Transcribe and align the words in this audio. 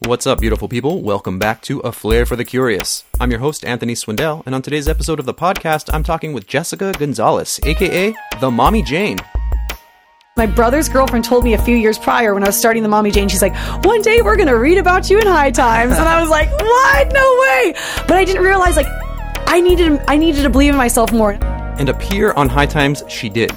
What's 0.00 0.26
up, 0.26 0.40
beautiful 0.40 0.68
people? 0.68 1.00
Welcome 1.00 1.38
back 1.38 1.62
to 1.62 1.78
A 1.80 1.90
Flair 1.92 2.26
for 2.26 2.36
the 2.36 2.44
Curious. 2.44 3.04
I'm 3.20 3.30
your 3.30 3.40
host, 3.40 3.64
Anthony 3.64 3.94
Swindell, 3.94 4.42
and 4.44 4.54
on 4.54 4.60
today's 4.60 4.88
episode 4.88 5.18
of 5.18 5.24
the 5.24 5.32
podcast, 5.32 5.88
I'm 5.94 6.02
talking 6.02 6.34
with 6.34 6.46
Jessica 6.46 6.92
Gonzalez, 6.98 7.58
aka 7.62 8.14
The 8.40 8.50
Mommy 8.50 8.82
Jane. 8.82 9.18
My 10.36 10.46
brother's 10.46 10.88
girlfriend 10.90 11.24
told 11.24 11.44
me 11.44 11.54
a 11.54 11.62
few 11.62 11.76
years 11.76 11.96
prior 11.96 12.34
when 12.34 12.42
I 12.42 12.46
was 12.46 12.58
starting 12.58 12.82
the 12.82 12.88
Mommy 12.88 13.12
Jane, 13.12 13.28
she's 13.28 13.40
like, 13.40 13.54
one 13.84 14.02
day 14.02 14.20
we're 14.20 14.36
going 14.36 14.48
to 14.48 14.58
read 14.58 14.78
about 14.78 15.08
you 15.08 15.20
in 15.20 15.26
High 15.26 15.52
Times. 15.52 15.92
And 15.92 16.08
I 16.08 16.20
was 16.20 16.28
like, 16.28 16.50
what? 16.60 17.12
No 17.12 17.38
way. 17.40 17.74
But 18.08 18.16
I 18.18 18.24
didn't 18.24 18.42
realize, 18.42 18.76
like, 18.76 18.88
I 19.46 19.60
needed, 19.60 20.02
I 20.08 20.18
needed 20.18 20.42
to 20.42 20.50
believe 20.50 20.72
in 20.72 20.76
myself 20.76 21.12
more. 21.12 21.38
And 21.78 21.88
appear 21.88 22.32
on 22.32 22.48
High 22.48 22.66
Times 22.66 23.04
she 23.08 23.28
did. 23.30 23.52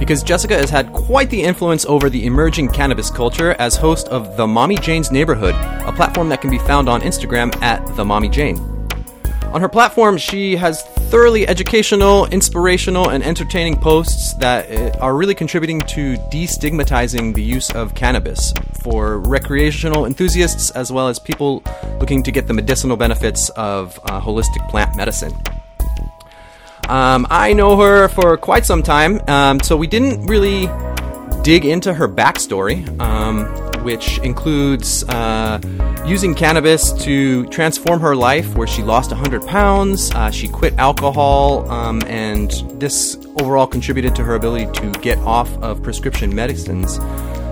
Because 0.00 0.22
Jessica 0.22 0.56
has 0.56 0.70
had 0.70 0.94
quite 0.94 1.28
the 1.28 1.42
influence 1.42 1.84
over 1.84 2.08
the 2.08 2.24
emerging 2.24 2.70
cannabis 2.70 3.10
culture 3.10 3.54
as 3.58 3.76
host 3.76 4.08
of 4.08 4.34
The 4.38 4.46
Mommy 4.46 4.76
Jane's 4.76 5.12
Neighborhood, 5.12 5.54
a 5.54 5.92
platform 5.92 6.30
that 6.30 6.40
can 6.40 6.50
be 6.50 6.58
found 6.58 6.88
on 6.88 7.02
Instagram 7.02 7.54
at 7.62 7.86
The 7.96 8.04
Mommy 8.04 8.30
Jane. 8.30 8.56
On 9.52 9.60
her 9.60 9.68
platform, 9.68 10.16
she 10.16 10.56
has 10.56 10.82
thoroughly 11.10 11.46
educational, 11.46 12.24
inspirational, 12.26 13.10
and 13.10 13.22
entertaining 13.22 13.76
posts 13.76 14.32
that 14.34 14.70
uh, 14.70 14.98
are 15.00 15.14
really 15.14 15.34
contributing 15.34 15.80
to 15.82 16.16
destigmatizing 16.32 17.34
the 17.34 17.42
use 17.42 17.70
of 17.72 17.94
cannabis 17.94 18.54
for 18.82 19.18
recreational 19.18 20.06
enthusiasts 20.06 20.70
as 20.70 20.90
well 20.90 21.08
as 21.08 21.18
people 21.18 21.62
looking 21.98 22.22
to 22.22 22.32
get 22.32 22.46
the 22.46 22.54
medicinal 22.54 22.96
benefits 22.96 23.50
of 23.50 24.00
uh, 24.04 24.18
holistic 24.18 24.66
plant 24.70 24.96
medicine. 24.96 25.32
Um, 26.90 27.28
I 27.30 27.52
know 27.52 27.76
her 27.76 28.08
for 28.08 28.36
quite 28.36 28.66
some 28.66 28.82
time, 28.82 29.20
um, 29.28 29.60
so 29.60 29.76
we 29.76 29.86
didn't 29.86 30.26
really 30.26 30.68
dig 31.44 31.64
into 31.64 31.94
her 31.94 32.08
backstory, 32.08 32.84
um, 33.00 33.44
which 33.84 34.18
includes 34.18 35.04
uh, 35.04 35.60
using 36.04 36.34
cannabis 36.34 36.92
to 37.04 37.46
transform 37.46 38.00
her 38.00 38.16
life, 38.16 38.56
where 38.56 38.66
she 38.66 38.82
lost 38.82 39.12
100 39.12 39.46
pounds, 39.46 40.10
uh, 40.16 40.32
she 40.32 40.48
quit 40.48 40.74
alcohol, 40.78 41.70
um, 41.70 42.02
and 42.08 42.50
this 42.80 43.16
overall 43.36 43.68
contributed 43.68 44.16
to 44.16 44.24
her 44.24 44.34
ability 44.34 44.66
to 44.80 44.90
get 45.00 45.16
off 45.18 45.48
of 45.58 45.80
prescription 45.84 46.34
medicines. 46.34 46.98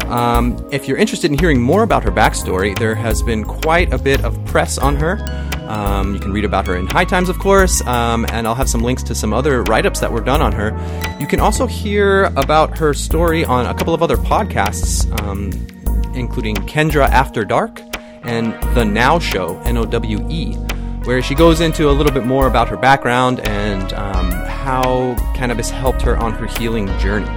Um, 0.08 0.56
if 0.72 0.88
you're 0.88 0.96
interested 0.96 1.30
in 1.30 1.38
hearing 1.38 1.60
more 1.60 1.82
about 1.82 2.02
her 2.04 2.10
backstory, 2.10 2.78
there 2.78 2.94
has 2.94 3.22
been 3.22 3.44
quite 3.44 3.92
a 3.92 3.98
bit 3.98 4.24
of 4.24 4.42
press 4.46 4.78
on 4.78 4.96
her. 4.96 5.18
Um, 5.68 6.14
you 6.14 6.20
can 6.20 6.32
read 6.32 6.46
about 6.46 6.66
her 6.66 6.76
in 6.76 6.86
High 6.86 7.04
Times, 7.04 7.28
of 7.28 7.38
course, 7.38 7.86
um, 7.86 8.24
and 8.30 8.46
I'll 8.46 8.54
have 8.54 8.70
some 8.70 8.80
links 8.80 9.02
to 9.04 9.14
some 9.14 9.34
other 9.34 9.62
write 9.64 9.84
ups 9.84 10.00
that 10.00 10.10
were 10.10 10.22
done 10.22 10.40
on 10.40 10.52
her. 10.52 10.70
You 11.20 11.26
can 11.26 11.40
also 11.40 11.66
hear 11.66 12.24
about 12.36 12.78
her 12.78 12.94
story 12.94 13.44
on 13.44 13.66
a 13.66 13.74
couple 13.74 13.92
of 13.92 14.02
other 14.02 14.16
podcasts, 14.16 15.06
um, 15.20 15.52
including 16.14 16.56
Kendra 16.56 17.06
After 17.06 17.44
Dark 17.44 17.82
and 18.22 18.54
The 18.74 18.84
Now 18.84 19.18
Show, 19.18 19.58
N 19.64 19.76
O 19.76 19.84
W 19.84 20.26
E, 20.30 20.54
where 21.04 21.20
she 21.20 21.34
goes 21.34 21.60
into 21.60 21.90
a 21.90 21.92
little 21.92 22.12
bit 22.12 22.24
more 22.24 22.46
about 22.46 22.70
her 22.70 22.78
background 22.78 23.40
and 23.40 23.92
um, 23.92 24.30
how 24.30 25.14
cannabis 25.34 25.68
helped 25.68 26.00
her 26.00 26.16
on 26.16 26.32
her 26.32 26.46
healing 26.46 26.86
journey. 26.98 27.28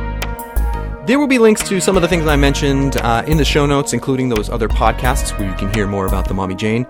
There 1.04 1.18
will 1.18 1.28
be 1.28 1.40
links 1.40 1.68
to 1.68 1.82
some 1.82 1.96
of 1.96 2.04
the 2.04 2.08
things 2.08 2.28
I 2.28 2.36
mentioned 2.36 2.98
uh, 2.98 3.24
in 3.26 3.38
the 3.38 3.44
show 3.44 3.66
notes, 3.66 3.92
including 3.92 4.30
those 4.30 4.52
other 4.52 4.68
podcasts 4.68 5.36
where 5.36 5.50
you 5.50 5.56
can 5.56 5.74
hear 5.74 5.88
more 5.88 6.06
about 6.06 6.28
the 6.28 6.36
Mommy 6.36 6.54
Jane. 6.54 6.86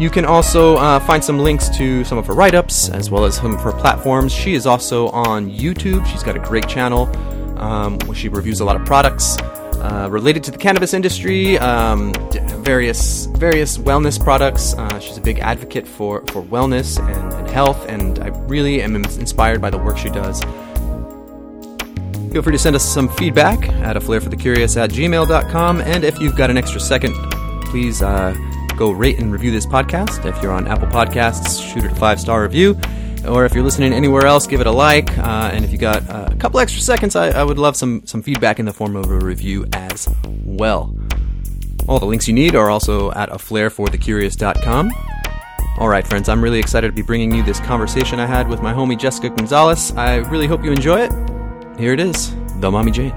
You 0.00 0.10
can 0.10 0.24
also 0.24 0.76
uh, 0.78 0.98
find 0.98 1.22
some 1.22 1.38
links 1.38 1.68
to 1.76 2.02
some 2.02 2.18
of 2.18 2.26
her 2.26 2.32
write 2.32 2.56
ups 2.56 2.88
as 2.88 3.08
well 3.08 3.24
as 3.24 3.36
some 3.36 3.54
of 3.54 3.60
her 3.60 3.70
platforms. 3.70 4.32
She 4.32 4.54
is 4.54 4.66
also 4.66 5.10
on 5.10 5.48
YouTube. 5.48 6.04
She's 6.06 6.24
got 6.24 6.34
a 6.34 6.40
great 6.40 6.68
channel 6.68 7.06
um, 7.56 8.00
where 8.00 8.16
she 8.16 8.28
reviews 8.28 8.58
a 8.58 8.64
lot 8.64 8.74
of 8.74 8.84
products. 8.84 9.38
Uh, 9.38 10.08
related 10.10 10.44
to 10.44 10.50
the 10.52 10.58
cannabis 10.58 10.92
industry, 10.94 11.58
um, 11.58 12.12
various 12.62 13.26
various 13.26 13.78
wellness 13.78 14.22
products. 14.22 14.74
Uh, 14.74 14.98
she's 15.00 15.16
a 15.16 15.20
big 15.20 15.40
advocate 15.40 15.88
for, 15.88 16.20
for 16.28 16.42
wellness 16.42 16.98
and, 16.98 17.32
and 17.32 17.48
health, 17.48 17.84
and 17.88 18.20
I 18.20 18.28
really 18.46 18.80
am 18.80 18.94
inspired 18.94 19.60
by 19.60 19.70
the 19.70 19.78
work 19.78 19.98
she 19.98 20.08
does. 20.08 20.40
Feel 22.32 22.42
free 22.42 22.52
to 22.52 22.58
send 22.58 22.74
us 22.74 22.82
some 22.82 23.10
feedback 23.10 23.68
at 23.68 23.94
a 23.94 24.00
flair 24.00 24.18
for 24.18 24.30
the 24.30 24.36
curious 24.36 24.78
at 24.78 24.88
gmail.com. 24.88 25.82
And 25.82 26.02
if 26.02 26.18
you've 26.18 26.34
got 26.34 26.48
an 26.48 26.56
extra 26.56 26.80
second, 26.80 27.14
please 27.66 28.00
uh, 28.00 28.34
go 28.78 28.90
rate 28.90 29.18
and 29.18 29.30
review 29.30 29.50
this 29.50 29.66
podcast. 29.66 30.24
If 30.24 30.42
you're 30.42 30.50
on 30.50 30.66
Apple 30.66 30.88
Podcasts, 30.88 31.62
shoot 31.62 31.84
it 31.84 31.92
a 31.92 31.94
five 31.94 32.18
star 32.18 32.42
review. 32.42 32.80
Or 33.28 33.44
if 33.44 33.54
you're 33.54 33.62
listening 33.62 33.92
anywhere 33.92 34.24
else, 34.24 34.46
give 34.46 34.62
it 34.62 34.66
a 34.66 34.70
like. 34.70 35.16
Uh, 35.18 35.50
and 35.52 35.62
if 35.62 35.72
you 35.72 35.78
got 35.78 36.08
uh, 36.08 36.30
a 36.30 36.36
couple 36.36 36.58
extra 36.58 36.80
seconds, 36.80 37.16
I, 37.16 37.28
I 37.28 37.44
would 37.44 37.58
love 37.58 37.76
some, 37.76 38.06
some 38.06 38.22
feedback 38.22 38.58
in 38.58 38.64
the 38.64 38.72
form 38.72 38.96
of 38.96 39.10
a 39.10 39.18
review 39.18 39.66
as 39.74 40.08
well. 40.24 40.96
All 41.86 41.98
the 41.98 42.06
links 42.06 42.26
you 42.28 42.32
need 42.32 42.54
are 42.54 42.70
also 42.70 43.12
at 43.12 43.28
a. 43.28 43.38
All 45.78 45.88
right, 45.88 46.06
friends, 46.06 46.28
I'm 46.30 46.42
really 46.42 46.60
excited 46.60 46.86
to 46.86 46.92
be 46.94 47.02
bringing 47.02 47.34
you 47.34 47.42
this 47.42 47.60
conversation 47.60 48.18
I 48.20 48.26
had 48.26 48.48
with 48.48 48.62
my 48.62 48.72
homie 48.72 48.98
Jessica 48.98 49.28
Gonzalez. 49.28 49.92
I 49.96 50.16
really 50.16 50.46
hope 50.46 50.64
you 50.64 50.72
enjoy 50.72 51.00
it. 51.00 51.12
Here 51.82 51.94
it 51.94 51.98
is, 51.98 52.32
The 52.60 52.70
Mommy 52.70 52.92
Jane. 52.92 53.10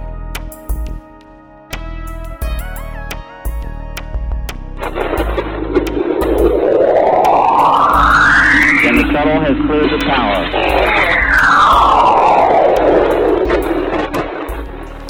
and 8.88 9.00
the 9.00 9.06
shuttle 9.12 9.40
has 9.40 9.56
cleared 9.68 9.92
the 9.92 10.00
tower. 10.04 10.46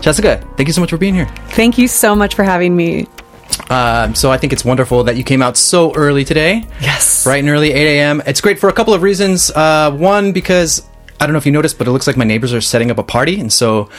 Jessica, 0.02 0.46
thank 0.58 0.68
you 0.68 0.74
so 0.74 0.82
much 0.82 0.90
for 0.90 0.98
being 0.98 1.14
here. 1.14 1.28
Thank 1.52 1.78
you 1.78 1.88
so 1.88 2.14
much 2.14 2.36
for 2.36 2.44
having 2.44 2.76
me. 2.76 3.08
Um, 3.70 4.16
so 4.16 4.34
I 4.34 4.38
think 4.38 4.52
it's 4.52 4.66
wonderful 4.66 5.06
that 5.06 5.16
you 5.16 5.24
came 5.24 5.42
out 5.42 5.56
so 5.56 5.96
early 5.96 6.26
today. 6.26 6.68
Yes. 6.82 7.24
Bright 7.24 7.40
and 7.40 7.48
early, 7.48 7.72
8 7.72 8.00
a.m. 8.00 8.22
It's 8.26 8.42
great 8.42 8.60
for 8.60 8.68
a 8.68 8.74
couple 8.74 8.94
of 8.94 9.02
reasons. 9.02 9.50
Uh, 9.50 9.92
one, 9.92 10.34
because 10.34 10.86
I 11.20 11.26
don't 11.26 11.34
know 11.34 11.38
if 11.38 11.46
you 11.46 11.52
noticed, 11.52 11.78
but 11.78 11.88
it 11.88 11.92
looks 11.92 12.08
like 12.08 12.18
my 12.18 12.26
neighbors 12.26 12.54
are 12.54 12.62
setting 12.62 12.92
up 12.92 12.98
a 12.98 13.04
party, 13.04 13.40
and 13.40 13.52
so 13.52 13.90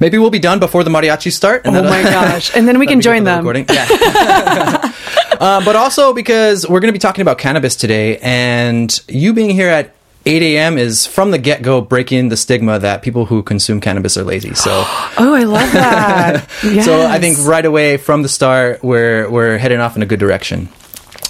maybe 0.00 0.18
we'll 0.18 0.30
be 0.30 0.38
done 0.38 0.58
before 0.60 0.84
the 0.84 0.90
mariachi 0.90 1.32
start. 1.32 1.62
Oh 1.64 1.70
my 1.72 2.02
gosh. 2.18 2.54
And 2.54 2.68
then 2.68 2.78
we 2.78 2.86
can 2.86 3.00
join 3.00 3.24
them. 3.24 3.38
recording. 3.38 3.64
Yeah. 3.68 4.92
um, 5.40 5.64
but 5.64 5.76
also 5.76 6.12
because 6.12 6.68
we're 6.68 6.80
going 6.80 6.88
to 6.88 6.92
be 6.92 6.98
talking 6.98 7.22
about 7.22 7.38
cannabis 7.38 7.76
today, 7.76 8.18
and 8.18 8.94
you 9.08 9.32
being 9.32 9.50
here 9.50 9.68
at 9.68 9.94
8 10.26 10.42
a.m. 10.42 10.76
is 10.76 11.06
from 11.06 11.30
the 11.30 11.38
get 11.38 11.62
go 11.62 11.80
breaking 11.80 12.28
the 12.30 12.36
stigma 12.36 12.78
that 12.80 13.00
people 13.02 13.26
who 13.26 13.42
consume 13.42 13.80
cannabis 13.80 14.16
are 14.16 14.24
lazy. 14.24 14.54
So. 14.54 14.84
Oh, 15.18 15.32
I 15.34 15.44
love 15.44 15.72
that. 15.72 16.46
yes. 16.62 16.84
So 16.84 17.06
I 17.06 17.18
think 17.18 17.38
right 17.46 17.64
away 17.64 17.96
from 17.96 18.22
the 18.22 18.28
start, 18.28 18.84
we're 18.84 19.30
we're 19.30 19.56
heading 19.56 19.80
off 19.80 19.96
in 19.96 20.02
a 20.02 20.06
good 20.06 20.20
direction. 20.20 20.68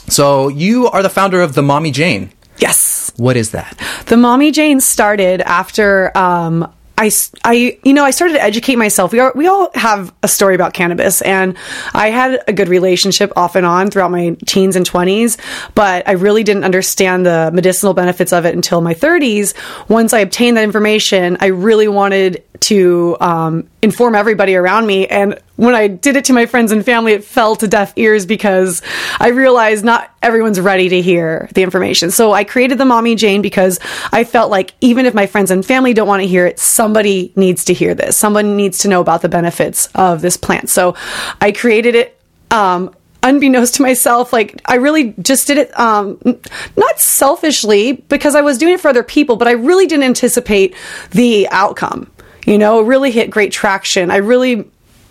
So 0.09 0.49
you 0.49 0.89
are 0.89 1.03
the 1.05 1.09
founder 1.09 1.41
of 1.41 1.55
the 1.55 1.63
Mommy 1.63 1.91
Jane. 1.93 2.31
Yes. 2.59 3.12
What 3.17 3.37
is 3.37 3.50
that? 3.53 3.81
The 4.06 4.17
Mommy 4.17 4.50
Jane 4.50 4.81
started 4.81 5.41
after 5.43 6.17
um, 6.17 6.72
I, 6.99 7.11
I- 7.44 7.78
you 7.84 7.93
know, 7.93 8.05
I 8.05 8.11
started 8.11 8.34
to 8.34 8.43
educate 8.43 8.77
myself. 8.77 9.12
We 9.12 9.19
are, 9.21 9.31
we 9.34 9.47
all 9.47 9.71
have 9.75 10.15
a 10.22 10.28
story 10.28 10.55
about 10.55 10.72
cannabis, 10.72 11.21
and 11.22 11.55
I 11.93 12.09
had 12.09 12.43
a 12.49 12.53
good 12.55 12.69
relationship 12.69 13.33
off 13.37 13.55
and 13.55 13.66
on 13.66 13.91
throughout 13.91 14.11
my 14.11 14.37
teens 14.47 14.77
and 14.77 14.87
twenties, 14.87 15.37
but 15.75 16.09
I 16.09 16.12
really 16.12 16.43
didn't 16.43 16.65
understand 16.65 17.27
the 17.27 17.50
medicinal 17.53 17.93
benefits 17.93 18.33
of 18.33 18.47
it 18.47 18.55
until 18.55 18.81
my 18.81 18.95
thirties. 18.95 19.53
Once 19.89 20.15
I 20.15 20.21
obtained 20.21 20.56
that 20.56 20.65
information, 20.65 21.37
I 21.41 21.47
really 21.49 21.89
wanted 21.89 22.43
to 22.61 23.16
um, 23.21 23.69
inform 23.83 24.15
everybody 24.15 24.55
around 24.56 24.87
me, 24.87 25.06
and 25.06 25.39
when 25.56 25.75
I 25.75 25.89
did 25.89 26.17
it 26.17 26.27
to 26.27 26.33
my 26.33 26.47
friends 26.47 26.71
and 26.71 26.84
family, 26.84 27.12
it 27.12 27.25
fell 27.25 27.56
to 27.56 27.67
deaf 27.67 27.93
ears 27.97 28.27
because 28.27 28.83
I 29.19 29.28
realized 29.28 29.84
not 29.84 30.11
everyone's 30.22 30.61
ready 30.61 30.89
to 30.91 31.00
hear 31.00 31.49
the 31.55 31.62
information. 31.62 32.11
So 32.11 32.33
I 32.33 32.44
created 32.44 32.78
the 32.78 32.84
Mommy 32.84 33.15
Jane 33.15 33.43
because 33.43 33.81
I 34.12 34.25
felt 34.25 34.50
like 34.50 34.75
even 34.81 35.06
if 35.06 35.15
my 35.15 35.27
friends 35.27 35.50
and 35.50 35.65
family 35.65 35.95
don't 35.95 36.09
want 36.09 36.22
to 36.22 36.28
hear 36.28 36.47
it, 36.47 36.59
somebody 36.59 37.33
needs 37.37 37.65
to 37.66 37.75
hear 37.75 37.95
this. 37.95 38.16
Someone 38.16 38.56
needs 38.56 38.78
to 38.78 38.89
know 38.89 39.00
about 39.00 39.22
the 39.22 39.28
benefits 39.28 39.89
of 39.95 40.21
this 40.21 40.37
plant. 40.37 40.71
So 40.71 40.95
I 41.41 41.53
created 41.53 41.95
it. 41.95 42.21
Um, 42.50 42.95
unbeknownst 43.22 43.75
to 43.75 43.83
myself 43.83 44.33
like 44.33 44.60
i 44.66 44.77
really 44.77 45.13
just 45.21 45.48
did 45.48 45.59
it 45.59 45.77
um 45.80 46.16
not 46.77 47.01
selfishly 47.01 47.92
because 47.92 48.36
i 48.36 48.41
was 48.41 48.57
doing 48.57 48.75
it 48.75 48.80
for 48.80 48.86
other 48.86 49.03
people 49.03 49.34
but 49.34 49.48
i 49.48 49.53
really 49.53 49.86
didn't 49.86 50.04
anticipate 50.04 50.77
the 51.10 51.48
outcome 51.51 52.09
you 52.47 52.57
know 52.57 52.80
it 52.80 52.84
really 52.84 53.10
hit 53.10 53.28
great 53.28 53.51
traction 53.51 54.13
i 54.13 54.16
really 54.16 54.71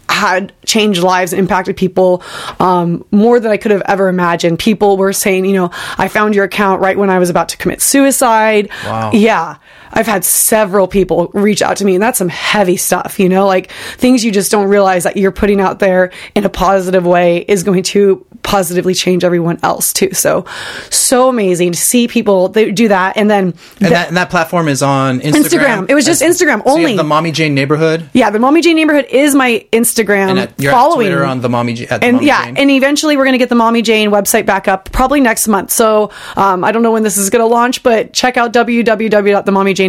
had 0.10 0.54
changed 0.66 1.04
lives, 1.04 1.34
impacted 1.34 1.76
people 1.76 2.24
um, 2.60 3.06
more 3.12 3.40
than 3.40 3.52
I 3.52 3.58
could 3.58 3.72
have 3.72 3.82
ever 3.86 4.08
imagined. 4.08 4.60
People 4.60 4.98
were 4.98 5.14
saying, 5.14 5.46
you 5.46 5.54
know, 5.54 5.72
I 5.98 6.08
found 6.08 6.36
your 6.36 6.46
account 6.46 6.82
right 6.82 6.98
when 6.98 7.10
I 7.10 7.20
was 7.20 7.30
about 7.30 7.50
to 7.50 7.58
commit 7.58 7.82
suicide. 7.82 8.70
Wow. 8.86 9.12
Yeah. 9.14 9.58
I've 9.96 10.06
had 10.08 10.26
several 10.26 10.88
people 10.88 11.30
reach 11.34 11.62
out 11.62 11.78
to 11.78 11.86
me, 11.86 11.96
and 11.96 12.04
that's 12.04 12.18
some 12.18 12.30
heavy 12.30 12.78
stuff, 12.78 13.20
you 13.20 13.30
know, 13.30 13.48
like 13.48 13.72
things 13.98 14.24
you 14.26 14.32
just 14.32 14.52
don't 14.52 14.68
realize 14.68 15.06
that 15.06 15.16
you're 15.18 15.32
putting 15.32 15.62
out 15.62 15.80
there 15.80 16.12
in 16.36 16.46
a 16.46 16.50
positive 16.50 17.06
way 17.06 17.40
is 17.48 17.64
going 17.64 17.84
to 17.84 18.26
positively 18.44 18.94
change 18.94 19.24
everyone 19.24 19.58
else 19.64 19.92
too. 19.94 20.14
So, 20.14 20.46
so 20.92 21.30
amazing 21.30 21.72
to 21.72 21.78
see 21.80 22.08
people 22.08 22.50
that 22.50 22.76
do 22.76 22.90
that. 22.90 23.18
And 23.18 23.30
then 23.30 23.46
And, 23.46 23.54
the- 23.80 23.90
that, 23.90 24.08
and 24.10 24.18
that 24.18 24.30
platform 24.30 24.68
is 24.68 24.84
on 24.84 25.20
Instagram. 25.22 25.34
Instagram. 25.44 25.90
It 25.90 25.96
was 25.96 26.06
just 26.06 26.20
That's- 26.20 26.42
Instagram 26.42 26.64
so 26.64 26.72
only. 26.72 26.96
the 26.96 27.04
Mommy 27.04 27.32
Jane 27.32 27.56
neighborhood. 27.56 28.10
yeah, 28.14 28.30
the 28.30 28.40
Mommy 28.40 28.62
Jane 28.62 28.76
neighborhood 28.76 29.06
is 29.10 29.34
my 29.34 29.66
Instagram 29.72 30.30
And 30.30 30.40
at, 30.40 30.54
you're 30.60 30.72
following. 30.72 31.12
on 31.14 31.42
the 31.42 31.50
Mommy 31.50 31.74
Jane. 31.74 31.88
And 31.90 32.18
Mommy 32.18 32.28
yeah, 32.28 32.46
Jane. 32.46 32.58
and 32.58 32.70
eventually 32.72 33.18
we're 33.18 33.24
going 33.24 33.34
to 33.34 33.40
get 33.40 33.50
the 33.50 33.56
Mommy 33.56 33.82
Jane 33.82 34.12
website 34.12 34.46
back 34.46 34.68
up 34.68 34.92
probably 34.92 35.22
next 35.22 35.48
month. 35.48 35.72
So 35.72 36.12
um, 36.36 36.64
I 36.64 36.72
don't 36.72 36.84
know 36.84 36.92
when 36.92 37.04
this 37.04 37.18
is 37.18 37.30
going 37.30 37.42
to 37.42 37.48
launch, 37.48 37.82
but 37.82 38.14
check 38.14 38.38
out 38.38 38.52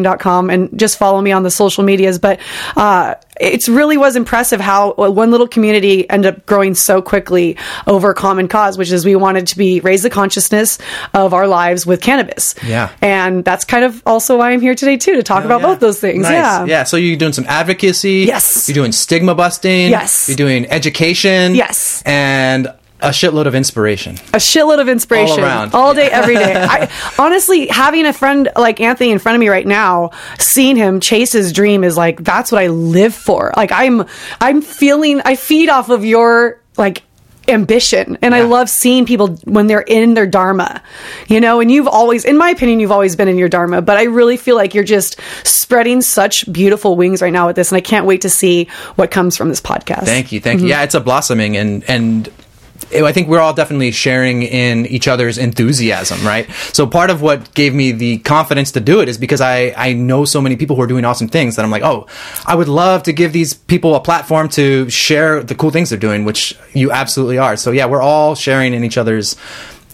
www.themommyjane.com 0.02 0.50
and 0.50 0.78
just 0.78 0.98
follow 0.98 1.20
me 1.20 1.32
on 1.32 1.42
the 1.42 1.50
social 1.50 1.84
medias. 1.84 2.18
But 2.18 2.40
uh, 2.76 3.14
it 3.40 3.66
really 3.68 3.96
was 3.96 4.16
impressive 4.16 4.60
how 4.60 4.94
one 4.94 5.30
little 5.30 5.48
community 5.48 6.08
ended 6.08 6.34
up 6.36 6.46
growing 6.46 6.74
so 6.74 7.02
quickly 7.02 7.56
over 7.86 8.10
a 8.10 8.14
common 8.14 8.48
cause, 8.48 8.78
which 8.78 8.90
is 8.92 9.04
we 9.04 9.16
wanted 9.16 9.46
to 9.48 9.58
be 9.58 9.80
raise 9.80 10.02
the 10.02 10.10
consciousness 10.10 10.78
of 11.14 11.34
our 11.34 11.46
lives 11.46 11.86
with 11.86 12.00
cannabis. 12.00 12.54
Yeah. 12.64 12.90
and 13.02 13.44
that's 13.44 13.64
kind 13.64 13.84
of 13.84 14.02
also 14.06 14.38
why 14.38 14.50
I'm 14.52 14.60
here 14.60 14.74
today 14.74 14.96
too 14.96 15.14
to 15.16 15.22
talk 15.22 15.44
about 15.44 15.60
Yeah. 15.60 15.66
both 15.66 15.80
those 15.80 16.00
things. 16.00 16.22
Nice. 16.22 16.32
Yeah, 16.32 16.64
Yeah. 16.64 16.84
So 16.84 16.96
you're 16.96 17.16
doing 17.16 17.32
some 17.32 17.46
advocacy. 17.48 18.24
Yes. 18.26 18.68
You're 18.68 18.74
doing 18.74 18.92
stigma 18.92 19.34
busting. 19.34 19.90
Yes. 19.90 20.28
You're 20.28 20.36
doing 20.36 20.66
education. 20.70 21.54
Yes. 21.54 22.02
And 22.06 22.68
a 23.00 23.10
shitload 23.10 23.46
of 23.46 23.54
inspiration. 23.54 24.14
a 24.32 24.38
shitload 24.38 24.80
of 24.80 24.88
inspiration 24.88 25.40
All 25.40 25.44
around. 25.44 25.74
all 25.74 25.94
day, 25.94 26.08
every 26.10 26.34
day. 26.34 26.54
I, 26.56 26.90
honestly, 27.18 27.66
having 27.66 28.06
a 28.06 28.12
friend 28.12 28.48
like 28.56 28.80
Anthony 28.80 29.10
in 29.10 29.18
front 29.18 29.36
of 29.36 29.40
me 29.40 29.48
right 29.48 29.66
now, 29.66 30.10
seeing 30.38 30.76
him 30.76 31.00
chase 31.00 31.32
his 31.32 31.52
dream 31.52 31.84
is 31.84 31.96
like 31.96 32.22
that's 32.24 32.50
what 32.50 32.62
I 32.62 32.68
live 32.68 33.14
for. 33.14 33.52
Like 33.56 33.70
I'm, 33.72 34.04
I'm 34.40 34.62
feeling, 34.62 35.20
I 35.24 35.36
feed 35.36 35.68
off 35.68 35.88
of 35.90 36.04
your 36.04 36.60
like 36.76 37.02
ambition 37.48 38.18
and 38.22 38.34
i 38.34 38.40
love 38.42 38.68
seeing 38.68 39.06
people 39.06 39.28
when 39.44 39.68
they're 39.68 39.80
in 39.80 40.14
their 40.14 40.26
dharma 40.26 40.82
you 41.28 41.40
know 41.40 41.60
and 41.60 41.70
you've 41.70 41.86
always 41.86 42.24
in 42.24 42.36
my 42.36 42.50
opinion 42.50 42.80
you've 42.80 42.90
always 42.90 43.14
been 43.14 43.28
in 43.28 43.38
your 43.38 43.48
dharma 43.48 43.80
but 43.80 43.96
i 43.96 44.02
really 44.02 44.36
feel 44.36 44.56
like 44.56 44.74
you're 44.74 44.82
just 44.82 45.20
spreading 45.44 46.02
such 46.02 46.50
beautiful 46.52 46.96
wings 46.96 47.22
right 47.22 47.32
now 47.32 47.46
with 47.46 47.54
this 47.54 47.70
and 47.70 47.76
i 47.76 47.80
can't 47.80 48.04
wait 48.04 48.22
to 48.22 48.28
see 48.28 48.64
what 48.96 49.12
comes 49.12 49.36
from 49.36 49.48
this 49.48 49.60
podcast 49.60 50.04
Thank 50.06 50.32
you, 50.32 50.40
thank 50.40 50.56
Mm-hmm. 50.58 50.66
you. 50.66 50.70
Yeah, 50.70 50.82
it's 50.82 50.96
a 50.96 51.00
blossoming, 51.00 51.56
and 51.56 51.84
and 51.88 52.28
I 52.92 53.12
think 53.12 53.28
we're 53.28 53.40
all 53.40 53.54
definitely 53.54 53.90
sharing 53.90 54.42
in 54.42 54.86
each 54.86 55.08
other's 55.08 55.38
enthusiasm, 55.38 56.24
right? 56.26 56.50
So 56.72 56.86
part 56.86 57.10
of 57.10 57.20
what 57.22 57.52
gave 57.54 57.74
me 57.74 57.92
the 57.92 58.18
confidence 58.18 58.72
to 58.72 58.80
do 58.80 59.00
it 59.00 59.08
is 59.08 59.18
because 59.18 59.40
I 59.40 59.74
I 59.76 59.92
know 59.92 60.24
so 60.24 60.40
many 60.40 60.56
people 60.56 60.76
who 60.76 60.82
are 60.82 60.86
doing 60.86 61.04
awesome 61.04 61.28
things 61.28 61.56
that 61.56 61.64
I'm 61.64 61.70
like, 61.70 61.82
oh, 61.82 62.06
I 62.46 62.54
would 62.54 62.68
love 62.68 63.02
to 63.04 63.12
give 63.12 63.32
these 63.32 63.54
people 63.54 63.94
a 63.94 64.00
platform 64.00 64.48
to 64.50 64.88
share 64.90 65.42
the 65.42 65.54
cool 65.54 65.70
things 65.70 65.90
they're 65.90 65.98
doing, 65.98 66.24
which 66.24 66.56
you 66.72 66.92
absolutely 66.92 67.38
are. 67.38 67.56
So 67.56 67.72
yeah, 67.72 67.86
we're 67.86 68.02
all 68.02 68.34
sharing 68.34 68.74
in 68.74 68.84
each 68.84 68.98
other's 68.98 69.36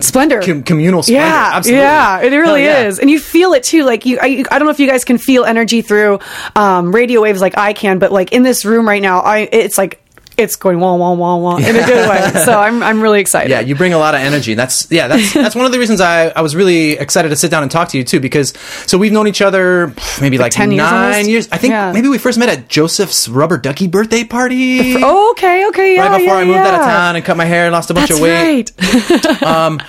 splendor 0.01 0.43
com- 0.43 0.63
communal 0.63 1.03
splendor. 1.03 1.25
Yeah, 1.27 1.51
absolutely. 1.55 1.83
yeah, 1.83 2.21
it 2.21 2.31
really 2.31 2.63
Hell 2.63 2.83
yeah. 2.83 2.89
is, 2.89 2.99
and 2.99 3.09
you 3.11 3.19
feel 3.19 3.53
it 3.53 3.63
too. 3.63 3.85
Like 3.85 4.05
you, 4.05 4.19
I, 4.21 4.45
I 4.51 4.59
don't 4.59 4.67
know 4.67 4.73
if 4.73 4.81
you 4.81 4.89
guys 4.89 5.05
can 5.05 5.19
feel 5.19 5.45
energy 5.45 5.83
through 5.83 6.19
um, 6.57 6.95
radio 6.95 7.23
waves 7.23 7.41
like 7.41 7.57
I 7.57 7.73
can, 7.73 7.99
but 7.99 8.13
like 8.13 8.33
in 8.33 8.43
this 8.43 8.65
room 8.65 8.87
right 8.87 9.03
now, 9.03 9.21
I 9.21 9.49
it's 9.51 9.79
like 9.79 10.02
it's 10.37 10.57
going 10.57 10.81
wah 10.81 10.95
wah 10.95 11.13
wah 11.13 11.37
wah 11.37 11.57
in 11.57 11.77
a 11.77 11.85
good 11.87 12.09
way. 12.09 12.31
So 12.45 12.59
I'm 12.59 12.83
I'm 12.83 13.01
really 13.01 13.21
excited. 13.21 13.51
Yeah, 13.51 13.61
you 13.61 13.75
bring 13.75 13.93
a 13.93 13.99
lot 13.99 14.15
of 14.15 14.21
energy. 14.21 14.55
That's 14.55 14.91
yeah, 14.91 15.07
that's 15.09 15.33
that's 15.35 15.55
one 15.55 15.67
of 15.67 15.73
the 15.73 15.79
reasons 15.79 16.01
I, 16.01 16.29
I 16.29 16.41
was 16.41 16.57
really 16.57 16.93
excited 16.93 17.29
to 17.29 17.37
sit 17.37 17.51
down 17.51 17.63
and 17.63 17.71
talk 17.71 17.89
to 17.91 17.99
you 17.99 18.05
too 18.05 18.21
because 18.21 18.53
so 18.87 18.99
we've 18.99 19.13
known 19.13 19.27
each 19.29 19.43
other 19.43 19.95
maybe 20.21 20.39
like, 20.39 20.53
10 20.53 20.73
years 20.73 20.79
nine 20.91 21.13
almost? 21.13 21.29
years. 21.29 21.49
I 21.53 21.59
think 21.59 21.73
Yeah. 21.73 21.93
maybe 21.93 22.09
we 22.09 22.19
first 22.19 22.39
met 22.39 22.49
at 22.49 22.69
Joseph's 22.69 23.29
rubber 23.29 23.59
ducky 23.59 23.87
birthday 23.89 24.25
party. 24.25 24.97
Oh, 25.03 25.31
okay, 25.33 25.67
okay, 25.69 25.95
yeah, 25.95 26.09
right 26.09 26.19
before 26.19 26.35
yeah, 26.35 26.41
I 26.41 26.45
moved 26.45 26.59
out 26.59 26.75
of 26.75 26.87
town 26.87 27.17
and 27.17 27.25
cut 27.25 27.37
my 27.37 27.45
hair 27.45 27.65
and 27.67 27.73
lost 27.73 27.91
a 27.91 27.95
bunch 27.95 28.09
That's 28.09 28.21
of 28.21 28.23
weight. 28.25 28.73
right. 28.79 29.43
Um, 29.53 29.81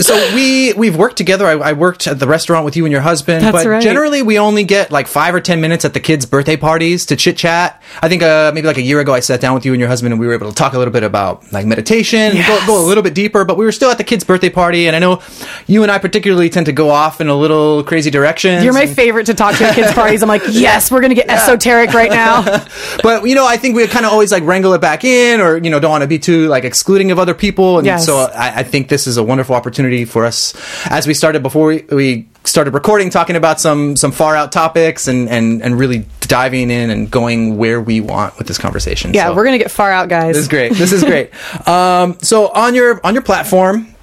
So 0.00 0.14
we 0.34 0.72
we've 0.74 0.96
worked 0.96 1.16
together. 1.16 1.46
I, 1.46 1.52
I 1.52 1.72
worked 1.72 2.06
at 2.06 2.18
the 2.18 2.26
restaurant 2.26 2.64
with 2.64 2.76
you 2.76 2.84
and 2.84 2.92
your 2.92 3.00
husband, 3.00 3.42
That's 3.44 3.52
but 3.64 3.66
right. 3.66 3.82
generally 3.82 4.22
we 4.22 4.38
only 4.38 4.64
get 4.64 4.90
like 4.90 5.06
five 5.06 5.34
or 5.34 5.40
ten 5.40 5.60
minutes 5.60 5.84
at 5.84 5.94
the 5.94 6.00
kids' 6.00 6.26
birthday 6.26 6.56
parties 6.56 7.06
to 7.06 7.16
chit 7.16 7.36
chat. 7.38 7.80
I 8.02 8.08
think 8.08 8.22
uh, 8.22 8.52
maybe 8.54 8.66
like 8.66 8.76
a 8.76 8.82
year 8.82 9.00
ago 9.00 9.14
I 9.14 9.20
sat 9.20 9.40
down 9.40 9.54
with 9.54 9.64
you 9.64 9.72
and 9.72 9.80
your 9.80 9.88
husband 9.88 10.12
and 10.12 10.20
we 10.20 10.26
were 10.26 10.34
able 10.34 10.48
to 10.50 10.54
talk 10.54 10.74
a 10.74 10.78
little 10.78 10.92
bit 10.92 11.04
about 11.04 11.50
like 11.52 11.64
meditation, 11.64 12.34
Yes. 12.36 12.48
go, 12.66 12.74
go 12.74 12.84
a 12.84 12.86
little 12.86 13.02
bit 13.02 13.14
deeper. 13.14 13.44
But 13.44 13.56
we 13.56 13.64
were 13.64 13.72
still 13.72 13.90
at 13.90 13.96
the 13.98 14.04
kids' 14.04 14.24
birthday 14.24 14.50
party, 14.50 14.88
and 14.88 14.94
I 14.96 14.98
know 14.98 15.22
you 15.66 15.82
and 15.84 15.90
I 15.92 15.98
particularly 15.98 16.50
tend 16.50 16.66
to 16.66 16.72
go 16.72 16.90
off 16.90 17.20
in 17.20 17.28
a 17.28 17.36
little 17.36 17.82
crazy 17.84 18.10
direction. 18.10 18.62
You're 18.62 18.74
my 18.74 18.82
and- 18.82 18.94
favorite 18.96 19.26
to 19.26 19.34
talk 19.34 19.56
to 19.56 19.64
at 19.64 19.74
kids' 19.74 19.92
parties. 19.94 20.22
I'm 20.22 20.28
like, 20.28 20.42
yes, 20.50 20.90
we're 20.90 21.00
gonna 21.00 21.14
get 21.14 21.30
esoteric 21.30 21.94
right 21.94 22.10
now. 22.10 22.42
but 23.02 23.26
you 23.26 23.34
know, 23.34 23.46
I 23.46 23.56
think 23.56 23.74
we 23.76 23.86
kind 23.86 24.04
of 24.04 24.12
always 24.12 24.32
like 24.32 24.42
wrangle 24.42 24.74
it 24.74 24.80
back 24.80 25.04
in, 25.04 25.40
or 25.40 25.56
you 25.56 25.70
know, 25.70 25.80
don't 25.80 25.90
want 25.90 26.02
to 26.02 26.08
be 26.08 26.18
too 26.18 26.48
like 26.48 26.64
excluding 26.64 27.10
of 27.10 27.18
other 27.18 27.34
people. 27.34 27.78
And 27.78 27.86
Yes. 27.86 28.04
so 28.04 28.18
I, 28.18 28.56
I 28.60 28.62
think 28.64 28.88
this 28.88 29.06
is 29.06 29.16
a 29.16 29.22
wonderful 29.22 29.54
opportunity 29.54 29.67
for 30.04 30.24
us 30.24 30.54
as 30.86 31.06
we 31.06 31.14
started 31.14 31.42
before 31.42 31.66
we, 31.68 31.84
we 31.90 32.28
started 32.44 32.74
recording, 32.74 33.10
talking 33.10 33.36
about 33.36 33.60
some 33.60 33.96
some 33.96 34.12
far 34.12 34.34
out 34.36 34.52
topics 34.52 35.08
and 35.08 35.28
and 35.28 35.62
and 35.62 35.78
really 35.78 36.06
diving 36.22 36.70
in 36.70 36.90
and 36.90 37.10
going 37.10 37.56
where 37.56 37.80
we 37.80 38.00
want 38.00 38.36
with 38.38 38.46
this 38.46 38.58
conversation. 38.58 39.14
Yeah, 39.14 39.28
So 39.28 39.34
we're 39.34 39.44
gonna 39.44 39.58
get 39.58 39.70
far 39.70 39.90
out, 39.90 40.08
guys. 40.08 40.34
This 40.34 40.42
is 40.42 40.48
great. 40.48 40.72
This 40.72 40.92
is 40.92 41.04
great. 41.04 41.30
um, 41.68 42.18
so 42.22 42.48
on 42.48 42.74
your 42.74 43.04
on 43.04 43.14
your 43.14 43.22
platform. 43.22 43.94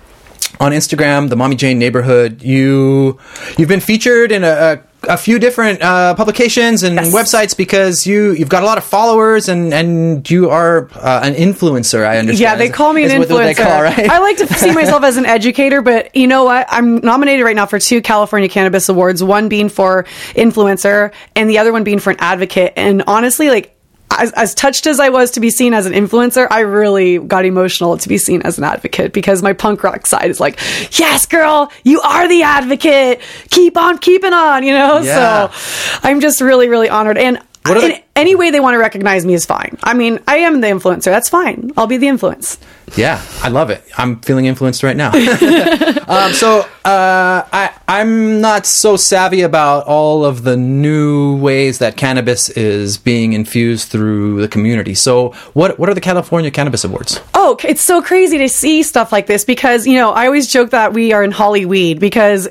On 0.57 0.71
Instagram, 0.71 1.27
the 1.27 1.35
Mommy 1.35 1.57
Jane 1.57 1.79
neighborhood, 1.79 2.41
you 2.41 3.19
you've 3.57 3.67
been 3.67 3.81
featured 3.81 4.31
in 4.31 4.45
a, 4.45 4.47
a, 4.47 4.79
a 5.09 5.17
few 5.17 5.39
different 5.39 5.81
uh, 5.81 6.13
publications 6.15 6.83
and 6.83 6.95
Yes. 6.95 7.13
websites 7.13 7.55
because 7.55 8.05
you 8.07 8.31
you've 8.31 8.49
got 8.49 8.63
a 8.63 8.65
lot 8.65 8.77
of 8.77 8.83
followers 8.83 9.49
and 9.49 9.73
and 9.73 10.29
you 10.29 10.49
are 10.49 10.89
uh, 10.95 11.21
an 11.23 11.33
influencer. 11.35 12.05
I 12.05 12.17
understand. 12.17 12.39
Yeah, 12.39 12.55
they 12.55 12.69
call 12.69 12.93
me 12.93 13.03
an 13.03 13.11
is 13.21 13.27
influencer. 13.29 13.57
Call, 13.63 13.81
right? 13.83 14.09
I 14.09 14.19
like 14.19 14.37
to 14.37 14.47
see 14.53 14.71
myself 14.73 15.03
as 15.03 15.17
an 15.17 15.25
educator, 15.25 15.81
but 15.81 16.15
you 16.15 16.27
know 16.27 16.43
what? 16.45 16.65
I'm 16.69 16.97
nominated 16.97 17.45
right 17.45 17.55
now 17.55 17.65
for 17.65 17.79
two 17.79 18.01
California 18.01 18.49
Cannabis 18.49 18.89
Awards, 18.89 19.23
one 19.23 19.49
being 19.49 19.69
for 19.69 20.05
influencer 20.35 21.11
and 21.35 21.49
the 21.49 21.57
other 21.59 21.71
one 21.73 21.83
being 21.83 21.99
for 21.99 22.11
an 22.11 22.17
advocate. 22.19 22.73
And 22.75 23.03
honestly, 23.07 23.49
like, 23.49 23.74
as, 24.11 24.31
as 24.33 24.53
touched 24.53 24.87
as 24.87 24.99
I 24.99 25.09
was 25.09 25.31
to 25.31 25.39
be 25.39 25.49
seen 25.49 25.73
as 25.73 25.85
an 25.85 25.93
influencer, 25.93 26.47
I 26.49 26.61
really 26.61 27.19
got 27.19 27.45
emotional 27.45 27.97
to 27.97 28.09
be 28.09 28.17
seen 28.17 28.41
as 28.43 28.57
an 28.57 28.63
advocate 28.63 29.13
because 29.13 29.41
my 29.41 29.53
punk 29.53 29.83
rock 29.83 30.07
side 30.07 30.29
is 30.29 30.39
like, 30.39 30.59
yes, 30.97 31.25
girl, 31.25 31.71
you 31.83 32.01
are 32.01 32.27
the 32.27 32.43
advocate. 32.43 33.21
Keep 33.49 33.77
on 33.77 33.97
keeping 33.97 34.33
on, 34.33 34.63
you 34.63 34.71
know? 34.71 34.99
Yeah. 34.99 35.49
So 35.49 35.99
I'm 36.03 36.21
just 36.21 36.41
really, 36.41 36.69
really 36.69 36.89
honored. 36.89 37.17
And 37.17 37.39
What 37.65 37.77
are 37.83 37.89
in 37.89 38.01
any 38.15 38.35
way 38.35 38.51
they 38.51 38.59
want 38.59 38.75
to 38.75 38.79
recognize 38.79 39.25
me 39.25 39.33
is 39.33 39.45
fine. 39.45 39.77
I 39.83 39.93
mean, 39.93 40.19
I 40.27 40.37
am 40.37 40.61
the 40.61 40.67
influencer. 40.67 41.05
That's 41.05 41.29
fine. 41.29 41.71
I'll 41.75 41.87
be 41.87 41.97
the 41.97 42.07
influence. 42.07 42.57
Yeah, 42.95 43.21
I 43.41 43.49
love 43.49 43.69
it. 43.71 43.83
I'm 43.97 44.19
feeling 44.21 44.45
influenced 44.45 44.83
right 44.83 44.95
now. 44.95 45.11
um, 46.07 46.31
so 46.33 46.59
uh, 46.85 47.43
I 47.51 47.73
I'm 47.87 48.41
not 48.41 48.65
so 48.65 48.95
savvy 48.95 49.41
about 49.41 49.85
all 49.87 50.23
of 50.23 50.43
the 50.43 50.55
new 50.55 51.37
ways 51.37 51.79
that 51.79 51.97
cannabis 51.97 52.49
is 52.49 52.97
being 52.97 53.33
infused 53.33 53.89
through 53.89 54.41
the 54.41 54.47
community. 54.47 54.93
So 54.93 55.31
what 55.53 55.79
what 55.79 55.89
are 55.89 55.93
the 55.93 56.01
California 56.01 56.51
Cannabis 56.51 56.83
Awards? 56.83 57.19
Oh, 57.33 57.57
it's 57.63 57.81
so 57.81 58.01
crazy 58.01 58.37
to 58.37 58.49
see 58.49 58.83
stuff 58.83 59.11
like 59.11 59.27
this 59.27 59.43
because, 59.43 59.87
you 59.87 59.95
know, 59.95 60.11
I 60.11 60.27
always 60.27 60.47
joke 60.47 60.69
that 60.69 60.93
we 60.93 61.13
are 61.13 61.23
in 61.23 61.31
Hollyweed 61.31 61.99
because 61.99 62.47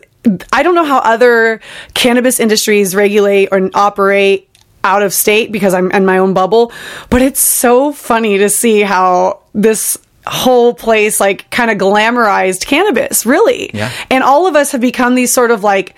I 0.52 0.62
don't 0.62 0.75
know 0.75 0.85
how 0.85 0.99
other 0.99 1.61
cannabis 1.92 2.40
industries 2.40 2.94
regulate 2.94 3.49
or 3.52 3.71
operate 3.75 4.49
out 4.85 5.03
of 5.03 5.12
state 5.12 5.50
because 5.50 5.75
I'm 5.75 5.91
in 5.91 6.07
my 6.07 6.19
own 6.19 6.35
bubble, 6.35 6.73
but 7.11 7.23
it's 7.23 7.41
so 7.41 7.93
funny 7.93 8.38
to 8.38 8.49
see 8.49 8.83
how 8.83 9.41
this 9.55 9.99
whole 10.26 10.75
place 10.75 11.21
like 11.21 11.50
kind 11.50 11.71
of 11.71 11.79
glamorized 11.79 12.67
cannabis, 12.67 13.26
really. 13.26 13.71
Yeah. 13.75 13.91
And 14.11 14.23
all 14.23 14.47
of 14.47 14.57
us 14.57 14.73
have 14.73 14.81
become 14.81 15.14
these 15.14 15.33
sort 15.33 15.50
of 15.50 15.62
like 15.62 15.95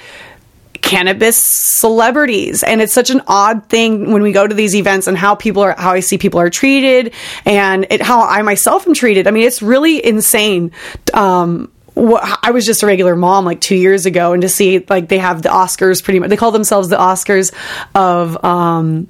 cannabis 0.82 1.42
celebrities 1.44 2.62
and 2.62 2.80
it's 2.80 2.92
such 2.92 3.10
an 3.10 3.20
odd 3.26 3.68
thing 3.68 4.12
when 4.12 4.22
we 4.22 4.30
go 4.30 4.46
to 4.46 4.54
these 4.54 4.76
events 4.76 5.08
and 5.08 5.16
how 5.16 5.34
people 5.34 5.60
are 5.60 5.74
how 5.76 5.90
i 5.90 5.98
see 5.98 6.16
people 6.16 6.38
are 6.38 6.50
treated 6.50 7.12
and 7.44 7.86
it, 7.90 8.00
how 8.00 8.24
i 8.24 8.40
myself 8.42 8.86
am 8.86 8.94
treated 8.94 9.26
i 9.26 9.32
mean 9.32 9.44
it's 9.44 9.62
really 9.62 10.04
insane 10.04 10.70
um 11.12 11.72
wh- 11.96 12.34
I 12.42 12.50
was 12.50 12.66
just 12.66 12.82
a 12.82 12.86
regular 12.86 13.16
mom 13.16 13.44
like 13.44 13.60
two 13.60 13.76
years 13.76 14.06
ago, 14.06 14.32
and 14.32 14.42
to 14.42 14.48
see 14.48 14.84
like 14.88 15.08
they 15.08 15.18
have 15.18 15.42
the 15.42 15.48
Oscars 15.48 16.02
pretty 16.02 16.18
much. 16.20 16.30
They 16.30 16.36
call 16.36 16.52
themselves 16.52 16.88
the 16.88 16.96
Oscars 16.96 17.52
of 17.94 18.42
um, 18.44 19.08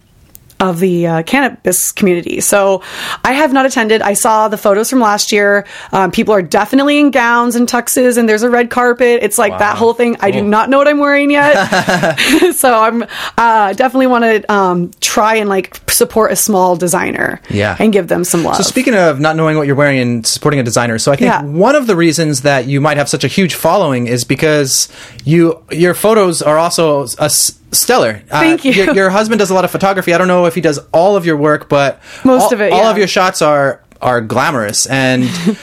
of 0.61 0.81
the 0.81 1.07
uh, 1.07 1.23
cannabis 1.25 1.93
community. 1.93 2.41
So 2.41 2.83
I 3.25 3.33
have 3.33 3.53
not 3.53 3.67
attended. 3.67 4.03
I 4.03 4.15
saw 4.15 4.49
the 4.49 4.57
photos 4.57 4.89
from 4.91 5.01
last 5.01 5.33
year. 5.33 5.67
Um, 5.93 6.11
people 6.11 6.33
are 6.35 6.43
definitely 6.43 6.99
in 6.99 7.11
gowns 7.11 7.57
and 7.57 7.69
tuxes, 7.69 8.17
and 8.17 8.29
there's 8.29 8.43
a 8.43 8.51
red 8.51 8.71
carpet. 8.71 9.21
It's 9.23 9.39
like 9.39 9.59
that 9.59 9.77
whole 9.77 9.93
thing. 9.93 10.17
I 10.21 10.31
do 10.31 10.43
not 10.43 10.71
know 10.71 10.79
what 10.79 10.89
I'm 10.89 10.99
wearing 10.99 11.31
yet, 11.31 12.15
so 12.55 12.75
I'm 12.81 13.05
uh, 13.37 13.73
definitely 13.75 14.07
want 14.07 14.25
to 14.25 14.53
um, 14.53 14.91
try 15.01 15.37
and 15.37 15.49
like 15.49 15.79
support 15.91 16.33
a 16.33 16.37
small 16.37 16.77
designer, 16.77 17.41
Yeah. 17.51 17.77
and 17.79 17.93
give 17.93 18.09
them 18.09 18.25
some 18.25 18.43
love. 18.43 18.57
So 18.57 18.63
speaking 18.63 18.95
of 18.95 19.21
not 19.21 19.37
knowing 19.37 19.57
what 19.57 19.67
you're 19.67 19.77
wearing 19.77 19.99
and 19.99 20.27
supporting 20.27 20.61
a 20.61 20.63
designer, 20.63 20.99
so 20.99 21.13
I 21.13 21.17
think 21.17 21.29
Yeah. 21.31 21.43
one 21.43 21.75
of 21.75 21.87
the 21.87 21.97
reasons 21.97 22.43
that 22.43 22.67
you 22.67 22.81
might 22.81 22.97
have 22.97 23.09
such 23.09 23.25
a 23.25 23.29
huge 23.29 23.55
following 23.55 24.07
is 24.07 24.25
because 24.25 24.89
you 25.25 25.63
your 25.71 25.95
photos 25.95 26.43
are 26.43 26.59
also 26.59 27.07
a 27.19 27.31
stellar. 27.73 28.23
Uh, 28.31 28.41
Thank 28.41 28.65
you. 28.65 28.73
Your, 28.73 28.95
your 28.95 29.11
husband 29.11 29.39
does 29.39 29.51
a 29.51 29.55
lot 29.55 29.65
of 29.65 29.71
photography. 29.71 30.15
I 30.15 30.19
don't 30.19 30.29
know 30.29 30.47
if 30.47 30.55
he 30.55 30.61
does 30.61 30.79
all 30.93 31.17
of 31.17 31.27
your 31.27 31.37
work, 31.37 31.69
but 31.69 32.01
Most 32.25 32.45
all, 32.45 32.55
of 32.55 32.61
it, 32.61 32.73
All 32.73 32.85
of 32.87 32.99
your 32.99 33.09
shots 33.09 33.43
are 33.43 33.83
are 34.01 34.21
glamorous 34.21 34.87
and. 34.87 35.29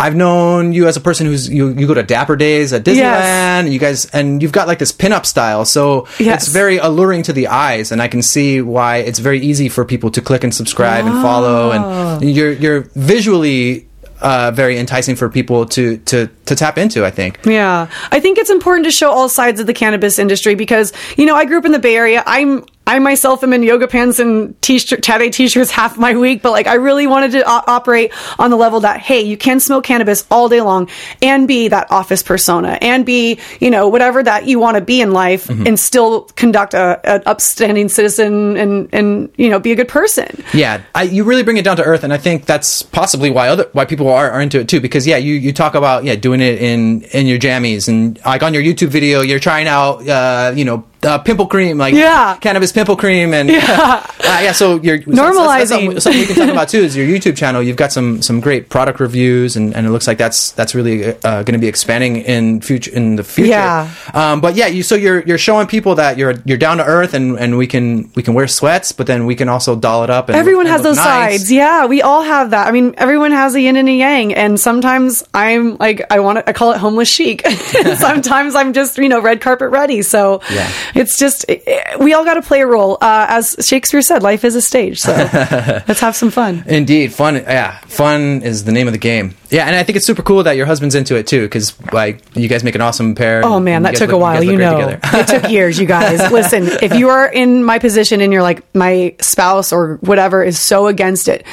I've 0.00 0.16
known 0.16 0.72
you 0.72 0.88
as 0.88 0.96
a 0.96 1.00
person 1.00 1.24
who's 1.24 1.48
you, 1.48 1.68
you 1.68 1.86
go 1.86 1.94
to 1.94 2.02
Dapper 2.02 2.34
Days 2.34 2.72
at 2.72 2.82
Disneyland, 2.82 2.96
Yes. 2.96 3.24
and 3.64 3.72
you 3.72 3.78
guys 3.78 4.06
and 4.06 4.42
you've 4.42 4.50
got 4.50 4.66
like 4.66 4.80
this 4.80 4.90
pinup 4.90 5.24
style, 5.24 5.64
so 5.64 6.08
Yes. 6.18 6.42
it's 6.42 6.52
very 6.52 6.78
alluring 6.78 7.22
to 7.22 7.32
the 7.32 7.46
eyes, 7.46 7.92
and 7.92 8.02
I 8.02 8.08
can 8.08 8.20
see 8.20 8.60
why 8.60 8.96
it's 8.98 9.20
very 9.20 9.38
easy 9.38 9.68
for 9.68 9.84
people 9.84 10.10
to 10.10 10.20
click 10.20 10.42
and 10.42 10.52
subscribe 10.52 11.06
and 11.06 11.14
follow, 11.22 11.70
Oh. 11.72 12.18
and 12.20 12.28
you're 12.28 12.52
you're 12.52 12.80
visually 12.96 13.86
uh, 14.20 14.50
very 14.50 14.78
enticing 14.78 15.14
for 15.14 15.28
people 15.28 15.64
to 15.66 15.98
to 15.98 16.26
to 16.46 16.54
tap 16.54 16.78
into. 16.78 17.04
I 17.04 17.10
think. 17.10 17.38
Yeah. 17.44 17.88
I 18.10 18.20
think 18.20 18.38
it's 18.38 18.50
important 18.50 18.84
to 18.86 18.90
show 18.90 19.10
all 19.10 19.28
sides 19.28 19.60
of 19.60 19.66
the 19.66 19.74
cannabis 19.74 20.18
industry 20.18 20.54
because, 20.54 20.92
you 21.16 21.26
know, 21.26 21.34
I 21.34 21.44
grew 21.44 21.58
up 21.58 21.64
in 21.64 21.72
the 21.72 21.78
Bay 21.78 21.96
Area. 21.96 22.22
I'm 22.26 22.64
I 22.86 22.98
myself 22.98 23.42
am 23.42 23.52
in 23.54 23.62
yoga 23.62 23.88
pants 23.88 24.18
and 24.18 24.60
t-shirt, 24.60 25.02
tatty 25.02 25.30
t-shirts 25.30 25.70
half 25.70 25.96
my 25.96 26.16
week, 26.16 26.42
but 26.42 26.52
like 26.52 26.66
I 26.66 26.74
really 26.74 27.06
wanted 27.06 27.32
to 27.32 27.42
o- 27.42 27.64
operate 27.66 28.12
on 28.38 28.50
the 28.50 28.56
level 28.56 28.80
that, 28.80 29.00
hey, 29.00 29.22
you 29.22 29.36
can 29.36 29.58
smoke 29.60 29.84
cannabis 29.84 30.26
all 30.30 30.48
day 30.48 30.60
long 30.60 30.90
and 31.22 31.48
be 31.48 31.68
that 31.68 31.90
office 31.90 32.22
persona 32.22 32.78
and 32.82 33.06
be, 33.06 33.38
you 33.60 33.70
know, 33.70 33.88
whatever 33.88 34.22
that 34.22 34.46
you 34.46 34.58
want 34.58 34.76
to 34.76 34.82
be 34.82 35.00
in 35.00 35.12
life 35.12 35.46
mm-hmm. 35.46 35.66
and 35.66 35.80
still 35.80 36.22
conduct 36.36 36.74
a, 36.74 37.00
an 37.04 37.22
upstanding 37.24 37.88
citizen 37.88 38.56
and, 38.56 38.88
and, 38.92 39.32
you 39.36 39.48
know, 39.48 39.58
be 39.58 39.72
a 39.72 39.76
good 39.76 39.88
person. 39.88 40.44
Yeah, 40.52 40.82
I, 40.94 41.04
you 41.04 41.24
really 41.24 41.42
bring 41.42 41.56
it 41.56 41.64
down 41.64 41.78
to 41.78 41.84
earth, 41.84 42.04
and 42.04 42.12
I 42.12 42.18
think 42.18 42.44
that's 42.44 42.82
possibly 42.82 43.30
why 43.30 43.48
other 43.48 43.68
why 43.72 43.84
people 43.86 44.08
are, 44.08 44.30
are 44.30 44.40
into 44.40 44.60
it 44.60 44.68
too. 44.68 44.80
Because 44.80 45.06
yeah, 45.06 45.16
you, 45.16 45.34
you 45.34 45.52
talk 45.52 45.74
about 45.74 46.04
yeah 46.04 46.16
doing 46.16 46.33
it 46.40 46.60
in 46.60 47.02
in 47.02 47.26
your 47.26 47.38
jammies. 47.38 47.88
And 47.88 48.18
like 48.24 48.42
on 48.42 48.54
your 48.54 48.62
YouTube 48.62 48.88
video, 48.88 49.20
you're 49.20 49.40
trying 49.40 49.66
out 49.66 50.06
uh, 50.08 50.52
you 50.54 50.64
know 50.64 50.84
uh, 51.04 51.18
pimple 51.18 51.46
cream 51.46 51.78
like 51.78 51.94
Yeah. 51.94 52.36
cannabis 52.40 52.72
pimple 52.72 52.96
cream 52.96 53.32
and 53.34 53.48
yeah 53.48 54.04
uh, 54.24 54.40
yeah. 54.42 54.52
So 54.52 54.80
you're 54.80 55.02
so 55.02 55.10
that's- 55.10 55.34
that's- 55.70 55.70
Normalizing. 55.70 56.00
something, 56.00 56.20
we 56.20 56.26
can 56.26 56.36
talk 56.36 56.48
about 56.50 56.68
too 56.68 56.78
is 56.80 56.96
your 56.96 57.06
YouTube 57.06 57.36
channel. 57.36 57.62
You've 57.62 57.76
got 57.76 57.92
some 57.92 58.22
some 58.22 58.40
great 58.40 58.68
product 58.68 59.00
reviews, 59.00 59.56
and, 59.56 59.74
and 59.76 59.86
it 59.86 59.90
looks 59.90 60.06
like 60.06 60.18
that's 60.18 60.52
that's 60.52 60.74
really 60.74 61.06
uh, 61.24 61.42
going 61.42 61.52
to 61.52 61.58
be 61.58 61.68
expanding 61.68 62.16
in 62.16 62.60
future 62.60 62.90
in 62.92 63.16
the 63.16 63.24
future. 63.24 63.50
Yeah. 63.50 63.90
Um, 64.14 64.40
but 64.40 64.54
yeah, 64.56 64.66
you 64.66 64.82
so 64.82 64.94
you're 64.94 65.20
you're 65.22 65.38
showing 65.38 65.66
people 65.66 65.94
that 65.96 66.16
you're 66.18 66.34
you're 66.44 66.58
down 66.58 66.78
to 66.78 66.84
earth, 66.84 67.14
and 67.14 67.38
and 67.38 67.56
we 67.58 67.66
can 67.66 68.10
we 68.14 68.22
can 68.22 68.34
wear 68.34 68.48
sweats, 68.48 68.92
but 68.92 69.06
then 69.06 69.26
we 69.26 69.34
can 69.34 69.48
also 69.48 69.76
doll 69.76 70.04
it 70.04 70.10
up. 70.10 70.28
And 70.28 70.36
Everyone 70.36 70.66
and 70.66 70.72
has 70.72 70.80
look 70.82 70.90
those 70.96 71.04
nice. 71.04 71.38
sides. 71.40 71.52
Yeah, 71.52 71.86
we 71.86 72.00
all 72.02 72.22
have 72.22 72.50
that. 72.50 72.66
I 72.66 72.70
mean, 72.72 72.94
everyone 72.96 73.32
has 73.32 73.54
a 73.54 73.60
yin 73.60 73.76
and 73.76 73.88
a 73.88 73.92
yang, 73.92 74.34
and 74.34 74.58
sometimes 74.58 75.22
I'm 75.34 75.76
like, 75.78 76.02
I 76.10 76.20
want 76.20 76.38
to, 76.38 76.48
I 76.48 76.52
call 76.52 76.72
it 76.72 76.78
homeless 76.78 77.08
chic. 77.08 77.46
sometimes 77.96 78.54
I'm 78.54 78.72
just, 78.72 78.98
you 78.98 79.08
know, 79.08 79.20
red 79.20 79.40
carpet 79.40 79.70
ready. 79.70 80.02
So 80.02 80.40
Yeah. 80.50 80.70
It's 80.94 81.18
just, 81.18 81.44
eh, 81.48 81.96
we 81.98 82.14
all 82.14 82.24
got 82.24 82.34
to 82.34 82.42
play 82.42 82.60
a 82.60 82.66
role. 82.66 82.98
Uh, 83.00 83.26
as 83.28 83.56
Shakespeare 83.60 84.02
said, 84.02 84.22
life 84.22 84.44
is 84.44 84.54
a 84.54 84.62
stage. 84.62 85.00
So 85.00 85.12
let's 85.88 86.00
have 86.00 86.16
some 86.16 86.30
fun. 86.30 86.64
Indeed, 86.66 87.12
fun. 87.12 87.36
Yeah, 87.36 87.78
fun 87.80 88.42
is 88.42 88.64
the 88.64 88.72
name 88.72 88.86
of 88.86 88.92
the 88.92 88.98
game. 88.98 89.34
Yeah, 89.50 89.66
and 89.66 89.76
I 89.76 89.82
think 89.84 89.96
it's 89.96 90.06
super 90.06 90.22
cool 90.22 90.42
that 90.44 90.56
your 90.56 90.66
husband's 90.66 90.94
into 90.94 91.16
it 91.16 91.26
too, 91.26 91.42
because 91.42 91.74
like 91.92 92.20
you 92.36 92.48
guys 92.48 92.64
make 92.64 92.74
an 92.74 92.80
awesome 92.80 93.14
pair. 93.14 93.44
Oh 93.44 93.60
man, 93.60 93.82
that 93.84 93.94
took 93.94 94.08
look- 94.08 94.16
a 94.16 94.18
while. 94.18 94.34
guys 94.36 94.44
You 94.44 94.56
know, 94.56 94.98
it 95.04 95.28
took 95.28 95.50
years. 95.50 95.78
You 95.78 95.86
guys, 95.86 96.30
listen. 96.32 96.64
If 96.82 96.94
you 96.94 97.08
are 97.10 97.26
in 97.30 97.62
my 97.64 97.78
position 97.78 98.20
and 98.20 98.32
you're 98.32 98.42
like 98.42 98.62
my 98.74 99.14
spouse 99.20 99.72
or 99.72 99.96
whatever 100.00 100.42
is 100.42 100.58
so 100.58 100.86
against 100.88 101.28
it, 101.28 101.44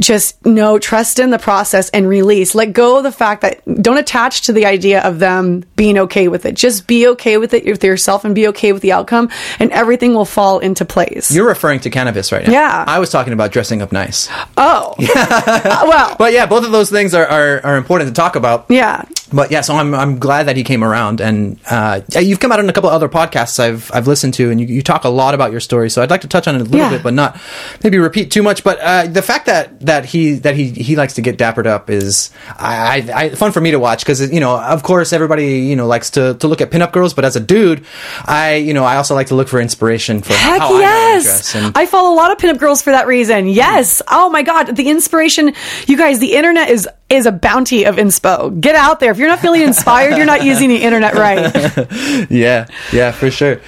just 0.00 0.44
no 0.44 0.78
trust 0.78 1.18
in 1.18 1.30
the 1.30 1.38
process 1.38 1.88
and 1.90 2.08
release. 2.08 2.54
Let 2.54 2.72
go 2.72 2.98
of 2.98 3.02
the 3.02 3.12
fact 3.12 3.42
that 3.42 3.60
don't 3.82 3.98
attach 3.98 4.42
to 4.42 4.52
the 4.52 4.66
idea 4.66 5.02
of 5.02 5.18
them 5.18 5.64
being 5.76 5.98
okay 5.98 6.28
with 6.28 6.44
it. 6.46 6.54
Just 6.54 6.86
be 6.86 7.06
okay 7.08 7.38
with 7.38 7.54
it 7.54 7.64
with 7.64 7.82
yourself 7.82 8.24
and 8.24 8.34
be 8.34 8.48
okay 8.48 8.72
with 8.72 8.82
the 8.82 8.92
outcome, 8.92 9.30
and 9.58 9.70
everything 9.72 10.14
will 10.14 10.24
fall 10.24 10.58
into 10.58 10.84
place. 10.84 11.30
You're 11.30 11.46
referring 11.48 11.80
to 11.80 11.90
cannabis 11.90 12.32
right 12.32 12.46
now. 12.46 12.52
Yeah. 12.52 12.84
I 12.86 12.98
was 12.98 13.10
talking 13.10 13.32
about 13.32 13.52
dressing 13.52 13.82
up 13.82 13.92
nice. 13.92 14.28
oh, 14.56 14.94
Uh, 15.16 15.84
well, 15.88 16.16
But 16.18 16.32
yeah, 16.32 16.46
both 16.46 16.64
of 16.64 16.72
those 16.72 16.90
things 16.90 17.14
are, 17.14 17.26
are, 17.26 17.60
are 17.64 17.76
important 17.76 18.08
to 18.08 18.14
talk 18.14 18.36
about. 18.36 18.66
yeah. 18.68 19.04
But 19.32 19.50
yeah, 19.50 19.62
so 19.62 19.74
I'm 19.74 19.92
I'm 19.92 20.20
glad 20.20 20.44
that 20.44 20.56
he 20.56 20.62
came 20.62 20.84
around, 20.84 21.20
and 21.20 21.58
uh, 21.68 22.00
you've 22.16 22.38
come 22.38 22.52
out 22.52 22.60
on 22.60 22.68
a 22.68 22.72
couple 22.72 22.90
other 22.90 23.08
podcasts 23.08 23.58
I've 23.58 23.90
I've 23.92 24.06
listened 24.06 24.34
to, 24.34 24.52
and 24.52 24.60
you, 24.60 24.68
you 24.68 24.82
talk 24.82 25.02
a 25.02 25.08
lot 25.08 25.34
about 25.34 25.50
your 25.50 25.58
story. 25.58 25.90
So 25.90 26.00
I'd 26.00 26.10
like 26.10 26.20
to 26.20 26.28
touch 26.28 26.46
on 26.46 26.54
it 26.54 26.60
a 26.60 26.64
little 26.64 26.78
Yeah. 26.78 26.90
bit, 26.90 27.02
but 27.02 27.12
not 27.12 27.40
maybe 27.82 27.98
repeat 27.98 28.30
too 28.30 28.44
much. 28.44 28.62
But 28.62 28.78
uh, 28.78 29.08
the 29.08 29.22
fact 29.22 29.46
that 29.46 29.80
that 29.86 30.04
he 30.04 30.34
that 30.34 30.54
he 30.54 30.70
he 30.70 30.96
likes 30.96 31.14
to 31.14 31.22
get 31.22 31.38
dappered 31.38 31.66
up 31.66 31.90
is 31.90 32.30
I, 32.58 33.08
I, 33.12 33.20
I 33.22 33.28
fun 33.30 33.52
for 33.52 33.60
me 33.60 33.70
to 33.72 33.78
watch 33.78 34.04
because 34.04 34.32
you 34.32 34.40
know 34.40 34.58
of 34.58 34.82
course 34.82 35.12
everybody 35.12 35.60
you 35.60 35.76
know 35.76 35.86
likes 35.86 36.10
to 36.10 36.34
to 36.34 36.48
look 36.48 36.60
at 36.60 36.70
pinup 36.70 36.92
girls, 36.92 37.14
but 37.14 37.24
as 37.24 37.36
a 37.36 37.40
dude, 37.40 37.84
I 38.24 38.56
you 38.56 38.74
know 38.74 38.84
I 38.84 38.96
also 38.96 39.14
like 39.14 39.28
to 39.28 39.34
look 39.34 39.48
for 39.48 39.60
inspiration 39.60 40.22
for 40.22 40.34
Heck 40.34 40.60
how 40.60 40.76
I 40.76 40.80
yes! 40.80 41.24
dress. 41.24 41.54
And, 41.54 41.76
I 41.76 41.86
follow 41.86 42.14
a 42.14 42.16
lot 42.16 42.30
of 42.30 42.38
pinup 42.38 42.58
girls 42.58 42.82
for 42.82 42.90
that 42.90 43.06
reason. 43.06 43.48
Yes. 43.48 44.02
Oh 44.08 44.30
my 44.30 44.42
god, 44.42 44.76
the 44.76 44.88
inspiration. 44.88 45.52
You 45.86 45.96
guys, 45.96 46.18
the 46.18 46.34
internet 46.34 46.68
is 46.70 46.88
is 47.08 47.26
a 47.26 47.32
bounty 47.32 47.84
of 47.84 47.96
inspo. 47.96 48.60
Get 48.60 48.74
out 48.74 49.00
there. 49.00 49.12
If 49.12 49.18
you're 49.18 49.28
not 49.28 49.40
feeling 49.40 49.62
inspired, 49.62 50.16
you're 50.16 50.26
not 50.26 50.44
using 50.44 50.68
the 50.68 50.82
internet 50.82 51.14
right. 51.14 52.30
yeah, 52.30 52.66
yeah, 52.92 53.12
for 53.12 53.30
sure. 53.30 53.60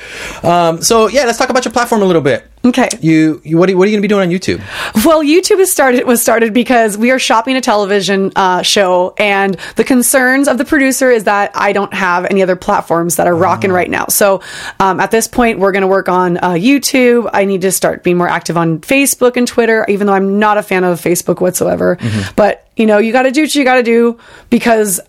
Um, 0.42 0.82
so 0.82 1.08
yeah, 1.08 1.24
let's 1.24 1.38
talk 1.38 1.50
about 1.50 1.64
your 1.64 1.72
platform 1.72 2.02
a 2.02 2.04
little 2.04 2.22
bit. 2.22 2.47
Okay. 2.64 2.88
You, 3.00 3.40
you 3.44 3.56
what 3.56 3.70
are, 3.70 3.76
what 3.76 3.84
are 3.84 3.90
you 3.90 3.96
going 3.96 4.02
to 4.02 4.08
be 4.08 4.08
doing 4.08 4.28
on 4.28 4.34
YouTube? 4.34 4.58
Well, 5.04 5.22
YouTube 5.22 5.58
has 5.58 5.70
started 5.70 6.04
was 6.06 6.20
started 6.20 6.52
because 6.52 6.98
we 6.98 7.10
are 7.10 7.18
shopping 7.18 7.56
a 7.56 7.60
television 7.60 8.32
uh, 8.36 8.62
show, 8.62 9.14
and 9.16 9.54
the 9.76 9.84
concerns 9.84 10.48
of 10.48 10.58
the 10.58 10.64
producer 10.64 11.10
is 11.10 11.24
that 11.24 11.52
I 11.54 11.72
don't 11.72 11.94
have 11.94 12.26
any 12.26 12.42
other 12.42 12.56
platforms 12.56 13.16
that 13.16 13.26
are 13.26 13.34
rocking 13.34 13.70
right 13.70 13.88
now. 13.88 14.06
So 14.08 14.42
um, 14.80 15.00
at 15.00 15.10
this 15.10 15.28
point, 15.28 15.58
we're 15.60 15.72
going 15.72 15.82
to 15.82 15.88
work 15.88 16.08
on 16.08 16.36
uh, 16.38 16.52
YouTube. 16.52 17.30
I 17.32 17.44
need 17.44 17.62
to 17.62 17.72
start 17.72 18.02
being 18.02 18.16
more 18.16 18.28
active 18.28 18.56
on 18.56 18.80
Facebook 18.80 19.36
and 19.36 19.46
Twitter, 19.46 19.86
even 19.88 20.06
though 20.06 20.14
I'm 20.14 20.38
not 20.38 20.58
a 20.58 20.62
fan 20.62 20.84
of 20.84 21.00
Facebook 21.00 21.40
whatsoever. 21.40 21.96
But 22.36 22.66
you 22.76 22.86
know, 22.86 22.98
you 22.98 23.12
got 23.12 23.22
to 23.22 23.30
do 23.30 23.42
what 23.42 23.54
you 23.54 23.64
got 23.64 23.76
to 23.76 23.82
do 23.82 24.18
because. 24.50 25.00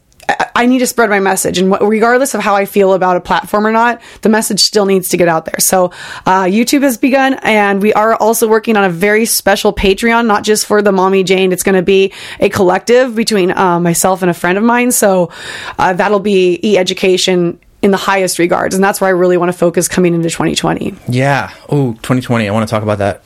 I- 0.56 0.66
need 0.66 0.80
to 0.80 0.88
spread 0.88 1.10
my 1.10 1.20
message, 1.20 1.58
and 1.58 1.76
regardless 1.82 2.34
of 2.34 2.42
how 2.42 2.56
I 2.56 2.66
feel 2.66 2.94
about 2.94 3.18
a 3.18 3.22
platform 3.22 3.66
or 3.66 3.72
not, 3.72 4.02
the 4.22 4.30
message 4.30 4.60
still 4.60 4.86
needs 4.86 5.08
to 5.10 5.18
get 5.18 5.28
out 5.28 5.46
there. 5.46 5.60
So, 5.60 5.92
uh, 6.26 6.44
YouTube 6.44 6.84
has 6.84 6.98
begun, 6.98 7.36
and 7.44 7.82
we 7.82 7.94
are 7.94 8.14
also 8.16 8.48
working 8.48 8.78
on 8.78 8.84
a 8.84 8.90
very 8.90 9.26
special 9.26 9.74
Patreon, 9.74 10.26
not 10.28 10.44
just 10.44 10.66
for 10.66 10.82
the 10.82 10.92
Mommy 10.92 11.24
Jane. 11.24 11.52
It's 11.52 11.64
going 11.64 11.76
to 11.76 11.82
be 11.82 12.14
a 12.40 12.50
collective 12.50 13.16
between 13.16 13.52
uh, 13.52 13.80
myself 13.80 14.22
and 14.22 14.30
a 14.30 14.34
friend 14.34 14.58
of 14.58 14.64
mine. 14.64 14.92
So, 14.92 15.32
uh, 15.80 15.94
that'll 15.94 16.20
be 16.20 16.60
e 16.64 16.78
education 16.78 17.60
in 17.82 17.92
the 17.92 17.98
highest 17.98 18.40
regards, 18.40 18.76
and 18.76 18.84
that's 18.84 19.00
where 19.00 19.08
I 19.08 19.12
really 19.12 19.38
want 19.38 19.52
to 19.52 19.58
focus 19.58 19.88
coming 19.88 20.14
into 20.14 20.30
2020. 20.30 20.94
Yeah. 21.08 21.52
Oh, 21.70 21.94
2020. 21.94 22.48
I 22.48 22.52
want 22.52 22.68
to 22.68 22.72
talk 22.72 22.84
about 22.84 22.98
that 23.00 23.24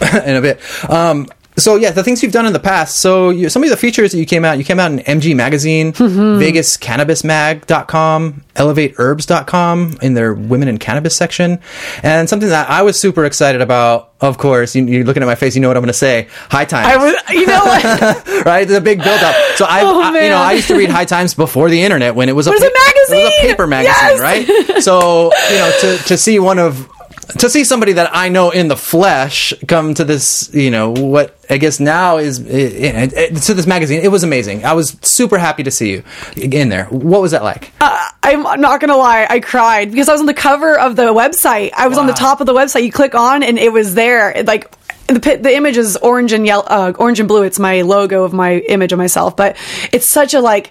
in 0.26 0.36
a 0.36 0.42
bit. 0.42 0.60
Um, 0.90 1.26
so 1.58 1.76
yeah, 1.76 1.90
the 1.90 2.02
things 2.02 2.22
you've 2.22 2.32
done 2.32 2.46
in 2.46 2.52
the 2.52 2.60
past. 2.60 2.96
So 2.98 3.30
you, 3.30 3.48
some 3.48 3.62
of 3.62 3.70
the 3.70 3.76
features 3.76 4.12
that 4.12 4.18
you 4.18 4.26
came 4.26 4.44
out, 4.44 4.58
you 4.58 4.64
came 4.64 4.80
out 4.80 4.90
in 4.92 4.98
MG 5.00 5.34
Magazine, 5.36 5.92
Mm-hmm. 5.92 6.40
VegasCannabisMag.com, 6.42 8.44
ElevateHerbs.com 8.54 9.98
in 10.02 10.14
their 10.14 10.34
Women 10.34 10.68
in 10.68 10.78
Cannabis 10.78 11.16
section, 11.16 11.58
and 12.02 12.28
something 12.28 12.48
that 12.48 12.68
I 12.70 12.82
was 12.82 12.98
super 12.98 13.24
excited 13.24 13.60
about. 13.60 14.06
Of 14.20 14.36
course, 14.36 14.74
you, 14.74 14.84
you're 14.84 15.04
looking 15.04 15.22
at 15.22 15.26
my 15.26 15.36
face. 15.36 15.54
You 15.54 15.60
know 15.62 15.68
what 15.68 15.76
I'm 15.76 15.82
going 15.82 15.88
to 15.88 15.92
say. 15.92 16.26
High 16.50 16.64
Times. 16.64 16.88
I 16.88 16.96
was, 16.96 17.14
you 17.30 17.46
know 17.46 17.60
what? 17.64 18.26
right? 18.46 18.66
The 18.66 18.80
big 18.80 18.98
build 18.98 19.20
up. 19.20 19.34
So 19.56 19.64
I, 19.64 19.82
Oh, 19.82 20.00
I- 20.02 20.22
you 20.24 20.28
know, 20.28 20.38
I 20.38 20.52
used 20.54 20.66
to 20.68 20.74
read 20.76 20.90
High 20.90 21.04
Times 21.04 21.34
before 21.34 21.70
the 21.70 21.80
internet 21.82 22.16
when 22.16 22.28
it 22.28 22.32
was 22.32 22.48
a, 22.48 22.50
was 22.50 22.60
a 22.60 22.66
It 22.66 22.72
was 22.74 23.10
a 23.12 23.30
paper 23.46 23.68
magazine, 23.68 23.94
Yes! 23.94 24.20
right? 24.20 24.82
So 24.82 25.30
you 25.50 25.58
know, 25.58 25.70
to 25.82 25.98
to 26.08 26.18
see 26.18 26.40
one 26.40 26.58
of 26.58 26.90
to 27.38 27.50
see 27.50 27.64
somebody 27.64 27.92
that 27.92 28.10
I 28.12 28.28
know 28.28 28.50
in 28.50 28.68
the 28.68 28.76
flesh 28.76 29.52
come 29.66 29.94
to 29.94 30.04
this, 30.04 30.52
you 30.54 30.70
know, 30.70 30.90
what 30.90 31.36
I 31.50 31.58
guess 31.58 31.78
now 31.78 32.16
is 32.18 32.40
eh, 32.40 33.10
eh, 33.14 33.28
to 33.28 33.54
this 33.54 33.66
magazine. 33.66 34.00
It 34.02 34.08
was 34.08 34.24
amazing. 34.24 34.64
I 34.64 34.72
was 34.72 34.96
super 35.02 35.38
happy 35.38 35.62
to 35.64 35.70
see 35.70 35.90
you 35.92 36.04
in 36.36 36.68
there. 36.68 36.86
What 36.86 37.20
was 37.20 37.32
that 37.32 37.42
like? 37.42 37.72
I'm 37.80 38.60
not 38.60 38.80
gonna 38.80 38.96
lie, 38.96 39.26
I 39.28 39.40
cried 39.40 39.90
because 39.90 40.08
I 40.08 40.12
was 40.12 40.20
on 40.20 40.26
the 40.26 40.34
cover 40.34 40.78
of 40.78 40.96
the 40.96 41.14
website. 41.14 41.72
I 41.74 41.88
was 41.88 41.96
on 41.98 42.06
the 42.06 42.12
top 42.12 42.40
of 42.40 42.46
the 42.46 42.54
website. 42.54 42.84
You 42.84 42.92
click 42.92 43.14
on, 43.14 43.42
and 43.42 43.58
it 43.58 43.72
was 43.72 43.94
there. 43.94 44.30
It, 44.30 44.46
like 44.46 44.70
the 45.08 45.38
the 45.40 45.54
image 45.54 45.76
is 45.76 45.96
orange 45.96 46.32
and 46.32 46.46
yellow, 46.46 46.64
uh, 46.64 46.92
orange 46.98 47.18
and 47.18 47.28
blue. 47.28 47.42
It's 47.42 47.58
my 47.58 47.82
logo 47.82 48.24
of 48.24 48.32
my 48.32 48.58
image 48.58 48.92
of 48.92 48.98
myself, 48.98 49.36
but 49.36 49.56
it's 49.92 50.06
such 50.08 50.34
a 50.34 50.40
like. 50.40 50.70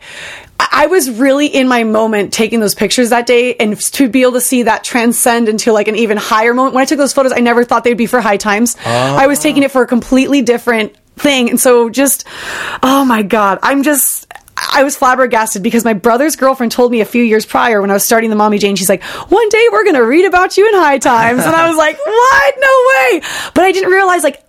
I 0.59 0.67
I 0.71 0.87
was 0.87 1.09
really 1.09 1.47
in 1.47 1.67
my 1.67 1.83
moment 1.83 2.33
taking 2.33 2.59
those 2.59 2.75
pictures 2.75 3.09
that 3.09 3.25
day, 3.25 3.55
and 3.55 3.79
to 3.93 4.09
be 4.09 4.21
able 4.21 4.33
to 4.33 4.41
see 4.41 4.63
that 4.63 4.83
transcend 4.83 5.49
into 5.49 5.71
like 5.73 5.87
an 5.87 5.95
even 5.95 6.17
higher 6.17 6.53
moment. 6.53 6.75
When 6.75 6.81
I 6.83 6.85
took 6.85 6.99
those 6.99 7.13
photos, 7.13 7.31
I 7.31 7.39
never 7.39 7.63
thought 7.63 7.83
they'd 7.83 7.95
be 7.95 8.05
for 8.05 8.21
high 8.21 8.37
times. 8.37 8.75
I 8.85 9.25
was 9.27 9.39
taking 9.39 9.63
it 9.63 9.71
for 9.71 9.81
a 9.81 9.87
completely 9.87 10.41
different 10.43 10.95
thing, 11.15 11.49
and 11.49 11.59
so 11.59 11.89
just, 11.89 12.27
oh 12.83 13.03
my 13.05 13.23
god, 13.23 13.59
I'm 13.63 13.83
just. 13.83 14.31
I 14.57 14.83
was 14.83 14.97
flabbergasted 14.97 15.61
because 15.61 15.85
my 15.85 15.93
brother's 15.93 16.35
girlfriend 16.35 16.71
told 16.71 16.91
me 16.91 17.01
a 17.01 17.05
few 17.05 17.23
years 17.23 17.45
prior 17.45 17.79
when 17.79 17.91
I 17.91 17.93
was 17.93 18.03
starting 18.03 18.29
the 18.29 18.35
Mommy 18.35 18.57
Jane, 18.57 18.75
she's 18.75 18.89
like, 18.89 19.03
one 19.03 19.49
day 19.49 19.67
we're 19.71 19.83
going 19.83 19.95
to 19.95 20.05
read 20.05 20.25
about 20.25 20.57
you 20.57 20.67
in 20.67 20.73
High 20.73 20.97
Times. 20.97 21.43
And 21.43 21.55
I 21.55 21.67
was 21.67 21.77
like, 21.77 21.97
what? 22.05 22.55
No 22.57 22.85
way. 22.89 23.21
But 23.53 23.63
I 23.65 23.71
didn't 23.71 23.91
realize, 23.91 24.23
like, 24.23 24.43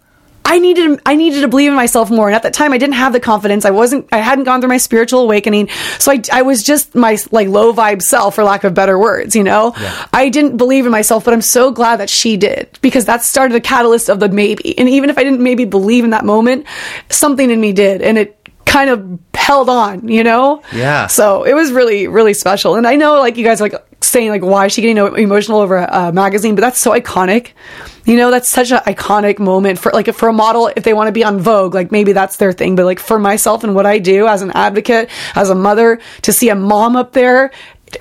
I 0.48 0.58
needed 0.60 0.98
I 1.04 1.14
needed 1.14 1.42
to 1.42 1.48
believe 1.48 1.68
in 1.68 1.76
myself 1.76 2.10
more. 2.10 2.26
And 2.26 2.34
at 2.34 2.42
that 2.44 2.54
time, 2.54 2.72
I 2.72 2.78
didn't 2.78 2.94
have 2.94 3.12
the 3.12 3.20
confidence. 3.20 3.66
I 3.66 3.70
wasn't. 3.70 4.08
I 4.10 4.18
hadn't 4.18 4.44
gone 4.44 4.62
through 4.62 4.70
my 4.70 4.78
spiritual 4.78 5.20
awakening, 5.20 5.68
so 5.98 6.10
I 6.10 6.22
I 6.32 6.42
was 6.42 6.62
just 6.62 6.94
my 6.94 7.18
like 7.30 7.48
low 7.48 7.74
vibe 7.74 8.00
self, 8.00 8.34
for 8.34 8.44
lack 8.44 8.64
of 8.64 8.72
better 8.72 8.98
words. 8.98 9.36
You 9.36 9.44
know, 9.44 9.74
I 10.10 10.30
didn't 10.30 10.56
believe 10.56 10.86
in 10.86 10.90
myself, 10.90 11.26
but 11.26 11.34
I'm 11.34 11.42
so 11.42 11.70
glad 11.70 11.98
that 11.98 12.08
she 12.08 12.38
did 12.38 12.78
because 12.80 13.04
that 13.04 13.22
started 13.22 13.54
the 13.54 13.60
catalyst 13.60 14.08
of 14.08 14.20
the 14.20 14.30
maybe. 14.30 14.78
And 14.78 14.88
even 14.88 15.10
if 15.10 15.18
I 15.18 15.22
didn't 15.22 15.42
maybe 15.42 15.66
believe 15.66 16.04
in 16.04 16.10
that 16.10 16.24
moment, 16.24 16.64
something 17.10 17.50
in 17.50 17.60
me 17.60 17.74
did, 17.74 18.00
and 18.00 18.16
it 18.16 18.37
kind 18.68 18.90
of 18.90 19.18
held 19.34 19.68
on. 19.68 20.08
You 20.08 20.24
know. 20.24 20.62
Yeah. 20.72 21.06
So 21.08 21.44
it 21.44 21.54
was 21.54 21.72
really 21.72 22.06
really 22.06 22.34
special. 22.34 22.76
And 22.76 22.86
I 22.86 22.96
know 22.96 23.18
like 23.18 23.36
you 23.36 23.44
guys 23.44 23.60
are, 23.60 23.68
like 23.68 23.84
saying 24.00 24.30
like 24.30 24.42
why 24.42 24.66
is 24.66 24.72
she 24.72 24.82
getting 24.82 24.96
emotional 24.96 25.58
over 25.58 25.76
a, 25.76 26.08
a 26.08 26.12
magazine, 26.12 26.54
but 26.54 26.60
that's 26.60 26.78
so 26.78 26.92
iconic. 26.92 27.52
You 28.04 28.16
know, 28.16 28.30
that's 28.30 28.48
such 28.48 28.70
an 28.70 28.78
iconic 28.86 29.38
moment 29.38 29.78
for 29.78 29.92
like 29.92 30.12
for 30.14 30.28
a 30.28 30.32
model 30.32 30.70
if 30.74 30.82
they 30.82 30.94
want 30.94 31.08
to 31.08 31.12
be 31.12 31.24
on 31.24 31.40
Vogue, 31.40 31.74
like 31.74 31.92
maybe 31.92 32.12
that's 32.12 32.36
their 32.38 32.52
thing. 32.52 32.74
But 32.74 32.86
like 32.86 33.00
for 33.00 33.18
myself 33.18 33.64
and 33.64 33.74
what 33.74 33.84
I 33.84 33.98
do 33.98 34.26
as 34.26 34.40
an 34.40 34.50
advocate, 34.52 35.10
as 35.34 35.50
a 35.50 35.54
mother, 35.54 36.00
to 36.22 36.32
see 36.32 36.48
a 36.48 36.54
mom 36.54 36.96
up 36.96 37.12
there 37.12 37.50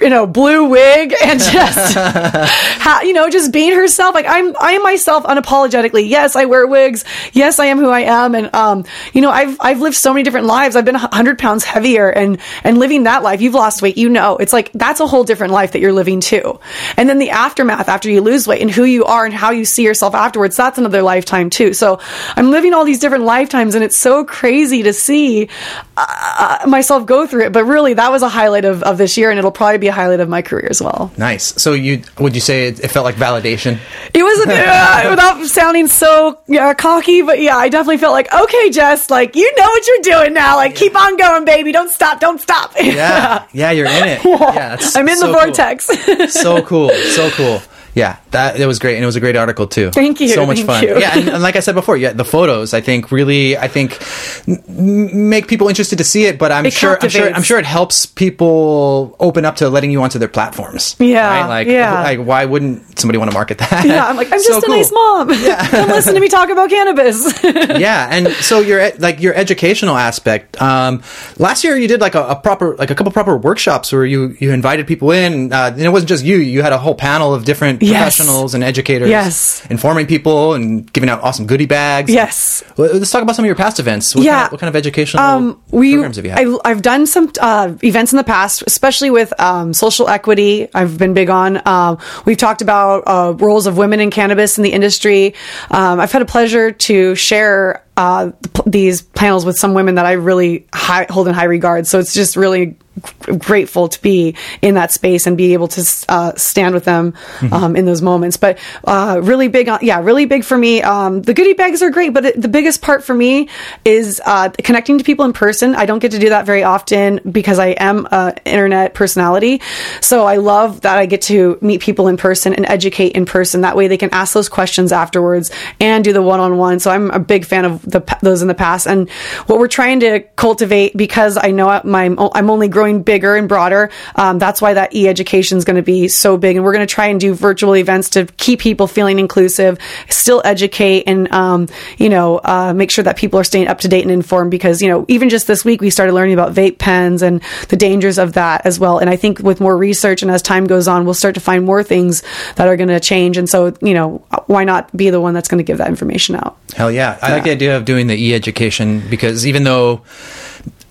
you 0.02 0.10
know, 0.10 0.28
blue 0.28 0.66
wig 0.66 1.14
and 1.24 1.40
just, 1.52 1.96
ha, 1.96 3.02
you 3.04 3.14
know, 3.14 3.30
just 3.30 3.52
being 3.52 3.74
herself. 3.74 4.14
Like 4.16 4.26
I'm, 4.28 4.56
I 4.60 4.74
am 4.74 4.84
myself 4.84 5.24
unapologetically. 5.24 6.08
Yes, 6.08 6.36
I 6.36 6.46
wear 6.46 6.68
wigs. 6.68 7.06
Yes, 7.34 7.60
I 7.60 7.66
am 7.68 7.78
who 7.78 7.90
I 7.90 8.02
am. 8.02 8.36
And, 8.36 8.54
um, 8.54 8.86
you 9.14 9.22
know, 9.22 9.32
I've, 9.32 9.58
I've 9.60 9.82
lived 9.82 9.96
so 9.96 10.14
many 10.14 10.24
different 10.24 10.48
lives. 10.48 10.76
I've 10.76 10.86
been 10.86 10.96
a 10.96 11.16
hundred 11.16 11.40
pounds 11.40 11.64
heavier 11.64 12.10
and, 12.10 12.40
and 12.64 12.78
living 12.78 13.04
that 13.04 13.24
life. 13.24 13.42
You've 13.42 13.54
lost 13.54 13.82
weight. 13.82 13.98
You 13.98 14.10
know, 14.10 14.38
it's 14.38 14.54
like, 14.54 14.72
that's 14.74 15.00
a 15.00 15.08
whole 15.08 15.24
different 15.24 15.54
life 15.54 15.72
that 15.74 15.80
you're 15.80 15.94
living 15.94 16.20
too. 16.20 16.60
And 16.96 17.10
then 17.10 17.20
the 17.20 17.32
aftermath 17.32 17.90
after 17.90 18.10
you 18.10 18.22
lose 18.22 18.48
weight 18.48 18.62
and 18.62 18.72
who 18.72 18.84
you 18.84 19.06
are 19.06 19.26
and 19.26 19.34
how 19.34 19.52
you 19.52 19.66
see 19.66 19.84
yourself 19.84 20.14
afterwards, 20.14 20.56
that's 20.56 20.78
another 20.78 21.02
lifetime 21.02 21.50
too. 21.50 21.74
So 21.74 22.00
I'm 22.36 22.52
living 22.52 22.74
all 22.74 22.86
these 22.86 23.00
different 23.00 23.24
lifetimes 23.24 23.76
and 23.76 23.84
it's 23.84 24.00
so 24.00 24.26
crazy 24.26 24.84
to 24.84 24.94
see 24.94 25.50
uh, 25.96 26.66
myself 26.68 27.06
go 27.06 27.26
through 27.26 27.46
it. 27.46 27.54
But 27.54 27.66
really, 27.66 27.94
that 27.94 28.12
was 28.12 28.22
a 28.22 28.30
highlight 28.30 28.66
of, 28.66 28.84
of 28.84 28.98
this 28.98 29.18
year 29.18 29.30
and 29.30 29.40
it'll 29.40 29.52
probably 29.52 29.77
be 29.80 29.88
a 29.88 29.92
highlight 29.92 30.20
of 30.20 30.30
my 30.30 30.42
career 30.42 30.68
as 30.70 30.82
well. 30.82 31.12
Nice. 31.18 31.62
So 31.62 31.74
you 31.74 32.04
would 32.20 32.36
you 32.36 32.42
say 32.42 32.68
it, 32.68 32.80
it 32.80 32.90
felt 32.90 33.06
like 33.06 33.16
validation? 33.16 33.80
It 34.14 34.24
was 34.24 34.48
uh, 34.48 35.08
without 35.10 35.46
sounding 35.46 35.88
so 35.88 36.40
yeah, 36.48 36.74
cocky, 36.74 37.22
but 37.22 37.40
yeah, 37.40 37.58
I 37.58 37.70
definitely 37.70 37.98
felt 37.98 38.14
like 38.14 38.32
okay, 38.34 38.70
Jess, 38.70 39.10
like 39.10 39.36
you 39.36 39.52
know 39.56 39.66
what 39.66 39.88
you're 39.88 40.20
doing 40.20 40.34
now. 40.34 40.56
Like 40.56 40.76
keep 40.76 40.96
on 40.96 41.18
going, 41.18 41.46
baby. 41.46 41.72
Don't 41.72 41.92
stop. 41.92 42.20
Don't 42.20 42.40
stop. 42.42 42.74
Yeah, 42.98 43.46
yeah, 43.54 43.72
you're 43.72 43.86
in 43.86 44.08
it. 44.08 44.26
Yeah, 44.26 44.78
I'm 44.96 45.08
in 45.08 45.18
so 45.18 45.28
the 45.28 45.34
cool. 45.34 45.44
vortex. 45.44 45.86
so 46.34 46.62
cool, 46.64 46.90
so 46.90 47.30
cool. 47.32 47.62
Yeah, 47.94 48.18
that 48.32 48.60
it 48.60 48.66
was 48.66 48.80
great, 48.80 48.96
and 48.96 49.04
it 49.04 49.06
was 49.06 49.16
a 49.16 49.20
great 49.20 49.36
article 49.36 49.68
too. 49.68 49.92
Thank 49.92 50.20
you, 50.20 50.28
So 50.30 50.46
much 50.46 50.62
fun. 50.64 50.84
you. 50.84 51.00
Yeah, 51.00 51.18
and, 51.18 51.30
and 51.30 51.44
like 51.44 51.56
I 51.56 51.60
said 51.62 51.76
before, 51.76 51.98
yeah, 51.98 52.14
the 52.14 52.26
photos 52.26 52.74
I 52.74 52.82
think 52.82 53.12
really 53.12 53.58
I 53.58 53.68
think 53.68 54.00
m- 54.48 55.30
make 55.30 55.48
people 55.48 55.68
interested 55.70 55.98
to 55.98 56.04
see 56.04 56.26
it. 56.26 56.38
But 56.38 56.52
I'm 56.52 56.66
It 56.66 56.74
sure 56.74 56.98
I'm 57.02 57.10
sure. 57.10 57.34
I'm 57.34 57.44
sure 57.44 57.60
it 57.60 57.66
helps 57.66 58.06
people 58.06 59.16
open 59.20 59.46
up 59.46 59.58
to 59.58 59.70
letting 59.70 59.92
you 59.92 60.02
onto 60.02 60.20
their 60.20 60.28
platforms. 60.28 60.96
Yeah, 61.00 61.28
right? 61.42 61.48
Like, 61.48 61.68
yeah. 61.68 62.02
like 62.04 62.20
why 62.20 62.46
wouldn't 62.46 63.00
somebody 63.00 63.18
want 63.18 63.32
to 63.32 63.36
market 63.36 63.58
that? 63.60 63.86
yeah, 63.86 64.06
I'm 64.08 64.16
like 64.16 64.32
I'm 64.32 64.40
So 64.48 64.54
just 64.54 64.64
a 64.64 64.68
cool. 64.68 64.76
nice 64.78 64.92
mom. 64.92 65.28
Don't 65.72 65.90
listen 65.90 66.14
to 66.14 66.20
me 66.20 66.28
talk 66.28 66.50
about 66.50 66.70
cannabis. 66.70 67.44
yeah, 67.44 68.08
and 68.12 68.28
so 68.34 68.60
your 68.60 68.92
like 69.00 69.22
your 69.22 69.34
educational 69.34 69.96
aspect. 69.98 70.62
Um, 70.62 71.02
last 71.38 71.64
year 71.64 71.76
you 71.78 71.88
did 71.88 72.02
like 72.02 72.16
a, 72.16 72.24
a 72.28 72.36
proper 72.36 72.76
like 72.76 72.92
a 72.92 72.96
couple 72.96 73.12
proper 73.12 73.38
workshops 73.38 73.92
where 73.92 74.06
you 74.06 74.36
you 74.40 74.52
invited 74.52 74.88
people 74.88 75.12
in, 75.12 75.52
uh, 75.54 75.72
and 75.74 75.82
it 75.82 75.90
wasn't 75.90 76.10
just 76.10 76.24
you. 76.24 76.38
You 76.38 76.62
had 76.62 76.74
a 76.74 76.78
whole 76.78 76.96
panel 76.96 77.34
of 77.34 77.46
different 77.46 77.82
Yes. 77.82 77.92
professionals 78.18 78.18
and 78.28 78.64
educators, 78.64 79.10
Yes. 79.10 79.62
informing 79.70 80.06
people 80.08 80.54
and 80.54 80.92
giving 80.92 81.10
out 81.10 81.22
awesome 81.24 81.46
goodie 81.48 81.66
bags. 81.66 82.12
Yes. 82.12 82.64
Let's 82.78 83.12
talk 83.12 83.22
about 83.22 83.36
some 83.36 83.46
of 83.46 83.48
your 83.48 83.56
past 83.56 83.80
events. 83.80 84.16
What 84.16 84.24
Yeah. 84.24 84.34
kind 84.34 84.46
of, 84.46 84.52
what 84.52 84.60
kind 84.62 84.70
of 84.70 84.76
educational 84.76 85.24
um, 85.24 85.62
we, 85.72 85.94
programs 85.94 86.16
have 86.18 86.26
you 86.26 86.32
had? 86.32 86.40
I, 86.48 86.58
I've 86.70 86.82
done 86.82 87.06
some 87.08 87.32
uh, 87.40 87.74
events 87.84 88.12
in 88.14 88.18
the 88.18 88.24
past, 88.24 88.64
especially 88.68 89.10
with 89.10 89.34
um, 89.40 89.74
social 89.74 90.08
equity. 90.10 90.68
I've 90.74 90.98
been 90.98 91.14
big 91.14 91.30
on. 91.30 91.66
Um, 91.68 91.98
we've 92.26 92.38
talked 92.38 92.62
about 92.62 93.04
uh, 93.08 93.34
roles 93.38 93.68
of 93.68 93.78
women 93.78 94.00
in 94.00 94.12
cannabis 94.12 94.58
in 94.58 94.64
the 94.64 94.72
industry. 94.74 95.34
Um, 95.72 96.00
I've 96.00 96.12
had 96.12 96.22
a 96.22 96.26
pleasure 96.26 96.72
to 96.72 97.16
share 97.16 97.84
uh, 97.98 98.32
p- 98.54 98.62
these 98.68 99.02
panels 99.02 99.44
with 99.44 99.58
some 99.58 99.74
women 99.74 99.96
that 99.96 100.06
I 100.06 100.14
really 100.14 100.68
high, 100.74 101.08
hold 101.10 101.28
in 101.28 101.34
high 101.34 101.46
regard. 101.46 101.88
So 101.88 101.98
it's 101.98 102.14
just 102.14 102.36
really 102.38 102.68
g- 102.68 103.36
grateful 103.38 103.88
to 103.90 104.02
be 104.02 104.36
in 104.62 104.76
that 104.76 104.92
space 104.92 105.26
and 105.26 105.36
be 105.36 105.54
able 105.54 105.68
to 105.70 106.06
uh, 106.08 106.36
stand 106.36 106.76
with 106.76 106.86
them 106.86 107.16
um, 107.52 107.76
in 107.76 107.86
those 107.86 108.04
moments. 108.04 108.38
But 108.38 108.60
uh, 108.84 109.20
really 109.24 109.48
big, 109.48 109.68
yeah, 109.82 110.00
really 110.02 110.26
big 110.26 110.44
for 110.44 110.58
me. 110.58 110.84
Um, 110.84 111.24
the 111.24 111.34
goodie 111.34 111.54
bags 111.54 111.82
are 111.82 111.90
great, 111.90 112.14
but 112.14 112.26
it, 112.26 112.42
the 112.42 112.48
biggest 112.48 112.84
part 112.84 113.04
for 113.04 113.16
me 113.16 113.50
is 113.84 114.22
uh, 114.24 114.50
connecting 114.50 115.00
to 115.00 115.04
people 115.04 115.26
in 115.26 115.34
person. 115.34 115.74
I 115.74 115.88
don't 115.88 116.00
get 116.00 116.12
to 116.12 116.20
do 116.20 116.30
that 116.30 116.46
very 116.46 116.64
often 116.64 117.20
because 117.30 117.58
I 117.58 117.70
am 117.70 118.08
an 118.12 118.36
internet 118.46 118.94
personality. 118.94 119.62
So 120.02 120.26
I 120.26 120.36
love 120.36 120.82
that 120.82 121.00
I 121.00 121.08
get 121.08 121.24
to 121.24 121.58
meet 121.62 121.82
people 121.82 122.08
in 122.08 122.18
person 122.18 122.54
and 122.54 122.66
educate 122.68 123.14
in 123.14 123.26
person. 123.26 123.62
That 123.62 123.76
way 123.76 123.88
they 123.88 123.98
can 123.98 124.12
ask 124.12 124.36
those 124.36 124.50
questions 124.50 124.92
afterwards 124.92 125.50
and 125.80 126.04
do 126.04 126.14
the 126.14 126.22
one 126.22 126.40
on 126.40 126.58
one. 126.58 126.80
So 126.80 126.92
I'm 126.92 127.10
a 127.10 127.20
big 127.20 127.44
fan 127.44 127.66
of 127.66 127.87
the 127.88 128.18
those 128.22 128.42
in 128.42 128.48
the 128.48 128.54
past. 128.54 128.88
And 128.88 129.10
what 129.48 129.60
we're 129.60 129.68
trying 129.68 130.02
to 130.02 130.20
cultivate 130.36 130.96
because 130.96 131.38
I 131.42 131.52
know 131.52 131.82
my 131.84 132.16
I'm 132.34 132.50
only 132.50 132.68
growing 132.68 133.04
bigger 133.04 133.36
and 133.36 133.48
broader. 133.48 133.90
Um, 134.16 134.40
that's 134.40 134.62
why 134.62 134.74
that 134.74 134.94
e 134.94 135.08
education 135.08 135.58
is 135.58 135.66
going 135.66 135.78
to 135.78 135.82
be 135.82 136.08
so 136.08 136.38
big. 136.38 136.58
And 136.58 136.66
we're 136.66 136.74
going 136.74 136.86
to 136.86 136.94
try 136.94 137.08
and 137.08 137.20
do 137.20 137.34
virtual 137.34 137.76
events 137.76 138.10
to 138.12 138.26
keep 138.26 138.60
people 138.60 138.88
feeling 138.88 139.20
inclusive, 139.20 139.80
still 140.10 140.42
educate, 140.44 141.04
and 141.08 141.32
um, 141.32 141.68
you 141.98 142.10
know 142.10 142.40
uh, 142.44 142.74
make 142.74 142.92
sure 142.92 143.04
that 143.04 143.18
people 143.18 143.40
are 143.40 143.46
staying 143.46 143.68
up 143.68 143.80
to 143.80 143.88
date 143.88 144.04
and 144.04 144.12
informed. 144.12 144.52
Because 144.52 144.82
you 144.82 144.90
know 144.90 145.06
even 145.08 145.30
just 145.30 145.48
this 145.48 145.64
week 145.64 145.82
we 145.82 145.90
started 145.90 146.14
learning 146.14 146.34
about 146.34 146.54
vape 146.54 146.78
pens 146.78 147.22
and 147.22 147.42
the 147.70 147.78
dangers 147.78 148.18
of 148.18 148.34
that 148.34 148.66
as 148.66 148.80
well. 148.80 148.98
And 149.00 149.10
I 149.10 149.16
think 149.16 149.40
with 149.40 149.62
more 149.62 149.76
research 149.78 150.22
and 150.22 150.30
as 150.30 150.42
time 150.42 150.68
goes 150.68 150.88
on, 150.88 151.06
we'll 151.06 151.14
start 151.14 151.36
to 151.36 151.42
find 151.42 151.66
more 151.66 151.84
things 151.84 152.24
that 152.56 152.68
are 152.68 152.76
going 152.76 152.90
to 152.90 153.00
change. 153.00 153.38
And 153.38 153.50
so 153.50 153.74
you 153.82 153.94
know 153.94 154.26
why 154.48 154.66
not 154.66 154.96
be 154.96 155.10
the 155.10 155.22
one 155.22 155.34
that's 155.34 155.48
going 155.48 155.60
to 155.60 155.64
give 155.64 155.78
that 155.78 155.88
information 155.88 156.36
out? 156.36 156.58
Hell 156.76 156.92
yeah. 156.92 157.18
I 157.22 157.32
like 157.32 157.44
the 157.44 157.52
idea 157.52 157.77
of 157.78 157.86
doing 157.86 158.08
the 158.08 158.16
e-education 158.16 159.02
because 159.10 159.48
even 159.48 159.64
though 159.64 160.02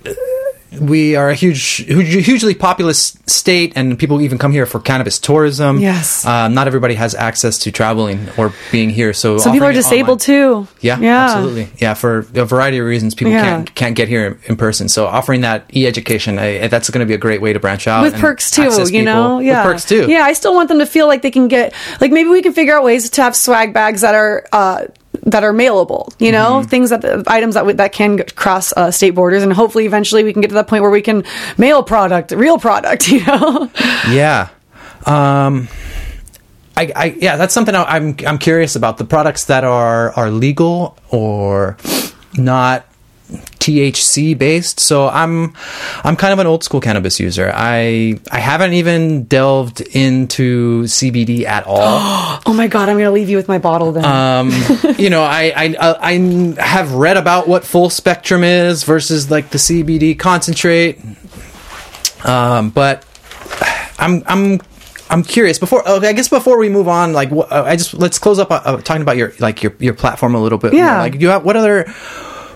uh, 0.06 0.12
we 0.80 1.16
are 1.16 1.30
a 1.30 1.34
huge, 1.34 1.62
huge 1.86 2.26
hugely 2.26 2.54
populous 2.54 3.16
state 3.26 3.72
and 3.76 3.98
people 3.98 4.20
even 4.20 4.36
come 4.36 4.52
here 4.52 4.66
for 4.66 4.78
cannabis 4.78 5.18
tourism. 5.18 5.78
Yes. 5.78 6.26
Um, 6.26 6.52
not 6.52 6.66
everybody 6.66 6.94
has 6.94 7.14
access 7.14 7.58
to 7.60 7.72
traveling 7.72 8.28
or 8.36 8.52
being 8.72 8.90
here. 8.90 9.14
So 9.14 9.38
Some 9.38 9.52
people 9.52 9.68
are 9.68 9.72
disabled 9.72 10.20
online- 10.28 10.66
too. 10.66 10.68
Yeah, 10.82 10.98
yeah, 11.00 11.24
absolutely. 11.24 11.68
Yeah, 11.78 11.94
for 11.94 12.26
a 12.34 12.44
variety 12.44 12.78
of 12.78 12.84
reasons, 12.84 13.14
people 13.14 13.32
Yeah. 13.32 13.42
can't 13.42 13.74
can't 13.74 13.94
get 13.96 14.08
here 14.08 14.38
in 14.44 14.56
person. 14.56 14.88
So 14.90 15.06
offering 15.06 15.40
that 15.42 15.64
e-education, 15.74 16.36
that's 16.36 16.90
going 16.90 17.00
to 17.00 17.06
be 17.06 17.14
a 17.14 17.18
great 17.18 17.40
way 17.40 17.54
to 17.54 17.60
branch 17.60 17.86
out 17.88 18.02
with 18.02 18.16
perks 18.20 18.50
too, 18.50 18.68
you 18.90 19.02
know. 19.02 19.38
Yeah, 19.40 19.64
with 19.64 19.72
perks 19.72 19.84
too. 19.86 20.06
Yeah, 20.10 20.24
I 20.24 20.34
still 20.34 20.52
want 20.54 20.68
them 20.68 20.80
to 20.80 20.86
feel 20.86 21.06
like 21.06 21.22
they 21.22 21.30
can 21.30 21.48
get 21.48 21.72
like 22.02 22.12
maybe 22.12 22.28
we 22.28 22.42
can 22.42 22.52
figure 22.52 22.76
out 22.76 22.84
ways 22.84 23.08
to 23.08 23.22
have 23.22 23.34
swag 23.34 23.72
bags 23.72 24.02
that 24.02 24.14
are. 24.14 24.44
Uh, 24.52 24.82
that 25.26 25.42
are 25.44 25.52
mailable, 25.52 26.12
you 26.18 26.30
know, 26.32 26.60
Mm-hmm. 26.60 26.68
things 26.68 26.90
that 26.90 27.04
items 27.26 27.54
that 27.54 27.66
would- 27.66 27.76
that 27.78 27.92
can 27.92 28.18
cross 28.36 28.72
uh, 28.76 28.90
state 28.90 29.10
borders, 29.10 29.42
and 29.42 29.52
hopefully, 29.52 29.84
eventually, 29.86 30.22
we 30.24 30.32
can 30.32 30.40
get 30.40 30.48
to 30.48 30.54
that 30.54 30.68
point 30.68 30.82
where 30.82 30.90
we 30.90 31.02
can 31.02 31.24
mail 31.58 31.82
product, 31.82 32.30
real 32.32 32.58
product, 32.58 33.08
you 33.12 33.24
know. 33.26 33.68
Yeah. 34.08 34.48
Um, 35.04 35.68
I, 36.76 36.92
I, 36.94 37.04
yeah, 37.18 37.36
that's 37.36 37.54
something 37.54 37.74
I'm, 37.74 38.16
I'm 38.26 38.38
curious 38.38 38.76
about. 38.76 38.98
The 38.98 39.04
products 39.04 39.44
that 39.46 39.64
are, 39.64 40.12
are 40.12 40.30
legal 40.30 40.96
or 41.10 41.76
not 42.36 42.86
THC 43.28 44.36
based. 44.38 44.78
So 44.80 45.08
I'm, 45.08 45.52
I'm 46.04 46.16
kind 46.16 46.32
of 46.32 46.38
an 46.38 46.46
old 46.46 46.62
school 46.64 46.80
cannabis 46.80 47.18
user. 47.18 47.50
I, 47.54 48.20
I 48.30 48.38
haven't 48.38 48.74
even 48.74 49.24
delved 49.24 49.80
into 49.80 50.84
CBD 50.84 51.44
at 51.44 51.64
all. 51.66 52.40
oh 52.46 52.52
my 52.54 52.68
god, 52.68 52.88
I'm 52.88 52.96
gonna 52.98 53.10
leave 53.10 53.28
you 53.28 53.36
with 53.36 53.48
my 53.48 53.58
bottle 53.58 53.92
then. 53.92 54.04
um, 54.04 54.50
you 54.98 55.10
know, 55.10 55.22
I, 55.22 55.52
I 55.56 55.74
I 56.00 56.12
have 56.62 56.92
read 56.92 57.16
about 57.16 57.48
what 57.48 57.64
full 57.64 57.90
spectrum 57.90 58.44
is 58.44 58.84
versus 58.84 59.30
like 59.30 59.50
the 59.50 59.58
CBD 59.58 60.18
concentrate. 60.18 61.00
Um, 62.24 62.70
but 62.70 63.04
I'm 63.98 64.22
I'm 64.26 64.60
I'm 65.10 65.22
curious. 65.22 65.58
Before 65.58 65.86
okay, 65.88 66.08
I 66.08 66.12
guess 66.12 66.28
before 66.28 66.58
we 66.58 66.68
move 66.68 66.88
on, 66.88 67.12
like 67.12 67.30
wh- 67.30 67.50
uh, 67.50 67.64
I 67.66 67.76
just 67.76 67.94
let's 67.94 68.18
close 68.18 68.38
up 68.38 68.50
uh, 68.50 68.60
uh, 68.64 68.76
talking 68.80 69.02
about 69.02 69.16
your 69.16 69.32
like 69.38 69.62
your 69.62 69.74
your 69.78 69.94
platform 69.94 70.34
a 70.34 70.40
little 70.40 70.58
bit. 70.58 70.72
more. 70.72 70.80
Yeah. 70.82 70.98
Like 71.00 71.12
do 71.14 71.18
you 71.18 71.28
have 71.28 71.44
what 71.44 71.56
other 71.56 71.84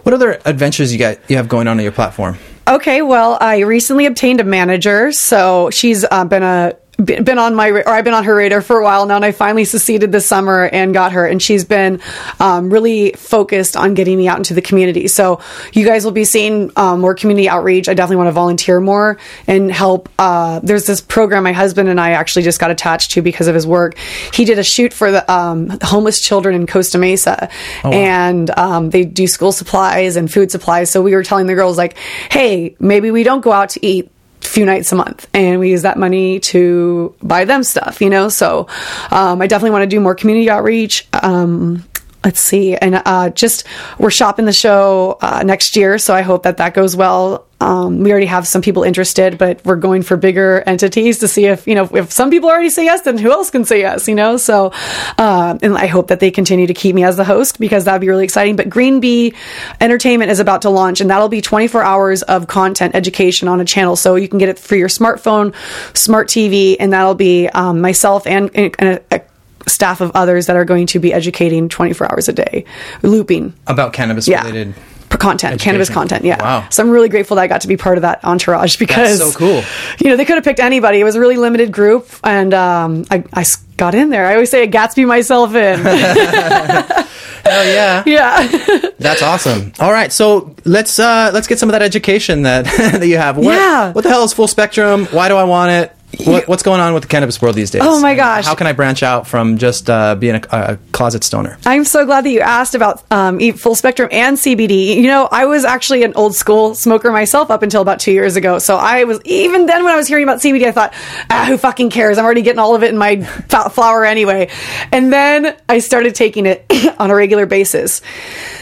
what 0.03 0.15
other 0.15 0.41
adventures 0.45 0.93
you 0.93 0.99
got 0.99 1.19
you 1.31 1.37
have 1.37 1.49
going 1.49 1.69
on 1.69 1.79
on 1.79 1.83
your 1.83 1.93
platform? 1.93 2.39
Okay, 2.69 3.03
well, 3.03 3.37
I 3.41 3.61
recently 3.61 4.07
obtained 4.07 4.41
a 4.41 4.45
manager. 4.45 5.11
So 5.13 5.71
she's 5.71 6.05
uh, 6.09 6.25
been 6.25 6.43
a 6.43 6.77
been 7.05 7.39
on 7.39 7.55
my, 7.55 7.71
or 7.71 7.89
I've 7.89 8.05
been 8.05 8.15
on 8.15 8.25
her 8.25 8.35
radar 8.35 8.61
for 8.63 8.79
a 8.79 8.85
while 8.85 9.07
now, 9.07 9.17
and 9.17 9.25
I 9.25 9.33
finally 9.33 9.65
succeeded 9.65 10.13
this 10.13 10.27
summer 10.27 10.65
and 10.65 10.95
got 10.95 11.13
her, 11.13 11.27
and 11.27 11.43
she's 11.43 11.65
been 11.65 12.01
um, 12.39 12.71
really 12.71 13.13
focused 13.13 13.77
on 13.77 13.95
getting 13.95 14.17
me 14.17 14.29
out 14.29 14.39
into 14.39 14.55
the 14.55 14.63
community. 14.63 15.09
So 15.09 15.41
you 15.73 15.85
guys 15.85 16.05
will 16.05 16.13
be 16.13 16.25
seeing 16.25 16.71
um, 16.77 17.01
more 17.01 17.15
community 17.15 17.49
outreach. 17.49 17.89
I 17.89 17.95
definitely 17.95 18.17
want 18.17 18.29
to 18.29 18.33
volunteer 18.33 18.81
more 18.81 19.19
and 19.47 19.71
help. 19.71 20.09
Uh, 20.19 20.61
there's 20.61 20.87
this 20.87 21.01
program 21.01 21.45
my 21.45 21.53
husband 21.53 21.89
and 21.89 22.01
I 22.01 22.13
actually 22.13 22.43
just 22.43 22.61
got 22.61 22.71
attached 22.71 23.13
to 23.13 23.23
because 23.23 23.49
of 23.49 23.55
his 23.55 23.67
work. 23.67 23.97
He 24.33 24.45
did 24.45 24.59
a 24.59 24.65
shoot 24.65 24.93
for 24.93 25.11
the 25.11 25.31
um, 25.31 25.79
homeless 25.83 26.21
children 26.21 26.55
in 26.55 26.67
Costa 26.67 26.99
Mesa, 26.99 27.49
and 27.85 28.51
um, 28.59 28.91
they 28.91 29.05
do 29.05 29.27
school 29.27 29.53
supplies 29.53 30.17
and 30.17 30.31
food 30.31 30.51
supplies. 30.51 30.91
So 30.91 31.03
we 31.03 31.15
were 31.15 31.23
telling 31.23 31.47
the 31.47 31.55
girls 31.55 31.79
like, 31.79 31.97
hey, 32.31 32.77
maybe 32.79 33.11
we 33.11 33.23
don't 33.23 33.41
go 33.41 33.53
out 33.53 33.71
to 33.71 33.87
eat 33.87 34.11
few 34.41 34.65
nights 34.65 34.93
a 34.93 34.97
month 34.97 35.29
and 35.35 35.61
we 35.61 35.71
use 35.71 35.83
that 35.83 35.99
money 35.99 36.41
to 36.41 37.15
buy 37.23 37.45
them 37.45 37.63
stuff 37.63 38.01
you 38.01 38.11
know? 38.11 38.29
So 38.29 38.67
um, 39.11 39.41
i 39.41 39.47
definitely 39.47 39.71
want 39.71 39.83
to 39.83 39.87
do 39.87 40.01
more 40.01 40.15
community 40.15 40.51
outreach 40.51 41.07
um, 41.13 41.85
let's 42.25 42.41
see 42.41 42.77
and 42.77 43.01
uh, 43.05 43.31
just 43.31 43.67
we're 43.99 44.11
shopping 44.11 44.45
the 44.45 44.53
show 44.53 45.19
uh, 45.21 45.43
next 45.45 45.77
year 45.77 45.99
so 45.99 46.15
i 46.15 46.23
hope 46.23 46.43
that 46.43 46.59
that 46.59 46.75
goes 46.75 46.97
well. 46.97 47.47
Um, 47.63 48.01
we 48.01 48.11
already 48.11 48.27
have 48.27 48.49
some 48.49 48.63
people 48.63 48.85
interested 48.85 49.37
but 49.37 49.63
we're 49.67 49.77
going 49.77 50.03
for 50.03 50.17
bigger 50.17 50.63
entities 50.67 51.19
to 51.19 51.29
see 51.29 51.45
if 51.45 51.67
you 51.67 51.75
know 51.75 51.85
if 51.93 52.11
some 52.11 52.31
people 52.31 52.49
already 52.49 52.71
say 52.71 52.85
yes 52.85 53.03
then 53.03 53.19
who 53.19 53.31
else 53.31 53.51
can 53.51 53.67
say 53.67 53.81
yes 53.81 54.09
you 54.09 54.15
know? 54.15 54.39
So 54.39 54.73
uh, 55.19 55.59
and 55.61 55.77
i 55.77 55.87
hope 55.87 56.09
that 56.09 56.21
they 56.21 56.31
continue 56.31 56.67
to 56.67 56.75
keep 56.75 56.95
me 56.95 57.05
as 57.05 57.19
the 57.19 57.25
host 57.25 57.61
because 57.61 57.85
that'd 57.85 58.01
be 58.01 58.09
really 58.09 58.25
exciting. 58.25 58.57
But 58.57 58.71
green 58.71 59.01
bee 59.01 59.35
entertainment 59.81 60.31
is 60.31 60.41
about 60.41 60.63
to 60.63 60.71
launch 60.71 61.03
and 61.03 61.11
that'll 61.11 61.29
be 61.29 61.43
24 61.43 61.83
hours 61.83 62.23
of 62.23 62.47
content 62.47 62.95
education 62.95 63.47
on 63.47 63.61
a 63.61 63.65
channel. 63.65 63.95
So 63.95 64.15
you 64.15 64.29
can 64.29 64.39
get 64.39 64.49
it 64.49 64.59
for 64.59 64.77
your 64.77 64.89
smartphone 64.89 65.55
smart 65.95 66.29
tv 66.29 66.77
and 66.81 66.93
that'll 66.95 67.15
be 67.15 67.49
um, 67.49 67.83
myself 67.83 68.27
and, 68.27 68.51
and 68.55 68.75
a, 68.81 69.17
a 69.17 69.21
staff 69.67 70.01
of 70.01 70.11
others 70.15 70.47
that 70.47 70.57
are 70.57 70.65
going 70.65 70.87
to 70.87 70.99
be 70.99 71.13
educating 71.13 71.69
24 71.69 72.11
hours 72.13 72.29
a 72.29 72.33
day 72.33 72.65
looping 73.03 73.53
About 73.67 73.93
cannabis 73.93 74.27
related. 74.29 74.75
For 75.11 75.19
content 75.19 75.61
cannabis 75.61 75.91
content 75.91 76.25
yeah 76.25 76.41
Wow. 76.41 76.67
so 76.71 76.83
i'm 76.83 76.91
really 76.91 77.09
grateful 77.09 77.35
that 77.37 77.43
i 77.43 77.47
got 77.49 77.63
to 77.63 77.69
be 77.69 77.77
part 77.77 77.99
of 77.99 78.03
that 78.03 78.25
entourage 78.25 78.77
because 78.79 79.19
so 79.19 79.37
cool. 79.37 79.63
you 79.99 80.09
know 80.09 80.17
they 80.17 80.25
could 80.25 80.37
have 80.37 80.45
picked 80.45 80.61
anybody 80.61 81.01
it 81.01 81.05
was 81.05 81.17
a 81.17 81.21
really 81.21 81.37
limited 81.37 81.73
group 81.73 82.09
and 82.23 82.55
um, 82.55 83.05
I, 83.11 83.25
I 83.33 83.45
got 83.77 83.95
in 83.97 84.11
there 84.11 84.27
i 84.27 84.35
always 84.35 84.51
say 84.51 84.63
i 84.63 84.69
gatsby 84.69 85.07
myself 85.07 85.55
in 85.55 85.81
Hell 87.43 87.67
yeah. 87.67 88.03
yeah 88.07 88.91
That's 88.99 89.23
awesome. 89.23 89.73
All 89.81 89.91
right, 89.91 90.13
so 90.13 90.55
let's 90.67 90.99
uh 90.99 91.31
let's 91.33 91.47
get 91.47 91.59
some 91.59 91.69
of 91.71 91.73
that 91.73 91.81
education 91.83 92.43
that 92.43 92.65
that 93.01 93.07
you 93.07 93.17
have. 93.17 93.39
What, 93.39 93.47
Yeah. 93.55 93.93
What 93.93 94.03
the 94.05 94.11
hell 94.11 94.25
is 94.25 94.33
full 94.35 94.47
spectrum? 94.47 95.07
Why 95.07 95.29
do 95.29 95.37
I 95.37 95.45
want 95.45 95.71
it? 95.71 95.93
What, 96.19 96.49
what's 96.49 96.63
going 96.63 96.81
on 96.81 96.93
with 96.93 97.05
the 97.05 97.09
cannabis 97.09 97.41
world 97.41 97.55
these 97.55 97.71
days? 97.71 97.83
Oh 97.85 98.01
my 98.01 98.15
gosh. 98.15 98.45
How 98.45 98.55
can 98.55 98.67
I 98.67 98.73
branch 98.73 99.03
out 99.03 99.27
from 99.27 99.59
just 99.59 99.89
uh, 99.89 100.17
being 100.17 100.37
a, 100.37 100.43
a 100.51 100.79
closet 100.93 101.23
stoner? 101.23 101.59
I'm 101.65 101.85
so 101.85 102.05
glad 102.05 102.25
that 102.25 102.31
you 102.31 102.41
asked 102.41 102.75
about 102.75 103.05
um, 103.13 103.41
eat 103.41 103.59
full 103.59 103.75
spectrum 103.75 104.09
and 104.11 104.37
CBD. 104.37 104.97
You 104.97 105.07
know, 105.07 105.29
I 105.31 105.47
was 105.47 105.65
actually 105.65 106.03
an 106.03 106.15
old 106.15 106.35
school 106.35 106.75
smoker 106.75 107.13
myself 107.13 107.51
up 107.51 107.63
until 107.63 107.81
about 107.81 108.01
two 108.01 108.13
years 108.13 108.37
ago. 108.37 108.59
So 108.59 108.77
I 108.77 109.05
was 109.05 109.21
even 109.25 109.67
then 109.67 109.85
when 109.85 109.93
I 109.93 109.97
was 109.97 110.09
hearing 110.09 110.25
about 110.25 110.39
CBD, 110.39 110.65
I 110.65 110.73
thought, 110.73 110.93
ah, 111.31 111.45
who 111.49 111.57
fucking 111.57 111.91
cares? 111.91 112.19
I'm 112.19 112.25
already 112.25 112.43
getting 112.43 112.61
all 112.61 112.75
of 112.75 112.83
it 112.83 112.91
in 112.91 112.99
my 112.99 113.23
flower 113.71 114.05
anyway. 114.05 114.51
And 114.93 115.13
then 115.13 115.57
I 115.69 115.79
started 115.79 116.15
taking 116.15 116.47
it 116.47 116.67
on 116.99 117.11
a 117.11 117.15
regular 117.15 117.47
basis. 117.47 118.03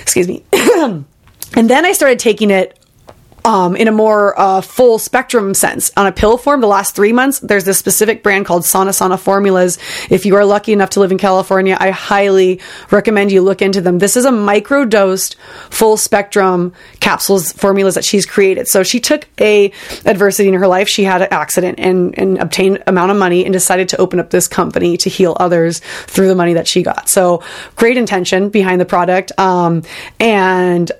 Excuse 0.02 0.28
me. 0.28 0.44
and 0.52 1.04
then 1.54 1.86
I 1.86 1.92
started 1.92 2.18
taking 2.18 2.50
it 2.50 2.77
um, 3.44 3.76
in 3.76 3.88
a 3.88 3.92
more 3.92 4.38
uh, 4.38 4.60
full 4.60 4.98
spectrum 4.98 5.54
sense. 5.54 5.90
On 5.96 6.06
a 6.06 6.12
pill 6.12 6.38
form 6.38 6.60
the 6.60 6.66
last 6.66 6.94
three 6.94 7.12
months 7.12 7.40
there's 7.40 7.64
this 7.64 7.78
specific 7.78 8.22
brand 8.22 8.46
called 8.46 8.64
sana 8.64 8.92
sana 8.92 9.18
formulas. 9.18 9.78
If 10.10 10.26
you 10.26 10.36
are 10.36 10.44
lucky 10.44 10.72
enough 10.72 10.90
to 10.90 11.00
live 11.00 11.12
in 11.12 11.18
california 11.18 11.76
i 11.78 11.90
highly 11.90 12.60
recommend 12.90 13.32
you 13.32 13.42
look 13.42 13.62
into 13.62 13.80
them. 13.80 13.98
This 13.98 14.16
is 14.16 14.24
a 14.24 14.32
micro 14.32 14.84
dosed 14.84 15.36
full 15.70 15.96
spectrum 15.96 16.72
capsules 17.00 17.52
formulas 17.52 17.94
that 17.94 18.04
she's 18.04 18.26
created. 18.26 18.68
So 18.68 18.82
she 18.82 19.00
took 19.00 19.26
a 19.40 19.72
adversity 20.04 20.48
in 20.48 20.54
her 20.54 20.66
life. 20.66 20.88
She 20.88 21.04
had 21.04 21.22
an 21.22 21.28
accident 21.30 21.78
and, 21.78 22.18
and 22.18 22.38
obtained 22.38 22.82
amount 22.86 23.10
of 23.10 23.16
money 23.16 23.44
and 23.44 23.52
decided 23.52 23.88
to 23.90 23.96
open 23.98 24.20
up 24.20 24.30
this 24.30 24.48
company 24.48 24.96
to 24.98 25.10
heal 25.10 25.36
others 25.38 25.80
through 26.06 26.28
the 26.28 26.34
money 26.34 26.54
that 26.54 26.66
she 26.66 26.82
got. 26.82 27.08
So 27.08 27.42
great 27.76 27.96
intention 27.96 28.48
behind 28.50 28.80
the 28.80 28.86
product. 28.86 29.32
Um, 29.38 29.82
and 30.20 30.90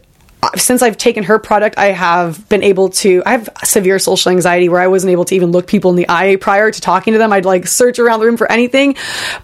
since 0.56 0.82
I've 0.82 0.96
taken 0.96 1.24
her 1.24 1.38
product, 1.38 1.78
I 1.78 1.86
have 1.86 2.48
been 2.48 2.62
able 2.62 2.90
to. 2.90 3.22
I 3.26 3.32
have 3.32 3.48
severe 3.64 3.98
social 3.98 4.30
anxiety 4.30 4.68
where 4.68 4.80
I 4.80 4.86
wasn't 4.86 5.10
able 5.10 5.24
to 5.26 5.34
even 5.34 5.50
look 5.50 5.66
people 5.66 5.90
in 5.90 5.96
the 5.96 6.06
eye 6.08 6.36
prior 6.36 6.70
to 6.70 6.80
talking 6.80 7.12
to 7.12 7.18
them. 7.18 7.32
I'd 7.32 7.44
like 7.44 7.66
search 7.66 7.98
around 7.98 8.20
the 8.20 8.26
room 8.26 8.36
for 8.36 8.50
anything, 8.50 8.96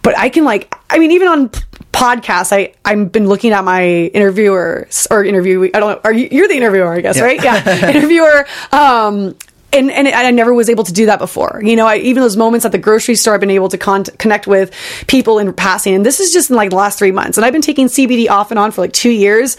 but 0.02 0.16
I 0.16 0.28
can 0.28 0.44
like. 0.44 0.74
I 0.90 0.98
mean, 0.98 1.10
even 1.10 1.28
on 1.28 1.48
podcasts, 1.92 2.52
I 2.52 2.74
I've 2.84 3.10
been 3.10 3.28
looking 3.28 3.52
at 3.52 3.64
my 3.64 3.84
interviewer 3.84 4.88
or 5.10 5.24
interview. 5.24 5.64
I 5.74 5.80
don't 5.80 5.90
know. 5.90 6.00
Are 6.04 6.12
you? 6.12 6.28
You're 6.30 6.48
the 6.48 6.56
interviewer, 6.56 6.92
I 6.92 7.00
guess, 7.00 7.20
right? 7.20 7.42
Yeah, 7.42 7.90
interviewer. 7.94 8.46
Um, 8.70 9.36
and, 9.74 9.90
and 9.90 10.08
I 10.08 10.30
never 10.30 10.54
was 10.54 10.68
able 10.68 10.84
to 10.84 10.92
do 10.92 11.06
that 11.06 11.18
before. 11.18 11.60
You 11.64 11.76
know, 11.76 11.86
I, 11.86 11.96
even 11.96 12.22
those 12.22 12.36
moments 12.36 12.64
at 12.64 12.72
the 12.72 12.78
grocery 12.78 13.16
store, 13.16 13.34
I've 13.34 13.40
been 13.40 13.50
able 13.50 13.68
to 13.68 13.78
con- 13.78 14.04
connect 14.04 14.46
with 14.46 14.72
people 15.06 15.38
in 15.38 15.52
passing. 15.52 15.94
And 15.94 16.06
this 16.06 16.20
is 16.20 16.32
just 16.32 16.50
in 16.50 16.56
like 16.56 16.70
the 16.70 16.76
last 16.76 16.98
three 16.98 17.12
months. 17.12 17.36
And 17.36 17.44
I've 17.44 17.52
been 17.52 17.62
taking 17.62 17.86
CBD 17.86 18.28
off 18.28 18.50
and 18.50 18.58
on 18.58 18.70
for 18.70 18.80
like 18.80 18.92
two 18.92 19.10
years. 19.10 19.56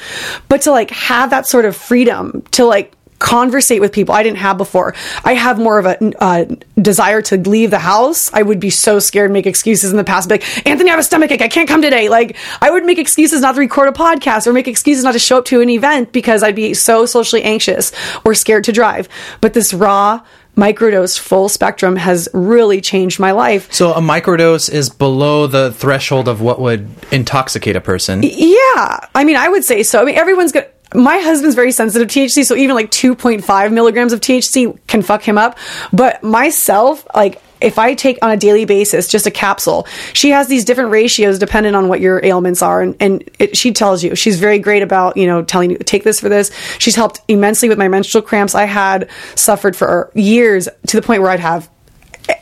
But 0.48 0.62
to 0.62 0.72
like 0.72 0.90
have 0.92 1.30
that 1.32 1.48
sort 1.48 1.66
of 1.66 1.76
freedom 1.76 2.44
to 2.52 2.66
like 2.66 2.94
conversate 3.26 3.82
with 3.82 3.92
people 3.92 4.14
I 4.14 4.22
didn't 4.22 4.38
have 4.38 4.56
before. 4.56 4.94
I 5.24 5.34
have 5.34 5.58
more 5.58 5.80
of 5.80 5.88
a 5.88 6.24
uh, 6.24 6.46
desire 6.80 7.24
to 7.24 7.38
leave 7.38 7.72
the 7.72 7.80
house. 7.80 8.32
I 8.32 8.44
would 8.44 8.60
be 8.60 8.70
so 8.70 9.00
scared, 9.00 9.32
make 9.32 9.48
excuses 9.48 9.90
in 9.90 9.98
the 9.98 10.04
past, 10.04 10.30
be 10.30 10.36
like, 10.36 10.68
Anthony, 10.68 10.92
I 10.92 10.92
have 10.92 11.00
a 11.00 11.04
stomach 11.04 11.32
ache. 11.32 11.42
I 11.42 11.48
can't 11.48 11.68
come 11.68 11.82
today. 11.82 12.08
Like, 12.08 12.38
I 12.62 12.70
would 12.70 12.86
make 12.86 13.00
excuses 13.00 13.42
not 13.42 13.56
to 13.56 13.60
record 13.60 13.90
a 13.90 13.94
podcast 13.94 14.46
or 14.46 14.54
make 14.54 14.68
excuses 14.68 15.04
not 15.04 15.14
to 15.14 15.20
show 15.20 15.40
up 15.40 15.46
to 15.46 15.60
an 15.62 15.72
event 15.72 16.12
because 16.12 16.44
I'd 16.44 16.56
be 16.56 16.76
so 16.76 17.08
socially 17.08 17.42
anxious 17.42 17.92
or 18.24 18.36
scared 18.36 18.64
to 18.66 18.72
drive. 18.72 19.10
But 19.42 19.54
this 19.54 19.74
raw, 19.74 20.22
microdose 20.56 21.18
full 21.18 21.50
spectrum 21.50 21.96
has 21.96 22.30
really 22.32 22.80
changed 22.80 23.20
my 23.20 23.32
life. 23.32 23.74
So 23.74 23.92
a 23.94 24.02
microdose 24.02 24.72
is 24.72 24.90
below 24.90 25.48
the 25.48 25.72
threshold 25.72 26.28
of 26.28 26.42
what 26.42 26.62
would 26.62 26.88
intoxicate 27.12 27.76
a 27.76 27.82
person. 27.82 28.22
Yeah, 28.24 29.00
I 29.16 29.24
mean, 29.24 29.36
I 29.36 29.50
would 29.50 29.66
say 29.66 29.82
so. 29.82 30.00
I 30.02 30.06
mean, 30.06 30.16
everyone's 30.16 30.52
gonna. 30.52 30.68
My 30.96 31.20
husband's 31.20 31.56
very 31.56 31.72
sensitive 31.72 32.08
to 32.08 32.20
THC, 32.20 32.46
so 32.46 32.56
even 32.56 32.76
like 32.76 32.92
2.5 32.92 33.74
milligrams 33.74 34.14
of 34.14 34.22
THC 34.22 34.78
can 34.88 35.02
fuck 35.02 35.22
him 35.24 35.38
up. 35.38 35.58
But 35.92 36.24
myself, 36.24 37.06
like, 37.16 37.42
if 37.62 37.80
I 37.80 37.94
take 37.96 38.20
on 38.22 38.32
a 38.32 38.38
daily 38.38 38.66
basis 38.66 39.08
just 39.08 39.26
a 39.26 39.32
capsule, 39.32 39.88
she 40.14 40.30
has 40.32 40.48
these 40.48 40.66
different 40.66 40.92
ratios 40.92 41.40
dependent 41.40 41.76
on 41.76 41.88
what 41.88 42.00
your 42.00 42.24
ailments 42.24 42.62
are, 42.62 42.82
and, 42.82 42.96
and 43.00 43.30
it, 43.40 43.58
she 43.58 43.72
tells 43.72 44.04
you 44.04 44.16
she's 44.16 44.40
very 44.40 44.60
great 44.60 44.84
about 44.84 45.18
you 45.18 45.26
know 45.26 45.42
telling 45.42 45.72
you 45.72 45.78
take 45.78 46.04
this 46.04 46.20
for 46.20 46.30
this. 46.30 46.52
She's 46.80 46.96
helped 46.96 47.22
immensely 47.28 47.70
with 47.70 47.78
my 47.78 47.88
menstrual 47.88 48.22
cramps. 48.22 48.56
I 48.56 48.66
had 48.66 49.10
suffered 49.36 49.76
for 49.76 50.12
years 50.14 50.68
to 50.88 51.00
the 51.00 51.06
point 51.06 51.22
where 51.22 51.32
I'd 51.32 51.40
have 51.40 51.70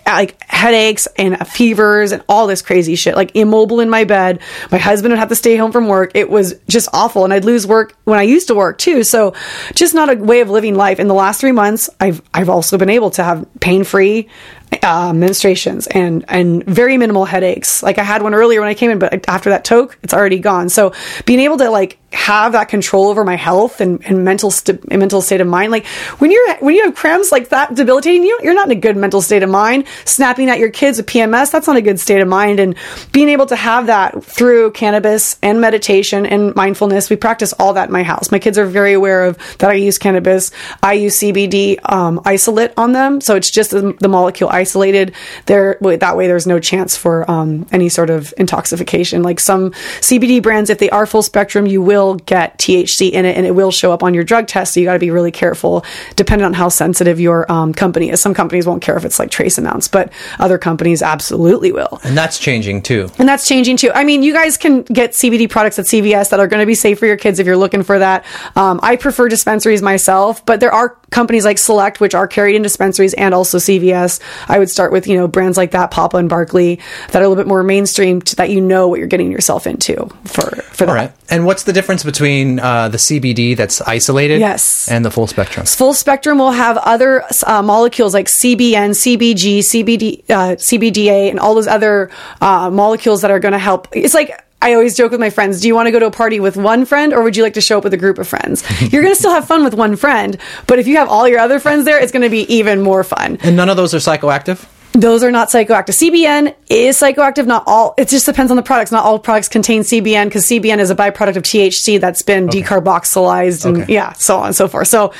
like 0.05 0.41
headaches 0.43 1.07
and 1.17 1.47
fevers 1.47 2.11
and 2.11 2.23
all 2.29 2.47
this 2.47 2.61
crazy 2.61 2.95
shit, 2.95 3.15
like 3.15 3.35
immobile 3.35 3.79
in 3.79 3.89
my 3.89 4.03
bed. 4.03 4.39
My 4.71 4.77
husband 4.77 5.11
would 5.11 5.19
have 5.19 5.29
to 5.29 5.35
stay 5.35 5.55
home 5.55 5.71
from 5.71 5.87
work. 5.87 6.11
It 6.15 6.29
was 6.29 6.55
just 6.69 6.89
awful. 6.93 7.23
And 7.23 7.33
I'd 7.33 7.45
lose 7.45 7.65
work 7.65 7.95
when 8.03 8.19
I 8.19 8.23
used 8.23 8.47
to 8.47 8.55
work 8.55 8.77
too. 8.77 9.03
So 9.03 9.33
just 9.73 9.93
not 9.93 10.09
a 10.09 10.15
way 10.15 10.41
of 10.41 10.49
living 10.49 10.75
life. 10.75 10.99
In 10.99 11.07
the 11.07 11.13
last 11.13 11.41
three 11.41 11.51
months, 11.51 11.89
I've, 11.99 12.21
I've 12.33 12.49
also 12.49 12.77
been 12.77 12.89
able 12.89 13.11
to 13.11 13.23
have 13.23 13.47
pain 13.59 13.83
free 13.83 14.29
uh, 14.83 15.11
menstruations 15.11 15.87
and, 15.93 16.25
and 16.27 16.63
very 16.65 16.97
minimal 16.97 17.25
headaches. 17.25 17.83
Like 17.83 17.97
I 17.97 18.03
had 18.03 18.21
one 18.21 18.33
earlier 18.33 18.59
when 18.59 18.69
I 18.69 18.73
came 18.73 18.91
in, 18.91 18.99
but 18.99 19.27
after 19.27 19.49
that 19.51 19.63
toke, 19.63 19.97
it's 20.03 20.13
already 20.13 20.39
gone. 20.39 20.69
So 20.69 20.93
being 21.25 21.39
able 21.39 21.57
to 21.57 21.69
like 21.69 21.99
have 22.13 22.51
that 22.51 22.69
control 22.69 23.07
over 23.07 23.23
my 23.23 23.35
health 23.35 23.81
and, 23.81 24.03
and 24.05 24.23
mental 24.23 24.51
st- 24.51 24.87
mental 24.91 25.21
state 25.21 25.41
of 25.41 25.47
mind, 25.47 25.71
like 25.71 25.85
when 26.19 26.31
you're 26.31 26.55
when 26.57 26.75
you 26.75 26.83
have 26.85 26.95
cramps 26.95 27.31
like 27.31 27.49
that 27.49 27.73
debilitating 27.73 28.23
you, 28.23 28.39
you're 28.43 28.53
not 28.53 28.67
in 28.67 28.77
a 28.77 28.79
good 28.79 28.95
mental 28.95 29.21
state 29.21 29.43
of 29.43 29.49
mind. 29.49 29.85
Snapping 30.05 30.49
at 30.49 30.59
your 30.59 30.69
kids 30.69 30.97
with 30.97 31.07
PMS, 31.07 31.51
that's 31.51 31.67
not 31.67 31.75
a 31.75 31.81
good 31.81 31.99
state 31.99 32.21
of 32.21 32.27
mind. 32.27 32.59
And 32.59 32.75
being 33.11 33.29
able 33.29 33.47
to 33.47 33.55
have 33.55 33.87
that 33.87 34.23
through 34.23 34.71
cannabis 34.71 35.37
and 35.41 35.59
meditation 35.59 36.25
and 36.25 36.55
mindfulness, 36.55 37.09
we 37.09 37.15
practice 37.15 37.53
all 37.53 37.73
that 37.73 37.89
in 37.89 37.93
my 37.93 38.03
house. 38.03 38.31
My 38.31 38.39
kids 38.39 38.57
are 38.57 38.65
very 38.65 38.93
aware 38.93 39.25
of 39.25 39.37
that. 39.57 39.69
I 39.69 39.73
use 39.73 39.97
cannabis. 39.97 40.51
I 40.83 40.93
use 40.93 41.19
CBD 41.19 41.79
um, 41.91 42.21
isolate 42.25 42.73
on 42.77 42.93
them, 42.93 43.21
so 43.21 43.35
it's 43.35 43.49
just 43.49 43.71
the, 43.71 43.95
the 43.99 44.07
molecule 44.07 44.49
isolated. 44.63 45.13
There 45.45 45.77
that 45.81 46.15
way, 46.17 46.27
there's 46.27 46.47
no 46.47 46.59
chance 46.59 46.95
for 46.95 47.29
um, 47.29 47.67
any 47.71 47.89
sort 47.89 48.09
of 48.09 48.33
intoxication. 48.37 49.21
Like 49.23 49.39
some 49.39 49.71
CBD 49.99 50.41
brands, 50.41 50.69
if 50.69 50.79
they 50.79 50.89
are 50.89 51.05
full 51.05 51.21
spectrum, 51.21 51.65
you 51.65 51.81
will 51.81 52.15
get 52.15 52.57
THC 52.59 53.11
in 53.11 53.25
it, 53.25 53.35
and 53.35 53.45
it 53.45 53.51
will 53.51 53.71
show 53.71 53.91
up 53.91 54.03
on 54.03 54.13
your 54.13 54.23
drug 54.23 54.47
test. 54.47 54.73
So 54.73 54.79
you 54.79 54.85
got 54.85 54.93
to 54.93 54.99
be 54.99 55.11
really 55.11 55.31
careful, 55.31 55.83
depending 56.15 56.45
on 56.45 56.53
how 56.53 56.69
sensitive 56.69 57.19
your 57.19 57.51
um, 57.51 57.73
company 57.73 58.09
is. 58.09 58.21
Some 58.21 58.33
companies 58.33 58.65
won't 58.65 58.81
care 58.81 58.95
if 58.95 59.03
it's 59.03 59.19
like 59.19 59.31
trace 59.31 59.57
amounts, 59.57 59.89
but 59.89 60.13
other 60.39 60.57
companies 60.57 61.01
absolutely 61.01 61.71
will. 61.71 61.99
And 62.03 62.17
that's 62.17 62.39
changing 62.39 62.83
too. 62.83 63.09
And 63.19 63.27
that's 63.27 63.45
changing 63.45 63.77
too. 63.77 63.91
I 63.93 64.05
mean, 64.05 64.23
you 64.23 64.33
guys 64.33 64.57
can 64.57 64.83
get 64.83 65.11
CBD 65.11 65.49
products 65.49 65.77
at 65.77 65.85
CVS 65.85 66.29
that 66.29 66.39
are 66.39 66.47
going 66.47 66.61
to 66.61 66.65
be 66.65 66.75
safe 66.75 66.99
for 66.99 67.05
your 67.05 67.17
kids 67.17 67.39
if 67.39 67.45
you're 67.45 67.57
looking 67.57 67.83
for 67.83 67.99
that. 67.99 68.25
Um, 68.55 68.79
I 68.81 68.95
prefer 68.95 69.27
dispensaries 69.27 69.81
myself, 69.81 70.45
but 70.45 70.59
there 70.61 70.73
are 70.73 70.97
companies 71.13 71.45
like 71.45 71.57
Select, 71.59 71.99
which 72.01 72.15
are 72.15 72.27
carried 72.27 72.55
in 72.55 72.63
dispensaries 72.63 73.13
and 73.13 73.33
also 73.33 73.59
CVS. 73.59 74.19
I 74.49 74.57
would 74.59 74.69
start 74.69 74.91
with, 74.91 75.07
you 75.07 75.15
know, 75.15 75.27
brands 75.27 75.57
like 75.57 75.71
that, 75.71 75.91
Papa 75.91 76.17
and 76.17 76.27
Barkley, 76.27 76.79
that 77.11 77.21
are 77.21 77.25
a 77.25 77.29
little 77.29 77.41
bit 77.41 77.47
more 77.47 77.63
mainstream 77.63 78.21
to 78.23 78.35
that 78.37 78.49
you 78.49 78.59
know 78.59 78.87
what 78.87 78.97
you're 78.99 79.07
getting 79.07 79.31
yourself 79.31 79.67
into 79.67 80.07
for, 80.25 80.49
for 80.73 80.85
that. 80.85 80.89
All 80.89 80.95
right. 80.95 81.11
And 81.29 81.45
what's 81.45 81.63
the 81.63 81.73
difference 81.73 82.03
between 82.03 82.59
uh, 82.59 82.89
the 82.89 82.97
CBD 82.97 83.55
that's 83.55 83.79
isolated 83.81 84.39
Yes. 84.39 84.89
and 84.89 85.05
the 85.05 85.11
full 85.11 85.27
spectrum? 85.27 85.65
Full 85.65 85.93
spectrum 85.93 86.39
will 86.39 86.51
have 86.51 86.77
other 86.77 87.23
uh, 87.45 87.61
molecules 87.61 88.13
like 88.13 88.27
CBN, 88.27 88.91
CBG, 88.91 89.59
CBD, 89.59 90.23
uh, 90.29 90.55
CBDA, 90.55 91.29
and 91.29 91.39
all 91.39 91.53
those 91.55 91.67
other 91.67 92.09
uh, 92.41 92.69
molecules 92.71 93.21
that 93.21 93.29
are 93.31 93.39
going 93.39 93.51
to 93.53 93.59
help. 93.59 93.87
It's 93.93 94.13
like 94.15 94.31
I 94.63 94.73
always 94.73 94.95
joke 94.95 95.11
with 95.11 95.19
my 95.19 95.29
friends: 95.29 95.59
Do 95.61 95.67
you 95.67 95.75
want 95.75 95.87
to 95.87 95.91
go 95.91 95.99
to 95.99 96.07
a 96.07 96.11
party 96.11 96.39
with 96.39 96.55
one 96.57 96.85
friend, 96.85 97.13
or 97.13 97.21
would 97.23 97.35
you 97.37 97.43
like 97.43 97.53
to 97.55 97.61
show 97.61 97.77
up 97.77 97.83
with 97.83 97.93
a 97.93 97.97
group 97.97 98.17
of 98.17 98.27
friends? 98.27 98.63
You're 98.91 99.01
going 99.03 99.13
to 99.13 99.19
still 99.19 99.33
have 99.33 99.45
fun 99.45 99.63
with 99.63 99.73
one 99.73 99.95
friend, 99.95 100.37
but 100.67 100.79
if 100.79 100.87
you 100.87 100.97
have 100.97 101.09
all 101.09 101.27
your 101.27 101.39
other 101.39 101.59
friends 101.59 101.85
there, 101.85 101.99
it's 102.01 102.11
going 102.11 102.23
to 102.23 102.29
be 102.29 102.41
even 102.53 102.81
more 102.81 103.03
fun. 103.03 103.37
And 103.43 103.55
none 103.57 103.69
of 103.69 103.77
those 103.77 103.93
are 103.93 103.97
psychoactive? 103.97 104.65
Those 104.95 105.23
are 105.23 105.31
not 105.31 105.49
psychoactive. 105.49 105.95
CBN 105.97 106.53
is 106.69 106.97
psychoactive. 106.99 107.47
Not 107.47 107.63
all. 107.65 107.95
It 107.97 108.09
just 108.09 108.27
depends 108.27 108.51
on 108.51 108.57
the 108.57 108.61
products. 108.63 108.91
Not 108.91 109.03
all 109.03 109.17
products 109.17 109.47
contain 109.49 109.81
CBN 109.81 110.25
because 110.25 110.45
CBN 110.45 110.77
is 110.77 110.91
a 110.91 110.95
byproduct 110.95 111.35
of 111.35 111.41
THC 111.41 111.99
that's 111.99 112.21
been 112.21 112.47
decarboxylized 112.47 113.65
and 113.65 113.77
Okay. 113.81 113.93
yeah, 113.93 114.13
so 114.13 114.37
on 114.37 114.45
and 114.47 114.55
so 114.55 114.67
forth. 114.67 114.87
So 114.87 115.11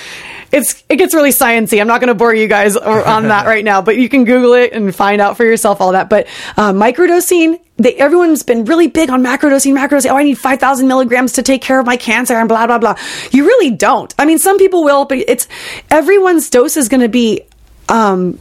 it's 0.51 0.83
it 0.89 0.97
gets 0.97 1.15
really 1.15 1.31
sciency. 1.31 1.81
I'm 1.81 1.87
not 1.87 2.01
going 2.01 2.09
to 2.09 2.13
bore 2.13 2.35
you 2.35 2.47
guys 2.47 2.75
on 2.77 3.29
that 3.29 3.47
right 3.53 3.65
now, 3.65 3.81
but 3.81 3.97
you 3.97 4.09
can 4.09 4.25
Google 4.25 4.53
it 4.53 4.73
and 4.73 4.93
find 4.95 5.19
out 5.19 5.37
for 5.37 5.43
yourself 5.43 5.81
all 5.81 5.93
that. 5.93 6.07
But 6.07 6.27
uh, 6.55 6.71
microdosing. 6.71 7.59
They, 7.77 7.95
everyone's 7.95 8.43
been 8.43 8.65
really 8.65 8.87
big 8.87 9.09
on 9.09 9.23
macrodosing, 9.23 9.73
macrodosing. 9.75 10.11
Oh, 10.11 10.17
I 10.17 10.23
need 10.23 10.37
5,000 10.37 10.87
milligrams 10.87 11.33
to 11.33 11.41
take 11.41 11.61
care 11.61 11.79
of 11.79 11.85
my 11.85 11.97
cancer 11.97 12.35
and 12.35 12.47
blah, 12.47 12.67
blah, 12.67 12.77
blah. 12.77 12.95
You 13.31 13.45
really 13.45 13.71
don't. 13.71 14.13
I 14.19 14.25
mean, 14.25 14.37
some 14.37 14.59
people 14.59 14.83
will, 14.83 15.05
but 15.05 15.17
it's 15.17 15.47
everyone's 15.89 16.49
dose 16.49 16.77
is 16.77 16.87
going 16.87 17.01
to 17.01 17.09
be 17.09 17.41
um, 17.89 18.39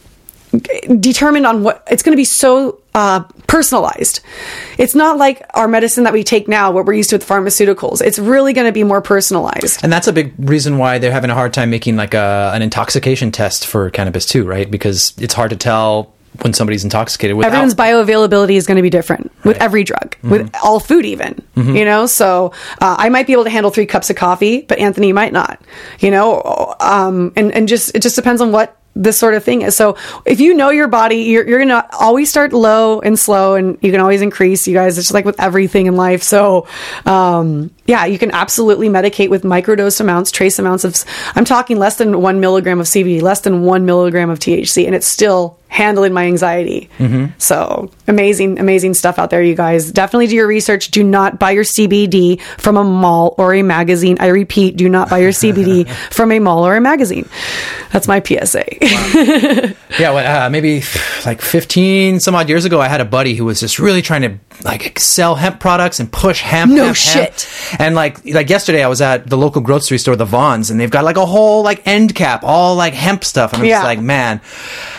determined 1.01 1.47
on 1.47 1.62
what 1.62 1.87
it's 1.90 2.03
going 2.03 2.12
to 2.12 2.16
be 2.16 2.25
so 2.25 2.81
uh, 2.95 3.21
personalized. 3.47 4.21
It's 4.77 4.95
not 4.95 5.16
like 5.16 5.42
our 5.55 5.66
medicine 5.66 6.05
that 6.05 6.12
we 6.12 6.25
take 6.25 6.47
now, 6.47 6.71
what 6.71 6.85
we're 6.85 6.92
used 6.92 7.11
to 7.11 7.16
with 7.16 7.27
pharmaceuticals. 7.27 8.03
It's 8.03 8.18
really 8.18 8.53
going 8.53 8.66
to 8.66 8.73
be 8.73 8.85
more 8.85 9.01
personalized. 9.01 9.81
And 9.83 9.92
that's 9.92 10.09
a 10.09 10.12
big 10.12 10.35
reason 10.38 10.79
why 10.79 10.99
they're 10.99 11.12
having 11.12 11.31
a 11.31 11.35
hard 11.35 11.55
time 11.55 11.71
making 11.71 11.97
like 11.97 12.14
a, 12.14 12.53
an 12.55 12.62
intoxication 12.62 13.33
test 13.33 13.66
for 13.66 13.88
cannabis 13.90 14.27
too, 14.27 14.45
right? 14.45 14.71
Because 14.71 15.14
it's 15.18 15.35
hard 15.35 15.51
to 15.51 15.57
tell 15.57 16.12
when 16.40 16.53
somebody's 16.55 16.85
intoxicated 16.85 17.37
without. 17.37 17.49
Everyone's 17.49 17.75
bioavailability 17.75 18.55
is 18.55 18.66
going 18.66 18.77
to 18.77 18.83
be 18.83 18.90
different 18.90 19.31
with 19.45 19.59
every 19.59 19.85
drug, 19.85 20.16
with 20.23 20.51
all 20.62 20.81
food, 20.81 21.05
even. 21.05 21.42
You 21.77 21.85
know, 21.85 22.07
so 22.07 22.53
uh, 22.81 22.97
I 22.99 23.09
might 23.11 23.27
be 23.27 23.33
able 23.33 23.45
to 23.45 23.51
handle 23.51 23.71
three 23.71 23.87
cups 23.87 24.11
of 24.11 24.16
coffee, 24.16 24.62
but 24.62 24.79
Anthony 24.79 25.12
might 25.12 25.33
not. 25.33 25.61
You 26.01 26.11
know, 26.11 26.75
um, 26.81 27.33
and 27.37 27.53
and 27.53 27.68
just 27.68 27.95
it 27.95 28.03
just 28.03 28.16
depends 28.16 28.40
on 28.40 28.53
what 28.53 28.79
this 28.95 29.18
sort 29.18 29.35
of 29.35 29.42
thing 29.42 29.62
is. 29.62 29.75
So 29.75 29.97
if 30.27 30.40
you 30.40 30.55
know 30.55 30.71
your 30.71 30.88
body, 30.88 31.16
you're 31.16 31.47
you're 31.49 31.59
gonna 31.59 31.87
always 31.99 32.29
start 32.29 32.53
low 32.53 33.01
and 33.01 33.18
slow, 33.18 33.55
and 33.55 33.79
you 33.81 33.90
can 33.90 34.01
always 34.01 34.23
increase. 34.23 34.66
You 34.66 34.75
guys, 34.75 34.99
it's 34.99 35.07
just 35.07 35.14
like 35.14 35.25
with 35.25 35.40
everything 35.40 35.87
in 35.87 35.97
life. 35.97 36.23
So 36.23 36.66
um, 37.07 37.71
yeah, 37.87 38.05
you 38.05 38.18
can 38.18 38.31
absolutely 38.33 38.88
medicate 38.88 39.31
with 39.31 39.42
microdose 39.45 40.01
amounts, 40.01 40.31
trace 40.31 40.59
amounts 40.59 40.85
of. 40.85 40.97
I'm 41.35 41.45
talking 41.45 41.79
less 41.79 41.97
than 41.97 42.21
one 42.21 42.40
milligram 42.40 42.81
of 42.81 42.87
CBD, 42.87 43.23
less 43.23 43.40
than 43.40 43.62
one 43.62 43.87
milligram 43.87 44.31
of 44.31 44.38
THC, 44.38 44.87
and 44.87 44.95
it's 44.95 45.07
still 45.07 45.59
handling 45.73 46.13
my 46.13 46.27
anxiety. 46.27 46.89
So 47.39 47.91
amazing, 48.07 48.59
amazing 48.61 48.93
stuff 48.95 49.19
out 49.19 49.31
there, 49.31 49.43
you 49.43 49.55
guys. 49.55 49.91
Definitely 49.91 50.27
do 50.27 50.35
your 50.37 50.47
research. 50.47 50.91
Do 50.91 51.03
not 51.03 51.39
buy 51.39 51.53
your 51.53 51.65
CBD 51.65 52.41
from 52.59 52.77
a 52.77 52.85
mall 52.85 53.35
or 53.39 53.55
a 53.55 53.63
magazine. 53.63 54.19
I 54.21 54.27
repeat, 54.29 54.77
do 54.77 54.89
not 54.91 55.09
buy 55.09 55.19
your 55.19 55.31
CBD 55.33 55.89
from 56.13 56.31
a 56.31 56.39
mall 56.41 56.67
or 56.67 56.77
a 56.77 56.81
magazine. 56.81 57.27
That's 57.91 58.07
my 58.07 58.23
PSA. 58.23 58.65
Yeah, 59.99 60.13
well, 60.13 60.47
uh, 60.47 60.49
maybe 60.49 60.83
like 61.27 61.43
15 61.43 62.19
some 62.21 62.35
odd 62.35 62.49
years 62.49 62.65
ago, 62.65 62.81
I 62.81 62.89
had 62.89 63.03
a 63.03 63.05
buddy 63.05 63.35
who 63.35 63.45
was 63.45 63.61
just 63.61 63.79
really 63.79 64.01
trying 64.01 64.23
to 64.23 64.39
like 64.65 64.99
sell 64.99 65.35
hemp 65.35 65.61
products 65.61 66.01
and 66.01 66.11
push 66.11 66.41
hemp. 66.41 66.73
No 66.73 66.87
hemp, 66.87 66.97
hemp. 66.97 67.35
shit. 67.35 67.49
And 67.79 67.95
like 67.95 68.25
like 68.25 68.49
yesterday, 68.49 68.83
I 68.83 68.89
was 68.89 69.03
at 69.03 69.29
the 69.29 69.37
local 69.37 69.61
grocery 69.61 69.99
store, 69.99 70.17
the 70.17 70.25
Vons, 70.25 70.71
and 70.71 70.81
they've 70.81 70.91
got 70.91 71.05
like 71.05 71.19
a 71.19 71.27
whole 71.27 71.63
like 71.63 71.87
end 71.87 72.15
cap, 72.15 72.41
all 72.43 72.75
like 72.75 72.95
hemp 72.95 73.23
stuff. 73.23 73.53
And 73.53 73.61
I'm 73.63 73.69
Yeah. 73.69 73.77
just 73.77 73.85
like, 73.85 74.01
man, 74.01 74.41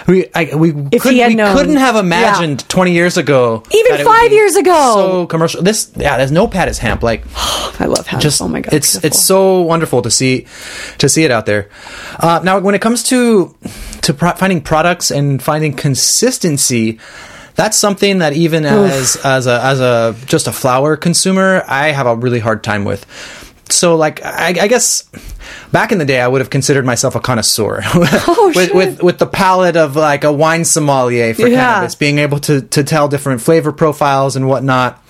we 0.08 0.28
I, 0.36 0.54
we 0.72 0.88
If 0.92 1.02
couldn't 1.04 1.14
he 1.16 1.20
had 1.20 1.30
we 1.30 1.36
known. 1.36 1.56
couldn't 1.56 1.76
have 1.78 1.96
imagined 1.96 2.68
20 2.70 2.92
years 2.94 3.18
ago, 3.18 3.64
Even 3.72 3.92
that 3.92 4.00
it 4.02 4.06
would 4.08 4.14
five 4.20 4.32
years 4.32 4.56
ago. 4.56 4.94
so 4.96 5.28
commercial. 5.28 5.62
This 5.62 5.92
yeah, 5.96 6.18
there's 6.18 6.32
no 6.32 6.48
pad 6.48 6.70
is 6.70 6.78
hemp 6.80 7.04
like 7.04 7.24
I 7.80 7.86
love 7.86 8.08
hemp. 8.08 8.22
just 8.22 8.42
oh 8.42 8.48
my 8.48 8.62
god, 8.62 8.74
it's 8.74 8.94
beautiful. 8.94 9.08
it's 9.08 9.24
so 9.24 9.62
wonderful 9.62 10.02
to 10.02 10.12
see 10.12 10.46
to 11.00 11.08
see 11.10 11.24
it 11.24 11.32
out 11.32 11.46
there. 11.46 11.70
Uh, 12.20 12.40
now, 12.44 12.60
when 12.60 12.76
it 12.76 12.82
comes 12.82 13.04
to 13.04 13.54
to 14.04 14.14
pro- 14.14 14.34
finding 14.34 14.62
products 14.62 15.12
and 15.12 15.42
finding 15.42 15.74
consistency, 15.74 17.00
that's 17.56 17.78
something 17.78 18.20
that 18.20 18.34
even 18.34 18.66
as 18.66 19.16
as 19.24 19.48
a 19.48 19.62
as 19.64 19.80
a 19.80 20.16
just 20.26 20.48
a 20.48 20.52
flower 20.52 20.96
consumer, 20.98 21.64
I 21.68 21.92
have 21.92 22.08
a 22.08 22.16
really 22.16 22.40
hard 22.40 22.64
time 22.64 22.86
with. 22.86 23.06
So, 23.74 23.96
like, 23.96 24.24
I, 24.24 24.48
I 24.62 24.68
guess 24.68 25.04
back 25.72 25.92
in 25.92 25.98
the 25.98 26.06
day, 26.06 26.22
I 26.22 26.28
would 26.28 26.42
have 26.42 26.50
considered 26.50 26.86
myself 26.86 27.16
a 27.16 27.20
connoisseur 27.20 27.82
oh, 27.86 28.52
with, 28.56 28.68
shit. 28.68 28.76
with 28.76 29.04
with 29.04 29.18
the 29.20 29.28
palate 29.28 29.76
of 29.76 29.96
like 29.96 30.24
a 30.24 30.32
wine 30.32 30.64
sommelier 30.66 31.34
for 31.34 31.48
Yeah. 31.48 31.74
cannabis, 31.74 31.96
being 31.96 32.20
able 32.20 32.40
to 32.42 32.62
to 32.62 32.84
tell 32.84 33.08
different 33.10 33.42
flavor 33.42 33.72
profiles 33.72 34.36
and 34.36 34.48
whatnot. 34.48 35.03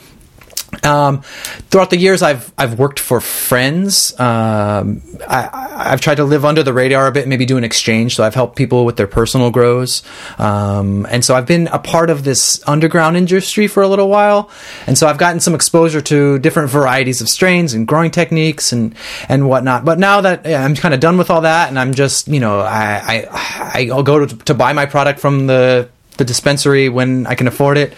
Um, 0.84 1.22
throughout 1.70 1.90
the 1.90 1.98
years, 1.98 2.22
I've 2.22 2.52
I've 2.58 2.80
worked 2.80 3.00
for 3.00 3.22
friends. 3.22 4.18
Um, 4.20 5.02
I, 5.28 5.50
I- 5.52 5.70
I've 5.94 6.02
tried 6.02 6.16
to 6.16 6.24
live 6.24 6.46
under 6.46 6.64
the 6.64 6.72
radar 6.74 7.08
a 7.08 7.12
bit, 7.12 7.28
maybe 7.28 7.46
do 7.46 7.58
an 7.58 7.64
exchange. 7.64 8.16
So 8.16 8.24
I've 8.24 8.36
helped 8.36 8.56
people 8.56 8.86
with 8.86 8.96
their 8.96 9.08
personal 9.08 9.52
grows, 9.52 10.02
um, 10.38 11.06
and 11.10 11.26
so 11.26 11.36
I've 11.36 11.46
been 11.46 11.68
a 11.68 11.80
part 11.80 12.10
of 12.10 12.24
this 12.24 12.66
underground 12.68 13.18
industry 13.18 13.68
for 13.68 13.84
a 13.84 13.88
little 13.88 14.08
while. 14.10 14.50
And 14.88 14.98
so 14.98 15.08
I've 15.08 15.18
gotten 15.18 15.40
some 15.40 15.56
exposure 15.56 16.02
to 16.02 16.40
different 16.40 16.70
varieties 16.70 17.22
of 17.22 17.28
strains 17.30 17.74
and 17.74 17.88
growing 17.88 18.12
techniques 18.12 18.72
and 18.72 18.96
and 19.30 19.50
whatnot. 19.50 19.84
But 19.84 20.00
now 20.00 20.22
that 20.22 20.46
yeah, 20.46 20.64
I'm 20.64 20.76
kind 20.76 20.94
of 20.94 21.00
done 21.00 21.18
with 21.18 21.30
all 21.30 21.42
that, 21.42 21.70
and 21.70 21.78
I'm 21.80 21.94
just 21.94 22.28
you 22.28 22.40
know 22.40 22.60
I 22.62 23.28
I 23.32 23.90
I'll 23.92 24.04
go 24.04 24.26
to, 24.26 24.38
to 24.46 24.54
buy 24.54 24.74
my 24.74 24.86
product 24.86 25.20
from 25.20 25.48
the 25.48 25.90
the 26.18 26.26
dispensary 26.26 26.90
when 26.90 27.26
I 27.28 27.36
can 27.36 27.48
afford 27.48 27.78
it. 27.78 27.94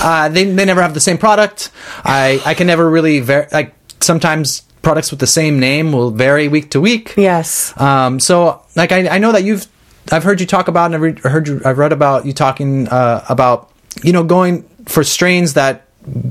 Uh, 0.00 0.28
they 0.28 0.44
they 0.44 0.64
never 0.64 0.82
have 0.82 0.94
the 0.94 1.00
same 1.00 1.18
product. 1.18 1.70
I 2.04 2.40
I 2.44 2.54
can 2.54 2.66
never 2.66 2.88
really 2.88 3.20
ver- 3.20 3.48
like 3.52 3.74
sometimes 4.00 4.62
products 4.82 5.10
with 5.10 5.20
the 5.20 5.26
same 5.26 5.58
name 5.58 5.92
will 5.92 6.10
vary 6.10 6.48
week 6.48 6.70
to 6.70 6.80
week. 6.80 7.14
yes. 7.16 7.72
Um, 7.80 8.20
so 8.20 8.62
like 8.76 8.92
I, 8.92 9.08
I 9.08 9.18
know 9.18 9.32
that 9.32 9.44
you've 9.44 9.66
I've 10.12 10.24
heard 10.24 10.40
you 10.40 10.46
talk 10.46 10.68
about 10.68 10.86
and 10.86 10.94
I've 10.94 11.02
re- 11.02 11.30
heard 11.30 11.48
you 11.48 11.60
I've 11.64 11.78
read 11.78 11.92
about 11.92 12.24
you 12.26 12.32
talking 12.32 12.88
uh, 12.88 13.24
about 13.28 13.70
you 14.02 14.12
know 14.12 14.24
going 14.24 14.62
for 14.86 15.04
strains 15.04 15.54
that 15.54 15.86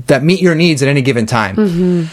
that 0.06 0.24
meet 0.24 0.40
your 0.40 0.54
needs 0.54 0.82
at 0.82 0.88
any 0.88 1.02
given 1.02 1.26
time. 1.26 2.08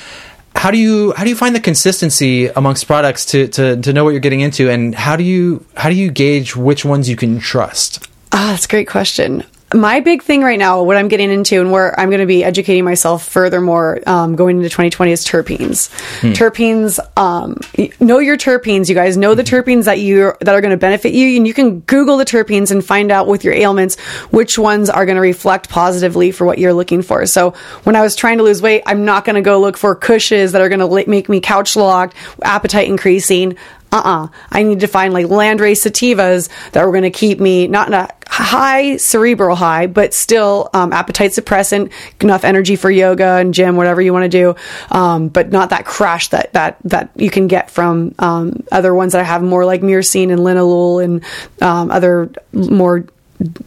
How 0.56 0.71
do 0.71 0.78
you 0.78 1.13
how 1.17 1.23
do 1.23 1.30
you 1.30 1.36
find 1.36 1.54
the 1.56 1.60
consistency 1.60 2.47
amongst 2.47 2.88
products 2.88 3.25
to, 3.28 3.47
to, 3.49 3.75
to 3.82 3.91
know 3.93 4.04
what 4.06 4.12
you're 4.12 4.19
getting 4.21 4.39
into 4.39 4.69
and 4.69 4.95
how 4.95 5.15
do 5.15 5.23
you 5.23 5.65
how 5.75 5.89
do 5.89 5.95
you 5.95 6.10
gauge 6.12 6.56
which 6.56 6.86
ones 6.86 7.10
you 7.10 7.15
can 7.15 7.39
trust? 7.39 8.08
Ah, 8.31 8.49
that's 8.51 8.65
a 8.65 8.69
great 8.69 8.88
question. 8.88 9.43
My 9.73 9.99
big 9.99 10.21
thing 10.21 10.41
right 10.43 10.59
now, 10.59 10.83
what 10.83 10.95
I'm 10.95 11.07
getting 11.07 11.31
into 11.31 11.59
and 11.59 11.71
where 11.71 11.99
I'm 11.99 12.09
going 12.09 12.19
to 12.21 12.27
be 12.27 12.43
educating 12.43 12.85
myself 12.85 13.27
furthermore 13.27 13.99
um, 14.05 14.35
going 14.35 14.57
into 14.57 14.69
2020 14.69 15.11
is 15.11 15.25
terpenes. 15.25 15.89
Terpenes, 16.33 16.99
um, 17.17 17.57
know 17.99 18.19
your 18.19 18.38
terpenes, 18.38 18.89
you 18.89 18.95
guys. 18.95 19.17
Know 19.17 19.33
the 19.33 19.43
terpenes 19.43 19.85
that 19.85 19.99
you 19.99 20.33
that 20.41 20.53
are 20.53 20.61
going 20.61 20.71
to 20.71 20.77
benefit 20.77 21.13
you, 21.13 21.35
and 21.35 21.47
you 21.47 21.53
can 21.53 21.79
Google 21.81 22.17
the 22.17 22.25
terpenes 22.25 22.71
and 22.71 22.85
find 22.85 23.11
out 23.11 23.27
with 23.27 23.43
your 23.43 23.55
ailments 23.55 23.99
which 24.29 24.57
ones 24.59 24.89
are 24.89 25.05
going 25.05 25.15
to 25.15 25.21
reflect 25.21 25.67
positively 25.67 26.31
for 26.31 26.45
what 26.45 26.59
you're 26.59 26.73
looking 26.73 27.01
for. 27.01 27.25
So 27.25 27.51
when 27.83 27.95
I 27.95 28.01
was 28.01 28.15
trying 28.15 28.38
to 28.38 28.43
lose 28.43 28.61
weight, 28.61 28.83
I'm 28.85 29.03
not 29.03 29.25
going 29.25 29.35
to 29.35 29.41
go 29.41 29.59
look 29.59 29.77
for 29.77 29.95
kushes 29.95 30.51
that 30.51 30.61
are 30.61 30.69
going 30.69 30.79
to 30.79 31.09
make 31.09 31.27
me 31.27 31.41
couch 31.41 31.75
locked, 31.75 32.15
appetite 32.43 32.88
increasing 32.88 33.57
uh-uh. 33.95 34.27
I 34.51 34.63
need 34.63 34.81
to 34.81 34.88
find 34.88 35.13
like 35.13 35.27
landrace 35.27 35.86
sativas 35.86 36.49
that 36.71 36.84
are 36.84 36.91
going 36.91 37.03
to 37.03 37.12
keep 37.12 37.39
me 37.39 37.67
not 37.67 37.88
in 37.88 37.93
a 37.93 38.10
high 38.27 38.97
cerebral 38.97 39.55
high 39.55 39.88
but 39.88 40.13
still 40.13 40.69
um, 40.73 40.91
appetite 40.91 41.31
suppressant 41.31 41.91
enough 42.21 42.43
energy 42.43 42.75
for 42.75 42.91
yoga 42.91 43.36
and 43.36 43.53
gym 43.53 43.77
whatever 43.77 44.01
you 44.01 44.12
want 44.12 44.29
to 44.29 44.38
do 44.38 44.55
um, 44.91 45.29
but 45.29 45.51
not 45.51 45.69
that 45.69 45.86
crash 45.86 46.27
that 46.29 46.51
that 46.51 46.77
that 46.84 47.10
you 47.15 47.29
can 47.29 47.47
get 47.47 47.71
from 47.71 48.13
um, 48.19 48.63
other 48.71 48.93
ones 48.93 49.13
that 49.13 49.21
I 49.21 49.23
have 49.23 49.41
more 49.41 49.65
like 49.65 49.81
myrcene 49.81 50.31
and 50.31 50.41
linalool 50.41 51.01
and 51.03 51.23
um, 51.62 51.89
other 51.89 52.29
more 52.51 53.05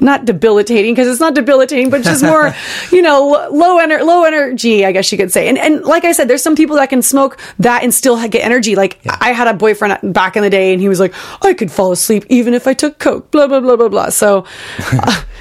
not 0.00 0.24
debilitating 0.24 0.94
because 0.94 1.08
it's 1.08 1.20
not 1.20 1.34
debilitating, 1.34 1.90
but 1.90 2.02
just 2.02 2.22
more, 2.22 2.54
you 2.92 3.02
know, 3.02 3.48
low 3.50 3.78
ener- 3.78 4.04
low 4.04 4.24
energy, 4.24 4.84
I 4.84 4.92
guess 4.92 5.10
you 5.12 5.18
could 5.18 5.32
say. 5.32 5.48
And 5.48 5.58
and 5.58 5.84
like 5.84 6.04
I 6.04 6.12
said, 6.12 6.28
there's 6.28 6.42
some 6.42 6.56
people 6.56 6.76
that 6.76 6.88
can 6.88 7.02
smoke 7.02 7.38
that 7.58 7.82
and 7.82 7.92
still 7.92 8.16
get 8.28 8.44
energy. 8.44 8.76
Like 8.76 8.98
I 9.20 9.32
had 9.32 9.48
a 9.48 9.54
boyfriend 9.54 10.12
back 10.12 10.36
in 10.36 10.42
the 10.42 10.50
day, 10.50 10.72
and 10.72 10.80
he 10.80 10.88
was 10.88 11.00
like, 11.00 11.14
I 11.42 11.54
could 11.54 11.70
fall 11.70 11.92
asleep 11.92 12.24
even 12.28 12.54
if 12.54 12.66
I 12.66 12.74
took 12.74 12.98
coke. 12.98 13.30
Blah 13.30 13.46
blah 13.46 13.60
blah 13.60 13.76
blah 13.76 13.88
blah. 13.88 14.08
So. 14.10 14.44
uh, 14.92 15.24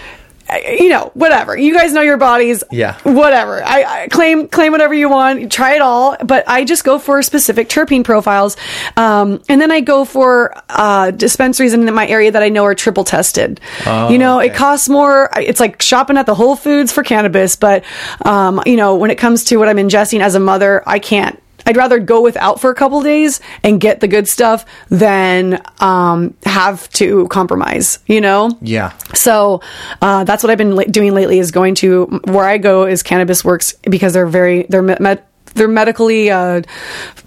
you 0.64 0.90
know, 0.90 1.12
whatever. 1.14 1.58
You 1.58 1.74
guys 1.74 1.94
know 1.94 2.02
your 2.02 2.18
bodies. 2.18 2.64
Yeah. 2.72 2.98
Whatever. 3.04 3.64
I, 3.64 4.04
I 4.04 4.08
claim 4.08 4.48
claim 4.48 4.72
whatever 4.72 4.94
you 4.94 5.10
want. 5.10 5.52
Try 5.52 5.76
it 5.76 5.82
all. 5.82 6.18
But 6.24 6.48
I 6.48 6.64
just 6.64 6.84
go 6.84 7.00
for 7.00 7.22
specific 7.22 7.70
terpene 7.70 8.04
profiles, 8.04 8.58
um, 8.96 9.42
and 9.50 9.62
then 9.62 9.72
I 9.72 9.82
go 9.82 10.06
for 10.06 10.54
uh, 10.70 11.12
dispensaries 11.12 11.74
in 11.74 11.94
my 11.94 12.08
area 12.08 12.32
that 12.32 12.44
I 12.44 12.50
know 12.50 12.64
are 12.66 12.76
triple 12.76 13.04
tested. 13.04 13.60
Oh, 13.86 14.10
you 14.10 14.18
know, 14.18 14.40
okay. 14.40 14.48
it 14.48 14.56
costs 14.56 14.90
more. 14.90 15.30
It's 15.36 15.60
like 15.60 15.82
shopping 15.82 16.18
at 16.18 16.26
the 16.26 16.36
Whole 16.36 16.56
Foods 16.56 16.92
for 16.92 17.04
cannabis. 17.04 17.56
But 17.56 17.84
um, 18.24 18.62
you 18.66 18.76
know, 18.76 18.96
when 18.96 19.12
it 19.12 19.18
comes 19.18 19.46
to 19.46 19.58
what 19.58 19.70
I'm 19.70 19.78
ingesting 19.78 20.22
as 20.22 20.36
a 20.36 20.40
mother, 20.40 20.84
I 20.86 21.00
can't. 21.00 21.42
I'd 21.68 21.78
rather 21.78 22.00
go 22.00 22.22
without 22.22 22.60
for 22.60 22.72
a 22.72 22.76
couple 22.76 23.02
days 23.04 23.40
and 23.62 23.80
get 23.80 24.00
the 24.00 24.08
good 24.08 24.28
stuff 24.28 24.66
than 24.90 25.62
um, 25.80 26.34
have 26.46 26.90
to 26.94 27.28
compromise. 27.28 28.00
You 28.08 28.22
know. 28.22 28.58
Yeah. 28.62 28.94
So 29.14 29.62
uh, 30.02 30.24
that's 30.24 30.42
what 30.44 30.50
I've 30.50 30.58
been 30.58 30.76
la- 30.76 30.84
doing 30.86 31.14
lately. 31.14 31.38
Is 31.38 31.52
going 31.52 31.76
to 31.76 32.06
where 32.26 32.46
I 32.46 32.58
go 32.58 32.88
is 32.88 33.04
Kannabis 33.04 33.44
Works 33.44 33.74
because 33.84 34.14
they're 34.14 34.26
very 34.26 34.64
they're 34.70 34.82
me- 34.82 35.18
they're 35.58 35.68
medically 35.68 36.30
uh, 36.32 36.62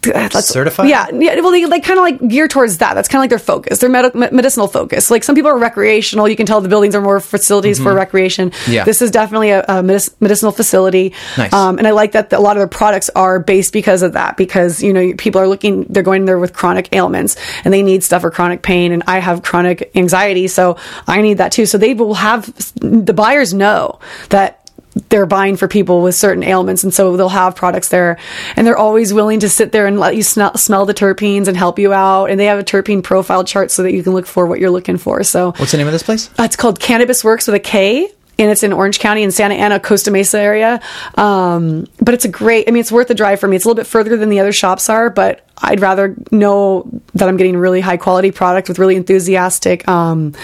Certified? 0.03 0.89
Yeah, 0.89 1.09
yeah. 1.13 1.41
Well, 1.41 1.51
they 1.51 1.67
like 1.67 1.85
kind 1.85 1.99
of 1.99 2.03
like 2.03 2.27
gear 2.29 2.49
towards 2.49 2.79
that. 2.79 2.95
That's 2.95 3.09
kind 3.09 3.19
of 3.19 3.23
like 3.25 3.31
their 3.31 3.39
focus. 3.39 3.79
They're 3.79 3.91
med- 3.91 4.15
medicinal 4.15 4.67
focus. 4.67 5.11
Like 5.11 5.25
some 5.25 5.35
people 5.35 5.51
are 5.51 5.59
recreational. 5.59 6.29
You 6.29 6.37
can 6.37 6.47
tell 6.47 6.61
the 6.61 6.69
buildings 6.69 6.95
are 6.95 7.01
more 7.01 7.21
facilities 7.21 7.79
for 7.79 7.93
recreation. 7.93 8.51
Mm-hmm. 8.51 8.73
Yeah. 8.73 8.85
This 8.85 9.03
is 9.03 9.11
definitely 9.11 9.51
a, 9.51 9.65
a 9.69 9.83
medic- 9.83 10.21
medicinal 10.21 10.53
facility. 10.53 11.15
Nice. 11.37 11.53
Um, 11.53 11.79
and 11.79 11.87
I 11.87 11.91
like 11.91 12.13
that 12.13 12.31
the, 12.31 12.39
a 12.39 12.41
lot 12.41 12.57
of 12.57 12.61
their 12.61 12.69
products 12.69 13.11
are 13.11 13.39
based 13.39 13.73
because 13.73 14.03
of 14.03 14.15
that. 14.15 14.37
Because 14.37 14.83
you 14.83 14.93
know 14.93 15.13
people 15.19 15.41
are 15.41 15.49
looking, 15.49 15.85
they're 15.85 16.03
going 16.03 16.25
there 16.25 16.39
with 16.39 16.53
chronic 16.53 16.89
ailments 16.93 17.37
and 17.65 17.75
they 17.75 17.83
need 17.83 18.03
stuff 18.03 18.23
for 18.23 18.31
chronic 18.31 18.63
pain. 18.63 18.93
And 18.93 19.03
I 19.07 19.19
have 19.19 19.43
chronic 19.43 19.91
anxiety, 19.95 20.49
so 20.49 20.79
I 21.07 21.21
need 21.21 21.39
that 21.39 21.53
too. 21.53 21.67
So 21.67 21.79
they 21.79 21.95
will 21.95 22.15
have 22.15 22.47
the 22.77 23.13
buyers 23.13 23.53
know 23.53 23.99
that 24.31 24.60
they're 25.09 25.27
buying 25.27 25.57
for 25.57 25.67
people 25.67 26.03
with 26.03 26.15
certain 26.15 26.43
ailments 26.45 26.85
and 26.85 26.93
so 26.93 27.17
they'll 27.17 27.29
have 27.29 27.57
products 27.57 27.89
there 27.89 28.19
and 28.57 28.67
they're 28.67 28.77
always 28.79 29.13
willing 29.13 29.41
to 29.41 29.49
sit 29.49 29.73
there 29.73 29.87
and 29.87 29.99
let 29.99 30.15
you 30.15 30.23
smell, 30.23 30.57
smell 30.57 30.87
the 30.87 30.95
terpenes 30.95 31.49
and 31.49 31.57
help 31.57 31.79
you 31.79 31.93
out 31.93 32.27
and 32.27 32.39
they 32.39 32.47
have 32.47 32.59
a 32.59 32.65
terpene 32.65 33.03
profile 33.03 33.45
chart 33.45 33.71
so 33.71 33.83
that 33.83 33.93
you 33.93 34.03
can 34.03 34.13
look 34.13 34.27
for 34.27 34.47
what 34.47 34.61
you're 34.61 34.71
looking 34.71 34.99
for 34.99 35.23
so 35.25 35.53
What's 35.53 35.73
the 35.73 35.79
name 35.79 35.87
of 35.87 35.93
this 35.93 36.03
place? 36.03 36.29
uh, 36.39 36.43
it's 36.45 36.57
called 36.57 36.79
Kannabis 36.81 37.25
Works 37.25 37.47
with 37.47 37.55
a 37.57 37.61
K, 37.61 38.11
and 38.39 38.51
it's 38.51 38.63
in 38.63 38.73
Orange 38.73 38.99
County 39.01 39.23
in 39.23 39.31
Santa 39.33 39.55
Ana, 39.55 39.79
Costa 39.79 40.11
Mesa 40.11 40.39
area. 40.39 40.81
Um, 41.17 41.87
but 42.01 42.15
it's 42.15 42.25
a 42.25 42.29
great. 42.29 42.67
I 42.69 42.71
mean, 42.71 42.81
it's 42.81 42.91
worth 42.91 43.09
the 43.09 43.15
drive 43.15 43.39
for 43.39 43.47
me. 43.47 43.57
It's 43.57 43.67
a 43.67 43.69
little 43.69 43.81
bit 43.83 43.87
further 43.87 44.17
than 44.17 44.31
the 44.31 44.41
other 44.41 44.53
shops 44.53 44.89
are, 44.89 45.11
but 45.11 45.47
I'd 45.59 45.81
rather 45.81 46.17
know 46.31 46.89
that 47.15 47.29
I'm 47.29 47.37
getting 47.37 47.57
really 47.59 47.81
high 47.83 47.99
quality 47.99 48.31
product 48.31 48.69
with 48.69 48.79
really 48.79 48.97
enthusiastic 48.97 49.87
um, 49.89 50.35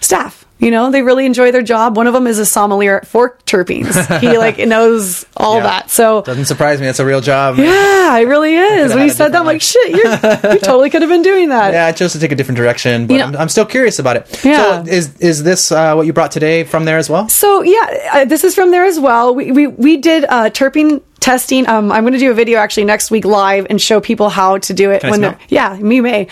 staff. 0.00 0.43
You 0.64 0.70
know, 0.70 0.90
they 0.90 1.02
really 1.02 1.26
enjoy 1.26 1.52
their 1.52 1.62
job. 1.62 1.96
One 1.96 2.06
of 2.06 2.14
them 2.14 2.26
is 2.26 2.38
a 2.38 2.46
sommelier 2.46 3.02
for 3.04 3.36
terpenes. 3.46 3.94
He 4.20 4.38
like 4.44 4.56
knows 4.58 5.26
all 5.36 5.56
Yeah. 5.56 5.62
that. 5.64 5.90
So 5.90 6.22
Doesn't 6.22 6.46
surprise 6.46 6.80
me. 6.80 6.86
That's 6.86 7.00
a 7.00 7.04
real 7.06 7.20
job. 7.20 7.58
yeah, 7.58 8.16
it 8.16 8.26
really 8.26 8.54
is. 8.56 8.94
When 8.94 9.04
you 9.04 9.10
said 9.10 9.32
that, 9.32 9.40
I'm 9.40 9.46
like, 9.46 9.60
shit, 9.62 9.90
you're, 9.90 10.52
you 10.54 10.58
totally 10.60 10.88
could 10.90 11.02
have 11.02 11.10
been 11.10 11.22
doing 11.22 11.50
that. 11.50 11.72
Yeah, 11.74 11.86
I 11.86 11.92
chose 11.92 12.12
to 12.14 12.18
take 12.18 12.32
a 12.32 12.34
different 12.34 12.56
direction, 12.56 13.06
but 13.06 13.12
You 13.14 13.18
know- 13.20 13.26
I'm, 13.26 13.36
I'm 13.36 13.48
still 13.48 13.66
curious 13.66 13.98
about 13.98 14.16
it. 14.16 14.40
Yeah. 14.44 14.82
So 14.84 14.90
is 14.90 15.16
is 15.18 15.42
this 15.42 15.70
uh, 15.70 15.94
what 15.94 16.06
you 16.06 16.12
brought 16.12 16.32
today 16.32 16.64
from 16.64 16.86
there 16.86 16.96
as 16.98 17.10
well? 17.10 17.28
So 17.28 17.62
yeah, 17.62 18.08
uh, 18.12 18.24
this 18.24 18.42
is 18.42 18.54
from 18.54 18.70
there 18.70 18.84
as 18.86 18.98
well. 18.98 19.34
We 19.34 19.52
we 19.52 19.66
we 19.66 19.96
did 19.98 20.24
uh, 20.24 20.48
terpene 20.50 21.02
testing. 21.24 21.66
Um, 21.66 21.90
I'm 21.90 22.02
going 22.02 22.12
to 22.12 22.18
do 22.18 22.30
a 22.30 22.34
video 22.34 22.58
actually 22.58 22.84
next 22.84 23.10
week 23.10 23.24
live 23.24 23.66
and 23.70 23.80
show 23.80 23.98
people 23.98 24.28
how 24.28 24.58
to 24.58 24.74
do 24.74 24.90
it. 24.90 25.00
Can 25.00 25.10
when 25.10 25.20
they're 25.22 25.38
yeah, 25.48 25.74
me 25.76 26.02
may. 26.02 26.28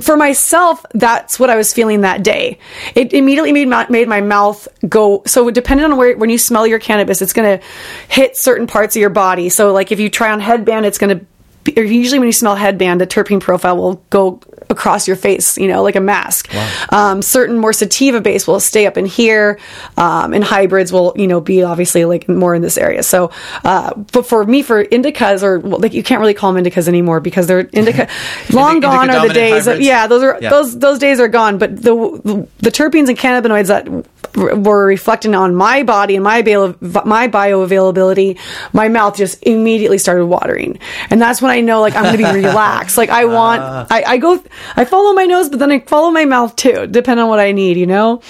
For 0.00 0.16
myself, 0.16 0.86
that's 0.94 1.40
what 1.40 1.50
I 1.50 1.56
was 1.56 1.74
feeling 1.74 2.02
that 2.02 2.22
day. 2.22 2.60
It 2.94 3.12
immediately 3.12 3.52
made 3.52 3.66
my, 3.66 3.88
made 3.88 4.06
my 4.06 4.20
mouth 4.20 4.68
go. 4.88 5.24
So 5.26 5.50
depending 5.50 5.84
on 5.84 5.96
where 5.96 6.16
when 6.16 6.30
you 6.30 6.38
smell 6.38 6.64
your 6.64 6.78
cannabis, 6.78 7.20
it's 7.22 7.32
going 7.32 7.58
to 7.58 7.66
hit 8.08 8.36
certain 8.36 8.68
parts 8.68 8.94
of 8.94 9.00
your 9.00 9.10
body. 9.10 9.48
So 9.48 9.72
like 9.72 9.90
if 9.90 9.98
you 9.98 10.08
try 10.08 10.30
on 10.30 10.38
headband, 10.38 10.86
it's 10.86 10.98
going 10.98 11.18
to 11.18 11.26
or 11.76 11.82
usually 11.82 12.20
when 12.20 12.28
you 12.28 12.32
smell 12.32 12.54
headband, 12.54 13.00
the 13.00 13.08
terpene 13.08 13.40
profile 13.40 13.76
will 13.76 13.94
go 14.10 14.40
across 14.70 15.06
your 15.06 15.16
face, 15.16 15.56
you 15.58 15.68
know, 15.68 15.82
like 15.82 15.96
a 15.96 16.00
mask. 16.00 16.52
Um, 16.92 17.22
certain 17.22 17.58
more 17.58 17.72
sativa 17.72 18.20
base 18.20 18.46
will 18.46 18.60
stay 18.60 18.86
up 18.86 18.96
in 18.96 19.06
here, 19.06 19.58
um, 19.96 20.32
and 20.32 20.42
hybrids 20.44 20.92
will, 20.92 21.12
you 21.16 21.26
know, 21.26 21.40
be 21.40 21.62
obviously 21.62 22.04
like 22.04 22.28
more 22.28 22.54
in 22.54 22.62
this 22.62 22.76
area. 22.78 23.02
So, 23.02 23.30
uh, 23.64 23.94
but 24.12 24.26
for 24.26 24.44
me, 24.44 24.62
for 24.62 24.84
indicas 24.84 25.42
or 25.42 25.58
well, 25.58 25.78
like 25.80 25.94
you 25.94 26.02
can't 26.02 26.20
really 26.20 26.34
call 26.34 26.52
them 26.52 26.62
indicas 26.64 26.88
anymore 26.88 27.20
because 27.20 27.46
they're 27.46 27.60
indica. 27.72 28.08
long 28.52 28.76
Indica 28.76 28.92
gone 28.92 29.10
are 29.10 29.28
the 29.28 29.34
days. 29.34 29.66
Of, 29.66 29.80
yeah, 29.80 30.06
those 30.06 30.22
are 30.22 30.38
Yeah. 30.40 30.50
those 30.50 30.78
those 30.78 30.98
days 30.98 31.20
are 31.20 31.28
gone. 31.28 31.58
But 31.58 31.76
the 31.76 31.94
the, 32.24 32.48
the 32.58 32.70
terpenes 32.70 33.08
and 33.08 33.18
cannabinoids 33.18 33.68
that 33.68 33.86
were 34.64 34.86
reflecting 34.86 35.34
on 35.34 35.54
my 35.54 35.82
body 35.82 36.14
and 36.14 36.24
my 36.24 36.42
bio, 36.42 36.74
my 37.04 37.28
bioavailability, 37.28 38.38
my 38.72 38.88
mouth 38.88 39.16
just 39.16 39.42
immediately 39.42 39.98
started 39.98 40.26
watering, 40.26 40.78
and 41.10 41.20
that's 41.20 41.40
when 41.40 41.50
I 41.50 41.60
know 41.60 41.80
like 41.80 41.94
I'm 41.94 42.04
going 42.04 42.18
to 42.18 42.32
be 42.32 42.40
relaxed. 42.46 42.96
Like 42.98 43.10
I 43.10 43.24
want, 43.24 43.62
I, 43.62 44.02
I 44.06 44.16
go, 44.18 44.42
I 44.76 44.84
follow 44.84 45.12
my 45.12 45.24
nose, 45.24 45.48
but 45.48 45.58
then 45.58 45.70
I 45.72 45.80
follow 45.80 46.10
my 46.10 46.24
mouth 46.24 46.56
too, 46.56 46.86
depending 46.86 47.22
on 47.24 47.28
what 47.28 47.38
I 47.40 47.52
need, 47.52 47.76
you 47.76 47.86
know. 47.86 48.20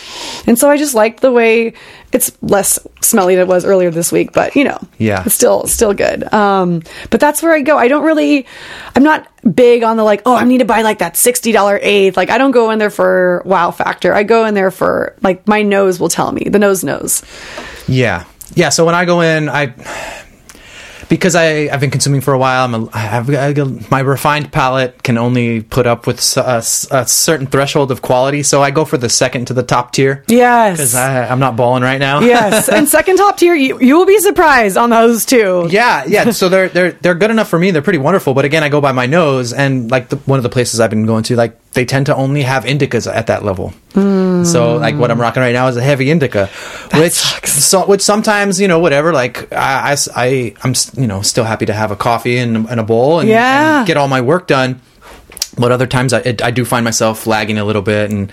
And 0.46 0.58
so 0.58 0.68
I 0.70 0.76
just 0.76 0.94
like 0.94 1.20
the 1.20 1.32
way 1.32 1.74
it's 2.12 2.30
less 2.40 2.78
smelly 3.00 3.34
than 3.34 3.42
it 3.42 3.48
was 3.48 3.64
earlier 3.64 3.90
this 3.90 4.10
week, 4.12 4.32
but 4.32 4.56
you 4.56 4.64
know, 4.64 4.78
Yeah. 4.98 5.22
it's 5.26 5.34
still 5.34 5.66
still 5.66 5.92
good. 5.92 6.32
Um, 6.32 6.82
but 7.10 7.20
that's 7.20 7.42
where 7.42 7.52
I 7.52 7.60
go. 7.62 7.76
I 7.76 7.88
don't 7.88 8.04
really, 8.04 8.46
I'm 8.94 9.02
not 9.02 9.26
big 9.54 9.82
on 9.82 9.96
the 9.96 10.04
like, 10.04 10.22
oh, 10.26 10.34
I 10.34 10.44
need 10.44 10.58
to 10.58 10.64
buy 10.64 10.82
like 10.82 10.98
that 10.98 11.16
sixty 11.16 11.52
dollar 11.52 11.78
eighth. 11.82 12.16
Like 12.16 12.30
I 12.30 12.38
don't 12.38 12.52
go 12.52 12.70
in 12.70 12.78
there 12.78 12.90
for 12.90 13.42
wow 13.44 13.70
factor. 13.70 14.14
I 14.14 14.22
go 14.22 14.44
in 14.46 14.54
there 14.54 14.70
for 14.70 15.14
like 15.22 15.46
my 15.46 15.62
nose 15.62 16.00
will 16.00 16.08
tell 16.08 16.32
me. 16.32 16.44
The 16.48 16.58
nose 16.58 16.82
knows. 16.84 17.22
Yeah, 17.88 18.24
yeah. 18.54 18.70
So 18.70 18.84
when 18.84 18.94
I 18.94 19.04
go 19.04 19.20
in, 19.20 19.48
I 19.48 19.74
because 21.08 21.34
I 21.34 21.68
I've 21.72 21.80
been 21.80 21.90
consuming 21.90 22.20
for 22.20 22.34
a 22.34 22.38
while. 22.38 22.64
I'm 22.64 22.74
a, 22.74 22.88
I 22.92 22.98
have 22.98 23.30
I 23.30 23.54
my 23.90 24.00
refined 24.00 24.52
palate 24.52 25.02
can 25.02 25.18
only 25.18 25.62
put 25.62 25.86
up 25.86 26.06
with 26.06 26.18
a 26.36 26.62
certain 26.62 27.46
threshold 27.46 27.90
of 27.90 28.02
quality. 28.02 28.42
So 28.42 28.62
I 28.62 28.70
go 28.70 28.84
for 28.84 28.98
the 28.98 29.08
second 29.08 29.46
to 29.46 29.54
the 29.54 29.62
top 29.62 29.92
tier. 29.92 30.24
Yes. 30.28 30.78
because 30.78 30.94
I'm 30.94 31.38
not 31.38 31.56
balling 31.56 31.82
right 31.82 31.98
now. 31.98 32.20
yes, 32.20 32.68
and 32.76 32.88
second 32.88 33.16
top 33.16 33.36
tier, 33.36 33.54
you, 33.54 33.80
you 33.80 33.96
will 33.96 34.06
be 34.06 34.18
surprised 34.18 34.76
on 34.76 34.90
those 34.90 35.24
two. 35.24 35.68
Yeah, 35.70 36.04
yeah. 36.06 36.30
So 36.30 36.48
they're 36.48 36.68
they're 36.68 36.92
they're 36.92 37.14
good 37.14 37.30
enough 37.30 37.48
for 37.48 37.58
me. 37.58 37.70
They're 37.70 37.82
pretty 37.82 37.98
wonderful. 37.98 38.34
But 38.34 38.44
again, 38.44 38.62
I 38.62 38.68
go 38.68 38.80
by 38.80 38.92
my 38.92 39.06
nose, 39.06 39.52
and 39.52 39.90
like 39.90 40.08
the, 40.08 40.16
one 40.16 40.38
of 40.38 40.42
the 40.42 40.48
places 40.48 40.80
I've 40.80 40.90
been 40.90 41.06
going 41.06 41.22
to, 41.24 41.36
like 41.36 41.58
they 41.76 41.84
tend 41.84 42.06
to 42.06 42.16
only 42.16 42.42
have 42.42 42.64
indicas 42.64 43.06
at 43.12 43.28
that 43.28 43.44
level. 43.44 43.72
So 43.94 44.76
like 44.76 44.96
what 44.96 45.10
I'm 45.10 45.20
rocking 45.20 45.40
right 45.42 45.52
now 45.54 45.68
is 45.68 45.76
a 45.76 45.82
heavy 45.82 46.10
indica, 46.10 46.48
which 46.94 47.12
so 47.46 47.86
which 47.86 48.02
sometimes 48.02 48.60
you 48.60 48.66
know 48.68 48.78
whatever. 48.80 49.12
Like 49.12 49.50
I, 49.52 49.92
I, 49.92 49.96
I 50.16 50.54
am 50.64 50.74
you 50.96 51.06
know 51.06 51.22
still 51.22 51.44
happy 51.44 51.66
to 51.66 51.72
have 51.72 51.90
a 51.92 51.96
coffee 51.96 52.38
and, 52.38 52.68
and 52.68 52.78
a 52.80 52.82
bowl 52.82 53.20
and, 53.20 53.28
Yeah. 53.28 53.78
and 53.78 53.86
get 53.86 53.96
all 53.96 54.08
my 54.08 54.20
work 54.20 54.46
done. 54.48 54.80
But 55.56 55.72
other 55.72 55.86
times 55.86 56.12
I 56.12 56.34
I 56.42 56.50
do 56.50 56.64
find 56.64 56.84
myself 56.84 57.26
lagging 57.26 57.58
a 57.58 57.64
little 57.64 57.82
bit 57.82 58.10
and. 58.10 58.32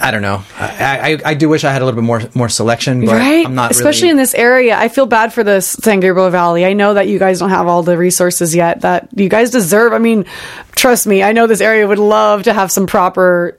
I 0.00 0.10
don't 0.10 0.22
know. 0.22 0.42
I, 0.58 1.18
I 1.24 1.30
I 1.30 1.34
do 1.34 1.48
wish 1.48 1.64
I 1.64 1.72
had 1.72 1.80
a 1.80 1.84
little 1.84 2.00
bit 2.00 2.06
more 2.06 2.22
more 2.34 2.48
selection, 2.48 3.04
but 3.06 3.12
right? 3.12 3.46
I'm 3.46 3.54
not 3.54 3.70
Especially 3.70 4.02
really, 4.08 4.10
in 4.12 4.16
this 4.18 4.34
area. 4.34 4.76
I 4.76 4.88
feel 4.88 5.06
bad 5.06 5.32
for 5.32 5.44
the 5.44 5.60
San 5.60 6.00
Gabriel 6.00 6.30
Valley. 6.30 6.64
I 6.64 6.72
know 6.72 6.94
that 6.94 7.08
you 7.08 7.18
guys 7.18 7.38
don't 7.38 7.50
have 7.50 7.66
all 7.66 7.82
the 7.82 7.96
resources 7.96 8.54
yet 8.54 8.80
that 8.82 9.08
you 9.14 9.28
guys 9.28 9.50
deserve. 9.50 9.92
I 9.92 9.98
mean, 9.98 10.24
trust 10.72 11.06
me, 11.06 11.22
I 11.22 11.32
know 11.32 11.46
this 11.46 11.60
area 11.60 11.86
would 11.86 11.98
love 11.98 12.42
to 12.44 12.52
have 12.52 12.70
some 12.72 12.86
proper. 12.86 13.56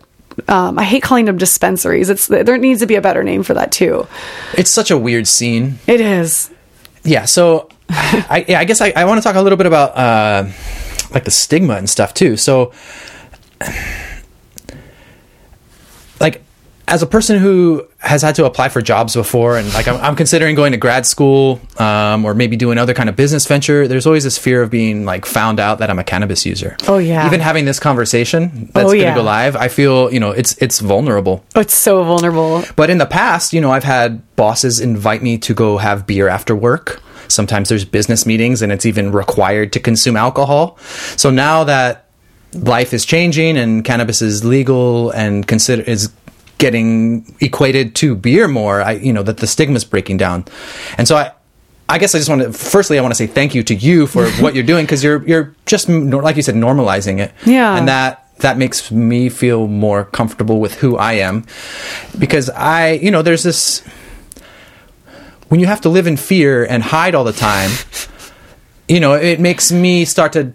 Um, 0.50 0.78
I 0.78 0.84
hate 0.84 1.02
calling 1.02 1.26
them 1.26 1.38
dispensaries. 1.38 2.10
It's 2.10 2.28
there 2.28 2.58
needs 2.58 2.82
to 2.82 2.86
be 2.88 2.96
a 2.96 3.02
better 3.02 3.24
name 3.24 3.44
for 3.44 3.54
that 3.54 3.72
too. 3.72 4.06
It's 4.58 4.72
such 4.72 4.92
a 4.92 4.98
weird 4.98 5.28
scene. 5.28 5.80
It 5.88 6.02
is. 6.02 6.52
yeah 7.04 7.26
so 7.26 7.70
i 7.88 8.44
yeah, 8.48 8.60
i 8.60 8.64
guess 8.66 8.82
i, 8.82 8.92
I 8.96 9.06
want 9.06 9.22
to 9.22 9.24
talk 9.24 9.36
a 9.36 9.42
little 9.42 9.58
bit 9.58 9.68
about 9.68 9.96
uh 9.96 10.50
like 11.14 11.24
the 11.24 11.30
stigma 11.30 11.76
and 11.76 11.88
stuff 11.88 12.16
too 12.16 12.36
so 12.36 12.74
as 16.88 17.02
a 17.02 17.08
person 17.08 17.40
who 17.40 17.86
has 18.00 18.22
had 18.22 18.36
to 18.36 18.46
apply 18.46 18.70
for 18.70 18.82
jobs 18.82 19.16
before 19.16 19.58
and 19.58 19.74
like 19.74 19.88
i'm, 19.88 20.00
I'm 20.02 20.16
considering 20.16 20.56
going 20.56 20.72
to 20.74 20.78
grad 20.78 21.06
school 21.06 21.60
um, 21.78 22.24
or 22.26 22.34
maybe 22.34 22.56
doing 22.56 22.78
other 22.78 22.94
kind 22.94 23.10
of 23.10 23.16
business 23.16 23.46
venture 23.48 23.88
there's 23.88 24.06
always 24.06 24.24
this 24.24 24.38
fear 24.38 24.62
of 24.62 24.70
being 24.70 25.06
like 25.06 25.26
found 25.26 25.60
out 25.60 25.80
that 25.80 25.90
i'm 25.90 25.98
a 26.00 26.04
cannabis 26.04 26.46
user 26.46 26.78
Oh, 26.88 26.98
yeah. 27.00 27.26
even 27.26 27.40
having 27.40 27.66
this 27.66 27.80
conversation 27.80 28.70
that's 28.74 28.86
Oh, 28.86 28.90
going 28.90 29.00
to 29.00 29.04
yeah. 29.06 29.16
go 29.16 29.24
live 29.24 29.56
i 29.56 29.68
feel 29.68 30.12
you 30.14 30.20
know 30.20 30.32
it's 30.32 30.58
it's 30.62 30.80
vulnerable 30.80 31.44
Oh, 31.56 31.62
it's 31.62 31.74
so 31.76 32.04
vulnerable. 32.04 32.64
but 32.76 32.90
in 32.90 32.98
the 33.00 33.06
past, 33.06 33.54
you 33.54 33.62
know, 33.62 33.72
I've 33.72 33.84
had 33.84 34.22
bosses 34.36 34.80
invite 34.80 35.24
me 35.24 35.38
to 35.40 35.54
go 35.54 35.78
have 35.78 36.06
beer 36.06 36.28
after 36.28 36.56
work. 36.56 37.02
Sometimes 37.30 37.70
there's 37.70 37.86
business 37.86 38.26
meetings 38.26 38.62
and 38.62 38.72
it's 38.72 38.86
even 38.86 39.12
required 39.12 39.72
to 39.74 39.80
consume 39.80 40.16
alcohol. 40.18 40.78
So 41.18 41.30
now 41.32 41.64
that 41.64 42.06
life 42.54 42.94
is 42.94 43.06
changing 43.06 43.58
and 43.58 43.84
cannabis 43.84 44.22
is 44.22 44.44
legal 44.46 45.12
and 45.12 45.48
consider 45.48 45.82
is 45.84 46.12
getting 46.58 47.36
equated 47.40 47.96
to 47.96 48.16
beer 48.16 48.48
more, 48.48 48.82
I 48.82 48.94
you 48.94 49.14
know 49.14 49.24
that 49.24 49.38
the 49.38 49.48
stigma 49.48 49.76
is 49.76 49.86
breaking 49.86 50.18
down. 50.18 50.46
And 50.98 51.08
so 51.08 51.16
I 51.16 51.32
I 51.88 51.98
guess 51.98 52.16
I 52.16 52.18
just 52.18 52.30
want 52.30 52.42
to 52.42 52.54
firstly 52.54 52.98
I 52.98 53.02
want 53.02 53.12
to 53.12 53.18
say 53.18 53.28
thank 53.28 53.56
you 53.56 53.64
to 53.64 53.76
you 53.76 54.08
for 54.08 54.30
what 54.42 54.56
you're 54.56 54.64
doing 54.64 54.86
because 54.86 55.04
you're 55.04 55.26
you're 55.28 55.56
just 55.66 55.90
like 55.90 56.36
you 56.36 56.42
said 56.42 56.56
normalizing 56.56 57.20
it. 57.20 57.34
Yeah. 57.46 57.76
And 57.76 57.88
that 57.88 58.26
that 58.40 58.58
makes 58.58 58.92
me 58.92 59.30
feel 59.30 59.68
more 59.68 60.06
comfortable 60.06 60.60
with 60.60 60.76
who 60.76 60.98
I 60.98 61.14
am 61.14 61.46
because 62.20 62.50
I, 62.50 62.92
you 62.94 63.12
know, 63.12 63.22
there's 63.22 63.44
this 63.44 63.82
when 65.48 65.60
you 65.60 65.68
have 65.68 65.82
to 65.82 65.90
live 65.90 66.08
in 66.08 66.18
fear 66.18 66.66
and 66.66 66.84
hide 66.84 67.16
all 67.16 67.24
the 67.24 67.32
time, 67.32 67.72
you 68.88 69.00
know, 69.00 69.14
it 69.14 69.40
makes 69.40 69.72
me 69.72 70.04
start 70.06 70.34
to 70.34 70.54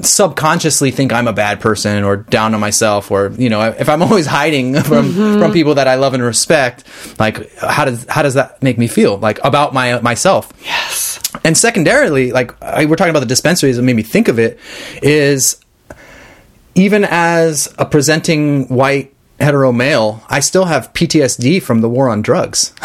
subconsciously 0.00 0.90
think 0.90 1.12
I'm 1.12 1.26
a 1.26 1.32
bad 1.32 1.60
person 1.60 2.04
or 2.04 2.16
down 2.18 2.52
on 2.54 2.60
myself 2.60 3.10
or 3.10 3.32
you 3.38 3.48
know 3.48 3.62
if 3.62 3.88
I'm 3.88 4.02
always 4.06 4.26
hiding 4.26 4.74
from 4.82 5.12
mm-hmm. 5.12 5.38
from 5.38 5.52
people 5.52 5.74
that 5.76 5.88
I 5.88 5.94
love 5.94 6.14
and 6.14 6.22
respect 6.22 6.84
like 7.18 7.54
how 7.56 7.86
does 7.86 8.04
how 8.08 8.22
does 8.22 8.34
that 8.34 8.62
make 8.62 8.78
me 8.78 8.88
feel? 8.88 9.16
Like 9.16 9.38
about 9.42 9.72
my 9.72 10.00
myself. 10.00 10.52
Yes. 10.62 11.20
and 11.44 11.56
secondarily 11.56 12.30
like 12.32 12.60
I, 12.62 12.84
we're 12.84 12.96
talking 12.96 13.10
about 13.10 13.20
the 13.20 13.26
dispensaries 13.26 13.76
that 13.76 13.82
made 13.82 13.96
me 13.96 14.02
think 14.02 14.28
of 14.28 14.38
it 14.38 14.58
is 15.02 15.60
even 16.74 17.04
as 17.08 17.72
a 17.78 17.86
presenting 17.86 18.68
white 18.68 19.14
hetero 19.38 19.72
male 19.72 20.22
I 20.28 20.40
still 20.40 20.64
have 20.64 20.92
PTSD 20.92 21.62
from 21.62 21.80
the 21.80 21.88
war 21.88 22.08
on 22.08 22.22
drugs 22.22 22.72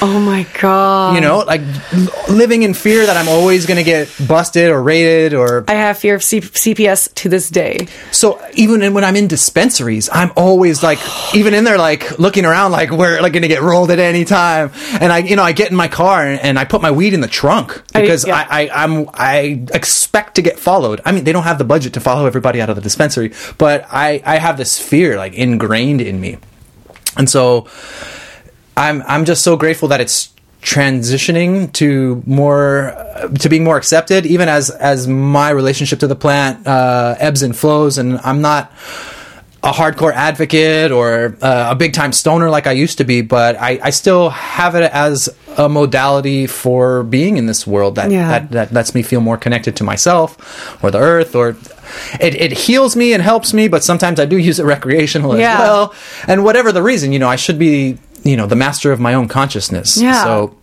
Oh 0.00 0.20
my 0.24 0.46
god. 0.60 1.14
you 1.14 1.20
know 1.20 1.38
like 1.40 1.62
living 2.28 2.62
in 2.62 2.74
fear 2.74 3.06
that 3.06 3.16
I'm 3.16 3.28
always 3.28 3.66
going 3.66 3.76
to 3.76 3.84
get 3.84 4.08
busted 4.26 4.70
or 4.70 4.82
raided 4.82 5.34
or 5.34 5.64
I 5.68 5.74
have 5.74 5.98
fear 5.98 6.14
of 6.14 6.22
C- 6.22 6.40
CPS 6.40 7.14
to 7.14 7.28
this 7.28 7.48
day. 7.50 7.86
So 8.10 8.40
even 8.54 8.94
when 8.94 9.04
I'm 9.04 9.16
in 9.16 9.28
dispensaries, 9.28 10.08
I'm 10.12 10.32
always 10.36 10.82
like, 10.82 10.98
even 11.34 11.54
in 11.54 11.64
there, 11.64 11.78
like 11.78 12.18
looking 12.18 12.44
around, 12.44 12.72
like 12.72 12.90
we're 12.90 13.20
like 13.20 13.32
going 13.32 13.42
to 13.42 13.48
get 13.48 13.62
rolled 13.62 13.90
at 13.90 13.98
any 13.98 14.24
time. 14.24 14.70
And 15.00 15.12
I, 15.12 15.18
you 15.18 15.36
know, 15.36 15.42
I 15.42 15.52
get 15.52 15.70
in 15.70 15.76
my 15.76 15.88
car 15.88 16.24
and, 16.24 16.40
and 16.40 16.58
I 16.58 16.64
put 16.64 16.82
my 16.82 16.90
weed 16.90 17.14
in 17.14 17.20
the 17.20 17.28
trunk 17.28 17.82
because 17.92 18.26
yeah. 18.26 18.46
I, 18.48 18.64
I, 18.64 18.84
I'm, 18.84 19.08
I 19.12 19.64
expect 19.72 20.36
to 20.36 20.42
get 20.42 20.58
followed. 20.58 21.00
I 21.04 21.12
mean, 21.12 21.24
they 21.24 21.32
don't 21.32 21.44
have 21.44 21.58
the 21.58 21.64
budget 21.64 21.94
to 21.94 22.00
follow 22.00 22.26
everybody 22.26 22.60
out 22.60 22.70
of 22.70 22.76
the 22.76 22.82
dispensary, 22.82 23.32
but 23.58 23.86
I, 23.90 24.22
I 24.24 24.38
have 24.38 24.56
this 24.56 24.78
fear 24.78 25.16
like 25.16 25.34
ingrained 25.34 25.81
in 25.90 26.20
me, 26.20 26.38
and 27.16 27.28
so 27.28 27.66
I'm, 28.76 29.02
I'm 29.06 29.24
just 29.24 29.42
so 29.42 29.56
grateful 29.56 29.88
that 29.88 30.00
it's 30.00 30.30
transitioning 30.62 31.72
to 31.72 32.22
more 32.24 32.90
uh, 32.96 33.26
to 33.28 33.48
being 33.48 33.64
more 33.64 33.76
accepted 33.76 34.24
even 34.26 34.48
as 34.48 34.70
as 34.70 35.08
my 35.08 35.50
relationship 35.50 35.98
to 35.98 36.06
the 36.06 36.14
plant 36.14 36.64
uh, 36.68 37.16
ebbs 37.18 37.42
and 37.42 37.56
flows 37.56 37.98
and 37.98 38.16
i'm 38.22 38.40
not 38.40 38.70
a 39.64 39.72
hardcore 39.72 40.12
advocate 40.12 40.92
or 40.92 41.36
uh, 41.42 41.68
a 41.70 41.74
big 41.76 41.92
time 41.92 42.12
stoner 42.12 42.50
like 42.50 42.66
I 42.66 42.72
used 42.72 42.98
to 42.98 43.04
be, 43.04 43.22
but 43.22 43.54
I, 43.54 43.78
I 43.80 43.90
still 43.90 44.30
have 44.30 44.74
it 44.74 44.90
as 44.90 45.28
a 45.56 45.68
modality 45.68 46.48
for 46.48 47.04
being 47.04 47.36
in 47.36 47.46
this 47.46 47.64
world 47.64 47.94
that, 47.94 48.10
Yeah. 48.10 48.28
that, 48.40 48.50
that 48.50 48.72
lets 48.72 48.92
me 48.92 49.04
feel 49.04 49.20
more 49.20 49.36
connected 49.36 49.76
to 49.76 49.84
myself 49.84 50.82
or 50.82 50.90
the 50.90 50.98
earth 50.98 51.36
or 51.36 51.52
it, 52.20 52.34
it 52.34 52.52
heals 52.52 52.96
me 52.96 53.12
and 53.12 53.22
helps 53.22 53.52
me, 53.54 53.68
but 53.68 53.82
sometimes 53.84 54.20
I 54.20 54.24
do 54.26 54.36
use 54.38 54.58
it 54.58 54.64
recreational 54.64 55.36
Yeah. 55.38 55.54
as 55.54 55.58
well. 55.60 55.94
And 56.28 56.44
whatever 56.44 56.72
the 56.72 56.82
reason, 56.82 57.12
you 57.12 57.18
know, 57.18 57.28
I 57.28 57.36
should 57.36 57.58
be, 57.58 57.98
you 58.24 58.36
know, 58.36 58.46
the 58.46 58.56
master 58.56 58.92
of 58.92 59.00
my 59.00 59.14
own 59.14 59.28
consciousness. 59.28 59.96
Yeah. 60.00 60.22
So 60.24 60.56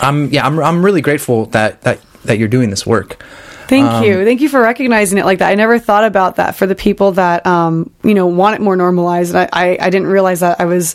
I'm, 0.00 0.30
yeah, 0.30 0.46
I'm, 0.46 0.58
I'm 0.58 0.84
really 0.84 1.00
grateful 1.00 1.46
that, 1.46 1.82
that, 1.82 2.00
that 2.24 2.38
you're 2.38 2.48
doing 2.48 2.70
this 2.70 2.86
work. 2.86 3.22
Thank 3.68 3.86
Um, 3.86 4.04
you. 4.04 4.24
Thank 4.24 4.40
you 4.42 4.48
for 4.48 4.60
recognizing 4.60 5.18
it 5.18 5.24
like 5.24 5.40
that. 5.40 5.50
I 5.50 5.56
never 5.56 5.78
thought 5.80 6.04
about 6.04 6.36
that 6.36 6.54
for 6.54 6.66
the 6.66 6.76
people 6.76 7.12
that, 7.12 7.44
um, 7.46 7.90
you 8.04 8.14
know, 8.14 8.26
want 8.28 8.54
it 8.54 8.60
more 8.60 8.76
normalized. 8.76 9.34
And 9.34 9.48
I, 9.52 9.70
I, 9.70 9.78
I 9.80 9.90
didn't 9.90 10.06
realize 10.06 10.40
that 10.40 10.60
I 10.60 10.66
was 10.66 10.94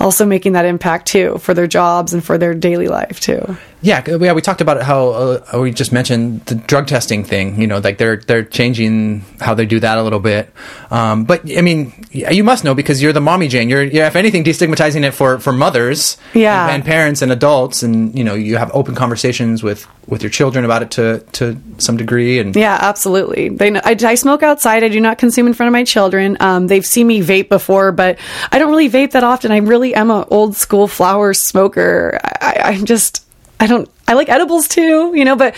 also 0.00 0.26
making 0.26 0.54
that 0.54 0.64
impact 0.64 1.06
too 1.06 1.38
for 1.38 1.54
their 1.54 1.68
jobs 1.68 2.12
and 2.12 2.24
for 2.24 2.38
their 2.38 2.54
daily 2.54 2.88
life 2.88 3.20
too. 3.20 3.56
Yeah, 3.82 4.02
yeah, 4.08 4.32
we 4.32 4.40
talked 4.40 4.60
about 4.60 4.80
how 4.82 5.08
uh, 5.10 5.58
we 5.60 5.72
just 5.72 5.92
mentioned 5.92 6.46
the 6.46 6.54
drug 6.54 6.86
testing 6.86 7.24
thing. 7.24 7.60
You 7.60 7.66
know, 7.66 7.78
like 7.78 7.98
they're 7.98 8.16
they're 8.16 8.44
changing 8.44 9.24
how 9.40 9.54
they 9.54 9.66
do 9.66 9.80
that 9.80 9.98
a 9.98 10.02
little 10.04 10.20
bit. 10.20 10.52
Um, 10.90 11.24
but 11.24 11.40
I 11.56 11.62
mean, 11.62 11.92
you 12.12 12.44
must 12.44 12.62
know 12.64 12.74
because 12.76 13.02
you're 13.02 13.12
the 13.12 13.20
mommy 13.20 13.48
Jane. 13.48 13.68
You're, 13.68 13.82
you're 13.82 14.06
if 14.06 14.14
anything, 14.14 14.44
destigmatizing 14.44 15.02
it 15.02 15.10
for 15.12 15.40
for 15.40 15.52
mothers, 15.52 16.16
Yeah. 16.32 16.66
and, 16.66 16.76
and 16.76 16.84
parents 16.84 17.22
and 17.22 17.32
adults, 17.32 17.82
and 17.82 18.16
you 18.16 18.22
know, 18.22 18.34
you 18.34 18.56
have 18.56 18.70
open 18.72 18.94
conversations 18.94 19.64
with 19.64 19.86
with 20.06 20.22
your 20.22 20.30
children 20.30 20.64
about 20.64 20.82
it 20.82 20.90
to 20.92 21.18
to 21.32 21.56
some 21.78 21.96
degree. 21.96 22.38
And 22.38 22.54
Yeah, 22.54 22.78
absolutely. 22.80 23.48
They 23.48 23.70
know, 23.70 23.80
I, 23.84 23.96
I 24.04 24.14
smoke 24.14 24.44
outside. 24.44 24.84
I 24.84 24.88
do 24.88 25.00
not 25.00 25.18
consume 25.18 25.48
in 25.48 25.54
front 25.54 25.68
of 25.68 25.72
my 25.72 25.82
children. 25.84 26.36
Um, 26.38 26.68
they've 26.68 26.86
seen 26.86 27.08
me 27.08 27.20
vape 27.20 27.48
before, 27.48 27.90
but 27.90 28.18
I 28.52 28.60
don't 28.60 28.70
really 28.70 28.88
vape 28.90 29.10
that 29.10 29.24
often. 29.24 29.50
I 29.50 29.56
really 29.58 29.92
am 29.94 30.10
an 30.12 30.24
old 30.30 30.54
school 30.54 30.86
flower 30.86 31.34
smoker. 31.34 32.20
I, 32.22 32.30
I, 32.40 32.68
I'm 32.72 32.84
just, 32.84 33.26
I 33.62 33.68
don't, 33.68 33.88
I 34.08 34.14
like 34.14 34.28
edibles 34.28 34.66
too, 34.66 35.14
you 35.14 35.24
know, 35.24 35.36
but 35.36 35.54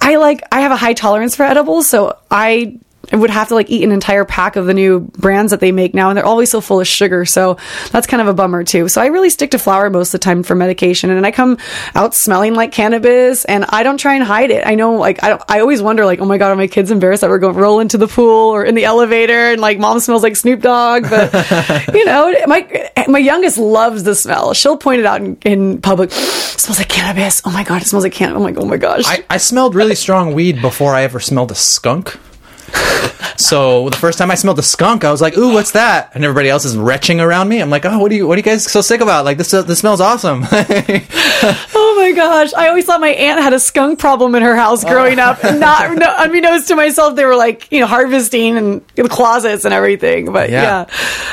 I 0.00 0.14
like, 0.16 0.42
I 0.52 0.60
have 0.60 0.70
a 0.70 0.76
high 0.76 0.92
tolerance 0.92 1.34
for 1.34 1.42
edibles. 1.42 1.88
So 1.88 2.16
I 2.30 2.78
would 3.16 3.30
have 3.30 3.48
to 3.48 3.54
like 3.54 3.70
eat 3.70 3.82
an 3.84 3.92
entire 3.92 4.24
pack 4.24 4.56
of 4.56 4.66
the 4.66 4.74
new 4.74 5.00
brands 5.00 5.50
that 5.50 5.60
they 5.60 5.72
make 5.72 5.94
now. 5.94 6.10
And 6.10 6.16
they're 6.16 6.26
always 6.26 6.50
so 6.50 6.60
full 6.60 6.80
of 6.80 6.86
sugar. 6.86 7.24
So 7.24 7.56
that's 7.90 8.06
kind 8.06 8.20
of 8.20 8.28
a 8.28 8.34
bummer 8.34 8.64
too. 8.64 8.88
So 8.88 9.00
I 9.00 9.06
really 9.06 9.30
stick 9.30 9.52
to 9.52 9.58
flower 9.58 9.90
most 9.90 10.08
of 10.08 10.20
the 10.20 10.24
time 10.24 10.42
for 10.42 10.54
medication. 10.54 11.10
And 11.10 11.24
I 11.24 11.30
come 11.30 11.58
out 11.94 12.14
smelling 12.14 12.54
like 12.54 12.72
cannabis 12.72 13.44
and 13.44 13.64
I 13.68 13.82
don't 13.82 13.98
try 13.98 14.14
and 14.14 14.24
hide 14.24 14.50
it. 14.50 14.66
I 14.66 14.74
know 14.74 14.94
like, 14.94 15.22
I 15.22 15.38
I 15.48 15.60
always 15.60 15.82
wonder 15.82 16.04
like, 16.04 16.20
oh 16.20 16.24
my 16.24 16.38
God, 16.38 16.50
are 16.50 16.56
my 16.56 16.66
kids 16.66 16.90
embarrassed 16.90 17.22
that 17.22 17.30
we're 17.30 17.38
going 17.38 17.54
to 17.54 17.60
roll 17.60 17.80
into 17.80 17.98
the 17.98 18.08
pool 18.08 18.54
or 18.54 18.64
in 18.64 18.74
the 18.74 18.84
elevator 18.84 19.52
and 19.52 19.60
like 19.60 19.78
mom 19.78 20.00
smells 20.00 20.22
like 20.22 20.36
Snoop 20.36 20.60
Dogg? 20.60 21.08
But 21.08 21.32
you 21.94 22.04
know, 22.04 22.34
my, 22.46 22.90
my 23.08 23.18
youngest 23.18 23.58
loves 23.58 24.02
the 24.02 24.14
smell. 24.14 24.54
She'll 24.54 24.76
point 24.76 25.00
it 25.00 25.06
out 25.06 25.20
in, 25.20 25.36
in 25.42 25.80
public. 25.80 26.10
smells 26.12 26.78
like 26.78 26.88
cannabis. 26.88 27.42
Oh 27.44 27.50
my 27.50 27.64
God, 27.64 27.82
it 27.82 27.86
smells 27.86 28.04
like 28.04 28.12
cannabis. 28.12 28.38
I'm 28.38 28.42
like, 28.42 28.58
oh 28.58 28.66
my 28.66 28.76
gosh. 28.76 29.04
I, 29.06 29.24
I 29.30 29.38
smelled 29.38 29.74
really 29.74 29.94
strong 29.94 30.34
weed 30.34 30.60
before 30.60 30.94
I 30.94 31.02
ever 31.02 31.20
smelled 31.20 31.50
a 31.50 31.54
skunk. 31.54 32.18
So 33.40 33.88
the 33.88 33.96
first 33.96 34.18
time 34.18 34.30
I 34.30 34.34
smelled 34.34 34.58
a 34.58 34.62
skunk, 34.62 35.04
I 35.04 35.12
was 35.12 35.22
like, 35.22 35.36
"Ooh, 35.38 35.54
what's 35.54 35.70
that?" 35.70 36.10
And 36.14 36.24
everybody 36.24 36.48
else 36.50 36.64
is 36.64 36.76
retching 36.76 37.20
around 37.20 37.48
me. 37.48 37.60
I'm 37.60 37.70
like, 37.70 37.84
"Oh, 37.86 37.98
what 37.98 38.10
are 38.10 38.14
you? 38.14 38.26
What 38.26 38.34
are 38.34 38.40
you 38.40 38.42
guys 38.42 38.64
so 38.70 38.80
sick 38.80 39.00
about? 39.00 39.24
Like 39.24 39.38
this? 39.38 39.54
Uh, 39.54 39.62
this 39.62 39.78
smells 39.78 40.00
awesome." 40.00 40.44
Oh 41.74 41.94
my 42.00 42.12
gosh! 42.12 42.52
I 42.54 42.68
always 42.68 42.84
thought 42.84 43.00
my 43.00 43.10
aunt 43.10 43.40
had 43.40 43.52
a 43.52 43.60
skunk 43.60 43.98
problem 43.98 44.34
in 44.34 44.42
her 44.42 44.56
house 44.56 44.82
growing 44.84 45.18
up. 45.18 45.42
Not 45.44 45.96
no, 45.96 46.12
unbeknownst 46.18 46.68
to 46.68 46.76
myself, 46.76 47.14
they 47.16 47.24
were 47.24 47.36
like 47.36 47.70
you 47.70 47.80
know 47.80 47.86
harvesting 47.86 48.56
and 48.56 48.82
in 48.96 49.04
the 49.04 49.08
closets 49.08 49.64
and 49.64 49.72
everything. 49.74 50.32
But 50.32 50.50
Yeah. 50.50 50.62
yeah. 50.62 50.84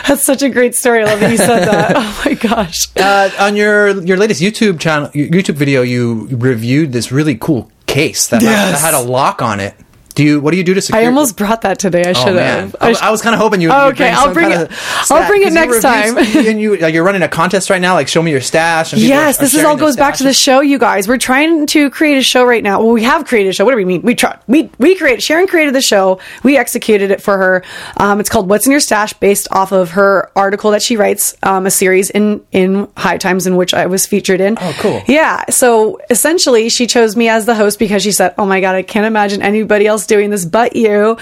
that's 0.07 0.23
such 0.23 0.41
a 0.43 0.49
great 0.49 0.75
story. 0.75 1.01
I 1.01 1.05
love 1.05 1.19
that 1.19 1.31
you 1.31 1.37
said 1.37 1.65
that. 1.65 1.95
Oh 1.97 2.21
my 2.25 2.33
gosh! 2.33 2.87
uh, 2.97 3.29
on 3.39 3.55
your 3.55 4.03
your 4.03 4.17
latest 4.17 4.41
YouTube 4.41 4.79
channel, 4.79 5.09
YouTube 5.09 5.55
video, 5.55 5.81
you 5.81 6.27
reviewed 6.31 6.91
this 6.91 7.11
really 7.11 7.35
cool 7.35 7.71
case 7.87 8.27
that, 8.27 8.41
had, 8.41 8.73
that 8.73 8.81
had 8.81 8.93
a 8.93 8.99
lock 9.01 9.41
on 9.41 9.59
it. 9.59 9.75
Do 10.15 10.23
you? 10.23 10.39
What 10.39 10.51
do 10.51 10.57
you 10.57 10.63
do 10.63 10.73
to 10.73 10.81
secure? 10.81 11.01
I 11.01 11.05
almost 11.05 11.35
brought 11.37 11.61
that 11.61 11.77
today. 11.77 12.03
I 12.05 12.09
Oh 12.11 12.13
should 12.13 12.35
man, 12.35 12.59
have. 12.61 12.75
I, 12.79 12.89
was- 12.89 13.01
I 13.01 13.11
was 13.11 13.21
kind 13.21 13.33
of 13.35 13.39
hoping 13.41 13.59
you. 13.61 13.69
Oh, 13.71 13.89
okay, 13.89 14.09
I'll 14.09 14.33
bring 14.33 14.49
it- 14.51 14.71
I'll 15.11 15.27
bring 15.27 15.43
it 15.43 15.51
next 15.53 15.81
time. 15.81 16.17
and 16.17 16.59
you, 16.59 16.77
like, 16.77 16.93
you're 16.93 17.03
running 17.03 17.21
a 17.21 17.27
contest 17.27 17.69
right 17.69 17.81
now. 17.81 17.93
Like, 17.95 18.07
show 18.07 18.21
me 18.21 18.31
your 18.31 18.41
stash. 18.41 18.93
And 18.93 19.01
Yes, 19.01 19.37
are 19.37 19.43
this 19.43 19.53
is 19.53 19.63
all 19.65 19.75
goes 19.75 19.95
back 19.97 20.15
to 20.15 20.23
the 20.23 20.33
show, 20.33 20.61
you 20.61 20.79
guys. 20.79 21.07
We're 21.07 21.17
trying 21.17 21.67
to 21.67 21.89
create 21.89 22.17
a 22.17 22.23
show 22.23 22.43
right 22.45 22.63
now. 22.63 22.79
Well, 22.81 22.91
we 22.91 23.03
have 23.03 23.25
created 23.25 23.49
a 23.49 23.53
show. 23.53 23.65
What 23.65 23.71
do 23.71 23.77
we 23.77 23.85
mean? 23.85 24.01
We 24.03 24.15
tried. 24.15 24.39
We 24.47 24.71
we 24.79 24.95
created. 24.95 25.21
Sharon 25.21 25.47
created 25.47 25.75
the 25.75 25.81
show. 25.81 26.19
We 26.43 26.57
executed 26.57 27.11
it 27.11 27.21
for 27.21 27.37
her. 27.37 27.63
Um, 27.97 28.19
it's 28.21 28.29
called 28.29 28.49
"What's 28.49 28.65
in 28.65 28.71
Your 28.71 28.79
Stash," 28.79 29.13
based 29.13 29.47
off 29.51 29.71
of 29.73 29.91
her 29.91 30.31
article 30.35 30.71
that 30.71 30.81
she 30.81 30.95
writes, 30.95 31.35
um, 31.43 31.65
a 31.65 31.71
series 31.71 32.09
in 32.09 32.41
in 32.53 32.87
High 32.95 33.17
Times 33.17 33.45
in 33.47 33.57
which 33.57 33.73
I 33.73 33.85
was 33.87 34.05
featured 34.05 34.39
in. 34.39 34.57
Oh, 34.61 34.75
cool. 34.79 35.03
Yeah. 35.07 35.43
So 35.49 35.99
essentially, 36.09 36.69
she 36.69 36.87
chose 36.87 37.15
me 37.17 37.27
as 37.27 37.45
the 37.45 37.55
host 37.55 37.79
because 37.79 38.01
she 38.01 38.13
said, 38.13 38.33
"Oh 38.37 38.45
my 38.45 38.61
god, 38.61 38.75
I 38.75 38.81
can't 38.81 39.05
imagine 39.05 39.41
anybody 39.41 39.85
else 39.87 40.04
doing 40.05 40.29
this 40.29 40.45
but 40.45 40.75
you," 40.75 41.17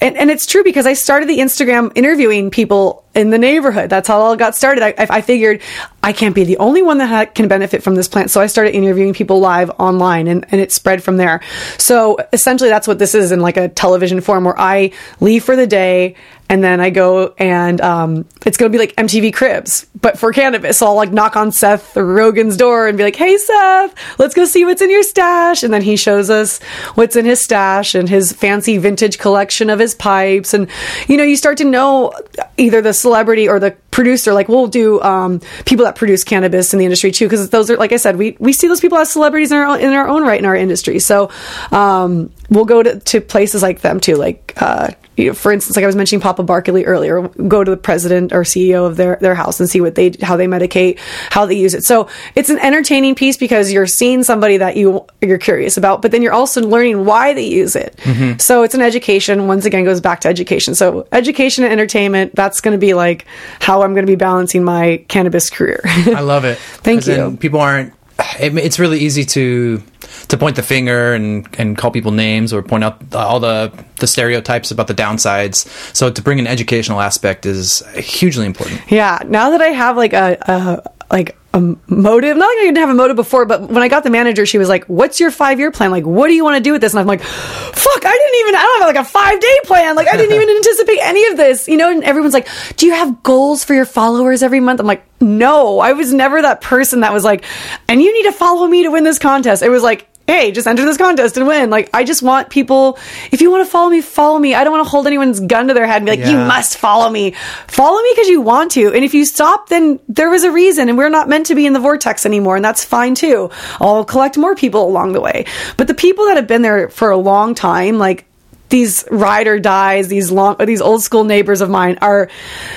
and 0.00 0.16
and 0.16 0.30
it's 0.30 0.46
true 0.46 0.64
because 0.64 0.86
I 0.86 0.94
started 0.94 1.28
the 1.28 1.38
Instagram 1.38 1.92
interviewing 1.94 2.50
people 2.50 3.04
in 3.18 3.30
the 3.30 3.38
neighborhood. 3.38 3.90
That's 3.90 4.06
how 4.06 4.20
it 4.20 4.22
all 4.22 4.36
got 4.36 4.54
started. 4.54 4.84
I, 4.84 4.94
I 5.10 5.20
figured 5.22 5.60
I 6.04 6.12
can't 6.12 6.36
be 6.36 6.44
the 6.44 6.56
only 6.58 6.82
one 6.82 6.98
that 6.98 7.06
ha- 7.08 7.32
can 7.32 7.48
benefit 7.48 7.82
from 7.82 7.96
this 7.96 8.06
plant, 8.06 8.30
so 8.30 8.40
I 8.40 8.46
started 8.46 8.74
interviewing 8.74 9.12
people 9.12 9.40
live 9.40 9.70
online, 9.78 10.28
and 10.28 10.46
and 10.50 10.60
it 10.60 10.70
spread 10.70 11.02
from 11.02 11.16
there. 11.16 11.40
So 11.78 12.18
essentially, 12.32 12.70
that's 12.70 12.86
what 12.86 13.00
this 13.00 13.16
is 13.16 13.32
in 13.32 13.40
like 13.40 13.56
a 13.56 13.68
television 13.68 14.20
form 14.20 14.44
where 14.44 14.58
I 14.58 14.92
leave 15.20 15.44
for 15.44 15.56
the 15.56 15.66
day. 15.66 16.14
And 16.50 16.64
then 16.64 16.80
I 16.80 16.88
go 16.88 17.34
and 17.36 17.78
um, 17.82 18.26
it's 18.46 18.56
going 18.56 18.72
to 18.72 18.74
be 18.74 18.80
like 18.80 18.96
MTV 18.96 19.34
Cribs, 19.34 19.86
but 20.00 20.18
for 20.18 20.32
cannabis. 20.32 20.78
So 20.78 20.86
I'll 20.86 20.94
like 20.94 21.12
knock 21.12 21.36
on 21.36 21.52
Seth 21.52 21.92
Rogen's 21.92 22.56
door 22.56 22.88
and 22.88 22.96
be 22.96 23.04
like, 23.04 23.16
"Hey 23.16 23.36
Seth, 23.36 23.94
let's 24.18 24.34
go 24.34 24.46
see 24.46 24.64
what's 24.64 24.80
in 24.80 24.90
your 24.90 25.02
stash." 25.02 25.62
And 25.62 25.74
then 25.74 25.82
he 25.82 25.96
shows 25.96 26.30
us 26.30 26.62
what's 26.94 27.16
in 27.16 27.26
his 27.26 27.42
stash 27.42 27.94
and 27.94 28.08
his 28.08 28.32
fancy 28.32 28.78
vintage 28.78 29.18
collection 29.18 29.68
of 29.68 29.78
his 29.78 29.94
pipes. 29.94 30.54
And 30.54 30.70
you 31.06 31.18
know, 31.18 31.22
you 31.22 31.36
start 31.36 31.58
to 31.58 31.64
know 31.64 32.14
either 32.56 32.80
the 32.80 32.94
celebrity 33.08 33.48
or 33.48 33.58
the 33.58 33.70
producer. 33.90 34.34
Like 34.34 34.48
we'll 34.48 34.66
do 34.66 35.00
um, 35.00 35.40
people 35.64 35.86
that 35.86 35.96
produce 35.96 36.24
cannabis 36.24 36.74
in 36.74 36.78
the 36.78 36.84
industry 36.84 37.10
too, 37.10 37.24
because 37.24 37.48
those 37.48 37.70
are 37.70 37.76
like 37.76 37.92
I 37.92 37.96
said, 37.96 38.16
we 38.16 38.36
we 38.38 38.52
see 38.52 38.68
those 38.68 38.80
people 38.80 38.98
as 38.98 39.10
celebrities 39.10 39.50
in 39.50 39.56
our 39.56 39.64
own, 39.64 39.80
in 39.80 39.92
our 39.94 40.08
own 40.08 40.22
right 40.24 40.38
in 40.38 40.44
our 40.44 40.56
industry. 40.56 40.98
So 40.98 41.30
um, 41.72 42.30
we'll 42.50 42.66
go 42.66 42.82
to, 42.82 43.00
to 43.00 43.20
places 43.20 43.62
like 43.62 43.80
them 43.80 44.00
too, 44.00 44.16
like. 44.16 44.52
Uh, 44.56 44.90
you 45.18 45.26
know, 45.26 45.34
for 45.34 45.50
instance, 45.50 45.76
like 45.76 45.82
I 45.82 45.86
was 45.86 45.96
mentioning 45.96 46.22
Papa 46.22 46.44
Barkley 46.44 46.84
earlier, 46.84 47.26
go 47.26 47.64
to 47.64 47.70
the 47.72 47.76
president 47.76 48.32
or 48.32 48.42
CEO 48.42 48.86
of 48.86 48.96
their, 48.96 49.16
their 49.20 49.34
house 49.34 49.58
and 49.58 49.68
see 49.68 49.80
what 49.80 49.96
they, 49.96 50.12
how 50.22 50.36
they 50.36 50.46
medicate, 50.46 51.00
how 51.30 51.44
they 51.44 51.56
use 51.56 51.74
it. 51.74 51.82
So 51.84 52.08
it's 52.36 52.50
an 52.50 52.58
entertaining 52.60 53.16
piece 53.16 53.36
because 53.36 53.72
you're 53.72 53.88
seeing 53.88 54.22
somebody 54.22 54.58
that 54.58 54.76
you, 54.76 55.04
you're 55.20 55.38
curious 55.38 55.76
about, 55.76 56.02
but 56.02 56.12
then 56.12 56.22
you're 56.22 56.32
also 56.32 56.62
learning 56.62 57.04
why 57.04 57.34
they 57.34 57.48
use 57.48 57.74
it. 57.74 57.98
So 58.40 58.62
it's 58.62 58.74
an 58.74 58.80
education. 58.80 59.48
Once 59.48 59.64
again, 59.64 59.84
goes 59.84 60.00
back 60.00 60.20
to 60.20 60.28
education. 60.28 60.76
So 60.76 61.08
education 61.10 61.64
and 61.64 61.72
entertainment, 61.72 62.36
that's 62.36 62.60
going 62.60 62.72
to 62.72 62.78
be 62.78 62.87
like 62.94 63.26
how 63.60 63.82
I'm 63.82 63.94
going 63.94 64.06
to 64.06 64.10
be 64.10 64.16
balancing 64.16 64.64
my 64.64 65.04
cannabis 65.08 65.50
career. 65.50 65.80
I 65.84 66.20
love 66.20 66.44
it. 66.44 66.58
Thank 66.58 67.06
you. 67.06 67.36
People 67.40 67.60
aren't 67.60 67.94
it, 68.40 68.56
it's 68.56 68.78
really 68.78 68.98
easy 68.98 69.24
to 69.24 69.82
to 70.28 70.36
point 70.36 70.56
the 70.56 70.62
finger 70.62 71.14
and 71.14 71.48
and 71.58 71.76
call 71.76 71.90
people 71.90 72.10
names 72.10 72.52
or 72.52 72.62
point 72.62 72.84
out 72.84 73.14
all 73.14 73.40
the 73.40 73.72
the 73.96 74.06
stereotypes 74.06 74.70
about 74.70 74.86
the 74.88 74.94
downsides. 74.94 75.66
So 75.94 76.10
to 76.10 76.22
bring 76.22 76.38
an 76.38 76.46
educational 76.46 77.00
aspect 77.00 77.46
is 77.46 77.82
hugely 77.94 78.46
important. 78.46 78.80
Yeah. 78.90 79.22
Now 79.26 79.50
that 79.50 79.60
I 79.60 79.68
have 79.68 79.96
like 79.96 80.12
a, 80.12 80.36
a 80.40 81.14
like 81.14 81.36
a 81.62 81.92
motive, 81.92 82.36
not 82.36 82.46
like 82.46 82.58
I 82.58 82.62
didn't 82.62 82.78
have 82.78 82.88
a 82.88 82.94
motive 82.94 83.16
before, 83.16 83.44
but 83.44 83.62
when 83.62 83.82
I 83.82 83.88
got 83.88 84.04
the 84.04 84.10
manager, 84.10 84.46
she 84.46 84.58
was 84.58 84.68
like, 84.68 84.84
"What's 84.86 85.20
your 85.20 85.30
five 85.30 85.58
year 85.58 85.70
plan? 85.70 85.90
Like, 85.90 86.06
what 86.06 86.28
do 86.28 86.34
you 86.34 86.44
want 86.44 86.56
to 86.56 86.62
do 86.62 86.72
with 86.72 86.80
this?" 86.80 86.92
And 86.92 87.00
I'm 87.00 87.06
like, 87.06 87.22
"Fuck, 87.22 88.04
I 88.04 88.10
didn't 88.10 88.40
even. 88.40 88.54
I 88.54 88.62
don't 88.62 88.80
have 88.80 88.94
like 88.94 89.06
a 89.06 89.08
five 89.08 89.40
day 89.40 89.58
plan. 89.64 89.96
Like, 89.96 90.08
I 90.08 90.16
didn't 90.16 90.34
even 90.34 90.48
anticipate 90.56 90.98
any 91.00 91.26
of 91.26 91.36
this, 91.36 91.68
you 91.68 91.76
know." 91.76 91.90
And 91.90 92.04
everyone's 92.04 92.34
like, 92.34 92.48
"Do 92.76 92.86
you 92.86 92.92
have 92.92 93.22
goals 93.22 93.64
for 93.64 93.74
your 93.74 93.84
followers 93.84 94.42
every 94.42 94.60
month?" 94.60 94.80
I'm 94.80 94.86
like, 94.86 95.04
"No, 95.20 95.80
I 95.80 95.92
was 95.92 96.12
never 96.12 96.40
that 96.42 96.60
person 96.60 97.00
that 97.00 97.12
was 97.12 97.24
like, 97.24 97.44
and 97.88 98.02
you 98.02 98.12
need 98.12 98.30
to 98.30 98.32
follow 98.32 98.66
me 98.66 98.84
to 98.84 98.90
win 98.90 99.04
this 99.04 99.18
contest." 99.18 99.62
It 99.62 99.70
was 99.70 99.82
like 99.82 100.08
hey, 100.28 100.52
just 100.52 100.66
enter 100.66 100.84
this 100.84 100.98
contest 100.98 101.38
and 101.38 101.46
win. 101.46 101.70
Like, 101.70 101.88
I 101.94 102.04
just 102.04 102.22
want 102.22 102.50
people, 102.50 102.98
if 103.32 103.40
you 103.40 103.50
want 103.50 103.64
to 103.64 103.70
follow 103.70 103.88
me, 103.88 104.02
follow 104.02 104.38
me. 104.38 104.54
I 104.54 104.62
don't 104.62 104.74
want 104.74 104.84
to 104.84 104.90
hold 104.90 105.06
anyone's 105.06 105.40
gun 105.40 105.68
to 105.68 105.74
their 105.74 105.86
head 105.86 105.96
and 105.96 106.04
be 106.04 106.16
like, 106.16 106.30
you 106.30 106.36
must 106.36 106.76
follow 106.76 107.08
me. 107.08 107.34
Follow 107.66 108.02
me 108.02 108.10
because 108.12 108.28
you 108.28 108.42
want 108.42 108.72
to. 108.72 108.92
And 108.92 109.04
if 109.04 109.14
you 109.14 109.24
stop, 109.24 109.70
then 109.70 109.98
there 110.06 110.28
was 110.28 110.44
a 110.44 110.52
reason 110.52 110.90
and 110.90 110.98
we're 110.98 111.08
not 111.08 111.30
meant 111.30 111.46
to 111.46 111.54
be 111.54 111.64
in 111.64 111.72
the 111.72 111.80
vortex 111.80 112.26
anymore. 112.26 112.56
And 112.56 112.64
that's 112.64 112.84
fine 112.84 113.14
too. 113.14 113.50
I'll 113.80 114.04
collect 114.04 114.36
more 114.36 114.54
people 114.54 114.86
along 114.86 115.12
the 115.12 115.20
way. 115.22 115.46
But 115.78 115.86
the 115.86 115.94
people 115.94 116.26
that 116.26 116.36
have 116.36 116.46
been 116.46 116.60
there 116.60 116.90
for 116.90 117.10
a 117.10 117.16
long 117.16 117.54
time, 117.54 117.96
like, 117.96 118.26
these 118.68 119.04
ride 119.10 119.46
or 119.46 119.58
dies, 119.58 120.08
these 120.08 120.30
long, 120.30 120.56
these 120.64 120.80
old 120.80 121.02
school 121.02 121.24
neighbors 121.24 121.60
of 121.60 121.70
mine 121.70 121.98
are 122.00 122.28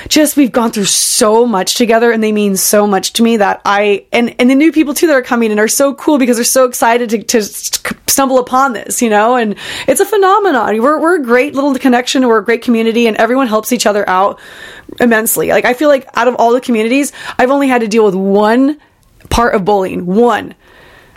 just, 0.08 0.36
we've 0.36 0.52
gone 0.52 0.70
through 0.70 0.86
so 0.86 1.46
much 1.46 1.74
together 1.74 2.10
and 2.10 2.22
they 2.22 2.32
mean 2.32 2.56
so 2.56 2.86
much 2.86 3.12
to 3.14 3.22
me 3.22 3.36
that 3.38 3.60
I, 3.64 4.06
and, 4.12 4.34
and 4.38 4.48
the 4.48 4.54
new 4.54 4.72
people 4.72 4.94
too 4.94 5.06
that 5.08 5.14
are 5.14 5.22
coming 5.22 5.50
in 5.50 5.58
are 5.58 5.68
so 5.68 5.94
cool 5.94 6.18
because 6.18 6.36
they're 6.36 6.44
so 6.44 6.64
excited 6.64 7.10
to, 7.10 7.22
to 7.22 7.42
stumble 7.42 8.38
upon 8.38 8.72
this, 8.72 9.02
you 9.02 9.10
know, 9.10 9.36
and 9.36 9.56
it's 9.86 10.00
a 10.00 10.06
phenomenon. 10.06 10.80
We're, 10.80 11.00
we're 11.00 11.16
a 11.16 11.22
great 11.22 11.54
little 11.54 11.74
connection. 11.74 12.26
We're 12.26 12.38
a 12.38 12.44
great 12.44 12.62
community 12.62 13.06
and 13.06 13.16
everyone 13.16 13.46
helps 13.46 13.72
each 13.72 13.86
other 13.86 14.08
out 14.08 14.40
immensely. 15.00 15.48
Like, 15.48 15.64
I 15.64 15.74
feel 15.74 15.88
like 15.88 16.06
out 16.14 16.28
of 16.28 16.36
all 16.36 16.52
the 16.52 16.60
communities, 16.60 17.12
I've 17.38 17.50
only 17.50 17.68
had 17.68 17.80
to 17.82 17.88
deal 17.88 18.04
with 18.04 18.14
one 18.14 18.78
part 19.30 19.54
of 19.54 19.64
bullying. 19.64 20.06
One. 20.06 20.54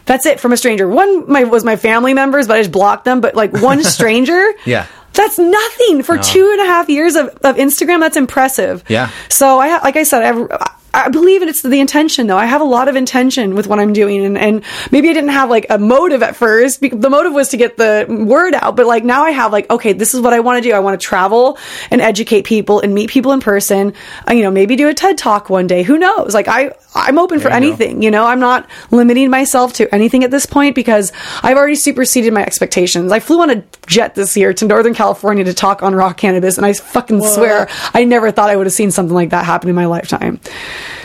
That's 0.05 0.25
it 0.25 0.39
from 0.39 0.53
a 0.53 0.57
stranger. 0.57 0.87
One 0.87 1.29
my, 1.31 1.43
was 1.45 1.63
my 1.63 1.75
family 1.75 2.13
members, 2.13 2.47
but 2.47 2.57
I 2.57 2.59
just 2.61 2.71
blocked 2.71 3.05
them. 3.05 3.21
But 3.21 3.35
like 3.35 3.53
one 3.53 3.83
stranger, 3.95 4.53
Yeah. 4.65 4.85
that's 5.13 5.37
nothing 5.39 6.03
for 6.03 6.17
two 6.17 6.49
and 6.51 6.61
a 6.61 6.65
half 6.65 6.89
years 6.89 7.15
of, 7.15 7.27
of 7.43 7.55
Instagram. 7.55 7.99
That's 8.01 8.17
impressive. 8.17 8.83
Yeah. 8.87 9.09
So 9.29 9.59
I, 9.59 9.81
like 9.81 9.95
I 9.95 10.03
said, 10.03 10.21
I, 10.23 10.25
have, 10.27 10.79
I 10.95 11.09
believe 11.09 11.41
it's 11.41 11.61
the 11.61 11.81
intention 11.81 12.27
though. 12.27 12.37
I 12.37 12.45
have 12.45 12.61
a 12.61 12.65
lot 12.65 12.87
of 12.87 12.95
intention 12.95 13.53
with 13.53 13.67
what 13.67 13.79
I'm 13.79 13.91
doing, 13.91 14.25
and, 14.25 14.37
and 14.37 14.63
maybe 14.91 15.09
I 15.09 15.13
didn't 15.13 15.31
have 15.31 15.49
like 15.49 15.65
a 15.69 15.77
motive 15.77 16.23
at 16.23 16.37
first. 16.37 16.79
The 16.79 17.09
motive 17.09 17.33
was 17.33 17.49
to 17.49 17.57
get 17.57 17.75
the 17.75 18.05
word 18.07 18.53
out, 18.53 18.77
but 18.77 18.85
like 18.85 19.03
now 19.03 19.23
I 19.23 19.31
have 19.31 19.51
like, 19.51 19.69
okay, 19.69 19.91
this 19.91 20.13
is 20.13 20.21
what 20.21 20.31
I 20.31 20.39
want 20.39 20.63
to 20.63 20.69
do. 20.69 20.73
I 20.73 20.79
want 20.79 20.99
to 20.99 21.05
travel 21.05 21.57
and 21.91 21.99
educate 21.99 22.45
people 22.45 22.79
and 22.79 22.93
meet 22.93 23.09
people 23.09 23.33
in 23.33 23.41
person. 23.41 23.93
Uh, 24.27 24.33
you 24.33 24.43
know, 24.43 24.51
maybe 24.51 24.77
do 24.77 24.87
a 24.87 24.93
TED 24.93 25.17
talk 25.17 25.49
one 25.49 25.67
day. 25.67 25.83
Who 25.83 25.97
knows? 25.97 26.33
Like 26.33 26.47
I, 26.47 26.71
I'm 26.93 27.19
open 27.19 27.39
for 27.39 27.49
you 27.49 27.51
go. 27.51 27.55
anything. 27.57 28.01
You 28.01 28.09
know, 28.09 28.25
I'm 28.25 28.39
not 28.39 28.69
limiting 28.89 29.29
myself 29.29 29.73
to 29.73 29.93
anything 29.93 30.23
at 30.23 30.31
this 30.31 30.45
point 30.45 30.75
because 30.75 31.11
I've 31.43 31.57
already 31.57 31.75
superseded 31.75 32.33
my 32.33 32.43
expectations. 32.43 33.11
I 33.11 33.19
flew 33.19 33.41
on 33.41 33.49
a 33.49 33.63
jet 33.85 34.15
this 34.15 34.37
year 34.37 34.53
to 34.53 34.65
Northern 34.65 34.93
California 34.93 35.43
to 35.43 35.53
talk 35.53 35.83
on 35.83 35.93
raw 35.93 36.13
cannabis, 36.13 36.55
and 36.57 36.65
I 36.65 36.71
fucking 36.71 37.21
swear 37.21 37.67
I 37.93 38.05
never 38.05 38.31
thought 38.31 38.49
I 38.49 38.55
would 38.55 38.65
have 38.65 38.73
seen 38.73 38.91
something 38.91 39.13
like 39.13 39.31
that 39.31 39.43
happen 39.45 39.67
in 39.67 39.75
my 39.75 39.87
lifetime. 39.87 40.39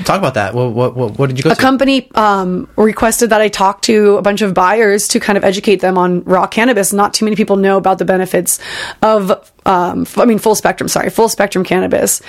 Talk 0.04 0.18
about 0.18 0.34
that. 0.34 0.54
What 0.54 0.72
what 0.72 0.96
what, 0.96 1.18
what 1.18 1.28
did 1.28 1.38
you 1.38 1.44
go 1.44 1.50
A 1.50 1.54
to? 1.54 1.60
company 1.60 2.10
um, 2.14 2.68
requested 2.76 3.30
that 3.30 3.40
I 3.40 3.48
talk 3.48 3.82
to 3.82 4.16
a 4.16 4.22
bunch 4.22 4.42
of 4.42 4.54
buyers 4.54 5.08
to 5.08 5.20
kind 5.20 5.36
of 5.36 5.44
educate 5.44 5.76
them 5.76 5.98
on 5.98 6.22
raw 6.24 6.46
cannabis. 6.46 6.92
Not 6.92 7.14
too 7.14 7.24
many 7.24 7.36
people 7.36 7.56
know 7.56 7.76
about 7.76 7.98
the 7.98 8.04
benefits 8.04 8.58
of, 9.02 9.30
um, 9.66 10.06
I 10.16 10.24
mean, 10.24 10.38
full 10.38 10.54
spectrum, 10.54 10.88
sorry, 10.88 11.10
full 11.10 11.28
spectrum 11.28 11.64
cannabis 11.64 12.22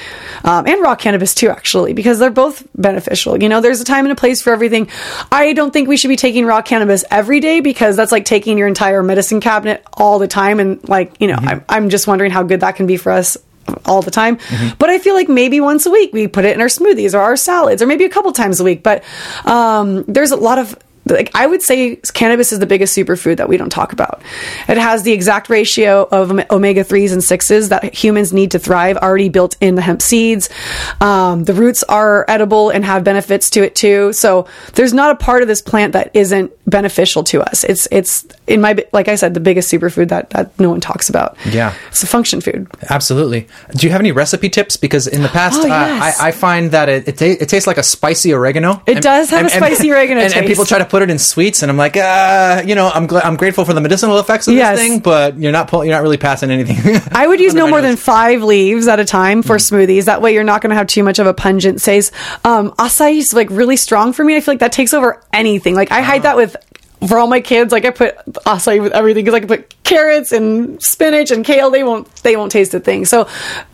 um, 0.43 0.67
and 0.67 0.81
raw 0.81 0.95
cannabis 0.95 1.33
too, 1.33 1.49
actually, 1.49 1.93
because 1.93 2.19
they're 2.19 2.29
both 2.29 2.67
beneficial. 2.75 3.41
You 3.41 3.49
know, 3.49 3.61
there's 3.61 3.81
a 3.81 3.85
time 3.85 4.05
and 4.05 4.11
a 4.11 4.15
place 4.15 4.41
for 4.41 4.51
everything. 4.51 4.89
I 5.31 5.53
don't 5.53 5.71
think 5.71 5.87
we 5.87 5.97
should 5.97 6.09
be 6.09 6.15
taking 6.15 6.45
raw 6.45 6.61
cannabis 6.61 7.03
every 7.09 7.39
day 7.39 7.61
because 7.61 7.95
that's 7.95 8.11
like 8.11 8.25
taking 8.25 8.57
your 8.57 8.67
entire 8.67 9.01
medicine 9.03 9.39
cabinet 9.39 9.83
all 9.93 10.19
the 10.19 10.27
time. 10.27 10.59
And 10.59 10.87
like, 10.87 11.19
you 11.19 11.27
know, 11.27 11.37
I'm, 11.37 11.63
I'm 11.69 11.89
just 11.89 12.07
wondering 12.07 12.31
how 12.31 12.43
good 12.43 12.59
that 12.61 12.75
can 12.75 12.87
be 12.87 12.97
for 12.97 13.11
us 13.11 13.37
all 13.85 14.01
the 14.01 14.11
time. 14.11 14.37
But 14.79 14.89
I 14.89 14.99
feel 14.99 15.15
like 15.15 15.29
maybe 15.29 15.59
once 15.59 15.85
a 15.85 15.91
week 15.91 16.13
we 16.13 16.27
put 16.27 16.45
it 16.45 16.55
in 16.55 16.61
our 16.61 16.67
smoothies 16.67 17.13
or 17.13 17.19
our 17.19 17.35
salads, 17.35 17.81
or 17.81 17.87
maybe 17.87 18.05
a 18.05 18.09
couple 18.09 18.31
times 18.31 18.59
a 18.59 18.63
week. 18.63 18.83
But 18.83 19.03
um, 19.45 20.03
there's 20.03 20.31
a 20.31 20.37
lot 20.37 20.57
of 20.57 20.77
like 21.05 21.31
I 21.35 21.47
would 21.47 21.61
say 21.61 21.97
cannabis 22.13 22.51
is 22.51 22.59
the 22.59 22.65
biggest 22.65 22.95
superfood 22.95 23.37
that 23.37 23.49
we 23.49 23.57
don't 23.57 23.71
talk 23.71 23.93
about. 23.93 24.21
It 24.67 24.77
has 24.77 25.03
the 25.03 25.11
exact 25.11 25.49
ratio 25.49 26.07
of 26.11 26.31
omega 26.51 26.83
3s 26.83 27.11
and 27.11 27.21
6s 27.21 27.69
that 27.69 27.93
humans 27.93 28.33
need 28.33 28.51
to 28.51 28.59
thrive 28.59 28.97
already 28.97 29.29
built 29.29 29.57
in 29.61 29.75
the 29.75 29.81
hemp 29.81 30.01
seeds. 30.01 30.49
Um, 30.99 31.43
the 31.43 31.53
roots 31.53 31.83
are 31.83 32.25
edible 32.27 32.69
and 32.69 32.85
have 32.85 33.03
benefits 33.03 33.49
to 33.51 33.63
it 33.63 33.75
too. 33.75 34.13
So 34.13 34.47
there's 34.73 34.93
not 34.93 35.11
a 35.11 35.15
part 35.15 35.41
of 35.41 35.47
this 35.47 35.61
plant 35.61 35.93
that 35.93 36.11
isn't 36.13 36.51
beneficial 36.69 37.23
to 37.25 37.41
us. 37.41 37.63
It's 37.63 37.87
it's 37.91 38.25
in 38.51 38.61
my 38.61 38.75
like 38.91 39.07
I 39.07 39.15
said 39.15 39.33
the 39.33 39.39
biggest 39.39 39.71
superfood 39.71 40.09
that 40.09 40.29
that 40.31 40.57
no 40.59 40.69
one 40.69 40.79
talks 40.81 41.09
about. 41.09 41.37
Yeah. 41.45 41.73
It's 41.89 42.03
a 42.03 42.07
function 42.07 42.41
food. 42.41 42.67
Absolutely. 42.89 43.47
Do 43.75 43.87
you 43.87 43.91
have 43.91 44.01
any 44.01 44.11
recipe 44.11 44.49
tips? 44.49 44.77
Because 44.77 45.07
in 45.07 45.21
the 45.23 45.29
past, 45.29 45.59
Oh, 45.61 45.63
uh, 45.63 45.67
yes. 45.67 46.19
I, 46.19 46.27
I 46.27 46.31
find 46.31 46.71
that 46.71 46.89
it 46.89 47.07
it, 47.07 47.17
ta- 47.17 47.25
it 47.43 47.49
tastes 47.49 47.67
like 47.67 47.77
a 47.77 47.83
spicy 47.83 48.33
oregano. 48.33 48.81
It 48.85 49.01
does 49.01 49.29
have 49.31 49.45
a 49.45 49.49
spicy 49.49 49.91
oregano 49.91 50.21
and, 50.21 50.33
and 50.33 50.45
people 50.47 50.65
try 50.65 50.77
to 50.79 50.85
put 50.85 51.01
it 51.01 51.09
in 51.09 51.17
sweets, 51.19 51.61
and 51.63 51.71
I'm 51.71 51.77
like, 51.77 51.97
uh, 51.97 52.63
you 52.65 52.75
know, 52.75 52.89
I'm 52.89 53.07
gl- 53.07 53.21
I'm 53.23 53.35
grateful 53.37 53.65
for 53.65 53.73
the 53.73 53.81
medicinal 53.81 54.19
effects 54.19 54.47
of 54.47 54.53
Yes. 54.53 54.77
this 54.77 54.87
thing, 54.87 54.99
but 54.99 55.37
you're 55.39 55.51
not 55.51 55.67
pull- 55.67 55.85
you're 55.85 55.95
not 55.95 56.03
really 56.03 56.17
passing 56.17 56.51
anything. 56.51 57.01
I 57.11 57.27
would 57.27 57.39
use 57.47 57.53
no 57.53 57.67
more 57.67 57.81
than 57.81 57.95
five 57.97 58.43
leaves 58.43 58.87
at 58.87 58.99
a 58.99 59.05
time 59.05 59.41
for 59.43 59.57
smoothies. 59.57 60.05
That 60.05 60.21
way, 60.21 60.33
you're 60.33 60.43
not 60.43 60.61
going 60.61 60.69
to 60.71 60.75
have 60.75 60.87
too 60.87 61.03
much 61.03 61.19
of 61.19 61.27
a 61.27 61.33
pungent 61.33 61.81
taste. 61.81 62.13
Um, 62.45 62.71
acai 62.71 63.17
is 63.17 63.33
like 63.33 63.49
really 63.49 63.77
strong 63.77 64.13
for 64.13 64.23
me. 64.23 64.35
I 64.35 64.41
feel 64.41 64.53
like 64.53 64.59
that 64.59 64.71
takes 64.71 64.93
over 64.93 65.21
anything. 65.33 65.75
Like 65.75 65.91
I 65.91 66.01
hide 66.01 66.23
that 66.23 66.35
with 66.35 66.55
for 67.07 67.17
all 67.17 67.27
my 67.27 67.41
kids. 67.41 67.71
Like 67.71 67.85
I 67.85 67.91
put 67.91 68.15
acai 68.45 68.81
with 68.81 68.93
everything 68.93 69.25
because 69.25 69.35
I 69.35 69.39
can 69.39 69.47
put 69.47 69.83
carrots 69.83 70.31
and 70.31 70.81
spinach 70.81 71.31
and 71.31 71.43
kale. 71.45 71.71
They 71.71 71.83
won't 71.83 72.07
they 72.23 72.35
won't 72.35 72.51
taste 72.51 72.73
a 72.73 72.79
thing. 72.79 73.05
So 73.05 73.27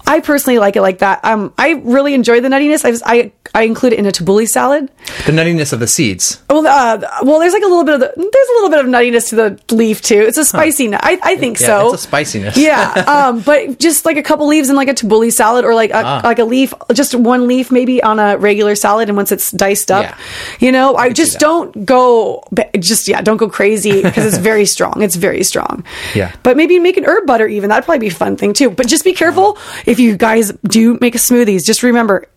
I 0.08 0.20
personally 0.22 0.58
like 0.60 0.76
it 0.76 0.82
like 0.82 0.99
that. 0.99 1.24
Um, 1.24 1.53
I 1.58 1.82
really 1.84 2.14
enjoy 2.14 2.39
the 2.41 2.47
nuttiness. 2.47 2.86
I, 2.86 2.91
just, 2.91 3.03
I 3.05 3.32
I 3.55 3.64
include 3.64 3.93
it 3.93 3.99
in 3.99 4.05
a 4.05 4.12
tabbouleh 4.12 4.47
salad. 4.47 4.89
the 5.26 5.32
nuttiness 5.32 5.74
of 5.74 5.80
the 5.80 5.88
seeds. 5.88 6.41
Well, 6.49 6.66
uh, 6.68 6.99
well, 7.24 7.39
there's 7.39 7.53
like 7.53 7.64
a 7.64 7.68
little 7.68 7.84
bit 7.84 7.95
of 7.95 7.99
the, 8.01 8.14
there's 8.16 8.49
a 8.49 8.53
little 8.53 8.70
bit 8.70 8.80
of 8.80 8.86
nuttiness 8.88 9.30
to 9.30 9.36
the 9.36 9.76
leaf 9.76 10.01
too. 10.01 10.22
It's 10.22 10.38
a 10.38 10.45
spicy 10.45 10.88
nut. 10.88 11.01
I, 11.03 11.20
I 11.24 11.36
think 11.38 11.60
Yeah, 11.60 11.68
so. 11.68 11.93
it's 11.93 12.03
a 12.03 12.08
spiciness. 12.08 12.58
yeah, 12.58 12.91
um, 13.08 13.41
but 13.41 13.80
just 13.80 14.05
like 14.05 14.18
a 14.18 14.24
couple 14.24 14.47
leaves 14.47 14.70
in 14.70 14.76
like 14.76 14.89
a 14.89 14.93
tabbouleh 14.93 15.32
salad, 15.32 15.66
or 15.66 15.74
like 15.76 15.91
a, 15.91 16.01
Ah. 16.03 16.22
like 16.24 16.39
a 16.39 16.43
leaf, 16.45 16.74
just 16.93 17.16
one 17.16 17.47
leaf 17.47 17.72
maybe 17.72 18.01
on 18.03 18.20
a 18.20 18.38
regular 18.38 18.76
salad, 18.76 19.10
and 19.10 19.16
once 19.18 19.32
it's 19.32 19.51
diced 19.51 19.91
up, 19.91 20.03
Yeah. 20.03 20.18
you 20.60 20.72
know, 20.72 20.95
I, 20.95 21.10
see 21.10 21.14
just 21.16 21.39
don't 21.39 21.86
go, 21.86 22.43
just 22.80 23.08
yeah, 23.08 23.22
don't 23.22 23.38
go 23.38 23.49
crazy 23.49 24.01
because 24.03 24.26
it's 24.26 24.38
very 24.38 24.66
strong. 24.66 25.01
It's 25.01 25.16
very 25.16 25.43
strong. 25.43 25.84
Yeah. 26.16 26.34
but 26.43 26.58
maybe 26.58 26.80
make 26.80 26.97
an 26.97 27.05
herb 27.05 27.26
butter 27.26 27.47
even. 27.47 27.70
That'd 27.70 27.86
probably 27.86 27.99
be 27.99 28.14
a 28.14 28.18
fun 28.18 28.36
thing 28.38 28.53
too. 28.53 28.70
But 28.70 28.88
just 28.88 29.03
be 29.03 29.14
careful 29.14 29.58
if 29.86 29.97
you 30.00 30.18
guys 30.18 30.52
do 30.64 30.98
make 31.02 31.16
smoothies. 31.16 31.66
Just 31.66 31.84
remember, 31.84 32.28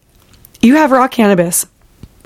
you 0.61 0.77
have 0.77 0.91
raw 0.91 1.09
cannabis. 1.09 1.67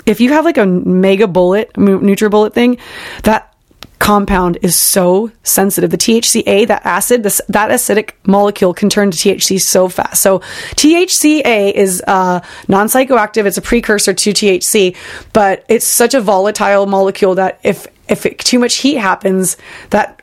If 0.05 0.21
you 0.21 0.31
have 0.33 0.45
like 0.45 0.57
a 0.57 0.65
mega 0.65 1.27
bullet, 1.27 1.75
nu- 1.77 1.99
NutriBullet 1.99 2.53
thing, 2.53 2.77
that 3.23 3.55
compound 3.99 4.57
is 4.61 4.75
so 4.75 5.31
sensitive. 5.43 5.89
The 5.89 5.97
THCA, 5.97 6.67
that 6.67 6.85
acid, 6.85 7.23
this, 7.23 7.41
that 7.49 7.71
acidic 7.71 8.11
molecule 8.25 8.73
can 8.73 8.89
turn 8.89 9.09
to 9.09 9.17
THC 9.17 9.59
so 9.59 9.87
fast. 9.87 10.21
So 10.21 10.39
THCA 10.75 11.71
is 11.71 12.03
uh, 12.05 12.41
non-psychoactive. 12.67 13.45
It's 13.45 13.57
a 13.57 13.61
precursor 13.61 14.13
to 14.13 14.29
THC, 14.31 14.95
but 15.33 15.65
it's 15.69 15.87
such 15.87 16.13
a 16.13 16.21
volatile 16.21 16.85
molecule 16.85 17.35
that 17.35 17.59
if 17.63 17.87
if 18.07 18.27
it, 18.27 18.37
too 18.37 18.59
much 18.59 18.75
heat 18.75 18.97
happens, 18.97 19.57
that 19.89 20.14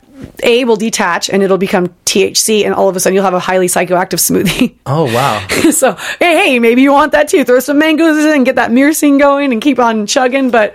A 0.42 0.64
will 0.64 0.76
detach 0.76 1.28
and 1.30 1.42
it'll 1.42 1.58
become 1.58 1.88
THC, 2.04 2.64
and 2.64 2.74
all 2.74 2.88
of 2.88 2.96
a 2.96 3.00
sudden 3.00 3.14
you'll 3.14 3.24
have 3.24 3.34
a 3.34 3.40
highly 3.40 3.66
psychoactive 3.66 4.20
smoothie. 4.20 4.74
Oh 4.86 5.04
wow. 5.04 5.46
so 5.70 5.92
hey, 6.18 6.36
hey, 6.44 6.58
maybe 6.58 6.82
you 6.82 6.92
want 6.92 7.12
that 7.12 7.28
too. 7.28 7.44
Throw 7.44 7.60
some 7.60 7.78
mangoes 7.78 8.24
in, 8.24 8.30
and 8.30 8.44
get 8.46 8.56
that 8.56 8.70
myrcene 8.70 9.18
going, 9.18 9.52
and 9.52 9.62
keep 9.62 9.78
on 9.78 10.06
chugging. 10.06 10.50
But 10.50 10.74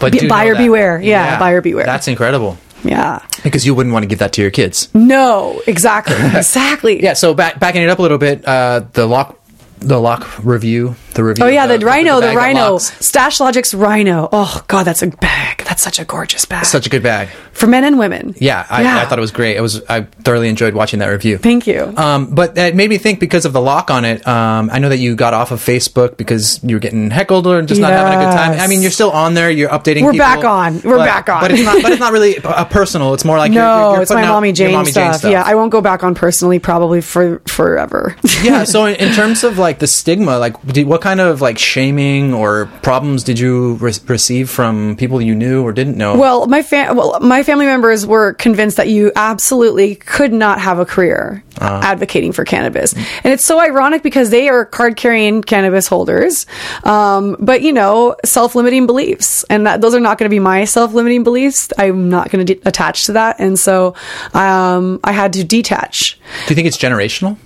But 0.00 0.12
Be- 0.12 0.28
buyer 0.28 0.54
beware. 0.54 1.00
Yeah, 1.00 1.38
buyer 1.38 1.60
beware. 1.60 1.86
That's 1.86 2.06
incredible. 2.08 2.56
yeah, 2.84 3.20
Because 3.42 3.66
you 3.66 3.74
wouldn't 3.74 3.92
want 3.92 4.04
to 4.04 4.06
give 4.06 4.20
that 4.20 4.32
to 4.34 4.42
your 4.42 4.50
kids. 4.52 4.88
no, 4.94 5.60
exactly, 5.66 6.14
exactly. 6.36 7.02
Yeah. 7.02 7.14
So 7.14 7.34
back, 7.34 7.58
backing 7.58 7.82
it 7.82 7.88
up 7.88 7.98
a 7.98 8.02
little 8.02 8.18
bit, 8.18 8.46
uh, 8.46 8.82
the 8.92 9.06
lock, 9.06 9.36
the 9.80 9.98
lock 10.00 10.26
review 10.44 10.94
the 11.18 11.24
review. 11.24 11.44
Oh 11.44 11.48
yeah, 11.48 11.70
of 11.70 11.80
the, 11.80 11.84
Rhino, 11.84 12.14
the, 12.20 12.28
that 12.28 12.36
Rhino. 12.36 12.76
Stashlogix 12.76 13.78
Rhino. 13.78 14.28
Oh 14.32 14.62
god, 14.68 14.84
that's 14.84 15.02
a 15.02 15.08
bag. 15.08 15.64
That's 15.64 15.82
such 15.82 15.98
a 15.98 16.04
gorgeous 16.04 16.44
bag 16.44 16.64
Such 16.64 16.86
a 16.86 16.90
good 16.90 17.02
bag. 17.02 17.28
for 17.52 17.66
men 17.66 17.84
and 17.84 17.98
women. 17.98 18.34
Yeah, 18.38 18.64
I, 18.70 19.02
I 19.02 19.04
thought 19.04 19.18
it 19.18 19.20
was 19.20 19.32
great. 19.32 19.56
It 19.56 19.60
was 19.60 19.82
I 19.88 20.02
thoroughly 20.02 20.48
enjoyed 20.48 20.74
watching 20.74 21.00
that 21.00 21.08
review. 21.08 21.36
Thank 21.38 21.66
you. 21.66 21.92
Um, 21.96 22.34
but 22.34 22.56
it 22.56 22.74
made 22.76 22.88
me 22.88 22.98
think 22.98 23.18
because 23.20 23.44
of 23.44 23.52
the 23.52 23.60
lock 23.60 23.90
on 23.90 24.04
it. 24.04 24.26
Um, 24.26 24.70
I 24.72 24.78
know 24.78 24.88
that 24.88 24.98
you 24.98 25.16
got 25.16 25.34
off 25.34 25.50
of 25.50 25.60
Facebook 25.60 26.16
because 26.16 26.62
you 26.62 26.76
were 26.76 26.80
getting 26.80 27.10
heckled 27.10 27.46
or 27.46 27.60
just 27.62 27.80
not 27.80 27.92
having 27.92 28.18
a 28.18 28.24
good 28.24 28.32
time. 28.32 28.60
I 28.60 28.68
mean, 28.68 28.80
you're 28.80 28.90
still 28.92 29.10
on 29.10 29.34
there. 29.34 29.50
You're 29.50 29.70
updating. 29.70 30.02
We're 30.02 30.12
people, 30.12 30.26
back 30.26 30.44
on. 30.44 30.80
We're 30.82 30.98
but- 30.98 31.06
back 31.06 31.28
on. 31.28 31.40
But 31.40 31.50
it's 31.50 31.62
not. 31.62 31.82
But 31.82 31.92
it's 31.92 32.00
not 32.00 32.12
really 32.12 32.36
a 32.44 32.64
personal. 32.64 33.14
It's 33.14 33.24
more 33.24 33.38
like 33.38 33.50
no, 33.50 33.58
you're, 33.58 33.92
you're 33.94 34.02
it's 34.02 34.12
my 34.12 34.22
mommy 34.26 34.52
Jane, 34.52 34.72
mommy 34.72 34.92
stuff. 34.92 35.24
Yeah, 35.24 35.42
I 35.44 35.56
won't 35.56 35.72
go 35.72 35.80
back 35.80 36.04
on 36.04 36.14
personally 36.14 36.60
probably 36.60 37.00
for 37.00 37.40
forever. 37.46 38.14
yeah. 38.44 38.64
So 38.64 38.86
in, 38.86 38.94
in 39.08 39.12
terms 39.14 39.42
of 39.42 39.58
like 39.58 39.80
the 39.80 39.88
stigma, 39.88 40.38
like 40.38 40.60
did, 40.66 40.86
what 40.86 41.00
kind 41.00 41.07
of 41.16 41.40
like 41.40 41.58
shaming 41.58 42.34
or 42.34 42.66
problems 42.82 43.24
did 43.24 43.38
you 43.38 43.74
re- 43.74 43.92
receive 44.06 44.50
from 44.50 44.96
people 44.96 45.20
you 45.22 45.34
knew 45.34 45.62
or 45.62 45.72
didn't 45.72 45.96
know? 45.96 46.16
Well, 46.18 46.46
my 46.46 46.62
fam- 46.62 46.96
well, 46.96 47.18
my 47.20 47.42
family 47.42 47.66
members 47.66 48.06
were 48.06 48.34
convinced 48.34 48.76
that 48.76 48.88
you 48.88 49.10
absolutely 49.16 49.94
could 49.94 50.32
not 50.32 50.60
have 50.60 50.78
a 50.78 50.84
career 50.84 51.42
Uh-huh. 51.60 51.80
advocating 51.82 52.30
for 52.32 52.44
cannabis, 52.44 52.92
and 52.92 53.32
it's 53.32 53.44
so 53.44 53.58
ironic 53.58 54.02
because 54.04 54.30
they 54.30 54.48
are 54.48 54.64
card 54.64 54.94
carrying 54.96 55.42
cannabis 55.42 55.88
holders, 55.88 56.46
um, 56.84 57.34
but 57.40 57.62
you 57.62 57.72
know, 57.72 58.14
self 58.24 58.54
limiting 58.54 58.86
beliefs, 58.86 59.44
and 59.50 59.66
that 59.66 59.80
those 59.80 59.92
are 59.94 59.98
not 60.00 60.18
going 60.18 60.28
to 60.30 60.34
be 60.34 60.38
my 60.38 60.64
self 60.64 60.92
limiting 60.94 61.24
beliefs. 61.24 61.72
I'm 61.76 62.08
not 62.10 62.30
going 62.30 62.46
to 62.46 62.54
de- 62.54 62.68
attach 62.68 63.06
to 63.06 63.12
that, 63.14 63.40
and 63.40 63.58
so 63.58 63.94
um, 64.34 65.00
I 65.02 65.10
had 65.12 65.32
to 65.32 65.42
detach. 65.42 66.18
do 66.46 66.52
you 66.52 66.54
think 66.54 66.68
it's 66.68 66.78
generational? 66.78 67.36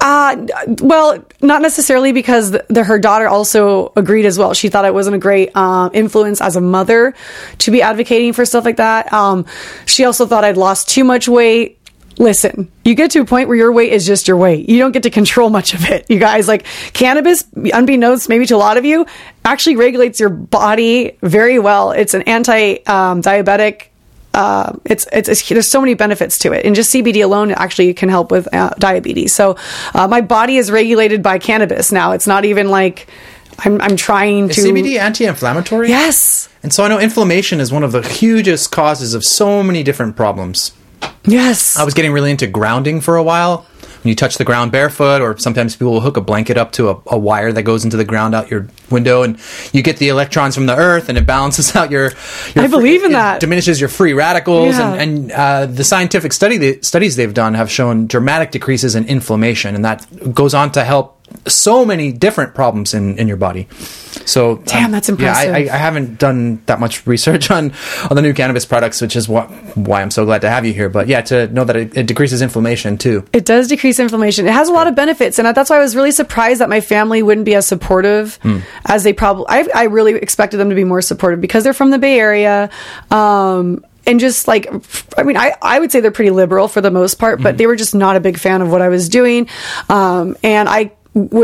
Uh, 0.00 0.46
well, 0.80 1.24
not 1.40 1.62
necessarily 1.62 2.12
because 2.12 2.52
the, 2.52 2.64
the, 2.68 2.84
her 2.84 2.98
daughter 2.98 3.26
also 3.26 3.92
agreed 3.96 4.26
as 4.26 4.38
well. 4.38 4.54
She 4.54 4.68
thought 4.68 4.84
it 4.84 4.94
wasn't 4.94 5.16
a 5.16 5.18
great 5.18 5.54
um, 5.56 5.90
influence 5.92 6.40
as 6.40 6.56
a 6.56 6.60
mother 6.60 7.14
to 7.58 7.70
be 7.70 7.82
advocating 7.82 8.32
for 8.32 8.44
stuff 8.44 8.64
like 8.64 8.76
that. 8.76 9.12
Um, 9.12 9.46
she 9.86 10.04
also 10.04 10.26
thought 10.26 10.44
I'd 10.44 10.56
lost 10.56 10.88
too 10.88 11.04
much 11.04 11.28
weight. 11.28 11.78
Listen, 12.18 12.70
you 12.84 12.96
get 12.96 13.12
to 13.12 13.20
a 13.20 13.24
point 13.24 13.48
where 13.48 13.56
your 13.56 13.72
weight 13.72 13.92
is 13.92 14.04
just 14.04 14.26
your 14.26 14.36
weight. 14.36 14.68
You 14.68 14.78
don't 14.78 14.90
get 14.90 15.04
to 15.04 15.10
control 15.10 15.50
much 15.50 15.74
of 15.74 15.88
it. 15.88 16.06
You 16.08 16.18
guys, 16.18 16.48
like 16.48 16.64
cannabis, 16.92 17.44
unbeknownst 17.54 18.28
maybe 18.28 18.46
to 18.46 18.56
a 18.56 18.58
lot 18.58 18.76
of 18.76 18.84
you, 18.84 19.06
actually 19.44 19.76
regulates 19.76 20.18
your 20.18 20.30
body 20.30 21.16
very 21.22 21.58
well. 21.58 21.92
It's 21.92 22.14
an 22.14 22.22
anti 22.22 22.78
um, 22.86 23.22
diabetic 23.22 23.88
uh, 24.34 24.72
it's, 24.84 25.06
it's, 25.12 25.28
it's 25.28 25.48
there's 25.48 25.68
so 25.68 25.80
many 25.80 25.94
benefits 25.94 26.38
to 26.38 26.52
it, 26.52 26.64
and 26.64 26.74
just 26.74 26.92
CBD 26.92 27.24
alone 27.24 27.50
actually 27.52 27.92
can 27.94 28.08
help 28.08 28.30
with 28.30 28.52
uh, 28.54 28.70
diabetes. 28.78 29.34
So 29.34 29.56
uh, 29.94 30.06
my 30.06 30.20
body 30.20 30.56
is 30.56 30.70
regulated 30.70 31.22
by 31.22 31.38
cannabis 31.38 31.90
now. 31.90 32.12
It's 32.12 32.26
not 32.26 32.44
even 32.44 32.68
like 32.68 33.08
I'm 33.60 33.80
I'm 33.80 33.96
trying 33.96 34.50
Is 34.50 34.56
to 34.56 34.62
CBD 34.62 34.98
anti-inflammatory? 34.98 35.88
Yes, 35.88 36.48
And 36.62 36.72
so 36.72 36.84
I 36.84 36.88
know 36.88 36.98
inflammation 36.98 37.60
is 37.60 37.72
one 37.72 37.82
of 37.82 37.92
the 37.92 38.02
hugest 38.02 38.70
causes 38.70 39.14
of 39.14 39.24
so 39.24 39.62
many 39.62 39.82
different 39.82 40.16
problems. 40.16 40.72
yes. 41.24 41.76
I 41.76 41.84
was 41.84 41.94
getting 41.94 42.12
really 42.12 42.30
into 42.30 42.46
grounding 42.46 43.00
for 43.00 43.16
a 43.16 43.22
while. 43.22 43.66
You 44.08 44.14
touch 44.14 44.36
the 44.38 44.44
ground 44.44 44.72
barefoot, 44.72 45.20
or 45.20 45.36
sometimes 45.38 45.76
people 45.76 45.92
will 45.92 46.00
hook 46.00 46.16
a 46.16 46.20
blanket 46.20 46.56
up 46.56 46.72
to 46.72 46.88
a, 46.90 47.00
a 47.08 47.18
wire 47.18 47.52
that 47.52 47.62
goes 47.62 47.84
into 47.84 47.96
the 47.96 48.04
ground 48.04 48.34
out 48.34 48.50
your 48.50 48.66
window, 48.90 49.22
and 49.22 49.38
you 49.72 49.82
get 49.82 49.98
the 49.98 50.08
electrons 50.08 50.54
from 50.54 50.66
the 50.66 50.74
earth, 50.76 51.08
and 51.08 51.16
it 51.18 51.26
balances 51.26 51.76
out 51.76 51.90
your. 51.90 52.12
your 52.54 52.64
I 52.64 52.66
believe 52.66 53.04
in 53.04 53.10
it 53.10 53.14
that. 53.14 53.40
Diminishes 53.40 53.80
your 53.80 53.88
free 53.88 54.14
radicals, 54.14 54.76
Yeah. 54.76 54.94
and, 54.94 55.30
and 55.30 55.32
uh, 55.32 55.66
the 55.66 55.84
scientific 55.84 56.32
study 56.32 56.56
the 56.56 56.80
studies 56.82 57.16
they've 57.16 57.34
done 57.34 57.54
have 57.54 57.70
shown 57.70 58.06
dramatic 58.06 58.50
decreases 58.50 58.94
in 58.94 59.04
inflammation, 59.06 59.74
and 59.74 59.84
that 59.84 60.06
goes 60.34 60.54
on 60.54 60.72
to 60.72 60.84
help 60.84 61.17
so 61.46 61.84
many 61.84 62.12
different 62.12 62.54
problems 62.54 62.94
in, 62.94 63.18
in 63.18 63.28
your 63.28 63.36
body. 63.36 63.68
So 64.24 64.56
Damn, 64.66 64.90
that's 64.90 65.08
Yeah, 65.08 65.14
I, 65.14 65.18
impressive. 65.44 65.54
I, 65.54 65.58
I 65.74 65.76
haven't 65.78 66.18
done 66.18 66.62
that 66.66 66.80
much 66.80 67.06
research 67.06 67.50
on 67.56 67.72
on 68.10 68.16
the 68.16 68.22
new 68.22 68.32
cannabis 68.34 68.64
products, 68.66 69.00
which 69.00 69.16
is 69.16 69.28
what 69.28 69.46
why 69.76 70.02
I'm 70.02 70.10
so 70.10 70.24
glad 70.24 70.40
to 70.42 70.50
have 70.50 70.66
you 70.66 70.72
here. 70.72 70.88
But 70.88 71.08
yeah, 71.08 71.20
to 71.22 71.46
know 71.48 71.64
that 71.64 71.76
it, 71.76 71.96
it 71.96 72.06
decreases 72.06 72.42
inflammation 72.42 72.98
too. 72.98 73.24
It 73.32 73.44
does 73.44 73.68
decrease 73.68 73.98
inflammation. 73.98 74.46
It 74.46 74.52
has 74.52 74.68
a 74.68 74.72
lot 74.72 74.86
of 74.86 74.94
benefits, 74.94 75.38
and 75.38 75.46
that's 75.56 75.70
why 75.70 75.76
I 75.76 75.80
was 75.80 75.94
really 75.96 76.10
surprised 76.12 76.60
that 76.60 76.68
my 76.68 76.80
family 76.80 77.22
wouldn't 77.22 77.46
be 77.46 77.54
as 77.54 77.66
supportive 77.66 78.36
Hmm. 78.42 78.58
as 78.86 79.04
they 79.04 79.12
probably. 79.12 79.46
I, 79.48 79.68
I 79.74 79.84
really 79.84 80.14
expected 80.14 80.58
them 80.58 80.68
to 80.70 80.74
be 80.76 80.84
more 80.84 81.00
supportive 81.02 81.40
because 81.40 81.64
they're 81.64 81.72
from 81.74 81.90
the 81.90 81.98
Bay 81.98 82.18
Area. 82.18 82.70
Um, 83.10 83.84
and 84.06 84.20
just 84.20 84.48
like, 84.48 84.66
I 85.18 85.22
mean, 85.22 85.36
I, 85.36 85.52
I 85.60 85.78
would 85.78 85.92
say 85.92 86.00
they're 86.00 86.10
pretty 86.10 86.30
liberal 86.30 86.66
for 86.66 86.80
the 86.80 86.90
most 86.90 87.16
part, 87.16 87.42
but 87.42 87.58
they 87.58 87.66
were 87.66 87.76
just 87.76 87.94
not 87.94 88.16
a 88.16 88.20
big 88.20 88.38
fan 88.38 88.62
of 88.62 88.70
what 88.70 88.80
I 88.80 88.88
was 88.88 89.10
doing. 89.10 89.48
Um, 89.90 90.34
and 90.42 90.66
I, 90.66 90.92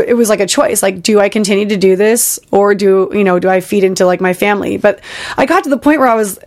it 0.07 0.15
was 0.15 0.29
like 0.29 0.39
a 0.39 0.47
choice 0.47 0.81
like 0.81 1.01
do 1.01 1.19
i 1.19 1.29
continue 1.29 1.67
to 1.67 1.77
do 1.77 1.95
this 1.95 2.39
or 2.51 2.75
do 2.75 3.09
you 3.13 3.23
know 3.23 3.39
do 3.39 3.49
i 3.49 3.59
feed 3.59 3.83
into 3.83 4.05
like 4.05 4.21
my 4.21 4.33
family? 4.33 4.77
But 4.77 4.99
i 5.37 5.45
got 5.45 5.63
to 5.65 5.69
the 5.69 5.77
point 5.77 5.99
where 5.99 6.07
i 6.07 6.15
was 6.15 6.39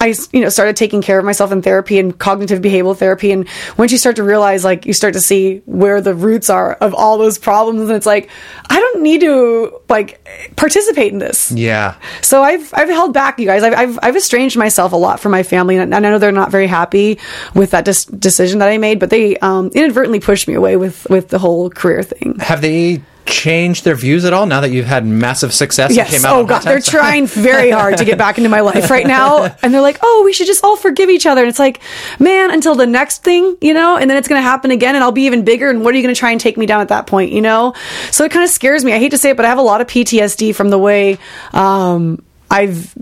I, 0.00 0.14
you 0.32 0.40
know, 0.40 0.48
started 0.48 0.76
taking 0.76 1.02
care 1.02 1.18
of 1.18 1.24
myself 1.24 1.52
in 1.52 1.60
therapy 1.60 1.98
and 1.98 2.18
cognitive 2.18 2.60
behavioral 2.60 2.96
therapy. 2.96 3.32
And 3.32 3.46
once 3.76 3.92
you 3.92 3.98
start 3.98 4.16
to 4.16 4.22
realize, 4.22 4.64
like, 4.64 4.86
you 4.86 4.92
start 4.94 5.12
to 5.14 5.20
see 5.20 5.58
where 5.66 6.00
the 6.00 6.14
roots 6.14 6.48
are 6.48 6.72
of 6.74 6.94
all 6.94 7.18
those 7.18 7.38
problems, 7.38 7.82
and 7.82 7.92
it's 7.92 8.06
like, 8.06 8.30
I 8.68 8.80
don't 8.80 9.02
need 9.02 9.20
to 9.20 9.80
like 9.88 10.26
participate 10.56 11.12
in 11.12 11.18
this. 11.18 11.52
Yeah. 11.52 11.96
So 12.22 12.42
I've 12.42 12.72
I've 12.74 12.88
held 12.88 13.12
back, 13.12 13.38
you 13.38 13.46
guys. 13.46 13.62
I've 13.62 13.74
I've, 13.74 13.98
I've 14.02 14.16
estranged 14.16 14.56
myself 14.56 14.92
a 14.92 14.96
lot 14.96 15.20
from 15.20 15.32
my 15.32 15.42
family, 15.42 15.76
and 15.76 15.94
I 15.94 15.98
know 15.98 16.18
they're 16.18 16.32
not 16.32 16.50
very 16.50 16.66
happy 16.66 17.18
with 17.54 17.72
that 17.72 17.84
dis- 17.84 18.06
decision 18.06 18.60
that 18.60 18.68
I 18.68 18.78
made. 18.78 18.98
But 18.98 19.10
they 19.10 19.36
um, 19.38 19.70
inadvertently 19.74 20.20
pushed 20.20 20.48
me 20.48 20.54
away 20.54 20.76
with 20.76 21.06
with 21.10 21.28
the 21.28 21.38
whole 21.38 21.68
career 21.68 22.02
thing. 22.02 22.38
Have 22.38 22.62
they 22.62 23.02
changed 23.30 23.84
their 23.84 23.94
views 23.94 24.24
at 24.24 24.32
all 24.32 24.46
now 24.46 24.60
that 24.60 24.70
you've 24.70 24.86
had 24.86 25.06
massive 25.06 25.52
success? 25.54 25.90
and 25.90 25.96
Yes. 25.96 26.10
came 26.10 26.24
out 26.24 26.36
Oh 26.36 26.44
god, 26.44 26.62
they're 26.62 26.80
trying 26.80 27.26
very 27.26 27.70
hard 27.70 27.96
to 27.98 28.04
get 28.04 28.18
back 28.18 28.36
into 28.38 28.50
my 28.50 28.60
life 28.60 28.90
right 28.90 29.06
now, 29.06 29.44
and 29.62 29.72
they're 29.72 29.80
like, 29.80 29.98
"Oh, 30.02 30.22
we 30.24 30.32
should 30.32 30.46
just 30.46 30.62
all 30.64 30.76
forgive 30.76 31.08
each 31.10 31.26
other." 31.26 31.40
And 31.40 31.48
it's 31.48 31.58
like, 31.58 31.80
man, 32.18 32.50
until 32.50 32.74
the 32.74 32.86
next 32.86 33.22
thing, 33.22 33.56
you 33.60 33.72
know, 33.74 33.96
and 33.96 34.10
then 34.10 34.16
it's 34.18 34.28
going 34.28 34.38
to 34.40 34.42
happen 34.48 34.70
again, 34.70 34.94
and 34.94 35.02
I'll 35.04 35.12
be 35.12 35.22
even 35.26 35.44
bigger. 35.44 35.70
And 35.70 35.82
what 35.84 35.94
are 35.94 35.96
you 35.96 36.02
going 36.02 36.14
to 36.14 36.18
try 36.18 36.30
and 36.32 36.40
take 36.40 36.56
me 36.56 36.66
down 36.66 36.80
at 36.80 36.88
that 36.88 37.06
point, 37.06 37.32
you 37.32 37.40
know? 37.40 37.74
So 38.10 38.24
it 38.24 38.30
kind 38.32 38.44
of 38.44 38.50
scares 38.50 38.84
me. 38.84 38.92
I 38.92 38.98
hate 38.98 39.10
to 39.10 39.18
say 39.18 39.30
it, 39.30 39.36
but 39.36 39.44
I 39.46 39.48
have 39.48 39.58
a 39.58 39.62
lot 39.62 39.80
of 39.80 39.86
PTSD 39.86 40.54
from 40.54 40.70
the 40.70 40.78
way. 40.78 41.18
Um, 41.52 42.22
I've 42.50 42.92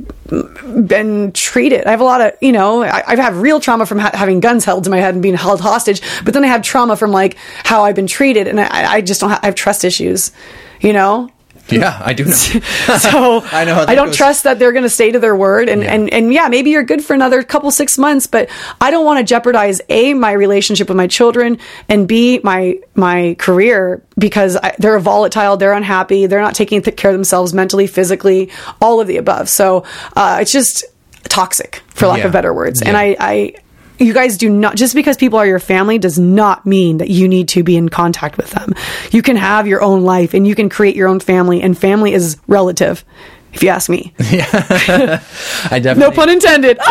been 0.87 1.33
treated. 1.33 1.87
I 1.87 1.91
have 1.93 2.01
a 2.01 2.05
lot 2.05 2.21
of, 2.21 2.33
you 2.43 2.53
know, 2.53 2.83
I, 2.83 3.03
I've 3.07 3.19
had 3.19 3.35
real 3.35 3.61
trauma 3.61 3.87
from 3.87 3.99
ha- 3.99 4.11
having 4.13 4.41
guns 4.41 4.65
held 4.65 4.85
to 4.85 4.91
my 4.91 4.99
head 4.99 5.15
and 5.15 5.23
being 5.23 5.35
held 5.37 5.61
hostage, 5.61 6.03
but 6.25 6.35
then 6.35 6.45
I 6.45 6.49
have 6.49 6.63
trauma 6.63 6.97
from 6.97 7.13
like 7.13 7.37
how 7.65 7.85
I've 7.85 7.95
been 7.95 8.07
treated, 8.07 8.47
and 8.47 8.61
I, 8.61 8.93
I 8.95 9.01
just 9.01 9.21
don't. 9.21 9.31
Ha- 9.31 9.41
I 9.43 9.47
have 9.47 9.55
trust 9.55 9.85
issues, 9.85 10.33
you 10.81 10.93
know. 10.93 11.31
Yeah, 11.79 12.01
I 12.05 12.13
do 12.15 12.25
know. 12.25 12.31
So 12.99 13.43
I 13.53 13.65
know 13.65 13.85
I 13.87 13.95
don't 13.95 14.07
goes. 14.09 14.17
trust 14.17 14.45
that 14.45 14.59
they're 14.59 14.73
going 14.73 14.85
to 14.85 14.91
stay 14.91 15.13
to 15.13 15.19
their 15.19 15.37
word, 15.37 15.69
and, 15.69 15.83
Yeah. 15.83 15.93
and 15.95 16.13
and 16.13 16.33
yeah, 16.33 16.49
maybe 16.49 16.71
you're 16.71 16.83
good 16.83 17.05
for 17.05 17.15
another 17.15 17.43
couple 17.43 17.71
six 17.71 17.99
months, 17.99 18.27
but 18.27 18.49
I 18.81 18.91
don't 18.91 19.05
want 19.05 19.19
to 19.21 19.25
jeopardize 19.25 19.81
a 19.89 20.15
my 20.15 20.33
relationship 20.33 20.89
with 20.89 20.97
my 20.97 21.07
children 21.07 21.59
and 21.89 22.09
b 22.09 22.41
my 22.43 22.79
my 22.95 23.37
career 23.39 24.03
because 24.19 24.57
I, 24.57 24.75
they're 24.79 24.99
volatile, 24.99 25.57
they're 25.57 25.73
unhappy, 25.73 26.27
they're 26.27 26.41
not 26.41 26.55
taking 26.55 26.81
care 26.83 27.11
of 27.11 27.15
themselves 27.15 27.53
mentally, 27.55 27.87
physically, 27.87 28.51
all 28.81 29.01
of 29.01 29.07
the 29.07 29.17
above. 29.19 29.49
So 29.49 29.85
uh, 30.17 30.39
it's 30.41 30.53
just 30.53 30.85
toxic, 31.25 31.83
for 31.89 32.07
lack 32.07 32.19
Yeah. 32.21 32.27
of 32.27 32.33
better 32.33 32.55
words. 32.55 32.81
And 32.83 32.97
I, 32.97 33.17
I 33.21 33.55
you 33.99 34.13
guys 34.15 34.37
do 34.37 34.49
not 34.49 34.77
just 34.77 34.95
because 34.95 35.17
people 35.17 35.39
are 35.39 35.47
your 35.47 35.59
family 35.59 35.99
does 35.99 36.19
not 36.19 36.65
mean 36.67 36.99
that 36.99 37.09
you 37.09 37.29
need 37.29 37.49
to 37.51 37.63
be 37.63 37.77
in 37.77 37.89
contact 37.89 38.37
with 38.37 38.51
them. 38.51 38.75
You 39.11 39.23
can 39.23 39.37
have 39.37 39.67
your 39.67 39.83
own 39.83 40.03
life 40.03 40.35
and 40.35 40.47
you 40.47 40.55
can 40.55 40.69
create 40.69 40.97
your 40.97 41.09
own 41.09 41.21
family 41.21 41.63
and 41.63 41.77
family 41.77 42.13
is 42.13 42.39
relative. 42.47 43.05
If 43.53 43.63
you 43.63 43.71
ask 43.71 43.89
me. 43.89 44.13
yeah, 44.31 44.45
I 45.71 45.79
definitely. 45.81 46.01
No 46.01 46.11
pun 46.11 46.29
intended. 46.29 46.79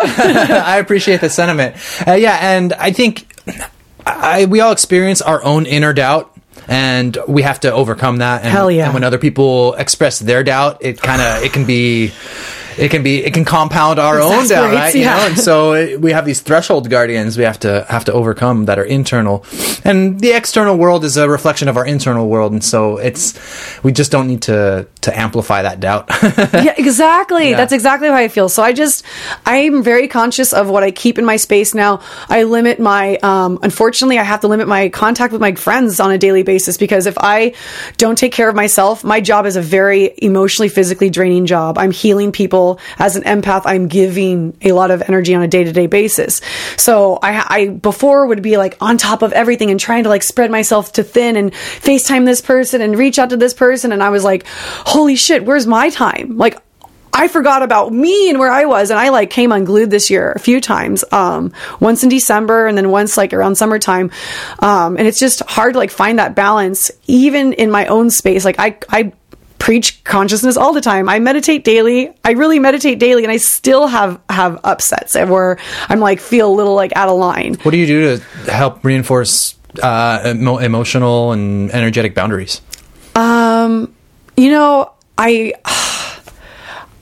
Oh! 0.00 0.14
I 0.64 0.78
appreciate 0.78 1.20
the 1.20 1.28
sentiment. 1.28 1.76
Uh, 2.06 2.12
yeah, 2.12 2.38
and 2.40 2.72
I 2.72 2.92
think 2.92 3.26
I, 4.06 4.46
we 4.46 4.60
all 4.60 4.72
experience 4.72 5.20
our 5.20 5.42
own 5.44 5.66
inner 5.66 5.92
doubt. 5.92 6.34
And 6.66 7.16
we 7.26 7.42
have 7.42 7.60
to 7.60 7.72
overcome 7.72 8.18
that. 8.18 8.42
And, 8.42 8.50
Hell 8.50 8.70
yeah. 8.70 8.84
And 8.84 8.94
when 8.94 9.02
other 9.02 9.16
people 9.18 9.72
express 9.74 10.18
their 10.18 10.44
doubt, 10.44 10.78
it 10.82 11.00
kind 11.00 11.22
of 11.22 11.42
it 11.42 11.52
can 11.52 11.64
be, 11.64 12.12
it 12.78 12.90
can 12.90 13.02
be, 13.02 13.24
it 13.24 13.34
can 13.34 13.44
compound 13.44 13.98
our 13.98 14.20
own 14.20 14.30
doubt, 14.48 14.72
Exasperates, 14.72 14.74
right? 14.74 14.94
You 14.94 15.04
know? 15.04 15.26
And 15.26 15.38
so 15.38 15.72
it, 15.74 16.00
we 16.00 16.12
have 16.12 16.24
these 16.24 16.40
threshold 16.40 16.88
guardians 16.90 17.36
we 17.36 17.44
have 17.44 17.60
to 17.60 17.86
have 17.88 18.04
to 18.06 18.12
overcome 18.12 18.66
that 18.66 18.78
are 18.78 18.84
internal, 18.84 19.44
and 19.84 20.20
the 20.20 20.32
external 20.32 20.76
world 20.76 21.04
is 21.04 21.16
a 21.16 21.28
reflection 21.28 21.68
of 21.68 21.76
our 21.76 21.86
internal 21.86 22.28
world. 22.28 22.52
And 22.52 22.62
so 22.62 22.98
it's 22.98 23.38
we 23.82 23.92
just 23.92 24.12
don't 24.12 24.26
need 24.26 24.42
to 24.42 24.86
to 25.02 25.18
amplify 25.18 25.62
that 25.62 25.80
doubt. 25.80 26.08
yeah, 26.22 26.74
exactly. 26.76 27.50
Yeah. 27.50 27.56
That's 27.56 27.72
exactly 27.72 28.08
how 28.08 28.14
I 28.14 28.28
feel. 28.28 28.48
So 28.48 28.62
I 28.62 28.72
just, 28.72 29.04
I'm 29.46 29.82
very 29.82 30.08
conscious 30.08 30.52
of 30.52 30.68
what 30.68 30.82
I 30.82 30.90
keep 30.90 31.18
in 31.18 31.24
my 31.24 31.36
space 31.36 31.74
now. 31.74 32.00
I 32.28 32.42
limit 32.44 32.78
my, 32.78 33.16
um, 33.22 33.58
unfortunately, 33.62 34.18
I 34.18 34.22
have 34.22 34.40
to 34.40 34.48
limit 34.48 34.68
my 34.68 34.88
contact 34.88 35.32
with 35.32 35.40
my 35.40 35.54
friends 35.54 36.00
on 36.00 36.10
a 36.10 36.18
daily 36.18 36.42
basis 36.42 36.76
because 36.76 37.06
if 37.06 37.16
I 37.18 37.54
don't 37.96 38.18
take 38.18 38.32
care 38.32 38.48
of 38.48 38.54
myself, 38.54 39.04
my 39.04 39.20
job 39.20 39.46
is 39.46 39.56
a 39.56 39.62
very 39.62 40.14
emotionally, 40.18 40.68
physically 40.68 41.10
draining 41.10 41.46
job. 41.46 41.78
I'm 41.78 41.90
healing 41.90 42.32
people 42.32 42.67
as 42.98 43.16
an 43.16 43.22
empath 43.22 43.62
I'm 43.64 43.88
giving 43.88 44.56
a 44.62 44.72
lot 44.72 44.90
of 44.90 45.02
energy 45.02 45.34
on 45.34 45.42
a 45.42 45.48
day 45.48 45.64
to 45.64 45.72
day 45.72 45.86
basis. 45.86 46.40
So 46.76 47.18
I, 47.22 47.44
I 47.48 47.68
before 47.68 48.26
would 48.26 48.42
be 48.42 48.56
like 48.56 48.76
on 48.80 48.98
top 48.98 49.22
of 49.22 49.32
everything 49.32 49.70
and 49.70 49.78
trying 49.78 50.04
too 50.04 50.10
like 50.10 50.22
spread 50.22 50.50
myself 50.50 50.92
to 50.94 51.02
thin 51.02 51.36
and 51.36 51.52
FaceTime 51.52 52.24
this 52.26 52.40
person 52.40 52.80
and 52.80 52.98
reach 52.98 53.18
out 53.18 53.30
to 53.30 53.36
this 53.36 53.54
person. 53.54 53.92
And 53.92 54.02
I 54.02 54.10
was 54.10 54.24
like, 54.24 54.46
holy 54.46 55.16
shit, 55.16 55.44
where's 55.44 55.66
my 55.66 55.90
time? 55.90 56.36
Like, 56.36 56.58
I 57.12 57.26
forgot 57.26 57.62
about 57.62 57.92
me 57.92 58.30
and 58.30 58.38
where 58.38 58.50
I 58.50 58.66
was, 58.66 58.90
and 58.90 59.00
I 59.00 59.08
like 59.08 59.30
came 59.30 59.50
unglued 59.50 59.90
this 59.90 60.08
year 60.08 60.30
a 60.30 60.38
few 60.38 60.60
times. 60.60 61.04
Um, 61.10 61.52
once 61.80 62.04
in 62.04 62.10
December, 62.10 62.66
and 62.66 62.78
then 62.78 62.90
once 62.90 63.16
like 63.16 63.32
around 63.32 63.56
summertime. 63.56 64.12
Um, 64.60 64.96
and 64.96 65.06
it's 65.06 65.18
just 65.18 65.40
hard 65.40 65.72
to 65.72 65.78
like 65.78 65.90
find 65.90 66.20
that 66.20 66.36
balance, 66.36 66.92
even 67.06 67.54
in 67.54 67.70
my 67.72 67.86
own 67.86 68.10
space. 68.10 68.44
Like 68.44 68.56
I, 68.60 68.78
I 68.88 69.12
preach 69.58 70.02
consciousness 70.04 70.56
all 70.56 70.72
the 70.72 70.80
time. 70.80 71.08
I 71.08 71.18
meditate 71.18 71.64
daily. 71.64 72.12
I 72.24 72.32
really 72.32 72.58
meditate 72.58 72.98
daily, 72.98 73.24
and 73.24 73.32
I 73.32 73.36
still 73.38 73.86
have 73.86 74.20
have 74.30 74.58
upsets 74.64 75.14
where 75.14 75.58
I'm 75.88 76.00
like 76.00 76.20
feel 76.20 76.48
a 76.50 76.54
little 76.54 76.74
like 76.74 76.92
out 76.96 77.08
of 77.08 77.18
line. 77.18 77.54
What 77.62 77.72
do 77.72 77.76
you 77.78 77.86
do 77.86 78.16
to 78.18 78.52
help 78.52 78.84
reinforce 78.84 79.56
uh, 79.82 80.22
emo- 80.26 80.58
emotional 80.58 81.32
and 81.32 81.70
energetic 81.72 82.14
boundaries? 82.14 82.60
Um, 83.14 83.94
you 84.36 84.50
know, 84.50 84.92
I. 85.16 85.54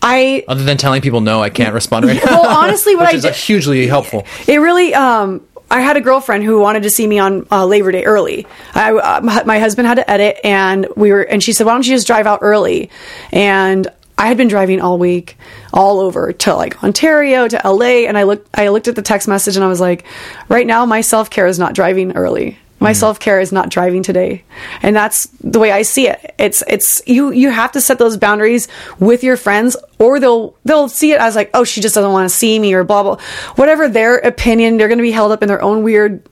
I 0.03 0.45
Other 0.47 0.63
than 0.63 0.77
telling 0.77 1.01
people 1.03 1.21
no, 1.21 1.43
I 1.43 1.51
can't 1.51 1.75
respond 1.75 2.05
right 2.05 2.23
now. 2.25 2.43
well, 2.43 2.59
honestly, 2.65 2.95
what 2.95 3.07
I 3.09 3.13
is 3.17 3.23
did, 3.23 3.35
hugely 3.35 3.87
helpful. 3.89 4.25
it 4.47 4.59
really 4.59 4.95
um 4.95 5.45
I 5.71 5.81
had 5.81 5.97
a 5.97 6.01
girlfriend 6.01 6.45
who 6.45 6.61
wanted 6.61 6.85
to 6.85 6.91
see 6.91 7.07
me 7.07 7.19
on 7.19 7.47
uh, 7.51 7.67
Labor 7.67 7.91
Day 7.91 8.05
early. 8.05 8.47
I, 8.75 8.93
uh, 8.93 9.43
my, 9.45 9.59
husband 9.59 9.89
had 9.89 9.97
to 9.97 10.09
edit, 10.09 10.39
and 10.45 10.87
we 10.97 11.13
were, 11.13 11.23
and 11.23 11.43
she 11.43 11.53
said, 11.53 11.67
"Why 11.67 11.73
don't 11.73 11.87
you 11.87 11.95
just 11.95 12.07
drive 12.07 12.27
out 12.27 12.41
early?" 12.43 12.91
And 13.33 13.89
I 14.17 14.29
had 14.29 14.37
been 14.37 14.49
driving 14.49 14.81
all 14.81 14.97
week, 14.99 15.37
all 15.73 16.01
over 16.01 16.33
to 16.33 16.55
like 16.55 16.83
Ontario 16.85 17.49
to 17.49 17.61
LA, 17.65 18.07
and 18.07 18.17
I 18.17 18.23
looked, 18.23 18.49
I 18.55 18.69
looked 18.69 18.89
at 18.89 18.95
the 18.95 19.03
text 19.03 19.27
message, 19.27 19.57
and 19.57 19.65
I 19.65 19.69
was 19.69 19.81
like, 19.81 20.05
"Right 20.49 20.67
now, 20.67 20.87
my 20.87 21.01
self 21.01 21.31
care 21.31 21.47
is 21.47 21.59
not 21.59 21.75
driving 21.75 22.17
early." 22.17 22.59
My 22.79 22.91
mm-hmm. 22.91 23.01
self 23.01 23.21
care 23.21 23.41
is 23.41 23.53
not 23.53 23.71
driving 23.71 24.03
today, 24.03 24.45
and 24.83 24.95
that's 24.95 25.27
the 25.41 25.59
way 25.59 25.73
I 25.73 25.83
see 25.83 26.09
it. 26.09 26.35
It's 26.39 26.63
it's 26.69 27.01
you 27.07 27.31
you 27.31 27.51
have 27.51 27.73
to 27.73 27.81
set 27.81 27.99
those 27.99 28.17
boundaries 28.17 28.69
with 28.99 29.25
your 29.25 29.37
friends, 29.37 29.77
or 29.99 30.21
they'll 30.21 30.55
they'll 30.65 30.89
see 30.89 31.13
it 31.13 31.21
as 31.21 31.35
like, 31.37 31.51
oh, 31.55 31.65
she 31.65 31.81
just 31.81 31.95
doesn't 31.95 32.13
want 32.13 32.29
to 32.29 32.35
see 32.35 32.59
me, 32.59 32.75
or 32.75 32.85
blah 32.85 33.03
blah, 33.03 33.19
whatever 33.55 33.89
their 33.89 34.19
opinion. 34.19 34.77
They're 34.77 34.89
going 34.89 34.99
to 34.99 35.03
be 35.03 35.11
held 35.11 35.33
up 35.33 35.43
in 35.43 35.49
their 35.49 35.63
own 35.63 35.85
weird 35.85 36.23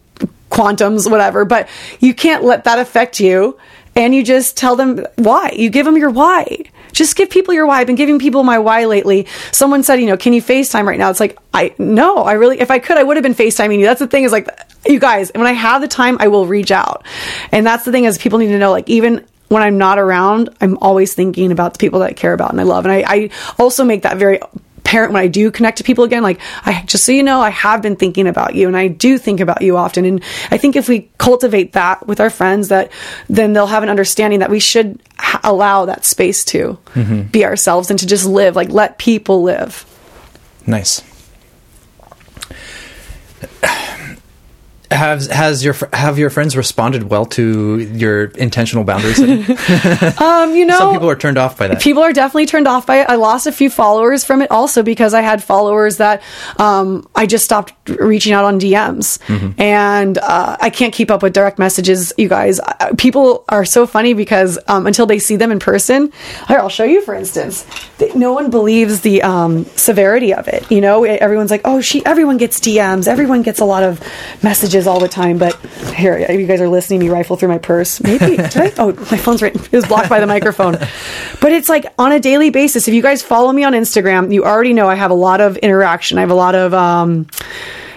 quantums, 0.51 1.11
whatever. 1.11 1.45
But 1.45 1.69
you 2.01 2.15
can't 2.15 2.45
let 2.45 2.65
that 2.65 2.79
affect 2.79 3.21
you, 3.21 3.59
and 3.97 4.15
you 4.15 4.23
just 4.23 4.57
tell 4.57 4.77
them 4.77 5.05
why. 5.17 5.53
You 5.55 5.71
give 5.71 5.87
them 5.87 5.97
your 5.97 6.11
why. 6.11 6.65
Just 6.93 7.17
give 7.17 7.31
people 7.31 7.55
your 7.55 7.67
why. 7.67 7.81
I've 7.81 7.87
been 7.87 7.97
giving 7.97 8.19
people 8.19 8.43
my 8.45 8.59
why 8.59 8.85
lately. 8.85 9.27
Someone 9.51 9.83
said, 9.83 10.01
you 10.01 10.07
know, 10.07 10.17
can 10.17 10.33
you 10.33 10.41
FaceTime 10.41 10.87
right 10.87 10.99
now? 10.99 11.11
It's 11.11 11.21
like, 11.21 11.37
I, 11.53 11.75
no, 11.79 12.19
I 12.19 12.35
really, 12.35 12.61
if 12.61 12.71
I 12.71 12.79
could, 12.79 12.97
I 12.97 13.03
would 13.03 13.17
have 13.17 13.25
been 13.25 13.35
FaceTiming 13.35 13.79
you. 13.79 13.85
That's 13.85 14.01
the 14.01 14.07
thing 14.07 14.25
is 14.25 14.33
like, 14.33 14.49
you 14.87 15.01
guys, 15.01 15.31
when 15.35 15.47
I 15.47 15.53
have 15.53 15.81
the 15.81 15.89
time, 15.89 16.17
I 16.21 16.29
will 16.29 16.47
reach 16.47 16.71
out. 16.71 17.05
And 17.51 17.67
that's 17.67 17.85
the 17.85 17.93
thing 17.93 18.05
is 18.05 18.19
people 18.19 18.39
need 18.39 18.49
to 18.49 18.59
know, 18.59 18.71
like, 18.71 18.89
even 18.89 19.25
when 19.49 19.63
I'm 19.63 19.79
not 19.79 19.99
around, 19.99 20.51
I'm 20.61 20.79
always 20.79 21.15
thinking 21.15 21.53
about 21.53 21.75
the 21.75 21.79
people 21.79 22.01
that 22.01 22.11
I 22.11 22.13
care 22.13 22.33
about 22.33 22.51
and 22.51 22.61
I 22.61 22.65
love. 22.65 22.87
And 22.87 22.93
I, 22.93 23.05
I 23.07 23.31
also 23.59 23.85
make 23.85 24.03
that 24.03 24.17
very 24.17 24.41
parent 24.85 25.13
when 25.13 25.23
I 25.23 25.27
do 25.27 25.51
connect 25.51 25.79
to 25.79 25.85
people 25.85 26.05
again, 26.05 26.23
like 26.23 26.41
I 26.65 26.83
just 26.87 27.05
so 27.05 27.13
you 27.13 27.23
know, 27.23 27.41
I 27.41 27.51
have 27.51 27.83
been 27.83 27.97
thinking 27.97 28.27
about 28.27 28.55
you 28.55 28.69
and 28.69 28.77
I 28.77 28.89
do 28.89 29.19
think 29.19 29.41
about 29.41 29.63
you 29.63 29.77
often. 29.77 30.05
And 30.05 30.23
I 30.51 30.59
think 30.59 30.77
if 30.77 30.89
we 30.89 31.11
cultivate 31.19 31.73
that 31.73 32.07
with 32.07 32.21
our 32.21 32.31
friends, 32.31 32.69
that 32.69 32.93
then 33.29 33.53
they'll 33.53 33.67
have 33.67 33.83
an 33.83 33.89
understanding 33.89 34.41
that 34.41 34.51
we 34.51 34.61
should 34.61 35.01
ha- 35.19 35.41
allow 35.43 35.87
that 35.87 36.05
space 36.05 36.45
to 36.47 36.79
mm-hmm. 36.95 37.23
be 37.23 37.45
ourselves 37.45 37.91
and 37.91 37.99
to 37.99 38.07
just 38.07 38.27
live, 38.27 38.55
like 38.57 38.69
let 38.69 38.99
people 38.99 39.43
live. 39.43 39.85
Nice. 40.67 41.03
Has 44.91 45.27
has 45.29 45.65
your 45.65 45.75
have 45.93 46.19
your 46.19 46.31
friends 46.31 46.57
responded 46.57 47.05
well 47.05 47.25
to 47.27 47.79
your 47.79 48.25
intentional 48.25 48.85
boundaries? 48.85 49.19
Um, 50.21 50.55
you 50.55 50.65
know, 50.67 50.79
Some 50.79 50.93
people 50.93 51.09
are 51.11 51.17
turned 51.17 51.39
off 51.39 51.59
by 51.59 51.69
that. 51.69 51.81
people 51.81 52.03
are 52.03 52.13
definitely 52.13 52.47
turned 52.47 52.69
off 52.69 52.87
by 52.87 53.01
it. 53.01 53.09
I 53.09 53.17
lost 53.17 53.47
a 53.47 53.53
few 53.53 53.71
followers 53.71 54.25
from 54.25 54.43
it 54.43 54.51
also 54.51 54.83
because 54.83 55.15
I 55.15 55.21
had 55.23 55.43
followers 55.43 55.97
that 55.99 56.23
um, 56.59 57.09
I 57.15 57.27
just 57.27 57.45
stopped 57.45 57.73
reaching 57.89 58.33
out 58.33 58.45
on 58.45 58.61
DMs, 58.61 59.19
and 59.59 60.19
uh, 60.19 60.57
I 60.61 60.71
can't 60.71 60.93
keep 60.93 61.11
up 61.11 61.23
with 61.23 61.33
direct 61.33 61.59
messages. 61.59 62.13
You 62.19 62.29
guys, 62.29 62.61
people 62.99 63.45
are 63.49 63.65
so 63.65 63.87
funny 63.87 64.15
because 64.15 64.59
um, 64.69 64.87
until 64.87 65.07
they 65.07 65.19
see 65.19 65.37
them 65.37 65.51
in 65.51 65.59
person, 65.61 66.13
here 66.49 66.59
I'll 66.59 66.69
show 66.69 66.85
you. 66.85 67.01
For 67.03 67.15
instance, 67.15 67.65
they, 67.99 68.13
no 68.15 68.33
one 68.33 68.51
believes 68.51 69.01
the 69.01 69.23
um, 69.23 69.65
severity 69.77 70.35
of 70.35 70.47
it. 70.49 70.71
You 70.71 70.81
know, 70.81 71.05
everyone's 71.05 71.51
like, 71.51 71.63
"Oh, 71.65 71.81
she." 71.81 72.05
Everyone 72.05 72.37
gets 72.37 72.61
DMs. 72.61 73.09
Everyone 73.09 73.43
gets 73.43 73.61
a 73.61 73.65
lot 73.65 73.83
of 73.83 74.01
messages 74.43 74.74
all 74.87 75.01
the 75.01 75.09
time. 75.09 75.39
But 75.39 75.57
here, 75.95 76.19
you 76.31 76.47
guys 76.47 76.61
are 76.61 76.69
listening 76.69 77.01
me 77.01 77.09
rifle 77.09 77.37
through 77.37 77.49
my 77.49 77.59
purse. 77.59 78.03
Maybe 78.03 78.37
did 78.37 78.57
I? 78.57 78.73
Oh, 78.79 78.93
my 78.93 79.17
phone's 79.17 79.43
right. 79.43 79.55
It 79.55 79.73
was 79.73 79.87
blocked 79.87 80.09
by 80.09 80.21
the 80.21 80.27
microphone. 80.27 80.77
But 81.41 81.53
it's 81.53 81.69
like 81.69 81.87
on 81.99 82.13
a 82.13 82.21
daily 82.21 82.51
basis. 82.51 82.89
If 82.89 82.95
you 82.95 83.03
guys 83.03 83.23
follow 83.23 83.53
me 83.53 83.65
on 83.65 83.73
Instagram, 83.73 84.33
you 84.33 84.45
already 84.45 84.73
know 84.73 84.89
I 84.89 84.95
have 84.95 85.11
a 85.11 85.15
lot 85.15 85.41
of 85.41 85.57
interaction. 85.59 86.19
I 86.19 86.23
have 86.23 86.31
a 86.31 86.35
lot 86.35 86.55
of 86.55 86.75
um, 86.75 87.27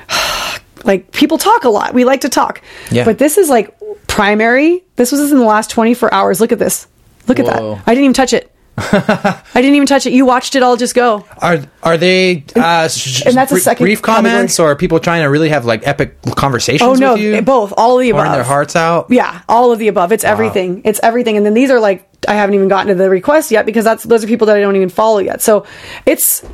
like 0.83 1.11
people 1.11 1.37
talk 1.37 1.63
a 1.63 1.69
lot. 1.69 1.93
We 1.93 2.05
like 2.05 2.21
to 2.21 2.29
talk. 2.29 2.61
Yeah. 2.91 3.05
But 3.05 3.17
this 3.17 3.37
is 3.37 3.49
like 3.49 3.75
primary. 4.07 4.83
This 4.95 5.11
was 5.11 5.31
in 5.31 5.37
the 5.37 5.45
last 5.45 5.69
24 5.69 6.13
hours. 6.13 6.39
Look 6.39 6.51
at 6.51 6.59
this. 6.59 6.87
Look 7.27 7.39
at 7.39 7.45
that. 7.45 7.61
I 7.61 7.93
didn't 7.93 8.05
even 8.05 8.13
touch 8.13 8.33
it. 8.33 8.51
I 8.79 9.41
didn't 9.55 9.73
even 9.73 9.87
touch 9.87 10.05
it. 10.05 10.13
You 10.13 10.25
watched 10.25 10.55
it 10.55 10.61
all 10.61 10.77
just 10.77 10.93
go. 10.93 11.25
Are 11.41 11.59
are 11.81 11.97
they 11.97 12.43
uh, 12.55 12.87
sh- 12.87 13.23
And 13.25 13.35
that's 13.35 13.51
a 13.51 13.59
second 13.59 13.85
brief 13.85 14.01
comments, 14.03 14.53
category. 14.53 14.67
or 14.69 14.71
are 14.73 14.75
people 14.75 14.99
trying 14.99 15.23
to 15.23 15.27
really 15.29 15.49
have 15.49 15.65
like 15.65 15.87
epic 15.87 16.21
conversations 16.35 16.87
Oh 16.87 16.93
no, 16.93 17.13
with 17.13 17.21
you? 17.21 17.41
both, 17.41 17.73
all 17.75 17.97
of 17.97 18.03
the 18.03 18.11
above. 18.11 18.31
their 18.33 18.43
hearts 18.43 18.75
out. 18.75 19.07
Yeah, 19.09 19.41
all 19.49 19.71
of 19.71 19.79
the 19.79 19.87
above. 19.87 20.11
It's 20.11 20.23
everything. 20.23 20.83
It's 20.85 20.99
everything. 21.01 21.37
And 21.37 21.45
then 21.45 21.55
these 21.55 21.71
are 21.71 21.79
like 21.79 22.07
I 22.27 22.35
haven't 22.35 22.53
even 22.55 22.67
gotten 22.67 22.89
to 22.89 22.95
the 22.95 23.09
requests 23.09 23.51
yet 23.51 23.65
because 23.65 23.83
that's 23.83 24.03
those 24.03 24.23
are 24.23 24.27
people 24.27 24.45
that 24.47 24.57
I 24.57 24.59
don't 24.59 24.75
even 24.75 24.89
follow 24.89 25.19
yet. 25.19 25.41
So 25.41 25.65
it's 26.05 26.45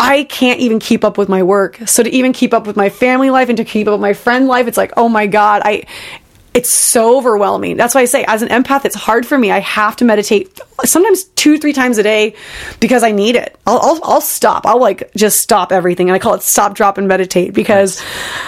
I 0.00 0.24
can't 0.24 0.60
even 0.60 0.78
keep 0.78 1.04
up 1.04 1.18
with 1.18 1.28
my 1.28 1.42
work. 1.42 1.78
So 1.86 2.02
to 2.04 2.08
even 2.10 2.32
keep 2.32 2.54
up 2.54 2.66
with 2.66 2.76
my 2.76 2.88
family 2.88 3.30
life 3.30 3.48
and 3.48 3.56
to 3.58 3.64
keep 3.64 3.86
up 3.88 3.92
with 3.92 4.00
my 4.00 4.12
friend 4.14 4.46
life, 4.46 4.66
it's 4.68 4.76
like, 4.78 4.92
oh 4.96 5.08
my 5.08 5.26
God, 5.26 5.60
I 5.64 5.82
it's 6.58 6.72
so 6.72 7.16
overwhelming. 7.16 7.76
That's 7.76 7.94
why 7.94 8.00
I 8.00 8.06
say 8.06 8.24
as 8.24 8.42
an 8.42 8.48
empath, 8.48 8.84
it's 8.84 8.96
hard 8.96 9.24
for 9.24 9.38
me. 9.38 9.52
I 9.52 9.60
have 9.60 9.94
to 9.98 10.04
meditate 10.04 10.58
sometimes 10.84 11.22
two, 11.36 11.56
three 11.56 11.72
times 11.72 11.98
a 11.98 12.02
day 12.02 12.34
because 12.80 13.04
I 13.04 13.12
need 13.12 13.36
it. 13.36 13.56
I'll, 13.64 13.78
I'll, 13.78 14.00
I'll 14.02 14.20
stop. 14.20 14.66
I'll 14.66 14.80
like 14.80 15.12
just 15.14 15.38
stop 15.38 15.70
everything. 15.70 16.08
And 16.08 16.16
I 16.16 16.18
call 16.18 16.34
it 16.34 16.42
stop, 16.42 16.74
drop, 16.74 16.98
and 16.98 17.06
meditate 17.06 17.54
because 17.54 18.02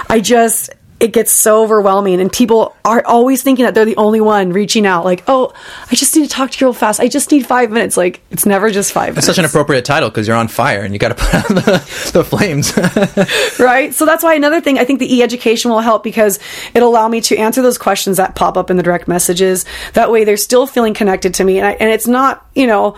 I 0.08 0.18
just, 0.18 0.70
it 1.01 1.12
gets 1.12 1.32
so 1.32 1.62
overwhelming 1.62 2.20
and 2.20 2.30
people 2.30 2.76
are 2.84 3.03
always 3.07 3.42
thinking 3.42 3.64
that 3.64 3.74
they're 3.74 3.84
the 3.84 3.96
only 3.96 4.20
one 4.20 4.53
reaching 4.53 4.86
out 4.86 5.05
like 5.05 5.22
oh 5.26 5.53
i 5.90 5.94
just 5.94 6.14
need 6.14 6.22
to 6.22 6.28
talk 6.28 6.51
to 6.51 6.61
you 6.61 6.68
real 6.68 6.74
fast 6.74 7.01
i 7.01 7.09
just 7.09 7.30
need 7.32 7.46
five 7.46 7.70
minutes 7.70 7.96
like 7.96 8.20
it's 8.30 8.46
never 8.46 8.70
just 8.70 8.92
five 8.92 9.09
It's 9.09 9.16
minutes 9.16 9.26
such 9.26 9.38
an 9.38 9.44
appropriate 9.44 9.84
title 9.84 10.09
because 10.11 10.28
you're 10.28 10.36
on 10.36 10.48
fire 10.48 10.82
and 10.82 10.92
you 10.92 10.98
got 10.98 11.09
to 11.09 11.14
put 11.24 11.34
out 11.34 11.48
the, 11.48 12.11
the 12.12 12.24
flames. 12.24 12.76
right? 13.59 13.94
So 13.94 14.05
that's 14.07 14.22
why 14.22 14.34
another 14.34 14.61
thing 14.61 14.78
I 14.78 14.84
think 14.84 14.98
the 14.98 15.14
e-education 15.14 15.70
will 15.70 15.80
help 15.80 16.03
because 16.03 16.38
it'll 16.74 16.88
allow 16.88 17.09
me 17.09 17.20
to 17.22 17.36
answer 17.36 17.62
those 17.62 17.78
questions 17.78 18.16
that 18.18 18.34
pop 18.34 18.57
up 18.57 18.70
in 18.70 18.76
the 18.76 18.82
direct 18.82 19.09
messages. 19.09 19.64
That 19.94 20.11
way, 20.11 20.24
they're 20.24 20.36
still 20.36 20.66
feeling 20.66 20.94
connected 20.94 21.34
to 21.34 21.44
me, 21.44 21.59
and, 21.59 21.66
I, 21.66 21.72
and 21.72 21.90
it's 21.90 22.07
not, 22.07 22.46
you 22.55 22.66
know. 22.66 22.96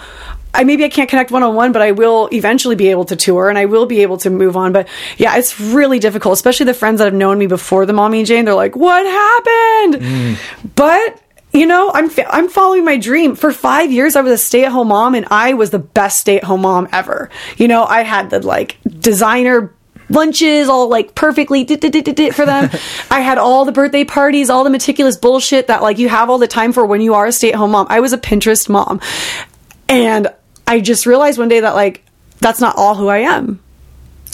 I 0.55 0.65
maybe 0.65 0.85
I 0.85 0.89
can't 0.89 1.09
connect 1.09 1.31
one 1.31 1.43
on 1.43 1.55
one, 1.55 1.73
but 1.73 1.83
I 1.83 1.93
will 1.93 2.29
eventually 2.33 2.77
be 2.77 2.89
able 2.89 3.05
to 3.07 3.17
tour 3.17 3.49
and 3.49 3.59
I 3.59 3.67
will 3.67 3.87
be 3.87 4.03
able 4.03 4.19
to 4.19 4.31
move 4.31 4.57
on. 4.57 4.73
But 4.73 4.89
yeah, 5.17 5.37
it's 5.37 5.59
really 5.59 5.99
difficult, 5.99 6.35
especially 6.35 6.67
the 6.67 6.75
friends 6.75 6.99
that 6.99 7.07
have 7.07 7.15
known 7.15 7.39
me 7.39 7.47
before 7.47 7.87
the 7.87 7.93
mommy 7.93 8.19
and 8.19 8.27
Jane. 8.27 8.45
They're 8.45 8.55
like, 8.55 8.77
"What 8.77 9.05
happened?" 9.07 10.05
Mm. 10.05 10.73
But 10.75 11.21
you 11.53 11.67
know, 11.67 11.91
I'm 11.93 12.09
fa- 12.09 12.35
I'm 12.35 12.49
following 12.49 12.85
my 12.85 12.97
dream. 12.97 13.35
For 13.37 13.53
five 13.53 13.93
years, 13.93 14.17
I 14.17 14.23
was 14.23 14.33
a 14.33 14.39
stay 14.39 14.65
at 14.65 14.73
home 14.73 14.89
mom, 14.89 15.15
and 15.15 15.27
I 15.31 15.55
was 15.55 15.71
the 15.71 15.79
best 15.79 16.21
stay 16.21 16.37
at 16.39 16.45
home 16.45 16.63
mom 16.63 16.89
ever. 16.93 17.31
You 17.57 17.69
know, 17.69 17.85
I 17.85 18.03
had 18.03 18.31
the 18.31 18.41
like 18.41 18.79
designer 18.87 19.75
lunches 20.09 20.69
all 20.69 20.89
like 20.89 21.15
perfectly 21.15 21.65
dit, 21.65 21.81
dit, 21.81 21.91
dit, 21.91 22.05
dit, 22.05 22.17
dit 22.17 22.35
for 22.35 22.45
them. 22.45 22.71
I 23.11 23.21
had 23.21 23.39
all 23.39 23.65
the 23.65 23.73
birthday 23.73 24.05
parties, 24.05 24.51
all 24.51 24.65
the 24.65 24.71
meticulous 24.71 25.17
bullshit 25.17 25.67
that 25.69 25.83
like 25.83 25.99
you 25.99 26.09
have 26.09 26.31
all 26.31 26.39
the 26.39 26.49
time 26.49 26.73
for 26.73 26.87
when 26.87 27.01
you 27.01 27.15
are 27.15 27.27
a 27.27 27.33
stay 27.33 27.53
at 27.53 27.55
home 27.55 27.73
mom. 27.73 27.87
I 27.91 28.01
was 28.01 28.13
a 28.13 28.19
Pinterest 28.19 28.69
mom, 28.69 29.01
and 29.89 30.33
I 30.73 30.81
just 30.81 31.05
realized 31.05 31.39
one 31.39 31.49
day 31.49 31.61
that 31.61 31.75
like 31.75 32.03
that's 32.41 32.59
not 32.59 32.77
all 32.77 32.95
who 32.95 33.09
I 33.09 33.19
am. 33.19 33.61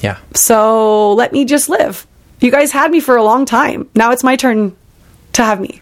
yeah. 0.02 0.18
So 0.36 1.12
let 1.14 1.32
me 1.32 1.44
just 1.44 1.68
live. 1.68 2.06
You 2.40 2.52
guys 2.52 2.70
had 2.70 2.92
me 2.92 3.00
for 3.00 3.16
a 3.16 3.24
long 3.24 3.44
time. 3.44 3.88
Now 3.96 4.12
it's 4.12 4.22
my 4.22 4.36
turn 4.36 4.76
to 5.32 5.42
have 5.42 5.60
me. 5.60 5.80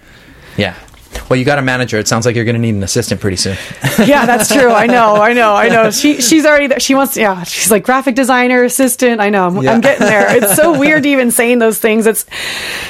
Yeah. 0.57 0.75
Well, 1.29 1.39
you 1.39 1.45
got 1.45 1.59
a 1.59 1.63
manager. 1.63 1.99
It 1.99 2.07
sounds 2.09 2.25
like 2.27 2.37
you're 2.37 2.45
going 2.45 2.55
to 2.55 2.61
need 2.61 2.75
an 2.75 2.83
assistant 2.83 3.21
pretty 3.21 3.37
soon. 3.37 3.57
yeah, 4.07 4.27
that's 4.27 4.53
true. 4.53 4.71
I 4.71 4.87
know, 4.87 5.17
I 5.17 5.33
know, 5.33 5.55
I 5.55 5.69
know. 5.69 5.91
She 5.97 6.21
she's 6.21 6.45
already 6.45 6.67
there. 6.69 6.81
She 6.81 6.95
wants, 6.95 7.17
yeah. 7.17 7.43
She's 7.45 7.71
like 7.71 7.85
graphic 7.85 8.15
designer, 8.15 8.63
assistant. 8.65 9.21
I 9.21 9.31
know. 9.31 9.47
I'm, 9.47 9.57
Yeah. 9.63 9.73
I'm 9.73 9.81
getting 9.81 10.07
there. 10.07 10.27
It's 10.37 10.55
so 10.57 10.79
weird 10.79 11.03
to 11.05 11.09
even 11.09 11.31
saying 11.31 11.59
those 11.59 11.79
things. 11.79 12.07
It's 12.07 12.25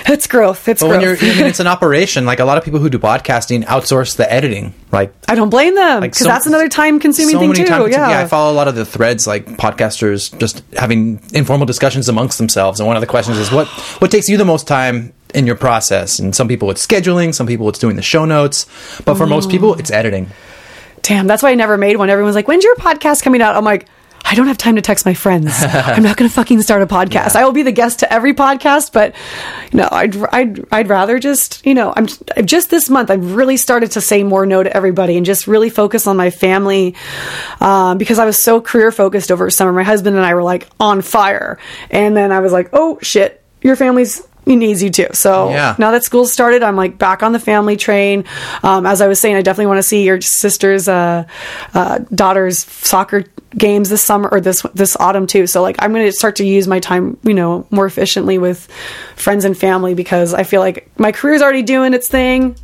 it's 0.07 0.27
growth. 0.27 0.69
It's 0.69 0.83
But 0.83 0.91
when 0.91 1.01
you're, 1.01 1.17
growth. 1.17 1.33
I 1.33 1.37
mean, 1.37 1.47
it's 1.47 1.61
an 1.61 1.67
operation. 1.67 2.27
Like 2.27 2.41
a 2.41 2.45
lot 2.45 2.59
of 2.59 2.65
people 2.65 2.81
who 2.81 2.89
do 2.91 2.99
podcasting 2.99 3.65
outsource 3.65 4.17
the 4.17 4.31
editing. 4.33 4.75
Like 4.93 5.13
I 5.29 5.35
don't 5.35 5.51
blame 5.51 5.75
them 5.75 6.01
Like 6.01 6.11
because 6.13 6.19
so- 6.27 6.31
that's 6.33 6.47
another 6.47 6.69
time 6.69 6.99
consuming 7.01 7.35
so 7.35 7.39
thing 7.41 7.49
many 7.51 7.65
too. 7.65 7.69
times. 7.69 7.93
yeah. 7.93 8.19
I 8.21 8.27
follow 8.27 8.53
a 8.53 8.57
lot 8.57 8.69
of 8.69 8.75
the 8.75 8.85
threads, 8.85 9.27
like 9.27 9.47
podcasters 9.47 10.37
just 10.39 10.63
having 10.77 11.21
informal 11.33 11.67
discussions 11.67 12.09
amongst 12.09 12.39
themselves. 12.39 12.81
And 12.81 12.87
one 12.87 12.97
of 12.97 13.01
the 13.01 13.07
questions 13.07 13.39
is, 13.39 13.51
what 13.53 13.67
what 14.01 14.11
takes 14.11 14.29
you 14.29 14.37
the 14.37 14.45
most 14.45 14.67
time 14.67 15.13
in 15.37 15.47
your 15.47 15.55
process? 15.55 16.19
And 16.19 16.35
some 16.35 16.49
people 16.49 16.71
it's 16.71 16.85
scheduling, 16.85 17.35
some 17.35 17.47
people 17.47 17.69
it's 17.69 17.79
doing 17.79 17.97
the 17.97 18.03
show 18.03 18.25
notes, 18.25 18.67
but 19.05 19.15
for 19.15 19.27
most 19.27 19.51
people 19.51 19.75
it's 19.75 19.91
editing. 19.91 20.29
Damn, 21.03 21.29
that's 21.29 21.43
why 21.43 21.51
I 21.51 21.55
never 21.55 21.77
made 21.77 21.97
one. 21.97 22.11
Everyone's 22.11 22.35
like, 22.35 22.49
"When's 22.49 22.65
your 22.65 22.75
podcast 22.77 23.23
coming 23.23 23.41
out?" 23.43 23.55
I'm 23.55 23.65
like. 23.65 23.87
I 24.29 24.35
don't 24.35 24.49
have 24.49 24.59
time 24.59 24.75
to 24.75 24.83
text 24.83 25.07
my 25.07 25.15
friends. 25.15 25.53
I'm 25.63 26.03
not 26.03 26.17
going 26.17 26.29
to 26.29 26.35
fucking 26.35 26.61
start 26.63 26.83
a 26.83 26.87
podcast. 26.87 27.37
I 27.37 27.45
will 27.45 27.53
be 27.53 27.63
the 27.63 27.71
guest 27.71 28.01
to 28.01 28.13
every 28.13 28.35
podcast, 28.35 28.93
but 28.93 29.15
no, 29.73 29.89
I'd 29.89 30.17
I'd 30.17 30.65
I'd 30.73 30.89
rather 30.89 31.21
just 31.21 31.65
you 31.65 31.75
know 31.75 31.93
I'm 31.97 32.09
I've 32.37 32.45
just 32.45 32.69
this 32.69 32.91
month 32.91 33.09
I've 33.09 33.37
really 33.37 33.57
started 33.57 33.93
to 33.93 34.01
say 34.01 34.25
more 34.25 34.45
no 34.45 34.65
to 34.65 34.77
everybody 34.77 35.17
and 35.17 35.25
just 35.25 35.47
really 35.47 35.71
focus 35.71 36.09
on 36.09 36.17
my 36.17 36.31
family 36.31 36.97
um, 37.61 37.99
because 37.99 38.19
I 38.19 38.25
was 38.25 38.37
so 38.37 38.61
career 38.61 38.91
focused 38.91 39.31
over 39.31 39.49
summer. 39.49 39.73
My 39.73 39.85
husband 39.85 40.17
and 40.17 40.27
I 40.27 40.35
were 40.35 40.43
like 40.43 40.67
on 40.81 41.03
fire, 41.03 41.61
and 41.89 42.17
then 42.17 42.33
I 42.33 42.41
was 42.41 42.51
like, 42.51 42.71
oh 42.73 42.99
shit, 43.03 43.45
your 43.63 43.77
family's 43.77 44.27
needs 44.55 44.83
you 44.83 44.91
too. 44.91 45.09
So 45.13 45.51
Yeah. 45.51 45.75
now 45.79 45.91
that 45.91 46.05
school's 46.05 46.33
started, 46.33 46.63
I'm 46.63 46.77
like 46.77 46.99
back 46.99 47.23
on 47.25 47.33
the 47.33 47.41
family 47.41 47.77
train. 47.77 48.25
Um, 48.63 48.87
as 48.87 49.01
I 49.01 49.09
was 49.09 49.21
saying, 49.21 49.35
I 49.35 49.43
definitely 49.43 49.67
want 49.67 49.79
to 49.79 49.83
see 49.83 50.05
your 50.05 50.21
sister's 50.21 50.87
uh, 50.89 51.25
uh, 51.75 51.99
daughter's 52.15 52.59
soccer 52.65 53.25
games 53.57 53.89
this 53.89 54.03
summer 54.03 54.29
or 54.31 54.41
this 54.41 54.63
this 54.75 54.97
autumn 54.97 55.27
too. 55.27 55.47
So 55.47 55.63
like 55.63 55.77
I'm 55.81 55.93
going 55.93 56.07
to 56.07 56.13
start 56.13 56.37
to 56.37 56.47
use 56.47 56.69
my 56.69 56.79
time, 56.79 57.19
you 57.25 57.35
know, 57.35 57.67
more 57.71 57.87
efficiently 57.87 58.39
with 58.39 58.71
friends 59.17 59.45
and 59.45 59.57
family 59.59 59.95
because 59.95 60.33
I 60.35 60.45
feel 60.45 60.61
like 60.61 60.89
my 60.99 61.11
career's 61.11 61.43
already 61.43 61.63
doing 61.63 61.95
its 61.95 62.07
thing. 62.07 62.57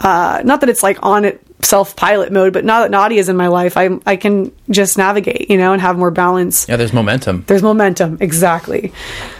Uh, 0.00 0.42
not 0.44 0.60
that 0.60 0.68
it's 0.68 0.82
like 0.84 0.98
on 1.02 1.24
it 1.24 1.44
self 1.62 1.96
pilot 1.96 2.32
mode, 2.32 2.52
but 2.52 2.64
now 2.64 2.82
that 2.82 2.90
Naughty 2.90 3.18
is 3.18 3.28
in 3.28 3.36
my 3.36 3.48
life, 3.48 3.76
I 3.76 3.90
I 4.06 4.16
can 4.16 4.52
just 4.70 4.96
navigate, 4.98 5.50
you 5.50 5.56
know, 5.58 5.72
and 5.72 5.82
have 5.82 5.98
more 5.98 6.10
balance. 6.10 6.68
Yeah, 6.68 6.76
there's 6.76 6.92
momentum. 6.92 7.44
there's 7.46 7.62
momentum 7.62 8.18
exactly. 8.20 8.92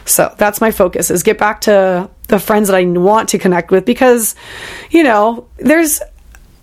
So 0.04 0.34
that's 0.38 0.60
my 0.60 0.70
focus 0.70 1.10
is 1.10 1.22
get 1.22 1.38
back 1.38 1.62
to 1.62 2.10
the 2.28 2.38
friends 2.38 2.68
that 2.68 2.76
i 2.76 2.84
want 2.84 3.30
to 3.30 3.38
connect 3.38 3.70
with 3.70 3.86
because 3.86 4.34
you 4.90 5.02
know 5.02 5.48
there's 5.56 6.02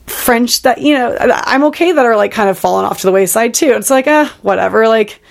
french 0.06 0.62
that 0.62 0.80
you 0.80 0.94
know 0.94 1.18
i'm 1.20 1.64
okay 1.64 1.92
that 1.92 2.06
are 2.06 2.16
like 2.16 2.32
kind 2.32 2.52
of 2.52 2.60
falling 2.60 2.86
off 2.86 3.00
to 3.02 3.08
the 3.08 3.12
wayside 3.12 3.56
too. 3.56 3.72
It's 3.72 3.90
like 3.90 4.06
uh 4.06 4.28
whatever 4.44 4.88
like 4.88 5.22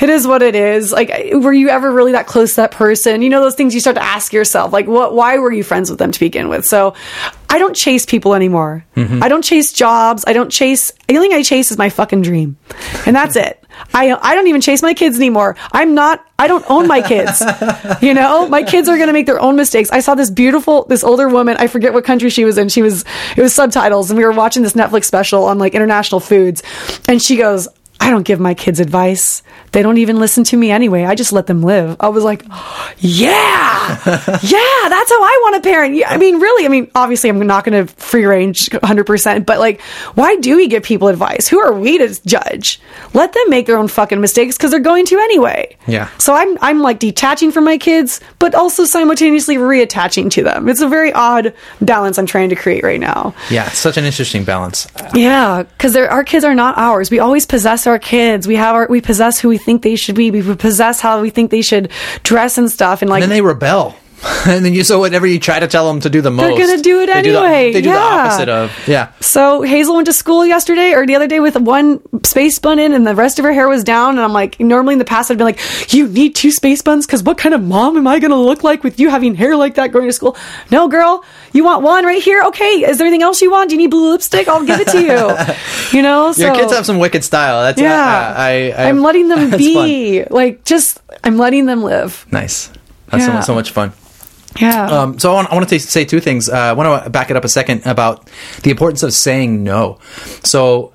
it 0.00 0.08
is 0.08 0.26
what 0.26 0.42
it 0.42 0.54
is. 0.54 0.92
Like 0.92 1.10
were 1.32 1.52
you 1.52 1.68
ever 1.68 1.92
really 1.92 2.12
that 2.12 2.26
close 2.26 2.50
to 2.50 2.56
that 2.62 2.70
person? 2.72 3.22
You 3.22 3.30
know 3.30 3.40
those 3.40 3.54
things 3.54 3.74
you 3.74 3.80
start 3.80 3.96
to 3.96 4.02
ask 4.02 4.32
yourself 4.32 4.72
like 4.72 4.86
what 4.86 5.14
why 5.14 5.38
were 5.38 5.52
you 5.52 5.62
friends 5.62 5.90
with 5.90 5.98
them 5.98 6.10
to 6.10 6.20
begin 6.20 6.48
with? 6.48 6.66
So 6.66 6.94
i 7.48 7.58
don't 7.58 7.74
chase 7.74 8.06
people 8.06 8.34
anymore. 8.34 8.84
Mm-hmm. 8.96 9.22
I 9.22 9.28
don't 9.28 9.42
chase 9.42 9.72
jobs. 9.72 10.24
I 10.26 10.32
don't 10.32 10.50
chase 10.50 10.92
the 11.08 11.16
only 11.16 11.28
thing 11.28 11.36
i 11.36 11.42
chase 11.42 11.70
is 11.70 11.78
my 11.78 11.90
fucking 11.90 12.22
dream. 12.22 12.56
And 13.06 13.14
that's 13.14 13.36
it. 13.36 13.64
I 13.94 14.12
i 14.20 14.34
don't 14.34 14.46
even 14.46 14.60
chase 14.60 14.82
my 14.82 14.94
kids 14.94 15.16
anymore. 15.16 15.56
I'm 15.72 15.94
not 15.94 16.24
i 16.38 16.48
don't 16.48 16.64
own 16.70 16.86
my 16.86 17.02
kids. 17.02 17.42
You 18.00 18.14
know 18.14 18.48
my 18.48 18.62
kids 18.62 18.88
are 18.88 18.96
going 18.96 19.08
to 19.08 19.12
make 19.12 19.26
their 19.26 19.40
own 19.40 19.56
mistakes. 19.56 19.90
I 19.90 20.00
saw 20.00 20.14
this 20.14 20.30
beautiful 20.30 20.84
this 20.84 21.04
older 21.04 21.28
woman 21.28 21.56
i 21.58 21.66
forget 21.66 21.92
what 21.92 22.04
country 22.04 22.30
she 22.30 22.44
was 22.44 22.56
in. 22.56 22.68
She 22.68 22.82
was 22.82 23.04
it 23.36 23.42
was 23.42 23.54
subtitles 23.54 24.10
and 24.10 24.18
we 24.18 24.24
were 24.24 24.32
watching 24.32 24.62
this 24.62 24.72
netflix 24.72 25.04
special 25.04 25.44
on 25.44 25.58
like 25.58 25.74
international 25.74 26.20
foods. 26.20 26.62
And 27.08 27.20
she 27.20 27.36
goes 27.36 27.68
I 28.00 28.08
don't 28.10 28.22
give 28.22 28.40
my 28.40 28.54
kids 28.54 28.80
advice. 28.80 29.42
They 29.72 29.82
don't 29.82 29.98
even 29.98 30.18
listen 30.18 30.42
to 30.44 30.56
me 30.56 30.70
anyway. 30.70 31.04
I 31.04 31.14
just 31.14 31.32
let 31.32 31.46
them 31.46 31.62
live. 31.62 31.96
I 32.00 32.08
was 32.08 32.24
like, 32.24 32.44
yeah, 32.98 33.88
yeah, 33.98 34.88
that's 34.88 35.10
how 35.10 35.22
I 35.22 35.40
want 35.42 35.62
to 35.62 35.68
parent. 35.68 35.94
Yeah, 35.94 36.08
I 36.08 36.16
mean, 36.16 36.40
really, 36.40 36.64
I 36.64 36.68
mean, 36.68 36.90
obviously, 36.94 37.28
I'm 37.28 37.46
not 37.46 37.64
going 37.64 37.86
to 37.86 37.92
free 37.94 38.24
range 38.24 38.70
100%, 38.70 39.44
but 39.44 39.58
like, 39.58 39.82
why 40.14 40.36
do 40.36 40.56
we 40.56 40.66
give 40.66 40.82
people 40.82 41.08
advice? 41.08 41.46
Who 41.46 41.60
are 41.60 41.72
we 41.72 41.98
to 41.98 42.20
judge? 42.26 42.80
Let 43.12 43.34
them 43.34 43.50
make 43.50 43.66
their 43.66 43.76
own 43.76 43.88
fucking 43.88 44.20
mistakes 44.20 44.56
because 44.56 44.70
they're 44.70 44.80
going 44.80 45.04
to 45.06 45.18
anyway. 45.18 45.76
Yeah. 45.86 46.08
So 46.16 46.34
I'm, 46.34 46.56
I'm 46.62 46.80
like 46.80 47.00
detaching 47.00 47.52
from 47.52 47.64
my 47.64 47.76
kids, 47.76 48.20
but 48.38 48.54
also 48.54 48.86
simultaneously 48.86 49.56
reattaching 49.56 50.30
to 50.32 50.42
them. 50.42 50.68
It's 50.68 50.80
a 50.80 50.88
very 50.88 51.12
odd 51.12 51.52
balance 51.82 52.18
I'm 52.18 52.26
trying 52.26 52.48
to 52.48 52.56
create 52.56 52.82
right 52.82 53.00
now. 53.00 53.34
Yeah, 53.50 53.68
such 53.68 53.98
an 53.98 54.04
interesting 54.04 54.44
balance. 54.44 54.86
Yeah, 55.14 55.64
because 55.64 55.94
our 55.96 56.24
kids 56.24 56.44
are 56.44 56.54
not 56.54 56.78
ours. 56.78 57.10
We 57.10 57.18
always 57.18 57.44
possess 57.44 57.86
our 57.86 57.89
kids. 57.98 58.46
We 58.46 58.56
have 58.56 58.74
our, 58.74 58.86
we 58.88 59.00
possess 59.00 59.40
who 59.40 59.48
we 59.48 59.58
think 59.58 59.82
they 59.82 59.96
should 59.96 60.14
be. 60.14 60.30
We 60.30 60.54
possess 60.54 61.00
how 61.00 61.20
we 61.20 61.30
think 61.30 61.50
they 61.50 61.62
should 61.62 61.90
dress 62.22 62.58
and 62.58 62.70
stuff. 62.70 63.02
And 63.02 63.10
like, 63.10 63.22
And 63.22 63.30
then 63.30 63.36
they 63.36 63.42
rebel. 63.42 63.96
and 64.46 64.64
then 64.64 64.74
you 64.74 64.84
so 64.84 64.98
whatever 64.98 65.26
you 65.26 65.38
try 65.38 65.58
to 65.58 65.66
tell 65.66 65.86
them 65.88 66.00
to 66.00 66.10
do 66.10 66.20
the 66.20 66.30
most, 66.30 66.56
they're 66.56 66.66
gonna 66.66 66.82
do 66.82 67.00
it 67.00 67.06
they 67.06 67.22
the- 67.22 67.28
anyway. 67.30 67.72
they 67.72 67.80
do 67.80 67.88
the 67.88 67.94
Yeah. 67.94 68.26
opposite 68.26 68.48
of 68.48 68.70
yeah. 68.88 69.12
so 69.20 69.62
Hazel 69.62 69.94
went 69.94 70.06
to 70.06 70.12
school 70.12 70.44
yesterday 70.46 70.92
or 70.92 71.06
the 71.06 71.16
other 71.16 71.26
day 71.26 71.40
with 71.40 71.56
one 71.56 72.00
space 72.24 72.58
bun 72.58 72.78
in, 72.78 72.92
and 72.92 73.06
the 73.06 73.14
rest 73.14 73.38
of 73.38 73.44
her 73.44 73.52
hair 73.52 73.68
was 73.68 73.82
down. 73.82 74.10
And 74.10 74.20
I'm 74.20 74.32
like, 74.32 74.60
normally 74.60 74.92
in 74.94 74.98
the 74.98 75.04
past 75.04 75.30
I'd 75.30 75.38
be 75.38 75.44
like, 75.44 75.58
you 75.92 76.06
need 76.06 76.34
two 76.34 76.50
space 76.50 76.82
buns 76.82 77.06
because 77.06 77.22
what 77.22 77.38
kind 77.38 77.54
of 77.54 77.62
mom 77.62 77.96
am 77.96 78.06
I 78.06 78.18
going 78.18 78.30
to 78.30 78.36
look 78.36 78.62
like 78.62 78.84
with 78.84 79.00
you 79.00 79.08
having 79.10 79.34
hair 79.34 79.56
like 79.56 79.74
that 79.76 79.90
going 79.92 80.06
to 80.06 80.12
school? 80.12 80.36
No, 80.70 80.86
girl, 80.88 81.24
you 81.52 81.64
want 81.64 81.82
one 81.82 82.04
right 82.04 82.22
here? 82.22 82.42
Okay, 82.44 82.84
is 82.84 82.98
there 82.98 83.06
anything 83.06 83.22
else 83.22 83.40
you 83.40 83.50
want? 83.50 83.70
Do 83.70 83.74
you 83.76 83.78
need 83.80 83.90
blue 83.90 84.10
lipstick? 84.12 84.48
I'll 84.48 84.64
give 84.64 84.80
it 84.80 84.88
to 84.88 85.00
you. 85.00 85.56
you 85.96 86.02
know, 86.02 86.32
so 86.32 86.42
Your 86.46 86.54
kids 86.54 86.72
have 86.72 86.84
some 86.86 86.98
wicked 86.98 87.24
style. 87.24 87.62
That's 87.62 87.80
uh, 87.80 87.84
Yeah, 87.84 87.94
uh, 87.94 88.34
I, 88.36 88.48
I, 88.48 88.84
I 88.84 88.84
am 88.88 89.00
letting 89.00 89.28
them 89.28 89.50
be 89.56 90.24
like 90.30 90.64
just. 90.64 91.00
I'm 91.24 91.36
letting 91.38 91.66
them 91.66 91.82
live. 91.82 92.26
nice. 92.30 92.70
That's 93.08 93.26
Yeah. 93.26 93.40
so, 93.40 93.46
so 93.48 93.54
much 93.54 93.70
fun. 93.72 93.92
Yeah. 94.58 94.86
Um, 94.86 95.18
so 95.18 95.30
I 95.30 95.34
want, 95.34 95.50
I 95.50 95.54
want 95.54 95.68
to 95.68 95.78
say 95.78 96.04
two 96.04 96.20
things. 96.20 96.48
Uh, 96.48 96.56
I 96.56 96.72
want 96.72 97.04
to 97.04 97.10
back 97.10 97.30
it 97.30 97.36
up 97.36 97.44
a 97.44 97.48
second 97.48 97.86
about 97.86 98.28
the 98.62 98.70
importance 98.70 99.02
of 99.02 99.12
saying 99.12 99.62
no. 99.62 99.98
So 100.42 100.92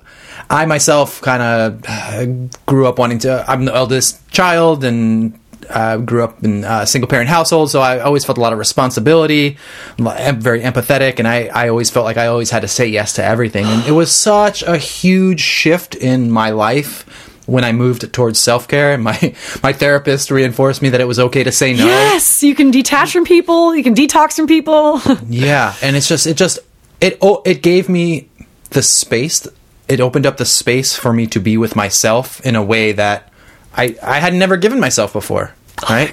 I 0.50 0.66
myself 0.66 1.20
kind 1.22 1.42
of 1.42 1.84
uh, 1.88 2.26
grew 2.66 2.86
up 2.86 2.98
wanting 2.98 3.18
to. 3.20 3.44
I'm 3.48 3.64
the 3.64 3.74
eldest 3.74 4.28
child 4.30 4.84
and. 4.84 5.38
Uh, 5.68 5.96
grew 5.96 6.22
up 6.22 6.44
in 6.44 6.62
a 6.62 6.86
single 6.86 7.08
parent 7.08 7.28
household, 7.28 7.68
so 7.68 7.80
I 7.80 7.98
always 7.98 8.24
felt 8.24 8.38
a 8.38 8.40
lot 8.40 8.52
of 8.52 8.58
responsibility. 8.60 9.56
I'm 9.98 10.40
very 10.40 10.60
empathetic, 10.60 11.18
and 11.18 11.26
I, 11.26 11.46
I 11.46 11.70
always 11.70 11.90
felt 11.90 12.04
like 12.04 12.16
I 12.16 12.28
always 12.28 12.50
had 12.50 12.60
to 12.60 12.68
say 12.68 12.86
yes 12.86 13.14
to 13.14 13.24
everything. 13.24 13.66
And 13.66 13.84
it 13.84 13.90
was 13.90 14.12
such 14.12 14.62
a 14.62 14.76
huge 14.76 15.40
shift 15.40 15.96
in 15.96 16.30
my 16.30 16.50
life 16.50 17.04
when 17.46 17.64
I 17.64 17.72
moved 17.72 18.12
towards 18.12 18.38
self 18.38 18.68
care. 18.68 18.98
My 19.06 19.34
my 19.62 19.72
therapist 19.72 20.30
reinforced 20.30 20.82
me 20.82 20.90
that 20.90 21.00
it 21.00 21.06
was 21.06 21.18
okay 21.18 21.44
to 21.44 21.52
say 21.52 21.72
no. 21.72 21.86
yes, 21.86 22.42
you 22.42 22.54
can 22.54 22.70
detach 22.70 23.12
from 23.12 23.24
people. 23.24 23.74
You 23.74 23.82
can 23.82 23.94
detox 23.94 24.34
from 24.34 24.46
people. 24.46 25.00
Yeah, 25.28 25.74
and 25.82 25.96
it's 25.96 26.08
just 26.08 26.26
it 26.26 26.36
just 26.36 26.58
it 27.00 27.18
oh 27.22 27.42
it 27.44 27.62
gave 27.62 27.88
me 27.88 28.28
the 28.70 28.82
space. 28.82 29.46
It 29.88 30.00
opened 30.00 30.26
up 30.26 30.36
the 30.36 30.44
space 30.44 30.96
for 30.96 31.12
me 31.12 31.26
to 31.28 31.40
be 31.40 31.56
with 31.56 31.76
myself 31.76 32.44
in 32.44 32.56
a 32.56 32.62
way 32.62 32.92
that 32.92 33.32
I 33.76 33.96
I 34.02 34.20
had 34.20 34.34
never 34.34 34.56
given 34.56 34.80
myself 34.80 35.12
before. 35.12 35.54
Right? 35.90 36.10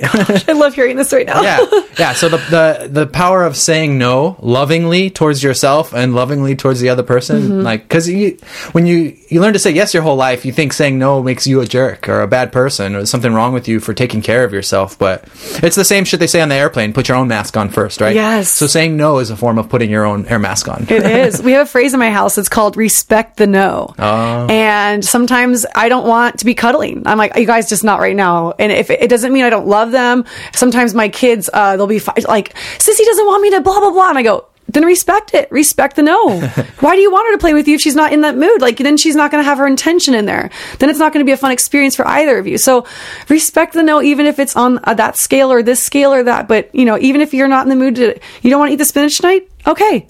I 0.49 0.53
love 0.53 0.73
hearing 0.75 0.97
this 0.97 1.11
right 1.13 1.25
now. 1.25 1.41
yeah, 1.41 1.59
yeah. 1.97 2.13
So 2.13 2.29
the, 2.29 2.37
the 2.37 2.87
the 2.89 3.07
power 3.07 3.43
of 3.43 3.55
saying 3.57 3.97
no 3.97 4.35
lovingly 4.41 5.09
towards 5.09 5.41
yourself 5.41 5.93
and 5.93 6.13
lovingly 6.13 6.55
towards 6.55 6.79
the 6.81 6.89
other 6.89 7.03
person, 7.03 7.41
Mm-hmm. 7.43 7.61
like 7.61 7.83
because 7.83 8.07
you 8.09 8.37
when 8.73 8.85
you 8.85 9.15
you 9.29 9.41
learn 9.41 9.53
to 9.53 9.59
say 9.59 9.71
yes 9.71 9.93
your 9.93 10.03
whole 10.03 10.15
life, 10.17 10.45
you 10.45 10.51
think 10.51 10.73
saying 10.73 10.99
no 10.99 11.23
makes 11.23 11.47
you 11.47 11.61
a 11.61 11.65
jerk 11.65 12.07
or 12.09 12.21
a 12.21 12.27
bad 12.27 12.51
person 12.51 12.95
or 12.95 13.05
something 13.05 13.33
wrong 13.33 13.53
with 13.53 13.67
you 13.67 13.79
for 13.79 13.93
taking 13.93 14.21
care 14.21 14.43
of 14.43 14.51
yourself. 14.53 14.99
But 14.99 15.23
it's 15.63 15.75
the 15.75 15.85
same 15.85 16.03
shit 16.05 16.19
they 16.19 16.27
say 16.27 16.41
on 16.41 16.49
the 16.49 16.55
airplane: 16.55 16.93
put 16.93 17.07
your 17.07 17.17
own 17.17 17.27
mask 17.29 17.55
on 17.57 17.69
first, 17.69 18.01
right? 18.01 18.13
Yes. 18.15 18.51
So 18.51 18.67
saying 18.67 18.95
no 18.97 19.19
is 19.19 19.29
a 19.29 19.37
form 19.37 19.57
of 19.57 19.69
putting 19.69 19.89
your 19.89 20.05
own 20.05 20.25
air 20.27 20.39
mask 20.39 20.67
on. 20.67 20.83
It 20.89 21.03
is. 21.05 21.41
We 21.41 21.53
have 21.53 21.67
a 21.67 21.69
phrase 21.69 21.93
in 21.93 21.99
my 21.99 22.11
house. 22.11 22.37
It's 22.37 22.49
called 22.49 22.75
respect 22.77 23.37
the 23.37 23.47
no. 23.47 23.95
Oh. 23.97 24.47
And 24.49 25.03
sometimes 25.03 25.65
I 25.73 25.89
don't 25.89 26.05
want 26.07 26.39
to 26.39 26.45
be 26.45 26.53
cuddling. 26.53 27.03
I'm 27.07 27.17
like, 27.17 27.35
you 27.37 27.45
guys 27.47 27.69
just 27.69 27.83
not 27.83 27.99
right 27.99 28.15
now. 28.15 28.53
And 28.59 28.71
if 28.71 28.89
it 28.89 29.09
doesn't 29.09 29.31
mean 29.33 29.45
I 29.45 29.49
don't 29.53 29.67
love 29.67 29.91
them, 29.91 30.25
sometimes 30.53 30.93
my 30.93 31.09
kids, 31.09 31.49
uh, 31.53 31.77
they'll 31.77 31.87
be 31.87 31.99
fi- 31.99 32.13
like, 32.27 32.53
Sissy 32.77 33.05
doesn't 33.05 33.25
want 33.25 33.41
me 33.41 33.51
to 33.51 33.61
blah, 33.61 33.79
blah, 33.79 33.91
blah. 33.91 34.09
And 34.09 34.17
I 34.17 34.23
go, 34.23 34.47
then 34.67 34.85
respect 34.85 35.33
it. 35.33 35.51
Respect 35.51 35.95
the 35.95 36.03
no. 36.03 36.39
Why 36.79 36.95
do 36.95 37.01
you 37.01 37.11
want 37.11 37.27
her 37.27 37.33
to 37.33 37.37
play 37.37 37.53
with 37.53 37.67
you 37.67 37.75
if 37.75 37.81
she's 37.81 37.95
not 37.95 38.11
in 38.11 38.21
that 38.21 38.35
mood? 38.35 38.61
Like, 38.61 38.77
then 38.77 38.97
she's 38.97 39.15
not 39.15 39.29
going 39.31 39.43
to 39.43 39.47
have 39.47 39.57
her 39.57 39.67
intention 39.67 40.13
in 40.13 40.25
there. 40.25 40.49
Then 40.79 40.89
it's 40.89 40.99
not 40.99 41.13
going 41.13 41.23
to 41.23 41.29
be 41.29 41.33
a 41.33 41.37
fun 41.37 41.51
experience 41.51 41.95
for 41.95 42.07
either 42.07 42.37
of 42.37 42.47
you. 42.47 42.57
So 42.57 42.85
respect 43.29 43.73
the 43.73 43.83
no, 43.83 44.01
even 44.01 44.25
if 44.25 44.39
it's 44.39 44.55
on 44.55 44.79
uh, 44.83 44.93
that 44.95 45.17
scale 45.17 45.51
or 45.51 45.61
this 45.61 45.81
scale 45.81 46.13
or 46.13 46.23
that. 46.23 46.47
But, 46.47 46.73
you 46.73 46.85
know, 46.85 46.97
even 46.99 47.21
if 47.21 47.33
you're 47.33 47.47
not 47.47 47.65
in 47.65 47.69
the 47.69 47.75
mood 47.75 47.95
to, 47.95 48.19
you 48.41 48.49
don't 48.49 48.59
want 48.59 48.69
to 48.69 48.73
eat 48.73 48.77
the 48.77 48.85
spinach 48.85 49.17
tonight? 49.17 49.49
Okay 49.67 50.07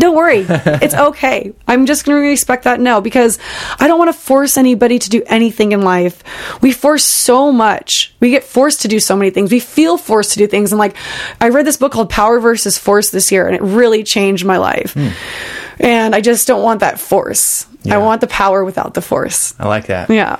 don't 0.00 0.16
worry. 0.16 0.44
it's 0.48 0.94
okay. 0.94 1.52
I'm 1.68 1.86
just 1.86 2.04
going 2.04 2.20
to 2.22 2.28
respect 2.28 2.64
that 2.64 2.80
no 2.80 3.00
because 3.00 3.38
I 3.78 3.86
don't 3.86 3.98
want 3.98 4.12
to 4.12 4.18
force 4.18 4.56
anybody 4.56 4.98
to 4.98 5.08
do 5.08 5.22
anything 5.26 5.72
in 5.72 5.82
life. 5.82 6.22
We 6.62 6.72
force 6.72 7.04
so 7.04 7.52
much. 7.52 8.14
We 8.20 8.30
get 8.30 8.44
forced 8.44 8.82
to 8.82 8.88
do 8.88 9.00
so 9.00 9.16
many 9.16 9.30
things. 9.30 9.50
We 9.52 9.60
feel 9.60 9.96
forced 9.96 10.32
to 10.32 10.38
do 10.38 10.46
things. 10.46 10.72
And 10.72 10.78
like, 10.78 10.96
I 11.40 11.48
read 11.50 11.66
this 11.66 11.76
book 11.76 11.92
called 11.92 12.10
Power 12.10 12.40
versus 12.40 12.78
Force 12.78 13.10
this 13.10 13.30
year, 13.30 13.46
and 13.46 13.54
it 13.56 13.62
really 13.62 14.02
changed 14.02 14.44
my 14.44 14.58
life. 14.58 14.94
Hmm. 14.94 15.08
And 15.78 16.14
I 16.14 16.20
just 16.20 16.46
don't 16.46 16.62
want 16.62 16.80
that 16.80 17.00
force. 17.00 17.66
Yeah. 17.82 17.94
I 17.94 17.98
want 17.98 18.20
the 18.20 18.26
power 18.26 18.64
without 18.64 18.94
the 18.94 19.00
force. 19.00 19.54
I 19.58 19.66
like 19.66 19.86
that. 19.86 20.10
Yeah. 20.10 20.38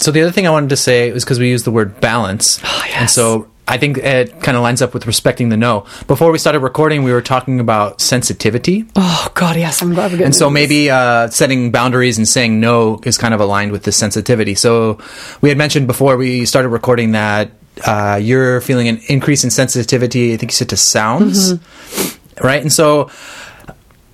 So 0.00 0.12
the 0.12 0.22
other 0.22 0.30
thing 0.30 0.46
I 0.46 0.50
wanted 0.50 0.70
to 0.70 0.76
say 0.76 1.10
was 1.12 1.24
because 1.24 1.40
we 1.40 1.48
used 1.50 1.64
the 1.64 1.72
word 1.72 2.00
balance, 2.00 2.60
Oh, 2.64 2.82
yes. 2.86 2.94
and 3.00 3.10
so 3.10 3.48
I 3.68 3.76
think 3.78 3.98
it 3.98 4.40
kind 4.40 4.56
of 4.56 4.62
lines 4.62 4.80
up 4.82 4.94
with 4.94 5.06
respecting 5.06 5.50
the 5.50 5.56
no. 5.56 5.84
Before 6.06 6.32
we 6.32 6.38
started 6.38 6.60
recording, 6.60 7.02
we 7.02 7.12
were 7.12 7.20
talking 7.22 7.60
about 7.60 8.00
sensitivity, 8.00 8.86
Oh 8.96 9.28
God, 9.34 9.56
yes. 9.56 9.82
I'm 9.82 9.92
glad 9.94 10.04
we're 10.10 10.18
getting. 10.18 10.24
and 10.26 10.34
so 10.34 10.46
this. 10.46 10.54
maybe 10.54 10.90
uh, 10.90 11.28
setting 11.28 11.70
boundaries 11.70 12.16
and 12.18 12.26
saying 12.26 12.58
no 12.60 13.00
is 13.04 13.18
kind 13.18 13.34
of 13.34 13.40
aligned 13.40 13.72
with 13.72 13.82
the 13.82 13.92
sensitivity. 13.92 14.54
So 14.54 14.98
we 15.42 15.50
had 15.50 15.58
mentioned 15.58 15.86
before 15.86 16.16
we 16.16 16.46
started 16.46 16.70
recording 16.70 17.12
that 17.12 17.50
uh, 17.86 18.18
you're 18.20 18.60
feeling 18.62 18.88
an 18.88 19.00
increase 19.08 19.44
in 19.44 19.50
sensitivity. 19.50 20.32
I 20.32 20.36
think 20.38 20.50
you 20.52 20.56
said 20.56 20.70
to 20.70 20.76
sounds, 20.76 21.52
Mm-hmm. 21.52 22.46
right? 22.46 22.62
And 22.62 22.72
so 22.72 23.10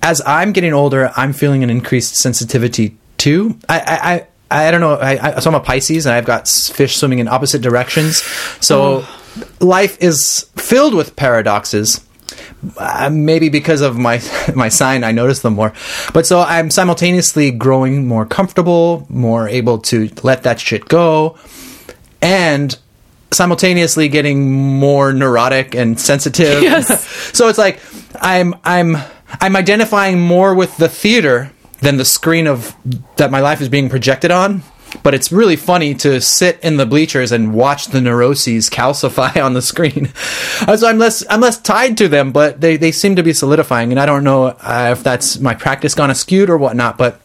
as 0.03 0.21
I'm 0.25 0.51
getting 0.51 0.73
older, 0.73 1.11
I'm 1.15 1.33
feeling 1.33 1.63
an 1.63 1.69
increased 1.69 2.15
sensitivity 2.17 2.97
too. 3.17 3.57
I, 3.69 3.79
I, 3.79 4.13
I 4.13 4.27
I 4.67 4.69
don't 4.71 4.81
know. 4.81 4.93
I, 4.93 5.37
I, 5.37 5.39
so 5.39 5.49
I'm 5.49 5.55
a 5.55 5.59
Pisces, 5.59 6.05
and 6.05 6.13
I've 6.13 6.25
got 6.25 6.47
fish 6.47 6.97
swimming 6.97 7.17
in 7.17 7.27
opposite 7.27 7.63
directions. 7.63 8.17
So 8.61 9.03
life 9.59 9.97
is 10.01 10.49
filled 10.55 10.93
with 10.93 11.15
paradoxes. 11.15 12.01
Uh, 12.77 13.09
maybe 13.11 13.49
because 13.49 13.81
of 13.81 13.97
my 13.97 14.21
my 14.55 14.69
sign, 14.69 15.03
I 15.03 15.11
notice 15.11 15.39
them 15.41 15.53
more. 15.53 15.73
But 16.13 16.25
so 16.25 16.41
I'm 16.41 16.69
simultaneously 16.71 17.51
growing 17.51 18.07
more 18.07 18.25
comfortable, 18.25 19.05
more 19.09 19.47
able 19.47 19.79
to 19.79 20.09
let 20.23 20.43
that 20.43 20.59
shit 20.59 20.87
go, 20.87 21.37
and 22.21 22.77
simultaneously 23.31 24.07
getting 24.07 24.51
more 24.51 25.13
neurotic 25.13 25.75
and 25.75 25.99
sensitive. 25.99 26.63
Yes. 26.63 27.07
so 27.37 27.47
it's 27.49 27.57
like 27.59 27.79
I'm 28.21 28.55
I'm 28.63 28.97
I'm 29.41 29.55
identifying 29.55 30.19
more 30.19 30.55
with 30.55 30.75
the 30.77 30.89
theater 30.89 31.51
than 31.81 31.97
the 31.97 32.05
screen 32.05 32.47
of 32.47 32.75
that 33.17 33.29
my 33.31 33.41
life 33.41 33.61
is 33.61 33.69
being 33.69 33.89
projected 33.89 34.31
on. 34.31 34.63
But 35.03 35.13
it's 35.13 35.31
really 35.31 35.55
funny 35.55 35.93
to 35.95 36.19
sit 36.19 36.59
in 36.61 36.77
the 36.77 36.85
bleachers 36.85 37.31
and 37.31 37.53
watch 37.53 37.87
the 37.87 38.01
neuroses 38.01 38.69
calcify 38.69 39.37
on 39.43 39.53
the 39.53 39.61
screen. 39.61 40.11
Uh, 40.67 40.77
so 40.77 40.87
I'm 40.87 40.97
less 40.97 41.23
I'm 41.29 41.41
less 41.41 41.59
tied 41.59 41.97
to 41.97 42.07
them, 42.07 42.31
but 42.31 42.61
they, 42.61 42.77
they 42.77 42.91
seem 42.91 43.17
to 43.17 43.23
be 43.23 43.33
solidifying, 43.33 43.91
and 43.91 43.99
I 43.99 44.05
don't 44.05 44.23
know 44.23 44.45
uh, 44.45 44.89
if 44.93 45.03
that's 45.03 45.37
my 45.37 45.53
practice 45.53 45.93
gone 45.93 46.09
askewed 46.09 46.47
or 46.47 46.57
whatnot. 46.57 46.97
But 46.97 47.19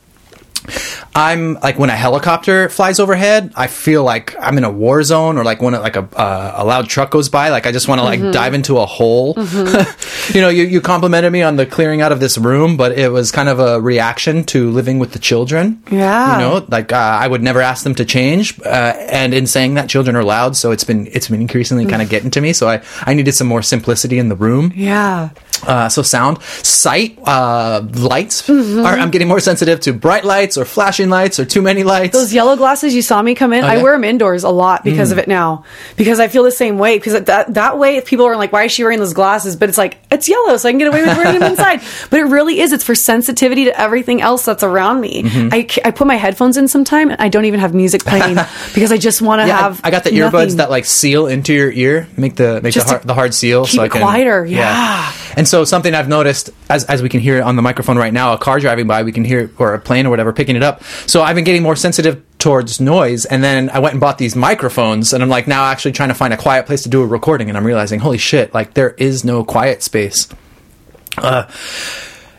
I'm 1.14 1.54
like 1.54 1.78
when 1.78 1.90
a 1.90 1.96
helicopter 1.96 2.68
flies 2.68 3.00
overhead, 3.00 3.52
I 3.56 3.66
feel 3.66 4.04
like 4.04 4.36
I'm 4.40 4.56
in 4.58 4.64
a 4.64 4.70
war 4.70 5.02
zone, 5.02 5.38
or 5.38 5.44
like 5.44 5.61
when 5.61 5.72
like 5.74 5.96
a 5.96 6.02
uh, 6.16 6.54
a 6.58 6.64
loud 6.64 6.88
truck 6.88 7.11
goes 7.11 7.28
by, 7.28 7.48
like 7.48 7.66
I 7.66 7.72
just 7.72 7.88
want 7.88 7.98
to 8.00 8.04
like 8.04 8.20
dive 8.32 8.54
into 8.54 8.78
a 8.78 8.86
hole. 8.86 9.34
you 10.28 10.40
know, 10.40 10.48
you 10.48 10.64
you 10.64 10.80
complimented 10.80 11.32
me 11.32 11.42
on 11.42 11.56
the 11.56 11.66
clearing 11.66 12.00
out 12.00 12.12
of 12.12 12.20
this 12.20 12.38
room, 12.38 12.76
but 12.76 12.96
it 12.96 13.11
was 13.11 13.32
kind 13.32 13.48
of 13.48 13.58
a 13.58 13.80
reaction 13.80 14.44
to 14.44 14.70
living 14.70 15.00
with 15.00 15.12
the 15.12 15.18
children. 15.18 15.82
Yeah. 15.90 16.34
you 16.34 16.38
know, 16.38 16.66
like 16.68 16.92
uh, 16.92 16.96
I 16.96 17.26
would 17.26 17.42
never 17.42 17.61
ask 17.61 17.82
them 17.82 17.96
to 17.96 18.04
change, 18.04 18.61
uh, 18.61 18.94
and 19.11 19.34
in 19.34 19.46
saying 19.48 19.74
that, 19.74 19.88
children 19.88 20.14
are 20.14 20.24
loud, 20.24 20.56
so 20.56 20.70
it's 20.70 20.84
been 20.84 21.08
it's 21.08 21.28
been 21.28 21.40
increasingly 21.40 21.86
kind 21.86 22.02
of 22.02 22.08
getting 22.08 22.30
to 22.30 22.40
me. 22.40 22.52
So 22.52 22.68
I 22.68 22.82
I 23.02 23.14
needed 23.14 23.32
some 23.32 23.48
more 23.48 23.62
simplicity 23.62 24.18
in 24.18 24.28
the 24.28 24.36
room. 24.36 24.72
Yeah. 24.76 25.30
Uh, 25.66 25.88
so 25.88 26.02
sound, 26.02 26.42
sight, 26.42 27.18
uh, 27.24 27.82
lights. 27.94 28.48
Are, 28.48 28.54
I'm 28.86 29.11
getting 29.11 29.28
more 29.28 29.40
sensitive 29.40 29.80
to 29.80 29.92
bright 29.92 30.24
lights 30.24 30.56
or 30.56 30.64
flashing 30.64 31.11
lights 31.11 31.38
or 31.38 31.44
too 31.44 31.62
many 31.62 31.82
lights. 31.82 32.12
Those 32.12 32.32
yellow 32.32 32.56
glasses 32.56 32.94
you 32.94 33.02
saw 33.02 33.20
me 33.20 33.34
come 33.34 33.52
in, 33.52 33.64
Oh, 33.64 33.68
I 33.68 33.82
wear 33.82 33.92
them 33.92 34.04
indoors 34.04 34.44
a 34.44 34.50
lot 34.50 34.84
because 34.84 35.12
of 35.12 35.18
it 35.18 35.28
now. 35.28 35.64
Because 35.96 36.20
I 36.20 36.28
feel 36.28 36.44
the 36.44 36.50
same 36.50 36.78
way. 36.78 36.96
Because 36.98 37.24
that 37.24 37.54
that 37.54 37.78
way, 37.78 37.96
if 37.96 38.06
people 38.06 38.26
are 38.26 38.36
like, 38.36 38.52
"Why 38.52 38.64
is 38.64 38.72
she 38.72 38.82
wearing 38.82 38.98
those 38.98 39.12
glasses?" 39.12 39.56
But 39.56 39.68
it's 39.68 39.78
like 39.78 39.98
it's 40.11 40.28
yellow, 40.28 40.56
so 40.56 40.68
I 40.68 40.72
can 40.72 40.78
get 40.78 40.88
away 40.88 41.02
with 41.02 41.16
wearing 41.16 41.38
them 41.38 41.50
inside. 41.50 41.80
But 42.11 42.20
it 42.20 42.24
really 42.24 42.61
is. 42.61 42.72
It's 42.72 42.84
for 42.84 42.94
sensitivity 42.94 43.66
to 43.66 43.80
everything 43.80 44.22
else 44.22 44.44
that's 44.44 44.62
around 44.62 45.00
me. 45.00 45.22
I, 45.52 45.62
ca- 45.62 45.82
I 45.84 45.90
put 45.90 46.06
my 46.06 46.16
headphones 46.16 46.56
in 46.56 46.68
sometime, 46.68 47.11
and 47.11 47.20
I 47.20 47.28
don't 47.28 47.44
even 47.44 47.61
have 47.61 47.74
music 47.74 48.02
playing 48.04 48.36
because 48.74 48.92
I 48.92 48.96
just 48.96 49.22
want 49.22 49.42
to 49.42 49.46
yeah, 49.46 49.58
have. 49.58 49.80
I, 49.84 49.90
got 49.90 50.04
the 50.04 50.11
earbuds 50.11 50.56
that 50.56 50.70
like 50.70 50.84
seal 50.84 51.26
into 51.26 51.52
your 51.52 51.70
ear, 51.70 52.08
make 52.16 52.36
the 52.36 52.61
make 52.62 52.74
the 52.74 52.82
hard, 52.84 53.02
the 53.02 53.14
hard 53.14 53.34
seal, 53.34 53.64
keep 53.66 53.80
it 53.80 53.90
quieter, 53.90 54.44
yeah. 54.44 55.12
And 55.36 55.46
so 55.51 55.64
something 55.64 55.94
I've 55.94 56.09
noticed, 56.09 56.51
as 56.68 56.84
as 56.84 57.03
we 57.03 57.09
can 57.09 57.20
hear 57.20 57.42
on 57.42 57.57
the 57.57 57.62
microphone 57.62 57.98
right 57.98 58.12
now, 58.12 58.32
a 58.32 58.38
car 58.38 58.61
driving 58.61 58.86
by, 58.86 59.03
we 59.03 59.12
can 59.12 59.24
hear 59.24 59.51
or 59.59 59.74
a 59.74 59.80
plane 59.80 60.07
or 60.07 60.11
whatever 60.11 60.32
picking 60.32 60.57
it 60.57 60.62
up. 60.62 60.82
So 61.07 61.22
I've 61.22 61.34
been 61.34 61.44
getting 61.44 61.62
more 61.62 61.76
sensitive 61.76 62.22
towards 62.38 62.80
noise, 62.80 63.24
and 63.26 63.42
then 63.42 63.68
I 63.70 63.80
went 63.80 63.94
and 63.94 64.01
bought 64.01 64.18
these 64.18 64.36
microphones, 64.36 65.12
and 65.12 65.22
I'm 65.22 65.28
like 65.28 65.46
now 65.48 65.64
actually 65.64 65.92
trying 65.92 66.09
to 66.11 66.14
find 66.14 66.32
a 66.32 66.36
quiet 66.36 66.66
place 66.66 66.84
to 66.84 66.88
do 66.88 67.03
a 67.03 67.07
recording, 67.07 67.48
and 67.48 67.59
I'm 67.59 67.66
realizing, 67.66 68.01
holy 68.01 68.18
shit, 68.18 68.55
like 68.55 68.74
there 68.74 68.90
is 68.90 69.24
no 69.24 69.44
quiet 69.44 69.82
space. 69.82 70.28
Uh, 71.18 71.51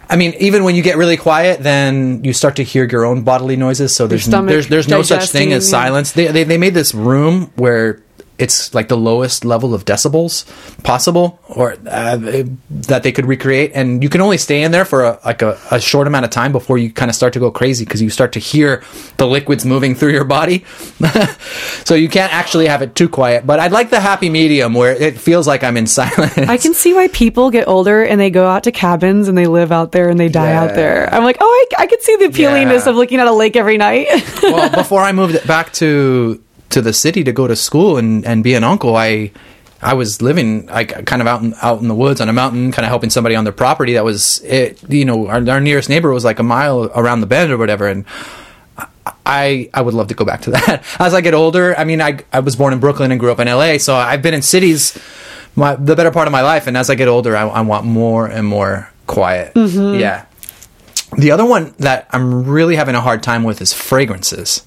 I 0.10 0.18
mean, 0.18 0.34
even 0.40 0.66
when 0.66 0.76
you 0.76 0.82
get 0.82 0.98
really 0.98 1.16
quiet, 1.16 1.62
then 1.64 2.24
you 2.26 2.34
start 2.34 2.58
to 2.58 2.64
hear 2.64 2.84
your 2.86 3.06
own 3.06 3.24
bodily 3.24 3.56
noises. 3.56 3.96
So 3.96 4.08
there's 4.08 4.26
there's 4.26 4.68
there's 4.68 4.88
no 4.88 5.04
such 5.04 5.30
thing 5.30 5.54
as 5.54 5.70
silence. 5.70 6.12
They, 6.12 6.28
they 6.28 6.44
they 6.44 6.58
made 6.58 6.74
this 6.74 6.94
room 6.94 7.52
where 7.56 8.02
it's 8.42 8.74
like 8.74 8.88
the 8.88 8.98
lowest 8.98 9.46
level 9.46 9.74
of 9.74 9.86
decibels 9.86 10.46
possible, 10.84 11.40
or 11.48 11.74
uh, 11.88 12.18
that 12.72 13.04
they 13.04 13.12
could 13.12 13.26
recreate, 13.26 13.72
and 13.76 14.02
you 14.04 14.10
can 14.10 14.22
only 14.22 14.38
stay 14.38 14.64
in 14.64 14.72
there 14.72 14.86
for 14.86 15.04
a, 15.06 15.20
like 15.24 15.42
a, 15.42 15.60
a 15.70 15.80
short 15.80 16.08
amount 16.08 16.26
of 16.26 16.32
time 16.32 16.52
before 16.52 16.78
you 16.78 16.92
kind 16.92 17.10
of 17.10 17.16
start 17.16 17.34
to 17.34 17.40
go 17.40 17.52
crazy 17.52 17.86
because 17.86 18.02
you 18.02 18.10
start 18.10 18.32
to 18.34 18.40
hear 18.40 18.84
the 19.18 19.28
liquids 19.28 19.66
moving 19.66 19.96
through 19.96 20.12
your 20.12 20.24
body. 20.26 20.66
so 21.86 21.96
you 21.96 22.10
can't 22.10 22.34
actually 22.34 22.68
have 22.68 22.82
it 22.82 22.96
too 22.96 23.10
quiet. 23.10 23.46
But 23.46 23.60
I'd 23.60 23.72
like 23.72 23.90
the 23.90 24.00
happy 24.00 24.30
medium 24.30 24.74
where 24.74 24.94
it 24.96 25.18
feels 25.20 25.48
like 25.48 25.64
I'm 25.64 25.78
in 25.78 25.88
silence. 26.02 26.38
I 26.38 26.58
can 26.58 26.74
see 26.74 26.94
why 26.94 27.08
people 27.10 27.52
get 27.52 27.68
older 27.68 28.04
and 28.04 28.20
they 28.20 28.30
go 28.30 28.48
out 28.48 28.64
to 28.64 28.72
cabins 28.72 29.28
and 29.28 29.38
they 29.38 29.48
live 29.48 29.72
out 29.72 29.92
there 29.92 30.10
and 30.10 30.20
they 30.20 30.30
die 30.30 30.50
Yeah. 30.52 30.64
out 30.64 30.76
there. 30.76 31.14
I'm 31.14 31.24
like, 31.24 31.38
oh, 31.40 31.68
I, 31.78 31.84
I 31.84 31.88
could 31.88 32.02
see 32.02 32.16
the 32.18 32.26
appealingness 32.26 32.86
Yeah. 32.86 32.90
of 32.90 32.96
looking 32.96 33.20
at 33.20 33.28
a 33.28 33.32
lake 33.34 33.56
every 33.56 33.78
night. 33.78 34.08
well, 34.44 34.70
before 34.70 35.02
I 35.02 35.12
moved 35.12 35.46
back 35.48 35.74
to 35.74 36.44
to 36.72 36.82
the 36.82 36.94
city 36.94 37.24
to 37.24 37.32
go 37.32 37.48
to 37.48 37.56
school 37.56 37.98
and, 37.98 38.26
and 38.26 38.44
be 38.44 38.54
an 38.54 38.64
uncle, 38.64 38.96
I 38.96 39.32
I 39.82 39.96
was 39.96 40.22
living 40.22 40.68
like 40.68 41.06
kind 41.06 41.22
of 41.22 41.28
out 41.28 41.42
in, 41.42 41.56
out 41.62 41.82
in 41.82 41.88
the 41.88 41.96
woods 41.96 42.22
on 42.22 42.30
a 42.30 42.34
mountain, 42.34 42.72
kind 42.72 42.86
of 42.86 42.90
helping 42.90 43.10
somebody 43.10 43.36
on 43.36 43.44
their 43.44 43.54
property. 43.54 43.94
That 43.94 44.04
was 44.04 44.40
it. 44.44 44.82
You 44.92 45.06
know, 45.06 45.28
our, 45.28 45.50
our 45.50 45.60
nearest 45.60 45.90
neighbor 45.90 46.12
was 46.12 46.24
like 46.24 46.40
a 46.40 46.44
mile 46.44 46.92
around 46.96 47.22
the 47.22 47.28
bend 47.28 47.52
or 47.52 47.58
whatever, 47.58 47.88
and. 47.88 48.06
I, 49.26 49.70
I 49.74 49.82
would 49.82 49.94
love 49.94 50.10
to 50.10 50.14
go 50.14 50.26
back 50.26 50.42
to 50.42 50.52
that. 50.52 50.84
As 51.00 51.14
I 51.14 51.22
get 51.22 51.34
older, 51.34 51.78
I 51.78 51.86
mean, 51.86 52.02
I, 52.02 52.20
I 52.34 52.40
was 52.40 52.56
born 52.56 52.74
in 52.74 52.80
Brooklyn 52.80 53.12
and 53.12 53.20
grew 53.20 53.32
up 53.32 53.40
in 53.40 53.48
LA, 53.48 53.78
so 53.78 53.96
I've 53.96 54.22
been 54.22 54.34
in 54.34 54.42
cities 54.42 54.98
my, 55.56 55.76
the 55.76 55.96
better 55.96 56.12
part 56.12 56.28
of 56.28 56.32
my 56.32 56.42
life. 56.42 56.68
And 56.68 56.78
as 56.78 56.90
I 56.90 56.96
get 56.96 57.08
older, 57.08 57.36
I, 57.36 57.48
I 57.48 57.62
want 57.62 57.86
more 57.86 58.28
and 58.28 58.46
more 58.46 58.92
quiet. 59.08 59.54
Mm-hmm. 59.54 60.00
Yeah. 60.00 60.26
The 61.18 61.32
other 61.32 61.46
one 61.46 61.74
that 61.80 62.08
I'm 62.12 62.46
really 62.46 62.76
having 62.76 62.96
a 62.96 63.02
hard 63.02 63.22
time 63.22 63.44
with 63.44 63.62
is 63.62 63.74
fragrances. 63.74 64.66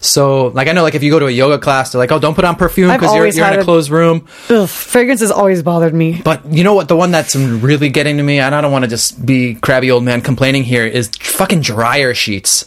So, 0.00 0.48
like, 0.48 0.68
I 0.68 0.72
know, 0.72 0.82
like, 0.82 0.94
if 0.94 1.02
you 1.02 1.10
go 1.10 1.18
to 1.18 1.26
a 1.26 1.30
yoga 1.30 1.58
class, 1.58 1.92
they're 1.92 1.98
like, 1.98 2.12
"Oh, 2.12 2.18
don't 2.18 2.34
put 2.34 2.44
on 2.44 2.56
perfume 2.56 2.92
because 2.92 3.14
you're, 3.14 3.26
you're 3.26 3.52
in 3.52 3.60
a 3.60 3.64
closed 3.64 3.90
room." 3.90 4.26
Ugh, 4.48 4.68
fragrance 4.68 5.20
has 5.20 5.30
always 5.30 5.62
bothered 5.62 5.94
me. 5.94 6.20
But 6.22 6.46
you 6.52 6.64
know 6.64 6.74
what? 6.74 6.88
The 6.88 6.96
one 6.96 7.10
that's 7.10 7.34
really 7.34 7.88
getting 7.88 8.16
to 8.18 8.22
me, 8.22 8.38
and 8.38 8.54
I 8.54 8.60
don't 8.60 8.72
want 8.72 8.84
to 8.84 8.88
just 8.88 9.24
be 9.24 9.54
crabby 9.54 9.90
old 9.90 10.04
man 10.04 10.20
complaining 10.20 10.64
here, 10.64 10.86
is 10.86 11.08
fucking 11.20 11.60
dryer 11.62 12.14
sheets. 12.14 12.64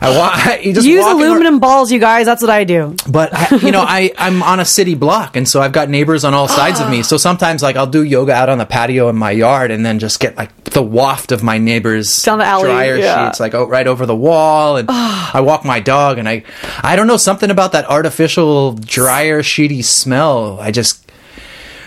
I 0.00 0.16
want 0.16 0.64
you 0.64 0.72
just 0.74 0.86
Use 0.86 1.04
aluminum 1.04 1.58
balls, 1.60 1.92
you 1.92 1.98
guys. 1.98 2.26
That's 2.26 2.42
what 2.42 2.50
I 2.50 2.64
do. 2.64 2.96
but 3.08 3.34
I, 3.34 3.56
you 3.62 3.72
know, 3.72 3.82
I 3.82 4.12
I'm 4.16 4.42
on 4.42 4.60
a 4.60 4.64
city 4.64 4.94
block, 4.94 5.36
and 5.36 5.48
so 5.48 5.60
I've 5.60 5.72
got 5.72 5.88
neighbors 5.88 6.24
on 6.24 6.34
all 6.34 6.48
sides 6.48 6.80
of 6.80 6.88
me. 6.90 7.02
So 7.10 7.16
sometimes, 7.16 7.60
like, 7.60 7.74
I'll 7.74 7.88
do 7.88 8.04
yoga 8.04 8.32
out 8.32 8.48
on 8.48 8.58
the 8.58 8.66
patio 8.66 9.08
in 9.08 9.16
my 9.16 9.32
yard, 9.32 9.72
and 9.72 9.84
then 9.84 9.98
just 9.98 10.20
get 10.20 10.36
like 10.36 10.64
the 10.64 10.82
waft 10.82 11.32
of 11.32 11.42
my 11.42 11.58
neighbors 11.58 12.22
Down 12.22 12.38
the 12.38 12.44
alley, 12.44 12.68
dryer 12.68 12.96
yeah. 12.96 13.26
sheets, 13.26 13.40
like 13.40 13.52
oh, 13.52 13.66
right 13.66 13.86
over 13.88 14.06
the 14.06 14.14
wall. 14.14 14.76
And 14.76 14.88
I 14.92 15.40
walk 15.40 15.64
my 15.64 15.80
dog, 15.80 16.18
and 16.18 16.28
I 16.28 16.44
I 16.82 16.96
don't 16.96 17.06
know 17.06 17.16
something 17.16 17.50
about 17.50 17.72
that 17.72 17.88
artificial 17.88 18.72
dryer 18.72 19.42
sheety 19.42 19.84
smell. 19.84 20.58
I 20.60 20.70
just 20.70 21.09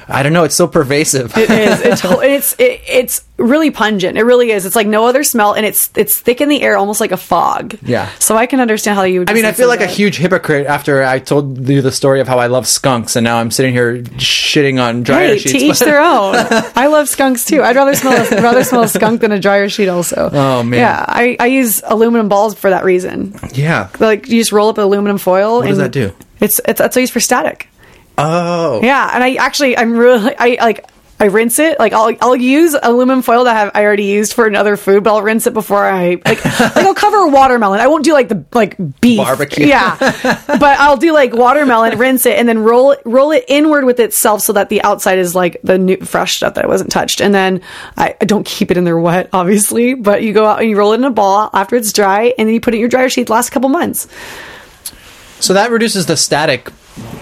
I 0.08 0.24
don't 0.24 0.34
know. 0.34 0.44
It's 0.44 0.56
so 0.56 0.68
pervasive. 0.68 1.36
It 1.38 1.50
is. 1.50 1.82
It's 1.82 2.02
it's 2.06 2.54
it, 2.60 2.82
it's 2.88 3.24
really 3.38 3.72
pungent. 3.72 4.18
It 4.18 4.24
really 4.24 4.52
is. 4.52 4.66
It's 4.66 4.76
like 4.76 4.88
no 4.88 5.08
other 5.08 5.24
smell, 5.24 5.54
and 5.54 5.66
it's 5.66 5.90
it's 5.96 6.20
thick 6.20 6.42
in 6.42 6.50
the 6.50 6.62
air, 6.62 6.78
almost 6.78 7.00
like 7.02 7.12
a 7.12 7.18
fog. 7.18 7.76
Yeah. 7.84 8.10
So 8.20 8.36
I 8.36 8.46
can 8.46 8.60
understand 8.60 8.98
how 8.98 9.04
you. 9.04 9.20
Would 9.20 9.30
I 9.30 9.34
mean, 9.34 9.46
I 9.46 9.52
feel 9.52 9.68
like 9.68 9.82
a 9.82 9.88
huge 9.88 10.18
hypocrite 10.18 10.68
after 10.68 11.04
I 11.04 11.20
told 11.20 11.68
you 11.70 11.82
the 11.82 11.92
story 11.92 12.20
of 12.22 12.28
how 12.28 12.40
I 12.40 12.48
love 12.48 12.68
skunks, 12.68 13.16
and 13.16 13.24
now 13.24 13.38
I'm 13.38 13.52
sitting 13.52 13.74
here 13.74 14.00
shitting 14.18 14.82
on 14.82 15.04
dryer 15.04 15.28
Hey, 15.30 15.38
sheets. 15.40 15.52
to 15.54 15.58
each 15.60 15.80
their 15.80 16.00
own. 16.02 16.36
I 16.76 16.88
love 16.88 17.08
skunks 17.10 17.46
too. 17.46 17.62
I'd 17.64 17.76
rather 17.76 17.96
smell 17.96 18.14
a, 18.14 18.42
rather 18.42 18.64
smell 18.64 18.84
a 18.84 18.88
skunk 18.88 19.22
than 19.22 19.32
a 19.32 19.40
dryer 19.40 19.70
sheet. 19.70 19.90
Also. 19.90 20.30
Oh, 20.44 20.62
man. 20.64 20.80
Yeah, 20.80 21.06
I, 21.08 21.38
I 21.40 21.46
use 21.48 21.82
aluminum 21.86 22.28
balls 22.28 22.54
for 22.56 22.70
that 22.70 22.84
reason. 22.84 23.36
yeah. 23.54 23.90
Like 24.00 24.28
you 24.28 24.40
just 24.42 24.52
roll 24.52 24.70
up 24.70 24.78
aluminum 24.78 25.18
foil. 25.18 25.60
What 25.60 25.68
does 25.68 25.78
that 25.78 25.92
do? 25.92 26.14
It's 26.40 26.60
it's 26.68 26.80
that's 26.80 26.98
used 26.98 27.14
for 27.14 27.20
static. 27.20 27.70
Oh. 28.18 28.82
Yeah, 28.84 29.10
and 29.14 29.24
I 29.24 29.36
actually 29.36 29.78
I'm 29.78 29.94
really 29.96 30.34
I 30.38 30.58
like 30.62 30.86
I 31.20 31.28
rinse 31.28 31.58
it. 31.58 31.80
Like 31.80 31.94
I'll 31.94 32.14
I'll 32.22 32.36
use 32.36 32.76
aluminum 32.82 33.22
foil 33.22 33.46
that 33.46 33.56
I 33.56 33.60
have 33.60 33.72
I 33.74 33.86
already 33.86 34.06
used 34.06 34.34
for 34.34 34.46
another 34.46 34.76
food, 34.76 35.04
but 35.04 35.14
I'll 35.14 35.22
rinse 35.22 35.48
it 35.48 35.54
before 35.54 35.86
I 35.86 36.22
like 36.26 36.44
like 36.46 36.78
I'll 36.78 36.94
cover 36.94 37.18
a 37.18 37.30
watermelon. 37.30 37.80
I 37.80 37.88
won't 37.88 38.04
do 38.04 38.14
like 38.14 38.28
the 38.28 38.44
like 38.52 38.76
beef 39.00 39.20
Barbecue. 39.20 39.68
Yeah, 39.68 39.96
but 40.00 40.80
I'll 40.80 40.98
do 40.98 41.14
like 41.14 41.34
watermelon, 41.34 41.98
rinse 41.98 42.26
it, 42.26 42.38
and 42.38 42.50
then 42.50 42.60
roll 42.60 42.92
it 42.92 43.02
roll 43.06 43.32
it 43.32 43.46
inward 43.48 43.86
with 43.86 44.00
itself 44.00 44.42
so 44.42 44.54
that 44.54 44.70
the 44.70 44.82
outside 44.84 45.18
is 45.18 45.34
like 45.34 45.62
the 45.64 45.78
new 45.78 45.98
fresh 45.98 46.36
stuff 46.36 46.56
that 46.56 46.68
wasn't 46.68 46.92
touched. 46.92 47.22
And 47.22 47.34
then 47.34 47.62
I, 47.96 48.16
I 48.20 48.26
don't 48.26 48.46
keep 48.46 48.70
it 48.70 48.78
in 48.78 48.84
there 48.84 48.98
wet, 48.98 49.30
obviously, 49.32 49.94
but 49.94 50.24
you 50.24 50.34
go 50.34 50.46
out 50.46 50.60
and 50.60 50.70
you 50.70 50.78
roll 50.78 50.92
it 50.92 50.98
in 50.98 51.04
a 51.06 51.12
ball 51.12 51.50
after 51.54 51.76
it's 51.76 51.94
dry, 51.94 52.34
and 52.38 52.48
then 52.48 52.54
you 52.54 52.60
put 52.60 52.74
it 52.74 52.78
in 52.78 52.82
your 52.82 52.90
dryer 52.90 53.10
sheet. 53.10 53.30
Last 53.30 53.52
couple 53.52 53.70
months. 53.70 54.08
So 55.40 55.54
that 55.54 55.72
reduces 55.72 56.06
the 56.06 56.18
static. 56.18 56.70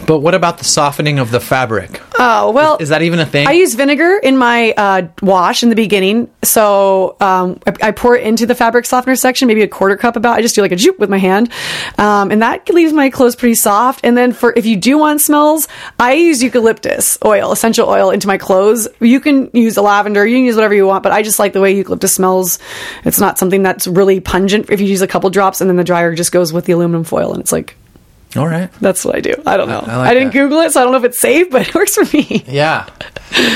But 0.05 0.19
what 0.19 0.36
about 0.36 0.57
the 0.57 0.65
softening 0.65 1.19
of 1.19 1.32
the 1.32 1.39
fabric? 1.39 2.01
Oh 2.19 2.51
well, 2.51 2.78
Is 2.80 2.89
that 2.89 3.01
even 3.01 3.19
a 3.19 3.26
thing? 3.26 3.47
I 3.47 3.53
use 3.53 3.74
vinegar 3.76 4.19
in 4.22 4.38
my 4.38 4.74
uh, 4.76 5.07
wash 5.22 5.63
in 5.63 5.69
the 5.69 5.76
beginning, 5.76 6.30
so 6.43 7.15
um, 7.22 7.59
I, 7.65 7.88
I 7.88 7.91
pour 7.91 8.15
it 8.15 8.24
into 8.24 8.45
the 8.45 8.53
fabric 8.53 8.86
softener 8.86 9.15
section, 9.15 9.47
maybe 9.47 9.61
a 9.61 9.67
quarter 9.67 9.95
cup. 9.95 10.15
About 10.15 10.38
I 10.38 10.41
just 10.41 10.53
do 10.53 10.61
like 10.61 10.72
a 10.72 10.76
juke 10.76 10.99
with 10.99 11.09
my 11.09 11.17
hand, 11.17 11.51
um, 11.97 12.30
and 12.32 12.41
that 12.41 12.69
leaves 12.69 12.93
my 12.93 13.09
clothes 13.09 13.36
pretty 13.36 13.55
soft. 13.55 14.01
And 14.03 14.17
then 14.17 14.34
for 14.34 14.53
if 14.55 14.65
you 14.65 14.76
do 14.76 14.97
want 14.97 15.22
smells, 15.22 15.67
I 15.99 16.13
use 16.13 16.43
eucalyptus 16.43 17.17
oil, 17.24 17.51
essential 17.51 17.88
oil, 17.88 18.11
into 18.11 18.28
my 18.28 18.38
clothes. 18.38 18.88
You 18.99 19.19
can 19.19 19.49
use 19.53 19.78
a 19.78 19.82
lavender, 19.82 20.26
you 20.26 20.36
can 20.36 20.45
use 20.45 20.55
whatever 20.55 20.74
you 20.74 20.86
want, 20.86 21.03
but 21.03 21.11
I 21.11 21.22
just 21.22 21.39
like 21.39 21.53
the 21.53 21.61
way 21.61 21.72
eucalyptus 21.76 22.13
smells. 22.13 22.59
It's 23.05 23.19
not 23.19 23.39
something 23.39 23.63
that's 23.63 23.88
really 23.88 24.19
pungent. 24.19 24.69
If 24.69 24.82
you 24.82 24.88
use 24.88 25.01
a 25.01 25.07
couple 25.07 25.30
drops, 25.30 25.61
and 25.61 25.69
then 25.69 25.78
the 25.78 25.84
dryer 25.84 26.13
just 26.13 26.32
goes 26.32 26.51
with 26.51 26.65
the 26.65 26.74
aluminum 26.74 27.03
foil, 27.05 27.32
and 27.32 27.39
it's 27.39 27.51
like. 27.53 27.78
All 28.38 28.47
right. 28.47 28.71
That's 28.79 29.03
what 29.03 29.15
I 29.15 29.19
do. 29.19 29.34
I 29.45 29.57
don't 29.57 29.67
know. 29.67 29.79
I 29.79 29.97
like 29.97 30.09
I 30.09 30.13
didn't 30.13 30.29
that. 30.29 30.34
Google 30.39 30.59
it, 30.61 30.71
so 30.71 30.79
I 30.79 30.84
don't 30.84 30.93
know 30.93 30.99
if 30.99 31.03
it's 31.03 31.19
safe, 31.19 31.49
but 31.49 31.67
it 31.67 31.75
works 31.75 31.95
for 31.95 32.05
me. 32.15 32.43
Yeah. 32.47 32.86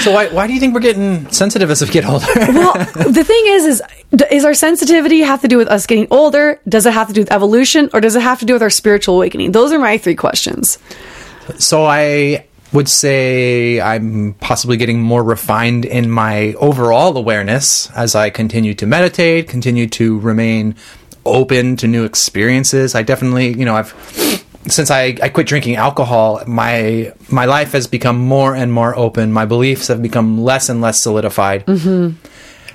So 0.02 0.12
why 0.12 0.28
why 0.30 0.48
do 0.48 0.54
you 0.54 0.60
think 0.60 0.74
we're 0.74 0.82
getting 0.82 1.30
sensitive 1.32 1.70
as 1.72 1.82
we 1.82 1.88
get 1.90 2.06
older? 2.06 2.26
well, 2.36 2.74
the 2.74 3.24
thing 3.24 3.44
is, 3.48 3.66
is 3.66 3.84
is 4.32 4.44
our 4.46 4.54
sensitivity 4.54 5.22
have 5.22 5.42
to 5.42 5.48
do 5.48 5.58
with 5.58 5.68
us 5.70 5.86
getting 5.86 6.08
older? 6.12 6.60
Does 6.68 6.86
it 6.86 6.94
have 6.94 7.08
to 7.08 7.14
do 7.14 7.22
with 7.22 7.32
evolution, 7.32 7.90
or 7.94 8.02
does 8.02 8.16
it 8.16 8.22
have 8.22 8.40
to 8.40 8.46
do 8.46 8.54
with 8.54 8.62
our 8.62 8.70
spiritual 8.70 9.16
awakening? 9.16 9.52
Those 9.54 9.72
are 9.72 9.80
my 9.80 9.98
three 9.98 10.16
questions. 10.16 10.78
so 11.58 11.86
I 11.86 12.46
would 12.74 12.90
say 12.90 13.80
I'm 13.80 14.34
possibly 14.42 14.76
getting 14.76 15.00
more 15.02 15.24
refined 15.24 15.86
in 15.86 16.10
my 16.10 16.54
overall 16.54 17.16
awareness 17.16 17.90
as 17.92 18.16
I 18.16 18.30
continue 18.30 18.74
to 18.76 18.86
meditate, 18.86 19.48
continue 19.48 19.88
to 19.88 20.20
remain 20.20 20.76
open 21.26 21.78
to 21.78 21.88
new 21.88 22.04
experiences. 22.04 22.94
I 22.94 23.02
definitely, 23.04 23.58
you 23.58 23.64
know, 23.66 23.76
I've 23.76 24.45
since 24.68 24.92
I, 24.92 25.16
I 25.22 25.30
quit 25.30 25.48
drinking 25.48 25.76
alcohol, 25.76 26.44
my 26.48 27.14
my 27.30 27.46
life 27.46 27.74
has 27.74 27.88
become 27.88 28.18
more 28.18 28.56
and 28.56 28.72
more 28.72 28.98
open. 28.98 29.32
My 29.32 29.46
beliefs 29.46 29.88
have 29.88 30.02
become 30.02 30.42
less 30.42 30.70
and 30.70 30.82
less 30.82 31.02
solidified. 31.02 31.66
Mm-hmm. 31.66 32.18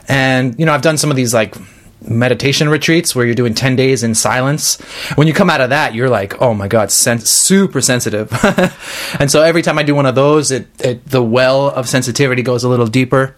And 0.09 0.59
you 0.59 0.67
know, 0.67 0.73
I've 0.73 0.83
done 0.83 0.99
some 0.99 1.11
of 1.11 1.17
these 1.17 1.35
like 1.35 1.57
meditation 2.03 2.69
retreats 2.69 3.15
where 3.15 3.27
you're 3.27 3.35
doing 3.35 3.55
10 3.55 3.77
days 3.77 4.03
in 4.03 4.15
silence. 4.15 4.81
When 5.17 5.27
you 5.27 5.35
come 5.35 5.51
out 5.51 5.61
of 5.61 5.71
that, 5.71 5.95
you're 5.95 6.09
like, 6.09 6.41
oh 6.41 6.55
my 6.55 6.67
God, 6.67 6.91
sen- 6.91 7.19
super 7.19 7.81
sensitive. 7.81 8.33
and 9.21 9.31
so 9.31 9.43
every 9.43 9.63
time 9.63 9.79
I 9.79 9.83
do 9.83 9.95
one 9.95 10.07
of 10.07 10.15
those, 10.15 10.51
it, 10.51 10.69
it 10.81 11.05
the 11.07 11.23
well 11.23 11.69
of 11.69 11.89
sensitivity 11.89 12.43
goes 12.43 12.65
a 12.65 12.69
little 12.69 12.87
deeper. 12.87 13.37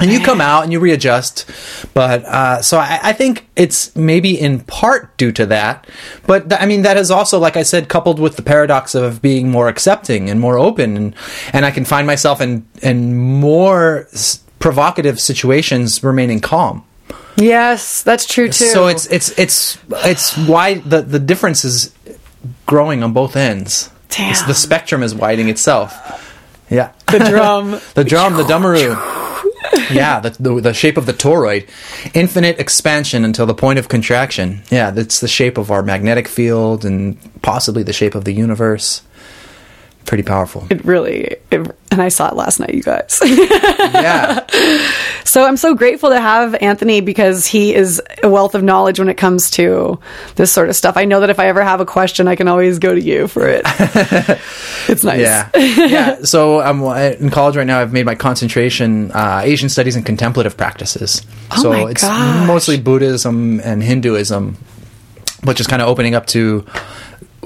And 0.00 0.10
you 0.10 0.20
come 0.20 0.40
out 0.40 0.64
and 0.64 0.72
you 0.72 0.80
readjust. 0.80 1.48
But 1.94 2.24
uh, 2.24 2.62
so 2.62 2.78
I, 2.78 2.98
I 3.02 3.12
think 3.12 3.46
it's 3.56 3.94
maybe 3.94 4.38
in 4.40 4.60
part 4.60 5.16
due 5.16 5.30
to 5.32 5.46
that. 5.46 5.86
But 6.26 6.48
th- 6.48 6.60
I 6.60 6.66
mean, 6.66 6.82
that 6.82 6.96
is 6.96 7.10
also, 7.10 7.38
like 7.38 7.56
I 7.56 7.62
said, 7.62 7.88
coupled 7.88 8.18
with 8.18 8.36
the 8.36 8.42
paradox 8.42 8.94
of 8.94 9.20
being 9.22 9.50
more 9.50 9.68
accepting 9.68 10.30
and 10.30 10.40
more 10.40 10.58
open. 10.58 10.96
And, 10.96 11.14
and 11.52 11.64
I 11.66 11.70
can 11.70 11.84
find 11.84 12.06
myself 12.06 12.40
in, 12.40 12.66
in 12.80 13.16
more 13.16 14.08
s- 14.12 14.42
provocative 14.58 15.20
situations 15.20 16.02
remaining 16.02 16.40
calm. 16.40 16.84
Yes, 17.36 18.02
that's 18.02 18.26
true 18.26 18.46
too. 18.48 18.64
So 18.66 18.88
it's 18.88 19.06
it's 19.06 19.36
it's 19.38 19.78
it's 20.04 20.36
why 20.36 20.74
the 20.74 21.00
the 21.00 21.18
difference 21.18 21.64
is 21.64 21.90
growing 22.66 23.02
on 23.02 23.12
both 23.14 23.36
ends. 23.36 23.88
Damn. 24.10 24.30
It's- 24.32 24.46
the 24.46 24.54
spectrum 24.54 25.02
is 25.02 25.14
widening 25.14 25.48
itself. 25.48 25.94
Yeah, 26.70 26.92
the 27.10 27.18
drum. 27.20 27.80
the 27.94 28.04
drum, 28.04 28.34
the 28.36 28.42
dumbaroo. 28.52 28.96
yeah, 29.90 30.20
the, 30.20 30.30
the 30.30 30.60
the 30.60 30.74
shape 30.74 30.96
of 30.96 31.06
the 31.06 31.12
toroid, 31.12 31.68
infinite 32.14 32.58
expansion 32.58 33.24
until 33.24 33.46
the 33.46 33.54
point 33.54 33.78
of 33.78 33.88
contraction. 33.88 34.62
Yeah, 34.70 34.90
that's 34.90 35.20
the 35.20 35.28
shape 35.28 35.58
of 35.58 35.70
our 35.70 35.82
magnetic 35.82 36.28
field 36.28 36.84
and 36.84 37.16
possibly 37.42 37.82
the 37.82 37.92
shape 37.92 38.14
of 38.14 38.24
the 38.24 38.34
universe. 38.34 39.02
Pretty 40.06 40.22
powerful. 40.22 40.66
It 40.68 40.84
really, 40.84 41.36
it, 41.50 41.76
and 41.90 42.02
I 42.02 42.08
saw 42.08 42.28
it 42.28 42.34
last 42.34 42.58
night, 42.60 42.74
you 42.74 42.82
guys. 42.82 43.20
Yeah, 43.92 44.40
so 45.24 45.44
I'm 45.44 45.56
so 45.56 45.74
grateful 45.74 46.10
to 46.10 46.20
have 46.20 46.54
Anthony 46.56 47.00
because 47.00 47.46
he 47.46 47.74
is 47.74 48.02
a 48.22 48.28
wealth 48.28 48.54
of 48.54 48.62
knowledge 48.62 48.98
when 48.98 49.08
it 49.08 49.16
comes 49.16 49.50
to 49.52 49.98
this 50.36 50.50
sort 50.50 50.68
of 50.68 50.76
stuff. 50.76 50.96
I 50.96 51.04
know 51.04 51.20
that 51.20 51.30
if 51.30 51.38
I 51.38 51.46
ever 51.46 51.62
have 51.62 51.80
a 51.80 51.84
question, 51.86 52.26
I 52.26 52.34
can 52.36 52.48
always 52.48 52.78
go 52.78 52.94
to 52.94 53.00
you 53.00 53.28
for 53.28 53.46
it. 53.48 53.62
it's 54.88 55.04
nice. 55.04 55.20
Yeah, 55.20 55.50
yeah. 55.54 56.22
So 56.22 56.60
I'm 56.60 56.82
in 57.20 57.30
college 57.30 57.56
right 57.56 57.66
now. 57.66 57.80
I've 57.80 57.92
made 57.92 58.06
my 58.06 58.14
concentration 58.14 59.12
uh, 59.12 59.42
Asian 59.44 59.68
studies 59.68 59.94
and 59.94 60.04
contemplative 60.04 60.56
practices. 60.56 61.24
Oh 61.52 61.62
so 61.62 61.72
my 61.72 61.90
it's 61.90 62.02
gosh. 62.02 62.46
mostly 62.46 62.80
Buddhism 62.80 63.60
and 63.60 63.82
Hinduism, 63.82 64.56
but 65.44 65.56
just 65.56 65.70
kind 65.70 65.82
of 65.82 65.88
opening 65.88 66.14
up 66.14 66.26
to 66.28 66.66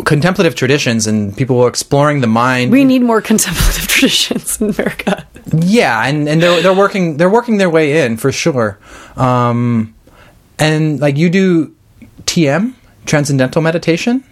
contemplative 0.04 0.54
traditions 0.54 1.06
and 1.06 1.36
people 1.36 1.60
are 1.62 1.68
exploring 1.68 2.20
the 2.20 2.26
mind. 2.26 2.70
We 2.70 2.84
need 2.84 3.02
more 3.02 3.20
contemplative 3.20 3.86
traditions 3.88 4.60
in 4.60 4.70
America. 4.70 5.26
yeah, 5.52 6.06
and, 6.06 6.28
and 6.28 6.42
they're 6.42 6.62
they're 6.62 6.74
working 6.74 7.16
they're 7.16 7.30
working 7.30 7.56
their 7.58 7.70
way 7.70 8.04
in 8.04 8.16
for 8.16 8.32
sure. 8.32 8.78
Um, 9.16 9.94
and 10.58 11.00
like 11.00 11.16
you 11.16 11.30
do 11.30 11.74
TM 12.24 12.74
transcendental 13.06 13.62
meditation, 13.62 14.24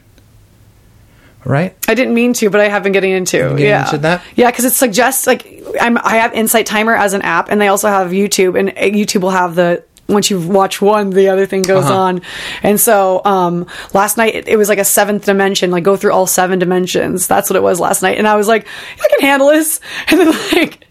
right? 1.44 1.76
I 1.88 1.94
didn't 1.94 2.14
mean 2.14 2.32
to, 2.34 2.50
but 2.50 2.60
I 2.60 2.68
have 2.68 2.82
been 2.82 2.92
getting 2.92 3.12
into. 3.12 3.38
getting 3.38 3.58
yeah, 3.58 3.84
into 3.84 3.98
that? 3.98 4.22
Yeah, 4.34 4.50
because 4.50 4.64
it 4.64 4.72
suggests 4.72 5.26
like 5.26 5.62
I'm. 5.80 5.98
I 5.98 6.16
have 6.16 6.34
Insight 6.34 6.66
Timer 6.66 6.94
as 6.94 7.14
an 7.14 7.22
app, 7.22 7.50
and 7.50 7.60
they 7.60 7.68
also 7.68 7.88
have 7.88 8.10
YouTube, 8.10 8.58
and 8.58 8.70
uh, 8.70 8.96
YouTube 8.96 9.22
will 9.22 9.30
have 9.30 9.54
the. 9.54 9.84
Once 10.06 10.30
you 10.30 10.38
watch 10.38 10.82
one, 10.82 11.08
the 11.10 11.28
other 11.30 11.46
thing 11.46 11.62
goes 11.62 11.84
Uh-huh. 11.84 11.94
on, 11.98 12.22
and 12.62 12.78
so 12.78 13.22
um, 13.24 13.66
last 13.94 14.18
night 14.18 14.34
it, 14.34 14.48
it 14.48 14.56
was 14.58 14.68
like 14.68 14.78
a 14.78 14.84
seventh 14.84 15.24
dimension, 15.24 15.70
like 15.70 15.82
go 15.82 15.96
through 15.96 16.12
all 16.12 16.26
seven 16.26 16.58
dimensions. 16.58 17.26
That's 17.26 17.48
what 17.48 17.56
it 17.56 17.62
was 17.62 17.80
last 17.80 18.02
night, 18.02 18.18
and 18.18 18.28
I 18.28 18.36
was 18.36 18.46
like, 18.46 18.66
I 19.02 19.08
can 19.08 19.20
handle 19.20 19.48
this. 19.48 19.80
And 20.08 20.20
then 20.20 20.30
like 20.52 20.84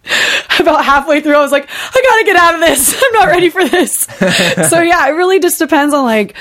about 0.59 0.83
halfway 0.83 1.21
through, 1.21 1.35
I 1.35 1.41
was 1.41 1.51
like, 1.51 1.69
I 1.69 2.01
gotta 2.03 2.23
get 2.25 2.35
out 2.35 2.55
of 2.55 2.61
this. 2.61 2.95
I'm 3.05 3.13
not 3.13 3.27
ready 3.27 3.49
for 3.49 3.63
this. 3.67 3.93
so 4.69 4.81
yeah, 4.81 5.07
it 5.07 5.11
really 5.11 5.39
just 5.39 5.59
depends 5.59 5.93
on 5.93 6.03
like, 6.05 6.35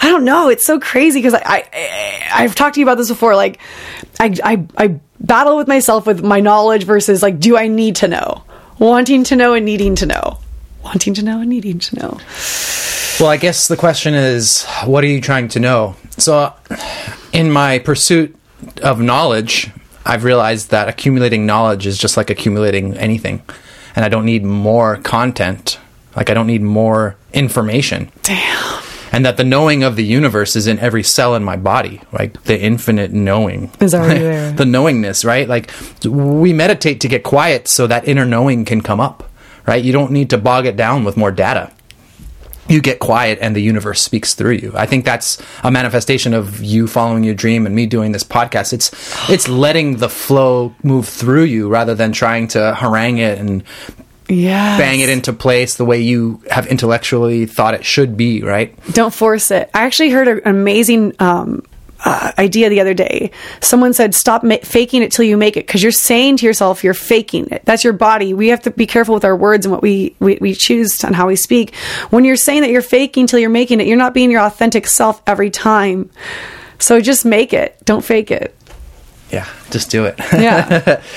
I 0.00 0.08
don't 0.08 0.24
know. 0.24 0.48
It's 0.50 0.64
so 0.64 0.78
crazy 0.78 1.18
because 1.20 1.34
I, 1.34 1.68
I 1.72 2.22
I've 2.44 2.54
talked 2.54 2.74
to 2.74 2.80
you 2.80 2.86
about 2.86 2.96
this 2.98 3.08
before. 3.08 3.34
Like, 3.34 3.60
I 4.20 4.34
I 4.44 4.66
I 4.78 5.00
battle 5.20 5.56
with 5.56 5.66
myself 5.68 6.06
with 6.06 6.22
my 6.24 6.38
knowledge 6.40 6.84
versus 6.84 7.22
like, 7.22 7.40
do 7.40 7.56
I 7.56 7.66
need 7.66 7.96
to 7.96 8.08
know? 8.08 8.44
Wanting 8.78 9.24
to 9.24 9.36
know 9.36 9.54
and 9.54 9.64
needing 9.66 9.96
to 9.96 10.06
know. 10.06 10.38
Wanting 10.84 11.14
to 11.14 11.22
know 11.24 11.40
and 11.40 11.48
needing 11.48 11.78
to 11.78 11.96
know. 11.96 12.18
Well, 13.20 13.30
I 13.30 13.36
guess 13.36 13.68
the 13.68 13.76
question 13.76 14.14
is, 14.14 14.64
what 14.84 15.02
are 15.04 15.06
you 15.08 15.20
trying 15.20 15.48
to 15.48 15.60
know? 15.60 15.96
So, 16.18 16.52
in 17.32 17.50
my 17.50 17.78
pursuit 17.78 18.36
of 18.82 19.00
knowledge, 19.00 19.70
I've 20.04 20.24
realized 20.24 20.70
that 20.70 20.88
accumulating 20.88 21.46
knowledge 21.46 21.86
is 21.86 21.96
just 21.96 22.16
like 22.16 22.28
accumulating 22.30 22.96
anything. 22.96 23.42
And 23.96 24.04
I 24.04 24.08
don't 24.08 24.24
need 24.24 24.44
more 24.44 24.96
content. 24.98 25.78
Like, 26.16 26.28
I 26.30 26.34
don't 26.34 26.46
need 26.48 26.62
more 26.62 27.16
information. 27.32 28.10
Damn. 28.22 28.82
And 29.12 29.24
that 29.24 29.36
the 29.36 29.44
knowing 29.44 29.84
of 29.84 29.94
the 29.94 30.04
universe 30.04 30.56
is 30.56 30.66
in 30.66 30.80
every 30.80 31.04
cell 31.04 31.36
in 31.36 31.44
my 31.44 31.56
body, 31.56 32.00
like 32.12 32.42
the 32.44 32.60
infinite 32.60 33.12
knowing. 33.12 33.70
Is 33.80 33.94
already 33.94 34.20
there. 34.20 34.50
the 34.52 34.64
knowingness, 34.66 35.24
right? 35.24 35.48
Like, 35.48 35.70
we 36.04 36.52
meditate 36.52 37.00
to 37.02 37.08
get 37.08 37.22
quiet 37.22 37.68
so 37.68 37.86
that 37.86 38.08
inner 38.08 38.24
knowing 38.24 38.64
can 38.64 38.80
come 38.80 38.98
up, 38.98 39.30
right? 39.66 39.82
You 39.82 39.92
don't 39.92 40.10
need 40.12 40.30
to 40.30 40.38
bog 40.38 40.66
it 40.66 40.76
down 40.76 41.04
with 41.04 41.16
more 41.16 41.30
data 41.32 41.70
you 42.66 42.80
get 42.80 42.98
quiet 42.98 43.38
and 43.42 43.54
the 43.54 43.60
universe 43.60 44.00
speaks 44.00 44.32
through 44.32 44.52
you. 44.52 44.72
I 44.74 44.86
think 44.86 45.04
that's 45.04 45.36
a 45.62 45.70
manifestation 45.70 46.32
of 46.32 46.62
you 46.62 46.86
following 46.86 47.22
your 47.22 47.34
dream 47.34 47.66
and 47.66 47.74
me 47.74 47.84
doing 47.84 48.12
this 48.12 48.24
podcast. 48.24 48.72
It's 48.72 48.90
it's 49.28 49.48
letting 49.48 49.98
the 49.98 50.08
flow 50.08 50.74
move 50.82 51.06
through 51.06 51.42
you 51.44 51.68
rather 51.68 51.94
than 51.94 52.12
trying 52.12 52.48
to 52.48 52.74
harangue 52.74 53.18
it 53.18 53.38
and 53.38 53.64
Yeah. 54.30 54.78
bang 54.78 55.00
it 55.00 55.10
into 55.10 55.34
place 55.34 55.74
the 55.74 55.84
way 55.84 56.00
you 56.00 56.40
have 56.50 56.66
intellectually 56.66 57.44
thought 57.44 57.74
it 57.74 57.84
should 57.84 58.16
be, 58.16 58.42
right? 58.42 58.74
Don't 58.94 59.12
force 59.12 59.50
it. 59.50 59.68
I 59.74 59.82
actually 59.84 60.08
heard 60.08 60.28
an 60.28 60.40
amazing 60.46 61.12
um, 61.18 61.64
uh, 62.04 62.32
idea 62.38 62.68
the 62.68 62.80
other 62.80 62.94
day. 62.94 63.30
Someone 63.60 63.92
said, 63.92 64.14
"Stop 64.14 64.42
ma- 64.42 64.56
faking 64.62 65.02
it 65.02 65.10
till 65.12 65.24
you 65.24 65.36
make 65.36 65.56
it," 65.56 65.66
because 65.66 65.82
you're 65.82 65.92
saying 65.92 66.38
to 66.38 66.46
yourself, 66.46 66.84
"You're 66.84 66.94
faking 66.94 67.48
it." 67.50 67.62
That's 67.64 67.84
your 67.84 67.92
body. 67.92 68.34
We 68.34 68.48
have 68.48 68.62
to 68.62 68.70
be 68.70 68.86
careful 68.86 69.14
with 69.14 69.24
our 69.24 69.36
words 69.36 69.66
and 69.66 69.72
what 69.72 69.82
we, 69.82 70.14
we 70.20 70.38
we 70.40 70.54
choose 70.54 71.02
and 71.04 71.14
how 71.16 71.26
we 71.26 71.36
speak. 71.36 71.74
When 72.10 72.24
you're 72.24 72.36
saying 72.36 72.62
that 72.62 72.70
you're 72.70 72.82
faking 72.82 73.26
till 73.26 73.38
you're 73.38 73.50
making 73.50 73.80
it, 73.80 73.86
you're 73.86 73.96
not 73.96 74.14
being 74.14 74.30
your 74.30 74.42
authentic 74.42 74.86
self 74.86 75.22
every 75.26 75.50
time. 75.50 76.10
So 76.78 77.00
just 77.00 77.24
make 77.24 77.52
it. 77.52 77.76
Don't 77.84 78.04
fake 78.04 78.30
it. 78.30 78.54
Yeah, 79.30 79.48
just 79.70 79.90
do 79.90 80.04
it. 80.04 80.16
Yeah. 80.32 81.02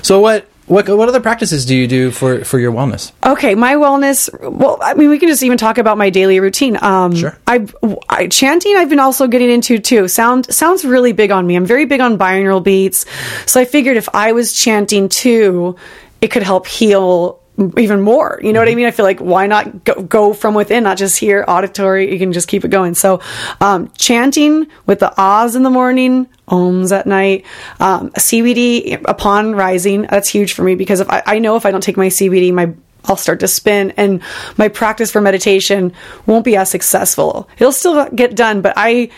So 0.00 0.20
what 0.20 0.46
what 0.68 0.88
what 0.88 1.08
other 1.08 1.20
practices 1.20 1.64
do 1.66 1.74
you 1.74 1.86
do 1.86 2.10
for 2.10 2.44
for 2.44 2.58
your 2.58 2.72
wellness? 2.72 3.12
Okay, 3.24 3.54
my 3.54 3.74
wellness. 3.74 4.28
Well, 4.40 4.78
I 4.82 4.94
mean, 4.94 5.08
we 5.10 5.18
can 5.18 5.28
just 5.28 5.42
even 5.42 5.58
talk 5.58 5.78
about 5.78 5.98
my 5.98 6.10
daily 6.10 6.40
routine. 6.40 6.78
Um, 6.82 7.14
Sure. 7.14 7.36
I, 7.46 7.66
I 8.08 8.28
chanting. 8.28 8.76
I've 8.76 8.88
been 8.88 9.00
also 9.00 9.26
getting 9.26 9.50
into 9.50 9.78
too. 9.78 10.08
Sound 10.08 10.52
sounds 10.52 10.84
really 10.84 11.12
big 11.12 11.30
on 11.30 11.46
me. 11.46 11.56
I'm 11.56 11.66
very 11.66 11.84
big 11.86 12.00
on 12.00 12.18
binaural 12.18 12.62
beats, 12.62 13.06
so 13.46 13.60
I 13.60 13.64
figured 13.64 13.96
if 13.96 14.08
I 14.14 14.32
was 14.32 14.52
chanting 14.52 15.08
too, 15.08 15.76
it 16.20 16.28
could 16.28 16.42
help 16.42 16.66
heal 16.66 17.40
even 17.76 18.00
more. 18.00 18.40
You 18.42 18.52
know 18.52 18.60
what 18.60 18.68
I 18.68 18.74
mean? 18.74 18.86
I 18.86 18.90
feel 18.90 19.04
like 19.04 19.20
why 19.20 19.46
not 19.46 19.84
go, 19.84 20.02
go 20.02 20.32
from 20.32 20.54
within, 20.54 20.84
not 20.84 20.96
just 20.96 21.18
hear 21.18 21.44
auditory. 21.48 22.12
You 22.12 22.18
can 22.18 22.32
just 22.32 22.48
keep 22.48 22.64
it 22.64 22.68
going. 22.68 22.94
So, 22.94 23.20
um, 23.60 23.90
chanting 23.98 24.68
with 24.86 25.00
the 25.00 25.12
ahs 25.20 25.56
in 25.56 25.62
the 25.62 25.70
morning, 25.70 26.28
ohms 26.48 26.96
at 26.96 27.06
night, 27.06 27.44
um, 27.80 28.10
CBD 28.10 29.00
upon 29.04 29.54
rising. 29.54 30.02
That's 30.02 30.28
huge 30.28 30.52
for 30.52 30.62
me 30.62 30.74
because 30.74 31.00
if 31.00 31.10
I, 31.10 31.22
I 31.26 31.38
know 31.38 31.56
if 31.56 31.66
I 31.66 31.70
don't 31.70 31.82
take 31.82 31.96
my 31.96 32.08
CBD, 32.08 32.52
my 32.52 32.72
I'll 33.04 33.16
start 33.16 33.40
to 33.40 33.48
spin 33.48 33.92
and 33.96 34.20
my 34.56 34.68
practice 34.68 35.10
for 35.10 35.20
meditation 35.20 35.92
won't 36.26 36.44
be 36.44 36.56
as 36.56 36.70
successful. 36.70 37.48
It'll 37.56 37.72
still 37.72 38.08
get 38.10 38.36
done, 38.36 38.60
but 38.60 38.74
I 38.76 39.10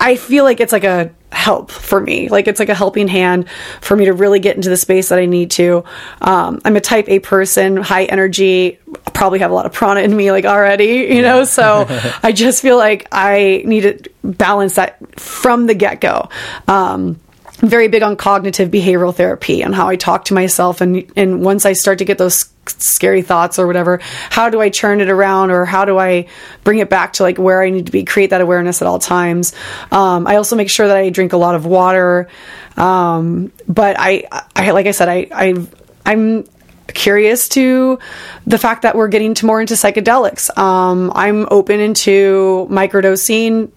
I 0.00 0.16
feel 0.16 0.44
like 0.44 0.60
it's 0.60 0.72
like 0.72 0.84
a 0.84 1.10
help 1.34 1.70
for 1.70 2.00
me. 2.00 2.28
Like 2.28 2.48
it's 2.48 2.60
like 2.60 2.68
a 2.68 2.74
helping 2.74 3.08
hand 3.08 3.48
for 3.80 3.96
me 3.96 4.06
to 4.06 4.12
really 4.12 4.38
get 4.38 4.56
into 4.56 4.68
the 4.68 4.76
space 4.76 5.08
that 5.08 5.18
I 5.18 5.26
need 5.26 5.50
to. 5.52 5.84
Um, 6.20 6.60
I'm 6.64 6.76
a 6.76 6.80
type 6.80 7.08
A 7.08 7.18
person, 7.18 7.76
high 7.76 8.04
energy, 8.04 8.78
probably 9.12 9.40
have 9.40 9.50
a 9.50 9.54
lot 9.54 9.66
of 9.66 9.72
prana 9.72 10.00
in 10.00 10.16
me 10.16 10.30
like 10.30 10.44
already, 10.44 11.08
you 11.14 11.22
know, 11.22 11.44
so 11.44 11.86
I 12.22 12.32
just 12.32 12.62
feel 12.62 12.76
like 12.76 13.08
I 13.12 13.62
need 13.66 13.80
to 13.82 14.10
balance 14.22 14.76
that 14.76 15.18
from 15.18 15.66
the 15.66 15.74
get 15.74 16.00
go. 16.00 16.28
Um, 16.68 17.20
I'm 17.62 17.68
very 17.68 17.88
big 17.88 18.02
on 18.02 18.16
cognitive 18.16 18.70
behavioral 18.70 19.14
therapy 19.14 19.62
and 19.62 19.74
how 19.74 19.88
I 19.88 19.96
talk 19.96 20.26
to 20.26 20.34
myself 20.34 20.80
and 20.80 21.10
and 21.16 21.42
once 21.42 21.64
I 21.64 21.72
start 21.72 21.98
to 21.98 22.04
get 22.04 22.18
those 22.18 22.53
scary 22.68 23.22
thoughts 23.22 23.58
or 23.58 23.66
whatever 23.66 24.00
how 24.30 24.50
do 24.50 24.60
I 24.60 24.68
turn 24.68 25.00
it 25.00 25.08
around 25.08 25.50
or 25.50 25.64
how 25.64 25.84
do 25.84 25.98
I 25.98 26.26
bring 26.64 26.78
it 26.78 26.90
back 26.90 27.14
to 27.14 27.22
like 27.22 27.38
where 27.38 27.62
I 27.62 27.70
need 27.70 27.86
to 27.86 27.92
be? 27.92 28.04
Create 28.04 28.30
that 28.30 28.40
awareness 28.40 28.82
at 28.82 28.88
all 28.88 28.98
times. 28.98 29.54
Um, 29.90 30.26
I 30.26 30.36
also 30.36 30.56
make 30.56 30.70
sure 30.70 30.88
that 30.88 30.96
I 30.96 31.10
drink 31.10 31.32
a 31.32 31.36
lot 31.36 31.54
of 31.54 31.66
water. 31.66 32.28
Um, 32.76 33.52
but 33.68 33.96
I, 33.98 34.24
I 34.56 34.70
like 34.72 34.86
I 34.86 34.90
said 34.90 35.08
I, 35.08 35.28
I 35.32 35.66
I'm 36.04 36.44
curious 36.88 37.48
to 37.50 37.98
the 38.46 38.58
fact 38.58 38.82
that 38.82 38.94
we're 38.96 39.08
getting 39.08 39.34
to 39.34 39.46
more 39.46 39.60
into 39.60 39.74
psychedelics. 39.74 40.56
Um, 40.58 41.12
I'm 41.14 41.46
open 41.50 41.80
into 41.80 42.66
microdosing 42.70 43.70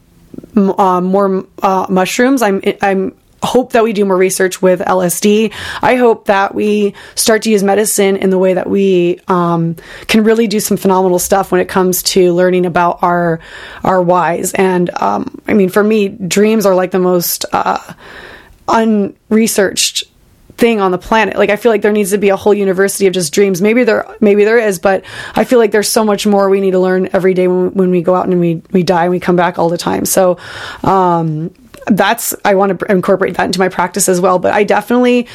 uh, 0.55 1.01
more 1.01 1.45
uh, 1.61 1.85
mushrooms. 1.89 2.41
I'm 2.41 2.61
I'm 2.81 3.15
hope 3.43 3.73
that 3.73 3.83
we 3.83 3.93
do 3.93 4.05
more 4.05 4.17
research 4.17 4.61
with 4.61 4.79
LSD. 4.79 5.53
I 5.81 5.95
hope 5.95 6.25
that 6.25 6.55
we 6.55 6.93
start 7.15 7.43
to 7.43 7.51
use 7.51 7.63
medicine 7.63 8.17
in 8.17 8.29
the 8.29 8.37
way 8.37 8.53
that 8.53 8.69
we 8.69 9.19
um, 9.27 9.75
can 10.07 10.23
really 10.23 10.47
do 10.47 10.59
some 10.59 10.77
phenomenal 10.77 11.19
stuff 11.19 11.51
when 11.51 11.61
it 11.61 11.69
comes 11.69 12.03
to 12.03 12.33
learning 12.33 12.65
about 12.65 13.03
our 13.03 13.39
our 13.83 14.01
whys. 14.01 14.53
And 14.53 14.89
um, 15.01 15.39
I 15.47 15.53
mean, 15.53 15.69
for 15.69 15.83
me, 15.83 16.09
dreams 16.09 16.65
are 16.65 16.75
like 16.75 16.91
the 16.91 16.99
most 16.99 17.45
uh, 17.51 17.93
unresearched 18.67 20.05
thing 20.57 20.81
on 20.81 20.91
the 20.91 20.97
planet. 20.97 21.37
Like 21.37 21.49
I 21.49 21.55
feel 21.55 21.71
like 21.71 21.81
there 21.81 21.91
needs 21.91 22.11
to 22.11 22.17
be 22.17 22.29
a 22.29 22.35
whole 22.35 22.53
university 22.53 23.07
of 23.07 23.13
just 23.13 23.33
dreams. 23.33 23.61
Maybe 23.61 23.83
there 23.83 24.07
maybe 24.19 24.43
there 24.43 24.57
is, 24.57 24.79
but 24.79 25.05
I 25.35 25.43
feel 25.43 25.59
like 25.59 25.71
there's 25.71 25.89
so 25.89 26.03
much 26.03 26.25
more 26.25 26.49
we 26.49 26.61
need 26.61 26.71
to 26.71 26.79
learn 26.79 27.09
every 27.13 27.33
day 27.33 27.47
when, 27.47 27.73
when 27.73 27.91
we 27.91 28.01
go 28.01 28.15
out 28.15 28.27
and 28.27 28.39
we 28.39 28.61
we 28.71 28.83
die 28.83 29.03
and 29.03 29.11
we 29.11 29.19
come 29.19 29.35
back 29.35 29.59
all 29.59 29.69
the 29.69 29.77
time. 29.77 30.05
So 30.05 30.37
um 30.83 31.53
that's 31.87 32.35
I 32.45 32.55
want 32.55 32.79
to 32.79 32.91
incorporate 32.91 33.35
that 33.37 33.45
into 33.45 33.59
my 33.59 33.69
practice 33.69 34.09
as 34.09 34.21
well, 34.21 34.39
but 34.39 34.53
I 34.53 34.63
definitely 34.63 35.27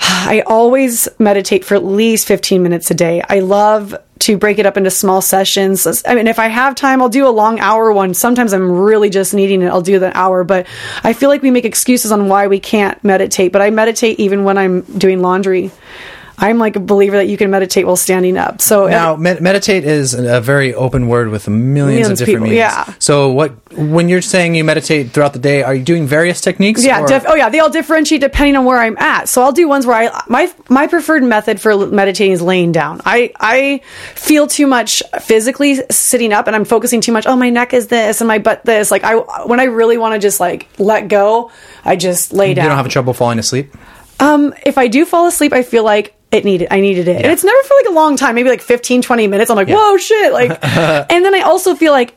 I 0.00 0.42
always 0.46 1.08
meditate 1.18 1.64
for 1.64 1.74
at 1.74 1.84
least 1.84 2.26
15 2.26 2.62
minutes 2.62 2.90
a 2.90 2.94
day. 2.94 3.22
I 3.28 3.40
love 3.40 3.96
to 4.20 4.36
break 4.36 4.58
it 4.58 4.66
up 4.66 4.76
into 4.76 4.90
small 4.90 5.20
sessions. 5.20 5.86
I 6.06 6.14
mean, 6.14 6.26
if 6.26 6.38
I 6.38 6.48
have 6.48 6.74
time, 6.74 7.00
I'll 7.00 7.08
do 7.08 7.26
a 7.26 7.30
long 7.30 7.60
hour 7.60 7.92
one. 7.92 8.14
Sometimes 8.14 8.52
I'm 8.52 8.70
really 8.70 9.10
just 9.10 9.34
needing 9.34 9.62
it. 9.62 9.68
I'll 9.68 9.82
do 9.82 9.98
the 9.98 10.16
hour, 10.16 10.44
but 10.44 10.66
I 11.04 11.12
feel 11.12 11.28
like 11.28 11.42
we 11.42 11.50
make 11.50 11.64
excuses 11.64 12.12
on 12.12 12.28
why 12.28 12.46
we 12.46 12.60
can't 12.60 13.02
meditate, 13.04 13.52
but 13.52 13.62
I 13.62 13.70
meditate 13.70 14.18
even 14.18 14.44
when 14.44 14.58
I'm 14.58 14.82
doing 14.82 15.20
laundry. 15.20 15.70
I'm 16.38 16.58
like 16.58 16.76
a 16.76 16.80
believer 16.80 17.16
that 17.16 17.28
you 17.28 17.36
can 17.36 17.50
meditate 17.50 17.86
while 17.86 17.96
standing 17.96 18.36
up. 18.36 18.60
So 18.60 18.86
Now, 18.88 19.16
med- 19.16 19.40
meditate 19.40 19.84
is 19.84 20.12
a 20.14 20.40
very 20.40 20.74
open 20.74 21.08
word 21.08 21.28
with 21.30 21.48
millions, 21.48 21.74
Millions 22.00 22.08
of 22.20 22.26
different 22.26 22.44
people, 22.44 22.54
meanings. 22.56 22.88
yeah. 22.88 22.94
So, 22.98 23.30
what 23.32 23.52
when 23.76 24.08
you're 24.08 24.20
saying 24.22 24.54
you 24.54 24.62
meditate 24.64 25.10
throughout 25.12 25.32
the 25.32 25.38
day, 25.38 25.62
are 25.62 25.74
you 25.74 25.82
doing 25.82 26.06
various 26.06 26.40
techniques? 26.40 26.84
Yeah, 26.84 27.02
or- 27.02 27.06
def- 27.06 27.24
oh 27.26 27.34
yeah, 27.34 27.48
they 27.48 27.60
all 27.60 27.70
differentiate 27.70 28.20
depending 28.20 28.56
on 28.56 28.64
where 28.64 28.78
I'm 28.78 28.96
at. 28.98 29.28
So 29.28 29.42
I'll 29.42 29.52
do 29.52 29.66
ones 29.68 29.86
where 29.86 29.96
I 29.96 30.22
my 30.28 30.52
my 30.68 30.86
preferred 30.86 31.22
method 31.22 31.60
for 31.60 31.86
meditating 31.86 32.32
is 32.32 32.42
laying 32.42 32.72
down. 32.72 33.00
I 33.04 33.32
I 33.40 33.80
feel 34.14 34.46
too 34.46 34.66
much 34.66 35.02
physically 35.20 35.80
sitting 35.90 36.32
up, 36.32 36.46
and 36.46 36.54
I'm 36.56 36.64
focusing 36.64 37.00
too 37.00 37.12
much. 37.12 37.26
Oh, 37.26 37.36
my 37.36 37.50
neck 37.50 37.72
is 37.72 37.86
this, 37.88 38.20
and 38.20 38.28
my 38.28 38.38
butt 38.38 38.64
this. 38.64 38.90
Like 38.90 39.04
I 39.04 39.14
when 39.46 39.58
I 39.60 39.64
really 39.64 39.96
want 39.96 40.14
to 40.14 40.18
just 40.18 40.38
like 40.40 40.68
let 40.78 41.08
go, 41.08 41.50
I 41.84 41.96
just 41.96 42.32
lay 42.32 42.54
down. 42.54 42.64
you 42.64 42.68
don't 42.70 42.78
have 42.78 42.88
trouble 42.88 43.14
falling 43.14 43.38
asleep. 43.38 43.74
Um, 44.18 44.54
if 44.64 44.78
I 44.78 44.88
do 44.88 45.04
fall 45.04 45.26
asleep, 45.26 45.52
I 45.52 45.62
feel 45.62 45.84
like 45.84 46.14
it 46.36 46.44
needed, 46.44 46.68
I 46.70 46.80
needed 46.80 47.08
it. 47.08 47.16
And 47.22 47.32
it's 47.32 47.42
never 47.44 47.62
for 47.64 47.74
like 47.82 47.86
a 47.90 47.94
long 47.94 48.16
time, 48.16 48.34
maybe 48.36 48.48
like 48.48 48.60
15, 48.62 49.02
20 49.02 49.26
minutes. 49.26 49.50
I'm 49.50 49.56
like, 49.56 49.68
whoa, 49.68 49.96
shit. 49.96 50.32
Like, 50.32 50.50
and 50.64 51.24
then 51.24 51.34
I 51.34 51.40
also 51.40 51.74
feel 51.74 51.92
like 51.92 52.16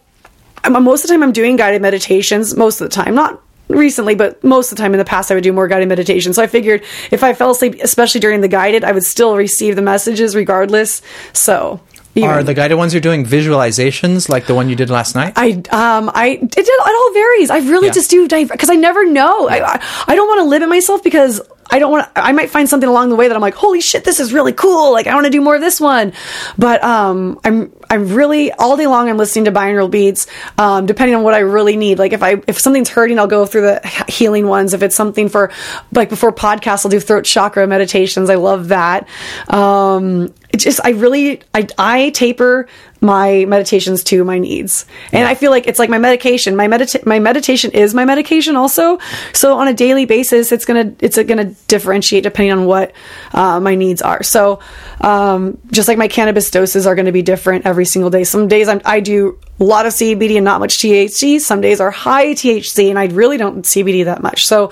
I'm, 0.64 0.82
most 0.84 1.04
of 1.04 1.08
the 1.08 1.14
time 1.14 1.24
I'm 1.24 1.32
doing 1.32 1.56
guided 1.56 1.82
meditations, 1.82 2.56
most 2.56 2.82
of 2.82 2.90
the 2.90 2.94
time, 2.94 3.16
not 3.16 3.42
recently, 3.70 4.16
but 4.16 4.44
most 4.44 4.72
of 4.72 4.78
the 4.78 4.84
time 4.84 4.94
in 4.94 4.98
the 5.00 5.06
past, 5.06 5.32
I 5.32 5.36
would 5.36 5.44
do 5.44 5.54
more 5.54 5.68
guided 5.68 5.88
meditation. 5.88 6.34
So 6.34 6.42
I 6.44 6.48
figured 6.48 6.84
if 7.12 7.24
I 7.24 7.34
fell 7.34 7.52
asleep, 7.52 7.76
especially 7.82 8.20
during 8.20 8.42
the 8.42 8.48
guided, 8.48 8.84
I 8.84 8.92
would 8.92 9.04
still 9.06 9.36
receive 9.38 9.76
the 9.76 9.82
messages 9.82 10.36
regardless. 10.36 11.02
So, 11.34 11.80
even- 12.16 12.30
Are 12.32 12.44
the 12.44 12.56
guided 12.56 12.78
ones 12.78 12.94
you're 12.94 13.02
doing 13.02 13.24
visualizations 13.26 14.28
like 14.28 14.48
the 14.48 14.56
one 14.56 14.70
you 14.70 14.76
did 14.76 14.90
last 14.90 15.14
night? 15.16 15.34
I 15.36 15.52
um 15.70 16.10
I 16.14 16.40
it, 16.42 16.58
it 16.58 16.82
all 16.84 17.14
varies. 17.14 17.52
I 17.52 17.60
really 17.60 17.88
Yeah. 17.88 17.94
just 17.94 18.10
do 18.10 18.28
because 18.28 18.70
I 18.72 18.76
never 18.76 19.06
know. 19.06 19.48
I, 19.48 19.80
I 20.08 20.16
don't 20.16 20.28
want 20.28 20.40
to 20.40 20.46
limit 20.46 20.68
myself 20.70 21.04
because 21.04 21.40
I 21.70 21.80
don't 21.80 21.92
want. 21.92 22.10
I 22.16 22.32
might 22.32 22.50
find 22.50 22.68
something 22.68 22.90
along 22.90 23.10
the 23.10 23.16
way 23.16 23.28
that 23.28 23.36
I'm 23.36 23.42
like, 23.42 23.54
holy 23.54 23.82
shit, 23.82 24.04
this 24.04 24.20
is 24.20 24.34
really 24.34 24.54
cool. 24.54 24.92
Like 24.92 25.08
I 25.08 25.14
want 25.14 25.26
to 25.26 25.32
do 25.32 25.42
more 25.42 25.56
of 25.56 25.62
this 25.62 25.80
one. 25.80 26.14
But 26.58 26.84
um, 26.84 27.40
I'm 27.44 27.72
I'm 27.90 28.08
really 28.08 28.52
all 28.52 28.76
day 28.78 28.88
long. 28.88 29.10
I'm 29.10 29.18
listening 29.18 29.46
to 29.46 29.52
binaural 29.52 29.90
beats, 29.90 30.28
um, 30.58 30.86
depending 30.86 31.16
on 31.16 31.24
what 31.24 31.34
I 31.34 31.40
really 31.40 31.78
need. 31.78 32.00
Like 32.00 32.14
if 32.14 32.24
I 32.24 32.42
if 32.48 32.60
something's 32.60 32.90
hurting, 32.90 33.20
I'll 33.20 33.28
go 33.28 33.46
through 33.46 33.62
the 33.62 34.06
healing 34.08 34.48
ones. 34.48 34.74
If 34.74 34.82
it's 34.82 34.96
something 34.96 35.30
for 35.30 35.52
like 35.92 36.10
before 36.10 36.32
podcasts, 36.32 36.86
I'll 36.86 36.92
do 36.92 37.00
throat 37.00 37.26
chakra 37.26 37.68
meditations. 37.68 38.30
I 38.30 38.36
love 38.36 38.70
that. 38.70 39.08
Um, 39.48 40.34
it 40.52 40.58
just 40.58 40.80
I 40.84 40.92
really 40.92 41.42
I 41.54 41.68
I 41.78 42.10
taper 42.12 42.68
my 43.02 43.46
meditations 43.46 44.04
to 44.06 44.24
my 44.24 44.40
needs. 44.40 44.86
And 45.14 45.28
I 45.28 45.36
feel 45.36 45.52
like 45.52 45.68
it's 45.68 45.80
like 45.80 45.90
my 45.90 45.98
medication. 45.98 46.56
My 46.56 46.68
medita- 46.68 47.06
my 47.06 47.20
meditation 47.20 47.72
is 47.72 47.94
my 47.94 48.06
medication 48.06 48.56
also. 48.56 49.00
So 49.34 49.58
on 49.58 49.68
a 49.68 49.74
daily 49.74 50.06
basis, 50.06 50.52
it's 50.52 50.66
to 50.66 51.06
it's 51.06 51.18
to 51.38 51.56
differentiate 51.68 52.24
depending 52.24 52.52
on 52.52 52.66
what 52.66 52.92
uh, 53.34 53.60
my 53.60 53.76
needs 53.76 54.02
are. 54.02 54.24
So 54.24 54.60
um, 55.02 55.58
just 55.72 55.88
like 55.88 55.98
my 55.98 56.08
cannabis 56.08 56.52
doses 56.52 56.86
are 56.86 56.96
to 57.06 57.12
be 57.12 57.22
different 57.22 57.66
every 57.66 57.86
single 57.86 58.10
day. 58.10 58.24
Some 58.24 58.48
days 58.48 58.68
I'm, 58.68 58.82
I 58.84 59.00
do 59.00 59.40
a 59.60 59.64
lot 59.64 59.86
of 59.86 59.94
CBD 59.94 60.36
and 60.36 60.46
not 60.46 60.60
much 60.60 60.78
THC. 60.78 61.40
Some 61.40 61.62
days 61.62 61.80
are 61.80 61.92
high 61.92 62.34
THC 62.34 62.90
and 62.90 63.00
I 63.00 63.06
really 63.06 63.38
don't 63.38 63.64
CBD 63.64 64.06
that 64.06 64.22
much. 64.22 64.46
So 64.46 64.72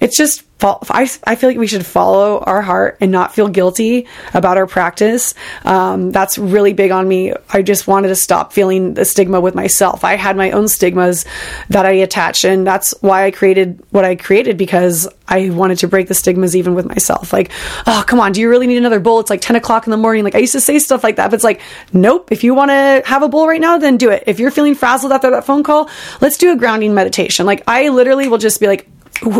it's 0.00 0.16
just 0.16 0.45
I, 0.62 1.08
I 1.24 1.34
feel 1.34 1.50
like 1.50 1.58
we 1.58 1.66
should 1.66 1.84
follow 1.84 2.38
our 2.40 2.62
heart 2.62 2.96
and 3.00 3.12
not 3.12 3.34
feel 3.34 3.48
guilty 3.48 4.06
about 4.32 4.56
our 4.56 4.66
practice. 4.66 5.34
Um, 5.64 6.10
that's 6.10 6.38
really 6.38 6.72
big 6.72 6.90
on 6.90 7.06
me. 7.06 7.34
I 7.50 7.62
just 7.62 7.86
wanted 7.86 8.08
to 8.08 8.16
stop 8.16 8.52
feeling 8.52 8.94
the 8.94 9.04
stigma 9.04 9.40
with 9.40 9.54
myself. 9.54 10.02
I 10.02 10.16
had 10.16 10.36
my 10.36 10.52
own 10.52 10.68
stigmas 10.68 11.26
that 11.68 11.84
I 11.84 11.92
attached, 11.92 12.44
and 12.44 12.66
that's 12.66 12.94
why 13.00 13.26
I 13.26 13.30
created 13.30 13.82
what 13.90 14.04
I 14.04 14.16
created 14.16 14.56
because 14.56 15.08
I 15.28 15.50
wanted 15.50 15.78
to 15.78 15.88
break 15.88 16.08
the 16.08 16.14
stigmas 16.14 16.56
even 16.56 16.74
with 16.74 16.86
myself. 16.86 17.32
Like, 17.32 17.50
oh, 17.86 18.04
come 18.06 18.20
on, 18.20 18.32
do 18.32 18.40
you 18.40 18.48
really 18.48 18.66
need 18.66 18.78
another 18.78 19.00
bowl? 19.00 19.20
It's 19.20 19.30
like 19.30 19.40
10 19.40 19.56
o'clock 19.56 19.86
in 19.86 19.90
the 19.90 19.96
morning. 19.96 20.24
Like, 20.24 20.34
I 20.34 20.38
used 20.38 20.52
to 20.52 20.60
say 20.60 20.78
stuff 20.78 21.04
like 21.04 21.16
that, 21.16 21.30
but 21.30 21.34
it's 21.34 21.44
like, 21.44 21.60
nope, 21.92 22.32
if 22.32 22.44
you 22.44 22.54
want 22.54 22.70
to 22.70 23.02
have 23.04 23.22
a 23.22 23.28
bowl 23.28 23.46
right 23.46 23.60
now, 23.60 23.76
then 23.78 23.96
do 23.98 24.10
it. 24.10 24.24
If 24.26 24.38
you're 24.40 24.50
feeling 24.50 24.74
frazzled 24.74 25.12
after 25.12 25.30
that 25.30 25.44
phone 25.44 25.62
call, 25.62 25.90
let's 26.20 26.38
do 26.38 26.52
a 26.52 26.56
grounding 26.56 26.94
meditation. 26.94 27.44
Like, 27.44 27.62
I 27.66 27.88
literally 27.88 28.28
will 28.28 28.38
just 28.38 28.60
be 28.60 28.66
like, 28.66 28.88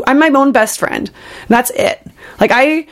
I'm 0.06 0.18
my 0.18 0.30
own 0.30 0.52
best 0.52 0.78
friend. 0.78 1.10
That's 1.48 1.70
it. 1.70 2.00
Like 2.40 2.50
I 2.52 2.86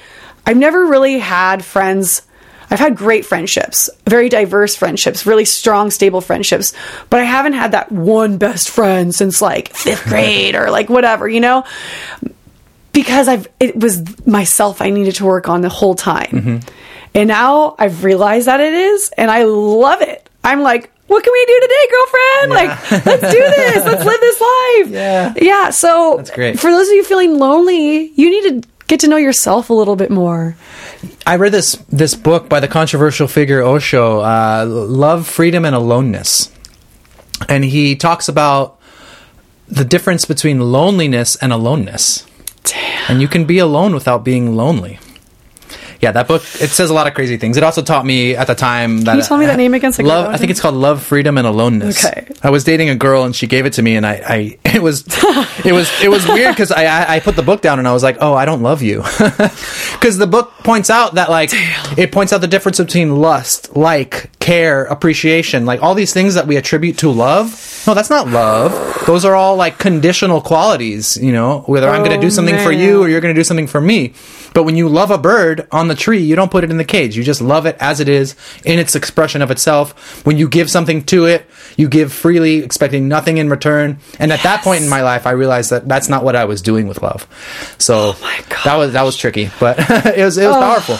I've 0.46 0.56
never 0.56 0.84
really 0.86 1.18
had 1.18 1.64
friends 1.64 2.22
I've 2.70 2.80
had 2.80 2.96
great 2.96 3.24
friendships, 3.24 3.90
very 4.06 4.28
diverse 4.28 4.74
friendships, 4.74 5.26
really 5.26 5.44
strong, 5.44 5.90
stable 5.90 6.20
friendships, 6.20 6.72
but 7.10 7.20
I 7.20 7.24
haven't 7.24 7.52
had 7.52 7.72
that 7.72 7.92
one 7.92 8.38
best 8.38 8.70
friend 8.70 9.14
since 9.14 9.40
like 9.42 9.72
fifth 9.74 10.04
grade 10.08 10.54
or 10.54 10.70
like 10.70 10.88
whatever, 10.88 11.28
you 11.28 11.40
know? 11.40 11.64
Because 12.92 13.28
I've, 13.28 13.48
it 13.60 13.76
was 13.76 14.26
myself 14.26 14.80
I 14.80 14.90
needed 14.90 15.16
to 15.16 15.24
work 15.24 15.48
on 15.48 15.60
the 15.60 15.68
whole 15.68 15.94
time. 15.94 16.30
Mm-hmm. 16.30 16.68
And 17.14 17.28
now 17.28 17.76
I've 17.78 18.02
realized 18.02 18.48
that 18.48 18.60
it 18.60 18.72
is, 18.72 19.10
and 19.16 19.30
I 19.30 19.44
love 19.44 20.00
it. 20.02 20.28
I'm 20.42 20.62
like, 20.62 20.90
what 21.06 21.22
can 21.22 21.32
we 21.32 21.46
do 21.46 21.60
today, 21.60 21.88
girlfriend? 21.90 22.50
Like, 22.52 23.06
let's 23.06 23.32
do 23.34 23.40
this. 23.40 23.84
Let's 23.84 24.04
live 24.04 24.20
this 24.20 24.40
life. 24.40 24.88
Yeah. 24.90 25.34
Yeah. 25.36 25.70
So 25.70 26.14
That's 26.18 26.30
great. 26.30 26.58
for 26.58 26.70
those 26.70 26.88
of 26.88 26.94
you 26.94 27.04
feeling 27.04 27.38
lonely, 27.38 28.10
you 28.14 28.30
need 28.30 28.62
to 28.62 28.68
get 28.86 29.00
to 29.00 29.08
know 29.08 29.16
yourself 29.16 29.70
a 29.70 29.74
little 29.74 29.96
bit 29.96 30.10
more. 30.10 30.56
I 31.26 31.36
read 31.36 31.52
this 31.52 31.72
this 31.90 32.14
book 32.14 32.48
by 32.48 32.60
the 32.60 32.68
controversial 32.68 33.28
figure 33.28 33.62
Osho, 33.62 34.20
uh, 34.20 34.64
"Love, 34.66 35.26
Freedom, 35.26 35.64
and 35.64 35.74
Aloneness," 35.76 36.50
and 37.48 37.64
he 37.64 37.96
talks 37.96 38.28
about 38.28 38.78
the 39.68 39.84
difference 39.84 40.24
between 40.26 40.60
loneliness 40.60 41.36
and 41.36 41.52
aloneness. 41.52 42.26
Damn. 42.64 43.12
And 43.12 43.20
you 43.22 43.28
can 43.28 43.44
be 43.44 43.58
alone 43.58 43.94
without 43.94 44.24
being 44.24 44.54
lonely. 44.56 44.98
Yeah, 46.04 46.12
that 46.12 46.28
book 46.28 46.42
it 46.42 46.68
says 46.68 46.90
a 46.90 46.94
lot 46.94 47.06
of 47.06 47.14
crazy 47.14 47.38
things. 47.38 47.56
It 47.56 47.62
also 47.62 47.80
taught 47.80 48.04
me 48.04 48.36
at 48.36 48.46
the 48.46 48.54
time 48.54 49.04
that 49.04 49.16
you 49.16 49.22
tell 49.22 49.38
me 49.38 49.46
that 49.46 49.56
name 49.56 49.72
again 49.72 49.90
so 49.90 50.04
I 50.04 50.06
love. 50.06 50.34
I 50.34 50.36
think 50.36 50.50
it's 50.50 50.60
called 50.60 50.74
Love, 50.74 51.02
Freedom, 51.02 51.38
and 51.38 51.46
Aloneness. 51.46 52.04
Okay. 52.04 52.30
I 52.42 52.50
was 52.50 52.62
dating 52.62 52.90
a 52.90 52.94
girl 52.94 53.24
and 53.24 53.34
she 53.34 53.46
gave 53.46 53.64
it 53.64 53.72
to 53.74 53.82
me, 53.82 53.96
and 53.96 54.04
I, 54.04 54.12
I 54.12 54.58
it 54.66 54.82
was 54.82 55.02
it 55.64 55.72
was 55.72 55.90
it 56.02 56.10
was 56.10 56.28
weird 56.28 56.54
because 56.54 56.70
I, 56.70 56.84
I 56.84 57.14
I 57.14 57.20
put 57.20 57.36
the 57.36 57.42
book 57.42 57.62
down 57.62 57.78
and 57.78 57.88
I 57.88 57.94
was 57.94 58.02
like, 58.02 58.18
oh, 58.20 58.34
I 58.34 58.44
don't 58.44 58.60
love 58.60 58.82
you, 58.82 58.98
because 59.92 60.18
the 60.18 60.26
book 60.26 60.52
points 60.58 60.90
out 60.90 61.14
that 61.14 61.30
like 61.30 61.48
it 61.96 62.12
points 62.12 62.34
out 62.34 62.42
the 62.42 62.48
difference 62.48 62.76
between 62.76 63.16
lust, 63.16 63.74
like, 63.74 64.30
care, 64.44 64.84
appreciation, 64.84 65.64
like 65.64 65.82
all 65.82 65.94
these 65.94 66.12
things 66.12 66.34
that 66.34 66.46
we 66.46 66.56
attribute 66.56 66.98
to 66.98 67.10
love. 67.10 67.82
No, 67.86 67.94
that's 67.94 68.10
not 68.10 68.28
love. 68.28 68.72
Those 69.06 69.24
are 69.24 69.34
all 69.34 69.56
like 69.56 69.78
conditional 69.78 70.40
qualities. 70.42 71.16
You 71.16 71.32
know, 71.32 71.60
whether 71.66 71.88
I'm 71.88 72.00
going 72.00 72.10
to 72.10 72.18
Oh, 72.18 72.20
do 72.20 72.30
something 72.30 72.58
for 72.58 72.70
you 72.70 73.02
or 73.02 73.08
you're 73.08 73.20
going 73.22 73.34
to 73.34 73.38
do 73.38 73.44
something 73.44 73.66
for 73.66 73.80
me. 73.80 74.12
But 74.52 74.62
when 74.64 74.76
you 74.76 74.88
love 74.88 75.10
a 75.10 75.18
bird 75.18 75.66
on 75.72 75.88
the 75.88 75.94
tree, 75.94 76.20
you 76.20 76.36
don't 76.36 76.50
put 76.50 76.62
it 76.62 76.70
in 76.70 76.76
the 76.76 76.84
cage. 76.84 77.16
You 77.16 77.24
just 77.24 77.40
love 77.40 77.66
it 77.66 77.76
as 77.80 77.98
it 78.00 78.08
is 78.08 78.36
in 78.64 78.78
its 78.78 78.94
expression 78.94 79.42
of 79.42 79.50
itself. 79.50 80.24
When 80.24 80.38
you 80.38 80.48
give 80.48 80.70
something 80.70 81.04
to 81.06 81.24
it, 81.26 81.46
you 81.76 81.88
give 81.88 82.12
freely, 82.12 82.58
expecting 82.58 83.08
nothing 83.08 83.38
in 83.38 83.48
return. 83.50 83.98
And 84.20 84.30
at 84.32 84.42
that 84.44 84.62
point 84.62 84.82
in 84.84 84.88
my 84.88 85.02
life, 85.02 85.26
I 85.26 85.32
realized 85.32 85.70
that 85.70 85.88
that's 85.88 86.08
not 86.08 86.22
what 86.22 86.36
I 86.36 86.44
was 86.44 86.62
doing 86.62 86.86
with 86.86 87.02
love. 87.02 87.26
So 87.78 88.12
that 88.64 88.76
was 88.76 88.92
that 88.92 89.02
was 89.02 89.16
tricky, 89.16 89.50
but 89.58 89.76
it 90.16 90.24
was 90.24 90.38
it 90.38 90.46
was 90.46 90.56
powerful. 90.56 90.98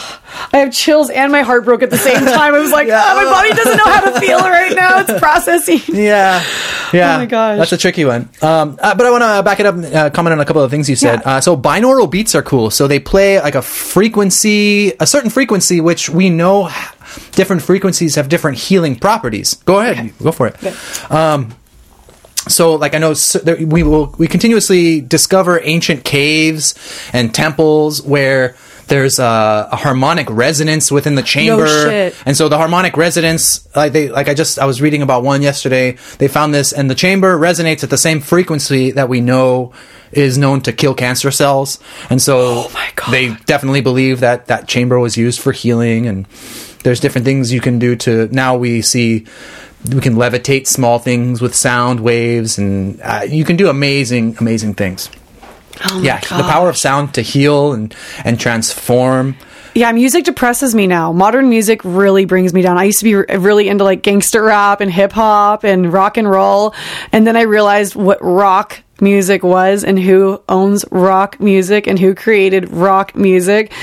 I 0.51 0.59
have 0.59 0.73
chills 0.73 1.09
and 1.09 1.31
my 1.31 1.41
heart 1.41 1.65
broke 1.65 1.83
at 1.83 1.89
the 1.89 1.97
same 1.97 2.19
time. 2.25 2.53
I 2.53 2.59
was 2.59 2.71
like, 2.71 2.87
oh, 2.91 2.91
my 2.91 3.25
body 3.25 3.49
doesn't 3.49 3.77
know 3.77 3.85
how 3.85 4.11
to 4.11 4.19
feel 4.19 4.39
right 4.39 4.75
now. 4.75 4.99
It's 4.99 5.19
processing. 5.19 5.79
Yeah, 5.87 6.43
yeah. 6.93 7.15
Oh 7.15 7.19
my 7.19 7.25
gosh. 7.25 7.57
that's 7.59 7.71
a 7.71 7.77
tricky 7.77 8.05
one. 8.05 8.29
Um, 8.41 8.77
uh, 8.81 8.95
but 8.95 9.05
I 9.05 9.11
want 9.11 9.23
to 9.23 9.43
back 9.43 9.59
it 9.59 9.65
up, 9.65 9.75
and 9.75 9.85
uh, 9.85 10.09
comment 10.09 10.33
on 10.33 10.39
a 10.39 10.45
couple 10.45 10.61
of 10.61 10.71
things 10.71 10.89
you 10.89 10.95
said. 10.95 11.21
Yeah. 11.21 11.37
Uh, 11.37 11.41
so 11.41 11.55
binaural 11.57 12.09
beats 12.09 12.35
are 12.35 12.43
cool. 12.43 12.69
So 12.69 12.87
they 12.87 12.99
play 12.99 13.39
like 13.39 13.55
a 13.55 13.61
frequency, 13.61 14.93
a 14.99 15.07
certain 15.07 15.29
frequency, 15.29 15.81
which 15.81 16.09
we 16.09 16.29
know 16.29 16.69
different 17.31 17.61
frequencies 17.61 18.15
have 18.15 18.29
different 18.29 18.57
healing 18.57 18.95
properties. 18.95 19.55
Go 19.65 19.79
ahead, 19.79 20.13
go 20.19 20.31
for 20.31 20.47
it. 20.47 21.11
Um, 21.11 21.55
so 22.47 22.75
like 22.75 22.93
I 22.93 22.99
know 22.99 23.13
there, 23.13 23.65
we 23.65 23.83
will 23.83 24.13
we 24.17 24.27
continuously 24.27 25.01
discover 25.01 25.59
ancient 25.63 26.03
caves 26.03 26.75
and 27.11 27.33
temples 27.33 28.01
where 28.03 28.55
there's 28.87 29.19
a, 29.19 29.69
a 29.71 29.75
harmonic 29.75 30.29
resonance 30.29 30.91
within 30.91 31.15
the 31.15 31.23
chamber. 31.23 31.67
shit. 31.67 32.15
and 32.25 32.35
so 32.37 32.49
the 32.49 32.57
harmonic 32.57 32.97
resonance 32.97 33.67
like 33.75 33.93
they 33.93 34.09
like 34.09 34.27
I 34.27 34.33
just 34.33 34.59
I 34.59 34.65
was 34.65 34.81
reading 34.81 35.01
about 35.01 35.23
one 35.23 35.41
yesterday. 35.41 35.97
They 36.17 36.27
found 36.27 36.53
this 36.53 36.73
and 36.73 36.89
the 36.89 36.95
chamber 36.95 37.37
resonates 37.37 37.83
at 37.83 37.89
the 37.89 37.97
same 37.97 38.21
frequency 38.21 38.91
that 38.91 39.09
we 39.09 39.21
know 39.21 39.73
is 40.11 40.37
known 40.37 40.61
to 40.61 40.71
kill 40.71 40.93
cancer 40.93 41.31
cells. 41.31 41.79
And 42.09 42.21
so 42.21 42.67
Oh 42.67 43.11
they 43.11 43.35
definitely 43.45 43.81
believe 43.81 44.21
that 44.21 44.47
that 44.47 44.67
chamber 44.67 44.99
was 44.99 45.17
used 45.17 45.39
for 45.39 45.51
healing 45.51 46.07
and 46.07 46.25
there's 46.83 46.99
different 46.99 47.25
things 47.25 47.51
you 47.51 47.61
can 47.61 47.79
do 47.79 47.95
to 47.95 48.27
now 48.31 48.55
we 48.55 48.81
see 48.81 49.25
we 49.91 50.01
can 50.01 50.15
levitate 50.15 50.67
small 50.67 50.99
things 50.99 51.41
with 51.41 51.53
sound 51.55 51.99
waves 51.99 52.57
and 52.57 52.99
uh, 53.01 53.25
you 53.27 53.43
can 53.43 53.55
do 53.55 53.69
amazing 53.69 54.35
amazing 54.39 54.73
things 54.73 55.09
Oh 55.83 55.99
my 55.99 56.05
yeah 56.05 56.19
the 56.19 56.43
power 56.43 56.69
of 56.69 56.77
sound 56.77 57.13
to 57.15 57.21
heal 57.21 57.73
and 57.73 57.93
and 58.23 58.39
transform 58.39 59.35
Yeah, 59.75 59.91
music 59.91 60.23
depresses 60.23 60.73
me 60.73 60.87
now. 60.87 61.11
Modern 61.11 61.49
music 61.49 61.81
really 61.83 62.23
brings 62.23 62.53
me 62.53 62.61
down. 62.61 62.77
I 62.77 62.85
used 62.85 62.99
to 62.99 63.03
be 63.03 63.15
really 63.15 63.67
into 63.67 63.83
like 63.83 64.01
gangster 64.03 64.41
rap 64.41 64.79
and 64.79 64.89
hip 64.89 65.11
hop 65.11 65.65
and 65.65 65.91
rock 65.91 66.15
and 66.15 66.29
roll. 66.29 66.73
And 67.11 67.27
then 67.27 67.35
I 67.35 67.41
realized 67.41 67.93
what 67.93 68.17
rock 68.21 68.81
music 69.01 69.43
was 69.43 69.83
and 69.83 69.99
who 69.99 70.41
owns 70.47 70.85
rock 70.91 71.41
music 71.41 71.87
and 71.87 71.99
who 71.99 72.15
created 72.15 72.71
rock 72.71 73.17
music. 73.17 73.73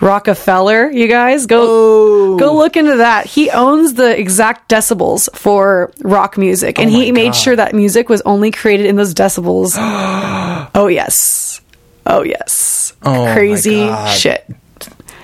Rockefeller, 0.00 0.90
you 0.90 1.06
guys 1.06 1.44
go 1.44 2.38
go 2.38 2.56
look 2.56 2.78
into 2.78 2.96
that. 2.96 3.26
He 3.26 3.50
owns 3.50 3.92
the 3.92 4.18
exact 4.18 4.70
decibels 4.70 5.28
for 5.36 5.92
rock 6.00 6.38
music 6.38 6.78
and 6.78 6.88
he 6.88 7.12
made 7.12 7.34
sure 7.34 7.54
that 7.54 7.74
music 7.74 8.08
was 8.08 8.22
only 8.22 8.50
created 8.50 8.86
in 8.86 8.96
those 8.96 9.12
decibels. 9.12 9.74
oh 10.74 10.86
yes. 10.86 11.60
Oh 12.06 12.22
yes. 12.22 12.94
Oh, 13.02 13.30
Crazy 13.34 13.92
shit. 14.16 14.46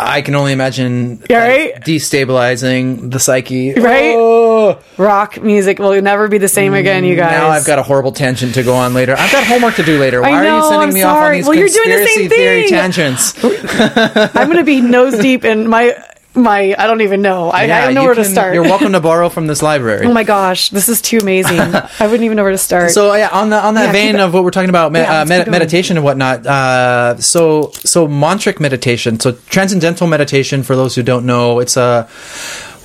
I 0.00 0.22
can 0.22 0.34
only 0.34 0.52
imagine 0.52 1.22
right? 1.30 1.74
destabilizing 1.84 3.10
the 3.10 3.18
psyche 3.18 3.74
Right? 3.74 4.14
Oh, 4.16 4.78
rock 4.96 5.40
music 5.42 5.78
will 5.78 6.00
never 6.02 6.28
be 6.28 6.38
the 6.38 6.48
same 6.48 6.74
again, 6.74 7.04
you 7.04 7.16
guys. 7.16 7.32
now 7.32 7.48
i've 7.48 7.66
got 7.66 7.78
a 7.78 7.82
horrible 7.82 8.12
tangent 8.12 8.54
to 8.54 8.62
go 8.62 8.74
on 8.74 8.94
later 8.94 9.14
i've 9.18 9.32
got 9.32 9.46
homework 9.46 9.74
to 9.76 9.82
do 9.82 9.98
later 9.98 10.20
why 10.20 10.30
I 10.30 10.48
are 10.48 10.56
you 10.56 10.62
sending 10.68 10.88
I'm 10.88 10.94
me 10.94 11.02
off 11.02 11.16
on 11.16 11.22
sorry. 11.22 11.36
these 11.38 11.46
Well, 11.46 11.54
you're 11.56 11.68
doing 11.68 11.88
the 11.90 11.96
conspiracy 11.96 12.20
same 12.20 12.30
theory 12.30 12.62
thing. 12.62 12.70
tangents 12.70 13.44
I'm 14.36 14.46
going 14.46 14.58
to 14.58 14.64
be 14.64 14.80
nose 14.80 15.18
deep 15.18 15.44
in 15.44 15.68
my 15.68 15.96
my. 16.38 16.74
I 16.78 16.86
don't 16.86 17.00
even 17.02 17.22
know. 17.22 17.50
I, 17.50 17.62
I 17.62 17.66
don't 17.86 17.94
know 17.94 18.04
where 18.04 18.14
to 18.14 18.24
start. 18.24 18.54
you're 18.54 18.62
welcome 18.74 18.92
to 18.92 19.00
borrow 19.00 19.28
from 19.28 19.46
this 19.46 19.62
library 19.62 20.06
Oh 20.06 20.12
my 20.12 20.24
gosh, 20.24 20.70
this 20.70 20.88
is 20.88 21.00
too 21.02 21.18
amazing. 21.18 21.58
I 22.00 22.06
wouldn't 22.06 22.22
even 22.24 22.36
know 22.36 22.42
where 22.42 22.52
to 22.52 22.58
start. 22.58 22.90
So 22.92 23.14
yeah, 23.14 23.28
on 23.32 23.50
the 23.50 23.56
on 23.62 23.74
that 23.74 23.86
Yeah, 23.86 23.92
vein 23.92 24.16
of 24.20 24.32
what 24.34 24.44
we're 24.44 24.50
talking 24.50 24.70
about, 24.70 24.92
me- 24.92 25.00
Yeah, 25.00 25.20
uh, 25.20 25.24
med- 25.24 25.50
meditation 25.50 25.96
and 25.96 26.04
whatnot. 26.04 26.46
Uh, 26.46 27.16
so 27.20 27.70
so 27.74 28.06
mantric 28.08 28.60
meditation. 28.60 29.18
So 29.20 29.32
transcendental 29.48 30.06
meditation. 30.06 30.62
For 30.62 30.76
those 30.76 30.94
who 30.94 31.02
don't 31.02 31.26
know, 31.26 31.58
it's 31.60 31.76
a 31.76 32.08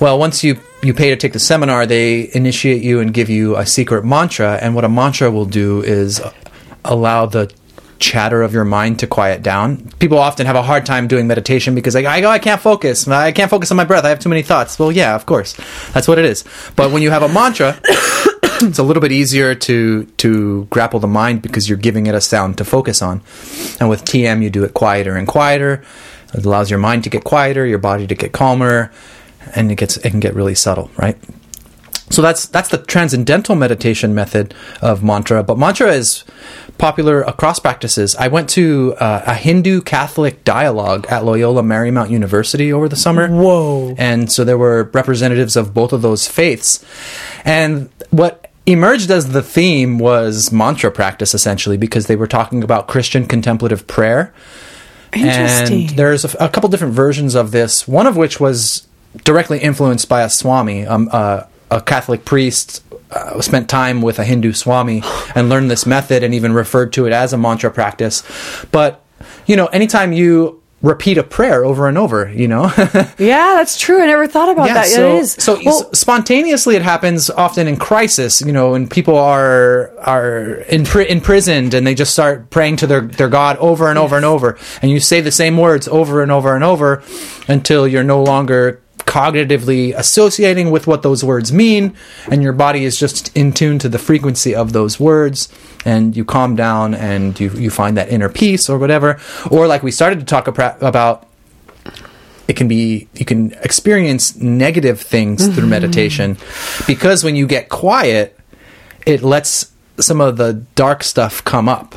well. 0.00 0.18
Once 0.18 0.42
you 0.44 0.58
you 0.82 0.92
pay 0.92 1.10
to 1.10 1.16
take 1.16 1.32
the 1.32 1.38
seminar, 1.38 1.86
they 1.86 2.30
initiate 2.34 2.82
you 2.82 3.00
and 3.00 3.12
give 3.14 3.30
you 3.30 3.56
a 3.56 3.64
secret 3.64 4.04
mantra. 4.04 4.58
And 4.60 4.74
what 4.74 4.84
a 4.84 4.88
mantra 4.88 5.30
will 5.30 5.46
do 5.46 5.82
is 5.82 6.20
allow 6.84 7.26
the 7.26 7.50
chatter 8.04 8.42
of 8.42 8.52
your 8.52 8.66
mind 8.66 8.98
to 8.98 9.06
quiet 9.06 9.42
down. 9.42 9.88
People 9.98 10.18
often 10.18 10.44
have 10.44 10.56
a 10.56 10.62
hard 10.62 10.84
time 10.84 11.08
doing 11.08 11.26
meditation 11.26 11.74
because 11.74 11.96
I 11.96 12.20
go, 12.20 12.28
I 12.28 12.38
can't 12.38 12.60
focus. 12.60 13.08
I 13.08 13.32
can't 13.32 13.50
focus 13.50 13.70
on 13.70 13.78
my 13.78 13.84
breath. 13.84 14.04
I 14.04 14.10
have 14.10 14.20
too 14.20 14.28
many 14.28 14.42
thoughts. 14.42 14.78
Well, 14.78 14.92
yeah, 14.92 15.14
of 15.14 15.24
course. 15.24 15.56
That's 15.94 16.06
what 16.06 16.18
it 16.18 16.26
is. 16.26 16.44
But 16.76 16.92
when 16.92 17.00
you 17.00 17.10
have 17.10 17.22
a 17.22 17.28
mantra, 17.28 17.80
it's 18.60 18.78
a 18.78 18.82
little 18.82 19.00
bit 19.00 19.10
easier 19.10 19.54
to 19.54 20.04
to 20.18 20.66
grapple 20.66 21.00
the 21.00 21.08
mind 21.08 21.40
because 21.40 21.66
you're 21.66 21.78
giving 21.78 22.06
it 22.06 22.14
a 22.14 22.20
sound 22.20 22.58
to 22.58 22.64
focus 22.64 23.00
on. 23.00 23.22
And 23.80 23.88
with 23.88 24.04
TM, 24.04 24.42
you 24.42 24.50
do 24.50 24.64
it 24.64 24.74
quieter 24.74 25.16
and 25.16 25.26
quieter. 25.26 25.82
It 26.34 26.44
allows 26.44 26.68
your 26.68 26.80
mind 26.80 27.04
to 27.04 27.10
get 27.10 27.24
quieter, 27.24 27.64
your 27.64 27.78
body 27.78 28.06
to 28.06 28.14
get 28.14 28.32
calmer, 28.32 28.92
and 29.54 29.72
it 29.72 29.76
gets 29.76 29.96
it 29.96 30.10
can 30.10 30.20
get 30.20 30.34
really 30.34 30.54
subtle, 30.54 30.90
right? 30.98 31.16
So 32.10 32.20
that's 32.20 32.46
that's 32.46 32.68
the 32.68 32.78
transcendental 32.78 33.54
meditation 33.54 34.14
method 34.14 34.54
of 34.82 35.02
mantra. 35.02 35.42
But 35.42 35.58
mantra 35.58 35.92
is 35.92 36.24
popular 36.76 37.22
across 37.22 37.58
practices. 37.58 38.14
I 38.16 38.28
went 38.28 38.50
to 38.50 38.94
uh, 38.98 39.22
a 39.26 39.34
Hindu 39.34 39.80
Catholic 39.80 40.44
dialogue 40.44 41.06
at 41.08 41.24
Loyola 41.24 41.62
Marymount 41.62 42.10
University 42.10 42.72
over 42.72 42.88
the 42.88 42.96
summer. 42.96 43.28
Whoa. 43.28 43.94
And 43.96 44.30
so 44.30 44.44
there 44.44 44.58
were 44.58 44.90
representatives 44.92 45.56
of 45.56 45.72
both 45.72 45.92
of 45.92 46.02
those 46.02 46.28
faiths. 46.28 46.84
And 47.44 47.88
what 48.10 48.50
emerged 48.66 49.10
as 49.10 49.30
the 49.32 49.42
theme 49.42 49.98
was 49.98 50.50
mantra 50.52 50.90
practice 50.90 51.34
essentially 51.34 51.76
because 51.76 52.06
they 52.06 52.16
were 52.16 52.26
talking 52.26 52.62
about 52.62 52.88
Christian 52.88 53.26
contemplative 53.26 53.86
prayer. 53.86 54.34
Interesting. 55.14 55.88
And 55.88 55.90
there's 55.90 56.24
a, 56.24 56.36
a 56.44 56.48
couple 56.48 56.68
different 56.68 56.94
versions 56.94 57.34
of 57.34 57.50
this. 57.50 57.86
One 57.86 58.06
of 58.06 58.16
which 58.16 58.40
was 58.40 58.86
directly 59.22 59.58
influenced 59.60 60.08
by 60.08 60.22
a 60.22 60.28
Swami, 60.28 60.86
um, 60.86 61.08
uh, 61.12 61.44
a 61.74 61.80
Catholic 61.80 62.24
priest. 62.24 62.82
Uh, 63.10 63.40
spent 63.40 63.68
time 63.68 64.02
with 64.02 64.18
a 64.18 64.24
Hindu 64.24 64.52
Swami 64.52 65.00
and 65.36 65.48
learned 65.48 65.70
this 65.70 65.86
method, 65.86 66.24
and 66.24 66.34
even 66.34 66.52
referred 66.52 66.92
to 66.94 67.06
it 67.06 67.12
as 67.12 67.32
a 67.32 67.38
mantra 67.38 67.70
practice. 67.70 68.24
But 68.72 69.04
you 69.46 69.54
know, 69.54 69.66
anytime 69.66 70.12
you 70.12 70.60
repeat 70.82 71.16
a 71.16 71.22
prayer 71.22 71.64
over 71.64 71.88
and 71.88 71.96
over, 71.96 72.30
you 72.30 72.46
know, 72.46 72.64
yeah, 73.18 73.54
that's 73.56 73.78
true. 73.78 74.02
I 74.02 74.06
never 74.06 74.26
thought 74.26 74.50
about 74.50 74.68
that. 74.68 74.86
so, 74.86 75.16
it 75.16 75.20
is. 75.20 75.32
So 75.32 75.58
Well, 75.64 75.92
spontaneously, 75.94 76.76
it 76.76 76.82
happens 76.82 77.30
often 77.30 77.66
in 77.66 77.76
crisis. 77.76 78.40
You 78.40 78.52
know, 78.52 78.72
when 78.72 78.88
people 78.88 79.16
are 79.16 79.92
are 80.00 80.64
impri- 80.68 81.06
imprisoned 81.06 81.72
and 81.72 81.86
they 81.86 81.94
just 81.94 82.12
start 82.12 82.50
praying 82.50 82.76
to 82.78 82.86
their 82.86 83.00
their 83.00 83.28
God 83.28 83.56
over 83.58 83.88
and 83.88 83.98
over 83.98 84.16
and 84.16 84.24
over, 84.24 84.58
and 84.82 84.90
you 84.90 85.00
say 85.00 85.20
the 85.20 85.32
same 85.32 85.56
words 85.56 85.88
over 85.88 86.22
and 86.22 86.30
over 86.30 86.54
and 86.54 86.64
over 86.64 87.02
until 87.48 87.88
you're 87.88 88.04
no 88.04 88.22
longer 88.22 88.80
cognitively 89.06 89.94
associating 89.96 90.70
with 90.70 90.86
what 90.86 91.02
those 91.02 91.22
words 91.22 91.52
mean 91.52 91.94
and 92.30 92.42
your 92.42 92.52
body 92.52 92.84
is 92.84 92.98
just 92.98 93.34
in 93.36 93.52
tune 93.52 93.78
to 93.78 93.88
the 93.88 93.98
frequency 93.98 94.54
of 94.54 94.72
those 94.72 94.98
words 94.98 95.48
and 95.84 96.16
you 96.16 96.24
calm 96.24 96.56
down 96.56 96.94
and 96.94 97.38
you 97.38 97.50
you 97.50 97.70
find 97.70 97.96
that 97.96 98.08
inner 98.08 98.28
peace 98.28 98.68
or 98.68 98.78
whatever. 98.78 99.20
Or 99.50 99.66
like 99.66 99.82
we 99.82 99.90
started 99.90 100.20
to 100.20 100.24
talk 100.24 100.48
about 100.48 101.28
it 102.48 102.56
can 102.56 102.68
be 102.68 103.08
you 103.14 103.24
can 103.24 103.52
experience 103.62 104.36
negative 104.36 105.00
things 105.00 105.46
through 105.46 105.62
mm-hmm. 105.62 105.70
meditation 105.70 106.36
because 106.86 107.24
when 107.24 107.36
you 107.36 107.46
get 107.46 107.68
quiet 107.68 108.38
it 109.06 109.22
lets 109.22 109.72
some 109.98 110.20
of 110.20 110.36
the 110.36 110.54
dark 110.74 111.02
stuff 111.02 111.42
come 111.44 111.68
up 111.68 111.94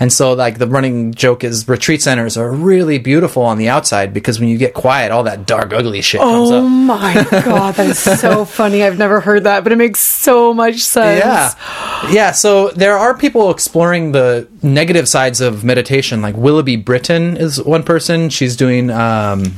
And 0.00 0.12
so, 0.12 0.32
like, 0.32 0.58
the 0.58 0.66
running 0.66 1.14
joke 1.14 1.44
is 1.44 1.68
retreat 1.68 2.02
centers 2.02 2.36
are 2.36 2.50
really 2.50 2.98
beautiful 2.98 3.42
on 3.42 3.58
the 3.58 3.68
outside 3.68 4.12
because 4.14 4.38
when 4.40 4.48
you 4.48 4.58
get 4.58 4.74
quiet, 4.74 5.10
all 5.12 5.22
that 5.24 5.46
dark, 5.46 5.72
ugly 5.72 6.00
shit 6.02 6.20
comes 6.20 6.50
Oh 6.50 6.64
up. 6.64 6.70
my 6.70 7.14
god, 7.44 7.74
that 7.76 7.86
is 7.88 7.98
so 7.98 8.44
funny. 8.44 8.82
I've 8.82 8.98
never 8.98 9.20
heard 9.20 9.44
that, 9.44 9.62
but 9.64 9.72
it 9.72 9.76
makes 9.76 10.00
so 10.00 10.52
much 10.54 10.80
sense. 10.80 11.20
Yeah. 11.24 12.10
Yeah. 12.10 12.30
So 12.32 12.68
there 12.70 12.96
are 12.96 13.16
people 13.16 13.50
exploring 13.50 14.12
the 14.12 14.48
negative 14.62 15.08
sides 15.08 15.40
of 15.40 15.64
meditation. 15.64 16.22
Like 16.22 16.36
Willoughby 16.36 16.76
Britton 16.76 17.36
is 17.36 17.62
one 17.62 17.82
person. 17.82 18.28
She's 18.30 18.56
doing, 18.56 18.90
um, 18.90 19.54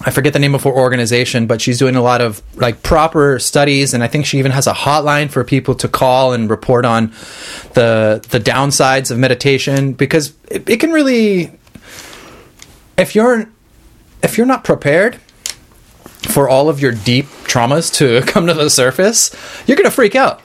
I 0.00 0.10
forget 0.10 0.32
the 0.32 0.38
name 0.38 0.54
of 0.54 0.62
her 0.62 0.70
organization, 0.70 1.46
but 1.46 1.60
she's 1.60 1.78
doing 1.78 1.96
a 1.96 2.02
lot 2.02 2.20
of 2.20 2.40
like 2.54 2.82
proper 2.82 3.38
studies, 3.40 3.94
and 3.94 4.04
I 4.04 4.06
think 4.06 4.26
she 4.26 4.38
even 4.38 4.52
has 4.52 4.66
a 4.68 4.72
hotline 4.72 5.28
for 5.28 5.42
people 5.42 5.74
to 5.76 5.88
call 5.88 6.32
and 6.32 6.48
report 6.48 6.84
on 6.84 7.08
the 7.74 8.24
the 8.30 8.38
downsides 8.38 9.10
of 9.10 9.18
meditation 9.18 9.94
because 9.94 10.34
it, 10.50 10.68
it 10.70 10.78
can 10.78 10.92
really, 10.92 11.50
if 12.96 13.16
you're 13.16 13.48
if 14.22 14.38
you're 14.38 14.46
not 14.46 14.62
prepared 14.62 15.18
for 16.22 16.48
all 16.48 16.68
of 16.68 16.80
your 16.80 16.92
deep 16.92 17.26
traumas 17.44 17.92
to 17.94 18.22
come 18.30 18.46
to 18.46 18.54
the 18.54 18.70
surface, 18.70 19.34
you're 19.66 19.76
gonna 19.76 19.90
freak 19.90 20.14
out. 20.14 20.40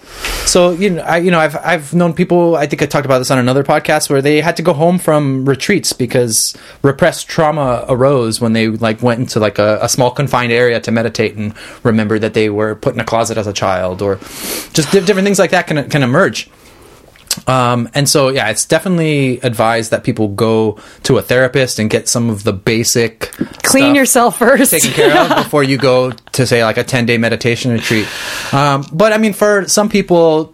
So 0.46 0.72
you 0.72 0.92
know, 0.92 1.02
I 1.02 1.18
you 1.18 1.32
know, 1.32 1.40
I've 1.40 1.56
I've 1.58 1.94
known 1.94 2.14
people. 2.14 2.56
I 2.56 2.68
think 2.68 2.82
I 2.82 2.86
talked 2.86 3.06
about 3.06 3.20
this 3.20 3.32
on 3.32 3.40
another 3.40 3.64
podcast 3.64 4.10
where 4.10 4.22
they 4.22 4.42
had 4.42 4.56
to 4.58 4.62
go 4.64 4.74
home 4.74 5.00
from 5.00 5.46
retreats 5.46 5.94
because 5.94 6.56
repressed 6.82 7.28
trauma 7.28 7.86
arose 7.90 8.40
when 8.40 8.54
they 8.54 8.68
like 8.68 9.02
went 9.02 9.20
into 9.20 9.40
like 9.40 9.58
a, 9.58 9.80
a 9.82 9.90
small 9.90 10.12
confined 10.12 10.52
area 10.52 10.80
to 10.82 10.92
meditate 10.92 11.36
and 11.36 11.54
remember 11.84 12.20
that 12.20 12.34
they 12.34 12.50
were 12.50 12.76
put 12.76 12.94
in 12.94 13.00
a 13.00 13.06
closet 13.06 13.38
as 13.38 13.48
a 13.48 13.54
child 13.54 14.02
or 14.02 14.18
just 14.74 14.92
di- 14.92 15.04
different 15.04 15.26
things 15.26 15.40
like 15.40 15.52
that 15.52 15.68
can 15.68 15.90
can 15.90 16.04
emerge. 16.04 16.50
Um, 17.48 17.90
and 17.94 18.08
so, 18.08 18.30
yeah, 18.30 18.50
it's 18.50 18.66
definitely 18.66 19.40
advised 19.42 19.92
that 19.92 20.04
people 20.04 20.30
go 20.30 20.80
to 21.04 21.18
a 21.18 21.22
therapist 21.22 21.80
and 21.80 21.90
get 21.90 22.08
some 22.08 22.30
of 22.30 22.44
the 22.44 22.54
basic 22.54 23.32
Clean 23.64 23.96
yourself 23.96 24.38
first. 24.40 24.72
taken 24.72 24.92
care 24.92 25.18
of 25.18 25.44
before 25.44 25.64
you 25.64 25.78
go 25.78 26.12
to 26.12 26.48
say 26.48 26.64
like 26.64 26.78
a 26.78 26.84
10 26.84 27.06
day 27.06 27.18
meditation 27.18 27.72
retreat. 27.72 28.08
Um, 28.54 28.86
but 28.92 29.14
I 29.14 29.18
mean, 29.18 29.34
for 29.34 29.68
some 29.68 29.90
people, 29.90 30.54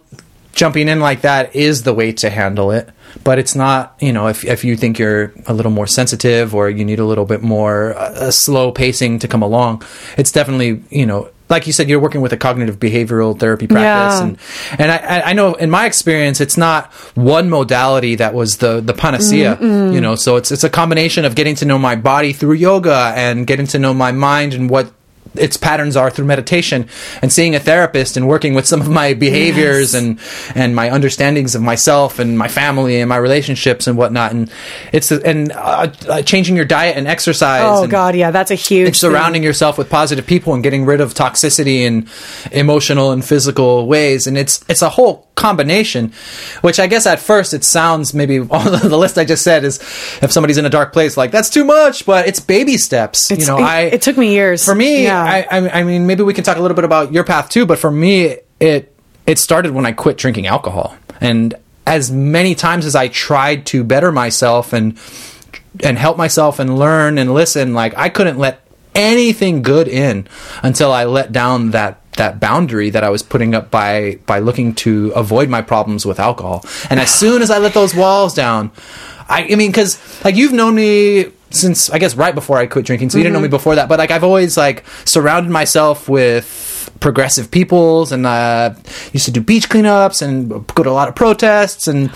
jumping 0.52 0.88
in 0.88 1.00
like 1.00 1.22
that 1.22 1.54
is 1.54 1.84
the 1.84 1.94
way 1.94 2.12
to 2.12 2.30
handle 2.30 2.70
it. 2.70 2.88
But 3.24 3.38
it's 3.38 3.54
not, 3.54 3.96
you 4.00 4.12
know, 4.12 4.28
if, 4.28 4.44
if 4.44 4.64
you 4.64 4.76
think 4.76 4.98
you're 4.98 5.32
a 5.46 5.52
little 5.52 5.72
more 5.72 5.86
sensitive 5.86 6.54
or 6.54 6.70
you 6.70 6.84
need 6.84 7.00
a 7.00 7.04
little 7.04 7.24
bit 7.24 7.42
more 7.42 7.94
uh, 7.94 8.30
slow 8.30 8.70
pacing 8.70 9.18
to 9.20 9.28
come 9.28 9.42
along, 9.42 9.82
it's 10.16 10.30
definitely, 10.30 10.82
you 10.90 11.06
know, 11.06 11.28
like 11.50 11.66
you 11.66 11.72
said, 11.72 11.88
you're 11.88 12.00
working 12.00 12.20
with 12.20 12.32
a 12.32 12.36
cognitive 12.36 12.78
behavioral 12.78 13.38
therapy 13.38 13.66
practice, 13.66 14.20
Yeah. 14.20 14.22
and 14.26 14.38
and 14.80 14.90
I- 14.92 14.96
I, 15.20 15.30
I 15.30 15.32
know 15.32 15.54
in 15.54 15.68
my 15.70 15.84
experience, 15.86 16.40
it's 16.40 16.56
not 16.56 16.92
one 17.16 17.50
modality 17.50 18.14
that 18.16 18.32
was 18.34 18.58
the 18.58 18.80
the 18.80 18.94
panacea. 18.94 19.56
Mm-hmm. 19.56 19.92
You 19.94 20.00
know, 20.00 20.14
so 20.14 20.36
it's 20.36 20.50
it's 20.52 20.64
a 20.64 20.70
combination 20.70 21.24
of 21.24 21.34
getting 21.34 21.56
to 21.56 21.64
know 21.64 21.78
my 21.78 21.96
body 21.96 22.32
through 22.32 22.54
yoga 22.54 23.12
and 23.16 23.46
getting 23.46 23.66
to 23.68 23.78
know 23.78 23.92
my 23.92 24.12
mind 24.12 24.54
and 24.54 24.70
what 24.70 24.92
its 25.34 25.56
patterns 25.56 25.96
are 25.96 26.10
through 26.10 26.24
meditation 26.26 26.88
and 27.22 27.32
seeing 27.32 27.54
a 27.54 27.60
therapist 27.60 28.16
and 28.16 28.26
working 28.28 28.54
with 28.54 28.66
some 28.66 28.80
of 28.80 28.88
my 28.88 29.14
behaviors 29.14 29.94
Yes. 29.94 30.02
and 30.02 30.18
and 30.54 30.74
my 30.76 30.90
understandings 30.90 31.54
of 31.54 31.62
myself 31.62 32.18
and 32.18 32.36
my 32.38 32.48
family 32.48 33.00
and 33.00 33.08
my 33.08 33.16
relationships 33.16 33.86
and 33.86 33.96
whatnot. 33.96 34.32
And 34.32 34.50
it's 34.92 35.10
and 35.12 35.52
uh, 35.52 35.90
uh, 36.08 36.22
changing 36.22 36.56
your 36.56 36.64
diet 36.64 36.96
and 36.96 37.06
exercise 37.06 37.62
Oh 37.64 37.82
and, 37.82 37.90
god, 37.90 38.16
yeah, 38.16 38.30
that's 38.30 38.50
a 38.50 38.54
huge 38.56 38.86
and 38.88 38.96
surrounding 38.96 39.42
yourself 39.42 39.78
with 39.78 39.88
positive 39.88 40.26
people 40.26 40.54
and 40.54 40.62
getting 40.62 40.84
rid 40.84 41.00
of 41.00 41.14
toxicity 41.14 41.80
in 41.80 42.08
emotional 42.52 43.10
and 43.12 43.24
physical 43.24 43.86
ways. 43.86 44.26
And 44.26 44.36
it's 44.36 44.64
it's 44.68 44.82
a 44.82 44.88
whole 44.90 45.28
combination 45.40 46.12
which 46.60 46.78
i 46.78 46.86
guess 46.86 47.06
at 47.06 47.18
first 47.18 47.54
it 47.54 47.64
sounds 47.64 48.12
maybe 48.12 48.38
all 48.50 48.62
the, 48.62 48.96
list 48.96 49.16
i 49.16 49.24
just 49.24 49.42
said 49.42 49.64
is 49.64 49.78
if 50.22 50.30
somebody's 50.30 50.58
in 50.58 50.66
a 50.66 50.70
dark 50.70 50.92
place 50.92 51.16
like 51.16 51.30
that's 51.30 51.48
too 51.48 51.64
much 51.64 52.04
but 52.04 52.28
it's 52.28 52.40
baby 52.40 52.76
steps 52.76 53.30
It's- 53.30 53.48
you 53.48 53.52
know 53.52 53.58
it, 53.58 53.64
i 53.64 53.80
it 53.82 54.02
took 54.02 54.16
me 54.18 54.34
years. 54.34 54.64
for 54.64 54.74
me 54.74 55.04
yeah. 55.04 55.22
I, 55.24 55.46
I 55.50 55.80
i 55.80 55.82
mean 55.82 56.06
maybe 56.06 56.22
we 56.22 56.34
can 56.34 56.44
talk 56.44 56.58
a 56.58 56.60
little 56.60 56.74
bit 56.74 56.84
about 56.84 57.12
your 57.12 57.24
path 57.24 57.48
too 57.48 57.64
but 57.64 57.78
for 57.78 57.90
me 57.90 58.36
it 58.60 58.94
it 59.26 59.38
started 59.38 59.72
when 59.72 59.86
i 59.86 59.92
quit 59.92 60.18
drinking 60.18 60.46
alcohol 60.46 60.94
and 61.20 61.54
as 61.86 62.10
many 62.12 62.54
times 62.54 62.84
as 62.84 62.94
i 62.94 63.08
tried 63.08 63.64
to 63.66 63.82
better 63.82 64.12
myself 64.12 64.72
and 64.74 64.98
and 65.82 65.96
help 65.98 66.16
myself 66.18 66.58
and 66.58 66.78
learn 66.78 67.16
and 67.16 67.32
listen 67.32 67.72
like 67.72 67.96
i 67.96 68.08
couldn't 68.10 68.38
let 68.38 68.60
anything 68.94 69.62
good 69.62 69.88
in 69.88 70.26
until 70.62 70.92
i 70.92 71.04
let 71.04 71.32
down 71.32 71.70
that 71.70 71.96
that 72.20 72.38
boundary 72.38 72.90
that 72.90 73.02
i 73.02 73.08
was 73.08 73.22
putting 73.22 73.54
up 73.54 73.70
by 73.70 74.18
by 74.26 74.38
looking 74.38 74.74
to 74.74 75.10
avoid 75.16 75.48
my 75.48 75.62
problems 75.62 76.04
with 76.04 76.20
alcohol. 76.20 76.62
And 76.90 77.00
as 77.00 77.12
soon 77.22 77.40
as 77.40 77.50
i 77.50 77.58
let 77.58 77.72
those 77.72 77.94
walls 77.94 78.34
down 78.34 78.70
i, 79.28 79.48
I 79.50 79.54
mean 79.56 79.70
because 79.70 79.98
like 80.22 80.36
you've 80.36 80.52
known 80.52 80.74
me 80.74 81.32
since 81.50 81.88
i 81.90 81.98
guess 81.98 82.14
right 82.14 82.34
before 82.34 82.58
i 82.58 82.66
quit 82.66 82.84
drinking 82.84 83.08
so 83.10 83.16
you 83.18 83.24
didn't 83.24 83.32
know 83.32 83.40
me 83.40 83.48
before 83.48 83.74
that 83.76 83.88
but 83.88 83.98
like 83.98 84.10
i've 84.10 84.22
always 84.22 84.56
like 84.56 84.84
surrounded 85.04 85.50
myself 85.50 86.08
with 86.08 86.46
progressive 87.00 87.50
peoples 87.50 88.12
and 88.12 88.26
uh 88.26 88.74
used 89.12 89.24
to 89.24 89.30
do 89.30 89.40
beach 89.40 89.68
cleanups 89.68 90.20
and 90.20 90.50
go 90.74 90.82
to 90.82 90.90
a 90.90 90.92
lot 90.92 91.08
of 91.08 91.14
protests 91.16 91.88
and 91.88 92.10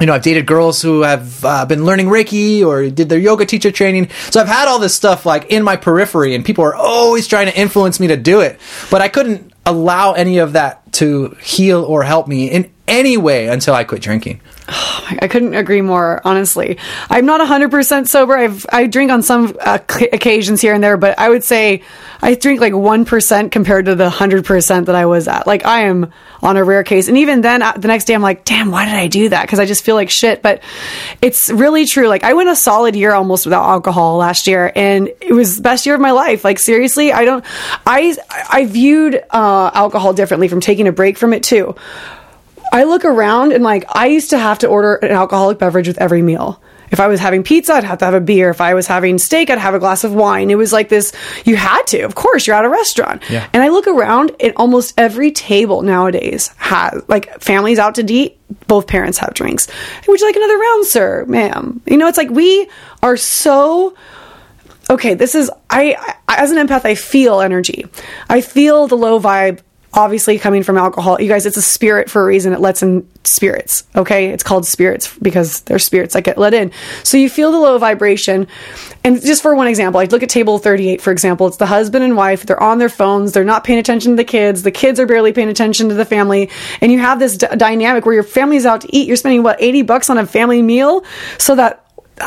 you 0.00 0.06
know, 0.06 0.14
I've 0.14 0.22
dated 0.22 0.46
girls 0.46 0.80
who 0.80 1.02
have 1.02 1.44
uh, 1.44 1.66
been 1.66 1.84
learning 1.84 2.06
Reiki 2.06 2.64
or 2.64 2.88
did 2.88 3.10
their 3.10 3.18
yoga 3.18 3.44
teacher 3.44 3.70
training. 3.70 4.08
So 4.30 4.40
I've 4.40 4.48
had 4.48 4.66
all 4.66 4.78
this 4.78 4.94
stuff 4.94 5.26
like 5.26 5.50
in 5.50 5.62
my 5.62 5.76
periphery, 5.76 6.34
and 6.34 6.44
people 6.44 6.64
are 6.64 6.74
always 6.74 7.28
trying 7.28 7.46
to 7.46 7.56
influence 7.56 8.00
me 8.00 8.08
to 8.08 8.16
do 8.16 8.40
it. 8.40 8.58
But 8.90 9.02
I 9.02 9.08
couldn't 9.08 9.52
allow 9.66 10.12
any 10.12 10.38
of 10.38 10.54
that 10.54 10.90
to 10.94 11.36
heal 11.42 11.84
or 11.84 12.02
help 12.02 12.26
me 12.26 12.50
in 12.50 12.70
any 12.88 13.16
way 13.18 13.48
until 13.48 13.74
I 13.74 13.84
quit 13.84 14.02
drinking. 14.02 14.40
I 14.70 15.28
couldn't 15.28 15.54
agree 15.54 15.80
more, 15.80 16.20
honestly. 16.24 16.78
I'm 17.08 17.26
not 17.26 17.40
100% 17.40 18.06
sober. 18.06 18.36
I've, 18.36 18.64
I 18.70 18.86
drink 18.86 19.10
on 19.10 19.22
some 19.22 19.56
uh, 19.60 19.78
occasions 20.12 20.60
here 20.60 20.74
and 20.74 20.82
there, 20.82 20.96
but 20.96 21.18
I 21.18 21.28
would 21.28 21.42
say 21.42 21.82
I 22.22 22.34
drink 22.34 22.60
like 22.60 22.72
1% 22.72 23.50
compared 23.50 23.86
to 23.86 23.94
the 23.94 24.08
100% 24.08 24.86
that 24.86 24.94
I 24.94 25.06
was 25.06 25.26
at. 25.26 25.46
Like, 25.46 25.64
I 25.64 25.82
am 25.82 26.12
on 26.42 26.56
a 26.56 26.64
rare 26.64 26.84
case. 26.84 27.08
And 27.08 27.16
even 27.18 27.40
then, 27.40 27.62
uh, 27.62 27.72
the 27.72 27.88
next 27.88 28.04
day, 28.04 28.14
I'm 28.14 28.22
like, 28.22 28.44
damn, 28.44 28.70
why 28.70 28.84
did 28.84 28.94
I 28.94 29.08
do 29.08 29.28
that? 29.30 29.42
Because 29.42 29.58
I 29.58 29.66
just 29.66 29.84
feel 29.84 29.96
like 29.96 30.10
shit. 30.10 30.42
But 30.42 30.62
it's 31.20 31.50
really 31.50 31.86
true. 31.86 32.08
Like, 32.08 32.22
I 32.22 32.34
went 32.34 32.48
a 32.48 32.56
solid 32.56 32.94
year 32.94 33.12
almost 33.12 33.46
without 33.46 33.64
alcohol 33.64 34.18
last 34.18 34.46
year, 34.46 34.70
and 34.74 35.08
it 35.20 35.32
was 35.32 35.56
the 35.56 35.62
best 35.62 35.86
year 35.86 35.94
of 35.94 36.00
my 36.00 36.12
life. 36.12 36.44
Like, 36.44 36.58
seriously, 36.58 37.12
I 37.12 37.24
don't, 37.24 37.44
I, 37.86 38.16
I 38.50 38.66
viewed 38.66 39.16
uh, 39.30 39.70
alcohol 39.74 40.12
differently 40.12 40.48
from 40.48 40.60
taking 40.60 40.86
a 40.86 40.92
break 40.92 41.18
from 41.18 41.32
it 41.32 41.42
too. 41.42 41.74
I 42.72 42.84
look 42.84 43.04
around 43.04 43.52
and 43.52 43.62
like 43.64 43.84
I 43.88 44.06
used 44.06 44.30
to 44.30 44.38
have 44.38 44.58
to 44.60 44.68
order 44.68 44.94
an 44.96 45.10
alcoholic 45.10 45.58
beverage 45.58 45.88
with 45.88 45.98
every 45.98 46.22
meal. 46.22 46.62
If 46.90 46.98
I 46.98 47.06
was 47.06 47.20
having 47.20 47.44
pizza, 47.44 47.74
I'd 47.74 47.84
have 47.84 47.98
to 47.98 48.04
have 48.04 48.14
a 48.14 48.20
beer. 48.20 48.50
If 48.50 48.60
I 48.60 48.74
was 48.74 48.86
having 48.86 49.18
steak, 49.18 49.48
I'd 49.48 49.58
have 49.58 49.74
a 49.74 49.78
glass 49.78 50.02
of 50.02 50.12
wine. 50.12 50.50
It 50.50 50.56
was 50.56 50.72
like 50.72 50.88
this, 50.88 51.12
you 51.44 51.54
had 51.54 51.86
to. 51.88 52.00
Of 52.00 52.16
course, 52.16 52.46
you're 52.46 52.56
at 52.56 52.64
a 52.64 52.68
restaurant. 52.68 53.22
Yeah. 53.30 53.48
And 53.52 53.62
I 53.62 53.68
look 53.68 53.86
around 53.86 54.32
and 54.40 54.52
almost 54.56 54.94
every 54.98 55.30
table 55.30 55.82
nowadays 55.82 56.48
has, 56.56 57.00
like, 57.06 57.40
families 57.40 57.78
out 57.78 57.94
to 57.96 58.12
eat, 58.12 58.38
both 58.66 58.88
parents 58.88 59.18
have 59.18 59.34
drinks. 59.34 59.68
Would 60.08 60.20
you 60.20 60.26
like 60.26 60.34
another 60.34 60.58
round, 60.58 60.86
sir, 60.86 61.24
ma'am? 61.28 61.80
You 61.86 61.96
know, 61.96 62.08
it's 62.08 62.18
like 62.18 62.30
we 62.30 62.68
are 63.04 63.16
so 63.16 63.94
okay 64.88 65.14
this 65.14 65.36
is 65.36 65.50
I, 65.70 66.16
I 66.26 66.42
as 66.42 66.50
an 66.50 66.66
empath 66.66 66.84
i 66.84 66.96
feel 66.96 67.40
energy 67.40 67.86
i 68.28 68.40
feel 68.40 68.88
the 68.88 68.96
low 68.96 69.20
vibe 69.20 69.60
obviously 69.92 70.38
coming 70.38 70.62
from 70.62 70.76
alcohol. 70.76 71.20
You 71.20 71.28
guys 71.28 71.46
it's 71.46 71.56
a 71.56 71.62
spirit 71.62 72.10
for 72.10 72.22
a 72.22 72.24
reason. 72.24 72.52
It 72.52 72.60
lets 72.60 72.82
in 72.82 73.08
spirits 73.24 73.84
okay? 73.94 74.28
It's 74.28 74.42
called 74.42 74.66
spirits 74.66 75.16
because 75.18 75.60
they're 75.62 75.78
spirits 75.78 76.14
that 76.14 76.24
get 76.24 76.38
let 76.38 76.54
in. 76.54 76.72
So 77.02 77.16
you 77.16 77.28
feel 77.28 77.52
the 77.52 77.58
low 77.58 77.78
vibration. 77.78 78.46
And 79.04 79.20
just 79.20 79.42
for 79.42 79.54
one 79.54 79.66
example 79.66 80.00
i 80.00 80.04
look 80.04 80.22
at 80.22 80.28
table 80.28 80.58
38 80.58 81.00
for 81.00 81.10
example. 81.10 81.46
It's 81.46 81.56
the 81.56 81.66
husband 81.66 82.04
and 82.04 82.16
wife. 82.16 82.46
They're 82.46 82.62
on 82.62 82.78
their 82.78 82.88
phones. 82.88 83.32
They're 83.32 83.44
not 83.44 83.64
paying 83.64 83.78
attention 83.78 84.12
to 84.12 84.16
the 84.16 84.24
kids. 84.24 84.62
The 84.62 84.70
kids 84.70 85.00
are 85.00 85.06
barely 85.06 85.32
paying 85.32 85.48
attention 85.48 85.88
to 85.88 85.94
the 85.94 86.04
family. 86.04 86.50
And 86.80 86.90
you 86.92 86.98
have 86.98 87.18
this 87.18 87.36
d- 87.36 87.46
dynamic 87.56 88.04
where 88.04 88.14
your 88.14 88.24
family's 88.24 88.66
out 88.66 88.82
to 88.82 88.96
eat. 88.96 89.06
You're 89.06 89.16
spending 89.16 89.42
what 89.42 89.60
80 89.60 89.82
bucks 89.82 90.10
on 90.10 90.18
a 90.18 90.26
family 90.26 90.62
meal 90.62 91.04
so 91.38 91.54
that 91.56 91.84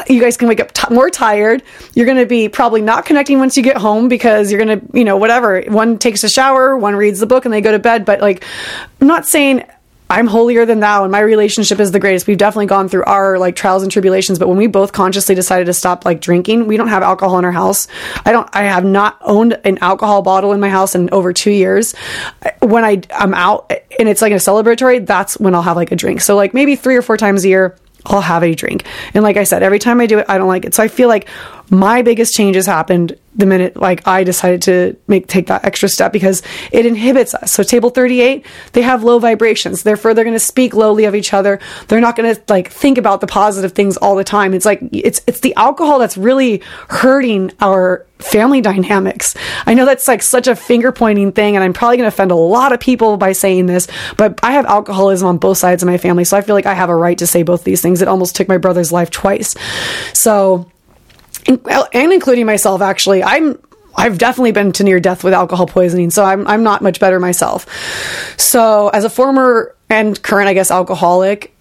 you 0.08 0.22
guys 0.22 0.38
can 0.38 0.48
wake 0.48 0.60
up 0.60 0.72
t- 0.72 0.94
more 0.94 1.10
tired. 1.10 1.64
You're 1.94 2.06
going 2.06 2.18
to 2.18 2.26
be 2.26 2.50
probably 2.50 2.82
not 2.82 3.06
connecting 3.06 3.40
once 3.40 3.58
you 3.58 3.64
get 3.64 3.78
home 3.78 4.08
because 4.08 4.52
you're 4.52 4.64
going 4.64 4.80
to, 4.80 4.98
you 4.98 5.04
know, 5.04 5.18
whatever. 5.18 5.62
One 5.62 5.98
takes 5.98 6.24
a 6.24 6.30
shower, 6.30 6.78
one 6.78 6.96
reads 6.96 7.20
the 7.20 7.26
book, 7.26 7.46
and 7.46 7.54
they 7.54 7.62
go 7.62 7.72
to 7.72 7.80
bed. 7.80 8.06
But 8.06 8.22
like, 8.22 8.44
I'm 9.02 9.08
not 9.08 9.28
saying 9.28 9.64
I'm 10.14 10.28
holier 10.28 10.66
than 10.66 10.80
thou 10.80 11.04
and 11.04 11.12
my 11.12 11.22
relationship 11.22 11.80
is 11.80 11.92
the 11.92 12.00
greatest. 12.00 12.28
We've 12.28 12.38
definitely 12.38 12.68
gone 12.68 12.88
through 12.88 13.04
our 13.06 13.40
like 13.40 13.56
trials 13.56 13.82
and 13.82 13.92
tribulations. 13.92 14.38
But 14.38 14.48
when 14.48 14.58
we 14.58 14.68
both 14.68 14.92
consciously 14.92 15.34
decided 15.34 15.66
to 15.66 15.74
stop 15.74 16.06
like 16.06 16.22
drinking, 16.22 16.68
we 16.68 16.78
don't 16.78 16.90
have 16.90 17.02
alcohol 17.02 17.40
in 17.40 17.46
our 17.46 17.52
house. 17.52 17.88
I 18.24 18.32
don't, 18.32 18.48
I 18.54 18.64
have 18.64 18.86
not 18.86 19.18
owned 19.22 19.60
an 19.64 19.80
alcohol 19.80 20.22
bottle 20.22 20.52
in 20.52 20.60
my 20.60 20.70
house 20.70 20.94
in 20.94 21.10
over 21.12 21.34
two 21.34 21.50
years. 21.50 21.96
When 22.62 22.86
I, 22.86 23.02
I'm 23.16 23.34
out 23.34 23.72
and 23.98 24.08
it's 24.08 24.22
like 24.22 24.34
a 24.34 24.36
celebratory, 24.36 25.04
that's 25.04 25.40
when 25.40 25.56
I'll 25.56 25.64
have 25.64 25.78
like 25.78 25.92
a 25.92 25.96
drink. 25.96 26.22
So 26.22 26.36
like 26.36 26.54
maybe 26.54 26.76
three 26.76 26.96
or 26.96 27.02
four 27.02 27.18
times 27.18 27.44
a 27.44 27.48
year. 27.48 27.76
I'll 28.06 28.22
have 28.22 28.44
a 28.44 28.54
drink. 28.54 28.86
And 29.14 29.24
like 29.24 29.38
I 29.38 29.44
said, 29.44 29.64
every 29.64 29.80
time 29.80 30.02
I 30.02 30.06
do 30.06 30.20
it, 30.20 30.26
I 30.28 30.38
don't 30.38 30.48
like 30.48 30.66
it. 30.66 30.74
So 30.74 30.84
I 30.84 30.88
feel 30.88 31.08
like 31.08 31.28
my 31.74 32.02
biggest 32.02 32.34
changes 32.36 32.66
happened 32.66 33.18
the 33.36 33.46
minute 33.46 33.76
like 33.76 34.08
I 34.08 34.24
decided 34.24 34.62
to 34.64 34.96
make 35.08 35.28
take 35.28 35.48
that 35.48 35.66
extra 35.66 35.90
step 35.90 36.14
because 36.14 36.44
it 36.72 36.86
inhibits 36.86 37.34
us. 37.34 37.52
So 37.52 37.64
table 37.64 37.90
38, 37.90 38.46
they 38.74 38.82
have 38.84 39.04
low 39.04 39.20
vibrations. 39.20 39.84
Therefore 39.84 40.14
they're 40.14 40.24
going 40.24 40.36
to 40.36 40.40
speak 40.40 40.74
lowly 40.74 41.06
of 41.06 41.16
each 41.16 41.34
other. 41.34 41.60
They're 41.88 42.00
not 42.00 42.16
going 42.16 42.36
to 42.36 42.42
like 42.48 42.70
think 42.70 42.98
about 42.98 43.22
the 43.22 43.28
positive 43.28 43.72
things 43.72 43.98
all 43.98 44.16
the 44.16 44.24
time. 44.24 44.54
It's 44.54 44.66
like 44.66 44.82
it's 44.92 45.22
it's 45.26 45.40
the 45.40 45.56
alcohol 45.56 46.00
that's 46.00 46.18
really 46.18 46.62
hurting 46.90 47.52
our 47.60 48.06
family 48.20 48.62
dynamics. 48.62 49.36
I 49.66 49.74
know 49.74 49.86
that's 49.86 50.08
like 50.08 50.22
such 50.22 50.48
a 50.48 50.56
finger 50.56 50.92
pointing 50.92 51.32
thing 51.32 51.56
and 51.56 51.64
I'm 51.64 51.74
probably 51.74 51.98
going 51.98 52.10
to 52.10 52.14
offend 52.14 52.32
a 52.32 52.36
lot 52.36 52.72
of 52.72 52.80
people 52.80 53.18
by 53.18 53.32
saying 53.32 53.66
this, 53.66 53.88
but 54.16 54.40
I 54.44 54.54
have 54.54 54.66
alcoholism 54.66 55.28
on 55.28 55.38
both 55.40 55.58
sides 55.58 55.84
of 55.84 55.88
my 55.88 55.98
family, 55.98 56.24
so 56.24 56.38
I 56.38 56.42
feel 56.42 56.56
like 56.56 56.66
I 56.66 56.74
have 56.74 56.90
a 56.90 56.96
right 56.96 57.18
to 57.18 57.28
say 57.28 57.44
both 57.44 57.64
these 57.64 57.82
things. 57.82 58.02
It 58.02 58.08
almost 58.08 58.36
took 58.36 58.48
my 58.48 58.58
brother's 58.58 58.92
life 58.92 59.10
twice. 59.10 59.56
So 60.14 60.70
and 61.48 62.14
including 62.14 62.46
myself 62.46 62.82
actually 62.82 63.24
i'm 63.24 63.58
I've 63.96 64.18
definitely 64.18 64.54
been 64.54 64.72
to 64.74 64.84
near 64.84 65.00
death 65.00 65.24
with 65.24 65.34
alcohol 65.34 65.68
poisoning, 65.68 66.10
so 66.10 66.24
I'm 66.24 66.48
I'm 66.48 66.64
not 66.64 66.82
much 66.82 67.00
better 67.00 67.20
myself. 67.20 67.68
So, 68.40 68.90
as 68.90 69.04
a 69.04 69.10
former 69.10 69.76
and 69.90 70.20
current, 70.22 70.50
I 70.50 70.54
guess, 70.54 70.72
alcoholic, 70.72 71.56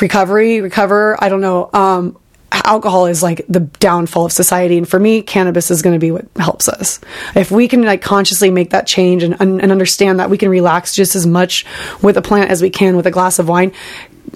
recovery, 0.00 0.60
recover, 0.60 1.22
I 1.22 1.28
don't 1.28 1.40
know. 1.40 1.68
Um, 1.72 2.16
alcohol 2.52 3.06
is 3.06 3.22
like 3.22 3.44
the 3.48 3.60
downfall 3.60 4.26
of 4.26 4.32
society, 4.32 4.78
and 4.78 4.88
for 4.88 5.00
me, 5.00 5.22
cannabis 5.22 5.70
is 5.70 5.82
going 5.82 5.94
to 5.94 5.98
be 5.98 6.12
what 6.12 6.26
helps 6.36 6.68
us. 6.68 7.00
If 7.34 7.50
we 7.50 7.66
can 7.68 7.82
like 7.82 8.02
consciously 8.02 8.50
make 8.50 8.70
that 8.70 8.86
change 8.86 9.22
and 9.22 9.36
and 9.40 9.72
understand 9.72 10.20
that 10.20 10.30
we 10.30 10.38
can 10.38 10.48
relax 10.48 10.94
just 10.94 11.16
as 11.16 11.26
much 11.26 11.64
with 12.02 12.16
a 12.16 12.22
plant 12.22 12.50
as 12.50 12.62
we 12.62 12.70
can 12.70 12.96
with 12.96 13.06
a 13.06 13.10
glass 13.10 13.38
of 13.38 13.48
wine, 13.48 13.72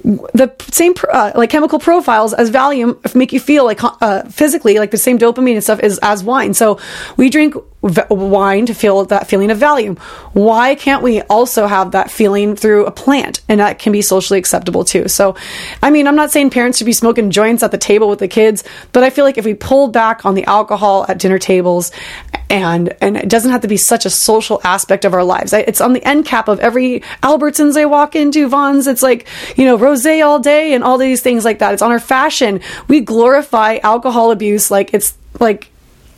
the 0.04 0.54
same 0.70 0.94
uh, 1.12 1.32
like 1.34 1.50
chemical 1.50 1.78
profiles 1.78 2.32
as 2.32 2.50
Valium 2.50 3.14
make 3.14 3.32
you 3.32 3.40
feel 3.40 3.64
like 3.64 3.80
uh, 3.82 4.24
physically 4.24 4.78
like 4.78 4.90
the 4.90 4.98
same 4.98 5.18
dopamine 5.18 5.54
and 5.54 5.62
stuff 5.62 5.80
is 5.80 5.98
as 6.02 6.24
wine. 6.24 6.54
So 6.54 6.78
we 7.16 7.30
drink 7.30 7.54
wine 7.82 8.66
to 8.66 8.74
feel 8.74 9.04
that 9.06 9.26
feeling 9.26 9.50
of 9.50 9.58
value. 9.58 9.94
Why 10.32 10.74
can't 10.74 11.02
we 11.02 11.22
also 11.22 11.66
have 11.66 11.92
that 11.92 12.10
feeling 12.10 12.54
through 12.54 12.86
a 12.86 12.90
plant? 12.90 13.40
And 13.48 13.60
that 13.60 13.78
can 13.78 13.92
be 13.92 14.02
socially 14.02 14.38
acceptable 14.38 14.84
too. 14.84 15.08
So, 15.08 15.34
I 15.82 15.90
mean, 15.90 16.06
I'm 16.06 16.16
not 16.16 16.30
saying 16.30 16.50
parents 16.50 16.78
should 16.78 16.84
be 16.84 16.92
smoking 16.92 17.30
joints 17.30 17.62
at 17.62 17.70
the 17.70 17.78
table 17.78 18.08
with 18.08 18.18
the 18.18 18.28
kids, 18.28 18.64
but 18.92 19.02
I 19.02 19.10
feel 19.10 19.24
like 19.24 19.38
if 19.38 19.44
we 19.44 19.54
pulled 19.54 19.92
back 19.92 20.26
on 20.26 20.34
the 20.34 20.44
alcohol 20.44 21.06
at 21.08 21.18
dinner 21.18 21.38
tables 21.38 21.90
and 22.50 22.94
and 23.00 23.16
it 23.16 23.28
doesn't 23.28 23.52
have 23.52 23.62
to 23.62 23.68
be 23.68 23.76
such 23.76 24.04
a 24.04 24.10
social 24.10 24.60
aspect 24.64 25.04
of 25.04 25.14
our 25.14 25.24
lives. 25.24 25.52
It's 25.52 25.80
on 25.80 25.92
the 25.92 26.04
end 26.04 26.26
cap 26.26 26.48
of 26.48 26.58
every 26.60 27.00
Albertsons 27.22 27.76
I 27.76 27.86
walk 27.86 28.16
into, 28.16 28.48
Vons. 28.48 28.88
It's 28.88 29.02
like, 29.02 29.26
you 29.56 29.64
know, 29.64 29.78
rosé 29.78 30.24
all 30.24 30.40
day 30.40 30.74
and 30.74 30.82
all 30.82 30.98
these 30.98 31.22
things 31.22 31.44
like 31.44 31.60
that. 31.60 31.72
It's 31.72 31.82
on 31.82 31.92
our 31.92 32.00
fashion. 32.00 32.60
We 32.88 33.00
glorify 33.00 33.78
alcohol 33.82 34.32
abuse 34.32 34.70
like 34.70 34.92
it's 34.92 35.16
like 35.38 35.69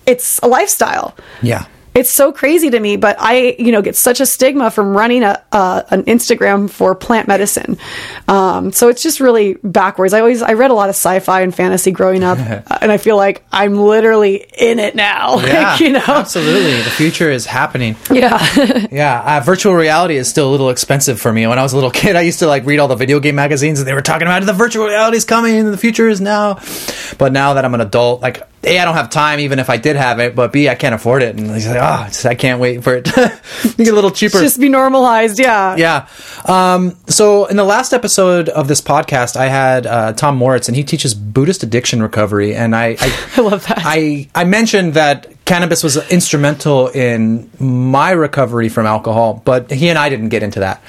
it's 0.06 0.38
a 0.40 0.46
lifestyle. 0.46 1.16
Yeah. 1.42 1.66
It's 1.94 2.10
so 2.10 2.32
crazy 2.32 2.70
to 2.70 2.80
me 2.80 2.96
but 2.96 3.16
i 3.18 3.54
you 3.58 3.70
know 3.70 3.82
get 3.82 3.96
such 3.96 4.20
a 4.20 4.24
stigma 4.26 4.70
from 4.70 4.96
running 4.96 5.22
a, 5.22 5.44
uh, 5.52 5.82
an 5.90 6.04
instagram 6.04 6.70
for 6.70 6.94
plant 6.94 7.28
medicine. 7.28 7.76
Um, 8.28 8.72
so 8.72 8.88
it's 8.88 9.02
just 9.02 9.20
really 9.20 9.58
backwards. 9.62 10.14
I 10.14 10.20
always 10.20 10.40
i 10.40 10.54
read 10.54 10.70
a 10.70 10.74
lot 10.74 10.88
of 10.88 10.94
sci-fi 10.94 11.42
and 11.42 11.54
fantasy 11.54 11.90
growing 11.90 12.24
up 12.24 12.38
and 12.80 12.90
i 12.90 12.96
feel 12.96 13.16
like 13.16 13.44
i'm 13.52 13.76
literally 13.78 14.46
in 14.58 14.78
it 14.78 14.94
now. 14.94 15.38
Yeah, 15.52 15.76
you 15.76 15.90
know? 15.90 16.04
absolutely. 16.06 16.80
The 16.82 16.90
future 16.90 17.30
is 17.30 17.44
happening. 17.44 17.96
Yeah. 18.10 18.38
Yeah 18.90 19.38
uh, 19.38 19.40
virtual 19.44 19.74
reality 19.74 20.16
is 20.16 20.30
still 20.30 20.48
a 20.48 20.52
little 20.52 20.70
expensive 20.70 21.20
for 21.20 21.30
me. 21.30 21.46
When 21.46 21.58
i 21.58 21.62
was 21.62 21.74
a 21.74 21.76
little 21.76 21.90
kid 21.90 22.16
i 22.16 22.22
used 22.22 22.38
to 22.38 22.46
like 22.46 22.64
read 22.64 22.78
all 22.78 22.88
the 22.88 22.96
video 22.96 23.20
game 23.20 23.34
magazines 23.34 23.80
and 23.80 23.86
they 23.86 23.92
were 23.92 24.00
talking 24.00 24.26
about 24.26 24.42
the 24.44 24.54
virtual 24.54 24.86
reality 24.86 25.18
is 25.18 25.26
coming 25.26 25.56
and 25.56 25.68
the 25.68 25.76
future 25.76 26.08
is 26.08 26.22
now. 26.22 26.58
But 27.18 27.32
now 27.32 27.52
that 27.54 27.66
i'm 27.66 27.74
an 27.74 27.82
adult 27.82 28.22
like 28.22 28.48
a, 28.64 28.78
I 28.78 28.84
don't 28.84 28.94
have 28.94 29.10
time, 29.10 29.40
even 29.40 29.58
if 29.58 29.68
I 29.68 29.76
did 29.76 29.96
have 29.96 30.20
it, 30.20 30.36
but 30.36 30.52
B, 30.52 30.68
I 30.68 30.74
can't 30.74 30.94
afford 30.94 31.22
it. 31.22 31.36
And 31.36 31.50
he's 31.50 31.66
like, 31.66 31.78
oh, 31.80 32.04
just, 32.06 32.26
I 32.26 32.34
can't 32.34 32.60
wait 32.60 32.84
for 32.84 32.94
it 32.94 33.04
to 33.06 33.40
get 33.76 33.88
a 33.88 33.92
little 33.92 34.10
cheaper. 34.10 34.40
Just 34.40 34.60
be 34.60 34.68
normalized, 34.68 35.38
yeah. 35.38 35.76
Yeah. 35.76 36.06
Um, 36.46 36.96
so 37.06 37.46
in 37.46 37.56
the 37.56 37.64
last 37.64 37.92
episode 37.92 38.48
of 38.48 38.68
this 38.68 38.80
podcast, 38.80 39.36
I 39.36 39.46
had 39.46 39.86
uh, 39.86 40.12
Tom 40.12 40.36
Moritz, 40.36 40.68
and 40.68 40.76
he 40.76 40.84
teaches 40.84 41.14
Buddhist 41.14 41.62
addiction 41.62 42.02
recovery. 42.02 42.54
And 42.54 42.74
I, 42.76 42.96
I, 43.00 43.28
I 43.36 43.40
love 43.40 43.66
that. 43.66 43.82
I, 43.84 44.28
I 44.34 44.44
mentioned 44.44 44.94
that 44.94 45.26
cannabis 45.44 45.82
was 45.82 45.96
instrumental 46.10 46.88
in 46.88 47.50
my 47.58 48.12
recovery 48.12 48.68
from 48.68 48.86
alcohol, 48.86 49.42
but 49.44 49.70
he 49.70 49.88
and 49.88 49.98
I 49.98 50.08
didn't 50.08 50.28
get 50.28 50.42
into 50.42 50.60
that. 50.60 50.82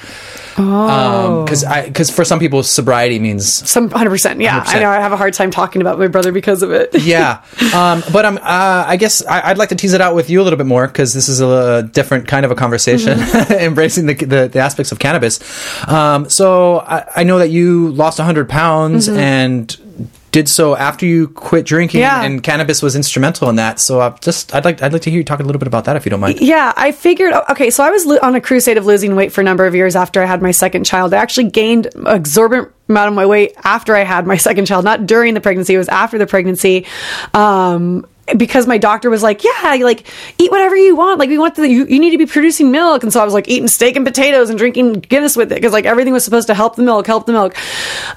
Oh, 0.56 1.44
because 1.44 1.64
um, 1.64 1.84
because 1.84 2.10
for 2.10 2.24
some 2.24 2.38
people 2.38 2.62
sobriety 2.62 3.18
means 3.18 3.68
some 3.68 3.90
hundred 3.90 4.10
percent. 4.10 4.40
Yeah, 4.40 4.62
100%. 4.62 4.74
I 4.74 4.80
know. 4.80 4.90
I 4.90 5.00
have 5.00 5.12
a 5.12 5.16
hard 5.16 5.34
time 5.34 5.50
talking 5.50 5.80
about 5.80 5.98
my 5.98 6.06
brother 6.06 6.32
because 6.32 6.62
of 6.62 6.70
it. 6.70 6.90
yeah, 7.02 7.42
um, 7.74 8.02
but 8.12 8.24
I'm. 8.24 8.38
Uh, 8.38 8.84
I 8.86 8.96
guess 8.96 9.24
I, 9.24 9.48
would 9.48 9.58
like 9.58 9.70
to 9.70 9.74
tease 9.76 9.94
it 9.94 10.00
out 10.00 10.14
with 10.14 10.30
you 10.30 10.40
a 10.40 10.44
little 10.44 10.56
bit 10.56 10.66
more 10.66 10.86
because 10.86 11.12
this 11.12 11.28
is 11.28 11.40
a, 11.40 11.82
different 11.82 12.28
kind 12.28 12.44
of 12.44 12.52
a 12.52 12.54
conversation, 12.54 13.18
mm-hmm. 13.18 13.52
embracing 13.64 14.06
the, 14.06 14.14
the, 14.14 14.48
the 14.48 14.58
aspects 14.60 14.92
of 14.92 14.98
cannabis. 14.98 15.40
Um, 15.88 16.28
so 16.30 16.80
I, 16.80 17.04
I, 17.16 17.24
know 17.24 17.38
that 17.38 17.50
you 17.50 17.90
lost 17.90 18.18
hundred 18.18 18.48
pounds 18.48 19.08
mm-hmm. 19.08 19.18
and 19.18 20.10
did 20.34 20.48
so 20.48 20.74
after 20.74 21.06
you 21.06 21.28
quit 21.28 21.64
drinking, 21.64 22.00
yeah. 22.00 22.24
and 22.24 22.42
cannabis 22.42 22.82
was 22.82 22.96
instrumental 22.96 23.48
in 23.48 23.54
that. 23.54 23.78
So 23.78 24.00
I've 24.00 24.20
just, 24.20 24.52
I'd 24.52 24.64
like, 24.64 24.82
I'd 24.82 24.92
like 24.92 25.02
to 25.02 25.10
hear 25.10 25.18
you 25.18 25.24
talk 25.24 25.38
a 25.38 25.44
little 25.44 25.60
bit 25.60 25.68
about 25.68 25.84
that 25.84 25.94
if 25.94 26.04
you 26.04 26.10
don't 26.10 26.18
mind. 26.18 26.40
Yeah, 26.40 26.72
I 26.76 26.90
figured. 26.90 27.32
Okay, 27.50 27.70
so 27.70 27.84
I 27.84 27.90
was 27.90 28.04
on 28.18 28.34
a 28.34 28.40
crusade 28.40 28.76
of 28.76 28.84
losing 28.84 29.14
weight 29.14 29.32
for 29.32 29.42
a 29.42 29.44
number 29.44 29.64
of 29.64 29.76
years 29.76 29.94
after 29.94 30.20
I 30.20 30.24
had 30.24 30.42
my 30.42 30.50
second 30.50 30.86
child. 30.86 31.14
I 31.14 31.18
actually 31.18 31.50
gained 31.50 31.86
exorbitant 32.04 32.72
amount 32.88 33.10
of 33.10 33.14
my 33.14 33.26
weight 33.26 33.54
after 33.62 33.94
I 33.94 34.02
had 34.02 34.26
my 34.26 34.36
second 34.36 34.66
child, 34.66 34.84
not 34.84 35.06
during 35.06 35.34
the 35.34 35.40
pregnancy. 35.40 35.74
It 35.74 35.78
was 35.78 35.88
after 35.88 36.18
the 36.18 36.26
pregnancy. 36.26 36.84
Um, 37.32 38.04
because 38.36 38.66
my 38.66 38.78
doctor 38.78 39.10
was 39.10 39.22
like, 39.22 39.44
yeah, 39.44 39.76
like 39.80 40.06
eat 40.38 40.50
whatever 40.50 40.76
you 40.76 40.96
want. 40.96 41.18
Like 41.18 41.28
we 41.28 41.38
want 41.38 41.54
the, 41.56 41.68
you, 41.68 41.84
you 41.86 41.98
need 41.98 42.10
to 42.10 42.18
be 42.18 42.26
producing 42.26 42.70
milk. 42.70 43.02
And 43.02 43.12
so 43.12 43.20
I 43.20 43.24
was 43.24 43.34
like 43.34 43.48
eating 43.48 43.68
steak 43.68 43.96
and 43.96 44.04
potatoes 44.04 44.48
and 44.48 44.58
drinking 44.58 44.94
Guinness 44.94 45.36
with 45.36 45.52
it 45.52 45.56
because 45.56 45.72
like 45.72 45.84
everything 45.84 46.12
was 46.12 46.24
supposed 46.24 46.46
to 46.46 46.54
help 46.54 46.76
the 46.76 46.82
milk, 46.82 47.06
help 47.06 47.26
the 47.26 47.32
milk. 47.32 47.54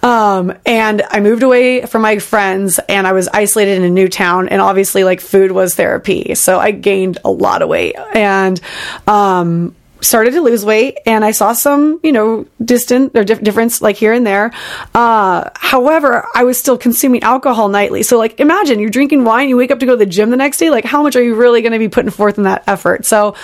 Um, 0.03 0.57
and 0.65 1.01
I 1.09 1.19
moved 1.19 1.43
away 1.43 1.85
from 1.85 2.01
my 2.01 2.19
friends 2.19 2.79
and 2.87 3.05
I 3.05 3.11
was 3.11 3.27
isolated 3.27 3.77
in 3.77 3.83
a 3.83 3.89
new 3.89 4.07
town. 4.07 4.49
And 4.49 4.61
obviously 4.61 5.03
like 5.03 5.19
food 5.19 5.51
was 5.51 5.75
therapy. 5.75 6.35
So 6.35 6.59
I 6.59 6.71
gained 6.71 7.17
a 7.25 7.31
lot 7.31 7.61
of 7.61 7.69
weight 7.69 7.95
and, 8.13 8.59
um, 9.07 9.75
started 10.01 10.31
to 10.31 10.41
lose 10.41 10.63
weight 10.63 10.99
and 11.05 11.25
I 11.25 11.31
saw 11.31 11.53
some, 11.53 11.99
you 12.03 12.11
know, 12.11 12.45
distant 12.63 13.15
or 13.15 13.23
dif- 13.23 13.41
difference 13.41 13.81
like 13.81 13.95
here 13.95 14.13
and 14.13 14.25
there. 14.25 14.51
Uh, 14.93 15.49
however, 15.55 16.27
I 16.35 16.43
was 16.43 16.57
still 16.57 16.77
consuming 16.77 17.23
alcohol 17.23 17.69
nightly. 17.69 18.03
So 18.03 18.17
like 18.17 18.39
imagine 18.39 18.79
you're 18.79 18.89
drinking 18.89 19.23
wine, 19.23 19.49
you 19.49 19.57
wake 19.57 19.71
up 19.71 19.79
to 19.79 19.85
go 19.85 19.93
to 19.93 19.97
the 19.97 20.05
gym 20.05 20.29
the 20.29 20.37
next 20.37 20.57
day. 20.57 20.69
Like 20.69 20.85
how 20.85 21.03
much 21.03 21.15
are 21.15 21.23
you 21.23 21.35
really 21.35 21.61
going 21.61 21.73
to 21.73 21.79
be 21.79 21.89
putting 21.89 22.11
forth 22.11 22.37
in 22.37 22.43
that 22.43 22.63
effort? 22.67 23.05
So, 23.05 23.35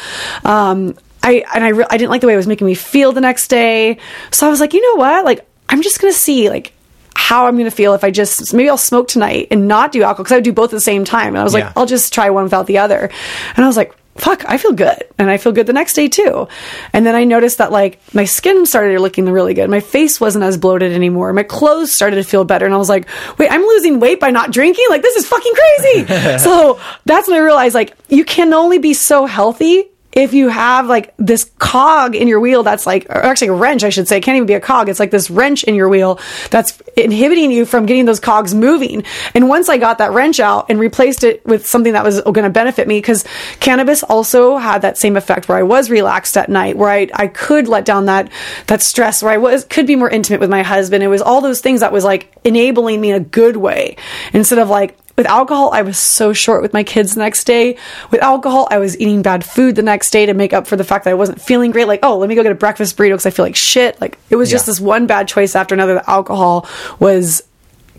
um, 0.44 0.96
I, 1.26 1.46
and 1.56 1.64
I, 1.64 1.70
re- 1.70 1.86
I 1.90 1.98
didn't 1.98 2.12
like 2.12 2.22
the 2.22 2.28
way 2.28 2.34
it 2.34 2.38
was 2.38 2.48
making 2.48 2.68
me 2.68 2.76
feel 2.76 3.14
the 3.14 3.22
next 3.22 3.48
day. 3.48 3.98
So 4.32 4.46
I 4.46 4.50
was 4.50 4.60
like, 4.60 4.74
you 4.74 4.82
know 4.82 5.00
what? 5.00 5.24
Like, 5.24 5.48
I'm 5.70 5.82
just 5.82 6.02
going 6.02 6.14
to 6.14 6.20
see 6.20 6.50
like 6.50 6.74
how 7.16 7.46
I'm 7.46 7.56
going 7.56 7.70
to 7.70 7.72
feel 7.72 7.94
if 7.94 8.04
I 8.04 8.12
just 8.12 8.54
maybe 8.54 8.70
I'll 8.70 8.78
smoke 8.78 9.08
tonight 9.08 9.48
and 9.50 9.68
not 9.68 9.92
do 9.92 10.04
alcohol 10.04 10.24
because 10.24 10.34
I 10.34 10.36
would 10.36 10.44
do 10.44 10.52
both 10.52 10.72
at 10.72 10.76
the 10.76 10.82
same 10.82 11.06
time. 11.06 11.30
And 11.30 11.38
I 11.38 11.44
was 11.44 11.54
yeah. 11.54 11.66
like, 11.66 11.78
I'll 11.78 11.86
just 11.86 12.14
try 12.14 12.30
one 12.30 12.44
without 12.44 12.68
the 12.68 12.80
other. 12.80 13.10
And 13.56 13.64
I 13.64 13.68
was 13.68 13.78
like, 13.78 13.96
fuck, 14.16 14.44
I 14.48 14.58
feel 14.58 14.74
good. 14.74 15.04
And 15.18 15.30
I 15.30 15.38
feel 15.38 15.52
good 15.52 15.68
the 15.68 15.74
next 15.74 15.94
day 15.94 16.08
too. 16.08 16.48
And 16.92 17.06
then 17.06 17.16
I 17.16 17.24
noticed 17.24 17.58
that 17.58 17.72
like 17.72 18.00
my 18.14 18.26
skin 18.26 18.66
started 18.66 19.00
looking 19.00 19.30
really 19.30 19.54
good. 19.54 19.70
My 19.70 19.80
face 19.80 20.20
wasn't 20.22 20.44
as 20.44 20.58
bloated 20.58 20.92
anymore. 20.92 21.34
My 21.34 21.44
clothes 21.44 21.92
started 21.92 22.18
to 22.18 22.24
feel 22.24 22.44
better. 22.44 22.66
And 22.66 22.74
I 22.74 22.78
was 22.78 22.90
like, 22.90 23.08
wait, 23.38 23.52
I'm 23.52 23.62
losing 23.62 24.00
weight 24.00 24.20
by 24.20 24.32
not 24.32 24.52
drinking? 24.52 24.86
Like 24.90 25.02
this 25.02 25.16
is 25.16 25.28
fucking 25.28 25.54
crazy. 25.54 26.38
so 26.38 26.80
that's 27.06 27.28
when 27.28 27.38
I 27.38 27.42
realized 27.42 27.76
like 27.76 27.96
you 28.10 28.26
can 28.26 28.54
only 28.54 28.78
be 28.78 28.94
so 28.94 29.26
healthy 29.26 29.90
if 30.16 30.34
you 30.34 30.48
have 30.48 30.88
like 30.88 31.14
this 31.18 31.46
cog 31.58 32.16
in 32.16 32.28
your 32.28 32.40
wheel 32.40 32.64
that's 32.64 32.86
like, 32.86 33.06
or 33.10 33.24
actually 33.24 33.48
a 33.48 33.54
wrench, 33.54 33.84
I 33.84 33.90
should 33.90 34.08
say, 34.08 34.18
it 34.18 34.22
can't 34.22 34.36
even 34.36 34.46
be 34.46 34.54
a 34.54 34.60
cog. 34.60 34.88
It's 34.88 35.00
like 35.00 35.12
this 35.12 35.30
wrench 35.30 35.64
in 35.64 35.76
your 35.76 35.90
wheel 35.90 36.20
that's 36.52 36.80
inhibiting 36.96 37.52
you 37.52 37.66
from 37.66 37.86
getting 37.86 38.06
those 38.06 38.20
cogs 38.20 38.54
moving. 38.54 39.04
And 39.34 39.50
once 39.50 39.70
I 39.70 39.78
got 39.78 39.98
that 39.98 40.12
wrench 40.12 40.40
out 40.40 40.68
and 40.70 40.80
replaced 40.80 41.24
it 41.24 41.46
with 41.46 41.66
something 41.66 41.94
that 41.94 42.04
was 42.04 42.22
going 42.22 42.44
to 42.44 42.50
benefit 42.50 42.88
me, 42.88 42.98
because 42.98 43.26
cannabis 43.60 44.04
also 44.04 44.58
had 44.58 44.84
that 44.84 44.98
same 44.98 45.18
effect 45.18 45.50
where 45.50 45.58
I 45.58 45.64
was 45.64 45.90
relaxed 45.90 46.38
at 46.38 46.50
night, 46.50 46.78
where 46.78 46.90
I, 46.90 47.08
I 47.14 47.28
could 47.28 47.68
let 47.68 47.86
down 47.86 48.06
that, 48.06 48.32
that 48.68 48.82
stress, 48.82 49.24
where 49.24 49.34
I 49.34 49.38
was, 49.38 49.66
could 49.66 49.88
be 49.88 49.96
more 49.96 50.10
intimate 50.10 50.40
with 50.40 50.50
my 50.50 50.62
husband. 50.62 51.04
It 51.04 51.08
was 51.08 51.22
all 51.22 51.42
those 51.42 51.62
things 51.62 51.80
that 51.80 51.92
was 51.92 52.04
like 52.04 52.32
enabling 52.44 53.02
me 53.02 53.10
in 53.10 53.16
a 53.16 53.20
good 53.20 53.58
way 53.58 53.98
instead 54.32 54.60
of 54.60 54.70
like, 54.70 54.98
with 55.16 55.28
alcohol, 55.28 55.72
I 55.72 55.84
was 55.84 55.98
so 55.98 56.34
short 56.34 56.62
with 56.62 56.74
my 56.74 56.84
kids 56.84 57.14
the 57.14 57.20
next 57.20 57.44
day. 57.44 57.78
With 58.10 58.22
alcohol, 58.22 58.68
I 58.72 58.80
was 58.80 59.00
eating 59.00 59.22
bad 59.22 59.46
food 59.46 59.76
the 59.76 59.84
next 59.84 60.10
day 60.10 60.26
to 60.26 60.34
make 60.34 60.54
up 60.54 60.66
for 60.66 60.76
the 60.76 60.84
fact 60.84 61.06
that 61.06 61.12
I 61.12 61.16
wasn't 61.16 61.42
feeling 61.42 61.72
great. 61.72 61.88
Like, 61.88 62.00
oh, 62.04 62.18
let 62.18 62.30
me 62.30 62.36
go 62.36 62.44
get 62.44 62.52
a 62.52 62.56
breakfast 62.56 62.98
burrito 62.98 63.12
because 63.12 63.26
I 63.26 63.30
feel 63.30 63.46
like 63.46 63.56
shit. 63.56 64.00
Like, 64.02 64.18
it 64.30 64.36
was 64.36 64.50
just 64.50 64.66
yeah. 64.66 64.72
this 64.72 64.80
one 64.80 65.06
bad 65.06 65.28
choice 65.28 65.56
after 65.56 65.76
another 65.76 65.96
that 65.96 66.10
alcohol 66.10 66.68
was 67.00 67.44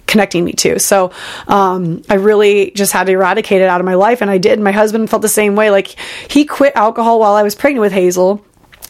connecting 0.07 0.45
me 0.45 0.53
to. 0.53 0.78
So 0.78 1.12
um, 1.47 2.03
I 2.09 2.15
really 2.15 2.73
just 2.73 2.93
had 2.93 3.05
to 3.05 3.12
eradicate 3.12 3.62
it 3.62 3.69
out 3.69 3.81
of 3.81 3.86
my 3.86 3.95
life, 3.95 4.20
and 4.20 4.31
I 4.31 4.39
did. 4.39 4.59
My 4.59 4.73
husband 4.73 5.09
felt 5.09 5.23
the 5.23 5.28
same 5.28 5.55
way. 5.55 5.70
Like, 5.70 5.95
he 6.28 6.45
quit 6.45 6.74
alcohol 6.74 7.20
while 7.20 7.35
I 7.35 7.43
was 7.43 7.55
pregnant 7.55 7.82
with 7.82 7.93
Hazel 7.93 8.45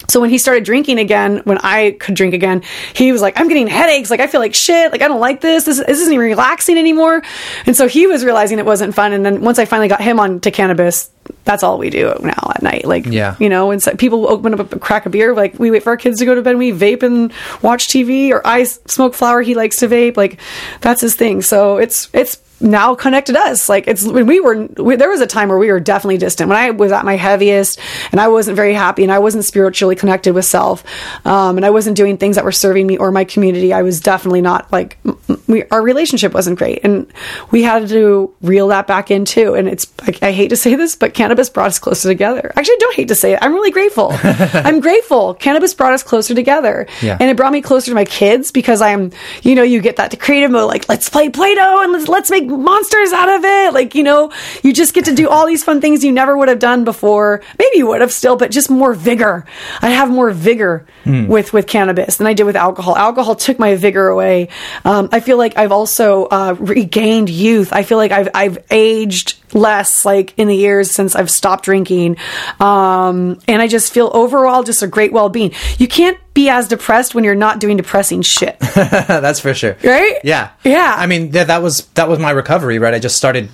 So 0.08 0.20
when 0.20 0.30
he 0.30 0.38
started 0.38 0.64
drinking 0.64 0.98
again, 0.98 1.38
when 1.44 1.58
I 1.58 1.92
could 1.98 2.14
drink 2.14 2.34
again, 2.34 2.62
he 2.94 3.10
was 3.12 3.22
like, 3.22 3.38
I'm 3.40 3.48
getting 3.48 3.66
headaches. 3.66 4.10
Like, 4.10 4.20
I 4.20 4.26
feel 4.26 4.40
like 4.40 4.54
shit. 4.54 4.92
Like, 4.92 5.02
I 5.02 5.08
don't 5.08 5.20
like 5.20 5.40
this. 5.40 5.64
This, 5.64 5.78
this 5.78 6.00
isn't 6.00 6.12
even 6.12 6.24
relaxing 6.26 6.78
anymore. 6.78 7.22
And 7.66 7.76
so 7.76 7.88
he 7.88 8.06
was 8.06 8.24
realizing 8.24 8.58
it 8.58 8.66
wasn't 8.66 8.94
fun. 8.94 9.12
And 9.12 9.24
then 9.24 9.40
once 9.40 9.58
I 9.58 9.64
finally 9.64 9.88
got 9.88 10.00
him 10.00 10.20
on 10.20 10.40
to 10.40 10.50
cannabis, 10.50 11.10
that's 11.44 11.62
all 11.62 11.78
we 11.78 11.90
do 11.90 12.14
now 12.20 12.52
at 12.54 12.62
night. 12.62 12.84
Like, 12.84 13.06
Yeah. 13.06 13.34
you 13.38 13.48
know, 13.48 13.70
and 13.70 13.82
so 13.82 13.94
people 13.96 14.28
open 14.28 14.52
up 14.58 14.72
a 14.72 14.78
crack 14.78 15.06
of 15.06 15.12
beer. 15.12 15.34
Like, 15.34 15.58
we 15.58 15.70
wait 15.70 15.82
for 15.82 15.90
our 15.90 15.96
kids 15.96 16.18
to 16.18 16.26
go 16.26 16.34
to 16.34 16.42
bed. 16.42 16.56
We 16.56 16.72
vape 16.72 17.02
and 17.02 17.32
watch 17.62 17.88
TV 17.88 18.30
or 18.30 18.46
I 18.46 18.64
smoke 18.64 19.14
flower. 19.14 19.40
He 19.42 19.54
likes 19.54 19.76
to 19.76 19.88
vape. 19.88 20.16
Like, 20.16 20.38
that's 20.80 21.00
his 21.00 21.14
thing. 21.16 21.40
So 21.42 21.78
it's, 21.78 22.08
it's, 22.12 22.40
now 22.60 22.94
connected 22.94 23.36
us. 23.36 23.68
Like 23.68 23.86
it's 23.88 24.04
when 24.04 24.26
we 24.26 24.40
were 24.40 24.66
we, 24.76 24.96
there 24.96 25.10
was 25.10 25.20
a 25.20 25.26
time 25.26 25.48
where 25.48 25.58
we 25.58 25.70
were 25.70 25.80
definitely 25.80 26.18
distant. 26.18 26.48
When 26.48 26.58
i 26.58 26.70
was 26.70 26.92
at 26.92 27.04
my 27.04 27.16
heaviest 27.16 27.78
and 28.12 28.20
i 28.20 28.28
wasn't 28.28 28.56
very 28.56 28.74
happy 28.74 29.02
and 29.02 29.12
i 29.12 29.18
wasn't 29.18 29.44
spiritually 29.44 29.96
connected 29.96 30.34
with 30.34 30.44
self 30.44 30.84
um, 31.26 31.56
and 31.56 31.66
i 31.66 31.70
wasn't 31.70 31.96
doing 31.96 32.16
things 32.16 32.36
that 32.36 32.44
were 32.44 32.52
serving 32.52 32.86
me 32.86 32.96
or 32.96 33.10
my 33.10 33.24
community 33.24 33.72
i 33.72 33.82
was 33.82 34.00
definitely 34.00 34.40
not 34.40 34.70
like 34.72 34.98
we, 35.46 35.64
our 35.64 35.82
relationship 35.82 36.32
wasn't 36.32 36.58
great. 36.58 36.80
And 36.84 37.12
we 37.50 37.62
had 37.62 37.88
to 37.88 38.34
reel 38.42 38.68
that 38.68 38.86
back 38.86 39.10
in 39.10 39.24
too. 39.24 39.54
And 39.54 39.68
it's 39.68 39.90
I, 40.02 40.28
I 40.28 40.32
hate 40.32 40.48
to 40.48 40.56
say 40.56 40.74
this 40.74 40.96
but 40.96 41.14
cannabis 41.14 41.50
brought 41.50 41.68
us 41.68 41.78
closer 41.78 42.08
together. 42.08 42.52
Actually 42.56 42.74
i 42.74 42.78
don't 42.80 42.96
hate 42.96 43.08
to 43.08 43.14
say 43.14 43.32
it. 43.34 43.38
I'm 43.42 43.52
really 43.52 43.70
grateful. 43.70 44.10
I'm 44.22 44.80
grateful. 44.80 45.34
Cannabis 45.34 45.74
brought 45.74 45.92
us 45.92 46.02
closer 46.02 46.34
together. 46.34 46.86
Yeah. 47.02 47.16
and 47.20 47.30
it 47.30 47.36
brought 47.36 47.52
me 47.52 47.60
closer 47.60 47.90
to 47.90 47.94
my 47.94 48.04
kids 48.04 48.50
because 48.50 48.80
I'm, 48.80 49.12
you 49.42 49.54
know, 49.54 49.62
you 49.62 49.80
get 49.80 49.96
that 49.96 50.18
creative 50.18 50.50
mode, 50.50 50.68
like 50.68 50.88
let's 50.88 51.08
play 51.08 51.28
Play-Doh 51.28 51.82
and 51.82 51.92
let's 51.92 52.08
let's 52.08 52.30
make 52.30 52.43
monsters 52.46 53.12
out 53.12 53.28
of 53.28 53.44
it. 53.44 53.74
Like 53.74 53.94
you 53.94 54.02
know, 54.02 54.32
you 54.62 54.72
just 54.72 54.94
get 54.94 55.04
to 55.06 55.14
do 55.14 55.28
all 55.28 55.46
these 55.46 55.64
fun 55.64 55.80
things 55.80 56.04
you 56.04 56.12
never 56.12 56.36
would 56.36 56.48
have 56.48 56.58
done 56.58 56.84
before. 56.84 57.42
Maybe 57.58 57.78
you 57.78 57.86
would 57.88 58.00
have 58.00 58.12
still, 58.12 58.36
but 58.36 58.50
just 58.50 58.70
more 58.70 58.94
vigor. 58.94 59.46
I 59.80 59.90
have 59.90 60.10
more 60.10 60.30
vigor 60.30 60.86
with 61.04 61.52
with 61.52 61.66
cannabis 61.66 62.16
than 62.16 62.26
I 62.26 62.34
did 62.34 62.44
with 62.44 62.56
alcohol. 62.56 62.96
Alcohol 62.96 63.34
took 63.34 63.58
my 63.58 63.74
vigor 63.74 64.08
away. 64.08 64.48
Um, 64.84 65.08
I 65.12 65.20
feel 65.20 65.36
like 65.36 65.56
I've 65.56 65.72
also 65.72 66.24
uh, 66.26 66.56
regained 66.58 67.28
youth. 67.28 67.72
I 67.72 67.82
feel 67.82 67.98
like 67.98 68.12
I've 68.12 68.28
I've 68.34 68.58
aged 68.70 69.40
less 69.54 70.04
like 70.04 70.34
in 70.36 70.48
the 70.48 70.56
years 70.56 70.90
since 70.90 71.14
I've 71.16 71.30
stopped 71.30 71.64
drinking. 71.64 72.16
Um, 72.60 73.38
and 73.48 73.62
I 73.62 73.68
just 73.68 73.92
feel 73.92 74.10
overall 74.12 74.62
just 74.62 74.82
a 74.82 74.86
great 74.86 75.12
well 75.12 75.28
being. 75.28 75.52
You 75.78 75.88
can't 75.88 76.18
be 76.34 76.48
as 76.48 76.68
depressed 76.68 77.14
when 77.14 77.24
you're 77.24 77.34
not 77.34 77.60
doing 77.60 77.76
depressing 77.76 78.22
shit. 78.22 78.58
That's 78.74 79.40
for 79.40 79.54
sure. 79.54 79.76
Right? 79.82 80.18
Yeah. 80.24 80.50
Yeah. 80.64 80.94
I 80.96 81.06
mean, 81.06 81.30
that 81.30 81.46
that 81.46 81.62
was 81.62 81.86
that 81.94 82.08
was 82.08 82.18
my 82.18 82.30
recovery, 82.30 82.78
right? 82.78 82.94
I 82.94 82.98
just 82.98 83.16
started 83.16 83.48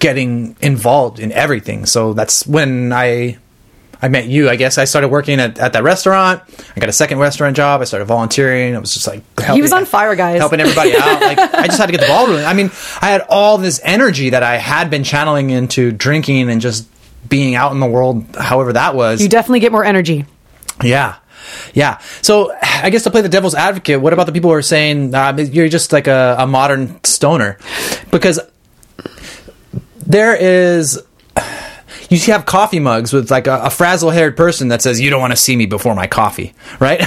getting 0.00 0.56
involved 0.60 1.20
in 1.20 1.30
everything. 1.30 1.86
So 1.86 2.14
that's 2.14 2.46
when 2.46 2.92
I 2.92 3.36
I 4.02 4.08
met 4.08 4.26
you. 4.26 4.48
I 4.48 4.56
guess 4.56 4.78
I 4.78 4.84
started 4.84 5.08
working 5.08 5.40
at, 5.40 5.58
at 5.58 5.74
that 5.74 5.82
restaurant. 5.82 6.42
I 6.74 6.80
got 6.80 6.88
a 6.88 6.92
second 6.92 7.18
restaurant 7.18 7.56
job. 7.56 7.80
I 7.80 7.84
started 7.84 8.06
volunteering. 8.06 8.74
I 8.74 8.78
was 8.78 8.94
just 8.94 9.06
like 9.06 9.22
helping, 9.38 9.62
was 9.62 9.72
on 9.72 9.84
fire, 9.84 10.16
guys. 10.16 10.38
helping 10.38 10.60
everybody 10.60 10.96
out. 10.96 11.20
Like 11.30 11.38
I 11.38 11.66
just 11.66 11.78
had 11.78 11.86
to 11.86 11.92
get 11.92 12.00
the 12.00 12.06
ball 12.06 12.26
rolling. 12.26 12.44
I 12.44 12.54
mean, 12.54 12.70
I 13.00 13.10
had 13.10 13.22
all 13.28 13.58
this 13.58 13.80
energy 13.84 14.30
that 14.30 14.42
I 14.42 14.56
had 14.56 14.90
been 14.90 15.04
channeling 15.04 15.50
into 15.50 15.92
drinking 15.92 16.50
and 16.50 16.60
just 16.60 16.88
being 17.28 17.54
out 17.54 17.72
in 17.72 17.80
the 17.80 17.86
world, 17.86 18.24
however 18.36 18.72
that 18.72 18.94
was. 18.94 19.20
You 19.22 19.28
definitely 19.28 19.60
get 19.60 19.70
more 19.70 19.84
energy. 19.84 20.24
Yeah. 20.82 21.16
Yeah. 21.74 21.98
So 22.22 22.52
I 22.62 22.90
guess 22.90 23.04
to 23.04 23.10
play 23.10 23.20
the 23.20 23.28
devil's 23.28 23.54
advocate, 23.54 24.00
what 24.00 24.12
about 24.12 24.26
the 24.26 24.32
people 24.32 24.50
who 24.50 24.56
are 24.56 24.62
saying 24.62 25.14
uh, 25.14 25.36
you're 25.36 25.68
just 25.68 25.92
like 25.92 26.06
a, 26.06 26.36
a 26.38 26.46
modern 26.46 27.02
stoner? 27.04 27.58
Because 28.10 28.40
there 30.06 30.34
is. 30.34 31.02
You 32.10 32.18
have 32.32 32.44
coffee 32.44 32.80
mugs 32.80 33.12
with 33.12 33.30
like 33.30 33.46
a, 33.46 33.60
a 33.62 33.70
frazzle 33.70 34.10
haired 34.10 34.36
person 34.36 34.68
that 34.68 34.82
says, 34.82 35.00
You 35.00 35.10
don't 35.10 35.20
want 35.20 35.30
to 35.32 35.36
see 35.36 35.54
me 35.54 35.66
before 35.66 35.94
my 35.94 36.08
coffee, 36.08 36.54
right? 36.80 37.00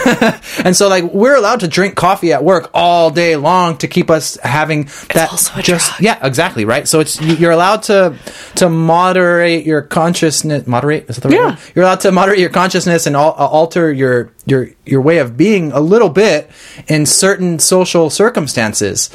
and 0.65 0.75
so, 0.75 0.88
like, 0.88 1.03
we're 1.13 1.35
allowed 1.35 1.59
to 1.59 1.67
drink 1.67 1.95
coffee 1.95 2.31
at 2.31 2.43
work 2.43 2.69
all 2.73 3.09
day 3.11 3.35
long 3.35 3.77
to 3.80 3.88
keep 3.89 4.09
us 4.09 4.38
having 4.41 4.89
that. 5.13 5.30
also 5.31 5.59
a 5.59 5.61
just 5.61 5.89
drug. 5.89 6.01
yeah, 6.01 6.25
exactly, 6.25 6.63
right? 6.65 6.88
So 6.88 7.01
it's 7.01 7.19
you- 7.21 7.35
you're 7.35 7.51
allowed 7.51 7.84
to 7.84 8.15
to 8.55 8.69
moderate 8.69 9.65
your 9.65 9.81
consciousness. 9.81 10.65
Moderate 10.67 11.09
is 11.09 11.17
that 11.17 11.21
the 11.23 11.30
right 11.30 11.35
Yeah. 11.38 11.49
word? 11.49 11.57
You're 11.75 11.84
allowed 11.85 11.99
to 12.01 12.11
moderate 12.13 12.39
your 12.39 12.49
consciousness 12.49 13.05
and 13.05 13.15
al- 13.17 13.35
uh, 13.38 13.45
alter 13.45 13.91
your 13.91 14.31
your 14.45 14.70
your 14.86 15.02
way 15.02 15.20
of 15.20 15.38
being 15.38 15.72
a 15.72 15.80
little 15.80 16.10
bit 16.10 16.49
in 16.88 17.06
certain 17.06 17.60
social 17.60 18.10
circumstances. 18.10 19.10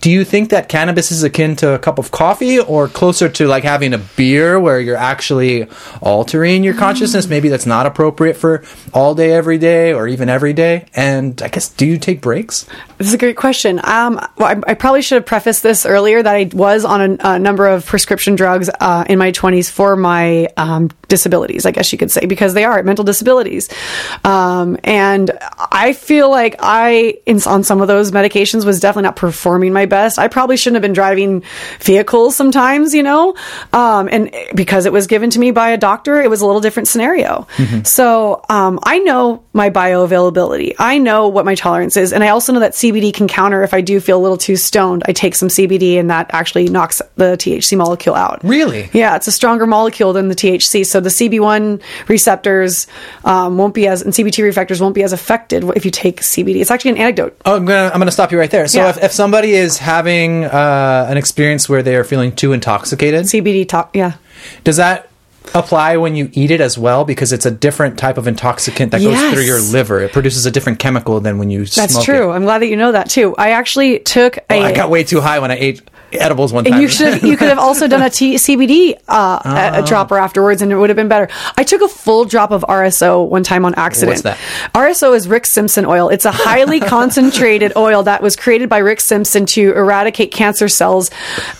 Do 0.00 0.12
you 0.12 0.24
think 0.24 0.50
that 0.50 0.68
cannabis 0.68 1.10
is 1.10 1.24
akin 1.24 1.56
to 1.56 1.72
a 1.72 1.78
cup 1.78 1.98
of 1.98 2.12
coffee 2.12 2.60
or 2.60 2.86
closer 2.86 3.28
to 3.28 3.48
like 3.48 3.64
having 3.64 3.92
a 3.92 3.98
beer 3.98 4.60
where 4.60 4.78
you're 4.78 4.96
actually 4.96 5.66
altering 6.00 6.62
your 6.62 6.74
consciousness? 6.74 7.26
Maybe 7.26 7.48
that's 7.48 7.66
not 7.66 7.84
appropriate 7.84 8.34
for 8.36 8.62
all 8.94 9.16
day, 9.16 9.32
every 9.32 9.58
day, 9.58 9.92
or 9.92 10.06
even 10.06 10.28
every 10.28 10.52
day. 10.52 10.86
And 10.94 11.42
I 11.42 11.48
guess, 11.48 11.68
do 11.68 11.84
you 11.84 11.98
take 11.98 12.20
breaks? 12.20 12.64
This 12.98 13.08
is 13.08 13.14
a 13.14 13.18
great 13.18 13.36
question. 13.36 13.80
Um, 13.82 14.20
well, 14.36 14.56
I, 14.56 14.70
I 14.70 14.74
probably 14.74 15.02
should 15.02 15.16
have 15.16 15.26
prefaced 15.26 15.64
this 15.64 15.84
earlier 15.84 16.22
that 16.22 16.34
I 16.34 16.48
was 16.52 16.84
on 16.84 17.00
a, 17.00 17.16
a 17.34 17.38
number 17.40 17.66
of 17.66 17.84
prescription 17.84 18.36
drugs 18.36 18.70
uh, 18.78 19.04
in 19.08 19.18
my 19.18 19.32
20s 19.32 19.68
for 19.68 19.96
my 19.96 20.48
um, 20.56 20.90
disabilities, 21.08 21.66
I 21.66 21.72
guess 21.72 21.90
you 21.90 21.98
could 21.98 22.12
say, 22.12 22.26
because 22.26 22.54
they 22.54 22.64
are 22.64 22.80
mental 22.84 23.04
disabilities. 23.04 23.68
Um, 24.24 24.67
and 24.84 25.30
I 25.58 25.92
feel 25.92 26.30
like 26.30 26.56
I, 26.58 27.18
in, 27.26 27.40
on 27.46 27.64
some 27.64 27.80
of 27.80 27.88
those 27.88 28.10
medications, 28.12 28.64
was 28.64 28.80
definitely 28.80 29.04
not 29.04 29.16
performing 29.16 29.72
my 29.72 29.86
best. 29.86 30.18
I 30.18 30.28
probably 30.28 30.56
shouldn't 30.56 30.76
have 30.76 30.82
been 30.82 30.92
driving 30.92 31.42
vehicles 31.80 32.36
sometimes, 32.36 32.94
you 32.94 33.02
know? 33.02 33.36
Um, 33.72 34.08
and 34.10 34.34
because 34.54 34.86
it 34.86 34.92
was 34.92 35.06
given 35.06 35.30
to 35.30 35.38
me 35.38 35.50
by 35.50 35.70
a 35.70 35.78
doctor, 35.78 36.20
it 36.20 36.30
was 36.30 36.40
a 36.40 36.46
little 36.46 36.60
different 36.60 36.88
scenario. 36.88 37.46
So 37.84 38.42
um, 38.48 38.78
I 38.82 38.98
know 38.98 39.44
my 39.52 39.70
bioavailability. 39.70 40.74
I 40.78 40.98
know 40.98 41.28
what 41.28 41.44
my 41.44 41.54
tolerance 41.54 41.96
is. 41.96 42.12
And 42.12 42.22
I 42.22 42.28
also 42.28 42.52
know 42.52 42.60
that 42.60 42.72
CBD 42.72 43.12
can 43.12 43.28
counter 43.28 43.62
if 43.62 43.74
I 43.74 43.80
do 43.80 44.00
feel 44.00 44.18
a 44.18 44.22
little 44.22 44.36
too 44.36 44.56
stoned. 44.56 45.02
I 45.06 45.12
take 45.12 45.34
some 45.34 45.48
CBD 45.48 45.98
and 45.98 46.10
that 46.10 46.30
actually 46.32 46.68
knocks 46.68 47.02
the 47.16 47.36
THC 47.36 47.76
molecule 47.76 48.14
out. 48.14 48.42
Really? 48.44 48.88
Yeah, 48.92 49.16
it's 49.16 49.26
a 49.26 49.32
stronger 49.32 49.66
molecule 49.66 50.12
than 50.12 50.28
the 50.28 50.34
THC. 50.34 50.86
So 50.86 51.00
the 51.00 51.08
CB1 51.08 51.82
receptors 52.08 52.86
um, 53.24 53.58
won't 53.58 53.74
be 53.74 53.86
as, 53.88 54.02
and 54.02 54.12
CB2 54.12 54.44
receptors 54.58 54.80
won't 54.80 54.94
be 54.94 55.04
as 55.04 55.12
affected 55.12 55.62
if 55.76 55.84
you 55.84 55.90
take 55.90 56.20
CBD. 56.20 56.56
It's 56.56 56.70
actually 56.70 56.92
an 56.92 56.96
antidote. 56.98 57.36
Oh, 57.44 57.54
I'm 57.56 57.64
gonna 57.64 57.90
I'm 57.92 58.00
gonna 58.00 58.10
stop 58.10 58.32
you 58.32 58.38
right 58.38 58.50
there. 58.50 58.66
So 58.66 58.80
Yeah. 58.80 58.90
if, 58.90 59.02
if 59.04 59.12
somebody 59.12 59.52
is 59.52 59.78
having 59.78 60.44
uh, 60.44 61.06
an 61.08 61.16
experience 61.16 61.68
where 61.68 61.82
they 61.82 61.94
are 61.94 62.04
feeling 62.04 62.34
too 62.34 62.52
intoxicated, 62.52 63.26
CBD 63.26 63.68
talk, 63.68 63.94
yeah. 63.94 64.14
Does 64.64 64.76
that 64.76 65.08
apply 65.54 65.96
when 65.96 66.14
you 66.16 66.28
eat 66.32 66.50
it 66.50 66.60
as 66.60 66.76
well? 66.76 67.04
Because 67.04 67.32
it's 67.32 67.46
a 67.46 67.50
different 67.50 67.98
type 67.98 68.18
of 68.18 68.26
intoxicant 68.26 68.90
that 68.92 69.00
goes 69.00 69.18
through 69.32 69.44
your 69.44 69.60
liver. 69.60 70.00
It 70.00 70.12
produces 70.12 70.44
a 70.44 70.50
different 70.50 70.78
chemical 70.80 71.20
than 71.20 71.38
when 71.38 71.50
you 71.50 71.64
That's 71.64 72.02
true. 72.04 72.30
it. 72.32 72.34
I'm 72.34 72.42
glad 72.42 72.58
that 72.62 72.66
you 72.66 72.76
know 72.76 72.92
that 72.92 73.08
too. 73.10 73.34
I 73.38 73.50
actually 73.50 74.00
took 74.00 74.38
a. 74.38 74.42
Oh, 74.50 74.60
I 74.62 74.74
got 74.74 74.90
way 74.90 75.04
too 75.04 75.20
high 75.20 75.38
when 75.38 75.50
I 75.52 75.56
ate 75.56 75.82
edibles 76.12 76.52
one 76.52 76.64
time. 76.64 76.74
And 76.74 76.82
you 76.82 76.88
should 76.88 77.22
you 77.22 77.36
could 77.36 77.48
have 77.48 77.58
also 77.58 77.86
done 77.88 78.02
a 78.02 78.10
T- 78.10 78.34
CBD 78.36 78.98
uh, 79.08 79.40
a- 79.44 79.82
a 79.82 79.86
dropper 79.86 80.18
afterwards, 80.18 80.62
and 80.62 80.72
it 80.72 80.76
would 80.76 80.90
have 80.90 80.96
been 80.96 81.08
better. 81.08 81.28
I 81.56 81.64
took 81.64 81.82
a 81.82 81.88
full 81.88 82.24
drop 82.24 82.50
of 82.50 82.62
RSO 82.68 83.28
one 83.28 83.42
time 83.42 83.64
on 83.64 83.74
accident. 83.74 84.10
What's 84.10 84.22
that? 84.22 84.38
RSO 84.74 85.14
is 85.14 85.28
Rick 85.28 85.46
Simpson 85.46 85.84
oil. 85.86 86.08
It's 86.08 86.24
a 86.24 86.32
highly 86.32 86.80
concentrated 86.94 87.72
oil 87.76 88.02
that 88.04 88.22
was 88.22 88.36
created 88.36 88.68
by 88.68 88.78
Rick 88.78 89.00
Simpson 89.00 89.46
to 89.46 89.72
eradicate 89.74 90.32
cancer 90.32 90.68
cells 90.68 91.10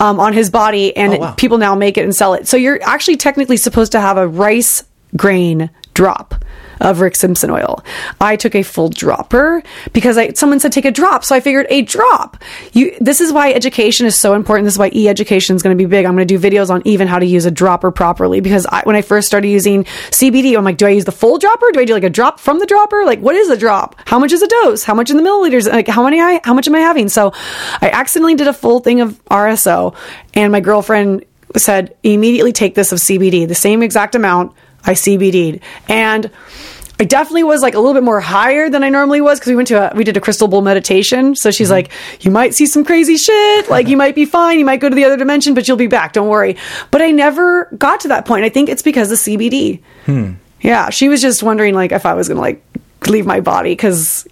um, 0.01 0.20
on 0.20 0.33
his 0.33 0.51
body, 0.51 0.97
and 0.97 1.15
Oh, 1.15 1.19
wow. 1.19 1.33
people 1.33 1.59
now 1.59 1.75
make 1.75 1.97
it 1.99 2.05
and 2.05 2.15
sell 2.15 2.35
it. 2.35 2.47
So 2.49 2.57
you're 2.57 2.83
actually 2.83 3.16
technically 3.16 3.57
supposed 3.57 3.93
to 3.93 4.01
have 4.01 4.16
a 4.16 4.27
rice 4.29 4.85
grain 5.16 5.70
drop 5.99 6.45
of 6.81 7.01
Rick 7.01 7.16
Simpson 7.16 7.51
oil. 7.51 7.85
I 8.20 8.37
took 8.37 8.55
a 8.55 8.62
full 8.62 8.89
dropper 8.89 9.65
because 9.93 10.16
I, 10.16 10.33
someone 10.35 10.61
said 10.61 10.70
take 10.70 10.85
a 10.85 10.93
drop, 10.93 11.25
so 11.25 11.35
I 11.35 11.41
figured 11.41 11.66
a 11.70 11.83
drop. 11.83 12.37
You, 12.73 12.97
this 13.01 13.20
is 13.20 13.33
why 13.33 13.53
education 13.53 14.07
is 14.07 14.16
so 14.16 14.35
important. 14.35 14.66
This 14.66 14.75
is 14.75 14.79
why 14.79 14.93
e-education 14.95 15.57
is 15.57 15.62
going 15.62 15.77
to 15.77 15.85
be 15.85 15.89
big. 15.89 16.07
I'm 16.07 16.15
going 16.15 16.29
to 16.29 16.39
do 16.39 16.39
videos 16.39 16.70
on 16.70 16.83
even 16.85 17.09
how 17.09 17.19
to 17.19 17.27
use 17.27 17.47
a 17.47 17.51
dropper 17.51 17.91
properly 17.91 18.41
because 18.41 18.65
I, 18.66 18.83
when 18.85 18.95
I 18.95 19.03
first 19.03 19.27
started 19.27 19.49
using 19.49 19.83
CBD, 19.85 20.57
I'm 20.57 20.62
like, 20.62 20.77
do 20.77 20.87
I 20.87 20.91
use 20.91 21.05
the 21.05 21.11
full 21.11 21.39
dropper? 21.39 21.66
Do 21.73 21.81
I 21.81 21.85
do 21.85 21.95
like 21.95 22.05
a 22.05 22.11
drop 22.11 22.39
from 22.39 22.61
the 22.61 22.66
dropper? 22.66 23.05
Like, 23.05 23.19
what 23.19 23.35
is 23.35 23.51
a 23.51 23.57
drop? 23.57 23.97
How 24.07 24.20
much 24.20 24.31
is 24.31 24.43
a 24.43 24.47
dose? 24.47 24.85
How 24.85 24.95
much 24.95 25.11
in 25.11 25.16
the 25.16 25.25
milliliters? 25.25 25.69
Like, 25.69 25.89
how 25.89 26.05
many? 26.05 26.20
I, 26.20 26.41
how 26.45 26.55
much 26.55 26.69
am 26.69 26.77
I 26.77 26.81
having? 26.81 27.09
So, 27.09 27.33
I 27.83 27.91
accidentally 27.91 28.37
did 28.37 28.47
a 28.47 28.53
full 28.53 28.79
thing 28.79 29.01
of 29.01 29.20
RSO, 29.25 29.97
and 30.35 30.53
my 30.53 30.61
girlfriend 30.61 31.25
said 31.57 31.97
immediately 32.05 32.53
take 32.53 32.77
this 32.77 32.93
of 32.93 32.99
CBD, 32.99 33.49
the 33.49 33.55
same 33.55 33.83
exact 33.83 34.15
amount 34.15 34.55
I 34.84 34.92
CBD'd. 34.92 35.60
And 35.88 36.30
I 37.00 37.05
definitely 37.05 37.44
was 37.44 37.62
like 37.62 37.74
a 37.74 37.78
little 37.78 37.94
bit 37.94 38.02
more 38.02 38.20
higher 38.20 38.68
than 38.68 38.82
I 38.82 38.88
normally 38.88 39.20
was 39.20 39.38
because 39.38 39.50
we 39.50 39.56
went 39.56 39.68
to 39.68 39.92
a, 39.92 39.96
we 39.96 40.02
did 40.02 40.16
a 40.16 40.20
crystal 40.20 40.48
bowl 40.48 40.62
meditation. 40.62 41.36
So 41.36 41.52
she's 41.52 41.70
like, 41.70 41.92
you 42.20 42.30
might 42.32 42.55
see 42.55 42.66
some 42.66 42.84
crazy 42.84 43.16
shit. 43.16 43.70
Like 43.70 43.86
you 43.86 43.96
might 43.96 44.16
be 44.16 44.24
fine. 44.24 44.59
You 44.59 44.64
might 44.64 44.80
go 44.80 44.88
to 44.88 44.94
the 44.94 45.05
other 45.05 45.16
dimension, 45.16 45.55
but 45.55 45.68
you'll 45.68 45.76
be 45.76 45.86
back. 45.86 46.12
Don't 46.12 46.28
worry. 46.28 46.56
But 46.90 47.00
I 47.00 47.12
never 47.12 47.66
got 47.78 48.00
to 48.00 48.09
that 48.09 48.26
point. 48.26 48.44
I 48.44 48.48
think 48.48 48.68
it's 48.68 48.82
because 48.82 49.12
of 49.12 49.18
CBD. 49.18 49.80
Yeah. 50.60 50.90
She 50.90 51.09
was 51.09 51.20
just 51.22 51.42
wondering 51.42 51.74
like 51.74 51.92
if 51.92 52.05
I 52.05 52.14
was 52.14 52.26
going 52.26 52.36
to 52.36 52.42
like 52.42 52.64
leave 53.06 53.26
my 53.26 53.40
body 53.40 53.72
because 53.72 54.26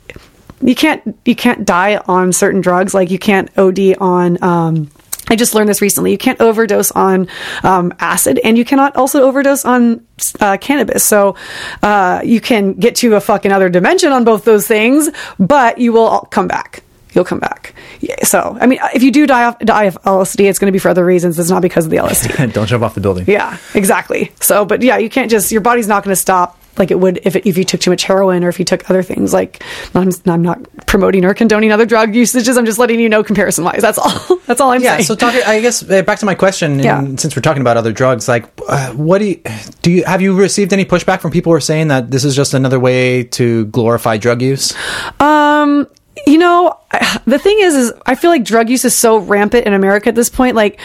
you 0.61 0.75
can't, 0.75 1.17
you 1.25 1.37
can't 1.37 1.65
die 1.65 1.99
on 2.07 2.33
certain 2.33 2.63
drugs. 2.63 2.95
Like 2.95 3.13
you 3.13 3.19
can't 3.21 3.49
OD 3.57 3.97
on, 3.99 4.43
um, 4.43 4.91
I 5.29 5.37
just 5.37 5.55
learned 5.55 5.69
this 5.69 5.83
recently. 5.83 6.13
You 6.13 6.19
can't 6.19 6.41
overdose 6.41 6.91
on 6.93 7.29
um, 7.63 7.93
acid, 7.99 8.41
and 8.45 8.57
you 8.57 8.65
cannot 8.65 8.97
also 8.97 9.23
overdose 9.23 9.65
on 9.65 10.07
uh, 10.41 10.57
cannabis. 10.61 11.05
So 11.05 11.37
uh, 11.83 12.21
you 12.25 12.41
can 12.41 12.75
get 12.75 12.97
to 12.97 13.17
a 13.17 13.21
fucking 13.21 13.51
other 13.53 13.69
dimension 13.69 14.13
on 14.13 14.25
both 14.25 14.45
those 14.45 14.67
things, 14.67 15.09
but 15.39 15.79
you 15.79 15.93
will 15.93 16.07
all 16.07 16.21
come 16.27 16.47
back. 16.47 16.83
You'll 17.13 17.25
come 17.25 17.41
back. 17.41 17.75
Yeah, 18.01 18.23
so, 18.25 18.59
I 18.61 18.67
mean, 18.67 18.79
if 18.95 19.03
you 19.03 19.11
do 19.11 19.27
die 19.27 19.45
off 19.45 19.59
die 19.61 19.85
of 19.85 19.97
LSD, 20.03 20.51
it's 20.51 20.59
going 20.59 20.69
to 20.69 20.73
be 20.73 20.79
for 20.79 20.91
other 20.91 21.05
reasons. 21.05 21.39
It's 21.39 21.49
not 21.49 21.63
because 21.63 21.87
of 21.87 21.91
the 21.91 21.97
LSD. 21.97 22.53
Don't 22.53 22.67
jump 22.67 22.85
off 22.85 22.95
the 22.95 23.01
building. 23.01 23.25
yeah, 23.27 23.57
exactly. 23.75 24.33
So, 24.41 24.67
but 24.67 24.83
yeah, 24.83 24.99
you 24.99 25.09
can't 25.09 25.31
just 25.31 25.51
your 25.51 25.63
body's 25.63 25.89
not 25.89 26.05
going 26.05 26.13
to 26.13 26.21
stop 26.21 26.59
like 26.79 26.91
it 26.91 27.01
would 27.01 27.21
if 27.25 27.37
it, 27.37 27.47
if 27.47 27.59
you 27.59 27.65
took 27.65 27.81
too 27.81 27.91
much 27.91 28.05
heroin 28.05 28.45
or 28.45 28.49
if 28.49 28.59
you 28.59 28.65
took 28.65 28.89
other 28.91 29.03
things. 29.03 29.33
Like 29.33 29.63
I'm, 29.95 30.11
I'm 30.27 30.43
not 30.43 30.61
promoting 30.87 31.25
or 31.25 31.35
condoning 31.35 31.73
other 31.73 31.87
drug 31.87 32.15
usages. 32.15 32.57
I'm 32.57 32.67
just 32.67 32.79
letting 32.79 33.01
you 33.01 33.09
know 33.09 33.23
comparison 33.23 33.65
wise. 33.65 33.83
That's 33.83 33.99
all. 33.99 34.37
That's 34.47 34.61
all 34.61 34.71
I'm 34.71 34.81
saying. 34.81 34.85
Yeah. 34.85 34.97
saying. 34.97 35.07
So 35.07 35.15
talk. 35.15 35.35
I 35.35 35.61
guess 35.61 35.89
uh, 35.89 36.03
back 36.03 36.19
to 36.21 36.27
my 36.27 36.35
question. 36.35 36.73
and 36.73 36.85
Yeah. 36.85 37.01
Since 37.17 37.37
we're 37.37 37.43
talking 37.43 37.63
about 37.63 37.77
other 37.77 37.93
drugs, 37.93 38.29
like, 38.29 38.47
uh, 38.69 38.93
what 38.93 39.19
do 39.19 39.27
you 39.27 39.43
do? 39.83 39.91
You 39.91 40.05
have 40.05 40.23
you 40.23 40.37
received 40.37 40.73
any 40.73 40.85
pushback 40.85 41.21
from 41.21 41.31
people 41.31 41.53
who 41.53 41.57
are 41.57 41.61
saying 41.61 41.89
that 41.89 42.11
this 42.11 42.25
is 42.25 42.37
just 42.37 42.55
another 42.55 42.81
way 42.81 43.25
to 43.25 43.67
glorify 43.67 44.17
drug 44.17 44.43
use? 44.43 44.75
Um, 45.21 45.87
you 46.27 46.39
know, 46.39 46.79
the 47.27 47.39
thing 47.39 47.59
is, 47.61 47.75
is 47.75 47.93
I 48.05 48.15
feel 48.15 48.31
like 48.31 48.45
drug 48.45 48.69
use 48.69 48.85
is 48.85 48.97
so 48.97 49.19
rampant 49.19 49.67
in 49.67 49.73
America 49.73 50.09
at 50.09 50.15
this 50.15 50.29
point. 50.29 50.57
Like, 50.57 50.81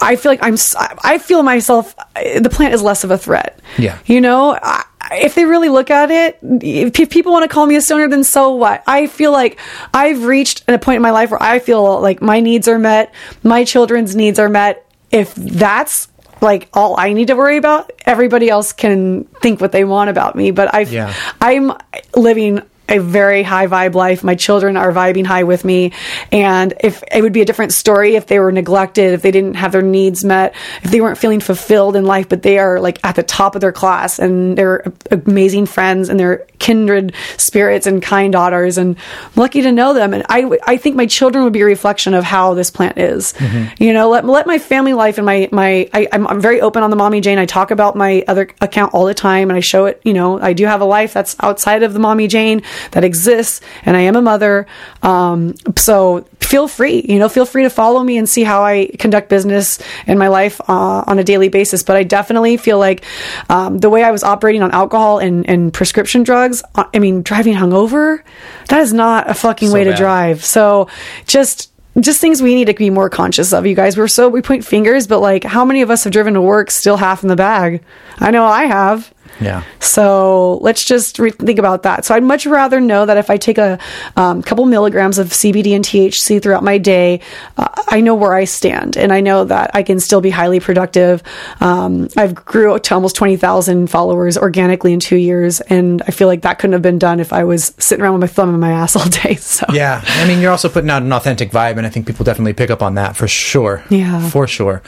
I 0.00 0.16
feel 0.16 0.32
like 0.32 0.42
I'm, 0.42 0.56
I 1.02 1.18
feel 1.18 1.42
myself, 1.42 1.94
the 2.14 2.50
plant 2.50 2.74
is 2.74 2.82
less 2.82 3.04
of 3.04 3.10
a 3.10 3.18
threat. 3.18 3.60
Yeah. 3.78 3.98
You 4.06 4.20
know, 4.20 4.58
I, 4.60 4.84
if 5.12 5.34
they 5.34 5.44
really 5.44 5.68
look 5.68 5.90
at 5.90 6.10
it, 6.10 6.38
if 6.42 6.92
pe- 6.92 7.06
people 7.06 7.32
want 7.32 7.42
to 7.48 7.52
call 7.52 7.66
me 7.66 7.76
a 7.76 7.80
stoner, 7.80 8.08
then 8.08 8.24
so 8.24 8.54
what? 8.54 8.82
I 8.86 9.06
feel 9.06 9.32
like 9.32 9.58
I've 9.92 10.24
reached 10.24 10.64
a 10.68 10.78
point 10.78 10.96
in 10.96 11.02
my 11.02 11.10
life 11.10 11.30
where 11.30 11.42
I 11.42 11.58
feel 11.58 12.00
like 12.00 12.22
my 12.22 12.40
needs 12.40 12.68
are 12.68 12.78
met, 12.78 13.12
my 13.42 13.64
children's 13.64 14.14
needs 14.16 14.38
are 14.38 14.48
met. 14.48 14.86
If 15.10 15.34
that's 15.34 16.08
like 16.40 16.68
all 16.72 16.98
I 16.98 17.12
need 17.12 17.26
to 17.26 17.34
worry 17.34 17.56
about, 17.58 17.92
everybody 18.06 18.48
else 18.48 18.72
can 18.72 19.24
think 19.42 19.60
what 19.60 19.72
they 19.72 19.84
want 19.84 20.08
about 20.10 20.34
me. 20.36 20.52
But 20.52 20.72
I, 20.74 20.80
Yeah. 20.80 21.12
I'm 21.40 21.72
living 22.14 22.62
a 22.90 22.98
very 22.98 23.42
high 23.42 23.66
vibe 23.66 23.94
life. 23.94 24.22
My 24.22 24.34
children 24.34 24.76
are 24.76 24.92
vibing 24.92 25.24
high 25.24 25.44
with 25.44 25.64
me. 25.64 25.92
And 26.32 26.74
if 26.80 27.02
it 27.12 27.22
would 27.22 27.32
be 27.32 27.40
a 27.40 27.44
different 27.44 27.72
story 27.72 28.16
if 28.16 28.26
they 28.26 28.38
were 28.38 28.52
neglected, 28.52 29.14
if 29.14 29.22
they 29.22 29.30
didn't 29.30 29.54
have 29.54 29.72
their 29.72 29.82
needs 29.82 30.24
met, 30.24 30.54
if 30.82 30.90
they 30.90 31.00
weren't 31.00 31.18
feeling 31.18 31.40
fulfilled 31.40 31.96
in 31.96 32.04
life, 32.04 32.28
but 32.28 32.42
they 32.42 32.58
are 32.58 32.80
like 32.80 32.98
at 33.04 33.14
the 33.16 33.22
top 33.22 33.54
of 33.54 33.60
their 33.60 33.72
class 33.72 34.18
and 34.18 34.58
they're 34.58 34.92
amazing 35.10 35.66
friends 35.66 36.08
and 36.08 36.18
they're 36.18 36.46
kindred 36.58 37.14
spirits 37.38 37.86
and 37.86 38.02
kind 38.02 38.32
daughters 38.32 38.76
and 38.76 38.96
I'm 38.96 39.32
lucky 39.36 39.62
to 39.62 39.72
know 39.72 39.94
them. 39.94 40.12
And 40.12 40.24
I, 40.28 40.42
w- 40.42 40.60
I 40.66 40.76
think 40.76 40.96
my 40.96 41.06
children 41.06 41.44
would 41.44 41.52
be 41.52 41.60
a 41.62 41.64
reflection 41.64 42.12
of 42.14 42.24
how 42.24 42.54
this 42.54 42.70
plant 42.70 42.98
is. 42.98 43.32
Mm-hmm. 43.34 43.82
You 43.82 43.92
know, 43.92 44.10
let, 44.10 44.24
let 44.24 44.46
my 44.46 44.58
family 44.58 44.92
life 44.92 45.18
and 45.18 45.24
my, 45.24 45.48
my, 45.52 45.88
I, 45.92 46.08
I'm, 46.12 46.26
I'm 46.26 46.40
very 46.40 46.60
open 46.60 46.82
on 46.82 46.90
the 46.90 46.96
mommy 46.96 47.20
Jane. 47.20 47.38
I 47.38 47.46
talk 47.46 47.70
about 47.70 47.96
my 47.96 48.24
other 48.28 48.48
account 48.60 48.94
all 48.94 49.06
the 49.06 49.14
time 49.14 49.48
and 49.48 49.56
I 49.56 49.60
show 49.60 49.86
it, 49.86 50.00
you 50.04 50.12
know, 50.12 50.40
I 50.40 50.52
do 50.52 50.66
have 50.66 50.80
a 50.80 50.84
life 50.84 51.14
that's 51.14 51.36
outside 51.40 51.82
of 51.82 51.92
the 51.92 51.98
mommy 51.98 52.28
Jane 52.28 52.62
that 52.92 53.04
exists 53.04 53.60
and 53.84 53.96
I 53.96 54.00
am 54.00 54.16
a 54.16 54.22
mother. 54.22 54.66
Um, 55.02 55.54
so 55.76 56.26
feel 56.40 56.66
free, 56.66 57.04
you 57.08 57.18
know, 57.18 57.28
feel 57.28 57.46
free 57.46 57.62
to 57.62 57.70
follow 57.70 58.02
me 58.02 58.18
and 58.18 58.28
see 58.28 58.42
how 58.42 58.64
I 58.64 58.90
conduct 58.98 59.28
business 59.28 59.78
in 60.06 60.18
my 60.18 60.28
life 60.28 60.60
uh, 60.68 61.04
on 61.06 61.18
a 61.18 61.24
daily 61.24 61.48
basis. 61.48 61.82
But 61.82 61.96
I 61.96 62.02
definitely 62.02 62.56
feel 62.56 62.78
like 62.78 63.04
um, 63.48 63.78
the 63.78 63.88
way 63.88 64.02
I 64.02 64.10
was 64.10 64.24
operating 64.24 64.62
on 64.62 64.72
alcohol 64.72 65.18
and, 65.18 65.48
and 65.48 65.72
prescription 65.72 66.22
drugs, 66.22 66.62
uh, 66.74 66.84
I 66.92 66.98
mean, 66.98 67.22
driving 67.22 67.54
hungover, 67.54 68.22
that 68.68 68.80
is 68.80 68.92
not 68.92 69.30
a 69.30 69.34
fucking 69.34 69.68
So 69.68 69.74
way 69.74 69.84
to 69.84 69.94
drive. 69.94 70.44
So 70.44 70.88
just 71.26 71.70
just 71.98 72.20
things 72.20 72.40
we 72.40 72.54
need 72.54 72.66
to 72.66 72.74
be 72.74 72.88
more 72.88 73.10
conscious 73.10 73.52
of, 73.52 73.66
you 73.66 73.74
guys. 73.74 73.96
We're 73.96 74.08
so 74.08 74.28
we 74.28 74.42
point 74.42 74.64
fingers, 74.64 75.06
but 75.06 75.20
like, 75.20 75.44
how 75.44 75.64
many 75.64 75.82
of 75.82 75.90
us 75.90 76.04
have 76.04 76.12
driven 76.12 76.34
to 76.34 76.40
work 76.40 76.70
still 76.70 76.96
half 76.96 77.22
in 77.22 77.28
the 77.28 77.36
bag? 77.36 77.82
I 78.18 78.30
know 78.30 78.44
I 78.44 78.64
have. 78.64 79.12
Yeah. 79.40 79.62
So 79.80 80.58
let's 80.62 80.84
just 80.84 81.18
re- 81.18 81.30
think 81.30 81.58
about 81.58 81.82
that. 81.84 82.04
So 82.04 82.14
I'd 82.14 82.22
much 82.22 82.46
rather 82.46 82.80
know 82.80 83.06
that 83.06 83.16
if 83.16 83.30
I 83.30 83.36
take 83.36 83.58
a 83.58 83.78
um, 84.16 84.42
couple 84.42 84.66
milligrams 84.66 85.18
of 85.18 85.28
CBD 85.28 85.74
and 85.74 85.84
THC 85.84 86.42
throughout 86.42 86.62
my 86.62 86.78
day, 86.78 87.20
uh, 87.56 87.68
I 87.88 88.00
know 88.00 88.14
where 88.14 88.34
I 88.34 88.44
stand, 88.44 88.96
and 88.96 89.12
I 89.12 89.20
know 89.20 89.44
that 89.44 89.70
I 89.74 89.82
can 89.82 90.00
still 90.00 90.20
be 90.20 90.30
highly 90.30 90.60
productive. 90.60 91.22
Um, 91.60 92.08
I've 92.16 92.34
grew 92.34 92.78
to 92.78 92.94
almost 92.94 93.16
twenty 93.16 93.36
thousand 93.36 93.88
followers 93.88 94.36
organically 94.36 94.92
in 94.92 95.00
two 95.00 95.16
years, 95.16 95.60
and 95.62 96.02
I 96.02 96.10
feel 96.10 96.28
like 96.28 96.42
that 96.42 96.58
couldn't 96.58 96.72
have 96.72 96.82
been 96.82 96.98
done 96.98 97.20
if 97.20 97.32
I 97.32 97.44
was 97.44 97.74
sitting 97.78 98.02
around 98.02 98.14
with 98.14 98.22
my 98.22 98.26
thumb 98.26 98.54
in 98.54 98.60
my 98.60 98.72
ass 98.80 98.96
all 98.96 99.08
day. 99.08 99.36
So 99.36 99.66
Yeah, 99.72 100.02
I 100.04 100.26
mean, 100.26 100.40
you're 100.40 100.50
also 100.50 100.68
putting 100.68 100.90
out 100.90 101.02
an 101.02 101.12
authentic 101.12 101.50
vibe, 101.50 101.76
and 101.76 101.86
I 101.86 101.90
think 101.90 102.06
people 102.06 102.24
definitely 102.24 102.52
pick 102.52 102.70
up 102.70 102.82
on 102.82 102.94
that 102.94 103.16
for 103.16 103.28
sure. 103.28 103.82
Yeah. 103.90 104.28
for 104.28 104.46
sure. 104.46 104.82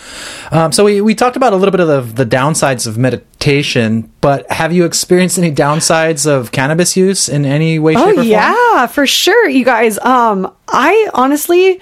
Um, 0.51 0.73
so 0.73 0.85
we, 0.85 1.01
we 1.01 1.15
talked 1.15 1.37
about 1.37 1.53
a 1.53 1.57
little 1.57 1.73
bit 1.73 1.81
of 1.81 1.89
the, 1.89 2.25
the 2.25 2.37
downsides 2.37 2.87
of 2.87 2.99
meditation, 2.99 4.12
but 4.23 4.51
have 4.51 4.73
you 4.73 4.87
experienced 4.87 5.37
any 5.37 5.53
downsides 5.53 6.27
of 6.27 6.51
cannabis 6.53 6.97
use 6.97 7.29
in 7.29 7.45
any 7.45 7.79
way, 7.79 7.93
shape, 7.93 8.03
Oh 8.03 8.11
or 8.11 8.15
form? 8.15 8.27
yeah, 8.27 8.87
for 8.87 9.07
sure, 9.07 9.47
you 9.51 9.65
guys. 9.67 9.99
Um, 9.99 10.51
I 10.69 11.11
honestly, 11.13 11.79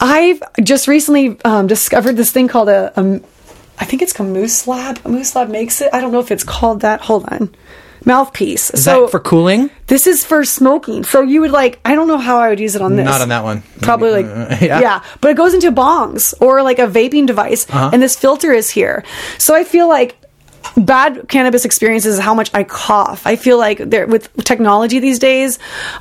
I've 0.00 0.42
just 0.64 0.88
recently 0.88 1.38
um, 1.44 1.68
discovered 1.68 2.16
this 2.16 2.32
thing 2.32 2.48
called 2.48 2.68
a, 2.68 2.92
um, 2.98 3.20
think 3.84 4.02
it's 4.02 4.12
called 4.12 4.30
Moose 4.30 4.66
Lab. 4.66 5.04
Moose 5.06 5.34
Lab 5.36 5.48
makes 5.48 5.80
it. 5.80 5.90
I 5.94 6.00
don't 6.00 6.10
know 6.12 6.20
if 6.20 6.30
it's 6.32 6.44
called 6.44 6.80
that. 6.82 7.00
Hold 7.02 7.26
on, 7.26 7.54
MouthPeace. 8.04 8.74
Is 8.74 8.84
so 8.84 9.02
that 9.02 9.10
for 9.10 9.20
cooling? 9.20 9.70
this 9.86 10.06
is 10.06 10.24
for 10.24 10.44
smoking. 10.44 11.04
So 11.04 11.22
you 11.22 11.40
would 11.40 11.50
like, 11.50 11.80
I 11.84 11.94
don't 11.94 12.06
know 12.08 12.18
how 12.18 12.38
I 12.38 12.48
would 12.50 12.60
use 12.60 12.74
it 12.76 12.82
on 12.82 12.96
this. 12.96 13.04
Not 13.04 13.20
on 13.22 13.28
that 13.30 13.42
one. 13.44 13.62
Probably 13.80 14.10
like, 14.22 14.26
yeah. 14.60 14.80
yeah. 14.80 15.04
but 15.20 15.30
it 15.30 15.36
goes 15.36 15.54
into 15.54 15.72
bongs 15.72 16.34
or 16.40 16.62
like 16.62 16.78
a 16.78 16.86
vaping 16.86 17.26
device, 17.26 17.68
Uh-huh. 17.70 17.90
and 17.92 18.02
this 18.02 18.14
filter 18.16 18.52
is 18.52 18.68
here. 18.70 19.04
So 19.38 19.54
I 19.54 19.64
feel 19.64 19.88
like 19.88 20.16
bad 20.76 21.28
cannabis 21.28 21.64
experiences 21.64 22.14
is 22.14 22.20
how 22.20 22.34
much 22.34 22.50
I 22.54 22.64
cough. 22.64 23.26
I 23.26 23.36
feel 23.36 23.58
like 23.58 23.78
there 23.78 24.06
with 24.06 24.32
technology 24.44 24.98
these 24.98 25.18
days, 25.18 25.58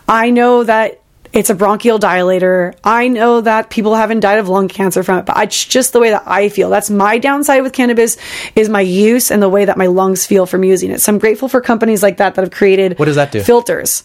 I 0.07 0.30
know 0.30 0.64
that 0.64 1.02
it's 1.34 1.49
a 1.49 1.56
bronchial 1.56 1.99
dilator. 1.99 2.76
I 2.84 3.07
know 3.10 3.41
that 3.41 3.69
people 3.69 3.95
haven't 3.95 4.22
died 4.22 4.39
of 4.39 4.49
lung 4.49 4.68
cancer 4.68 5.03
from 5.03 5.19
it, 5.19 5.26
but 5.26 5.38
it's 5.44 5.65
just 5.65 5.94
the 5.94 5.99
way 5.99 6.10
that 6.10 6.23
I 6.26 6.49
feel. 6.49 6.69
That's 6.69 6.89
my 6.89 7.18
downside 7.18 7.64
with 7.64 7.73
cannabis 7.73 8.18
is 8.56 8.69
my 8.69 8.81
use 8.81 9.30
and 9.31 9.41
the 9.41 9.49
way 9.49 9.65
that 9.65 9.77
my 9.77 9.88
lungs 9.88 10.26
feel 10.26 10.45
from 10.45 10.64
using 10.64 10.91
it. 10.91 11.02
So 11.02 11.11
I'm 11.11 11.19
grateful 11.19 11.49
for 11.49 11.61
companies 11.61 12.02
like 12.02 12.18
that 12.18 12.35
that 12.35 12.41
have 12.41 12.52
created 12.52 12.98
What 12.98 13.06
does 13.06 13.15
that 13.15 13.31
do? 13.31 13.44
Filters. 13.44 14.03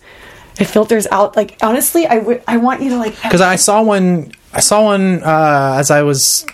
It 0.60 0.66
filters 0.66 1.06
out 1.10 1.34
like 1.36 1.56
honestly, 1.62 2.06
I 2.06 2.18
would 2.18 2.42
I 2.46 2.58
want 2.58 2.82
you 2.82 2.90
to 2.90 2.98
like 2.98 3.20
Because 3.22 3.40
I 3.40 3.56
saw 3.56 3.82
one. 3.82 4.32
I 4.52 4.60
saw 4.60 4.84
one 4.84 5.22
uh, 5.22 5.76
as 5.78 5.90
I 5.90 6.02
was 6.02 6.44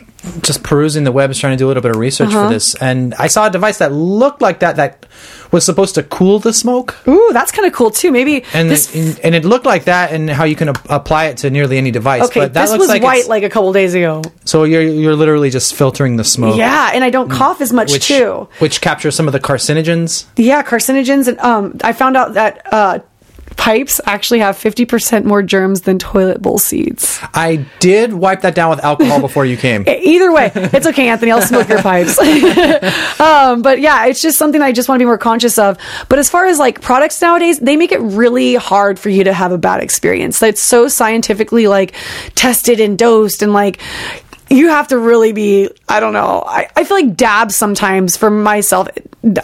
just 0.42 0.62
perusing 0.62 1.04
the 1.04 1.12
webs, 1.12 1.38
trying 1.38 1.52
to 1.52 1.56
do 1.56 1.66
a 1.66 1.68
little 1.68 1.82
bit 1.82 1.92
of 1.92 1.96
research 1.96 2.28
Uh-huh. 2.30 2.48
for 2.48 2.52
this, 2.54 2.74
and 2.76 3.14
I 3.18 3.28
saw 3.28 3.46
a 3.46 3.50
device 3.50 3.78
that 3.78 3.92
looked 3.92 4.42
like 4.42 4.60
that 4.60 4.76
that 4.76 5.06
was 5.52 5.64
supposed 5.64 5.94
to 5.94 6.02
cool 6.02 6.38
the 6.40 6.52
smoke. 6.52 6.96
Ooh, 7.08 7.30
that's 7.32 7.50
kind 7.52 7.66
of 7.66 7.72
cool 7.72 7.90
too. 7.90 8.10
Maybe 8.12 8.44
And, 8.52 8.68
this 8.68 8.94
and 8.94 9.18
and 9.24 9.34
it 9.34 9.44
looked 9.44 9.64
like 9.64 9.84
that, 9.84 10.12
and 10.12 10.28
how 10.28 10.44
you 10.44 10.56
can 10.56 10.70
ap- 10.70 10.84
apply 10.90 11.26
it 11.26 11.38
to 11.38 11.50
nearly 11.50 11.78
any 11.78 11.90
device. 11.90 12.24
Okay, 12.24 12.40
but 12.40 12.52
that 12.54 12.62
this 12.62 12.70
looks 12.70 12.80
was 12.80 12.88
like 12.88 13.02
white 13.02 13.28
like 13.28 13.44
a 13.44 13.48
couple 13.48 13.72
days 13.72 13.94
ago. 13.94 14.22
so 14.44 14.64
you're 14.64 14.82
you're 14.82 15.16
literally 15.16 15.50
just 15.50 15.74
filtering 15.74 16.16
the 16.16 16.24
smoke. 16.24 16.56
Yeah, 16.56 16.90
and 16.92 17.02
I 17.04 17.10
don't 17.10 17.30
cough 17.30 17.60
as 17.60 17.72
much 17.72 17.92
which 17.92 18.08
too. 18.08 18.48
which 18.58 18.80
captures 18.80 19.14
some 19.14 19.26
of 19.28 19.32
the 19.32 19.40
carcinogens. 19.40 20.24
Yeah, 20.36 20.62
carcinogens 20.62 21.28
and 21.28 21.38
um 21.40 21.78
I 21.82 21.92
found 21.92 22.16
out 22.16 22.34
that 22.34 22.60
uh 22.72 22.98
pipes 23.58 24.00
actually 24.06 24.38
have 24.38 24.56
50% 24.56 25.24
more 25.24 25.42
germs 25.42 25.82
than 25.82 25.98
toilet 25.98 26.40
bowl 26.40 26.58
seeds. 26.58 27.18
I 27.34 27.66
did 27.80 28.14
wipe 28.14 28.40
that 28.42 28.54
down 28.54 28.70
with 28.70 28.78
alcohol 28.84 29.20
before 29.20 29.44
you 29.44 29.56
came. 29.56 29.84
Either 29.88 30.32
way, 30.32 30.50
it's 30.54 30.86
okay, 30.86 31.08
Anthony. 31.08 31.32
I'll 31.32 31.42
smoke 31.42 31.68
your 31.68 31.82
pipes. 31.82 32.18
um, 33.20 33.60
but 33.60 33.80
yeah, 33.80 34.06
it's 34.06 34.22
just 34.22 34.38
something 34.38 34.62
I 34.62 34.72
just 34.72 34.88
want 34.88 35.00
to 35.00 35.02
be 35.02 35.06
more 35.06 35.18
conscious 35.18 35.58
of. 35.58 35.76
But 36.08 36.20
as 36.20 36.30
far 36.30 36.46
as 36.46 36.58
like 36.58 36.80
products 36.80 37.20
nowadays, 37.20 37.58
they 37.58 37.76
make 37.76 37.92
it 37.92 38.00
really 38.00 38.54
hard 38.54 38.98
for 38.98 39.10
you 39.10 39.24
to 39.24 39.32
have 39.32 39.50
a 39.50 39.58
bad 39.58 39.82
experience. 39.82 40.40
It's 40.40 40.62
so 40.62 40.88
scientifically 40.88 41.66
like 41.66 41.94
tested 42.36 42.78
and 42.78 42.96
dosed 42.96 43.42
and 43.42 43.52
like 43.52 43.80
you 44.50 44.68
have 44.68 44.88
to 44.88 44.98
really 44.98 45.32
be 45.32 45.68
i 45.88 46.00
don't 46.00 46.12
know 46.12 46.42
i, 46.46 46.68
I 46.76 46.84
feel 46.84 46.96
like 46.96 47.16
dabs 47.16 47.54
sometimes 47.56 48.16
for 48.16 48.30
myself 48.30 48.88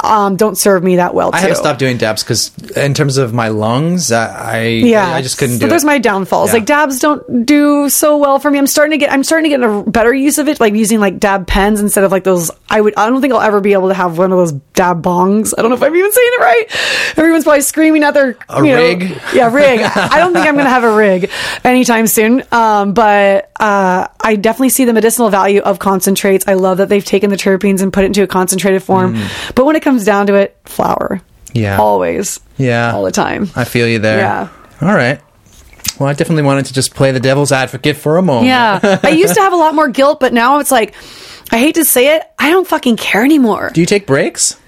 um, 0.02 0.36
don't 0.36 0.56
serve 0.56 0.85
me 0.85 0.97
that 0.97 1.14
well 1.14 1.32
too 1.32 1.36
I 1.36 1.40
had 1.40 1.48
to 1.48 1.56
stop 1.56 1.78
doing 1.78 1.97
dabs 1.98 2.22
because, 2.22 2.56
in 2.76 2.94
terms 2.94 3.18
of 3.18 3.35
my 3.35 3.48
lungs, 3.48 4.12
I 4.12 4.28
I, 4.55 4.66
yeah 4.68 5.09
I 5.09 5.20
just 5.20 5.36
couldn't 5.36 5.56
do 5.59 5.64
it. 5.64 5.66
so 5.66 5.66
there's 5.66 5.82
it. 5.82 5.86
my 5.86 5.98
downfalls 5.98 6.51
Yeah. 6.51 6.55
like 6.55 6.64
dabs 6.66 7.01
don't 7.01 7.44
do 7.44 7.89
so 7.89 8.16
well 8.16 8.39
for 8.39 8.51
me 8.52 8.59
i'm 8.60 8.68
starting 8.68 8.93
to 8.93 8.98
get 8.98 9.12
i'm 9.12 9.24
starting 9.24 9.51
to 9.51 9.56
get 9.59 9.68
a 9.68 9.82
better 9.90 10.14
use 10.14 10.39
of 10.39 10.48
it 10.48 10.60
like 10.60 10.74
using 10.74 11.01
like 11.01 11.18
dab 11.18 11.47
pens 11.48 11.81
instead 11.81 12.05
of 12.05 12.12
like 12.12 12.22
those 12.24 12.52
i 12.70 12.81
would 12.81 12.94
i 12.97 13.10
don't 13.10 13.20
think 13.20 13.35
i'll 13.35 13.40
ever 13.40 13.60
be 13.60 13.72
able 13.72 13.89
to 13.89 13.94
have 13.94 14.16
one 14.16 14.31
of 14.31 14.39
those 14.39 14.52
dab 14.74 15.02
bongs 15.02 15.52
i 15.59 15.60
don't 15.60 15.70
know 15.70 15.76
if 15.76 15.82
i'm 15.82 15.94
even 15.94 16.12
saying 16.12 16.31
it 16.35 16.40
right 16.40 17.14
everyone's 17.18 17.44
probably 17.44 17.60
screaming 17.60 18.05
at 18.05 18.14
their 18.14 18.36
A 18.48 18.56
you 18.64 18.70
know- 18.70 18.76
rig? 18.76 19.02
yeah 19.35 19.52
rig 19.52 19.81
i 19.81 20.18
don't 20.18 20.32
think 20.32 20.47
i'm 20.47 20.56
gonna 20.56 20.68
have 20.78 20.85
a 20.85 20.94
rig 20.97 21.31
anytime 21.64 22.06
soon 22.06 22.44
um, 22.52 22.94
but 22.94 23.51
uh, 23.59 24.06
i 24.22 24.36
definitely 24.36 24.68
see 24.70 24.85
the 24.85 24.93
medicinal 24.94 25.28
value 25.30 25.60
of 25.60 25.78
concentrates 25.78 26.46
i 26.48 26.54
love 26.54 26.78
that 26.78 26.88
they've 26.88 27.04
taken 27.04 27.28
the 27.30 27.36
terpenes 27.36 27.82
and 27.82 27.92
put 27.92 28.04
it 28.04 28.06
into 28.06 28.22
a 28.22 28.26
concentrated 28.26 28.82
form 28.82 29.14
but 29.54 29.66
when 29.66 29.76
it 29.76 29.82
comes 29.82 30.04
down 30.04 30.26
to 30.28 30.34
it 30.34 30.56
flower 30.64 31.20
Mm. 31.54 31.60
Yeah. 31.60 31.78
always 31.78 32.40
Yeah. 32.56 32.92
all 32.94 33.04
the 33.04 33.12
time 33.12 33.48
I 33.54 33.62
feel 33.64 33.86
you 33.86 34.00
there. 34.00 34.18
Yeah. 34.18 34.48
All 34.82 34.92
right. 34.94 35.20
Well, 36.00 36.08
I 36.08 36.12
definitely 36.14 36.42
wanted 36.42 36.66
to 36.66 36.72
just 36.72 36.96
play 36.96 37.12
the 37.12 37.20
devil's 37.20 37.52
advocate 37.52 37.96
for 37.96 38.16
a 38.16 38.22
moment. 38.22 38.46
Yeah. 38.48 38.98
I 39.04 39.10
used 39.10 39.34
to 39.34 39.40
have 39.40 39.52
a 39.52 39.56
lot 39.56 39.72
more 39.72 39.86
guilt, 39.86 40.18
but 40.18 40.32
now 40.32 40.58
it's 40.58 40.72
like, 40.72 40.94
I 41.52 41.58
hate 41.58 41.76
to 41.76 41.84
say 41.84 42.16
it, 42.16 42.24
I 42.40 42.50
don't 42.50 42.66
fucking 42.66 42.96
care 42.96 43.22
anymore. 43.24 43.70
Do 43.72 43.80
you 43.80 43.86
take 43.86 44.04
breaks? 44.04 44.58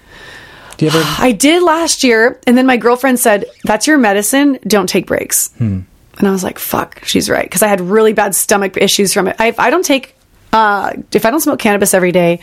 Do 0.77 0.85
you 0.85 0.91
ever? 0.91 1.01
I 1.19 1.33
did 1.33 1.61
last 1.61 2.05
year, 2.05 2.39
and 2.47 2.57
then 2.57 2.65
my 2.65 2.77
girlfriend 2.77 3.19
said, 3.19 3.43
"That's 3.65 3.85
your 3.87 3.97
medicine. 3.97 4.57
Don't 4.65 4.87
take 4.87 5.07
breaks." 5.07 5.49
Hmm. 5.57 5.81
And 6.19 6.27
I 6.27 6.31
was 6.31 6.43
like, 6.43 6.57
"Fuck, 6.57 7.03
she's 7.03 7.29
right," 7.29 7.43
because 7.43 7.63
I 7.63 7.67
had 7.67 7.81
really 7.81 8.13
bad 8.13 8.33
stomach 8.33 8.77
issues 8.77 9.11
from 9.13 9.27
it. 9.27 9.35
I, 9.39 9.53
I 9.57 9.69
don't 9.71 9.83
take. 9.83 10.15
Uh, 10.57 10.93
if 11.11 11.23
I 11.23 11.29
don't 11.29 11.39
smoke 11.39 11.59
cannabis 11.59 11.93
every 11.93 12.11
day, 12.11 12.39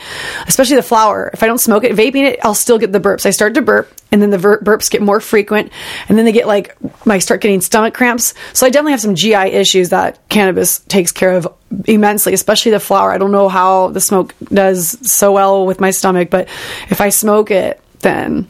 especially 0.47 0.77
the 0.77 0.85
flower, 0.85 1.31
if 1.33 1.43
I 1.43 1.47
don't 1.47 1.59
smoke 1.59 1.83
it, 1.83 1.97
vaping 1.97 2.23
it, 2.31 2.39
I'll 2.45 2.55
still 2.55 2.79
get 2.79 2.93
the 2.93 3.01
burps. 3.01 3.27
I 3.27 3.31
start 3.31 3.55
to 3.55 3.61
burp, 3.61 3.93
and 4.13 4.23
then 4.23 4.31
the 4.31 4.39
burps 4.39 4.89
get 4.89 5.03
more 5.03 5.19
frequent, 5.19 5.73
and 6.09 6.17
then 6.17 6.25
they 6.25 6.31
get 6.31 6.47
like 6.47 6.77
I 7.09 7.19
start 7.19 7.41
getting 7.41 7.61
stomach 7.61 7.93
cramps. 7.93 8.33
So 8.53 8.69
I 8.69 8.71
definitely 8.71 8.93
have 8.93 9.01
some 9.01 9.17
GI 9.17 9.35
issues 9.35 9.89
that 9.89 10.29
cannabis 10.29 10.79
takes 10.79 11.11
care 11.11 11.33
of 11.33 11.49
immensely, 11.87 12.35
especially 12.35 12.71
the 12.71 12.79
flower. 12.79 13.11
I 13.11 13.19
don't 13.19 13.33
know 13.33 13.49
how 13.49 13.89
the 13.89 14.01
smoke 14.01 14.33
does 14.45 14.97
so 15.11 15.33
well 15.33 15.67
with 15.67 15.81
my 15.81 15.91
stomach, 15.91 16.31
but 16.31 16.47
if 16.91 17.01
I 17.01 17.09
smoke 17.09 17.51
it, 17.51 17.81
then. 17.99 18.47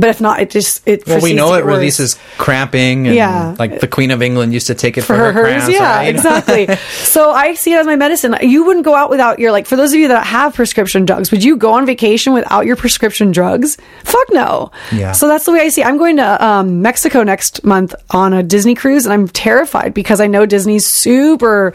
But 0.00 0.08
if 0.08 0.20
not, 0.20 0.40
it 0.40 0.48
just 0.50 0.82
it. 0.88 1.06
Well, 1.06 1.20
we 1.20 1.34
know 1.34 1.52
it 1.54 1.64
worse. 1.64 1.76
releases 1.76 2.18
cramping. 2.38 3.06
And 3.06 3.14
Yeah. 3.14 3.54
Like 3.58 3.80
the 3.80 3.86
Queen 3.86 4.10
of 4.10 4.22
England 4.22 4.54
used 4.54 4.66
to 4.68 4.74
take 4.74 4.96
it 4.96 5.02
for, 5.02 5.14
for 5.14 5.32
her 5.32 5.42
cramps, 5.44 5.68
Yeah, 5.68 6.00
exactly. 6.02 6.74
so 6.90 7.30
I 7.30 7.54
see 7.54 7.74
it 7.74 7.76
as 7.76 7.86
my 7.86 7.96
medicine. 7.96 8.34
You 8.40 8.64
wouldn't 8.64 8.84
go 8.86 8.94
out 8.94 9.10
without 9.10 9.38
your 9.38 9.52
like. 9.52 9.66
For 9.66 9.76
those 9.76 9.92
of 9.92 10.00
you 10.00 10.08
that 10.08 10.26
have 10.26 10.54
prescription 10.54 11.04
drugs, 11.04 11.30
would 11.30 11.44
you 11.44 11.56
go 11.58 11.72
on 11.74 11.84
vacation 11.84 12.32
without 12.32 12.64
your 12.64 12.76
prescription 12.76 13.30
drugs? 13.30 13.76
Fuck 14.04 14.26
no. 14.30 14.70
Yeah. 14.90 15.12
So 15.12 15.28
that's 15.28 15.44
the 15.44 15.52
way 15.52 15.60
I 15.60 15.68
see. 15.68 15.82
it. 15.82 15.86
I'm 15.86 15.98
going 15.98 16.16
to 16.16 16.44
um, 16.44 16.80
Mexico 16.80 17.22
next 17.22 17.62
month 17.62 17.94
on 18.10 18.32
a 18.32 18.42
Disney 18.42 18.74
cruise, 18.74 19.04
and 19.04 19.12
I'm 19.12 19.28
terrified 19.28 19.92
because 19.92 20.20
I 20.20 20.26
know 20.28 20.46
Disney's 20.46 20.86
super 20.86 21.74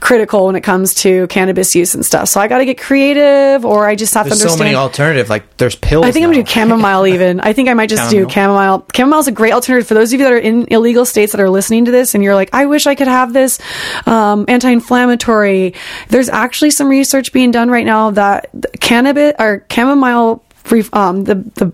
critical 0.00 0.46
when 0.46 0.56
it 0.56 0.60
comes 0.62 0.94
to 0.94 1.26
cannabis 1.28 1.74
use 1.74 1.94
and 1.94 2.04
stuff. 2.04 2.28
So 2.28 2.38
I 2.40 2.48
got 2.48 2.58
to 2.58 2.64
get 2.66 2.78
creative, 2.78 3.64
or 3.64 3.86
I 3.86 3.94
just 3.96 4.12
have 4.14 4.26
There's 4.26 4.38
to 4.38 4.42
so 4.42 4.52
understand. 4.52 4.66
many 4.66 4.76
alternative. 4.76 5.30
Like 5.30 5.56
there's 5.56 5.76
pills. 5.76 6.04
I 6.04 6.10
think 6.12 6.24
I'm 6.24 6.32
gonna 6.32 6.42
do 6.44 6.50
chamomile. 6.50 7.06
Even 7.12 7.40
I 7.40 7.52
think 7.52 7.61
I 7.68 7.74
might 7.74 7.88
just 7.88 8.10
do 8.10 8.28
Chamomile. 8.28 8.30
chamomile. 8.30 8.86
Chamomile 8.94 9.20
is 9.20 9.28
a 9.28 9.32
great 9.32 9.52
alternative 9.52 9.86
for 9.86 9.94
those 9.94 10.12
of 10.12 10.20
you 10.20 10.24
that 10.26 10.32
are 10.32 10.38
in 10.38 10.66
illegal 10.68 11.04
states 11.04 11.32
that 11.32 11.40
are 11.40 11.50
listening 11.50 11.86
to 11.86 11.90
this, 11.90 12.14
and 12.14 12.22
you're 12.22 12.34
like, 12.34 12.50
I 12.52 12.66
wish 12.66 12.86
I 12.86 12.94
could 12.94 13.08
have 13.08 13.32
this 13.32 13.58
um, 14.06 14.44
anti-inflammatory. 14.48 15.74
There's 16.08 16.28
actually 16.28 16.70
some 16.70 16.88
research 16.88 17.32
being 17.32 17.50
done 17.50 17.70
right 17.70 17.86
now 17.86 18.10
that 18.12 18.50
cannabis 18.80 19.34
or 19.38 19.64
chamomile, 19.70 20.44
free, 20.54 20.84
um, 20.92 21.24
the 21.24 21.34
the 21.34 21.72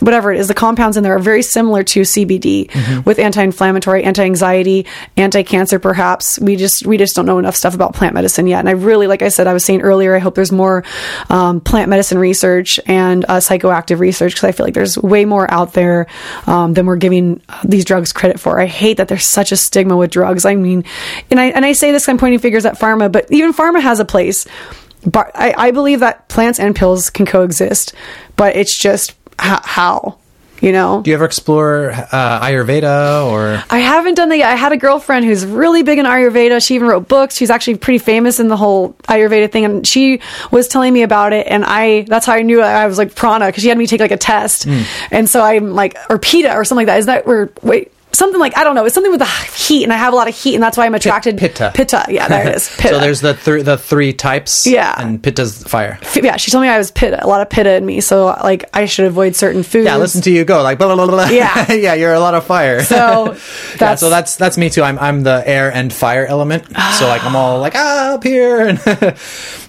whatever 0.00 0.32
it 0.32 0.40
is, 0.40 0.48
the 0.48 0.54
compounds 0.54 0.96
in 0.96 1.02
there 1.02 1.14
are 1.14 1.20
very 1.20 1.42
similar 1.42 1.82
to 1.84 2.00
CBD 2.02 2.68
Mm-hmm. 2.70 3.02
with 3.02 3.18
anti-inflammatory, 3.18 4.04
anti-anxiety, 4.04 4.86
anti-cancer. 5.16 5.78
Perhaps 5.78 6.38
we 6.38 6.56
just 6.56 6.86
we 6.86 6.96
just 6.96 7.14
don't 7.14 7.26
know 7.26 7.38
enough 7.38 7.56
stuff 7.56 7.74
about 7.74 7.94
plant 7.94 8.14
medicine 8.14 8.46
yet. 8.46 8.60
And 8.60 8.68
I 8.68 8.72
really, 8.72 9.06
like 9.06 9.22
I 9.22 9.28
said, 9.28 9.46
I 9.46 9.52
was 9.52 9.64
saying 9.64 9.82
earlier, 9.82 10.14
I 10.14 10.18
hope 10.18 10.34
there's 10.34 10.52
more 10.52 10.84
um, 11.28 11.60
plant 11.60 11.88
medicine 11.88 12.18
research 12.18 12.80
and 12.86 13.24
uh, 13.28 13.38
psychoactive 13.38 13.98
research 13.98 14.32
because 14.34 14.44
I 14.44 14.52
feel 14.52 14.66
like 14.66 14.74
there's 14.74 14.96
way 14.98 15.24
more 15.24 15.50
out 15.50 15.72
there 15.74 16.06
um, 16.46 16.74
than 16.74 16.86
we're 16.86 16.96
giving 16.96 17.42
these 17.64 17.84
drugs 17.84 18.12
credit 18.12 18.40
for. 18.40 18.60
I 18.60 18.66
hate 18.66 18.96
that 18.98 19.08
there's 19.08 19.26
such 19.26 19.52
a 19.52 19.56
stigma 19.56 19.96
with 19.96 20.10
drugs. 20.10 20.44
I 20.44 20.54
mean, 20.54 20.84
and 21.30 21.40
I 21.40 21.46
and 21.46 21.64
I 21.64 21.72
say 21.72 21.92
this, 21.92 22.08
I'm 22.08 22.18
pointing 22.18 22.40
fingers 22.40 22.64
at 22.64 22.78
pharma, 22.78 23.10
but 23.10 23.30
even 23.30 23.52
pharma 23.52 23.80
has 23.80 24.00
a 24.00 24.04
place. 24.04 24.46
But 25.04 25.30
I, 25.34 25.54
I 25.56 25.70
believe 25.70 26.00
that 26.00 26.28
plants 26.28 26.60
and 26.60 26.76
pills 26.76 27.08
can 27.08 27.24
coexist, 27.24 27.94
but 28.36 28.54
it's 28.54 28.78
just 28.78 29.14
h- 29.42 29.60
how, 29.64 30.18
you 30.60 30.72
know? 30.72 31.00
Do 31.02 31.10
you 31.10 31.16
ever 31.16 31.24
explore 31.24 31.90
uh, 31.90 32.40
Ayurveda 32.46 33.26
or? 33.30 33.62
I 33.70 33.78
haven't 33.78 34.14
done 34.14 34.28
that 34.28 34.36
yet. 34.38 34.50
I 34.50 34.56
had 34.56 34.72
a 34.72 34.76
girlfriend 34.76 35.24
who's 35.24 35.46
really 35.46 35.82
big 35.82 35.98
in 35.98 36.04
Ayurveda. 36.06 36.64
She 36.64 36.74
even 36.74 36.88
wrote 36.88 37.08
books. 37.08 37.36
She's 37.36 37.50
actually 37.50 37.78
pretty 37.78 37.98
famous 37.98 38.38
in 38.40 38.48
the 38.48 38.56
whole 38.56 38.92
Ayurveda 39.08 39.50
thing. 39.50 39.64
And 39.64 39.86
she 39.86 40.20
was 40.50 40.68
telling 40.68 40.92
me 40.92 41.02
about 41.02 41.32
it. 41.32 41.46
And 41.46 41.64
I, 41.64 42.02
that's 42.02 42.26
how 42.26 42.34
I 42.34 42.42
knew 42.42 42.60
I 42.60 42.86
was 42.86 42.98
like 42.98 43.14
prana 43.14 43.46
because 43.46 43.62
she 43.62 43.68
had 43.70 43.78
me 43.78 43.86
take 43.86 44.00
like 44.00 44.10
a 44.10 44.18
test. 44.18 44.64
Hmm. 44.64 44.82
And 45.10 45.28
so 45.30 45.40
I'm 45.42 45.72
like, 45.72 45.96
or 46.10 46.18
Pitta 46.18 46.54
or 46.54 46.64
something 46.64 46.86
like 46.86 46.92
that. 46.92 46.98
Is 46.98 47.06
that 47.06 47.26
where, 47.26 47.50
wait, 47.62 47.92
something 48.12 48.40
like, 48.40 48.56
I 48.56 48.64
don't 48.64 48.74
know. 48.74 48.84
It's 48.84 48.94
something 48.94 49.10
with 49.10 49.20
the 49.20 49.26
heat. 49.56 49.84
And 49.84 49.92
I 49.92 49.96
have 49.96 50.12
a 50.12 50.16
lot 50.16 50.28
of 50.28 50.36
heat. 50.36 50.54
And 50.54 50.62
that's 50.62 50.76
why 50.76 50.86
I'm 50.86 50.94
attracted. 50.94 51.38
Pitta. 51.38 51.72
Pitta. 51.74 52.06
Yeah, 52.08 52.28
there 52.28 52.48
it 52.48 52.56
is. 52.56 52.68
Pitta. 52.76 52.94
So 52.94 53.00
there's 53.00 53.20
the 53.20 53.34
th- 53.34 53.64
the 53.64 53.76
three 53.76 54.12
types. 54.12 54.66
Yeah. 54.66 54.94
And 54.98 55.22
Pitta's 55.22 55.62
fire. 55.64 55.98
F- 56.02 56.22
yeah, 56.22 56.36
she 56.36 56.50
told 56.50 56.62
me 56.62 56.68
I 56.68 56.78
was 56.78 56.90
pitta, 56.90 57.24
a 57.24 57.28
lot 57.28 57.40
of 57.40 57.50
pitta 57.50 57.74
in 57.74 57.86
me. 57.86 58.00
So 58.00 58.26
like 58.26 58.64
I 58.74 58.86
should 58.86 59.06
avoid 59.06 59.36
certain 59.36 59.62
foods. 59.62 59.86
Yeah, 59.86 59.96
listen 59.96 60.22
to 60.22 60.30
you 60.30 60.44
go 60.44 60.62
like 60.62 60.78
blah 60.78 60.94
blah 60.94 61.06
blah. 61.06 61.26
blah. 61.26 61.28
Yeah. 61.28 61.72
yeah, 61.72 61.94
you're 61.94 62.14
a 62.14 62.20
lot 62.20 62.34
of 62.34 62.44
fire. 62.44 62.82
So 62.82 62.96
yeah, 63.32 63.38
that's, 63.78 64.00
so 64.00 64.10
that's 64.10 64.36
that's 64.36 64.58
me 64.58 64.70
too. 64.70 64.82
I'm 64.82 64.98
I'm 64.98 65.22
the 65.22 65.42
air 65.46 65.72
and 65.72 65.92
fire 65.92 66.26
element. 66.26 66.66
so 66.98 67.06
like 67.06 67.24
I'm 67.24 67.36
all 67.36 67.58
like 67.58 67.74
ah, 67.76 68.14
up 68.14 68.24
here, 68.24 68.66
and 68.66 68.78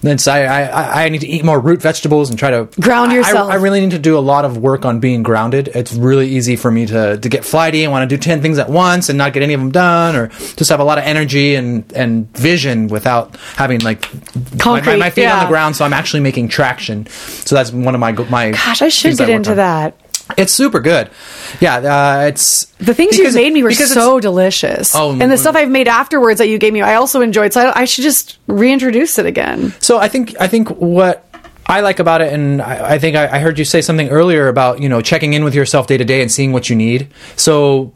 then 0.01 0.17
so 0.17 0.31
I, 0.31 0.63
I 0.63 1.05
I 1.05 1.09
need 1.09 1.21
to 1.21 1.27
eat 1.27 1.43
more 1.43 1.59
root 1.59 1.81
vegetables 1.81 2.29
and 2.29 2.39
try 2.39 2.51
to 2.51 2.67
Ground 2.79 3.11
yourself. 3.11 3.49
I, 3.49 3.53
I 3.53 3.55
really 3.57 3.81
need 3.81 3.91
to 3.91 3.99
do 3.99 4.17
a 4.17 4.19
lot 4.19 4.45
of 4.45 4.57
work 4.57 4.85
on 4.85 4.99
being 4.99 5.23
grounded. 5.23 5.69
It's 5.73 5.93
really 5.93 6.29
easy 6.29 6.55
for 6.55 6.71
me 6.71 6.85
to 6.87 7.17
to 7.17 7.29
get 7.29 7.45
flighty 7.45 7.83
and 7.83 7.91
want 7.91 8.09
to 8.09 8.15
do 8.15 8.21
ten 8.31 8.41
things 8.41 8.57
at 8.57 8.69
once 8.69 9.09
and 9.09 9.17
not 9.17 9.33
get 9.33 9.43
any 9.43 9.53
of 9.53 9.59
them 9.59 9.71
done, 9.71 10.15
or 10.15 10.27
just 10.55 10.69
have 10.69 10.79
a 10.79 10.83
lot 10.83 10.97
of 10.97 11.03
energy 11.03 11.55
and 11.55 11.91
and 11.93 12.31
vision 12.37 12.87
without 12.87 13.35
having 13.55 13.79
like 13.81 14.01
my, 14.13 14.39
my, 14.39 14.57
Concrete, 14.57 14.97
my 14.97 15.09
feet 15.09 15.25
on 15.25 15.43
the 15.43 15.49
ground. 15.49 15.75
So 15.75 15.83
I'm 15.85 15.93
actually 15.93 16.21
making 16.21 16.47
traction. 16.47 17.07
So 17.07 17.55
that's 17.55 17.71
one 17.71 17.93
of 17.93 17.99
my 17.99 18.11
my. 18.11 18.51
gosh, 18.51 18.81
I 18.81 18.89
should 18.89 19.17
get 19.17 19.27
work 19.27 19.35
into 19.35 19.51
on. 19.51 19.57
that. 19.57 19.97
It's 20.37 20.53
super 20.53 20.79
good. 20.79 21.09
Yeah, 21.59 21.77
uh, 21.77 22.27
it's 22.27 22.65
The 22.79 22.93
things 22.93 23.17
you 23.17 23.29
made 23.33 23.51
me 23.51 23.63
were 23.63 23.73
so 23.73 24.19
delicious. 24.19 24.95
Oh, 24.95 25.11
and 25.11 25.29
the 25.29 25.37
stuff 25.37 25.55
I've 25.55 25.69
made 25.69 25.89
afterwards 25.89 26.37
that 26.37 26.47
you 26.47 26.57
gave 26.57 26.71
me, 26.71 26.81
I 26.81 26.95
also 26.95 27.19
enjoyed. 27.21 27.51
So 27.51 27.67
I, 27.67 27.81
I 27.81 27.85
should 27.85 28.03
just 28.03 28.37
reintroduce 28.47 29.19
it 29.19 29.25
again. 29.25 29.73
So 29.79 29.97
I 29.97 30.07
think 30.07 30.39
I 30.39 30.47
think 30.47 30.69
what 30.69 31.27
I 31.65 31.81
like 31.81 31.99
about 31.99 32.21
it, 32.21 32.33
and 32.33 32.61
I, 32.61 32.95
I 32.95 32.99
think 32.99 33.15
I, 33.15 33.37
I 33.37 33.39
heard 33.39 33.59
you 33.59 33.65
say 33.65 33.81
something 33.81 34.09
earlier 34.09 34.47
about 34.47 34.81
you 34.81 34.89
know 34.89 35.01
checking 35.01 35.33
in 35.33 35.43
with 35.43 35.55
yourself 35.55 35.87
day 35.87 35.97
to 35.97 36.05
day 36.05 36.21
and 36.21 36.31
seeing 36.31 36.51
what 36.51 36.69
you 36.69 36.75
need. 36.75 37.09
So 37.35 37.93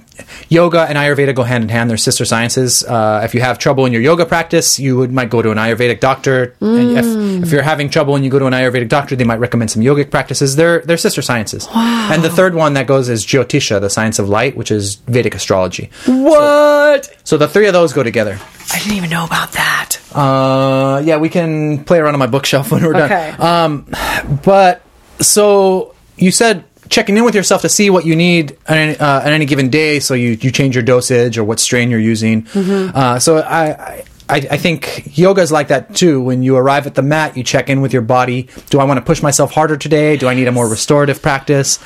yoga 0.50 0.82
and 0.84 0.98
Ayurveda 0.98 1.34
go 1.36 1.44
hand 1.44 1.64
in 1.64 1.70
hand; 1.70 1.90
they're 1.90 1.98
sister 1.98 2.26
sciences. 2.26 2.84
Uh, 2.84 3.22
if 3.24 3.34
you 3.34 3.42
have 3.42 3.58
trouble 3.60 3.86
in 3.86 3.94
your 3.94 4.02
yoga 4.02 4.26
practice, 4.26 4.80
you 4.80 4.98
would 4.98 5.12
might 5.12 5.30
go 5.30 5.42
to 5.42 5.52
an 5.52 5.58
Ayurvedic 5.58 6.00
doctor. 6.00 6.56
And 6.62 6.98
if, 6.98 7.44
if 7.46 7.52
you're 7.52 7.62
having 7.64 7.90
trouble 7.90 8.16
and 8.16 8.24
you 8.26 8.32
go 8.32 8.40
to 8.40 8.46
an 8.46 8.54
Ayurvedic 8.54 8.90
doctor, 8.90 9.16
they 9.16 9.24
might 9.24 9.40
recommend 9.40 9.72
some 9.72 9.82
yogic 9.82 10.12
practices. 10.12 10.56
They're 10.56 10.82
they're 10.82 10.98
sister 10.98 11.22
sciences. 11.22 11.68
And 11.74 12.24
the 12.24 12.30
third 12.30 12.56
one 12.56 12.74
that 12.74 12.88
goes 12.88 13.10
is 13.10 13.26
Jyotisha, 13.26 13.82
the 13.82 13.90
science 13.90 14.20
of 14.20 14.30
light, 14.30 14.56
which 14.56 14.72
is 14.72 14.96
Vedic 15.08 15.36
astrology. 15.36 15.90
What? 16.06 17.10
So 17.24 17.38
the 17.38 17.48
three 17.48 17.68
of 17.68 17.74
those 17.74 17.94
go 17.94 18.04
together. 18.04 18.40
I 18.74 18.80
didn't 18.80 18.98
even 18.98 19.10
know 19.10 19.26
about 19.26 19.52
that. 19.54 19.98
Uh, 20.14 21.02
yeah, 21.06 21.18
we 21.18 21.30
can 21.30 21.84
play 21.84 22.00
around 22.00 22.14
on 22.16 22.20
my 22.20 22.28
bookshelf 22.28 22.72
when 22.72 22.84
we're 22.84 22.96
Okay. 22.96 23.34
done. 23.38 23.42
Um, 23.42 24.40
but 24.44 24.82
so 25.20 25.94
you 26.18 26.32
said 26.32 26.64
checking 26.90 27.18
in 27.18 27.24
with 27.24 27.36
yourself 27.36 27.62
to 27.62 27.70
see 27.70 27.90
what 27.90 28.06
you 28.06 28.16
need 28.16 28.58
on 28.68 28.78
any, 28.78 28.98
uh, 28.98 29.22
on 29.22 29.28
any 29.28 29.46
given 29.46 29.70
day, 29.70 30.00
so 30.00 30.14
you 30.14 30.38
you 30.42 30.52
change 30.52 30.76
your 30.76 30.84
dosage 30.84 31.38
or 31.38 31.44
what 31.44 31.60
strain 31.60 31.90
you're 31.90 32.00
using. 32.00 32.48
Uh, 32.56 33.20
so 33.20 33.38
I. 33.38 33.66
I 33.70 34.06
I, 34.28 34.38
I 34.38 34.58
think 34.58 35.16
yoga 35.16 35.44
is 35.44 35.52
like 35.52 35.68
that 35.68 35.94
too. 35.94 36.20
When 36.20 36.42
you 36.42 36.58
arrive 36.58 36.88
at 36.88 36.96
the 36.96 37.04
mat, 37.04 37.38
you 37.38 37.44
check 37.44 37.70
in 37.70 37.82
with 37.82 37.94
your 37.94 38.02
body. 38.02 38.50
Do 38.72 38.80
I 38.80 38.84
want 38.84 38.98
to 38.98 39.06
push 39.06 39.22
myself 39.22 39.52
harder 39.52 39.78
today? 39.78 40.18
Do 40.18 40.28
I 40.28 40.34
need 40.34 40.48
a 40.48 40.52
more 40.52 40.68
restorative 40.68 41.22
practice? 41.22 41.78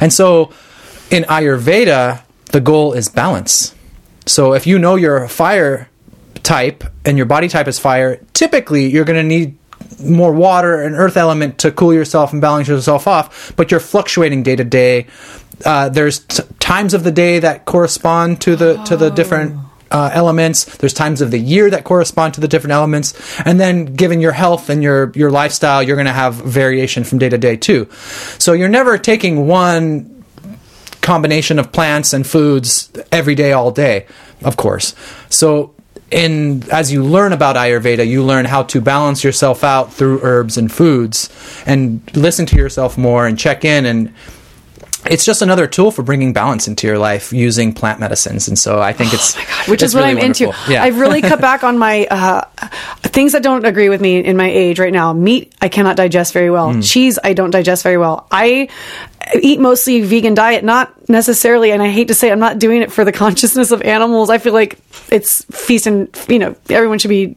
And 0.00 0.12
so 0.12 0.52
in 1.10 1.24
Ayurveda, 1.24 2.22
the 2.52 2.60
goal 2.60 2.92
is 2.92 3.08
balance. 3.08 3.74
So 4.24 4.54
if 4.54 4.68
you 4.68 4.78
know 4.78 4.94
you're 4.94 5.24
a 5.24 5.28
fire 5.28 5.88
type 6.44 6.84
and 7.04 7.16
your 7.16 7.26
body 7.26 7.48
type 7.48 7.66
is 7.66 7.80
fire, 7.80 8.24
typically 8.34 8.86
you're 8.86 9.04
going 9.04 9.18
to 9.18 9.24
need 9.24 9.58
more 9.98 10.32
water 10.32 10.82
and 10.82 10.94
earth 10.94 11.16
element 11.16 11.58
to 11.58 11.70
cool 11.70 11.92
yourself 11.92 12.32
and 12.32 12.40
balance 12.40 12.68
yourself 12.68 13.06
off, 13.06 13.54
but 13.56 13.70
you're 13.70 13.80
fluctuating 13.80 14.42
day 14.42 14.56
to 14.56 14.64
day. 14.64 15.06
Uh, 15.64 15.88
there's 15.88 16.20
t- 16.20 16.42
times 16.58 16.94
of 16.94 17.04
the 17.04 17.12
day 17.12 17.38
that 17.38 17.64
correspond 17.64 18.40
to 18.42 18.56
the 18.56 18.76
to 18.84 18.96
the 18.96 19.10
different 19.10 19.56
uh, 19.90 20.10
elements. 20.12 20.64
There's 20.76 20.94
times 20.94 21.20
of 21.20 21.30
the 21.30 21.38
year 21.38 21.68
that 21.70 21.84
correspond 21.84 22.34
to 22.34 22.40
the 22.40 22.48
different 22.48 22.72
elements, 22.72 23.14
and 23.40 23.60
then 23.60 23.86
given 23.94 24.20
your 24.20 24.32
health 24.32 24.70
and 24.70 24.82
your 24.82 25.12
your 25.14 25.30
lifestyle, 25.30 25.82
you're 25.82 25.96
going 25.96 26.06
to 26.06 26.12
have 26.12 26.34
variation 26.34 27.04
from 27.04 27.18
day 27.18 27.28
to 27.28 27.38
day 27.38 27.56
too. 27.56 27.88
So 28.38 28.52
you're 28.52 28.68
never 28.68 28.96
taking 28.96 29.46
one 29.46 30.20
combination 31.00 31.58
of 31.58 31.72
plants 31.72 32.12
and 32.12 32.26
foods 32.26 32.90
every 33.10 33.34
day 33.34 33.52
all 33.52 33.70
day 33.70 34.06
of 34.42 34.56
course 34.56 34.94
so 35.28 35.74
in 36.10 36.62
as 36.70 36.92
you 36.92 37.04
learn 37.04 37.32
about 37.32 37.56
ayurveda 37.56 38.06
you 38.06 38.22
learn 38.24 38.44
how 38.44 38.62
to 38.62 38.80
balance 38.80 39.22
yourself 39.22 39.62
out 39.62 39.92
through 39.92 40.20
herbs 40.22 40.56
and 40.58 40.72
foods 40.72 41.28
and 41.66 42.00
listen 42.16 42.46
to 42.46 42.56
yourself 42.56 42.98
more 42.98 43.26
and 43.26 43.38
check 43.38 43.64
in 43.64 43.86
and 43.86 44.12
it's 45.06 45.24
just 45.24 45.40
another 45.40 45.66
tool 45.66 45.90
for 45.90 46.02
bringing 46.02 46.32
balance 46.34 46.68
into 46.68 46.86
your 46.86 46.98
life 46.98 47.32
using 47.32 47.72
plant 47.72 47.98
medicines 48.00 48.48
and 48.48 48.58
so 48.58 48.80
i 48.82 48.92
think 48.92 49.14
it's 49.14 49.34
Which 49.68 49.82
it's 49.82 49.90
is 49.90 49.94
what 49.94 50.04
really 50.04 50.20
I'm 50.20 50.26
into. 50.26 50.52
yeah 50.68 50.82
I've 50.82 50.98
really 50.98 51.22
cut 51.22 51.40
back 51.40 51.64
on 51.64 51.78
my 51.78 52.06
uh, 52.10 52.44
things 53.02 53.32
that 53.32 53.42
don't 53.42 53.64
agree 53.64 53.88
with 53.88 54.00
me 54.00 54.18
in 54.22 54.36
my 54.36 54.48
age 54.48 54.78
right 54.78 54.92
now. 54.92 55.12
Meat, 55.12 55.52
I 55.60 55.68
cannot 55.68 55.96
digest 55.96 56.32
very 56.32 56.50
well. 56.50 56.72
Mm. 56.72 56.88
Cheese, 56.88 57.18
I 57.22 57.32
don't 57.32 57.50
digest 57.50 57.82
very 57.82 57.98
well. 57.98 58.26
I 58.30 58.68
eat 59.40 59.60
mostly 59.60 60.00
vegan 60.00 60.34
diet, 60.34 60.64
not 60.64 61.08
necessarily, 61.08 61.72
and 61.72 61.82
I 61.82 61.88
hate 61.88 62.08
to 62.08 62.14
say, 62.14 62.28
it, 62.28 62.32
I'm 62.32 62.38
not 62.38 62.58
doing 62.58 62.82
it 62.82 62.92
for 62.92 63.04
the 63.04 63.12
consciousness 63.24 63.70
of 63.70 63.82
animals. 63.82 64.30
I 64.30 64.38
feel 64.38 64.52
like 64.52 64.78
it's 65.10 65.44
feast 65.44 65.86
and 65.86 66.08
you 66.28 66.38
know 66.38 66.56
everyone 66.68 66.98
should 66.98 67.08
be, 67.08 67.36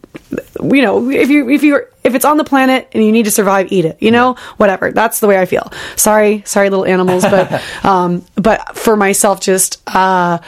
you 0.61 0.82
know, 0.82 1.10
if 1.10 1.30
you 1.30 1.49
if 1.49 1.64
you 1.64 1.86
if 2.03 2.15
it's 2.15 2.26
on 2.26 2.38
the 2.38 2.44
planet 2.44 2.90
and 2.94 3.03
you 3.03 3.11
need 3.11 3.26
to 3.26 3.32
survive, 3.32 3.72
eat 3.72 3.86
it. 3.86 3.98
You 4.02 4.11
know, 4.11 4.36
whatever. 4.57 4.91
That's 4.91 5.20
the 5.20 5.28
way 5.28 5.40
I 5.40 5.45
feel. 5.45 5.72
Sorry, 5.95 6.44
sorry, 6.45 6.70
little 6.70 6.86
animals, 6.86 7.24
but 7.24 7.64
um, 7.86 8.26
but 8.36 8.78
for 8.78 8.95
myself, 8.95 9.41
just 9.41 9.82
uh. 9.88 10.40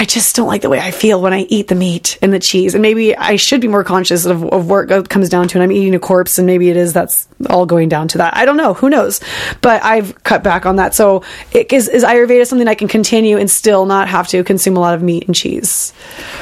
I 0.00 0.06
just 0.06 0.34
don't 0.34 0.48
like 0.48 0.62
the 0.62 0.70
way 0.70 0.80
I 0.80 0.92
feel 0.92 1.20
when 1.20 1.34
I 1.34 1.40
eat 1.40 1.68
the 1.68 1.74
meat 1.74 2.16
and 2.22 2.32
the 2.32 2.38
cheese. 2.38 2.74
And 2.74 2.80
maybe 2.80 3.14
I 3.14 3.36
should 3.36 3.60
be 3.60 3.68
more 3.68 3.84
conscious 3.84 4.24
of, 4.24 4.42
of 4.44 4.70
it 4.90 5.10
comes 5.10 5.28
down 5.28 5.46
to. 5.48 5.58
And 5.58 5.62
I'm 5.62 5.70
eating 5.70 5.94
a 5.94 5.98
corpse, 5.98 6.38
and 6.38 6.46
maybe 6.46 6.70
it 6.70 6.76
is 6.78 6.94
that's 6.94 7.28
all 7.50 7.66
going 7.66 7.90
down 7.90 8.08
to 8.08 8.18
that. 8.18 8.34
I 8.34 8.46
don't 8.46 8.56
know. 8.56 8.72
Who 8.72 8.88
knows? 8.88 9.20
But 9.60 9.84
I've 9.84 10.24
cut 10.24 10.42
back 10.42 10.64
on 10.64 10.76
that. 10.76 10.94
So 10.94 11.22
it, 11.52 11.70
is, 11.70 11.86
is 11.86 12.02
Ayurveda 12.02 12.46
something 12.46 12.66
I 12.66 12.76
can 12.76 12.88
continue 12.88 13.36
and 13.36 13.50
still 13.50 13.84
not 13.84 14.08
have 14.08 14.26
to 14.28 14.42
consume 14.42 14.78
a 14.78 14.80
lot 14.80 14.94
of 14.94 15.02
meat 15.02 15.26
and 15.26 15.36
cheese? 15.36 15.92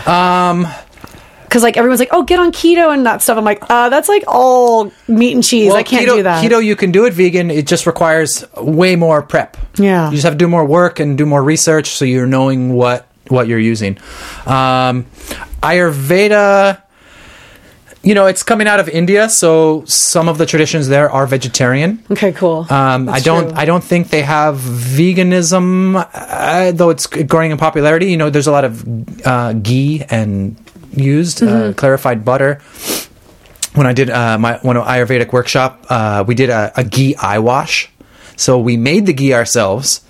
Um, 0.06 0.68
Because 1.42 1.64
like 1.64 1.76
everyone's 1.76 1.98
like, 1.98 2.10
oh, 2.12 2.22
get 2.22 2.38
on 2.38 2.52
keto 2.52 2.94
and 2.94 3.06
that 3.06 3.22
stuff. 3.22 3.38
I'm 3.38 3.44
like, 3.44 3.68
uh, 3.68 3.88
that's 3.88 4.08
like 4.08 4.22
all 4.28 4.92
meat 5.08 5.34
and 5.34 5.42
cheese. 5.42 5.74
I 5.74 5.82
can't 5.82 6.06
keto, 6.06 6.16
do 6.16 6.22
that. 6.22 6.44
Keto, 6.44 6.64
you 6.64 6.76
can 6.76 6.92
do 6.92 7.06
it 7.06 7.12
vegan. 7.12 7.50
It 7.50 7.66
just 7.66 7.86
requires 7.86 8.44
way 8.54 8.94
more 8.94 9.20
prep. 9.20 9.56
Yeah. 9.76 10.10
you 10.10 10.12
just 10.12 10.24
have 10.24 10.34
to 10.34 10.38
do 10.38 10.46
more 10.46 10.64
work 10.64 11.00
and 11.00 11.18
do 11.18 11.26
more 11.26 11.42
research, 11.42 11.88
so 11.88 12.04
you're 12.04 12.26
knowing 12.26 12.74
what 12.74 13.07
what 13.30 13.46
you're 13.48 13.58
using. 13.58 13.98
Um, 14.46 15.06
Ayurveda, 15.62 16.82
you 18.02 18.14
know, 18.14 18.26
it's 18.26 18.42
coming 18.42 18.66
out 18.68 18.80
of 18.80 18.88
India, 18.88 19.28
so 19.28 19.84
some 19.86 20.28
of 20.28 20.38
the 20.38 20.46
traditions 20.46 20.88
there 20.88 21.10
are 21.10 21.26
vegetarian. 21.26 22.02
okay, 22.10 22.32
cool. 22.32 22.66
Um, 22.70 23.08
I 23.08 23.20
don't. 23.20 23.48
true. 23.48 23.56
I 23.58 23.64
don't 23.64 23.82
think 23.84 24.08
they 24.10 24.22
have 24.22 24.56
veganism, 24.58 26.06
uh, 26.14 26.72
though 26.72 26.90
it's 26.90 27.06
growing 27.06 27.50
in 27.50 27.58
popularity. 27.58 28.06
You 28.10 28.16
know, 28.16 28.30
there's 28.30 28.46
a 28.46 28.52
lot 28.52 28.64
of 28.64 29.26
uh, 29.26 29.52
ghee 29.54 30.04
and 30.08 30.56
used 30.94 31.38
Mm-hmm. 31.38 31.70
uh, 31.70 31.72
clarified 31.74 32.24
butter. 32.24 32.60
When 33.74 33.86
I 33.86 33.92
did 33.92 34.10
uh, 34.10 34.38
my 34.38 34.58
one 34.62 34.76
Ayurvedic 34.76 35.32
workshop, 35.32 35.84
uh, 35.88 36.24
we 36.26 36.34
did 36.34 36.50
a, 36.50 36.72
a 36.76 36.84
ghee 36.84 37.14
eye 37.16 37.38
wash. 37.38 37.90
So 38.36 38.58
we 38.58 38.76
made 38.76 39.06
the 39.06 39.12
ghee 39.12 39.34
ourselves, 39.34 40.00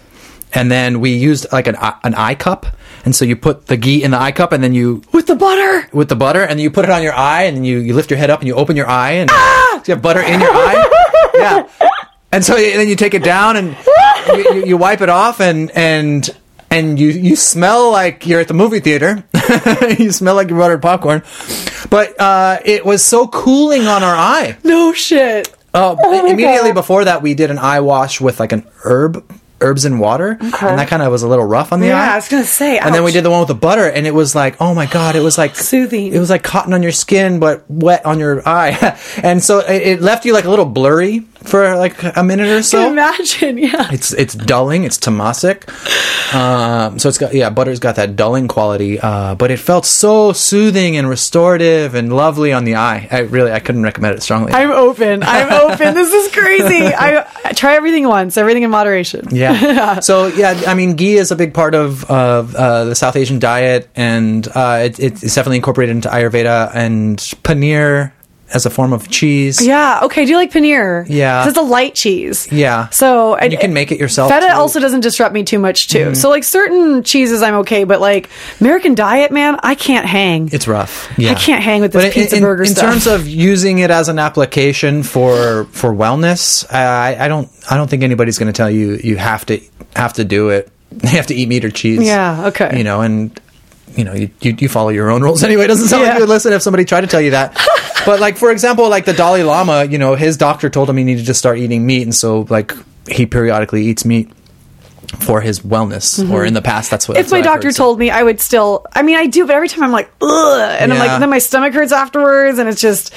and 0.55 0.71
then 0.71 1.01
we 1.01 1.11
used 1.17 1.47
like 1.53 1.67
an 1.67 1.77
an 2.05 2.15
eye 2.15 2.35
cup. 2.37 2.67
And 3.09 3.17
so 3.17 3.25
you 3.25 3.37
put 3.37 3.69
the 3.69 3.79
ghee 3.79 4.03
in 4.05 4.11
the 4.11 4.21
eye 4.21 4.33
cup, 4.33 4.53
and 4.53 4.63
then 4.63 4.75
you 4.75 5.01
with 5.13 5.27
the 5.27 5.35
butter. 5.35 5.89
with 5.95 6.11
the 6.11 6.15
butter, 6.17 6.43
and 6.43 6.51
then 6.51 6.59
you 6.59 6.71
put 6.71 6.85
it 6.85 6.91
on 6.91 7.03
your 7.03 7.15
eye, 7.15 7.45
and 7.45 7.57
then 7.57 7.65
you, 7.65 7.79
you 7.79 7.95
lift 7.95 8.11
your 8.11 8.19
head 8.19 8.29
up 8.29 8.41
and 8.41 8.47
you 8.47 8.55
open 8.55 8.77
your 8.77 8.87
eye, 8.87 9.13
and 9.13 9.31
Ah! 9.33 9.83
you 9.87 9.95
have 9.95 10.03
butter 10.03 10.21
in 10.21 10.39
your 10.41 10.51
eye. 10.53 10.85
Yeah, 11.35 11.69
and 12.33 12.45
so 12.45 12.55
and 12.57 12.79
then 12.79 12.87
you 12.89 12.97
take 12.97 13.15
it 13.15 13.23
down 13.25 13.57
and 13.57 13.75
you, 14.29 14.37
you, 14.53 14.67
you 14.67 14.77
wipe 14.77 15.01
it 15.01 15.09
off, 15.09 15.41
and 15.41 15.71
and 15.71 16.29
and 16.71 17.01
you 17.01 17.09
you 17.09 17.35
smell 17.35 17.91
like 17.91 18.27
you're 18.27 18.41
at 18.41 18.49
the 18.49 18.55
movie 18.55 18.81
theater. 18.81 19.25
you 19.99 20.13
smell 20.13 20.35
like 20.35 20.51
you 20.51 20.57
buttered 20.57 20.83
popcorn, 20.83 21.23
but 21.89 22.21
uh, 22.21 22.59
it 22.63 22.85
was 22.85 23.03
so 23.03 23.27
cooling 23.27 23.87
on 23.87 24.03
our 24.03 24.15
eye. 24.15 24.59
No 24.65 24.93
shit. 24.93 25.49
Uh, 25.73 25.97
Oh 25.99 26.27
immediately 26.27 26.71
God. 26.71 26.75
before 26.75 27.05
that, 27.07 27.23
we 27.23 27.33
did 27.33 27.51
an 27.51 27.59
eye 27.59 27.81
wash 27.81 28.21
with 28.21 28.39
like 28.39 28.53
an 28.53 28.67
herb. 28.85 29.25
Herbs 29.61 29.85
and 29.85 29.99
water, 29.99 30.37
and 30.41 30.79
that 30.79 30.89
kind 30.89 31.03
of 31.03 31.11
was 31.11 31.23
a 31.23 31.29
little 31.29 31.45
rough 31.45 31.73
on 31.73 31.81
the 31.81 31.87
eye. 31.87 31.91
Yeah, 31.91 32.11
eye. 32.11 32.13
I 32.13 32.17
was 32.17 32.29
gonna 32.29 32.45
say. 32.45 32.79
And 32.79 32.95
then 32.95 33.03
we 33.03 33.13
did 33.13 33.25
the 33.25 33.31
one 33.31 33.41
with 33.41 33.49
the 33.49 33.55
butter, 33.55 33.89
and 33.89 34.07
it 34.07 34.15
was 34.15 34.35
like, 34.35 34.61
oh 34.61 34.75
my 34.75 34.87
god, 34.87 35.17
it 35.17 35.21
was 35.21 35.37
like 35.37 35.57
Soothing. 35.69 36.13
It 36.13 36.19
was 36.19 36.31
like 36.31 36.43
cotton 36.43 36.73
on 36.73 36.83
your 36.83 36.93
skin, 36.93 37.41
but 37.41 37.65
wet 37.69 38.07
on 38.07 38.19
your 38.19 38.47
eye, 38.49 38.99
and 39.23 39.43
so 39.43 39.59
it, 39.61 39.83
it 39.83 40.01
left 40.01 40.25
you 40.25 40.33
like 40.33 40.45
a 40.45 40.51
little 40.51 40.67
blurry 40.67 41.27
for 41.49 41.77
like 41.77 42.03
a 42.17 42.23
minute 42.23 42.49
or 42.49 42.57
Can 42.57 42.63
so. 42.63 42.91
imagine. 42.91 43.59
Yeah. 43.69 43.89
It's 43.93 44.13
it's 44.13 44.35
dulling. 44.35 44.85
It's 44.85 44.99
tamasic. 44.99 45.67
Um, 46.35 46.99
so 46.99 47.09
it's 47.09 47.19
got 47.19 47.35
yeah, 47.35 47.51
butter's 47.51 47.81
got 47.81 47.97
that 47.97 48.15
dulling 48.17 48.47
quality, 48.49 49.01
uh, 49.01 49.35
but 49.35 49.51
it 49.51 49.59
felt 49.59 49.85
so 49.85 50.33
soothing 50.33 50.97
and 50.97 51.09
restorative 51.09 51.95
and 51.95 52.15
lovely 52.15 52.53
on 52.53 52.65
the 52.65 52.77
eye. 52.77 53.09
I 53.11 53.21
really 53.21 53.51
I 53.51 53.61
couldn't 53.61 53.83
recommend 53.83 54.17
it 54.17 54.23
strongly. 54.23 54.53
I'm 54.53 54.71
open. 54.71 55.23
I'm 55.23 55.53
open. 55.53 55.95
This 55.95 56.13
is 56.13 56.33
crazy. 56.33 56.87
I, 56.95 57.27
I 57.45 57.53
try 57.53 57.75
everything 57.75 58.07
once, 58.07 58.37
everything 58.37 58.63
in 58.63 58.71
moderation. 58.71 59.29
Yeah. 59.31 60.01
so 60.01 60.27
yeah, 60.29 60.63
I 60.67 60.75
mean, 60.75 60.95
ghee 60.95 61.17
is 61.17 61.31
a 61.31 61.37
big 61.37 61.55
part 61.55 61.75
of 61.75 62.05
of 62.11 62.55
uh, 62.55 62.85
the 62.85 62.95
South 62.95 63.17
Asian 63.17 63.39
diet, 63.39 63.89
and 63.97 64.47
uh, 64.55 64.81
it, 64.85 65.01
it's 65.01 65.21
definitely 65.35 65.57
incorporated 65.57 65.97
into 65.97 66.09
Ayurveda 66.09 66.71
and 66.75 67.19
paneer 67.19 68.13
as 68.55 68.65
a 68.67 68.71
form 68.71 68.93
of 68.93 69.09
cheese. 69.11 69.65
Yeah. 69.65 70.01
Okay. 70.05 70.25
Do 70.25 70.31
you 70.31 70.37
like 70.37 70.51
paneer? 70.51 71.05
Yeah. 71.09 71.47
It's 71.47 71.57
a 71.59 71.63
light 71.63 71.95
cheese. 71.95 72.51
Yeah. 72.51 72.89
So 72.91 73.35
and 73.35 73.53
you 73.53 73.59
can 73.59 73.73
make 73.75 73.93
it 73.93 73.99
yourself, 74.01 74.31
Feta 74.31 74.41
too. 74.47 74.47
Mm-hmm. 74.49 74.59
also 74.61 74.81
doesn't 74.81 75.01
disrupt 75.01 75.35
me 75.35 75.45
too 75.45 75.59
much 75.59 75.89
too. 75.89 76.15
So 76.15 76.29
like 76.31 76.45
certain 76.45 77.03
cheeses 77.03 77.43
I'm 77.43 77.55
okay, 77.57 77.85
but 77.85 78.01
like 78.01 78.31
American 78.61 78.95
diet, 78.95 79.31
man, 79.33 79.59
I 79.63 79.75
can't 79.75 80.07
hang. 80.07 80.49
It's 80.53 80.67
rough. 80.67 81.13
Yeah. 81.19 81.33
I 81.33 81.35
can't 81.35 81.63
hang 81.63 81.81
with 81.83 81.93
this 81.93 82.03
But 82.05 82.07
in- 82.17 82.23
pizza 82.23 82.37
in, 82.37 82.43
burger 82.43 82.63
in 82.63 82.71
stuff. 82.71 82.85
terms 82.91 83.07
of 83.07 83.29
using 83.29 83.79
it 83.81 83.91
as 83.91 84.09
an 84.09 84.19
application 84.19 85.03
for 85.03 85.65
for 85.73 85.93
wellness, 85.93 86.65
I, 86.73 87.25
I 87.25 87.29
don't 87.29 87.51
I 87.71 87.77
don't 87.77 87.89
think 87.91 88.03
anybody's 88.03 88.39
going 88.39 88.51
to 88.53 88.57
tell 88.57 88.71
you 88.71 88.95
you 89.03 89.17
have 89.17 89.45
to 89.47 89.61
have 89.97 90.15
to 90.15 90.25
do 90.25 90.49
it. 90.51 90.71
You 91.03 91.11
have 91.11 91.27
to 91.27 91.35
eat 91.35 91.49
meat 91.51 91.67
or 91.67 91.71
cheese. 91.71 92.01
Yeah, 92.03 92.47
okay. 92.47 92.79
You 92.79 92.83
know, 92.83 93.03
and 93.03 93.39
you 93.99 94.05
know 94.05 94.15
you, 94.15 94.31
you, 94.41 94.57
you 94.59 94.69
follow 94.69 94.91
your 94.91 95.11
own 95.11 95.23
rules 95.23 95.43
anyway. 95.43 95.65
It 95.65 95.69
doesn't 95.69 95.89
sound 95.89 96.05
like 96.05 96.15
you 96.15 96.21
would 96.21 96.29
listen 96.29 96.53
if 96.53 96.63
somebody 96.63 96.85
tried 96.85 97.03
to 97.03 97.07
tell 97.09 97.21
you 97.21 97.33
that. 97.33 97.55
but 98.07 98.21
like 98.21 98.37
for 98.39 98.51
example, 98.51 98.89
like 98.89 99.05
the 99.05 99.13
Dalai 99.13 99.43
Lama, 99.43 99.85
you 99.85 99.99
know, 99.99 100.15
his 100.15 100.37
doctor 100.37 100.71
told 100.71 100.89
him 100.89 100.97
he 100.97 101.05
needed 101.05 101.27
to 101.27 101.35
start 101.35 101.59
eating 101.59 101.85
meat, 101.85 102.03
and 102.05 102.15
so 102.15 102.47
like 102.49 102.73
he 103.11 103.27
periodically 103.27 103.85
eats 103.87 104.05
meat 104.05 104.31
for 105.21 105.41
his 105.41 105.61
wellness. 105.61 106.31
Or 106.31 106.45
in 106.45 106.55
the 106.55 106.63
past, 106.63 106.91
that's 106.91 107.09
what. 107.09 107.15
Mm-hmm. 107.15 107.21
if 107.21 107.27
that's 107.27 107.33
my 107.33 107.39
what 107.39 107.45
doctor 107.45 107.69
heard, 107.69 107.75
so- 107.75 107.85
told 107.85 107.99
me, 107.99 108.11
I 108.11 108.23
would 108.23 108.41
still. 108.41 108.87
I 108.95 109.03
mean, 109.03 109.17
I 109.17 109.27
do, 109.27 109.47
but 109.47 109.55
every 109.57 109.69
time 109.69 109.83
I'm 109.83 109.93
like, 109.93 110.11
ugh, 110.21 110.77
and 110.81 110.93
I'm 110.93 110.99
like, 110.99 111.19
then 111.21 111.31
my 111.31 111.39
stomach 111.39 111.75
hurts 111.75 111.93
afterwards, 111.93 112.59
and 112.59 112.69
it's 112.69 112.81
just, 112.81 113.13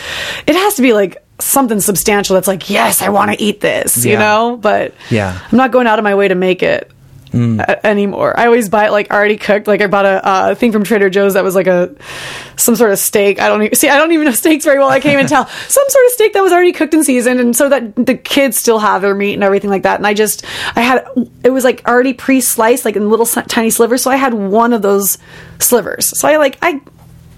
it 0.47 0.55
has 0.55 0.75
to 0.75 0.81
be 0.81 0.93
like 0.93 1.23
something 1.39 1.79
substantial 1.79 2.35
that's 2.35 2.47
like, 2.47 2.69
yes, 2.69 3.01
I 3.01 3.09
want 3.09 3.31
to 3.31 3.41
eat 3.41 3.61
this, 3.61 4.05
you 4.05 4.17
know. 4.17 4.57
But 4.61 4.93
Yeah. 5.09 5.39
I'm 5.51 5.57
not 5.57 5.71
going 5.71 5.87
out 5.87 5.99
of 5.99 6.03
my 6.03 6.15
way 6.15 6.27
to 6.27 6.35
make 6.35 6.63
it. 6.63 6.89
A- 7.33 7.85
Anymore, 7.85 8.37
I 8.39 8.45
always 8.45 8.69
buy 8.69 8.87
it 8.87 8.91
like 8.91 9.09
already 9.11 9.37
cooked. 9.37 9.67
Like 9.67 9.81
I 9.81 9.87
bought 9.87 10.05
a 10.05 10.25
uh, 10.25 10.55
thing 10.55 10.71
from 10.71 10.83
Trader 10.83 11.09
Joe's 11.09 11.33
that 11.35 11.43
was 11.43 11.55
like 11.55 11.67
a 11.67 11.95
some 12.57 12.75
sort 12.75 12.91
of 12.91 12.99
steak. 12.99 13.39
I 13.41 13.47
don't 13.47 13.63
even 13.63 13.75
see. 13.75 13.89
I 13.89 13.97
don't 13.97 14.11
even 14.11 14.25
know 14.25 14.31
steaks 14.33 14.65
very 14.65 14.79
well. 14.79 14.89
I 14.89 14.99
can't 14.99 15.13
even 15.13 15.27
tell 15.27 15.45
some 15.47 15.85
sort 15.87 16.05
of 16.05 16.11
steak 16.11 16.33
that 16.33 16.41
was 16.41 16.51
already 16.51 16.71
cooked 16.73 16.93
and 16.93 17.05
seasoned, 17.05 17.39
and 17.39 17.55
so 17.55 17.69
that 17.69 17.95
the 17.95 18.15
kids 18.15 18.57
still 18.57 18.79
have 18.79 19.01
their 19.01 19.15
meat 19.15 19.33
and 19.33 19.43
everything 19.43 19.69
like 19.69 19.83
that. 19.83 19.97
And 19.97 20.05
I 20.07 20.13
just, 20.13 20.45
I 20.75 20.81
had 20.81 21.07
it 21.43 21.49
was 21.51 21.63
like 21.63 21.87
already 21.87 22.13
pre-sliced, 22.13 22.85
like 22.85 22.95
in 22.95 23.09
little 23.09 23.25
tiny 23.25 23.69
slivers. 23.69 24.01
So 24.01 24.11
I 24.11 24.17
had 24.17 24.33
one 24.33 24.73
of 24.73 24.81
those 24.81 25.17
slivers. 25.59 26.17
So 26.19 26.27
I 26.27 26.37
like 26.37 26.57
I 26.61 26.81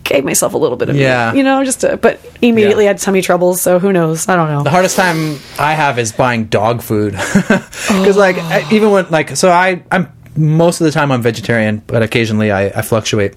gave 0.03 0.23
myself 0.25 0.53
a 0.53 0.57
little 0.57 0.77
bit 0.77 0.89
of 0.89 0.95
Yeah. 0.95 1.31
meat, 1.31 1.37
you 1.39 1.43
know, 1.43 1.63
just 1.63 1.81
to, 1.81 1.97
but 1.97 2.19
immediately 2.41 2.83
Yeah. 2.85 2.89
had 2.91 2.97
tummy 2.99 3.21
troubles. 3.21 3.61
So 3.61 3.79
who 3.79 3.93
knows? 3.93 4.27
I 4.27 4.35
don't 4.35 4.49
know. 4.49 4.63
The 4.63 4.69
hardest 4.69 4.95
time 4.97 5.39
I 5.57 5.73
have 5.73 5.97
is 5.99 6.11
buying 6.11 6.45
dog 6.45 6.81
food 6.81 7.13
because, 7.33 8.17
like, 8.17 8.37
I- 8.37 8.63
oh. 8.63 8.73
even 8.75 8.91
when 8.91 9.05
like, 9.09 9.35
so 9.37 9.49
I 9.51 9.81
I'm 9.91 10.11
most 10.35 10.81
of 10.81 10.85
the 10.85 10.91
time 10.91 11.11
I'm 11.11 11.21
vegetarian, 11.21 11.81
but 11.87 12.01
occasionally 12.03 12.51
I, 12.51 12.65
I 12.67 12.81
fluctuate 12.81 13.35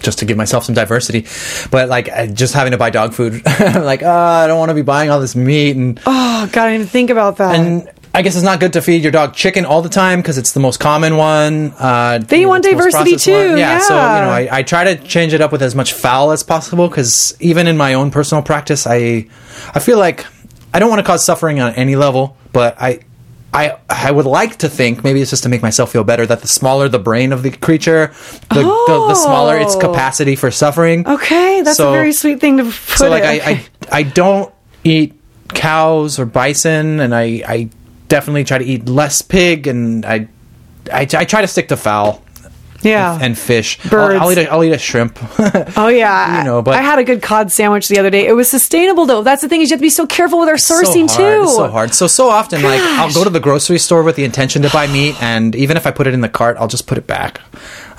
just 0.00 0.18
to 0.20 0.24
give 0.24 0.36
myself 0.36 0.64
some 0.64 0.74
diversity. 0.74 1.26
But 1.70 1.88
like, 1.88 2.06
just 2.34 2.54
having 2.54 2.70
to 2.72 2.78
buy 2.78 2.90
dog 2.90 3.14
food, 3.14 3.42
like, 3.60 4.02
oh, 4.02 4.08
I 4.10 4.46
don't 4.46 4.58
want 4.58 4.68
to 4.70 4.74
be 4.74 4.82
buying 4.82 5.10
all 5.10 5.20
this 5.20 5.34
meat 5.34 5.76
and 5.76 5.98
Oh 6.06 6.48
God, 6.52 6.56
I 6.64 6.70
didn't 6.70 6.74
even 6.82 6.86
think 6.86 7.10
about 7.10 7.38
that. 7.38 7.54
and. 7.56 7.90
I 8.18 8.22
guess 8.22 8.34
it's 8.34 8.44
not 8.44 8.58
good 8.58 8.72
to 8.72 8.82
feed 8.82 9.02
your 9.04 9.12
dog 9.12 9.32
chicken 9.34 9.64
all 9.64 9.80
the 9.80 9.88
time 9.88 10.18
because 10.20 10.38
it's 10.38 10.50
the 10.50 10.58
most 10.60 10.80
common 10.80 11.16
one. 11.16 11.72
Uh, 11.78 12.18
They 12.18 12.44
want 12.46 12.64
the 12.64 12.70
diversity 12.70 13.14
too, 13.16 13.56
Yeah, 13.56 13.78
so 13.78 13.94
you 13.94 14.00
know, 14.00 14.30
I, 14.30 14.48
I 14.50 14.62
try 14.64 14.82
to 14.92 14.96
change 14.96 15.32
it 15.34 15.40
up 15.40 15.52
with 15.52 15.62
as 15.62 15.74
much 15.76 15.92
fowl 15.92 16.32
as 16.32 16.42
possible 16.42 16.88
because 16.88 17.36
even 17.38 17.68
in 17.68 17.76
my 17.76 17.94
own 17.94 18.10
personal 18.10 18.42
practice, 18.42 18.86
I 18.88 19.28
I 19.72 19.78
feel 19.78 19.98
like 19.98 20.26
I 20.74 20.80
don't 20.80 20.90
want 20.90 20.98
to 20.98 21.06
cause 21.06 21.24
suffering 21.24 21.60
on 21.60 21.74
any 21.74 21.94
level, 21.96 22.36
but 22.52 22.74
I. 22.80 23.00
I, 23.50 23.78
I 23.88 24.10
would 24.10 24.26
like 24.26 24.58
to 24.58 24.68
think 24.68 25.02
maybe 25.02 25.22
it's 25.22 25.30
just 25.30 25.44
to 25.44 25.48
make 25.48 25.62
myself 25.62 25.90
feel 25.90 26.04
better 26.04 26.26
that 26.26 26.42
the 26.42 26.48
smaller 26.48 26.86
the 26.90 26.98
brain 26.98 27.32
of 27.32 27.42
the 27.42 27.50
creature, 27.50 28.12
the, 28.50 28.60
the, 28.60 29.06
the 29.08 29.14
smaller 29.14 29.56
its 29.56 29.74
Oh. 29.74 29.80
capacity 29.80 30.36
for 30.36 30.50
suffering. 30.50 31.08
okay, 31.08 31.62
that's 31.62 31.78
So- 31.78 31.88
a 31.88 31.92
very 31.92 32.12
sweet 32.12 32.40
thing 32.42 32.58
to 32.58 32.64
put. 32.64 32.74
So 33.00 33.08
like 33.08 33.22
it. 33.24 33.26
I, 33.26 33.36
Okay. 33.52 33.64
I 33.90 33.98
I 34.00 34.02
don't 34.02 34.52
eat 34.84 35.14
cows 35.54 36.18
or 36.18 36.26
bison, 36.26 37.00
and 37.00 37.14
I 37.14 37.42
I 37.48 37.68
definitely 38.08 38.44
try 38.44 38.58
to 38.58 38.64
eat 38.64 38.88
less 38.88 39.22
pig, 39.22 39.66
and 39.66 40.04
I 40.04 40.28
I, 40.92 41.02
I 41.02 41.24
try 41.24 41.40
to 41.40 41.46
stick 41.46 41.68
to 41.68 41.76
fowl 41.76 42.22
yeah, 42.82 43.18
and 43.20 43.36
fish. 43.36 43.78
Birds. 43.88 44.14
I'll, 44.20 44.22
I'll 44.28 44.32
eat 44.32 44.38
a, 44.38 44.50
I'll 44.52 44.64
eat 44.64 44.72
a 44.72 44.78
shrimp. 44.78 45.18
Oh 45.76 45.88
yeah, 45.88 46.38
You 46.38 46.44
know, 46.44 46.62
but- 46.62 46.74
I 46.74 46.82
had 46.82 46.98
a 46.98 47.04
good 47.04 47.22
cod 47.22 47.50
sandwich 47.52 47.88
the 47.88 47.98
other 47.98 48.10
day. 48.10 48.26
It 48.26 48.32
was 48.32 48.48
sustainable 48.50 49.06
though. 49.06 49.22
That's 49.22 49.42
the 49.42 49.48
thing 49.48 49.60
is 49.60 49.70
you 49.70 49.74
have 49.74 49.80
to 49.80 49.84
be 49.86 49.90
so 49.90 50.06
careful 50.06 50.38
with 50.40 50.48
our 50.48 50.56
sourcing 50.56 51.08
so 51.08 51.16
hard. 51.22 51.46
too. 51.46 51.48
So 51.48 51.68
hard. 51.68 51.94
So 51.94 52.06
so 52.06 52.28
often, 52.28 52.62
like 52.62 52.80
I'll 52.80 53.12
go 53.12 53.24
to 53.24 53.30
the 53.30 53.40
grocery 53.40 53.78
store 53.78 54.02
with 54.02 54.16
the 54.16 54.24
intention 54.24 54.62
to 54.62 54.70
buy 54.70 54.86
meat, 54.86 55.20
and 55.22 55.54
even 55.56 55.76
if 55.76 55.86
I 55.86 55.90
put 55.90 56.06
it 56.06 56.14
in 56.14 56.20
the 56.20 56.28
cart, 56.28 56.56
I'll 56.58 56.68
just 56.68 56.86
put 56.86 56.98
it 56.98 57.06
back. 57.06 57.40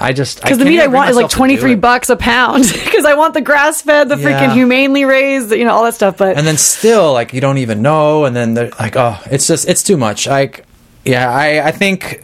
I 0.02 0.14
just 0.14 0.42
Because 0.42 0.58
the 0.58 0.66
meat 0.66 0.80
I 0.80 0.88
want 0.88 1.10
is 1.10 1.16
like 1.18 1.30
twenty 1.30 1.58
three 1.58 1.76
bucks 1.76 2.10
a 2.10 2.16
pound. 2.16 2.64
Because 2.90 3.06
I 3.06 3.16
want 3.16 3.34
the 3.34 3.42
grass 3.42 3.82
fed, 3.82 4.10
the 4.10 4.16
freaking 4.16 4.54
humanely 4.54 5.06
raised, 5.06 5.52
you 5.52 5.64
know, 5.66 5.72
all 5.74 5.84
that 5.84 5.94
stuff. 5.94 6.18
But 6.18 6.38
and 6.38 6.46
then 6.48 6.58
still 6.58 7.14
like 7.14 7.34
you 7.34 7.42
don't 7.42 7.58
even 7.60 7.82
know 7.82 8.26
and 8.26 8.36
then 8.36 8.54
they're 8.56 8.72
like 8.80 8.96
oh 8.98 9.18
it's 9.32 9.48
just 9.48 9.68
it's 9.70 9.84
too 9.84 9.96
much 9.98 10.28
like 10.28 10.66
Yeah, 11.06 11.30
I, 11.32 11.68
I 11.68 11.72
think. 11.72 12.24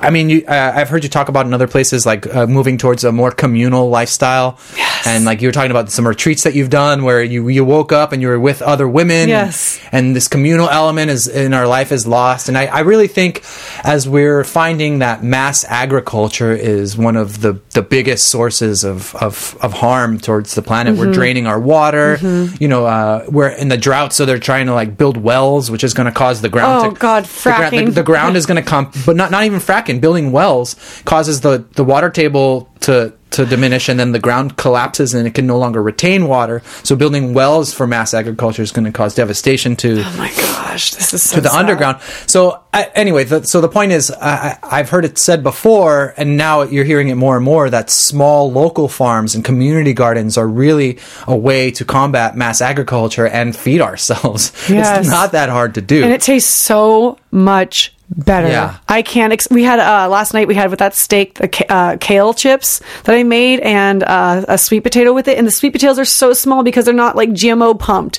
I 0.00 0.10
mean, 0.10 0.28
you, 0.28 0.44
uh, 0.46 0.72
I've 0.74 0.88
heard 0.88 1.02
you 1.02 1.10
talk 1.10 1.28
about 1.28 1.46
in 1.46 1.54
other 1.54 1.66
places, 1.66 2.06
like 2.06 2.32
uh, 2.34 2.46
moving 2.46 2.78
towards 2.78 3.02
a 3.04 3.10
more 3.12 3.30
communal 3.30 3.88
lifestyle, 3.90 4.58
and 5.04 5.24
like 5.24 5.42
you 5.42 5.48
were 5.48 5.52
talking 5.52 5.70
about 5.72 5.90
some 5.90 6.06
retreats 6.06 6.44
that 6.44 6.54
you've 6.54 6.70
done 6.70 7.02
where 7.02 7.22
you 7.22 7.48
you 7.48 7.64
woke 7.64 7.92
up 7.92 8.12
and 8.12 8.22
you 8.22 8.28
were 8.28 8.38
with 8.38 8.62
other 8.62 8.88
women, 8.88 9.28
Yes. 9.28 9.80
and, 9.90 10.06
and 10.08 10.16
this 10.16 10.28
communal 10.28 10.68
element 10.68 11.10
is 11.10 11.26
in 11.26 11.52
our 11.52 11.66
life 11.66 11.90
is 11.92 12.06
lost. 12.06 12.48
And 12.48 12.56
I, 12.56 12.66
I 12.66 12.80
really 12.80 13.08
think 13.08 13.42
as 13.84 14.08
we're 14.08 14.44
finding 14.44 15.00
that 15.00 15.24
mass 15.24 15.64
agriculture 15.64 16.52
is 16.52 16.96
one 16.96 17.16
of 17.16 17.40
the 17.40 17.60
the 17.74 17.82
biggest 17.82 18.28
sources 18.28 18.84
of 18.84 19.14
of, 19.16 19.56
of 19.60 19.72
harm 19.72 20.18
towards 20.20 20.54
the 20.54 20.62
planet. 20.62 20.94
Mm-hmm. 20.94 21.06
We're 21.06 21.12
draining 21.12 21.46
our 21.48 21.58
water. 21.58 22.18
You 22.60 22.68
know, 22.68 22.86
uh, 22.86 23.24
we're 23.28 23.48
in 23.48 23.68
the 23.68 23.76
drought, 23.76 24.12
so 24.12 24.24
they're 24.26 24.38
trying 24.38 24.66
to 24.66 24.74
like 24.74 24.96
build 24.96 25.16
wells, 25.16 25.70
which 25.70 25.82
is 25.82 25.92
going 25.94 26.06
to 26.06 26.12
cause 26.12 26.40
the 26.40 26.48
ground. 26.48 26.86
Oh, 26.86 26.90
to, 26.94 26.98
God, 27.00 27.24
the 27.24 27.42
gra- 27.42 27.70
The, 27.70 27.76
fracking. 27.76 27.94
the 27.94 28.02
ground 28.04 28.36
is 28.36 28.46
going 28.46 28.62
to 28.62 28.68
come, 28.68 28.92
but 29.04 29.16
not 29.16 29.30
not 29.30 29.44
even 29.44 29.58
fracking. 29.58 29.87
And 29.88 30.00
building 30.00 30.32
wells 30.32 30.76
causes 31.04 31.40
the 31.40 31.64
the 31.74 31.84
water 31.84 32.10
table 32.10 32.68
to 32.80 33.12
to 33.30 33.44
diminish, 33.44 33.90
and 33.90 34.00
then 34.00 34.12
the 34.12 34.18
ground 34.18 34.56
collapses, 34.56 35.12
and 35.12 35.26
it 35.26 35.34
can 35.34 35.46
no 35.46 35.58
longer 35.58 35.82
retain 35.82 36.26
water. 36.28 36.62
So 36.82 36.96
building 36.96 37.34
wells 37.34 37.74
for 37.74 37.86
mass 37.86 38.14
agriculture 38.14 38.62
is 38.62 38.72
going 38.72 38.86
to 38.86 38.90
cause 38.92 39.14
devastation 39.14 39.76
to 39.76 40.02
Oh 40.02 40.14
my 40.16 40.28
gosh, 40.30 40.92
this 40.92 41.12
is 41.12 41.22
so 41.22 41.36
to 41.36 41.42
the 41.42 41.50
sad. 41.50 41.58
underground. 41.60 42.00
So 42.26 42.62
I, 42.72 42.84
anyway, 42.94 43.24
the, 43.24 43.44
so 43.44 43.60
the 43.60 43.68
point 43.68 43.92
is, 43.92 44.10
I, 44.10 44.58
I've 44.62 44.88
heard 44.88 45.04
it 45.04 45.18
said 45.18 45.42
before, 45.42 46.14
and 46.16 46.38
now 46.38 46.62
you're 46.62 46.86
hearing 46.86 47.08
it 47.08 47.16
more 47.16 47.36
and 47.36 47.44
more 47.44 47.68
that 47.68 47.90
small 47.90 48.50
local 48.50 48.88
farms 48.88 49.34
and 49.34 49.44
community 49.44 49.92
gardens 49.92 50.38
are 50.38 50.48
really 50.48 50.98
a 51.26 51.36
way 51.36 51.70
to 51.72 51.84
combat 51.84 52.34
mass 52.34 52.62
agriculture 52.62 53.26
and 53.26 53.54
feed 53.54 53.80
ourselves. 53.82 54.52
Yes. 54.70 55.00
It's 55.00 55.10
not 55.10 55.32
that 55.32 55.48
hard 55.50 55.74
to 55.74 55.80
do. 55.82 56.02
and 56.02 56.12
it 56.12 56.20
tastes 56.22 56.52
so 56.52 57.18
much 57.30 57.92
better. 58.10 58.48
Yeah. 58.48 58.78
I 58.88 59.02
can't. 59.02 59.32
Ex- 59.32 59.48
we 59.50 59.62
had 59.64 59.78
uh, 59.78 60.08
last 60.08 60.34
night. 60.34 60.48
We 60.48 60.54
had 60.54 60.70
with 60.70 60.78
that 60.78 60.94
steak 60.94 61.34
the 61.34 61.48
ca- 61.48 61.66
uh, 61.68 61.96
kale 62.00 62.32
chips 62.34 62.80
that 63.04 63.14
I 63.14 63.22
made 63.22 63.60
and 63.60 64.02
uh, 64.02 64.44
a 64.48 64.58
sweet 64.58 64.80
potato 64.80 65.12
with 65.12 65.28
it. 65.28 65.38
And 65.38 65.46
the 65.46 65.50
sweet 65.50 65.72
potatoes 65.72 65.98
are 65.98 66.04
so 66.04 66.32
small 66.32 66.62
because 66.62 66.84
they're 66.84 66.94
not 66.94 67.16
like 67.16 67.30
GMO 67.30 67.78
pumped. 67.78 68.18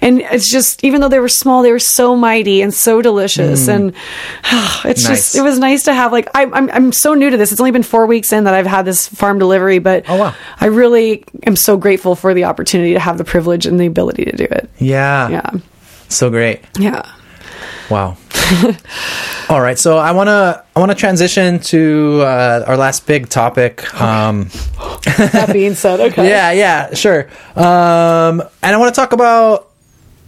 And 0.00 0.20
it's 0.20 0.50
just 0.50 0.82
even 0.84 1.00
though 1.00 1.08
they 1.08 1.20
were 1.20 1.28
small, 1.28 1.62
they 1.62 1.72
were 1.72 1.78
so 1.78 2.16
mighty 2.16 2.62
and 2.62 2.72
so 2.74 3.00
delicious. 3.02 3.68
And 3.68 3.90
it's 4.44 4.44
Mm. 4.44 4.84
Nice. 4.84 5.06
just 5.06 5.34
it 5.36 5.42
was 5.42 5.58
nice 5.58 5.84
to 5.84 5.94
have. 5.94 6.12
Like 6.12 6.28
I, 6.34 6.44
I'm 6.44 6.70
I'm 6.70 6.92
so 6.92 7.14
new 7.14 7.30
to 7.30 7.36
this. 7.36 7.52
It's 7.52 7.60
only 7.60 7.70
been 7.72 7.82
four 7.82 8.06
weeks 8.06 8.32
in 8.32 8.44
that 8.44 8.54
I've 8.54 8.66
had 8.66 8.84
this 8.84 9.06
farm 9.08 9.38
delivery, 9.38 9.78
but 9.78 10.04
Oh, 10.08 10.16
wow. 10.16 10.34
I 10.60 10.66
really 10.66 11.24
am 11.46 11.56
so 11.56 11.76
grateful 11.76 12.14
for 12.16 12.34
the 12.34 12.44
opportunity 12.44 12.94
to 12.94 13.00
have 13.00 13.18
the 13.18 13.24
privilege 13.24 13.66
and 13.66 13.78
the 13.78 13.86
ability 13.86 14.24
to 14.24 14.32
do 14.36 14.44
it. 14.44 14.68
yeah, 14.78 15.28
Yeah. 15.28 15.50
so 16.08 16.30
great. 16.30 16.60
Yeah. 16.78 17.02
Wow. 17.90 18.16
All 19.50 19.60
right, 19.60 19.78
so 19.78 19.98
I 19.98 20.12
want 20.12 20.28
to 20.28 20.64
I 20.76 20.80
want 20.80 20.90
to 20.92 20.96
transition 20.96 21.58
to 21.60 22.20
uh, 22.22 22.64
our 22.66 22.76
last 22.76 23.06
big 23.06 23.28
topic. 23.28 23.92
Um, 24.00 24.50
That 25.18 25.50
being 25.52 25.74
said, 25.74 26.00
okay. 26.00 26.28
Yeah, 26.28 26.52
yeah, 26.52 26.94
sure. 26.94 27.28
Um, 27.56 28.42
and 28.62 28.74
I 28.74 28.76
want 28.76 28.94
to 28.94 28.98
talk 29.00 29.12
about. 29.12 29.66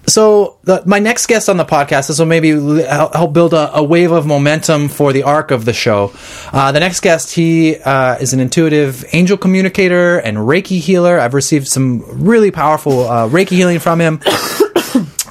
So 0.07 0.57
the, 0.65 0.83
my 0.87 0.99
next 0.99 1.27
guest 1.27 1.49
on 1.49 1.57
the 1.57 1.65
podcast, 1.65 2.09
this 2.09 2.19
will 2.19 2.27
maybe 2.27 2.51
help 2.51 3.15
help 3.15 3.33
build 3.33 3.55
a, 3.55 3.77
a 3.77 3.83
wave 3.83 4.11
of 4.11 4.27
momentum 4.27 4.89
for 4.89 5.13
the 5.13 5.23
arc 5.23 5.51
of 5.51 5.65
the 5.67 5.73
show. 5.73 6.13
Uh, 6.53 6.73
the 6.73 6.81
next 6.81 7.01
guest, 7.01 7.35
he 7.35 7.77
uh, 7.77 8.17
is 8.17 8.33
an 8.33 8.41
intuitive 8.41 9.05
angel 9.13 9.37
communicator 9.37 10.19
and 10.19 10.39
Reiki 10.39 10.81
healer. 10.81 11.21
I've 11.21 11.35
received 11.35 11.69
some 11.69 12.03
really 12.25 12.51
powerful 12.51 13.07
uh, 13.07 13.29
Reiki 13.29 13.51
healing 13.51 13.79
from 13.79 14.01
him. 14.01 14.21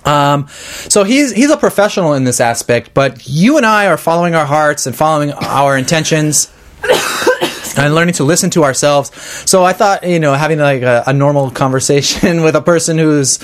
Um, 0.10 0.48
so 0.90 1.04
he's 1.04 1.32
he's 1.32 1.52
a 1.52 1.58
professional 1.58 2.14
in 2.14 2.24
this 2.24 2.40
aspect, 2.42 2.94
but 2.94 3.28
you 3.28 3.58
and 3.58 3.66
I 3.66 3.88
are 3.88 3.98
following 3.98 4.34
our 4.36 4.46
hearts 4.46 4.88
and 4.88 4.96
following 4.96 5.32
our 5.34 5.78
intentions 5.78 6.52
and 7.78 7.94
learning 7.94 8.16
to 8.16 8.24
listen 8.24 8.50
to 8.52 8.64
ourselves. 8.64 9.12
So 9.50 9.64
I 9.64 9.74
thought, 9.74 10.04
you 10.04 10.20
know, 10.20 10.34
having 10.34 10.60
like 10.60 10.82
a, 10.82 11.04
a 11.08 11.14
normal 11.14 11.52
conversation 11.52 12.42
with 12.46 12.56
a 12.56 12.62
person 12.62 12.98
who's 12.98 13.38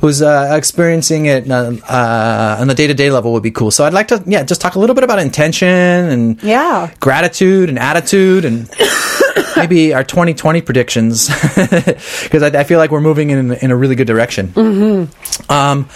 who's 0.00 0.20
uh, 0.22 0.52
experiencing 0.56 1.26
it 1.26 1.50
uh, 1.50 1.72
uh, 1.88 2.56
on 2.60 2.68
the 2.68 2.74
day 2.74 2.86
to 2.86 2.94
day 2.94 3.10
level 3.10 3.32
would 3.32 3.42
be 3.42 3.50
cool. 3.50 3.70
So 3.70 3.84
I'd 3.84 3.94
like 3.94 4.08
to, 4.08 4.22
yeah, 4.26 4.42
just 4.42 4.60
talk 4.60 4.74
a 4.74 4.78
little 4.78 4.94
bit 4.94 5.04
about 5.04 5.18
intention 5.18 5.68
and 5.68 6.42
Yeah. 6.42 6.92
gratitude 7.00 7.68
and 7.68 7.78
attitude 7.78 8.44
and 8.44 8.68
maybe 9.56 9.94
our 9.94 10.04
2020 10.04 10.62
predictions 10.62 11.28
because 11.54 12.42
I, 12.42 12.60
I 12.60 12.64
feel 12.64 12.78
like 12.78 12.90
we're 12.90 13.00
moving 13.00 13.30
in 13.30 13.52
in 13.52 13.70
a 13.70 13.76
really 13.76 13.94
good 13.94 14.06
direction. 14.06 14.48
Mm-hmm. 14.48 15.52
Um, 15.52 15.88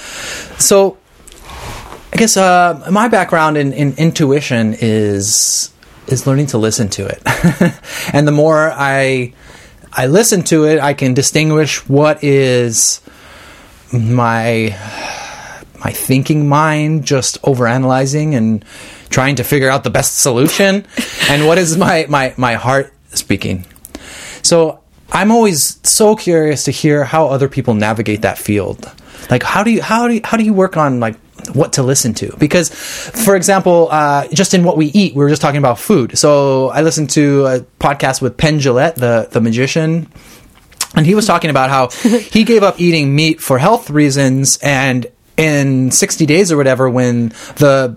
so 0.58 0.98
I 2.14 2.16
guess 2.16 2.36
uh, 2.36 2.86
my 2.92 3.08
background 3.08 3.56
in, 3.56 3.72
in 3.72 3.94
intuition 3.96 4.76
is 4.78 5.72
is 6.06 6.26
learning 6.28 6.46
to 6.46 6.58
listen 6.58 6.88
to 6.90 7.06
it, 7.06 7.22
and 8.14 8.28
the 8.28 8.32
more 8.32 8.70
I 8.70 9.32
I 9.92 10.06
listen 10.06 10.42
to 10.44 10.64
it, 10.64 10.78
I 10.78 10.94
can 10.94 11.14
distinguish 11.14 11.88
what 11.88 12.22
is 12.22 13.00
my 13.92 14.78
my 15.84 15.90
thinking 15.90 16.48
mind 16.48 17.04
just 17.04 17.42
overanalyzing 17.42 18.34
and 18.34 18.64
trying 19.10 19.36
to 19.36 19.44
figure 19.44 19.68
out 19.68 19.82
the 19.82 19.90
best 19.90 20.20
solution, 20.20 20.86
and 21.28 21.48
what 21.48 21.58
is 21.58 21.76
my 21.76 22.06
my 22.08 22.32
my 22.36 22.54
heart 22.54 22.93
speaking. 23.14 23.66
So 24.42 24.80
I'm 25.12 25.30
always 25.30 25.80
so 25.88 26.16
curious 26.16 26.64
to 26.64 26.70
hear 26.70 27.04
how 27.04 27.28
other 27.28 27.48
people 27.48 27.74
navigate 27.74 28.22
that 28.22 28.38
field. 28.38 28.90
Like 29.30 29.42
how 29.42 29.62
do 29.62 29.70
you 29.70 29.82
how 29.82 30.08
do 30.08 30.14
you, 30.14 30.20
how 30.24 30.36
do 30.36 30.44
you 30.44 30.52
work 30.52 30.76
on 30.76 31.00
like 31.00 31.16
what 31.52 31.74
to 31.74 31.82
listen 31.82 32.14
to? 32.14 32.34
Because, 32.38 32.70
for 32.70 33.36
example, 33.36 33.88
uh, 33.90 34.26
just 34.28 34.54
in 34.54 34.64
what 34.64 34.76
we 34.76 34.86
eat, 34.86 35.14
we 35.14 35.22
were 35.22 35.28
just 35.28 35.42
talking 35.42 35.58
about 35.58 35.78
food. 35.78 36.16
So 36.18 36.68
I 36.70 36.82
listened 36.82 37.10
to 37.10 37.46
a 37.46 37.60
podcast 37.80 38.22
with 38.22 38.36
Penn 38.36 38.58
Jillette, 38.58 38.94
the 38.94 39.28
the 39.30 39.40
magician, 39.40 40.10
and 40.94 41.06
he 41.06 41.14
was 41.14 41.26
talking 41.26 41.50
about 41.50 41.70
how 41.70 41.88
he 42.18 42.44
gave 42.44 42.62
up 42.62 42.80
eating 42.80 43.14
meat 43.14 43.40
for 43.40 43.58
health 43.58 43.90
reasons, 43.90 44.58
and 44.62 45.06
in 45.36 45.90
60 45.90 46.26
days 46.26 46.52
or 46.52 46.56
whatever, 46.56 46.88
when 46.88 47.30
the 47.56 47.96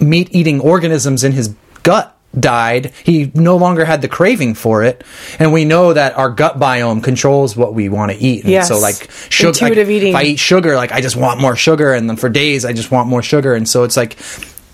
meat 0.00 0.28
eating 0.32 0.60
organisms 0.60 1.22
in 1.24 1.32
his 1.32 1.54
gut 1.82 2.13
died, 2.38 2.92
he 3.04 3.30
no 3.34 3.56
longer 3.56 3.84
had 3.84 4.02
the 4.02 4.08
craving 4.08 4.54
for 4.54 4.82
it. 4.82 5.04
And 5.38 5.52
we 5.52 5.64
know 5.64 5.92
that 5.92 6.16
our 6.16 6.30
gut 6.30 6.58
biome 6.58 7.02
controls 7.02 7.56
what 7.56 7.74
we 7.74 7.88
want 7.88 8.12
to 8.12 8.18
eat. 8.18 8.44
And 8.44 8.52
Yes. 8.52 8.68
so 8.68 8.78
like 8.78 9.10
sugar, 9.30 9.48
like. 9.62 9.76
If 10.10 10.14
I 10.16 10.22
eat 10.24 10.38
sugar, 10.38 10.76
like 10.76 10.92
I 10.92 11.00
just 11.00 11.16
want 11.16 11.40
more 11.40 11.56
sugar. 11.56 11.92
And 11.92 12.08
then 12.08 12.16
for 12.16 12.28
days, 12.28 12.64
I 12.64 12.72
just 12.72 12.90
want 12.90 13.08
more 13.08 13.22
sugar. 13.22 13.54
And 13.54 13.68
so 13.68 13.84
it's 13.84 13.96
like, 13.96 14.16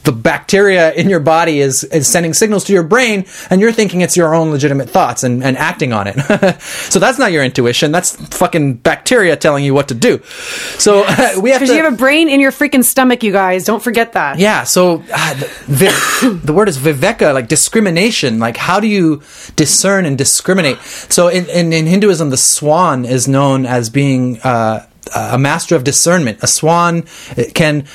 the 0.04 0.12
bacteria 0.12 0.92
in 0.92 1.10
your 1.10 1.20
body 1.20 1.60
is, 1.60 1.84
is 1.84 2.08
sending 2.08 2.32
signals 2.32 2.64
to 2.64 2.72
your 2.72 2.82
brain 2.82 3.26
and 3.50 3.60
you're 3.60 3.72
thinking 3.72 4.00
it's 4.00 4.16
your 4.16 4.34
own 4.34 4.50
legitimate 4.50 4.88
thoughts 4.88 5.24
and, 5.24 5.44
and 5.44 5.56
acting 5.58 5.92
on 5.92 6.06
it. 6.06 6.60
so 6.62 6.98
that's 6.98 7.18
not 7.18 7.32
your 7.32 7.44
intuition. 7.44 7.92
That's 7.92 8.16
fucking 8.36 8.74
bacteria 8.76 9.36
telling 9.36 9.64
you 9.64 9.74
what 9.74 9.88
to 9.88 9.94
do. 9.94 10.22
So 10.78 11.00
we 11.40 11.50
have 11.50 11.60
Because 11.60 11.68
to. 11.68 11.76
you 11.76 11.82
have 11.82 11.92
a 11.92 11.96
brain 11.96 12.28
in 12.28 12.40
your 12.40 12.52
freaking 12.52 12.84
stomach, 12.84 13.22
you 13.22 13.32
guys. 13.32 13.64
Don't 13.64 13.82
forget 13.82 14.14
that. 14.14 14.38
Yeah, 14.38 14.64
so 14.64 15.02
uh, 15.12 15.34
the, 15.68 16.40
the 16.44 16.52
word 16.52 16.68
is 16.68 16.78
viveka, 16.78 17.34
like 17.34 17.48
discrimination. 17.48 18.38
Like, 18.38 18.56
how 18.56 18.80
do 18.80 18.86
you 18.86 19.22
discern 19.56 20.06
and 20.06 20.16
discriminate? 20.16 20.78
So, 20.80 21.28
in, 21.28 21.46
in, 21.48 21.72
in 21.72 21.86
Hinduism, 21.86 22.30
the 22.30 22.36
swan 22.36 23.04
is 23.04 23.28
known 23.28 23.66
as 23.66 23.90
being 23.90 24.40
uh, 24.40 24.86
a 25.14 25.38
master 25.38 25.76
of 25.76 25.84
discernment. 25.84 26.38
A 26.42 26.46
swan 26.46 27.04
it 27.36 27.54
can, 27.54 27.86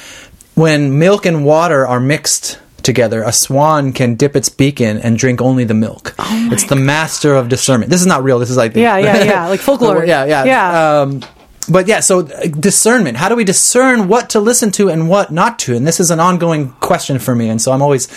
when 0.56 0.98
milk 1.00 1.26
and 1.26 1.46
water 1.46 1.86
are 1.86 2.00
mixed 2.00 2.60
together, 2.82 3.24
a 3.24 3.32
swan 3.34 3.94
can 3.94 4.16
dip 4.16 4.36
its 4.36 4.50
beak 4.50 4.80
in 4.80 4.98
and 4.98 5.18
drink 5.18 5.42
only 5.42 5.64
the 5.64 5.74
milk. 5.74 6.14
it's 6.20 6.66
the 6.66 6.76
master 6.76 7.36
of 7.36 7.50
discernment. 7.50 7.90
This 7.90 8.02
is 8.02 8.08
not 8.08 8.24
real. 8.24 8.40
This 8.40 8.50
is 8.50 8.58
like 8.58 8.74
the, 8.74 8.82
Yeah, 8.82 8.98
yeah, 8.98 9.24
yeah, 9.24 9.48
like 9.48 9.60
folklore. 9.70 10.06
yeah, 10.06 10.26
yeah, 10.26 10.44
Yeah. 10.46 11.02
Um, 11.02 11.22
but 11.68 11.88
yeah, 11.88 12.00
so 12.00 12.20
uh, 12.20 12.44
discernment. 12.48 13.18
How 13.18 13.28
do 13.28 13.36
we 13.36 13.44
discern 13.44 14.08
what 14.08 14.30
to 14.32 14.40
listen 14.40 14.72
to 14.74 14.90
and 14.90 15.10
what 15.10 15.32
not 15.32 15.58
to? 15.60 15.76
And 15.76 15.86
this 15.88 16.00
is 16.00 16.12
an 16.12 16.20
ongoing 16.20 16.70
question 16.74 17.18
for 17.18 17.34
me. 17.34 17.50
And 17.50 17.60
so 17.60 17.72
I'm 17.72 17.82
always 17.82 18.08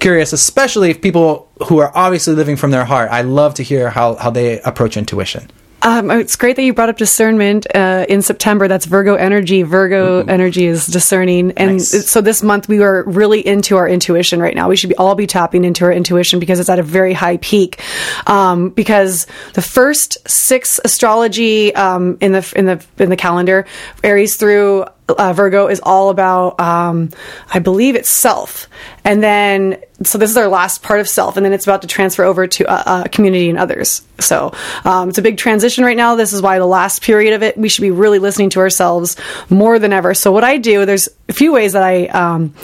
curious, 0.00 0.32
especially 0.32 0.90
if 0.90 1.02
people 1.02 1.50
who 1.66 1.78
are 1.80 1.92
obviously 1.94 2.34
living 2.34 2.56
from 2.56 2.70
their 2.70 2.86
heart. 2.86 3.10
I 3.10 3.20
love 3.20 3.54
to 3.56 3.62
hear 3.62 3.90
how, 3.90 4.14
how 4.14 4.30
they 4.30 4.58
approach 4.62 4.96
intuition. 4.96 5.50
Um, 5.84 6.10
it's 6.10 6.34
great 6.36 6.56
that 6.56 6.62
you 6.62 6.72
brought 6.72 6.88
up 6.88 6.96
discernment 6.96 7.66
uh, 7.74 8.06
in 8.08 8.22
September. 8.22 8.68
That's 8.68 8.86
Virgo 8.86 9.16
energy. 9.16 9.62
Virgo 9.62 10.24
energy 10.24 10.64
is 10.64 10.86
discerning, 10.86 11.52
and 11.58 11.72
Nice. 11.72 12.10
so 12.10 12.22
this 12.22 12.42
month 12.42 12.68
we 12.68 12.82
are 12.82 13.04
really 13.04 13.46
into 13.46 13.76
our 13.76 13.86
intuition 13.86 14.40
right 14.40 14.54
now. 14.54 14.68
We 14.68 14.76
should 14.76 14.88
be, 14.88 14.96
all 14.96 15.14
be 15.14 15.26
tapping 15.26 15.62
into 15.62 15.84
our 15.84 15.92
intuition 15.92 16.40
because 16.40 16.58
it's 16.58 16.70
at 16.70 16.78
a 16.78 16.82
very 16.82 17.12
high 17.12 17.36
peak. 17.36 17.82
Um, 18.26 18.70
because 18.70 19.26
the 19.52 19.62
first 19.62 20.16
six 20.26 20.80
astrology 20.84 21.74
um, 21.74 22.16
in 22.22 22.32
the 22.32 22.52
in 22.56 22.64
the 22.64 22.84
in 22.98 23.10
the 23.10 23.16
calendar, 23.16 23.66
Aries 24.02 24.36
through 24.36 24.86
uh, 25.08 25.32
Virgo 25.32 25.66
is 25.68 25.80
all 25.80 26.08
about, 26.08 26.58
um, 26.58 27.10
I 27.52 27.58
believe 27.58 27.94
it's 27.94 28.10
self. 28.10 28.68
And 29.04 29.22
then, 29.22 29.82
so 30.02 30.18
this 30.18 30.30
is 30.30 30.36
our 30.36 30.48
last 30.48 30.82
part 30.82 31.00
of 31.00 31.08
self, 31.08 31.36
and 31.36 31.44
then 31.44 31.52
it's 31.52 31.66
about 31.66 31.82
to 31.82 31.88
transfer 31.88 32.24
over 32.24 32.46
to 32.46 32.66
uh, 32.66 32.82
uh, 32.86 33.04
community 33.08 33.50
and 33.50 33.58
others. 33.58 34.02
So 34.18 34.52
um, 34.84 35.10
it's 35.10 35.18
a 35.18 35.22
big 35.22 35.36
transition 35.36 35.84
right 35.84 35.96
now. 35.96 36.16
This 36.16 36.32
is 36.32 36.40
why 36.40 36.58
the 36.58 36.66
last 36.66 37.02
period 37.02 37.34
of 37.34 37.42
it, 37.42 37.56
we 37.58 37.68
should 37.68 37.82
be 37.82 37.90
really 37.90 38.18
listening 38.18 38.50
to 38.50 38.60
ourselves 38.60 39.16
more 39.50 39.78
than 39.78 39.92
ever. 39.92 40.14
So 40.14 40.32
what 40.32 40.44
I 40.44 40.56
do, 40.56 40.86
there's 40.86 41.08
a 41.28 41.32
few 41.32 41.52
ways 41.52 41.74
that 41.74 41.82
I 41.82 42.06
um, 42.06 42.54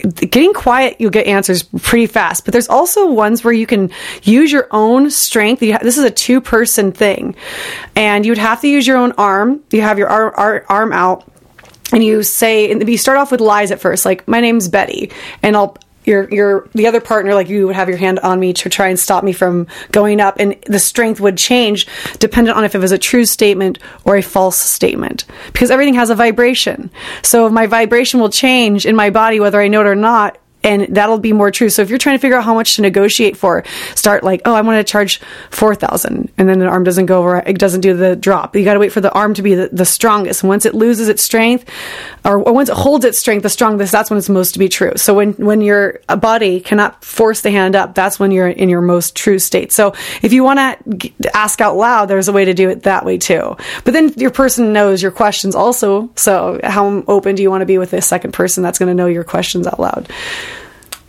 getting 0.00 0.52
quiet, 0.52 0.96
you'll 0.98 1.10
get 1.10 1.26
answers 1.26 1.62
pretty 1.62 2.06
fast. 2.06 2.44
But 2.44 2.52
there's 2.52 2.68
also 2.68 3.10
ones 3.10 3.44
where 3.44 3.52
you 3.52 3.66
can 3.66 3.90
use 4.22 4.52
your 4.52 4.68
own 4.70 5.10
strength. 5.10 5.62
You 5.62 5.74
ha- 5.74 5.80
this 5.82 5.98
is 5.98 6.04
a 6.04 6.10
two 6.10 6.40
person 6.40 6.92
thing, 6.92 7.36
and 7.96 8.24
you'd 8.24 8.38
have 8.38 8.60
to 8.62 8.68
use 8.68 8.86
your 8.86 8.96
own 8.96 9.12
arm. 9.12 9.62
You 9.70 9.82
have 9.82 9.98
your 9.98 10.08
ar- 10.08 10.34
ar- 10.34 10.64
arm 10.68 10.92
out 10.92 11.30
and 11.92 12.04
you 12.04 12.22
say 12.22 12.70
and 12.70 12.88
you 12.88 12.98
start 12.98 13.18
off 13.18 13.30
with 13.30 13.40
lies 13.40 13.70
at 13.70 13.80
first 13.80 14.04
like 14.04 14.26
my 14.28 14.40
name's 14.40 14.68
betty 14.68 15.10
and 15.42 15.56
i'll 15.56 15.76
your 16.04 16.32
your 16.32 16.68
the 16.74 16.86
other 16.86 17.00
partner 17.00 17.34
like 17.34 17.48
you 17.48 17.66
would 17.66 17.76
have 17.76 17.88
your 17.88 17.98
hand 17.98 18.18
on 18.20 18.40
me 18.40 18.52
to 18.52 18.68
try 18.68 18.88
and 18.88 18.98
stop 18.98 19.22
me 19.22 19.32
from 19.32 19.66
going 19.92 20.20
up. 20.20 20.36
And 20.38 20.56
the 20.66 20.78
strength 20.78 21.20
would 21.20 21.36
change 21.36 21.86
dependent 22.18 22.56
on 22.56 22.64
if 22.64 22.74
it 22.74 22.78
was 22.78 22.92
a 22.92 22.98
true 22.98 23.26
statement 23.26 23.78
or 24.04 24.16
a 24.16 24.22
false 24.22 24.58
statement 24.58 25.24
because 25.52 25.70
everything 25.70 25.94
has 25.94 26.10
a 26.10 26.14
vibration. 26.14 26.90
So 27.22 27.48
my 27.50 27.66
vibration 27.66 28.20
will 28.20 28.30
change 28.30 28.86
in 28.86 28.96
my 28.96 29.10
body 29.10 29.40
whether 29.40 29.60
i 29.60 29.68
know 29.68 29.82
it 29.82 29.86
or 29.86 29.94
not 29.94 30.38
and 30.62 30.94
that'll 30.94 31.18
be 31.18 31.32
more 31.32 31.50
true. 31.50 31.70
So 31.70 31.82
if 31.82 31.90
you're 31.90 31.98
trying 31.98 32.16
to 32.16 32.20
figure 32.20 32.36
out 32.36 32.44
how 32.44 32.54
much 32.54 32.76
to 32.76 32.82
negotiate 32.82 33.36
for, 33.36 33.64
start 33.94 34.22
like, 34.24 34.42
oh, 34.44 34.54
I 34.54 34.60
want 34.60 34.78
to 34.84 34.90
charge 34.90 35.20
four 35.50 35.74
thousand, 35.74 36.30
and 36.36 36.48
then 36.48 36.58
the 36.58 36.66
arm 36.66 36.84
doesn't 36.84 37.06
go 37.06 37.20
over, 37.20 37.38
it 37.38 37.58
doesn't 37.58 37.80
do 37.80 37.94
the 37.94 38.16
drop. 38.16 38.56
You 38.56 38.64
got 38.64 38.74
to 38.74 38.80
wait 38.80 38.92
for 38.92 39.00
the 39.00 39.12
arm 39.12 39.34
to 39.34 39.42
be 39.42 39.54
the, 39.54 39.68
the 39.72 39.84
strongest. 39.84 40.42
Once 40.42 40.66
it 40.66 40.74
loses 40.74 41.08
its 41.08 41.22
strength, 41.22 41.68
or, 42.24 42.38
or 42.38 42.52
once 42.52 42.68
it 42.68 42.76
holds 42.76 43.04
its 43.04 43.18
strength, 43.18 43.42
the 43.42 43.48
strongest, 43.48 43.92
that's 43.92 44.10
when 44.10 44.18
it's 44.18 44.28
most 44.28 44.52
to 44.52 44.58
be 44.58 44.68
true. 44.68 44.92
So 44.96 45.14
when 45.14 45.32
when 45.34 45.60
your 45.60 46.00
body 46.18 46.60
cannot 46.60 47.04
force 47.04 47.40
the 47.40 47.50
hand 47.50 47.76
up, 47.76 47.94
that's 47.94 48.18
when 48.20 48.30
you're 48.30 48.48
in 48.48 48.68
your 48.68 48.80
most 48.80 49.16
true 49.16 49.38
state. 49.38 49.72
So 49.72 49.94
if 50.22 50.32
you 50.32 50.44
want 50.44 50.58
to 50.58 51.12
ask 51.34 51.60
out 51.60 51.76
loud, 51.76 52.06
there's 52.06 52.28
a 52.28 52.32
way 52.32 52.44
to 52.44 52.54
do 52.54 52.68
it 52.70 52.82
that 52.84 53.04
way 53.04 53.18
too. 53.18 53.56
But 53.84 53.94
then 53.94 54.12
your 54.16 54.30
person 54.30 54.72
knows 54.72 55.02
your 55.02 55.12
questions 55.12 55.54
also. 55.54 56.10
So 56.16 56.60
how 56.62 57.02
open 57.08 57.34
do 57.34 57.42
you 57.42 57.50
want 57.50 57.62
to 57.62 57.66
be 57.66 57.78
with 57.78 57.92
a 57.92 58.02
second 58.02 58.32
person 58.32 58.62
that's 58.62 58.78
going 58.78 58.88
to 58.88 58.94
know 58.94 59.06
your 59.06 59.24
questions 59.24 59.66
out 59.66 59.80
loud? 59.80 60.08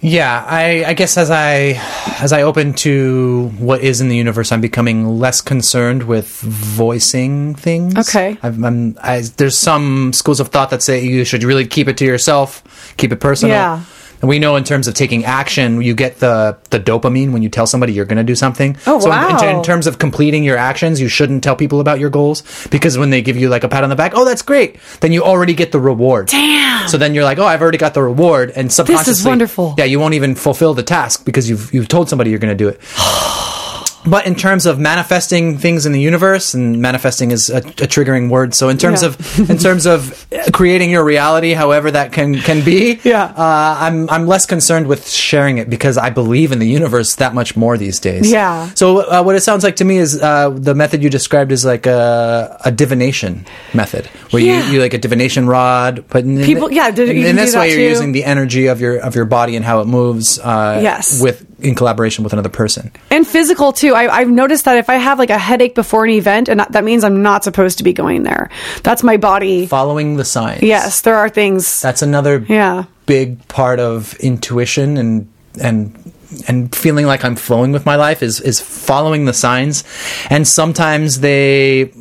Yeah, 0.02 0.44
I, 0.48 0.84
I 0.86 0.94
guess 0.94 1.16
as 1.16 1.30
I 1.30 1.80
as 2.20 2.34
I 2.34 2.42
open 2.42 2.74
to 2.86 3.50
what 3.60 3.82
is 3.82 4.02
in 4.02 4.10
the 4.10 4.16
universe, 4.16 4.52
I'm 4.52 4.62
becoming 4.62 5.20
less 5.20 5.42
concerned 5.42 6.04
with 6.04 6.28
voicing 6.42 7.54
things. 7.54 7.96
Okay. 8.10 8.38
I've, 8.42 8.64
I'm, 8.64 8.98
I, 9.02 9.22
there's 9.38 9.58
some 9.58 10.12
schools 10.14 10.40
of 10.40 10.48
thought 10.48 10.72
that 10.72 10.82
say 10.82 11.04
you 11.04 11.24
should 11.24 11.44
really 11.44 11.68
keep 11.68 11.88
it 11.88 11.98
to 11.98 12.06
yourself, 12.06 12.94
keep 12.98 13.12
it 13.12 13.20
personal. 13.20 13.56
Yeah. 13.56 13.84
And 14.22 14.30
we 14.30 14.40
know 14.40 14.56
in 14.56 14.64
terms 14.64 14.88
of 14.88 14.94
taking 14.94 15.26
action, 15.26 15.82
you 15.82 15.96
get 15.96 16.20
the 16.20 16.58
the 16.70 16.80
dopamine 16.80 17.32
when 17.32 17.42
you 17.42 17.50
tell 17.50 17.66
somebody 17.68 17.94
you're 17.94 18.06
going 18.06 18.18
to 18.18 18.24
do 18.24 18.36
something. 18.36 18.78
Oh, 18.88 19.00
so 19.00 19.12
in- 19.12 19.50
in, 19.50 19.58
in 19.58 19.64
terms 19.64 19.88
of 19.88 19.98
completing 19.98 20.44
your 20.44 20.58
actions, 20.58 21.02
you 21.02 21.08
shouldn't 21.08 21.44
tell 21.44 21.56
people 21.56 21.80
about 21.80 22.00
your 22.00 22.10
goals 22.10 22.44
because 22.68 22.98
when 22.98 23.10
they 23.10 23.22
give 23.22 23.36
you 23.38 23.50
like 23.50 23.64
a 23.64 23.70
pat 23.70 23.84
on 23.84 23.90
the 23.90 23.96
back, 23.96 24.14
oh, 24.16 24.26
that's 24.26 24.42
great, 24.42 24.78
then 25.00 25.12
you 25.12 25.24
already 25.24 25.54
get 25.54 25.72
the 25.72 25.80
reward. 25.80 26.28
Damn. 26.28 26.88
So 26.88 26.98
then 26.98 27.16
you're 27.16 27.24
like, 27.24 27.40
oh, 27.40 27.46
I've 27.46 27.62
already 27.62 27.78
got 27.78 27.94
the 27.94 28.04
reward, 28.04 28.52
and 28.56 28.72
subconsciously, 28.72 29.12
this 29.12 29.20
is 29.20 29.26
wonderful. 29.26 29.76
Yeah, 29.78 29.86
you 29.86 30.00
won't 30.00 30.14
even 30.14 30.36
fulfill 30.36 30.74
the 30.74 30.84
task 30.84 31.26
because 31.26 31.50
you've 31.50 31.74
you've 31.74 31.88
told 31.88 32.10
somebody 32.10 32.30
you're 32.30 32.40
going 32.40 32.56
to 32.58 32.64
do 32.64 32.70
it. 32.70 32.80
But 34.06 34.26
in 34.26 34.34
terms 34.36 34.66
of 34.66 34.80
manifesting 34.80 35.58
things 35.60 35.86
in 35.86 35.92
the 35.92 36.02
universe, 36.02 36.54
and 36.56 36.82
manifesting 36.82 37.30
is 37.32 37.50
a, 37.52 37.58
a 37.58 37.62
triggering 37.88 38.30
word. 38.30 38.54
So 38.56 38.70
in 38.70 38.78
terms 38.78 39.02
Yeah. 39.04 39.10
of 39.10 39.50
in 39.50 39.58
terms 39.58 39.86
of 39.86 40.26
creating 40.52 40.90
your 40.90 41.04
reality, 41.04 41.54
however 41.54 41.92
that 41.92 42.12
can 42.12 42.36
can 42.42 42.64
be, 42.66 43.00
Yeah. 43.04 43.26
uh, 43.26 43.78
I'm 43.80 44.10
I'm 44.10 44.26
less 44.28 44.46
concerned 44.48 44.88
with 44.88 45.08
sharing 45.08 45.60
it 45.60 45.70
because 45.70 45.98
I 45.98 46.10
believe 46.10 46.52
in 46.52 46.60
the 46.60 46.68
universe 46.68 47.16
that 47.18 47.36
much 47.36 47.56
more 47.56 47.78
these 47.78 48.00
days. 48.00 48.32
Yeah. 48.32 48.70
So 48.76 49.02
uh, 49.06 49.22
what 49.24 49.36
it 49.36 49.42
sounds 49.42 49.64
like 49.64 49.76
to 49.78 49.86
me 49.86 49.98
is 49.98 50.20
uh, 50.22 50.50
the 50.50 50.74
method 50.74 51.04
you 51.04 51.10
described 51.10 51.52
is 51.52 51.64
like 51.64 51.86
a, 51.86 52.58
a 52.66 52.72
divination 52.72 53.46
method, 53.74 54.08
where 54.32 54.42
Yeah. 54.42 54.66
you, 54.68 54.74
you 54.74 54.82
like 54.82 54.94
a 54.96 54.98
divination 54.98 55.46
rod, 55.48 56.06
but 56.10 56.24
in, 56.24 56.42
People- 56.44 56.72
yeah, 56.72 56.90
did- 56.92 57.10
in, 57.10 57.18
in 57.26 57.36
this 57.36 57.56
way 57.56 57.70
you're 57.72 57.90
using 57.90 58.14
the 58.14 58.24
energy 58.24 58.66
of 58.68 58.82
your 58.82 58.98
of 58.98 59.16
your 59.16 59.26
body 59.26 59.56
and 59.56 59.64
how 59.66 59.82
it 59.82 59.86
moves. 59.88 60.40
Uh, 60.40 60.80
Yes. 60.82 61.22
with 61.22 61.46
in 61.62 61.76
collaboration 61.76 62.24
with 62.24 62.34
another 62.34 62.50
person. 62.50 62.92
and 63.10 63.26
physical 63.28 63.72
too. 63.74 63.94
I, 63.94 64.14
I've 64.14 64.30
noticed 64.30 64.66
that 64.66 64.78
if 64.78 64.90
I 64.90 64.96
have 64.96 65.20
like 65.20 65.30
a 65.30 65.38
headache 65.38 65.76
before 65.76 66.04
an 66.06 66.12
event, 66.12 66.50
and 66.50 66.60
that 66.60 66.84
means 66.84 67.04
I'm 67.04 67.22
not 67.22 67.44
supposed 67.44 67.78
to 67.78 67.84
be 67.84 67.94
going 67.94 68.24
there. 68.24 68.50
That's 68.84 69.04
my 69.04 69.18
body. 69.18 69.66
Following 69.68 70.18
the 70.18 70.26
signs. 70.26 70.64
Yes, 70.64 71.02
there 71.02 71.16
are 71.16 71.30
things. 71.30 71.82
that's 71.82 72.02
another 72.02 72.46
Yeah. 72.48 72.86
big 73.06 73.48
part 73.48 73.80
of 73.80 74.14
intuition 74.20 74.98
and 74.98 75.28
and 75.62 76.12
and 76.48 76.74
feeling 76.74 77.06
like 77.06 77.26
I'm 77.26 77.36
flowing 77.36 77.74
with 77.74 77.86
my 77.86 77.96
life 77.98 78.24
is 78.24 78.40
is 78.40 78.62
following 78.62 79.26
the 79.26 79.34
signs, 79.34 79.84
and 80.30 80.48
sometimes 80.48 81.20
they 81.20 81.92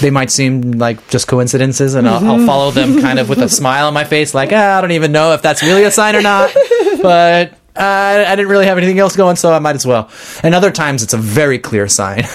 they 0.00 0.10
might 0.10 0.30
seem 0.30 0.72
like 0.72 1.06
just 1.08 1.28
coincidences, 1.28 1.94
and 1.94 2.08
I'll, 2.08 2.18
Mm-hmm. 2.20 2.30
I'll 2.40 2.46
follow 2.46 2.70
them 2.70 3.00
kind 3.00 3.18
of 3.18 3.28
with 3.28 3.38
a 3.40 3.48
smile 3.60 3.86
on 3.86 3.94
my 3.94 4.04
face, 4.04 4.32
like 4.34 4.50
ah, 4.52 4.78
I 4.78 4.80
don't 4.80 4.92
even 4.92 5.12
know 5.12 5.34
if 5.34 5.42
that's 5.42 5.62
really 5.62 5.84
a 5.84 5.90
sign 5.90 6.16
or 6.16 6.22
not, 6.22 6.50
but. 7.02 7.58
Uh, 7.76 8.24
I 8.26 8.36
didn't 8.36 8.48
really 8.48 8.66
have 8.66 8.78
anything 8.78 8.98
else 9.00 9.16
going, 9.16 9.34
so 9.36 9.52
I 9.52 9.58
might 9.58 9.74
as 9.74 9.84
well. 9.84 10.08
And 10.44 10.54
other 10.54 10.70
times, 10.70 11.02
it's 11.02 11.12
a 11.12 11.18
very 11.18 11.58
clear 11.58 11.88
sign. 11.88 12.24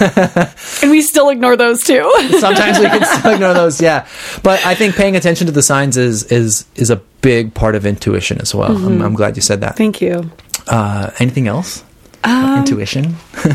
And 0.82 0.90
we 0.90 1.02
still 1.02 1.28
ignore 1.28 1.56
those 1.56 1.82
too. 1.82 2.10
Sometimes 2.38 2.78
we 2.78 2.86
can 2.86 3.04
still 3.04 3.34
ignore 3.34 3.54
those, 3.54 3.80
yeah. 3.80 4.06
But 4.42 4.64
I 4.64 4.74
think 4.74 4.94
paying 4.94 5.16
attention 5.16 5.46
to 5.46 5.52
the 5.52 5.62
signs 5.62 5.96
is 5.96 6.24
is 6.24 6.64
is 6.76 6.90
a 6.90 6.96
big 7.22 7.54
part 7.54 7.74
of 7.74 7.84
intuition 7.84 8.40
as 8.40 8.54
well. 8.54 8.74
I'm, 8.74 9.02
I'm 9.02 9.14
glad 9.14 9.36
you 9.36 9.42
said 9.42 9.60
that. 9.60 9.76
Thank 9.76 10.00
you. 10.00 10.30
Uh, 10.66 11.10
anything 11.18 11.48
else? 11.48 11.84
Um, 12.22 12.58
intuition. 12.58 13.16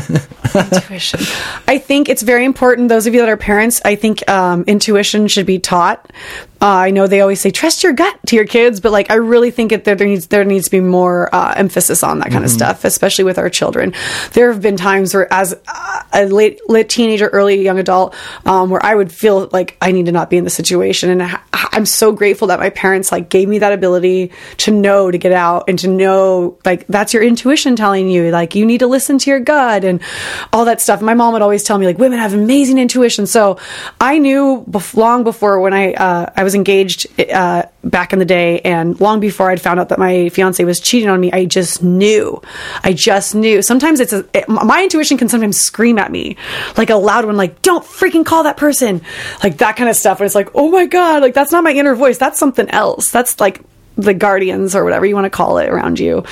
Intuition. 0.54 1.20
I 1.68 1.78
think 1.78 2.08
it's 2.08 2.22
very 2.22 2.44
important. 2.44 2.88
Those 2.88 3.06
of 3.06 3.14
you 3.14 3.20
that 3.20 3.28
are 3.28 3.36
parents, 3.36 3.80
I 3.84 3.94
think 3.94 4.28
um, 4.28 4.64
intuition 4.66 5.28
should 5.28 5.46
be 5.46 5.60
taught. 5.60 6.12
Uh, 6.60 6.66
I 6.66 6.90
know 6.90 7.06
they 7.06 7.20
always 7.20 7.40
say 7.40 7.50
trust 7.50 7.82
your 7.82 7.92
gut 7.92 8.18
to 8.26 8.36
your 8.36 8.46
kids, 8.46 8.80
but 8.80 8.92
like 8.92 9.10
I 9.10 9.14
really 9.14 9.50
think 9.50 9.72
it, 9.72 9.84
there, 9.84 9.94
there 9.94 10.06
needs 10.06 10.26
there 10.28 10.44
needs 10.44 10.66
to 10.66 10.70
be 10.70 10.80
more 10.80 11.34
uh, 11.34 11.54
emphasis 11.56 12.02
on 12.02 12.20
that 12.20 12.30
kind 12.30 12.44
of 12.44 12.50
stuff, 12.50 12.84
especially 12.84 13.24
with 13.24 13.38
our 13.38 13.50
children. 13.50 13.92
There 14.32 14.50
have 14.52 14.62
been 14.62 14.76
times 14.76 15.12
where, 15.12 15.32
as 15.32 15.54
uh, 15.68 16.02
a 16.12 16.26
late 16.26 16.60
late 16.68 16.88
teenager, 16.88 17.28
early 17.28 17.62
young 17.62 17.78
adult, 17.78 18.14
um, 18.46 18.70
where 18.70 18.84
I 18.84 18.94
would 18.94 19.12
feel 19.12 19.48
like 19.52 19.76
I 19.80 19.92
need 19.92 20.06
to 20.06 20.12
not 20.12 20.30
be 20.30 20.38
in 20.38 20.44
the 20.44 20.50
situation, 20.50 21.10
and 21.10 21.22
I, 21.22 21.40
I'm 21.52 21.84
so 21.86 22.12
grateful 22.12 22.48
that 22.48 22.58
my 22.58 22.70
parents 22.70 23.12
like 23.12 23.28
gave 23.28 23.48
me 23.48 23.58
that 23.58 23.72
ability 23.72 24.32
to 24.58 24.70
know 24.70 25.10
to 25.10 25.18
get 25.18 25.32
out 25.32 25.64
and 25.68 25.78
to 25.80 25.88
know 25.88 26.58
like 26.64 26.86
that's 26.86 27.12
your 27.12 27.22
intuition 27.22 27.76
telling 27.76 28.08
you 28.08 28.30
like 28.30 28.54
you 28.54 28.64
need 28.64 28.78
to 28.78 28.86
listen 28.86 29.18
to 29.18 29.30
your 29.30 29.40
gut 29.40 29.84
and 29.84 30.00
all 30.52 30.64
that 30.64 30.80
stuff. 30.80 31.02
My 31.02 31.14
mom 31.14 31.34
would 31.34 31.42
always 31.42 31.64
tell 31.64 31.76
me 31.76 31.84
like 31.84 31.98
women 31.98 32.18
have 32.18 32.32
amazing 32.32 32.78
intuition. 32.78 33.26
So 33.26 33.58
I 34.00 34.18
knew 34.18 34.64
bef- 34.68 34.96
long 34.96 35.22
before 35.22 35.60
when 35.60 35.74
I 35.74 35.92
uh, 35.92 36.32
I 36.34 36.45
was 36.46 36.54
engaged 36.54 37.08
uh, 37.30 37.64
back 37.82 38.12
in 38.12 38.20
the 38.20 38.24
day, 38.24 38.60
and 38.60 38.98
long 39.00 39.18
before 39.18 39.50
I'd 39.50 39.60
found 39.60 39.80
out 39.80 39.88
that 39.88 39.98
my 39.98 40.28
fiance 40.28 40.62
was 40.64 40.78
cheating 40.78 41.08
on 41.08 41.20
me, 41.20 41.32
I 41.32 41.44
just 41.44 41.82
knew. 41.82 42.40
I 42.84 42.92
just 42.92 43.34
knew. 43.34 43.62
Sometimes 43.62 43.98
it's 43.98 44.12
a, 44.12 44.24
it, 44.32 44.48
my 44.48 44.84
intuition 44.84 45.18
can 45.18 45.28
sometimes 45.28 45.58
scream 45.58 45.98
at 45.98 46.12
me 46.12 46.36
like 46.76 46.88
a 46.88 46.94
loud 46.94 47.24
one, 47.24 47.36
like 47.36 47.62
"Don't 47.62 47.84
freaking 47.84 48.24
call 48.24 48.44
that 48.44 48.56
person," 48.56 49.02
like 49.42 49.58
that 49.58 49.74
kind 49.74 49.90
of 49.90 49.96
stuff. 49.96 50.20
And 50.20 50.26
it's 50.26 50.36
like, 50.36 50.50
oh 50.54 50.70
my 50.70 50.86
god, 50.86 51.20
like 51.20 51.34
that's 51.34 51.50
not 51.50 51.64
my 51.64 51.72
inner 51.72 51.96
voice. 51.96 52.16
That's 52.16 52.38
something 52.38 52.70
else. 52.70 53.10
That's 53.10 53.40
like 53.40 53.60
the 53.96 54.14
guardians 54.14 54.74
or 54.76 54.84
whatever 54.84 55.06
you 55.06 55.14
want 55.14 55.24
to 55.24 55.30
call 55.30 55.58
it 55.58 55.68
around 55.68 55.98
you 55.98 56.22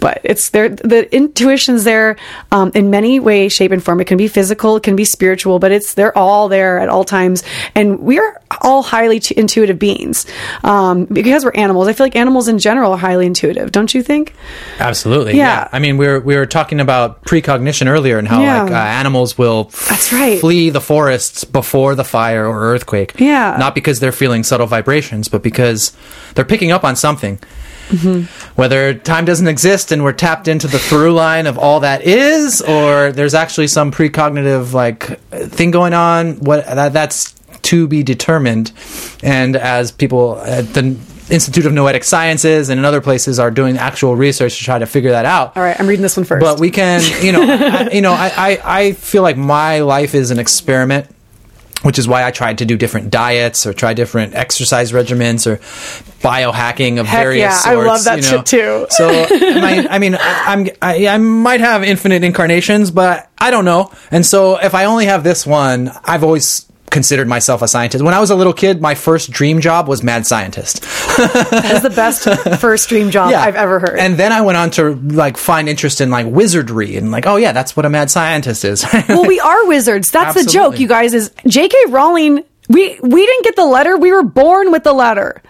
but 0.00 0.20
it's 0.24 0.50
there 0.50 0.68
the 0.68 1.08
intuition's 1.14 1.84
there 1.84 2.16
um, 2.50 2.70
in 2.74 2.90
many 2.90 3.20
ways 3.20 3.52
shape 3.52 3.70
and 3.72 3.82
form 3.82 4.00
it 4.00 4.06
can 4.06 4.16
be 4.16 4.28
physical 4.28 4.76
it 4.76 4.82
can 4.82 4.96
be 4.96 5.04
spiritual 5.04 5.58
but 5.58 5.70
it's 5.72 5.94
they're 5.94 6.16
all 6.16 6.48
there 6.48 6.78
at 6.78 6.88
all 6.88 7.04
times 7.04 7.42
and 7.74 8.00
we're 8.00 8.40
all 8.60 8.82
highly 8.82 9.20
t- 9.20 9.34
intuitive 9.36 9.78
beings 9.78 10.26
um, 10.64 11.04
because 11.06 11.44
we're 11.44 11.52
animals 11.54 11.86
i 11.88 11.92
feel 11.92 12.04
like 12.06 12.16
animals 12.16 12.48
in 12.48 12.58
general 12.58 12.92
are 12.92 12.98
highly 12.98 13.26
intuitive 13.26 13.70
don't 13.72 13.94
you 13.94 14.02
think 14.02 14.34
Absolutely. 14.78 15.36
Yeah. 15.36 15.68
I 15.72 15.78
mean, 15.78 15.96
we 15.96 16.06
were 16.06 16.20
we 16.20 16.36
were 16.36 16.46
talking 16.46 16.80
about 16.80 17.22
precognition 17.24 17.88
earlier 17.88 18.18
and 18.18 18.26
how 18.26 18.40
Yeah. 18.40 18.62
like 18.64 18.72
uh, 18.72 18.74
animals 18.74 19.38
will 19.38 19.64
That's 19.88 20.12
right. 20.12 20.40
flee 20.40 20.70
the 20.70 20.80
forests 20.80 21.44
before 21.44 21.94
the 21.94 22.04
fire 22.04 22.46
or 22.46 22.60
earthquake. 22.72 23.14
Yeah. 23.18 23.56
Not 23.58 23.74
because 23.74 24.00
they're 24.00 24.12
feeling 24.12 24.42
subtle 24.42 24.66
vibrations, 24.66 25.28
but 25.28 25.42
because 25.42 25.92
they're 26.34 26.44
picking 26.44 26.72
up 26.72 26.84
on 26.84 26.96
something. 26.96 27.11
Mm-hmm. 27.88 28.54
Whether 28.54 28.94
time 28.94 29.24
doesn't 29.24 29.48
exist 29.48 29.92
and 29.92 30.02
we're 30.02 30.12
tapped 30.12 30.48
into 30.48 30.66
the 30.66 30.78
through 30.78 31.12
line 31.12 31.46
of 31.46 31.58
all 31.58 31.80
that 31.80 32.02
is, 32.02 32.62
or 32.62 33.12
there's 33.12 33.34
actually 33.34 33.66
some 33.66 33.90
precognitive 33.90 34.72
like 34.72 35.20
thing 35.30 35.70
going 35.72 35.92
on. 35.92 36.36
What 36.36 36.64
that, 36.64 36.92
that's 36.92 37.32
to 37.62 37.86
be 37.86 38.02
determined. 38.02 38.72
And 39.22 39.56
as 39.56 39.92
people 39.92 40.38
at 40.40 40.72
the 40.74 40.96
Institute 41.30 41.66
of 41.66 41.72
Noetic 41.72 42.04
Sciences 42.04 42.68
and 42.68 42.78
in 42.78 42.84
other 42.84 43.00
places 43.00 43.38
are 43.38 43.50
doing 43.50 43.78
actual 43.78 44.16
research 44.16 44.58
to 44.58 44.64
try 44.64 44.78
to 44.78 44.86
figure 44.86 45.12
that 45.12 45.24
out. 45.24 45.56
all 45.56 45.62
right 45.62 45.78
i'm 45.78 45.86
reading 45.86 46.02
this 46.02 46.16
one 46.16 46.24
first 46.24 46.42
But 46.42 46.60
we 46.60 46.70
can, 46.70 47.00
you 47.24 47.32
know, 47.32 47.42
I, 47.42 47.88
you 47.90 48.02
know, 48.02 48.12
I, 48.12 48.32
I, 48.36 48.78
I 48.80 48.92
feel 48.92 49.22
like 49.22 49.36
my 49.36 49.80
life 49.80 50.14
is 50.14 50.30
an 50.30 50.38
experiment, 50.38 51.08
which 51.82 51.98
is 51.98 52.08
why 52.08 52.24
I 52.24 52.30
tried 52.30 52.58
to 52.58 52.64
do 52.64 52.76
different 52.76 53.10
diets 53.10 53.66
or 53.66 53.72
try 53.72 53.94
different 53.94 54.34
exercise 54.34 54.92
regimens 54.92 55.46
or 55.46 55.58
biohacking 56.22 57.00
of 57.00 57.06
Heck 57.06 57.24
various 57.24 57.64
yeah, 57.64 57.70
I 57.70 57.74
sorts. 57.74 57.86
love 57.88 58.04
that 58.04 58.16
you 58.16 58.22
know. 58.22 58.36
shit 58.38 58.46
too. 58.46 58.86
So, 58.90 59.08
my, 59.60 59.86
I 59.90 59.98
mean, 59.98 60.14
I, 60.14 60.44
I'm, 60.46 60.68
I, 60.80 61.06
I 61.08 61.18
might 61.18 61.60
have 61.60 61.82
infinite 61.82 62.24
incarnations, 62.24 62.90
but 62.90 63.30
I 63.38 63.50
don't 63.50 63.64
know. 63.64 63.92
And 64.10 64.24
so, 64.24 64.58
if 64.58 64.74
I 64.74 64.84
only 64.86 65.06
have 65.06 65.24
this 65.24 65.46
one, 65.46 65.90
I've 66.04 66.24
always 66.24 66.70
considered 66.92 67.26
myself 67.26 67.62
a 67.62 67.68
scientist. 67.68 68.04
When 68.04 68.14
I 68.14 68.20
was 68.20 68.30
a 68.30 68.36
little 68.36 68.52
kid, 68.52 68.80
my 68.80 68.94
first 68.94 69.30
dream 69.30 69.60
job 69.60 69.88
was 69.88 70.02
mad 70.02 70.26
scientist. 70.26 70.82
That's 71.16 71.82
the 71.82 71.90
best 71.90 72.24
first 72.60 72.88
dream 72.88 73.10
job 73.10 73.32
I've 73.34 73.56
ever 73.56 73.80
heard. 73.80 73.98
And 73.98 74.16
then 74.16 74.30
I 74.30 74.42
went 74.42 74.58
on 74.58 74.70
to 74.72 74.94
like 74.94 75.36
find 75.36 75.68
interest 75.68 76.00
in 76.00 76.10
like 76.10 76.26
wizardry 76.26 76.96
and 76.96 77.10
like, 77.10 77.26
oh 77.26 77.36
yeah, 77.36 77.52
that's 77.52 77.76
what 77.76 77.86
a 77.86 77.90
mad 77.90 78.10
scientist 78.10 78.64
is. 78.64 78.84
well, 79.08 79.26
we 79.26 79.40
are 79.40 79.66
wizards. 79.66 80.10
That's 80.10 80.34
the 80.34 80.48
joke, 80.48 80.78
you 80.78 80.86
guys. 80.86 81.14
Is 81.14 81.32
J.K. 81.46 81.76
Rowling? 81.88 82.44
We 82.68 82.98
we 83.00 83.26
didn't 83.26 83.44
get 83.44 83.56
the 83.56 83.64
letter. 83.64 83.96
We 83.96 84.12
were 84.12 84.22
born 84.22 84.70
with 84.70 84.84
the 84.84 84.92
letter. 84.92 85.42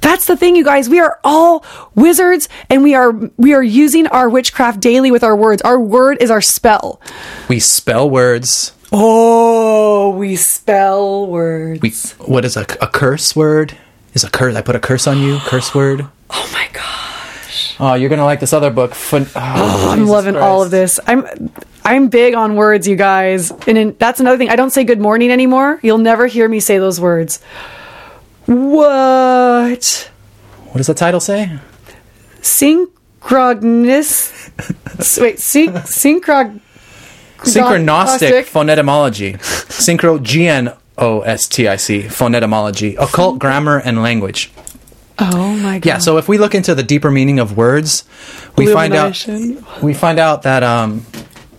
That's 0.00 0.26
the 0.26 0.36
thing, 0.36 0.54
you 0.54 0.64
guys. 0.64 0.88
We 0.88 1.00
are 1.00 1.18
all 1.24 1.64
wizards, 1.94 2.48
and 2.70 2.82
we 2.82 2.94
are 2.94 3.12
we 3.36 3.52
are 3.54 3.62
using 3.62 4.06
our 4.06 4.28
witchcraft 4.28 4.80
daily 4.80 5.10
with 5.10 5.24
our 5.24 5.34
words. 5.34 5.60
Our 5.62 5.80
word 5.80 6.18
is 6.20 6.30
our 6.30 6.40
spell. 6.40 7.00
we 7.48 7.58
spell 7.58 8.08
words. 8.08 8.72
Oh, 8.92 10.10
we 10.18 10.36
spell 10.36 11.26
words. 11.26 11.80
We 11.80 11.90
what 12.26 12.44
is 12.44 12.56
a, 12.58 12.62
a 12.80 12.86
curse 12.88 13.34
word? 13.34 13.76
Is 14.14 14.22
a 14.24 14.30
curse? 14.30 14.54
I 14.54 14.60
put 14.60 14.76
a 14.76 14.80
curse 14.80 15.06
on 15.06 15.18
you. 15.18 15.38
Curse 15.40 15.74
word. 15.74 16.06
oh 16.30 16.50
my 16.52 16.68
gosh, 16.74 17.74
Oh, 17.80 17.94
you're 17.94 18.10
gonna 18.10 18.24
like 18.26 18.40
this 18.40 18.52
other 18.52 18.70
book. 18.70 18.94
Fun- 18.94 19.26
oh, 19.34 19.90
I'm 19.90 20.06
loving 20.06 20.36
all 20.36 20.62
of 20.62 20.70
this. 20.70 21.00
I'm 21.06 21.26
I'm 21.84 22.08
big 22.08 22.34
on 22.34 22.54
words, 22.54 22.86
you 22.86 22.96
guys, 22.96 23.50
and 23.66 23.78
in, 23.78 23.96
that's 23.98 24.20
another 24.20 24.36
thing. 24.36 24.50
I 24.50 24.56
don't 24.56 24.70
say 24.70 24.84
good 24.84 25.00
morning 25.00 25.30
anymore. 25.30 25.80
You'll 25.82 25.98
never 25.98 26.26
hear 26.26 26.46
me 26.48 26.60
say 26.60 26.78
those 26.78 27.00
words. 27.00 27.42
What? 28.46 30.10
What 30.66 30.76
does 30.76 30.86
the 30.86 30.94
title 30.94 31.20
say? 31.20 31.58
synchronous 32.42 34.50
wait 35.18 35.38
syn- 35.38 35.72
synchrog 35.74 36.60
Synchrognostic 37.42 38.44
phonetymology. 38.46 39.34
Synchro 39.68 40.22
G 40.22 40.48
N 40.48 40.72
O 40.98 41.20
S 41.22 41.48
T 41.48 41.68
I 41.68 41.76
C 41.76 42.02
phonetymology. 42.02 42.96
Occult 42.98 43.38
grammar 43.38 43.78
and 43.78 44.02
language. 44.02 44.50
oh 45.18 45.54
my 45.56 45.78
god 45.78 45.86
Yeah, 45.86 45.98
so 45.98 46.18
if 46.18 46.28
we 46.28 46.38
look 46.38 46.54
into 46.54 46.74
the 46.74 46.82
deeper 46.82 47.10
meaning 47.10 47.38
of 47.38 47.56
words, 47.56 48.04
we 48.56 48.66
find 48.72 48.94
out 48.94 49.26
we 49.82 49.94
find 49.94 50.18
out 50.18 50.42
that 50.42 50.62
um 50.62 51.04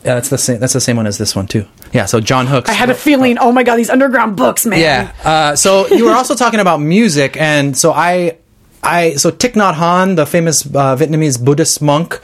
yeah, 0.04 0.16
that's 0.16 0.30
the 0.30 0.38
same 0.38 0.60
that's 0.60 0.74
the 0.74 0.82
same 0.82 0.98
one 0.98 1.08
as 1.08 1.18
this 1.18 1.36
one 1.36 1.48
too. 1.48 1.66
Yeah, 1.94 2.06
so 2.06 2.20
John 2.20 2.48
Hooks. 2.48 2.70
i 2.70 2.74
had 2.74 2.90
a 2.90 2.96
feeling 2.96 3.38
oh 3.38 3.52
my 3.52 3.64
god 3.64 3.76
these 3.78 3.90
underground 3.90 4.36
books 4.36 4.66
man 4.66 4.80
Yeah. 4.80 5.12
Uh, 5.24 5.56
so 5.56 5.88
you 5.88 6.06
were 6.06 6.14
also 6.16 6.36
talking 6.36 6.60
about 6.60 6.78
music, 6.80 7.38
and 7.38 7.78
so 7.78 7.92
I, 7.94 8.38
I, 8.82 9.14
so 9.16 9.32
Thich 9.32 9.54
Nhat 9.54 9.76
Hanh, 9.76 10.16
the 10.16 10.26
famous 10.26 10.66
uh, 10.66 10.96
Vietnamese 10.98 11.40
Buddhist 11.44 11.82
monk, 11.82 12.20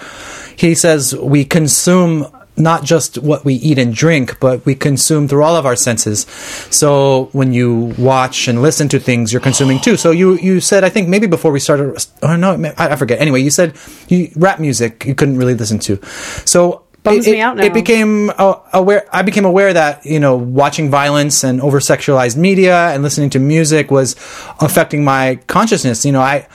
he 0.57 0.73
says 0.75 1.15
we 1.15 1.45
consume 1.45 2.25
not 2.59 2.83
just 2.83 3.17
what 3.17 3.45
we 3.45 3.55
eat 3.55 3.77
and 3.77 3.93
drink, 3.93 4.39
but 4.39 4.65
we 4.65 4.75
consume 4.75 5.27
through 5.27 5.43
all 5.43 5.55
of 5.55 5.65
our 5.65 5.75
senses. 5.75 6.21
So 6.69 7.29
when 7.31 7.53
you 7.53 7.93
watch 7.97 8.47
and 8.47 8.61
listen 8.61 8.89
to 8.89 8.99
things, 8.99 9.31
you're 9.33 9.41
consuming 9.41 9.79
too. 9.79 9.97
So 9.97 10.11
you 10.11 10.35
you 10.37 10.59
said 10.59 10.83
I 10.83 10.89
think 10.89 11.07
maybe 11.09 11.27
before 11.27 11.51
we 11.51 11.59
started, 11.59 11.95
or 12.21 12.37
no, 12.37 12.51
I, 12.77 12.89
I 12.89 12.95
forget. 12.95 13.19
Anyway, 13.19 13.41
you 13.41 13.51
said 13.51 13.75
you, 14.07 14.29
rap 14.35 14.59
music 14.59 15.05
you 15.05 15.15
couldn't 15.15 15.37
really 15.37 15.55
listen 15.55 15.79
to. 15.79 15.99
So 16.45 16.83
Bums 17.01 17.27
it, 17.27 17.31
me 17.31 17.39
out 17.39 17.57
it- 17.59 17.67
it 17.67 17.73
became 17.73 18.29
uh, 18.37 18.55
aware. 18.73 19.07
I 19.13 19.21
became 19.21 19.45
aware 19.45 19.71
that 19.73 20.05
you 20.05 20.19
know 20.19 20.35
watching 20.35 20.89
violence 20.91 21.45
and 21.45 21.61
over 21.61 21.79
sexualized 21.79 22.35
media 22.35 22.89
and 22.89 23.03
listening 23.03 23.29
to 23.31 23.39
music 23.39 23.89
was 23.89 24.15
affecting 24.59 25.05
my 25.05 25.35
consciousness. 25.47 26.03
You 26.03 26.11
know, 26.11 26.19
I 26.21 26.45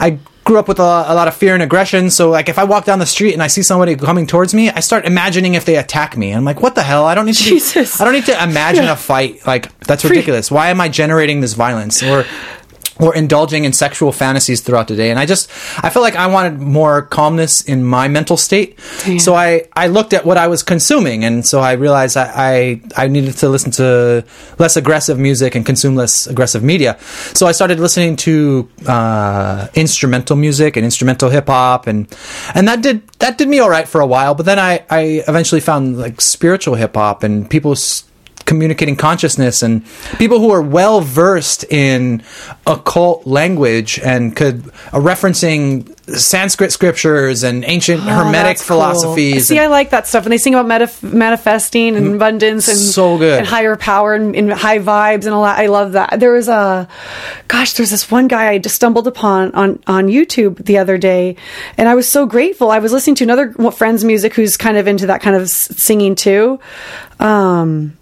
I 0.00 0.18
grew 0.46 0.58
up 0.58 0.68
with 0.68 0.78
a, 0.78 0.82
a 0.82 1.14
lot 1.14 1.28
of 1.28 1.34
fear 1.34 1.52
and 1.54 1.62
aggression. 1.62 2.08
So 2.08 2.30
like 2.30 2.48
if 2.48 2.58
I 2.58 2.64
walk 2.64 2.86
down 2.86 2.98
the 3.00 3.04
street 3.06 3.34
and 3.34 3.42
I 3.42 3.48
see 3.48 3.62
somebody 3.62 3.96
coming 3.96 4.26
towards 4.26 4.54
me, 4.54 4.70
I 4.70 4.80
start 4.80 5.04
imagining 5.04 5.54
if 5.54 5.64
they 5.66 5.76
attack 5.76 6.16
me. 6.16 6.30
I'm 6.30 6.44
like, 6.44 6.62
what 6.62 6.74
the 6.76 6.82
hell? 6.84 7.04
I 7.04 7.14
don't 7.14 7.26
need 7.26 7.34
to. 7.34 7.44
be- 7.44 7.50
Jesus. 7.50 8.00
I 8.00 8.04
don't 8.04 8.14
need 8.14 8.26
to 8.26 8.42
imagine 8.50 8.84
a 8.86 8.96
fight. 8.96 9.46
Like 9.46 9.76
that's 9.80 10.04
ridiculous. 10.04 10.50
Why 10.50 10.68
am 10.70 10.80
I 10.80 10.88
generating 10.88 11.40
this 11.42 11.52
violence 11.52 12.02
or? 12.02 12.24
Or 12.98 13.14
indulging 13.14 13.64
in 13.66 13.74
sexual 13.74 14.10
fantasies 14.10 14.62
throughout 14.62 14.88
the 14.88 14.96
day, 14.96 15.10
and 15.10 15.18
I 15.18 15.26
just 15.26 15.50
I 15.84 15.90
felt 15.90 16.02
like 16.02 16.16
I 16.16 16.28
wanted 16.28 16.60
more 16.62 17.02
calmness 17.02 17.60
in 17.60 17.84
my 17.84 18.08
mental 18.08 18.38
state. 18.38 18.78
Damn. 19.04 19.18
So 19.18 19.34
I 19.34 19.68
I 19.76 19.88
looked 19.88 20.14
at 20.14 20.24
what 20.24 20.38
I 20.38 20.46
was 20.48 20.62
consuming, 20.62 21.22
and 21.22 21.44
so 21.46 21.60
I 21.60 21.72
realized 21.72 22.16
I, 22.16 22.32
I 22.96 23.04
I 23.04 23.08
needed 23.08 23.36
to 23.38 23.50
listen 23.50 23.70
to 23.72 24.24
less 24.58 24.78
aggressive 24.78 25.18
music 25.18 25.54
and 25.54 25.66
consume 25.66 25.94
less 25.94 26.26
aggressive 26.26 26.62
media. 26.62 26.96
So 27.34 27.46
I 27.46 27.52
started 27.52 27.80
listening 27.80 28.16
to 28.24 28.66
uh, 28.86 29.68
instrumental 29.74 30.36
music 30.36 30.76
and 30.76 30.84
instrumental 30.84 31.28
hip 31.28 31.48
hop, 31.48 31.86
and 31.86 32.06
and 32.54 32.66
that 32.66 32.80
did 32.80 33.06
that 33.18 33.36
did 33.36 33.48
me 33.48 33.58
all 33.58 33.68
right 33.68 33.86
for 33.86 34.00
a 34.00 34.06
while. 34.06 34.34
But 34.34 34.46
then 34.46 34.58
I 34.58 34.84
I 34.88 35.22
eventually 35.28 35.60
found 35.60 35.98
like 35.98 36.22
spiritual 36.22 36.76
hip 36.76 36.94
hop 36.94 37.22
and 37.22 37.44
people. 37.50 37.72
s- 37.72 38.04
communicating 38.46 38.96
consciousness 38.96 39.62
and 39.62 39.84
people 40.18 40.38
who 40.40 40.50
are 40.50 40.62
well 40.62 41.00
versed 41.02 41.64
in 41.64 42.22
occult 42.66 43.26
language 43.26 43.98
and 44.00 44.34
could 44.34 44.66
uh, 44.92 44.98
referencing 44.98 45.92
Sanskrit 46.08 46.70
scriptures 46.70 47.42
and 47.42 47.64
ancient 47.64 48.00
Oh, 48.02 48.04
hermetic 48.04 48.58
that's 48.58 48.60
cool. 48.68 48.76
philosophies. 48.78 49.48
See, 49.48 49.56
and- 49.58 49.64
I 49.64 49.66
like 49.66 49.90
that 49.90 50.06
stuff, 50.06 50.24
and 50.24 50.32
they 50.32 50.38
sing 50.38 50.54
about 50.54 50.66
manif- 50.66 51.02
manifesting 51.02 51.96
and 51.96 52.14
abundance 52.14 52.68
and 52.68 52.78
so 52.78 53.18
good. 53.18 53.38
and 53.40 53.46
higher 53.46 53.74
power 53.74 54.14
and, 54.14 54.36
and 54.36 54.52
high 54.52 54.78
vibes 54.78 55.24
and 55.24 55.34
all 55.34 55.42
that. 55.42 55.58
I 55.58 55.66
love 55.66 55.92
that. 55.92 56.20
There 56.20 56.30
was 56.32 56.48
a, 56.48 56.88
gosh, 57.48 57.72
there's 57.72 57.90
this 57.90 58.08
one 58.08 58.28
guy 58.28 58.48
I 58.50 58.58
just 58.58 58.76
stumbled 58.76 59.08
upon 59.08 59.52
on 59.56 59.82
on 59.88 60.06
YouTube 60.06 60.64
the 60.64 60.78
other 60.78 60.96
day, 60.96 61.34
and 61.76 61.88
I 61.88 61.96
was 61.96 62.08
so 62.08 62.24
grateful. 62.24 62.70
I 62.70 62.78
was 62.78 62.92
listening 62.92 63.16
to 63.16 63.24
another 63.24 63.52
friend's 63.72 64.04
music 64.04 64.34
who's 64.34 64.56
kind 64.56 64.76
of 64.76 64.86
into 64.86 65.08
that 65.08 65.22
kind 65.22 65.34
of 65.34 65.50
singing 65.50 66.14
too. 66.14 66.60
Um, 67.18 67.96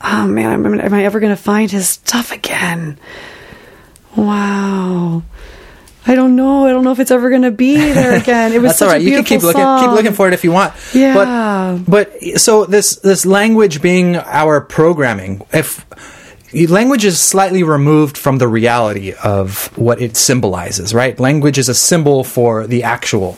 oh 0.00 0.26
man, 0.26 0.64
am, 0.64 0.80
am 0.80 0.94
I 0.94 1.04
ever 1.04 1.20
going 1.20 1.34
to 1.34 1.40
find 1.42 1.70
his 1.70 1.88
stuff 1.88 2.32
again? 2.32 2.98
Wow. 4.16 5.22
I 6.06 6.14
don't 6.14 6.36
know. 6.36 6.66
I 6.66 6.70
don't 6.70 6.84
know 6.84 6.92
if 6.92 7.00
it's 7.00 7.10
ever 7.10 7.28
going 7.28 7.42
to 7.42 7.50
be 7.50 7.76
there 7.76 8.16
again. 8.20 8.52
It 8.52 8.62
was 8.62 8.70
That's 8.70 8.78
such 8.78 8.86
all 8.86 8.92
right. 8.92 9.00
a 9.00 9.04
You 9.04 9.10
can 9.10 9.24
beautiful 9.24 9.50
keep 9.50 9.56
looking, 9.58 9.84
keep 9.84 9.94
looking 9.94 10.12
for 10.14 10.26
it 10.26 10.32
if 10.32 10.42
you 10.42 10.52
want. 10.52 10.72
Yeah. 10.94 11.14
But, 11.14 11.90
but 11.90 12.40
so 12.40 12.64
this 12.64 12.96
this 12.96 13.26
language 13.26 13.82
being 13.82 14.16
our 14.16 14.60
programming, 14.62 15.42
if 15.52 15.84
language 16.54 17.04
is 17.04 17.20
slightly 17.20 17.62
removed 17.62 18.16
from 18.16 18.38
the 18.38 18.48
reality 18.48 19.12
of 19.22 19.76
what 19.76 20.00
it 20.00 20.16
symbolizes, 20.16 20.94
right? 20.94 21.18
Language 21.20 21.58
is 21.58 21.68
a 21.68 21.74
symbol 21.74 22.24
for 22.24 22.66
the 22.66 22.84
actual, 22.84 23.36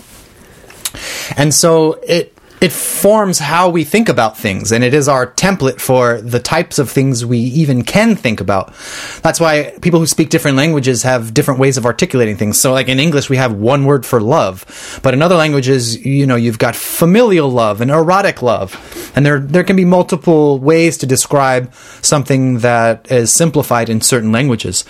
and 1.36 1.52
so 1.52 1.94
it 2.06 2.36
it 2.60 2.72
forms 2.72 3.38
how 3.38 3.70
we 3.70 3.84
think 3.84 4.08
about 4.08 4.36
things 4.36 4.70
and 4.70 4.84
it 4.84 4.92
is 4.92 5.08
our 5.08 5.26
template 5.32 5.80
for 5.80 6.20
the 6.20 6.38
types 6.38 6.78
of 6.78 6.90
things 6.90 7.24
we 7.24 7.38
even 7.38 7.82
can 7.82 8.14
think 8.14 8.40
about. 8.40 8.74
That's 9.22 9.40
why 9.40 9.76
people 9.80 9.98
who 9.98 10.06
speak 10.06 10.28
different 10.28 10.58
languages 10.58 11.02
have 11.02 11.32
different 11.32 11.58
ways 11.58 11.78
of 11.78 11.86
articulating 11.86 12.36
things. 12.36 12.60
So 12.60 12.72
like 12.72 12.88
in 12.88 13.00
english 13.00 13.30
we 13.30 13.38
have 13.38 13.54
one 13.54 13.84
word 13.84 14.04
for 14.04 14.20
love 14.20 15.00
but 15.02 15.14
in 15.14 15.22
other 15.22 15.36
languages 15.36 16.04
you 16.04 16.26
know 16.26 16.36
you've 16.36 16.58
got 16.58 16.76
familial 16.76 17.48
love 17.48 17.80
and 17.80 17.90
erotic 17.90 18.42
love 18.42 18.76
and 19.14 19.24
there 19.24 19.40
there 19.40 19.64
can 19.64 19.76
be 19.76 19.84
multiple 19.84 20.58
ways 20.58 20.98
to 20.98 21.06
describe 21.06 21.72
something 22.02 22.58
that 22.58 23.10
is 23.10 23.32
simplified 23.32 23.88
in 23.88 24.00
certain 24.00 24.32
languages. 24.32 24.84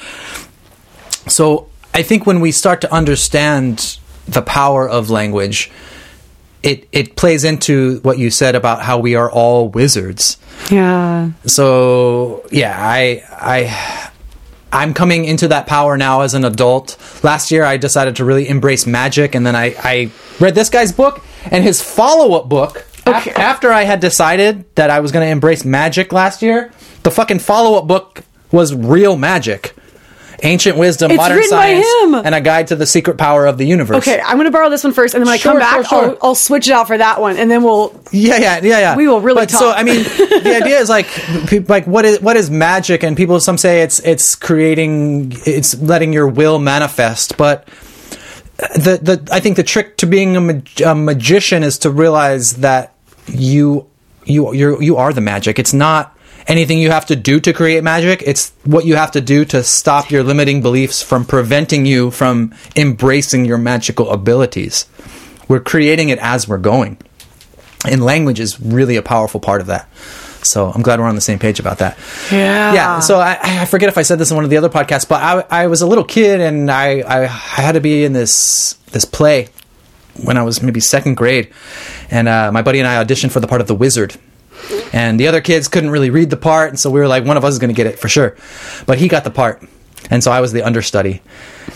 So 1.29 1.69
I 1.95 2.03
think 2.03 2.27
when 2.27 2.41
we 2.41 2.53
start 2.53 2.81
to 2.81 2.93
understand 2.93 3.99
the 4.27 4.43
power 4.43 4.89
of 4.89 5.11
language, 5.11 5.71
it 6.63 6.89
it 6.93 7.17
plays 7.17 7.45
into 7.45 8.01
what 8.03 8.19
you 8.19 8.31
said 8.31 8.55
about 8.55 8.83
how 8.83 8.99
we 8.99 9.15
are 9.15 9.31
all 9.31 9.69
wizards. 9.69 10.37
Yeah. 10.71 11.31
So 11.47 12.45
yeah, 12.51 12.77
I 12.79 13.23
I 13.31 14.11
I'm 14.73 14.95
coming 14.95 15.25
into 15.25 15.49
that 15.49 15.67
power 15.67 15.97
now 15.97 16.21
as 16.21 16.35
an 16.35 16.45
adult. 16.45 16.97
Last 17.25 17.51
year 17.51 17.65
I 17.65 17.77
decided 17.77 18.17
to 18.17 18.25
really 18.25 18.49
embrace 18.49 18.87
magic 18.87 19.35
and 19.35 19.45
then 19.45 19.57
I, 19.57 19.75
I 19.83 20.11
read 20.39 20.55
this 20.55 20.71
guy's 20.71 20.93
book 20.93 21.25
and 21.51 21.65
his 21.65 21.83
follow-up 21.83 22.49
book 22.49 22.87
af- 23.05 23.27
Okay. 23.27 23.33
after 23.33 23.73
I 23.73 23.83
had 23.83 23.99
decided 24.01 24.65
that 24.77 24.89
I 24.91 25.01
was 25.01 25.11
going 25.11 25.27
to 25.27 25.31
embrace 25.33 25.65
magic 25.65 26.13
last 26.13 26.41
year, 26.41 26.71
the 27.03 27.11
fucking 27.11 27.41
follow-up 27.41 27.89
book 27.89 28.23
was 28.53 28.73
real 28.73 29.17
magic. 29.17 29.75
Ancient 30.43 30.79
wisdom, 30.79 31.11
It's 31.11 31.19
modern 31.19 31.43
science, 31.45 31.87
and 32.25 32.35
a 32.35 32.41
guide 32.41 32.69
to 32.69 32.77
the 32.77 32.87
secret 32.87 33.19
power 33.19 33.47
of 33.47 33.59
the 33.59 33.67
universe. 33.67 33.99
Okay, 33.99 34.21
I'm 34.21 34.37
going 34.37 34.47
to 34.47 34.51
borrow 34.51 34.71
this 34.71 34.83
one 34.85 34.93
first, 34.93 35.15
and 35.15 35.21
then 35.21 35.29
when 35.29 35.39
Sure, 35.39 35.51
I 35.51 35.53
come 35.53 35.61
back, 35.61 35.75
sure, 35.75 35.85
sure. 35.85 36.11
I'll, 36.11 36.19
I'll 36.23 36.35
switch 36.35 36.69
it 36.69 36.73
out 36.73 36.87
for 36.87 36.97
that 36.97 37.21
one, 37.21 37.37
and 37.37 37.51
then 37.51 37.63
we'll. 37.63 37.93
Yeah, 38.11 38.39
yeah, 38.39 38.61
yeah, 38.63 38.79
yeah. 38.79 38.97
We 38.97 39.07
will 39.07 39.21
really 39.21 39.43
But 39.43 39.51
So. 39.51 39.71
I 39.71 39.83
mean, 39.83 40.03
the 40.05 40.59
idea 40.63 40.79
is 40.79 40.89
like, 40.89 41.07
pe- 41.47 41.61
like 41.61 41.87
what 41.87 42.05
is 42.05 42.21
what 42.21 42.37
is 42.37 42.51
magic? 42.51 43.03
And 43.03 43.17
people 43.17 43.39
some 43.41 43.59
say 43.59 43.83
it's 43.83 43.99
it's 44.01 44.35
creating, 44.35 45.33
it's 45.47 45.79
letting 45.81 46.13
your 46.13 46.29
will 46.29 46.59
manifest. 46.59 47.37
But 47.37 47.69
the 48.57 48.99
the 49.01 49.29
I 49.31 49.41
think 49.41 49.57
the 49.57 49.63
trick 49.63 49.97
to 49.99 50.07
being 50.07 50.37
a, 50.37 50.41
mag- 50.41 50.81
a 50.85 50.95
magician 50.95 51.63
is 51.63 51.79
to 51.79 51.91
realize 51.91 52.55
that 52.57 52.95
you 53.27 53.87
you 54.25 54.53
you 54.55 54.81
you 54.81 54.97
are 54.97 55.13
the 55.13 55.21
magic. 55.21 55.59
It's 55.59 55.73
not 55.75 56.17
anything 56.47 56.79
you 56.79 56.91
have 56.91 57.07
to 57.07 57.17
do 57.17 57.41
to 57.41 57.53
create 57.53 57.83
magic. 57.85 58.23
It's 58.25 58.53
what 58.65 58.85
you 58.85 58.97
have 58.97 59.13
to 59.13 59.21
do 59.21 59.45
to 59.47 59.63
stop 59.63 60.11
your 60.11 60.23
limiting 60.23 60.63
beliefs 60.63 61.03
from 61.03 61.25
preventing 61.25 61.87
you 61.87 62.11
from 62.11 62.55
embracing 62.77 63.45
your 63.45 63.59
magical 63.59 64.11
abilities. 64.11 64.87
We're 65.49 65.61
creating 65.61 66.11
it 66.11 66.19
as 66.21 66.47
we're 66.47 66.59
going 66.59 66.99
and 67.87 68.05
language 68.05 68.41
is 68.41 68.61
really 68.61 68.97
a 68.97 69.03
powerful 69.03 69.41
part 69.41 69.61
of 69.61 69.69
that. 69.69 69.89
So 70.43 70.71
I'm 70.71 70.83
glad 70.83 71.01
we're 71.01 71.07
on 71.07 71.15
the 71.15 71.21
same 71.21 71.39
page 71.39 71.61
about 71.61 71.79
that. 71.79 71.99
Yeah. 72.31 72.73
Yeah. 72.73 73.01
So 73.01 73.21
I, 73.21 73.39
I 73.43 73.65
forget 73.67 73.89
if 73.89 73.99
I 73.99 74.03
said 74.03 74.19
this 74.19 74.31
in 74.31 74.37
one 74.37 74.45
of 74.45 74.51
the 74.51 74.57
other 74.57 74.71
podcasts, 74.71 75.07
but 75.07 75.23
I, 75.23 75.63
I 75.65 75.67
was 75.67 75.83
a 75.83 75.87
little 75.87 76.05
kid 76.05 76.41
and 76.41 76.71
I, 76.71 77.01
I, 77.01 77.23
I 77.25 77.27
had 77.27 77.73
to 77.73 77.81
be 77.81 78.05
in 78.05 78.13
this 78.13 78.75
this 78.93 79.05
play 79.05 79.49
when 80.25 80.37
I 80.37 80.43
was 80.43 80.63
maybe 80.63 80.81
second 80.81 81.17
grade, 81.17 81.53
and 82.11 82.29
uh, 82.29 82.51
my 82.53 82.63
buddy 82.63 82.81
and 82.81 82.89
I 82.89 83.03
auditioned 83.03 83.31
for 83.31 83.41
the 83.41 83.47
part 83.47 83.61
of 83.61 83.69
the 83.69 83.75
wizard. 83.75 84.17
And 84.93 85.19
the 85.19 85.29
other 85.29 85.41
kids 85.41 85.69
couldn't 85.69 85.91
really 85.91 86.11
read 86.11 86.31
the 86.31 86.37
part, 86.37 86.71
and 86.71 86.79
so 86.81 86.91
we 86.91 87.01
were 87.01 87.09
like, 87.09 87.25
one 87.25 87.37
of 87.37 87.45
us 87.45 87.53
is 87.55 87.59
going 87.59 87.69
to 87.71 87.75
get 87.75 87.87
it 87.87 87.99
for 87.99 88.09
sure. 88.09 88.37
But 88.87 88.99
he 88.99 89.09
got 89.09 89.25
the 89.25 89.31
part, 89.31 89.63
and 90.11 90.23
so 90.23 90.31
I 90.33 90.41
was 90.41 90.53
the 90.53 90.63
understudy. 90.63 91.23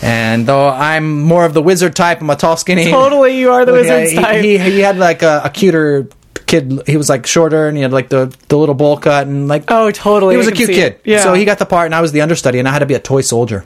And 0.01 0.45
though 0.45 0.67
I'm 0.67 1.21
more 1.21 1.45
of 1.45 1.53
the 1.53 1.61
wizard 1.61 1.95
type, 1.95 2.21
I'm 2.21 2.29
a 2.29 2.35
tall, 2.35 2.57
skinny. 2.57 2.85
Totally, 2.91 3.39
you 3.39 3.51
are 3.51 3.65
the 3.65 3.71
wizard 3.73 4.07
he- 4.09 4.15
type. 4.15 4.43
He, 4.43 4.57
he 4.57 4.79
had 4.79 4.97
like 4.97 5.21
a, 5.23 5.41
a 5.45 5.49
cuter 5.49 6.07
kid. 6.45 6.81
He 6.87 6.97
was 6.97 7.09
like 7.09 7.25
shorter, 7.25 7.67
and 7.67 7.77
he 7.77 7.83
had 7.83 7.91
like 7.93 8.09
the, 8.09 8.35
the 8.49 8.57
little 8.57 8.75
bowl 8.75 8.97
cut, 8.97 9.27
and 9.27 9.47
like 9.47 9.63
Oh, 9.69 9.91
totally. 9.91 10.33
he 10.35 10.37
was 10.37 10.47
I 10.47 10.51
a 10.51 10.53
cute 10.53 10.69
kid. 10.69 10.93
it. 10.93 11.01
Yeah. 11.05 11.23
So 11.23 11.33
he 11.33 11.45
got 11.45 11.59
the 11.59 11.65
part, 11.65 11.85
and 11.85 11.95
I 11.95 12.01
was 12.01 12.11
the 12.11 12.21
understudy, 12.21 12.59
and 12.59 12.67
I 12.67 12.71
had 12.71 12.79
to 12.79 12.85
be 12.85 12.93
a 12.95 12.99
toy 12.99 13.21
soldier. 13.21 13.65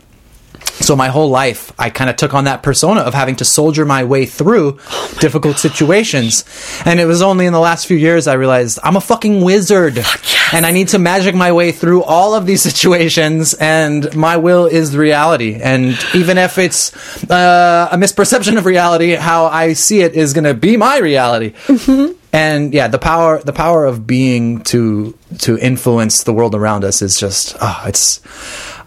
So 0.81 0.95
my 0.95 1.09
whole 1.09 1.29
life, 1.29 1.71
I 1.77 1.89
kind 1.89 2.09
of 2.09 2.15
took 2.15 2.33
on 2.33 2.45
that 2.45 2.63
persona 2.63 3.01
of 3.01 3.13
having 3.13 3.35
to 3.37 3.45
soldier 3.45 3.85
my 3.85 4.03
way 4.03 4.25
through 4.25 4.79
Oh 4.91 5.13
difficult 5.19 5.57
situations. 5.57 6.45
And 6.85 6.99
it 6.99 7.05
was 7.05 7.21
only 7.21 7.45
in 7.45 7.53
the 7.53 7.59
last 7.59 7.85
few 7.87 7.97
years 7.97 8.27
I 8.27 8.33
realized 8.33 8.79
I'm 8.83 8.95
a 8.95 9.01
fucking 9.01 9.41
wizard, 9.41 9.99
and 10.53 10.65
I 10.65 10.71
need 10.71 10.89
to 10.89 10.99
magic 10.99 11.35
my 11.35 11.51
way 11.51 11.71
through 11.71 12.03
all 12.03 12.33
of 12.33 12.45
these 12.45 12.61
situations. 12.69 13.53
And 13.53 14.15
my 14.15 14.37
will 14.37 14.65
is 14.65 14.91
the 14.91 14.99
reality. 14.99 15.59
And 15.61 15.97
even 16.15 16.37
if 16.37 16.57
it's 16.57 16.93
uh, 17.29 17.89
a 17.91 17.97
misperception 17.97 18.57
of 18.57 18.65
reality, 18.65 19.15
how 19.15 19.45
I 19.45 19.73
see 19.73 20.01
it 20.01 20.13
is 20.13 20.33
going 20.33 20.45
to 20.45 20.53
be 20.53 20.77
my 20.77 20.99
reality. 20.99 21.53
And 22.31 22.73
yeah, 22.73 22.87
the 22.87 22.99
power 22.99 23.41
the 23.41 23.53
power 23.53 23.85
of 23.85 24.05
being 24.05 24.61
to 24.65 25.17
to 25.39 25.57
influence 25.57 26.23
the 26.23 26.33
world 26.33 26.53
around 26.53 26.83
us 26.83 27.01
is 27.01 27.17
just 27.17 27.55
oh, 27.59 27.83
it's 27.87 28.21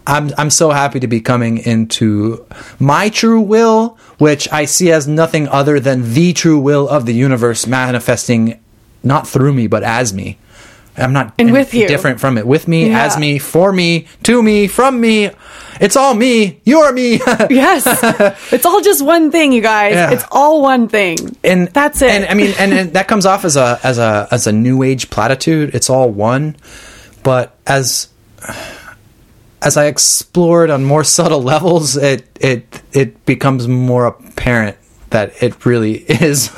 I'm 0.06 0.30
I'm 0.36 0.50
so 0.50 0.70
happy 0.70 1.00
to 1.00 1.06
be 1.06 1.20
coming 1.20 1.58
into 1.58 2.44
my 2.78 3.08
true 3.08 3.40
will, 3.40 3.98
which 4.18 4.50
I 4.52 4.64
see 4.64 4.90
as 4.92 5.06
nothing 5.06 5.48
other 5.48 5.78
than 5.80 6.12
the 6.14 6.32
true 6.32 6.58
will 6.58 6.88
of 6.88 7.06
the 7.06 7.14
universe 7.14 7.66
manifesting 7.66 8.58
not 9.04 9.26
through 9.28 9.52
me 9.52 9.66
but 9.66 9.82
as 9.82 10.12
me. 10.12 10.38
I'm 10.96 11.12
not 11.14 11.32
And 11.38 11.52
with 11.52 11.72
you. 11.72 11.88
different 11.88 12.20
from 12.20 12.36
it. 12.36 12.46
With 12.46 12.68
me, 12.68 12.90
Yeah. 12.90 13.06
as 13.06 13.16
me, 13.16 13.38
for 13.38 13.72
me, 13.72 14.06
to 14.24 14.42
me, 14.42 14.66
from 14.68 15.00
me. 15.00 15.30
It's 15.80 15.96
all 15.96 16.12
me. 16.14 16.60
You're 16.64 16.92
me. 16.92 17.18
Yes. 17.50 17.86
it's 18.52 18.66
all 18.66 18.82
just 18.82 19.02
one 19.02 19.30
thing, 19.30 19.52
you 19.52 19.62
guys. 19.62 19.94
Yeah. 19.94 20.10
It's 20.10 20.24
all 20.30 20.60
one 20.60 20.88
thing. 20.88 21.34
and 21.42 21.68
that's 21.68 22.02
it. 22.02 22.10
And 22.10 22.24
I 22.26 22.34
mean, 22.34 22.54
and, 22.58 22.72
and 22.74 22.92
that 22.92 23.08
comes 23.08 23.24
off 23.24 23.44
as 23.46 23.56
a 23.56 23.80
as 23.82 23.98
a 23.98 24.28
as 24.30 24.46
a 24.46 24.52
new 24.52 24.82
age 24.82 25.08
platitude. 25.08 25.74
It's 25.74 25.88
all 25.88 26.10
one, 26.10 26.56
but 27.22 27.56
as 27.66 28.08
as 29.64 29.76
I 29.76 29.86
explored 29.86 30.70
on 30.70 30.84
more 30.84 31.04
subtle 31.16 31.42
levels, 31.42 31.96
it 31.96 32.24
it 32.40 32.82
it 32.92 33.24
becomes 33.26 33.68
more 33.68 34.06
apparent 34.06 34.76
that 35.10 35.42
it 35.42 35.64
really 35.66 35.92
is 36.08 36.50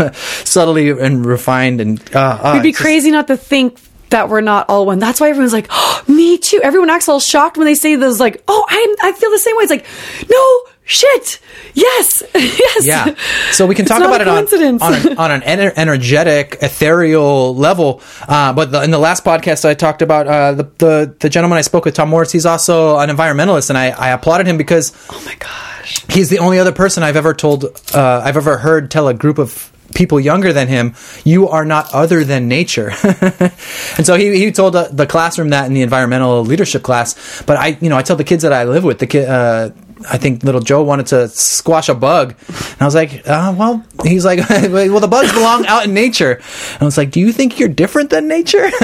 subtly 0.44 0.90
and 0.90 1.24
refined 1.26 1.80
and 1.80 2.00
uh, 2.14 2.38
uh, 2.42 2.50
It'd 2.52 2.62
be 2.62 2.68
it's 2.70 2.78
just- 2.78 2.84
crazy 2.84 3.10
not 3.10 3.26
to 3.28 3.36
think 3.36 3.78
that 4.10 4.28
we're 4.28 4.42
not 4.42 4.68
all 4.68 4.86
one. 4.86 5.00
That's 5.00 5.18
why 5.20 5.28
everyone's 5.30 5.52
like, 5.52 5.66
oh, 5.70 6.02
"Me 6.08 6.38
too." 6.38 6.60
Everyone 6.62 6.88
acts 6.90 7.08
all 7.08 7.18
shocked 7.20 7.56
when 7.56 7.66
they 7.66 7.74
say 7.74 7.96
those, 7.96 8.20
like, 8.20 8.42
"Oh, 8.46 8.64
I'm, 8.68 8.90
I 9.08 9.12
feel 9.16 9.30
the 9.30 9.38
same 9.38 9.56
way." 9.56 9.64
It's 9.64 9.70
like, 9.70 9.86
no 10.30 10.64
shit. 10.84 11.40
Yes, 11.74 12.22
yes. 12.34 12.86
Yeah. 12.86 13.14
So 13.50 13.66
we 13.66 13.74
can 13.74 13.86
talk 13.86 14.02
about 14.02 14.20
it 14.20 14.28
on, 14.28 14.46
on 14.82 14.94
an, 14.94 15.18
on 15.18 15.30
an 15.30 15.40
ener- 15.42 15.72
energetic, 15.76 16.58
ethereal 16.62 17.54
level. 17.54 18.02
Uh, 18.28 18.52
but 18.52 18.70
the, 18.70 18.82
in 18.82 18.90
the 18.90 18.98
last 18.98 19.24
podcast, 19.24 19.64
I 19.64 19.74
talked 19.74 20.02
about 20.02 20.26
uh, 20.26 20.52
the, 20.52 20.70
the 20.78 21.16
the 21.20 21.28
gentleman 21.28 21.58
I 21.58 21.62
spoke 21.62 21.84
with, 21.84 21.94
Tom 21.94 22.10
Morris. 22.10 22.32
He's 22.32 22.46
also 22.46 22.98
an 22.98 23.10
environmentalist, 23.10 23.70
and 23.70 23.78
I, 23.78 23.90
I 23.90 24.10
applauded 24.10 24.46
him 24.46 24.58
because 24.58 24.92
oh 25.10 25.22
my 25.24 25.34
gosh. 25.36 26.04
he's 26.10 26.30
the 26.30 26.38
only 26.38 26.58
other 26.58 26.72
person 26.72 27.02
I've 27.02 27.16
ever 27.16 27.34
told, 27.34 27.64
uh, 27.94 28.22
I've 28.24 28.36
ever 28.36 28.58
heard 28.58 28.90
tell 28.90 29.08
a 29.08 29.14
group 29.14 29.38
of 29.38 29.70
people 29.94 30.18
younger 30.18 30.52
than 30.52 30.68
him, 30.68 30.94
you 31.24 31.48
are 31.48 31.64
not 31.64 31.92
other 31.94 32.24
than 32.24 32.48
nature. 32.48 32.92
and 33.02 34.04
so 34.04 34.16
he, 34.16 34.36
he 34.38 34.52
told 34.52 34.76
uh, 34.76 34.88
the 34.90 35.06
classroom 35.06 35.50
that 35.50 35.66
in 35.66 35.74
the 35.74 35.82
environmental 35.82 36.42
leadership 36.44 36.82
class. 36.82 37.42
But 37.42 37.56
I, 37.56 37.78
you 37.80 37.88
know, 37.88 37.96
I 37.96 38.02
tell 38.02 38.16
the 38.16 38.24
kids 38.24 38.42
that 38.42 38.52
I 38.52 38.64
live 38.64 38.84
with, 38.84 38.98
the 38.98 39.06
kid, 39.06 39.28
uh, 39.28 39.70
I 40.10 40.18
think 40.18 40.42
little 40.42 40.60
Joe 40.60 40.82
wanted 40.82 41.06
to 41.08 41.28
squash 41.28 41.88
a 41.88 41.94
bug. 41.94 42.34
And 42.48 42.82
I 42.82 42.84
was 42.84 42.94
like, 42.94 43.26
uh, 43.28 43.54
well, 43.56 43.84
he's 44.04 44.24
like, 44.24 44.38
well, 44.50 45.00
the 45.00 45.08
bugs 45.08 45.32
belong 45.32 45.66
out 45.66 45.84
in 45.84 45.94
nature. 45.94 46.40
And 46.72 46.82
I 46.82 46.84
was 46.84 46.96
like, 46.98 47.10
do 47.10 47.20
you 47.20 47.32
think 47.32 47.58
you're 47.58 47.68
different 47.68 48.10
than 48.10 48.28
nature? 48.28 48.70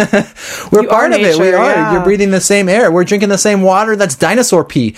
We're 0.73 0.83
You 0.83 0.89
part 0.89 1.13
of 1.13 1.21
it. 1.21 1.37
We 1.37 1.45
nature, 1.47 1.57
are. 1.59 1.71
yeah. 1.71 1.93
You're 1.93 2.03
breathing 2.05 2.31
the 2.31 2.41
same 2.41 2.69
air. 2.69 2.91
We're 2.91 3.05
drinking 3.05 3.29
the 3.29 3.39
same 3.39 3.63
water 3.63 3.97
that's 3.97 4.15
dinosaur 4.17 4.65
pee. 4.65 4.91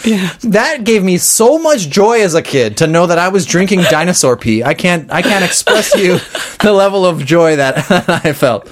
That 0.43 0.85
gave 0.85 1.03
me 1.03 1.19
so 1.19 1.59
much 1.59 1.89
joy 1.89 2.23
as 2.23 2.35
a 2.35 2.43
kid 2.43 2.77
to 2.79 2.87
know 2.87 3.07
that 3.07 3.19
I 3.19 3.29
was 3.29 3.47
drinking 3.47 3.81
dinosaur 3.91 4.37
pee. 4.37 4.63
I 4.63 4.75
can't 4.75 5.11
I 5.13 5.23
can't 5.23 5.45
express 5.45 5.93
to 5.93 5.99
you 6.01 6.19
the 6.61 6.73
level 6.73 7.05
of 7.07 7.25
joy 7.25 7.57
that 7.57 7.91
I 8.25 8.33
felt. 8.33 8.69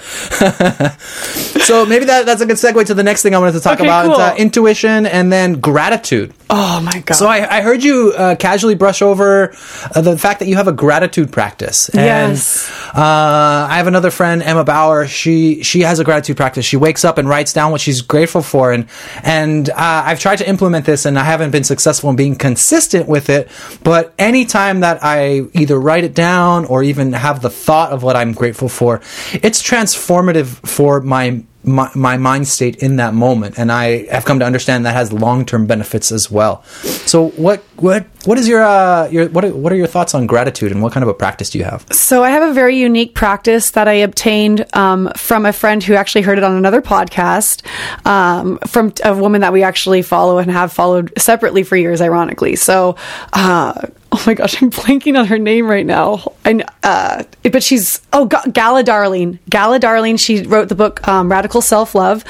so 1.65 1.87
maybe 1.87 2.05
that, 2.07 2.27
that's 2.27 2.41
a 2.41 2.47
good 2.47 2.57
segue 2.57 2.85
to 2.87 2.95
the 2.95 3.03
next 3.03 3.23
thing 3.23 3.35
I 3.35 3.39
wanted 3.39 3.53
to 3.53 3.61
talk 3.61 3.79
Okay, 3.81 3.87
about. 3.89 4.07
It's, 4.07 4.19
uh, 4.19 4.35
intuition 4.39 5.07
and 5.07 5.33
then 5.33 5.61
gratitude. 5.61 6.35
Oh 6.49 6.81
my 6.81 7.01
god. 7.01 7.15
So 7.15 7.27
I, 7.31 7.59
I 7.59 7.61
heard 7.63 7.83
you 7.83 8.13
uh, 8.17 8.37
casually 8.37 8.75
brush 8.75 9.03
over 9.03 9.55
uh, 9.95 10.01
the 10.01 10.19
fact 10.19 10.41
that 10.41 10.49
you 10.49 10.57
have 10.57 10.69
a 10.69 10.73
gratitude 10.73 11.33
practice. 11.33 11.89
And, 11.89 12.01
Yes. 12.01 12.71
Uh, 12.95 13.67
I 13.71 13.77
have 13.77 13.87
another 13.87 14.11
friend, 14.11 14.43
Emma 14.43 14.65
Bauer. 14.65 15.07
She 15.07 15.63
she 15.63 15.81
has 15.83 16.01
a 16.01 16.05
gratitude 16.05 16.37
practice. 16.37 16.65
She 16.65 16.77
wakes 16.77 17.05
up 17.05 17.19
and 17.19 17.29
writes 17.29 17.53
down 17.53 17.71
what 17.71 17.81
she's 17.81 18.01
grateful 18.01 18.43
for, 18.43 18.73
and 18.73 18.87
and 19.23 19.71
uh, 19.71 19.75
I've 19.77 20.21
tried 20.21 20.37
to 20.37 20.49
implement 20.49 20.87
this, 20.87 21.05
and 21.07 21.19
I 21.19 21.25
haven't 21.25 21.51
been 21.51 21.65
successful 21.65 22.11
in 22.11 22.17
being 22.17 22.37
consistent 22.37 23.09
with 23.09 23.31
it. 23.31 23.49
But 23.85 24.13
anytime 24.19 24.81
that 24.81 25.03
I 25.03 25.43
either 25.55 25.79
write 25.79 26.05
it 26.05 26.15
down 26.15 26.65
or 26.65 26.83
even 26.83 27.13
have 27.13 27.43
the 27.43 27.51
thought 27.51 27.93
of 27.93 28.03
what 28.03 28.17
I'm 28.17 28.33
grateful 28.33 28.69
for, 28.69 29.01
it's 29.33 29.63
transformative 29.63 30.47
for 30.67 31.01
my 31.01 31.45
my, 31.63 31.91
my 31.95 32.17
mind 32.17 32.49
state 32.49 32.77
in 32.77 32.97
that 32.97 33.15
moment. 33.15 33.59
And 33.59 33.71
i 33.71 34.07
have 34.07 34.25
come 34.25 34.39
to 34.39 34.45
understand 34.45 34.87
that 34.87 34.95
has 34.95 35.13
long-term 35.13 35.67
benefits 35.67 36.11
as 36.13 36.31
well. 36.31 36.63
So 37.07 37.29
what 37.31 37.63
what 37.77 38.07
what 38.25 38.39
is 38.39 38.47
your 38.49 38.63
uh 38.63 39.09
your 39.11 39.29
what 39.29 39.45
are, 39.45 39.55
what 39.55 39.73
are 39.73 39.77
your 39.77 39.87
thoughts 39.87 40.15
on 40.15 40.27
gratitude 40.27 40.73
and 40.73 40.83
what 40.83 40.93
kind 40.93 41.03
of 41.03 41.09
a 41.09 41.15
practice 41.15 41.51
do 41.51 41.59
you 41.59 41.65
have 41.65 41.87
So 41.93 42.23
I 42.23 42.31
have 42.31 42.49
a 42.49 42.53
very 42.53 42.77
unique 42.77 43.15
practice 43.15 43.71
that 43.73 43.89
I 43.89 43.95
obtained 43.95 44.67
um, 44.75 45.11
from 45.17 45.47
a 45.47 45.53
friend 45.53 45.83
who 45.83 45.95
actually 45.95 46.23
heard 46.23 46.39
it 46.39 46.45
on 46.45 46.57
another 46.57 46.83
podcast 46.83 47.65
um, 48.07 48.59
from 48.67 48.93
a 49.05 49.15
woman 49.15 49.41
that 49.43 49.53
we 49.53 49.63
actually 49.63 50.03
follow 50.03 50.39
and 50.39 50.51
have 50.51 50.73
followed 50.73 51.13
separately 51.19 51.63
for 51.63 51.77
years, 51.77 52.01
ironically. 52.01 52.57
So, 52.57 52.97
uh, 53.33 53.87
oh 54.13 54.25
my 54.27 54.35
gosh, 54.35 54.61
I'm 54.63 54.71
blanking 54.71 55.19
on 55.19 55.27
her 55.27 55.39
name 55.39 55.69
right 55.69 55.87
now. 55.87 56.33
And 56.45 56.65
uh, 56.83 57.25
but 57.43 57.63
she's 57.63 58.01
oh 58.13 58.27
Ga- 58.27 58.51
Gala 58.53 58.83
Darling. 58.83 59.39
Gala 59.49 59.79
Darling. 59.79 60.17
She 60.17 60.43
wrote 60.43 60.69
the 60.69 60.75
book 60.75 61.07
um, 61.07 61.31
Radical 61.31 61.63
Self 61.63 61.95
Love, 61.95 62.25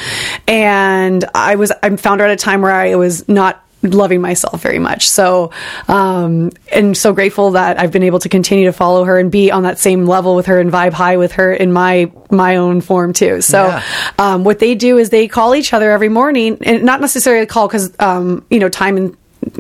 and 0.47 1.25
I 1.35 1.57
was 1.57 1.73
I 1.83 1.95
found 1.97 2.21
her 2.21 2.27
at 2.27 2.33
a 2.33 2.37
time 2.37 2.63
where 2.63 2.73
I 2.73 2.95
was 2.97 3.29
not 3.29 3.65
loving 3.83 4.21
myself 4.21 4.63
very 4.63 4.79
much. 4.79 5.09
So, 5.09 5.51
um, 5.89 6.51
and 6.73 6.97
so 6.97 7.13
grateful 7.13 7.53
that 7.53 7.79
I've 7.81 7.93
been 7.93 8.03
able 8.03 8.19
to 8.21 8.29
continue 8.29 8.67
to 8.67 8.73
follow 8.73 9.05
her 9.05 9.19
and 9.19 9.31
be 9.31 9.51
on 9.51 9.63
that 9.63 9.79
same 9.79 10.07
level 10.07 10.35
with 10.37 10.47
her 10.47 10.61
and 10.61 10.71
vibe 10.71 10.93
high 10.93 11.17
with 11.17 11.33
her 11.33 11.53
in 11.53 11.73
my 11.73 12.11
my 12.31 12.57
own 12.57 12.81
form 12.81 13.13
too. 13.13 13.41
So, 13.41 13.67
Yeah. 13.67 13.83
um, 14.19 14.45
what 14.45 14.59
they 14.59 14.75
do 14.75 14.99
is 14.99 15.11
they 15.11 15.27
call 15.29 15.55
each 15.55 15.73
other 15.73 15.91
every 15.91 16.09
morning, 16.09 16.59
and 16.63 16.85
not 16.85 17.01
necessarily 17.01 17.47
call 17.47 17.67
because 17.69 17.93
um, 17.99 18.45
you 18.51 18.59
know 18.59 18.69
time 18.69 18.97
and 18.97 19.17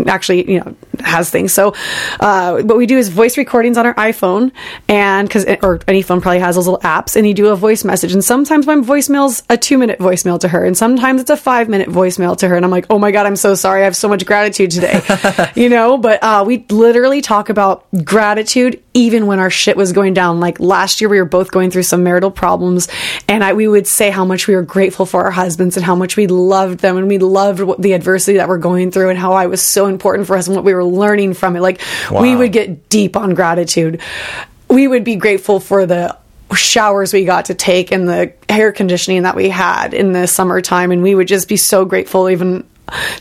actually 0.06 0.50
you 0.50 0.60
know 0.60 0.74
has 1.00 1.30
things. 1.30 1.52
So 1.52 1.74
uh, 2.20 2.60
what 2.62 2.76
we 2.76 2.86
do 2.86 2.98
is 2.98 3.08
voice 3.08 3.38
recordings 3.38 3.76
on 3.76 3.86
our 3.86 3.94
iphone 3.94 4.52
and 4.88 5.26
because 5.26 5.44
or 5.62 5.80
any 5.88 6.02
phone 6.02 6.20
probably 6.20 6.40
has 6.40 6.56
those 6.56 6.66
little 6.66 6.80
apps 6.80 7.16
and 7.16 7.26
you 7.26 7.34
do 7.34 7.48
a 7.48 7.56
voice 7.56 7.84
message. 7.84 8.12
And 8.12 8.24
sometimes 8.24 8.66
my 8.66 8.76
voicemail's 8.76 9.42
a 9.48 9.56
two 9.56 9.78
minute 9.78 9.98
voicemail 9.98 10.38
to 10.40 10.48
her 10.48 10.64
and 10.64 10.76
sometimes 10.76 11.20
it's 11.20 11.30
a 11.30 11.36
five 11.36 11.68
minute 11.68 11.88
voicemail 11.88 12.36
to 12.38 12.48
her. 12.48 12.56
And 12.56 12.64
i'm 12.64 12.70
like 12.70 12.86
oh 12.90 12.98
my 12.98 13.10
god 13.10 13.26
i'm 13.26 13.36
so 13.36 13.54
sorry. 13.54 13.82
I 13.82 13.84
have 13.84 13.96
so 13.96 14.08
much 14.08 14.26
gratitude 14.26 14.70
today. 14.70 15.00
You 15.54 15.68
know 15.68 15.98
but 15.98 16.22
uh, 16.22 16.44
we 16.46 16.64
literally 16.70 17.20
talk 17.20 17.48
about 17.48 17.86
gratitude 18.04 18.82
even 18.94 19.26
when 19.26 19.38
our 19.38 19.50
shit 19.50 19.76
was 19.76 19.92
going 19.92 20.14
down. 20.14 20.40
Like 20.40 20.60
last 20.60 21.00
year 21.00 21.08
we 21.08 21.18
were 21.18 21.24
both 21.24 21.50
going 21.50 21.70
through 21.70 21.84
some 21.84 22.02
marital 22.02 22.30
problems 22.30 22.88
and 23.28 23.42
I, 23.42 23.52
we 23.52 23.68
would 23.68 23.86
say 23.86 24.10
how 24.10 24.24
much 24.24 24.46
we 24.46 24.54
were 24.54 24.62
grateful 24.62 25.06
for 25.06 25.24
our 25.24 25.30
husbands 25.30 25.76
and 25.76 25.84
how 25.84 25.94
much 25.94 26.16
we 26.16 26.26
loved 26.26 26.80
them 26.80 26.96
and 26.96 27.08
we 27.08 27.18
loved 27.18 27.82
the 27.82 27.92
adversity 27.92 28.38
that 28.38 28.48
we're 28.48 28.58
going 28.58 28.90
through 28.90 29.10
and 29.10 29.18
how 29.18 29.32
I 29.32 29.46
was 29.46 29.62
so 29.70 29.86
important 29.86 30.26
for 30.26 30.36
us 30.36 30.46
and 30.46 30.56
what 30.56 30.64
we 30.64 30.74
were 30.74 30.84
learning 30.84 31.34
from 31.34 31.56
it. 31.56 31.60
Like 31.60 31.80
we 32.10 32.36
would 32.36 32.52
get 32.52 32.88
deep 32.88 33.16
on 33.16 33.34
gratitude. 33.34 34.00
We 34.68 34.86
would 34.86 35.04
be 35.04 35.16
grateful 35.16 35.60
for 35.60 35.86
the 35.86 36.16
showers 36.54 37.12
we 37.12 37.24
got 37.24 37.46
to 37.46 37.54
take 37.54 37.92
and 37.92 38.08
the 38.08 38.32
air 38.48 38.72
conditioning 38.72 39.22
that 39.22 39.36
we 39.36 39.48
had 39.48 39.94
in 39.94 40.12
the 40.12 40.26
summertime 40.26 40.90
and 40.90 41.00
we 41.00 41.14
would 41.14 41.28
just 41.28 41.48
be 41.48 41.56
so 41.56 41.84
grateful 41.84 42.28
even 42.28 42.66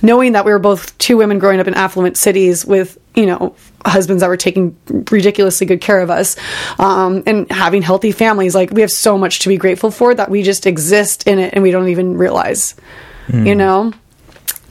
knowing 0.01 0.31
that 0.31 0.45
we 0.45 0.51
were 0.51 0.57
both 0.57 0.97
two 0.97 1.15
women 1.15 1.37
growing 1.37 1.59
up 1.59 1.67
in 1.67 1.75
affluent 1.75 2.17
cities 2.17 2.65
with 2.65 2.97
you 3.15 3.25
know, 3.25 3.55
husbands 3.85 4.21
that 4.21 4.27
were 4.27 4.37
taking 4.37 4.77
ridiculously 5.11 5.67
good 5.67 5.81
care 5.81 6.01
of 6.01 6.09
us, 6.09 6.37
um, 6.79 7.23
and 7.25 7.51
having 7.51 7.81
healthy 7.81 8.11
families. 8.11 8.55
Like 8.55 8.71
we 8.71 8.81
have 8.81 8.91
so 8.91 9.17
much 9.17 9.39
to 9.39 9.49
be 9.49 9.57
grateful 9.57 9.91
for 9.91 10.13
that 10.15 10.29
we 10.29 10.43
just 10.43 10.65
exist 10.65 11.27
in 11.27 11.39
it 11.39 11.53
and 11.53 11.63
we 11.63 11.71
don't 11.71 11.89
even 11.89 12.17
realize, 12.17 12.75
you 13.45 13.55
know? 13.55 13.91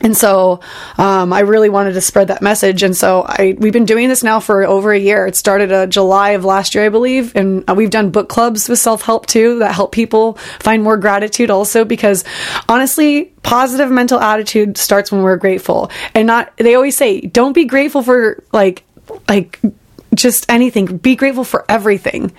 And 0.00 0.16
so 0.16 0.60
um, 0.96 1.32
I 1.32 1.40
really 1.40 1.68
wanted 1.68 1.94
to 1.94 2.00
spread 2.00 2.28
that 2.28 2.42
message. 2.42 2.82
And 2.82 2.96
so 2.96 3.24
I 3.26 3.56
we've 3.58 3.72
been 3.72 3.84
doing 3.84 4.08
this 4.08 4.22
now 4.22 4.40
for 4.40 4.64
over 4.64 4.92
a 4.92 4.98
year. 4.98 5.26
It 5.26 5.36
started 5.36 5.72
uh, 5.72 5.86
July 5.86 6.30
of 6.30 6.44
last 6.44 6.74
year, 6.74 6.84
I 6.84 6.88
believe, 6.88 7.34
and 7.34 7.68
uh, 7.68 7.74
we've 7.74 7.90
done 7.90 8.10
book 8.10 8.28
clubs 8.28 8.68
with 8.68 8.78
self 8.78 9.02
help 9.02 9.26
too 9.26 9.58
that 9.58 9.74
help 9.74 9.92
people 9.92 10.34
find 10.60 10.82
more 10.82 10.96
gratitude. 10.96 11.50
Also, 11.50 11.84
because 11.84 12.24
honestly, 12.68 13.32
positive 13.42 13.90
mental 13.90 14.20
attitude 14.20 14.76
starts 14.76 15.10
when 15.10 15.22
we're 15.22 15.36
grateful, 15.36 15.90
and 16.14 16.26
not. 16.26 16.56
They 16.56 16.74
always 16.74 16.96
say, 16.96 17.20
don't 17.20 17.52
be 17.52 17.64
grateful 17.64 18.02
for 18.02 18.42
like 18.52 18.84
like 19.28 19.60
just 20.18 20.50
anything. 20.50 20.98
Be 20.98 21.16
grateful 21.16 21.44
for 21.44 21.64
everything. 21.68 22.32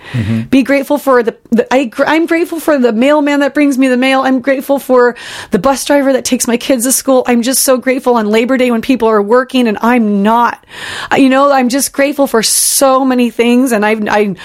Be 0.50 0.62
grateful 0.62 0.98
for 0.98 1.22
the, 1.22 1.36
the 1.50 1.66
I, 1.72 1.90
I'm 2.06 2.26
grateful 2.26 2.60
for 2.60 2.78
the 2.78 2.92
mailman 2.92 3.40
that 3.40 3.54
brings 3.54 3.78
me 3.78 3.88
the 3.88 3.96
mail. 3.96 4.20
I'm 4.20 4.40
grateful 4.40 4.78
for 4.78 5.16
the 5.50 5.58
bus 5.58 5.84
driver 5.84 6.12
that 6.12 6.24
takes 6.24 6.46
my 6.46 6.56
kids 6.56 6.84
to 6.84 6.92
school. 6.92 7.24
I'm 7.26 7.42
just 7.42 7.62
so 7.62 7.76
grateful 7.78 8.14
on 8.14 8.28
Labor 8.28 8.56
Day 8.56 8.70
when 8.70 8.82
people 8.82 9.08
are 9.08 9.22
working 9.22 9.66
and 9.66 9.78
I'm 9.80 10.22
not. 10.22 10.64
Uh, 11.10 11.16
You 11.16 11.28
know, 11.28 11.50
I'm 11.50 11.68
just 11.68 11.92
grateful 11.92 12.26
for 12.26 12.42
so 12.42 13.04
many 13.04 13.30
things 13.30 13.72
and 13.72 13.84
I've, 13.84 14.06
I, 14.08 14.36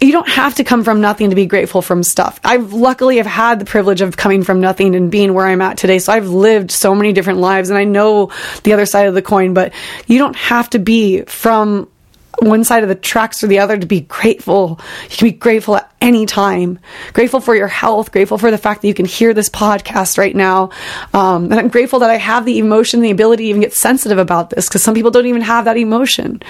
you 0.00 0.12
don't 0.12 0.28
have 0.28 0.54
to 0.56 0.64
come 0.64 0.84
from 0.84 1.00
nothing 1.00 1.30
to 1.30 1.36
be 1.36 1.46
grateful 1.46 1.82
from 1.82 2.02
stuff. 2.02 2.40
I've 2.44 2.72
luckily 2.72 3.16
have 3.18 3.26
had 3.26 3.58
the 3.58 3.64
privilege 3.64 4.00
of 4.00 4.16
coming 4.16 4.42
from 4.44 4.60
nothing 4.60 4.94
and 4.94 5.10
being 5.10 5.34
where 5.34 5.46
I'm 5.46 5.60
at 5.60 5.76
today. 5.76 5.98
So 5.98 6.12
I've 6.12 6.28
lived 6.28 6.70
so 6.70 6.94
many 6.94 7.12
different 7.12 7.40
lives 7.40 7.70
and 7.70 7.78
I 7.78 7.84
know 7.84 8.30
the 8.62 8.72
other 8.72 8.86
side 8.86 9.06
of 9.08 9.14
the 9.14 9.22
coin, 9.22 9.54
but 9.54 9.72
you 10.06 10.18
don't 10.18 10.36
have 10.36 10.70
to 10.70 10.78
be 10.78 11.22
from 11.22 11.88
one 12.40 12.64
side 12.64 12.82
of 12.82 12.88
the 12.88 12.94
tracks 12.94 13.42
or 13.42 13.46
the 13.48 13.58
other 13.58 13.76
to 13.76 13.86
be 13.86 14.00
grateful. 14.02 14.80
You 15.10 15.16
can 15.16 15.28
be 15.28 15.32
grateful 15.32 15.76
at 15.76 15.90
any 16.00 16.26
time. 16.26 16.78
Grateful 17.12 17.40
for 17.40 17.56
your 17.56 17.66
health. 17.66 18.12
Grateful 18.12 18.38
for 18.38 18.50
the 18.52 18.58
fact 18.58 18.82
that 18.82 18.88
you 18.88 18.94
can 18.94 19.04
hear 19.06 19.34
this 19.34 19.48
podcast 19.48 20.16
right 20.16 20.34
now. 20.34 20.70
Um, 21.12 21.46
and 21.46 21.54
I'm 21.54 21.68
grateful 21.68 21.98
that 22.00 22.10
I 22.10 22.16
have 22.16 22.44
the 22.44 22.58
emotion, 22.58 23.00
the 23.00 23.10
ability 23.10 23.44
to 23.44 23.48
even 23.48 23.60
get 23.60 23.74
sensitive 23.74 24.18
about 24.18 24.50
this 24.50 24.68
because 24.68 24.82
some 24.82 24.94
people 24.94 25.10
don't 25.10 25.26
even 25.26 25.42
have 25.42 25.64
that 25.64 25.76
emotion. 25.76 26.40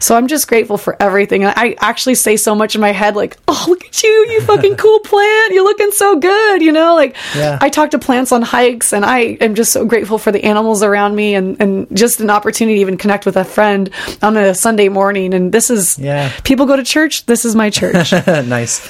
So 0.00 0.16
I'm 0.16 0.26
just 0.26 0.48
grateful 0.48 0.76
for 0.78 1.00
everything. 1.00 1.44
And 1.44 1.52
I 1.56 1.76
actually 1.80 2.16
say 2.16 2.36
so 2.36 2.54
much 2.54 2.74
in 2.74 2.80
my 2.80 2.90
head, 2.92 3.14
like, 3.14 3.36
"Oh, 3.46 3.64
look 3.68 3.84
at 3.84 4.02
you, 4.02 4.10
you 4.30 4.40
fucking 4.40 4.76
cool 4.84 4.98
plant. 5.00 5.52
You're 5.54 5.64
looking 5.64 5.92
so 5.92 6.18
good." 6.18 6.62
You 6.62 6.72
know, 6.72 6.94
like 6.94 7.14
Yeah. 7.36 7.58
I 7.60 7.68
talk 7.68 7.90
to 7.92 7.98
plants 7.98 8.32
on 8.32 8.42
hikes, 8.42 8.92
and 8.92 9.04
I 9.04 9.20
am 9.40 9.54
just 9.54 9.72
so 9.72 9.84
grateful 9.84 10.18
for 10.18 10.32
the 10.32 10.42
animals 10.44 10.82
around 10.82 11.14
me, 11.14 11.34
and 11.34 11.56
and 11.60 11.86
just 11.96 12.20
an 12.20 12.30
opportunity 12.30 12.76
to 12.76 12.80
even 12.80 12.96
connect 12.96 13.24
with 13.24 13.36
a 13.36 13.44
friend 13.44 13.90
on 14.22 14.36
a 14.36 14.52
Sunday 14.54 14.88
morning. 14.88 15.32
And 15.36 15.52
this 15.52 15.70
is 15.70 15.98
Yeah. 15.98 16.32
people 16.44 16.66
go 16.66 16.74
to 16.76 16.82
church. 16.82 17.26
This 17.26 17.44
is 17.44 17.54
my 17.54 17.70
church. 17.78 18.12
nice. 18.12 18.80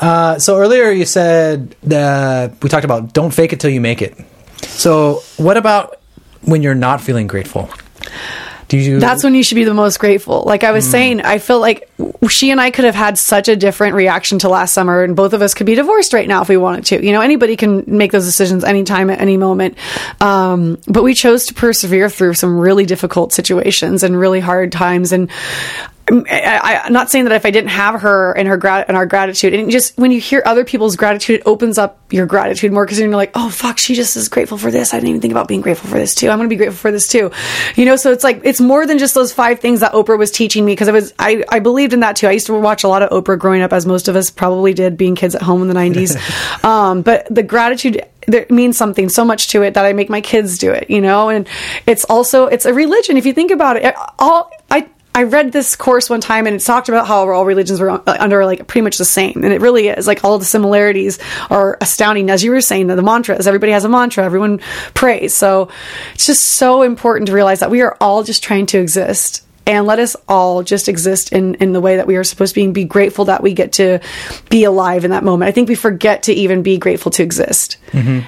Uh, 0.00 0.38
so 0.38 0.56
earlier 0.58 0.90
you 0.90 1.04
said 1.04 1.76
uh, 1.92 2.48
we 2.62 2.68
talked 2.68 2.84
about 2.84 3.12
don't 3.12 3.32
fake 3.32 3.52
it 3.52 3.60
till 3.60 3.70
you 3.70 3.80
make 3.80 4.02
it. 4.02 4.16
So 4.62 5.22
what 5.36 5.56
about 5.56 6.00
when 6.42 6.62
you're 6.62 6.74
not 6.74 7.00
feeling 7.00 7.26
grateful? 7.26 7.68
Do 8.74 8.80
you? 8.80 8.98
That's 8.98 9.22
when 9.22 9.34
you 9.34 9.44
should 9.44 9.54
be 9.54 9.64
the 9.64 9.74
most 9.74 9.98
grateful. 10.00 10.42
Like 10.42 10.64
I 10.64 10.72
was 10.72 10.88
saying, 10.88 11.20
I 11.20 11.38
feel 11.38 11.60
like 11.60 11.88
she 12.28 12.50
and 12.50 12.60
I 12.60 12.70
could 12.70 12.84
have 12.84 12.94
had 12.94 13.16
such 13.16 13.48
a 13.48 13.54
different 13.54 13.94
reaction 13.94 14.40
to 14.40 14.48
last 14.48 14.72
summer, 14.72 15.02
and 15.04 15.14
both 15.14 15.32
of 15.32 15.42
us 15.42 15.54
could 15.54 15.66
be 15.66 15.76
divorced 15.76 16.12
right 16.12 16.26
now 16.26 16.42
if 16.42 16.48
we 16.48 16.56
wanted 16.56 16.86
to. 16.86 17.04
You 17.04 17.12
know, 17.12 17.20
anybody 17.20 17.56
can 17.56 17.84
make 17.86 18.10
those 18.10 18.24
decisions 18.24 18.64
anytime 18.64 19.10
at 19.10 19.20
any 19.20 19.36
moment. 19.36 19.78
Um, 20.20 20.78
but 20.88 21.04
we 21.04 21.14
chose 21.14 21.46
to 21.46 21.54
persevere 21.54 22.10
through 22.10 22.34
some 22.34 22.58
really 22.58 22.84
difficult 22.84 23.32
situations 23.32 24.02
and 24.02 24.18
really 24.18 24.40
hard 24.40 24.72
times. 24.72 25.12
And 25.12 25.30
I, 26.10 26.60
I, 26.62 26.86
am 26.86 26.92
not 26.92 27.10
saying 27.10 27.24
that 27.24 27.32
if 27.32 27.46
I 27.46 27.50
didn't 27.50 27.70
have 27.70 28.02
her 28.02 28.32
and 28.32 28.46
her 28.46 28.58
grat- 28.58 28.88
and 28.88 28.96
our 28.96 29.06
gratitude, 29.06 29.54
and 29.54 29.70
just 29.70 29.96
when 29.96 30.10
you 30.10 30.20
hear 30.20 30.42
other 30.44 30.64
people's 30.64 30.96
gratitude, 30.96 31.40
it 31.40 31.46
opens 31.46 31.78
up 31.78 31.98
your 32.10 32.26
gratitude 32.26 32.72
more 32.72 32.84
because 32.84 32.98
you're 32.98 33.08
like, 33.08 33.30
oh 33.34 33.48
fuck, 33.48 33.78
she 33.78 33.94
just 33.94 34.14
is 34.16 34.28
grateful 34.28 34.58
for 34.58 34.70
this. 34.70 34.92
I 34.92 34.98
didn't 34.98 35.10
even 35.10 35.20
think 35.22 35.32
about 35.32 35.48
being 35.48 35.62
grateful 35.62 35.88
for 35.88 35.96
this 35.96 36.14
too. 36.14 36.28
I'm 36.28 36.38
going 36.38 36.48
to 36.48 36.52
be 36.52 36.56
grateful 36.56 36.76
for 36.76 36.90
this 36.90 37.08
too. 37.08 37.30
You 37.74 37.86
know, 37.86 37.96
so 37.96 38.12
it's 38.12 38.22
like 38.22 38.42
it's 38.44 38.60
more 38.60 38.86
than 38.86 38.98
just 38.98 39.14
those 39.14 39.32
five 39.32 39.60
things 39.60 39.80
that 39.80 39.92
Oprah 39.92 40.18
was 40.18 40.30
teaching 40.30 40.66
me 40.66 40.72
because 40.72 40.88
I 40.88 40.92
was 40.92 41.14
I 41.18 41.42
I 41.48 41.60
believed 41.60 41.94
in 41.94 42.00
that 42.00 42.16
too. 42.16 42.26
I 42.26 42.32
used 42.32 42.46
to 42.46 42.54
watch 42.54 42.84
a 42.84 42.88
lot 42.88 43.02
of 43.02 43.10
Oprah 43.10 43.38
growing 43.38 43.62
up, 43.62 43.72
as 43.72 43.86
most 43.86 44.08
of 44.08 44.16
us 44.16 44.30
probably 44.30 44.74
did, 44.74 44.98
being 44.98 45.14
kids 45.14 45.34
at 45.34 45.42
home 45.42 45.62
in 45.62 45.68
the 45.68 45.74
90s. 45.74 46.64
um, 46.64 47.00
but 47.00 47.26
the 47.34 47.42
gratitude 47.42 48.02
there 48.26 48.46
means 48.50 48.76
something 48.76 49.08
so 49.08 49.24
much 49.24 49.48
to 49.48 49.62
it 49.62 49.74
that 49.74 49.84
I 49.84 49.92
make 49.92 50.10
my 50.10 50.20
kids 50.20 50.58
do 50.58 50.70
it, 50.70 50.90
you 50.90 51.00
know, 51.00 51.28
and 51.28 51.48
it's 51.86 52.04
also 52.04 52.46
it's 52.46 52.66
a 52.66 52.74
religion. 52.74 53.16
If 53.16 53.26
you 53.26 53.32
think 53.32 53.50
about 53.50 53.76
it, 53.76 53.94
all 54.18 54.50
I 55.14 55.22
read 55.22 55.52
this 55.52 55.76
course 55.76 56.10
one 56.10 56.20
time 56.20 56.46
and 56.46 56.56
it 56.56 56.58
talked 56.60 56.88
about 56.88 57.06
how 57.06 57.30
all 57.30 57.46
religions 57.46 57.80
were 57.80 57.90
uh, 57.90 58.02
under 58.06 58.44
like 58.44 58.66
pretty 58.66 58.82
much 58.82 58.98
the 58.98 59.04
same. 59.04 59.44
And 59.44 59.52
it 59.52 59.60
really 59.60 59.88
is 59.88 60.08
like 60.08 60.24
all 60.24 60.38
the 60.38 60.44
similarities 60.44 61.20
are 61.50 61.78
astounding. 61.80 62.30
As 62.30 62.42
you 62.42 62.50
were 62.50 62.60
saying, 62.60 62.88
the 62.88 63.00
mantras, 63.00 63.46
everybody 63.46 63.72
has 63.72 63.84
a 63.84 63.88
mantra, 63.88 64.24
everyone 64.24 64.58
prays. 64.94 65.32
So 65.32 65.70
it's 66.14 66.26
just 66.26 66.44
so 66.44 66.82
important 66.82 67.28
to 67.28 67.32
realize 67.32 67.60
that 67.60 67.70
we 67.70 67.82
are 67.82 67.96
all 68.00 68.24
just 68.24 68.42
trying 68.42 68.66
to 68.66 68.78
exist. 68.78 69.42
And 69.66 69.86
let 69.86 69.98
us 69.98 70.14
all 70.28 70.62
just 70.62 70.90
exist 70.90 71.32
in, 71.32 71.54
in 71.54 71.72
the 71.72 71.80
way 71.80 71.96
that 71.96 72.06
we 72.06 72.16
are 72.16 72.24
supposed 72.24 72.52
to 72.54 72.60
be 72.60 72.64
and 72.64 72.74
be 72.74 72.84
grateful 72.84 73.26
that 73.26 73.42
we 73.42 73.54
get 73.54 73.74
to 73.74 74.00
be 74.50 74.64
alive 74.64 75.06
in 75.06 75.12
that 75.12 75.24
moment. 75.24 75.48
I 75.48 75.52
think 75.52 75.70
we 75.70 75.74
forget 75.74 76.24
to 76.24 76.34
even 76.34 76.62
be 76.62 76.76
grateful 76.76 77.10
to 77.12 77.22
exist. 77.22 77.78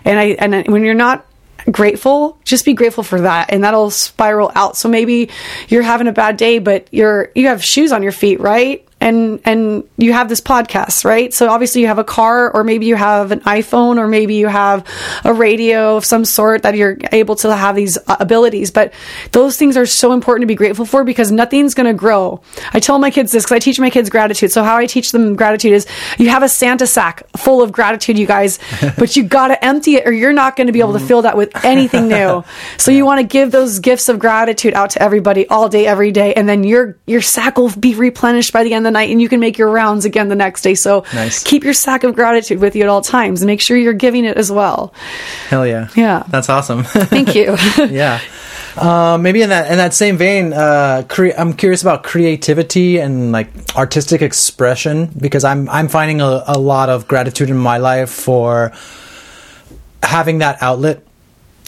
And 0.05 0.19
I 0.19 0.25
and 0.39 0.69
when 0.69 0.83
you're 0.83 0.95
not 0.95 1.27
grateful. 1.71 2.39
Just 2.45 2.65
be 2.65 2.75
grateful 2.75 3.03
for 3.03 3.23
that 3.23 3.53
and 3.53 3.65
that'll 3.65 3.91
spiral 3.91 4.53
out. 4.55 4.77
So 4.77 4.89
maybe 4.89 5.31
you're 5.69 5.83
having 5.83 6.09
a 6.09 6.13
bad 6.13 6.37
day 6.37 6.59
but 6.59 6.89
you're 6.93 7.31
you 7.35 7.49
have 7.49 7.63
shoes 7.63 7.93
on 7.93 8.03
your 8.03 8.13
feet 8.13 8.41
right 8.41 8.87
and 9.01 9.41
and 9.45 9.85
you 9.99 10.13
have 10.13 10.29
this 10.29 10.41
podcast 10.41 11.05
right? 11.05 11.33
So 11.35 11.49
obviously 11.49 11.83
you 11.83 11.87
have 11.87 11.99
a 11.99 12.05
car 12.05 12.51
or 12.51 12.65
maybe 12.65 12.87
you 12.87 12.97
have 12.97 13.31
an 13.31 13.41
iphone 13.41 13.99
or 13.99 14.09
maybe 14.09 14.37
you 14.37 14.49
have 14.49 14.87
a 15.25 15.35
radio 15.35 15.97
of 15.97 16.05
some 16.05 16.25
sort 16.25 16.63
that 16.63 16.75
you're 16.77 16.97
able 17.13 17.37
to 17.37 17.55
have 17.55 17.77
these 17.77 17.99
uh, 18.07 18.17
abilities. 18.21 18.71
But 18.71 18.95
those 19.33 19.57
things 19.57 19.77
are 19.77 19.87
so 19.87 20.13
important 20.13 20.43
to 20.43 20.47
be 20.47 20.55
grateful 20.55 20.87
for 20.87 21.05
because 21.05 21.31
nothing's 21.31 21.75
going 21.75 21.87
to 21.87 21.95
grow. 21.95 22.41
I 22.73 22.81
tell 22.81 22.99
my 22.99 23.11
kids 23.11 23.33
this 23.33 23.45
because 23.45 23.57
i 23.57 23.59
teach 23.59 23.79
my 23.79 23.91
kids 23.91 24.09
gratitude. 24.09 24.51
So 24.51 24.65
how 24.65 24.77
i 24.77 24.87
teach 24.87 25.13
them 25.13 25.37
gratitude 25.37 25.73
is 25.73 25.87
you 26.19 26.31
have 26.31 26.43
a 26.43 26.49
santa 26.49 26.87
sack 26.87 27.23
full 27.37 27.61
of 27.63 27.73
gratitude 27.73 28.19
you 28.19 28.27
guys 28.27 28.59
but 28.99 29.15
you 29.15 29.25
got 29.25 29.49
to 29.49 29.65
empty 29.65 29.97
it 29.97 30.07
or 30.07 30.13
you're 30.13 30.33
not 30.33 30.57
going 30.57 30.69
to 30.69 30.73
be 30.73 30.81
able 30.81 30.95
to 30.95 31.01
fill 31.01 31.23
that 31.23 31.37
with 31.37 31.53
anything 31.65 32.09
new. 32.09 32.45
So 32.79 32.91
you 32.91 33.05
want 33.05 33.21
to 33.21 33.27
give 33.27 33.51
those 33.51 33.79
gifts 33.79 34.09
of 34.09 34.19
gratitude 34.19 34.75
out 34.75 34.91
to 34.91 35.03
everybody 35.03 35.47
all 35.49 35.69
day 35.69 35.87
every 35.87 36.13
day 36.13 36.35
and 36.35 36.49
then 36.49 36.65
your 36.65 36.97
your 37.07 37.21
sack 37.21 37.59
will 37.59 37.71
be 37.71 37.95
replenished 37.95 38.53
by 38.53 38.65
the 38.65 38.75
end 38.75 38.87
of 38.87 38.93
the 38.93 38.96
night 38.97 39.11
and 39.13 39.21
you 39.23 39.29
can 39.29 39.41
make 39.41 39.57
your 39.59 39.71
rounds 39.71 40.05
again 40.05 40.29
the 40.29 40.35
next 40.47 40.63
day 40.63 40.75
so 40.75 41.05
Nice. 41.15 41.43
keep 41.51 41.63
your 41.65 41.75
sack 41.75 42.05
of 42.05 42.15
gratitude 42.15 42.59
with 42.61 42.75
you 42.77 42.83
at 42.83 42.89
all 42.89 43.03
times 43.03 43.43
and 43.43 43.47
make 43.47 43.61
sure 43.61 43.77
you're 43.77 43.93
giving 44.07 44.25
it 44.25 44.37
as 44.37 44.51
well 44.51 44.93
Hell 45.51 45.67
yeah. 45.67 45.89
Yeah. 45.95 46.23
That's 46.29 46.49
awesome. 46.49 46.85
thank 47.15 47.35
you 47.35 47.57
yeah. 47.79 48.21
Uh, 48.77 49.17
maybe 49.19 49.41
in 49.41 49.49
that 49.49 49.71
in 49.73 49.79
that 49.79 49.95
same 49.95 50.19
vein, 50.19 50.53
uh, 50.53 51.03
cre- 51.09 51.33
I'm 51.39 51.55
curious 51.55 51.81
about 51.81 52.03
creativity 52.05 52.99
and 53.01 53.33
like 53.33 53.49
artistic 53.75 54.21
expression 54.21 55.07
because 55.19 55.45
I'm 55.45 55.67
I'm 55.71 55.89
finding 55.89 56.21
a, 56.21 56.45
a 56.47 56.59
lot 56.59 56.91
of 56.91 57.09
gratitude 57.09 57.49
in 57.49 57.57
my 57.57 57.79
life 57.79 58.11
for 58.11 58.73
having 60.03 60.39
that 60.45 60.59
outlet. 60.61 61.06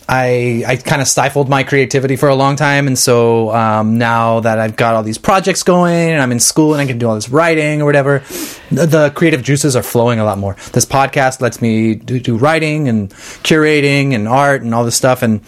I 0.08 0.64
I 0.66 0.76
kind 0.76 1.02
of 1.02 1.08
stifled 1.08 1.50
my 1.50 1.64
creativity 1.64 2.16
for 2.16 2.30
a 2.30 2.34
long 2.34 2.56
time, 2.56 2.86
and 2.86 2.98
so 2.98 3.54
um, 3.54 3.98
now 3.98 4.40
that 4.40 4.58
I've 4.58 4.74
got 4.74 4.94
all 4.94 5.02
these 5.02 5.18
projects 5.18 5.62
going, 5.62 6.10
and 6.10 6.22
I'm 6.22 6.32
in 6.32 6.40
school, 6.40 6.72
and 6.72 6.80
I 6.80 6.86
can 6.86 6.98
do 6.98 7.06
all 7.06 7.14
this 7.14 7.28
writing 7.28 7.82
or 7.82 7.84
whatever, 7.84 8.22
the, 8.70 8.86
the 8.86 9.12
creative 9.14 9.42
juices 9.42 9.76
are 9.76 9.82
flowing 9.82 10.18
a 10.18 10.24
lot 10.24 10.38
more. 10.38 10.56
This 10.72 10.86
podcast 10.86 11.42
lets 11.42 11.60
me 11.60 11.94
do, 11.94 12.18
do 12.18 12.38
writing 12.38 12.88
and 12.88 13.10
curating 13.10 14.14
and 14.14 14.26
art 14.26 14.62
and 14.62 14.74
all 14.74 14.84
this 14.84 14.96
stuff, 14.96 15.22
and 15.22 15.42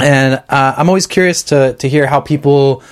and 0.00 0.42
uh, 0.48 0.74
I'm 0.76 0.88
always 0.88 1.06
curious 1.06 1.42
to 1.44 1.74
to 1.74 1.88
hear 1.88 2.06
how 2.06 2.20
people 2.20 2.82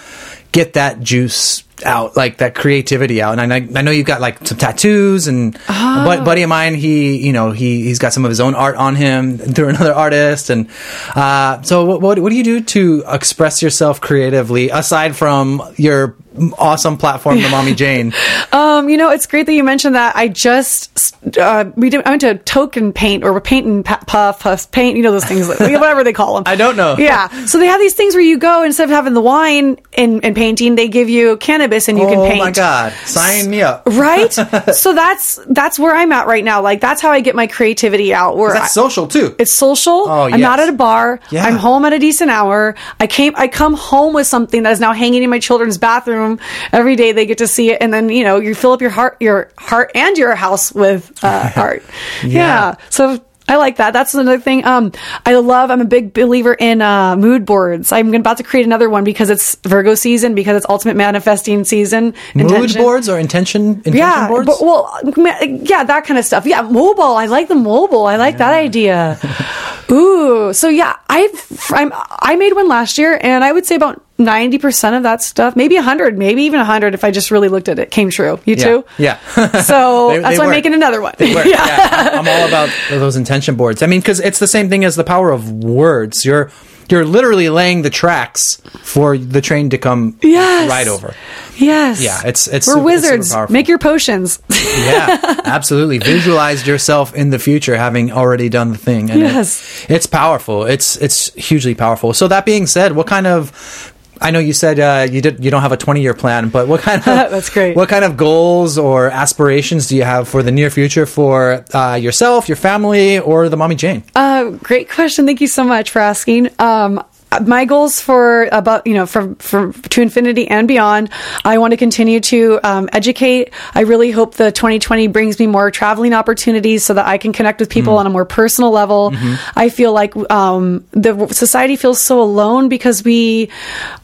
get 0.53 0.75
that 0.75 1.01
juice 1.01 1.64
out, 1.85 2.17
like 2.17 2.39
that 2.39 2.55
creativity 2.55 3.21
out. 3.21 3.39
And 3.39 3.41
I, 3.53 3.59
know- 3.59 3.79
I 3.79 3.83
know 3.83 3.91
you've 3.91 4.07
got 4.07 4.21
like 4.21 4.47
some 4.47 4.59
tattoos, 4.59 5.27
and 5.27 5.55
a 5.57 6.05
bud- 6.05 6.25
buddy 6.25 6.43
of 6.43 6.49
mine, 6.49 6.75
he 6.75 7.17
you 7.27 7.33
know 7.33 7.51
he 7.51 7.83
he's 7.83 7.99
got 7.99 8.13
some 8.13 8.25
of 8.25 8.29
his 8.31 8.41
own 8.41 8.55
art 8.55 8.77
on 8.77 8.95
him 8.97 9.39
through 9.39 9.69
another 9.71 9.93
artist. 9.93 10.51
And 10.51 10.69
uh, 11.17 11.63
so, 11.63 11.85
what, 11.85 12.01
what 12.01 12.19
what 12.21 12.31
do 12.31 12.37
you 12.37 12.45
do 12.45 12.61
to 12.61 13.05
express 13.09 13.63
yourself 13.63 14.01
creatively 14.01 14.71
aside 14.71 15.17
from 15.17 15.63
your 15.77 16.17
awesome 16.59 16.97
platform, 16.97 17.41
the 17.41 17.49
Mommy 17.49 17.75
Jane. 17.83 18.13
Um, 18.53 18.89
you 18.89 18.97
know, 18.97 19.11
it's 19.11 19.27
great 19.27 19.47
that 19.47 19.53
you 19.53 19.65
mentioned 19.65 19.95
that. 19.95 20.17
I 20.17 20.29
just 20.29 21.15
uh, 21.39 21.65
we 21.77 21.91
did, 21.91 22.05
I 22.05 22.11
went 22.11 22.21
to 22.23 22.37
token 22.39 22.93
paint 22.93 23.25
or 23.25 23.41
paint 23.41 23.67
and 23.67 23.85
pa- 23.85 24.03
puff, 24.07 24.41
puff 24.41 24.71
paint. 24.71 24.97
You 24.97 25.03
know 25.03 25.13
those 25.13 25.25
things, 25.25 25.49
whatever 25.49 26.05
they 26.05 26.13
call 26.13 26.35
them. 26.35 26.45
I 26.47 26.57
don't 26.57 26.77
know. 26.77 26.97
Yeah, 26.99 27.29
so 27.47 27.59
they 27.59 27.67
have 27.67 27.81
these 27.81 27.95
things 27.95 28.15
where 28.15 28.23
you 28.23 28.39
go 28.39 28.63
instead 28.63 28.85
of 28.85 28.91
having 28.91 29.15
the 29.15 29.21
wine 29.21 29.79
and, 29.97 30.25
and 30.25 30.35
painting, 30.35 30.75
they 30.75 30.89
give 30.89 31.09
you 31.09 31.37
cannabis 31.39 31.89
and 31.89 31.99
you 31.99 32.07
can 32.07 32.19
paint. 32.29 32.41
oh 32.41 32.45
my 32.45 32.51
god, 32.51 32.93
sign 33.05 33.49
me 33.51 33.63
up. 33.63 33.85
Right, 33.87 34.33
so 34.75 34.95
that's 34.95 35.41
that's 35.49 35.79
where 35.79 35.95
I'm 35.95 36.13
at 36.13 36.27
right 36.27 36.45
now. 36.45 36.61
Like 36.63 36.81
that's 36.81 37.01
how 37.01 37.11
I 37.11 37.21
get 37.21 37.35
my 37.35 37.47
creativity 37.47 38.13
out. 38.13 38.37
Where 38.37 38.53
That's 38.53 38.77
I- 38.77 38.83
social 38.83 39.07
too. 39.07 39.35
it's 39.39 39.53
social. 39.53 40.09
Oh, 40.09 40.25
I'm 40.25 40.41
not 40.41 40.61
at 40.61 40.69
a 40.69 40.73
bar. 40.73 41.21
Yeah. 41.31 41.45
I'm 41.45 41.57
home 41.57 41.85
at 41.85 41.93
a 41.93 41.99
decent 41.99 42.31
hour. 42.31 42.75
I 43.01 43.07
came. 43.07 43.35
I 43.37 43.49
come 43.49 43.75
home 43.75 44.15
with 44.15 44.27
something 44.27 44.63
that 44.65 44.73
is 44.73 44.81
now 44.81 44.93
hanging 44.93 45.23
in 45.23 45.31
my 45.31 45.39
children's 45.39 45.79
bathroom 45.79 46.24
every 46.73 46.97
day. 46.97 47.13
They 47.13 47.27
get 47.27 47.39
to 47.39 47.47
see 47.47 47.71
it, 47.73 47.79
and 47.81 47.93
then 47.93 48.09
you 48.09 48.25
know 48.25 48.39
you 48.41 48.55
fill 48.55 48.73
up 48.73 48.81
your 48.81 48.91
heart, 48.91 49.17
your 49.21 49.51
heart, 49.59 49.93
and 49.95 50.17
your 50.17 50.35
house 50.35 50.73
with 50.73 51.13
uh, 51.23 51.51
art. 51.57 51.83
yeah. 52.25 52.77
So. 52.91 53.25
I 53.47 53.57
like 53.57 53.77
that. 53.77 53.93
That's 53.93 54.15
another 54.15 54.41
thing. 54.41 54.65
Um, 54.65 54.91
I 55.27 55.35
love. 55.35 55.71
I'm 55.71 55.83
a 55.83 55.85
big 55.85 56.15
believer 56.15 56.55
in 56.55 56.81
uh, 56.81 57.15
mood 57.15 57.45
boards. 57.45 57.93
I'm 57.93 58.15
about 58.15 58.39
to 58.39 58.43
create 58.43 58.65
another 58.65 58.89
one 58.89 59.05
because 59.05 59.29
it's 59.29 59.57
Virgo 59.57 59.95
season, 59.95 60.35
because 60.35 60.57
it's 60.57 60.65
ultimate 60.67 60.97
manifesting 60.97 61.63
season. 61.65 62.15
Mood 62.35 62.73
boards 62.75 63.07
or 63.07 63.19
intention 63.19 63.83
intention 63.85 63.99
Yeah, 63.99 64.29
boards? 64.29 64.47
but, 64.47 64.63
well, 64.63 64.99
yeah, 65.45 65.85
that 65.85 66.07
kind 66.07 66.17
of 66.19 66.25
stuff. 66.25 66.47
Yeah, 66.47 66.63
mobile. 66.63 67.17
I 67.21 67.27
like 67.27 67.49
the 67.49 67.55
mobile. 67.55 68.07
I 68.07 68.17
like 68.17 68.39
that 68.39 68.55
idea. 68.55 69.19
Ooh, 69.93 70.55
so 70.55 70.71
yeah, 70.71 70.97
I've 71.11 71.47
I'm, 71.69 71.93
I 71.95 72.37
made 72.37 72.55
one 72.55 72.67
last 72.67 72.97
year, 72.97 73.19
and 73.21 73.45
I 73.45 73.53
would 73.53 73.67
say 73.67 73.75
about 73.75 74.03
ninety 74.19 74.59
percent 74.59 74.97
of 74.97 75.03
that 75.05 75.23
stuff, 75.23 75.57
maybe 75.57 75.77
hundred, 75.77 76.17
maybe 76.19 76.43
even 76.45 76.61
hundred, 76.61 76.95
if 76.95 77.05
I 77.05 77.11
just 77.11 77.31
really 77.31 77.49
looked 77.49 77.69
at 77.69 77.79
it, 77.79 77.91
came 77.91 78.11
true. 78.11 78.39
You 78.45 78.55
yeah. 78.57 78.65
too? 78.65 78.85
Yeah. 78.99 79.19
So 79.63 80.09
They- 80.15 80.19
that's 80.21 80.35
they 80.35 80.39
why 80.39 80.45
I'm 80.45 80.51
making 80.51 80.75
another 80.75 81.01
one. 81.01 81.15
Work. 81.21 81.47
yeah. 81.47 82.11
I'm 82.13 82.29
all 82.29 82.49
about 82.49 82.71
those 82.91 83.17
intention 83.17 83.57
boards. 83.57 83.83
I 83.83 83.87
mean, 83.87 84.01
because 84.01 84.21
it's 84.21 84.39
the 84.39 84.47
same 84.49 84.69
thing 84.69 84.85
as 84.85 84.97
the 84.97 85.05
power 85.05 85.31
of 85.31 85.51
words. 85.65 86.25
You're 86.25 86.51
you're 86.91 87.07
literally 87.07 87.49
laying 87.49 87.81
the 87.81 87.89
tracks 87.89 88.57
for 88.83 89.17
the 89.17 89.41
train 89.41 89.71
to 89.71 89.79
come 89.79 90.19
Yes. 90.23 90.69
right 90.69 90.87
over. 90.87 91.15
Yes. 91.57 92.03
Yeah, 92.03 92.19
it's- 92.21 92.47
it's 92.47 92.67
we're 92.67 92.75
super- 92.75 92.79
it's 92.79 92.85
wizards. 92.85 93.33
powerful. 93.33 93.53
Make 93.55 93.69
your 93.69 93.79
potions. 93.79 94.39
Yeah, 94.51 95.41
absolutely. 95.47 95.97
Visualize 95.99 96.67
yourself 96.67 97.15
in 97.15 97.31
the 97.31 97.39
future 97.39 97.75
having 97.77 98.13
already 98.13 98.51
done 98.51 98.73
the 98.73 98.79
thing. 98.79 99.11
And 99.11 99.23
it- 99.23 99.25
Yes. 99.33 99.87
it's 99.89 100.07
powerful. 100.07 100.65
It's 100.67 100.97
it's 100.97 101.33
hugely 101.35 101.75
powerful. 101.75 102.13
So 102.13 102.29
that 102.29 102.45
being 102.45 102.67
said, 102.67 102.93
what 102.95 103.07
kind 103.07 103.27
of 103.27 103.94
I 104.21 104.31
know 104.31 104.39
you 104.39 104.53
said 104.53 104.79
uh, 104.81 105.07
you 105.11 105.21
did 105.21 105.45
you 105.45 105.51
don't 105.51 105.63
have 105.63 105.73
a 105.73 105.77
20 105.77 106.01
year 106.01 106.15
plan, 106.15 106.49
but 106.49 106.69
what 106.69 106.81
kind 106.81 106.99
of 107.07 107.31
That's 107.31 107.51
great. 107.51 107.77
What 107.77 107.89
kind 107.89 108.05
of 108.05 108.17
goals 108.17 108.79
or 108.79 109.09
aspirations 109.11 109.89
do 109.89 109.97
you 109.97 110.05
have 110.05 110.29
for 110.29 110.43
the 110.43 110.53
near 110.53 110.71
future 110.71 111.07
for 111.07 111.65
uh, 111.75 111.95
yourself, 111.95 112.49
your 112.49 112.57
family, 112.57 113.19
or 113.19 113.49
the 113.49 113.57
mommy 113.57 113.75
Jane? 113.75 114.03
Uh, 114.15 114.51
great 114.51 114.91
question. 114.91 115.27
Thank 115.27 115.41
you 115.41 115.49
so 115.49 115.65
much 115.65 115.91
for 115.91 116.01
asking. 116.01 116.51
Um, 116.59 117.03
my 117.41 117.65
goals 117.65 118.01
for 118.01 118.49
about 118.53 118.87
you 118.87 118.95
know 118.95 119.07
from 119.07 119.37
from 119.37 119.73
to 119.73 120.03
infinity 120.03 120.49
and 120.49 120.69
beyond 120.69 121.11
i 121.45 121.59
want 121.59 121.73
to 121.73 121.77
continue 121.77 122.21
to 122.21 122.61
um, 122.63 122.89
educate. 122.93 123.53
I 123.75 123.81
really 123.83 124.11
hope 124.11 124.35
the 124.35 124.53
2020 124.53 125.09
brings 125.09 125.39
me 125.39 125.47
more 125.47 125.71
traveling 125.71 126.13
opportunities 126.13 126.85
so 126.85 126.95
that 126.95 127.07
i 127.07 127.19
can 127.19 127.33
connect 127.33 127.61
with 127.61 127.71
people 127.71 127.99
on 127.99 128.07
a 128.07 128.11
more 128.11 128.25
personal 128.25 128.71
level. 128.71 129.13
I 129.57 129.69
feel 129.69 129.93
like 129.93 130.15
um, 130.31 130.85
the 130.93 131.29
society 131.29 131.77
feels 131.77 132.01
so 132.01 132.21
alone 132.21 132.69
because 132.69 133.05
we 133.05 133.51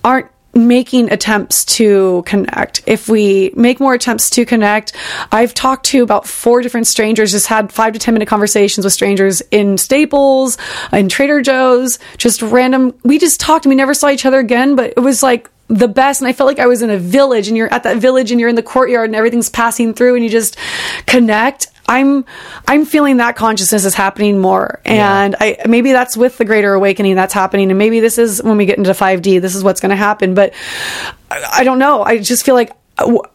aren't 0.05 0.30
making 0.55 1.11
attempts 1.13 1.65
to 1.65 2.23
connect. 2.27 2.83
If 2.87 3.09
we 3.09 3.53
make 3.55 3.81
more 3.81 3.95
attempts 3.95 4.31
to 4.31 4.45
connect, 4.45 4.95
I've 5.31 5.55
talked 5.55 5.87
to 5.87 6.03
about 6.03 6.27
four 6.27 6.63
different 6.63 6.87
strangers, 6.87 7.33
just 7.33 7.47
had 7.47 7.73
five 7.73 7.93
to 7.93 7.99
10 7.99 8.15
minute 8.15 8.29
conversations 8.29 8.85
with 8.85 8.93
strangers 8.93 9.43
in 9.51 9.79
Staples, 9.79 10.59
in 10.93 11.09
Trader 11.09 11.41
Joe's, 11.41 11.99
just 12.19 12.43
random. 12.43 12.95
We 13.05 13.19
just 13.19 13.41
talked 13.41 13.67
we 13.67 13.75
never 13.75 13.95
saw 13.95 14.11
each 14.11 14.27
other 14.27 14.39
again, 14.39 14.77
but 14.77 14.95
it 14.97 15.01
was 15.01 15.23
like, 15.23 15.50
the 15.71 15.89
best 15.89 16.21
and 16.21 16.27
I 16.27 16.33
felt 16.33 16.49
like 16.49 16.59
I 16.59 16.67
was 16.67 16.83
in 16.83 16.91
a 16.91 16.99
village 16.99 17.47
and 17.47 17.57
you're 17.57 17.73
at 17.73 17.85
that 17.85 17.99
village 17.99 18.33
and 18.33 18.41
you're 18.41 18.49
in 18.49 18.57
the 18.57 18.63
courtyard 18.63 19.09
and 19.09 19.15
everything's 19.15 19.49
passing 19.49 19.95
through 19.95 20.17
and 20.17 20.25
you 20.25 20.29
just 20.29 20.57
connect. 21.07 21.69
I'm 21.89 22.25
I'm 22.67 22.85
feeling 22.85 23.19
that 23.19 23.37
consciousness 23.37 23.85
is 23.85 23.95
happening 23.95 24.41
more. 24.41 24.81
And 24.85 25.37
I 25.39 25.59
maybe 25.67 25.93
that's 25.93 26.17
with 26.17 26.39
the 26.39 26.45
greater 26.45 26.75
awakening 26.75 27.15
that's 27.15 27.33
happening 27.33 27.71
and 27.71 27.79
maybe 27.79 28.01
this 28.01 28.19
is 28.19 28.43
when 28.43 28.57
we 28.57 28.67
get 28.67 28.79
into 28.79 28.91
5D 28.91 29.41
this 29.41 29.55
is 29.55 29.63
what's 29.63 29.81
going 29.81 29.91
to 29.91 29.97
happen, 29.97 30.35
but 30.35 30.53
I, 31.31 31.45
I 31.59 31.65
don't 31.65 31.79
know. 31.79 32.03
I 32.03 32.19
just 32.19 32.45
feel 32.45 32.57
like 32.57 32.73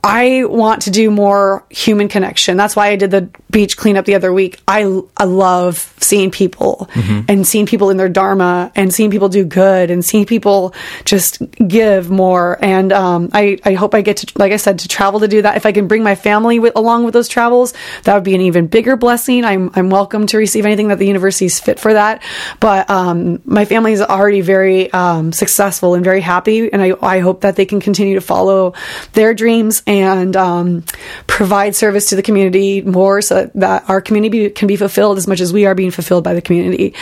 I 0.03 0.44
want 0.45 0.84
to 0.84 0.91
do 0.91 1.10
more 1.10 1.66
human 1.70 2.07
connection. 2.07 2.57
That's 2.57 2.76
why 2.76 2.90
I 2.90 2.98
did 2.98 3.12
the 3.12 3.30
beach 3.56 3.77
cleanup 3.77 4.03
the 4.03 4.15
other 4.15 4.34
week. 4.34 4.60
I, 4.68 5.02
I 5.15 5.23
love 5.23 5.94
seeing 6.02 6.30
people 6.30 6.90
and 7.30 7.48
seeing 7.48 7.65
people 7.65 7.90
in 7.90 7.95
their 7.95 8.10
dharma 8.10 8.69
and 8.76 8.94
seeing 8.94 9.10
people 9.11 9.30
do 9.30 9.45
good 9.45 9.90
and 9.90 10.03
seeing 10.03 10.26
people 10.26 10.76
just 11.06 11.41
give 11.65 12.10
more. 12.10 12.60
And 12.61 12.91
um, 12.91 13.30
I, 13.32 13.57
I 13.64 13.76
hope 13.76 13.95
I 13.95 14.02
get 14.02 14.18
to, 14.18 14.32
like 14.36 14.52
I 14.52 14.57
said, 14.57 14.80
to 14.80 14.90
travel 14.90 15.22
to 15.22 15.30
do 15.30 15.41
that. 15.44 15.56
If 15.56 15.65
I 15.65 15.72
can 15.72 15.88
bring 15.88 16.03
my 16.03 16.15
family 16.15 16.60
with, 16.60 16.76
along 16.76 17.06
with 17.06 17.14
those 17.14 17.30
travels, 17.30 17.73
that 18.03 18.14
would 18.14 18.26
be 18.26 18.36
an 18.36 18.41
even 18.41 18.68
bigger 18.68 18.98
blessing. 18.98 19.45
I'm, 19.45 19.72
I'm 19.73 19.90
welcome 19.90 20.27
to 20.27 20.38
receive 20.38 20.65
anything 20.65 20.90
that 20.90 20.99
the 20.99 21.07
university 21.07 21.45
is 21.45 21.57
fit 21.57 21.80
for 21.80 21.94
that. 21.94 22.23
But 22.60 22.90
um, 22.90 23.41
my 23.45 23.64
family 23.64 23.94
is 23.94 24.02
already 24.02 24.41
very 24.41 24.91
um, 24.91 25.32
successful 25.32 25.94
and 25.95 26.03
very 26.03 26.19
happy. 26.19 26.73
And 26.73 26.82
I, 26.82 26.91
I 27.02 27.19
hope 27.19 27.41
that 27.41 27.56
they 27.56 27.65
can 27.65 27.80
continue 27.80 28.15
to 28.15 28.22
follow 28.22 28.73
their 29.14 29.34
dreams 29.34 29.82
and 29.88 30.36
um, 30.36 30.84
provide 31.26 31.73
service 31.73 32.10
to 32.10 32.18
the 32.18 32.22
community 32.22 32.82
more 32.82 33.22
so 33.22 33.44
that 33.55 33.89
our 33.89 34.01
community 34.01 34.49
can 34.49 34.67
be 34.67 34.76
fulfilled 34.76 35.17
as 35.17 35.27
much 35.27 35.41
as 35.41 35.53
we 35.53 35.65
are 35.65 35.76
being 35.76 35.91
fulfilled 35.91 36.23
by 36.23 36.34
the 36.34 36.41
community. 36.41 36.93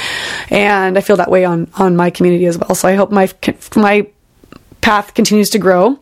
And 0.49 0.97
I 0.97 1.01
feel 1.01 1.17
that 1.17 1.31
way 1.31 1.45
on, 1.45 1.69
on 1.75 1.95
my 1.95 2.09
community 2.09 2.45
as 2.45 2.57
well. 2.57 2.75
So 2.75 2.87
I 2.87 2.95
hope 2.95 3.11
my, 3.11 3.29
my 3.75 4.07
path 4.81 5.13
continues 5.13 5.51
to 5.51 5.59
grow 5.59 5.99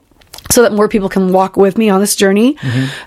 so 0.49 0.63
that 0.63 0.73
more 0.73 0.89
people 0.89 1.07
can 1.07 1.31
walk 1.31 1.55
with 1.55 1.77
me 1.77 1.89
on 1.89 1.99
this 1.99 2.15
journey 2.15 2.57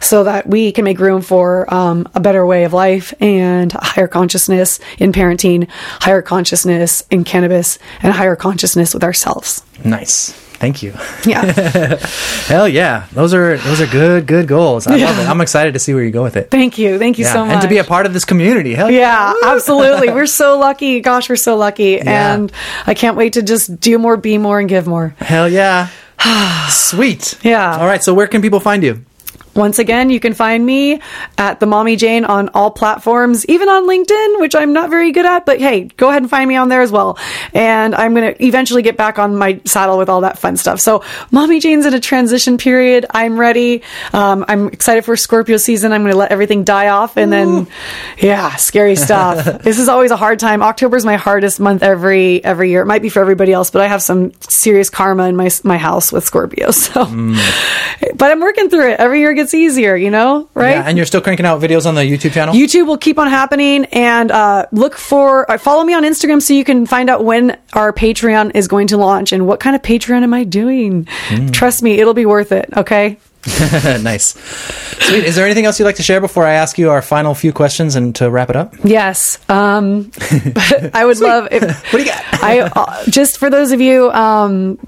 so 0.00 0.24
that 0.24 0.46
we 0.46 0.72
can 0.72 0.84
make 0.84 0.98
room 0.98 1.20
for 1.20 1.72
um, 1.72 2.08
a 2.14 2.20
better 2.20 2.46
way 2.46 2.64
of 2.64 2.72
life 2.72 3.12
and 3.20 3.74
a 3.74 3.84
higher 3.84 4.08
consciousness 4.08 4.80
in 4.98 5.12
parenting, 5.12 5.68
higher 6.00 6.22
consciousness 6.22 7.04
in 7.10 7.24
cannabis, 7.24 7.78
and 8.02 8.12
higher 8.12 8.36
consciousness 8.36 8.94
with 8.94 9.04
ourselves. 9.04 9.62
Nice. 9.84 10.32
Thank 10.54 10.82
you. 10.82 10.92
Yeah. 11.26 11.42
Hell 12.46 12.68
yeah, 12.68 13.06
those 13.12 13.34
are 13.34 13.56
those 13.58 13.80
are 13.80 13.86
good 13.86 14.26
good 14.26 14.46
goals. 14.48 14.86
i 14.86 14.96
love 14.96 15.18
it 15.18 15.28
i'm 15.28 15.40
excited 15.40 15.72
to 15.74 15.78
see 15.78 15.92
where 15.94 16.02
you 16.04 16.10
go 16.10 16.22
with 16.22 16.36
it. 16.36 16.50
Thank 16.50 16.78
you. 16.78 16.98
Thank 16.98 17.18
you 17.18 17.24
Yeah, 17.24 17.32
so 17.32 17.44
much. 17.44 17.54
and 17.54 17.62
to 17.62 17.68
be 17.68 17.78
a 17.78 17.84
part 17.84 18.06
of 18.06 18.12
this 18.12 18.24
community. 18.24 18.74
Hell 18.74 18.90
Yeah, 18.90 19.32
absolutely. 19.44 20.10
We're 20.10 20.26
so 20.26 20.58
lucky. 20.58 21.00
Gosh, 21.00 21.28
we're 21.28 21.36
so 21.36 21.56
lucky. 21.56 22.00
And 22.00 22.50
I 22.86 22.94
can't 22.94 23.16
wait 23.16 23.34
to 23.34 23.42
just 23.42 23.78
do 23.80 23.98
more, 23.98 24.16
be 24.16 24.38
more, 24.38 24.58
and 24.60 24.68
give 24.68 24.86
more. 24.86 25.14
Hell 25.18 25.48
yeah. 25.48 25.88
Sweet. 26.68 27.38
Yeah. 27.42 27.76
All 27.78 27.86
right. 27.86 28.02
So 28.02 28.14
where 28.14 28.26
can 28.26 28.40
people 28.42 28.60
find 28.60 28.82
you? 28.82 29.04
Once 29.54 29.78
again, 29.78 30.10
you 30.10 30.20
can 30.20 30.34
find 30.34 30.64
me 30.64 31.00
at 31.38 31.60
the 31.60 31.66
Mommy 31.66 31.96
Jane 31.96 32.24
on 32.24 32.48
all 32.50 32.70
platforms, 32.70 33.46
even 33.46 33.68
on 33.68 33.86
LinkedIn, 33.86 34.40
which 34.40 34.54
I'm 34.54 34.72
not 34.72 34.90
very 34.90 35.12
good 35.12 35.26
at, 35.26 35.46
but 35.46 35.60
hey, 35.60 35.84
go 35.84 36.08
ahead 36.08 36.22
and 36.22 36.30
find 36.30 36.48
me 36.48 36.56
on 36.56 36.68
there 36.68 36.82
as 36.82 36.90
well. 36.90 37.18
And 37.52 37.94
I'm 37.94 38.14
going 38.14 38.34
to 38.34 38.44
eventually 38.44 38.82
get 38.82 38.96
back 38.96 39.18
on 39.18 39.36
my 39.36 39.60
saddle 39.64 39.98
with 39.98 40.08
all 40.08 40.22
that 40.22 40.38
fun 40.38 40.56
stuff. 40.56 40.80
So 40.80 41.04
Mommy 41.30 41.60
Jane's 41.60 41.86
in 41.86 41.94
a 41.94 42.00
transition 42.00 42.58
period. 42.58 43.06
I'm 43.10 43.38
ready. 43.38 43.82
Um, 44.12 44.44
I'm 44.48 44.68
excited 44.68 45.04
for 45.04 45.16
Scorpio 45.16 45.56
season. 45.56 45.92
I'm 45.92 46.02
going 46.02 46.12
to 46.12 46.18
let 46.18 46.32
everything 46.32 46.64
die 46.64 46.88
off 46.88 47.16
and 47.16 47.32
then, 47.32 47.68
yeah, 48.18 48.56
scary 48.56 48.96
stuff. 48.96 49.44
this 49.62 49.78
is 49.78 49.88
always 49.88 50.10
a 50.10 50.16
hard 50.16 50.38
time. 50.38 50.62
October 50.62 50.96
is 50.96 51.04
my 51.04 51.16
hardest 51.16 51.60
month 51.60 51.82
every, 51.82 52.42
every 52.44 52.70
year. 52.70 52.82
It 52.82 52.86
might 52.86 53.02
be 53.02 53.08
for 53.08 53.20
everybody 53.20 53.52
else, 53.52 53.70
but 53.70 53.82
I 53.82 53.86
have 53.86 54.02
some 54.02 54.32
serious 54.40 54.90
karma 54.90 55.28
in 55.28 55.36
my, 55.36 55.50
my 55.62 55.78
house 55.78 56.12
with 56.12 56.24
Scorpio. 56.24 56.70
So, 56.84 57.04
but 58.14 58.30
I'm 58.30 58.40
working 58.40 58.68
through 58.68 58.90
it. 58.92 59.00
Every 59.00 59.20
year 59.20 59.32
gets 59.32 59.43
easier, 59.52 59.96
you 59.96 60.10
know, 60.10 60.48
right? 60.54 60.70
Yeah, 60.70 60.84
and 60.86 60.96
you're 60.96 61.06
still 61.06 61.20
cranking 61.20 61.44
out 61.44 61.60
videos 61.60 61.84
on 61.84 61.94
the 61.96 62.02
YouTube 62.02 62.32
channel. 62.32 62.54
YouTube 62.54 62.86
will 62.86 62.96
keep 62.96 63.18
on 63.18 63.28
happening 63.28 63.84
and 63.86 64.30
uh, 64.30 64.66
look 64.72 64.96
for 64.96 65.50
uh, 65.50 65.58
follow 65.58 65.84
me 65.84 65.92
on 65.92 66.04
Instagram 66.04 66.40
so 66.40 66.54
you 66.54 66.64
can 66.64 66.86
find 66.86 67.10
out 67.10 67.24
when 67.24 67.58
our 67.74 67.92
Patreon 67.92 68.52
is 68.54 68.68
going 68.68 68.86
to 68.86 68.96
launch 68.96 69.32
and 69.32 69.46
what 69.46 69.60
kind 69.60 69.76
of 69.76 69.82
Patreon 69.82 70.22
am 70.22 70.32
I 70.32 70.44
doing. 70.44 71.06
Trust 71.52 71.82
me, 71.82 71.98
it'll 71.98 72.14
be 72.14 72.26
worth 72.26 72.52
it. 72.52 72.70
Okay. 72.76 73.18
nice. 74.02 74.34
Sweet. 75.06 75.24
Is 75.24 75.36
there 75.36 75.44
anything 75.44 75.66
else 75.66 75.78
you'd 75.78 75.84
like 75.84 75.96
to 75.96 76.02
share 76.02 76.20
before 76.20 76.46
I 76.46 76.54
ask 76.54 76.78
you 76.78 76.90
our 76.90 77.02
final 77.02 77.34
few 77.34 77.52
questions 77.52 77.94
and 77.94 78.14
to 78.16 78.30
wrap 78.30 78.50
it 78.50 78.56
up? 78.56 78.74
Yes. 78.82 79.38
Um, 79.50 80.10
but 80.54 80.90
I 80.94 81.04
would 81.04 81.20
love 81.20 81.48
if 81.50 81.62
What 81.62 81.98
do 81.98 81.98
you 81.98 82.06
got? 82.06 82.24
I 82.42 82.60
uh, 82.60 83.04
just 83.08 83.38
for 83.38 83.50
those 83.50 83.72
of 83.72 83.80
you 83.80 84.10
um, 84.10 84.78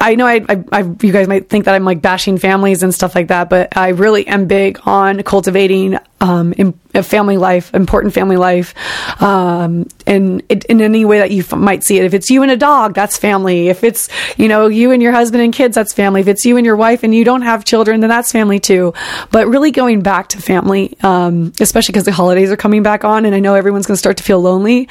I 0.00 0.14
know 0.14 0.26
I, 0.26 0.44
I, 0.48 0.64
I, 0.72 0.80
you 0.80 1.12
guys 1.12 1.28
might 1.28 1.48
think 1.48 1.66
that 1.66 1.74
I'm 1.74 1.84
like 1.84 2.00
bashing 2.00 2.38
families 2.38 2.82
and 2.82 2.94
stuff 2.94 3.14
like 3.14 3.28
that, 3.28 3.50
but 3.50 3.76
I 3.76 3.88
really 3.88 4.26
am 4.26 4.46
big 4.46 4.78
on 4.84 5.22
cultivating 5.22 5.98
um, 6.20 6.52
in, 6.54 6.78
a 6.94 7.02
family 7.02 7.36
life, 7.36 7.74
important 7.74 8.14
family 8.14 8.36
life, 8.36 8.74
um, 9.22 9.86
and 10.06 10.42
it, 10.48 10.64
in 10.64 10.80
any 10.80 11.04
way 11.04 11.18
that 11.18 11.30
you 11.30 11.40
f- 11.40 11.52
might 11.52 11.84
see 11.84 11.98
it. 11.98 12.04
If 12.04 12.14
it's 12.14 12.30
you 12.30 12.42
and 12.42 12.50
a 12.50 12.56
dog, 12.56 12.94
that's 12.94 13.18
family. 13.18 13.68
If 13.68 13.84
it's 13.84 14.08
you 14.38 14.48
know 14.48 14.68
you 14.68 14.92
and 14.92 15.02
your 15.02 15.12
husband 15.12 15.42
and 15.42 15.52
kids, 15.52 15.74
that's 15.74 15.92
family. 15.92 16.22
If 16.22 16.28
it's 16.28 16.44
you 16.44 16.56
and 16.56 16.64
your 16.64 16.76
wife 16.76 17.02
and 17.02 17.14
you 17.14 17.24
don't 17.24 17.42
have 17.42 17.64
children, 17.64 18.00
then 18.00 18.08
that's 18.08 18.32
family 18.32 18.58
too. 18.58 18.94
But 19.30 19.46
really 19.46 19.70
going 19.70 20.00
back 20.00 20.28
to 20.28 20.38
family, 20.40 20.96
um, 21.02 21.52
especially 21.60 21.92
because 21.92 22.06
the 22.06 22.12
holidays 22.12 22.50
are 22.50 22.56
coming 22.56 22.82
back 22.82 23.04
on, 23.04 23.26
and 23.26 23.34
I 23.34 23.40
know 23.40 23.54
everyone's 23.54 23.86
going 23.86 23.96
to 23.96 23.98
start 23.98 24.16
to 24.16 24.24
feel 24.24 24.40
lonely. 24.40 24.88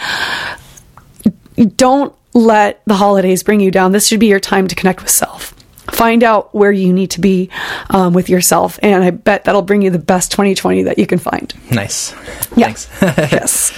Don't 1.76 2.14
let 2.34 2.82
the 2.86 2.96
holidays 2.96 3.42
bring 3.42 3.62
you 3.62 3.72
down. 3.72 3.94
This 3.94 4.08
should 4.08 4.20
be 4.20 4.28
your 4.28 4.40
time 4.40 4.68
to 4.68 4.76
connect 4.76 5.02
with 5.02 5.10
self. 5.10 5.55
Find 5.96 6.24
out 6.24 6.54
where 6.54 6.72
you 6.72 6.92
need 6.94 7.12
to 7.12 7.22
be 7.22 7.50
um, 7.90 8.14
with 8.14 8.28
yourself, 8.30 8.78
and 8.84 9.04
I 9.04 9.12
bet 9.12 9.46
that'll 9.46 9.62
bring 9.62 9.82
you 9.82 9.90
the 9.92 10.00
best 10.00 10.32
2020 10.32 10.84
that 10.84 11.00
you 11.00 11.08
can 11.08 11.20
find. 11.20 11.54
Nice. 11.72 12.14
Yeah. 12.56 12.72
Thanks. 12.74 12.90
yes. 13.02 13.72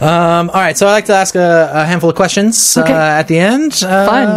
Um, 0.00 0.50
all 0.50 0.60
right, 0.60 0.76
so 0.76 0.86
I 0.86 0.90
like 0.92 1.06
to 1.06 1.14
ask 1.14 1.34
a, 1.34 1.70
a 1.72 1.84
handful 1.86 2.10
of 2.10 2.16
questions 2.16 2.76
Okay. 2.76 2.92
uh, 2.92 2.96
at 3.20 3.28
the 3.28 3.38
end. 3.38 3.72
Uh, 3.84 4.06
Fun. 4.06 4.28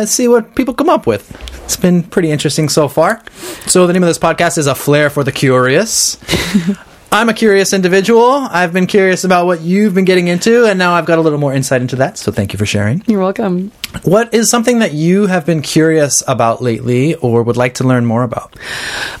Let's 0.00 0.12
see 0.12 0.28
what 0.28 0.54
people 0.54 0.72
come 0.72 0.88
up 0.88 1.06
with. 1.06 1.30
It's 1.64 1.76
been 1.76 2.02
pretty 2.02 2.30
interesting 2.30 2.68
so 2.68 2.88
far. 2.88 3.20
So 3.66 3.86
the 3.86 3.92
name 3.92 4.02
of 4.02 4.08
this 4.08 4.18
podcast 4.18 4.56
is 4.56 4.66
A 4.66 4.74
Flair 4.74 5.10
for 5.10 5.24
the 5.24 5.32
Curious. 5.32 6.16
I'm 7.14 7.28
a 7.28 7.32
curious 7.32 7.72
individual. 7.72 8.28
I've 8.50 8.72
been 8.72 8.88
curious 8.88 9.22
about 9.22 9.46
what 9.46 9.60
you've 9.60 9.94
been 9.94 10.04
getting 10.04 10.26
into, 10.26 10.64
and 10.64 10.76
now 10.76 10.94
I've 10.94 11.06
got 11.06 11.16
a 11.16 11.20
little 11.20 11.38
more 11.38 11.54
insight 11.54 11.80
into 11.80 11.94
that. 11.94 12.18
So 12.18 12.32
thank 12.32 12.52
you 12.52 12.58
for 12.58 12.66
sharing. 12.66 13.04
You're 13.06 13.20
welcome. 13.20 13.70
What 14.02 14.34
is 14.34 14.50
something 14.50 14.80
that 14.80 14.94
you 14.94 15.26
have 15.26 15.46
been 15.46 15.62
curious 15.62 16.24
about 16.26 16.60
lately, 16.60 17.14
or 17.14 17.44
would 17.44 17.56
like 17.56 17.74
to 17.74 17.84
learn 17.84 18.04
more 18.04 18.24
about? 18.24 18.58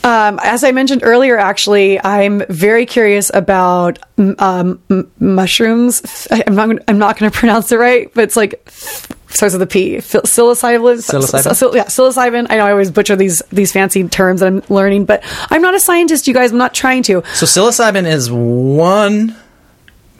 Um, 0.02 0.40
as 0.42 0.64
I 0.64 0.72
mentioned 0.72 1.02
earlier, 1.04 1.38
actually, 1.38 2.02
I'm 2.02 2.42
very 2.48 2.84
curious 2.84 3.30
about 3.32 4.00
um, 4.18 4.82
m- 4.90 5.08
mushrooms. 5.20 6.26
I'm 6.48 6.56
not. 6.56 6.76
I'm 6.88 6.98
not 6.98 7.16
going 7.16 7.30
to 7.30 7.38
pronounce 7.38 7.70
it 7.70 7.76
right, 7.76 8.12
but 8.12 8.24
it's 8.24 8.34
like 8.34 8.68
starts 9.34 9.52
with 9.54 9.62
a 9.62 9.66
P. 9.66 9.96
Psil- 9.96 10.22
Psilocybin. 10.22 10.98
Psilocybin? 10.98 11.54
Psil- 11.54 11.74
yeah, 11.74 11.84
psilocybin. 11.84 12.46
I 12.50 12.56
know 12.56 12.66
I 12.66 12.70
always 12.70 12.90
butcher 12.90 13.16
these 13.16 13.42
these 13.50 13.72
fancy 13.72 14.06
terms 14.08 14.40
that 14.40 14.46
I'm 14.46 14.62
learning, 14.68 15.04
but 15.04 15.22
I'm 15.50 15.62
not 15.62 15.74
a 15.74 15.80
scientist, 15.80 16.26
you 16.26 16.34
guys. 16.34 16.52
I'm 16.52 16.58
not 16.58 16.74
trying 16.74 17.02
to. 17.04 17.22
So 17.34 17.46
psilocybin 17.46 18.06
is 18.06 18.30
one 18.30 19.36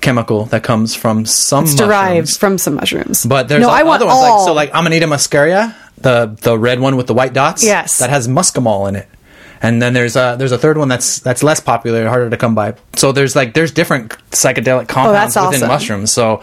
chemical 0.00 0.44
that 0.46 0.62
comes 0.62 0.94
from 0.94 1.24
some 1.24 1.64
It's 1.64 1.74
derived 1.74 2.36
from 2.36 2.58
some 2.58 2.74
mushrooms. 2.74 3.24
But 3.24 3.48
there's 3.48 3.62
no, 3.62 3.70
I 3.70 3.84
want 3.84 4.02
other 4.02 4.06
ones 4.06 4.18
all. 4.18 4.38
like 4.38 4.46
so 4.46 4.52
like 4.52 4.70
Amanita 4.74 5.06
muscaria, 5.06 5.74
the 5.98 6.36
the 6.42 6.58
red 6.58 6.80
one 6.80 6.96
with 6.96 7.06
the 7.06 7.14
white 7.14 7.32
dots. 7.32 7.64
Yes. 7.64 7.98
that 7.98 8.10
has 8.10 8.28
muscimol 8.28 8.88
in 8.88 8.96
it. 8.96 9.08
And 9.62 9.80
then 9.80 9.94
there's 9.94 10.14
a 10.14 10.36
there's 10.38 10.52
a 10.52 10.58
third 10.58 10.76
one 10.76 10.88
that's 10.88 11.20
that's 11.20 11.42
less 11.42 11.58
popular, 11.60 12.06
harder 12.06 12.28
to 12.28 12.36
come 12.36 12.54
by. 12.54 12.74
So 12.96 13.12
there's 13.12 13.34
like 13.34 13.54
there's 13.54 13.72
different 13.72 14.10
psychedelic 14.30 14.82
oh, 14.82 14.86
compounds 14.86 15.36
Oh, 15.38 15.46
within 15.46 15.62
awesome. 15.62 15.68
mushrooms. 15.68 16.12
So 16.12 16.42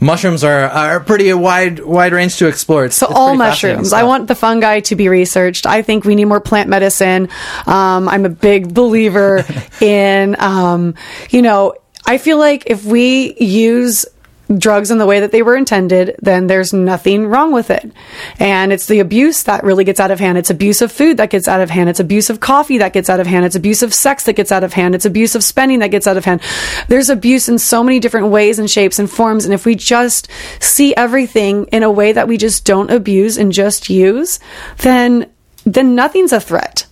mushrooms 0.00 0.44
are 0.44 0.64
are 0.64 1.00
pretty 1.00 1.28
a 1.28 1.36
wide 1.36 1.80
wide 1.80 2.12
range 2.12 2.36
to 2.38 2.46
explore. 2.48 2.84
It's, 2.86 2.96
So 2.96 3.06
it's 3.06 3.14
all 3.14 3.34
mushrooms. 3.34 3.92
I 3.92 4.04
want 4.04 4.28
the 4.28 4.34
fungi 4.34 4.80
to 4.80 4.96
be 4.96 5.08
researched. 5.08 5.66
I 5.66 5.82
think 5.82 6.04
we 6.04 6.14
need 6.14 6.26
more 6.26 6.40
plant 6.40 6.68
medicine. 6.68 7.28
Um, 7.66 8.08
I'm 8.08 8.24
a 8.24 8.30
big 8.30 8.72
believer 8.72 9.44
in, 9.80 10.36
um, 10.38 10.94
you 11.30 11.42
know, 11.42 11.74
I 12.04 12.18
feel 12.18 12.38
like 12.38 12.64
if 12.66 12.84
we 12.84 13.34
use 13.38 14.06
drugs 14.54 14.90
in 14.90 14.98
the 14.98 15.06
way 15.06 15.20
that 15.20 15.32
they 15.32 15.42
were 15.42 15.56
intended, 15.56 16.16
then 16.20 16.46
there's 16.46 16.72
nothing 16.72 17.26
wrong 17.26 17.52
with 17.52 17.70
it. 17.70 17.90
And 18.38 18.72
it's 18.72 18.86
the 18.86 19.00
abuse 19.00 19.42
that 19.44 19.64
really 19.64 19.84
gets 19.84 20.00
out 20.00 20.10
of 20.10 20.20
hand. 20.20 20.38
It's 20.38 20.50
abuse 20.50 20.82
of 20.82 20.92
food 20.92 21.16
that 21.16 21.30
gets 21.30 21.48
out 21.48 21.60
of 21.60 21.70
hand. 21.70 21.88
It's 21.88 22.00
abuse 22.00 22.30
of 22.30 22.40
coffee 22.40 22.78
that 22.78 22.92
gets 22.92 23.10
out 23.10 23.20
of 23.20 23.26
hand. 23.26 23.44
It's 23.44 23.56
abuse 23.56 23.82
of 23.82 23.92
sex 23.92 24.24
that 24.24 24.34
gets 24.34 24.52
out 24.52 24.64
of 24.64 24.72
hand. 24.72 24.94
It's 24.94 25.04
abuse 25.04 25.34
of 25.34 25.42
spending 25.42 25.80
that 25.80 25.90
gets 25.90 26.06
out 26.06 26.16
of 26.16 26.24
hand. 26.24 26.40
There's 26.88 27.10
abuse 27.10 27.48
in 27.48 27.58
so 27.58 27.82
many 27.82 27.98
different 27.98 28.28
ways 28.28 28.58
and 28.58 28.70
shapes 28.70 28.98
and 28.98 29.10
forms. 29.10 29.44
And 29.44 29.54
if 29.54 29.66
we 29.66 29.74
just 29.74 30.28
see 30.60 30.94
everything 30.94 31.66
in 31.66 31.82
a 31.82 31.90
way 31.90 32.12
that 32.12 32.28
we 32.28 32.36
just 32.36 32.64
don't 32.64 32.90
abuse 32.90 33.36
and 33.36 33.52
just 33.52 33.90
use, 33.90 34.38
then, 34.78 35.30
then 35.64 35.94
nothing's 35.94 36.32
a 36.32 36.40
threat. 36.40 36.85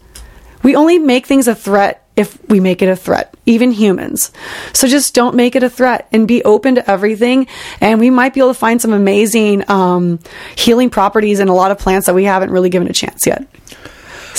We 0.64 0.74
only 0.74 0.98
make 0.98 1.26
things 1.26 1.46
a 1.46 1.54
threat 1.54 2.04
if 2.16 2.38
we 2.48 2.60
make 2.60 2.80
it 2.80 2.88
a 2.88 2.96
threat, 2.96 3.34
even 3.44 3.72
humans. 3.72 4.32
So 4.72 4.86
just 4.86 5.14
don't 5.14 5.34
make 5.34 5.56
it 5.56 5.62
a 5.62 5.70
threat 5.70 6.08
and 6.12 6.28
be 6.28 6.44
open 6.44 6.76
to 6.76 6.90
everything. 6.90 7.48
And 7.80 7.98
we 8.00 8.10
might 8.10 8.34
be 8.34 8.40
able 8.40 8.50
to 8.50 8.58
find 8.58 8.80
some 8.80 8.92
amazing 8.92 9.68
um, 9.68 10.20
healing 10.56 10.90
properties 10.90 11.40
in 11.40 11.48
a 11.48 11.54
lot 11.54 11.70
of 11.70 11.78
plants 11.78 12.06
that 12.06 12.14
we 12.14 12.24
haven't 12.24 12.50
really 12.50 12.70
given 12.70 12.88
a 12.88 12.92
chance 12.92 13.26
yet. 13.26 13.46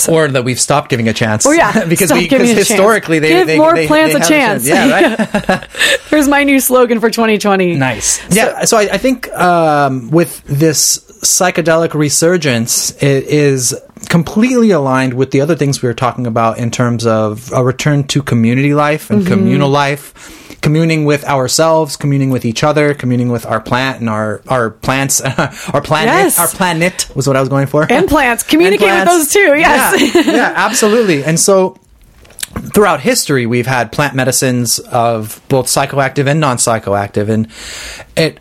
or 0.08 0.28
that 0.28 0.44
we've 0.44 0.60
stopped 0.60 0.88
giving 0.88 1.08
a 1.08 1.12
chance. 1.12 1.46
Oh 1.46 1.52
yeah, 1.52 1.84
because 1.88 2.12
we 2.12 2.28
giving 2.28 2.48
because 2.48 2.50
it 2.50 2.54
chance. 2.56 2.68
historically 2.68 3.18
they 3.18 3.28
give 3.28 3.46
they, 3.46 3.58
more 3.58 3.74
they, 3.74 3.86
plants 3.86 4.14
they 4.14 4.18
a 4.18 4.22
have 4.22 4.28
chance. 4.28 4.66
Yeah, 4.66 4.90
right. 4.90 5.68
There's 6.10 6.28
my 6.28 6.44
new 6.44 6.60
slogan 6.60 7.00
for 7.00 7.10
2020. 7.10 7.76
Nice. 7.76 8.20
Yeah. 8.34 8.64
So 8.64 8.78
I, 8.78 8.82
I 8.92 8.98
think 8.98 9.30
um, 9.32 10.10
with 10.10 10.42
this 10.44 10.98
psychedelic 11.22 11.94
resurgence, 11.94 12.90
it 13.02 13.24
is 13.24 13.74
completely 14.08 14.70
aligned 14.70 15.14
with 15.14 15.30
the 15.30 15.40
other 15.40 15.54
things 15.56 15.82
we 15.82 15.88
were 15.88 15.94
talking 15.94 16.26
about 16.26 16.58
in 16.58 16.70
terms 16.70 17.06
of 17.06 17.52
a 17.52 17.62
return 17.62 18.04
to 18.08 18.22
community 18.22 18.74
life 18.74 19.10
and 19.10 19.22
mm-hmm. 19.22 19.32
communal 19.32 19.68
life. 19.68 20.42
Communing 20.62 21.04
with 21.04 21.24
ourselves, 21.24 21.96
communing 21.96 22.30
with 22.30 22.44
each 22.44 22.64
other, 22.64 22.92
communing 22.92 23.28
with 23.28 23.46
our 23.46 23.60
plant 23.60 24.00
and 24.00 24.08
our 24.08 24.42
our 24.48 24.70
plants, 24.70 25.20
our 25.72 25.80
planet, 25.80 26.12
Yes. 26.12 26.38
our 26.40 26.48
planet 26.48 27.08
was 27.14 27.28
what 27.28 27.36
I 27.36 27.40
was 27.40 27.48
going 27.48 27.68
for. 27.68 27.86
And 27.90 28.08
plants. 28.08 28.42
Communicate 28.42 28.88
with 28.88 29.06
those 29.06 29.32
too. 29.32 29.54
Yes. 29.56 30.14
Yeah, 30.14 30.34
yeah, 30.34 30.52
absolutely. 30.56 31.22
And 31.22 31.38
so 31.38 31.78
throughout 32.74 33.00
history, 33.00 33.46
we've 33.46 33.66
had 33.66 33.92
plant 33.92 34.14
medicines 34.14 34.78
of 34.78 35.40
both 35.48 35.66
psychoactive 35.66 36.26
and 36.26 36.40
non 36.40 36.56
psychoactive. 36.56 37.28
And 37.28 37.48
it 38.16 38.40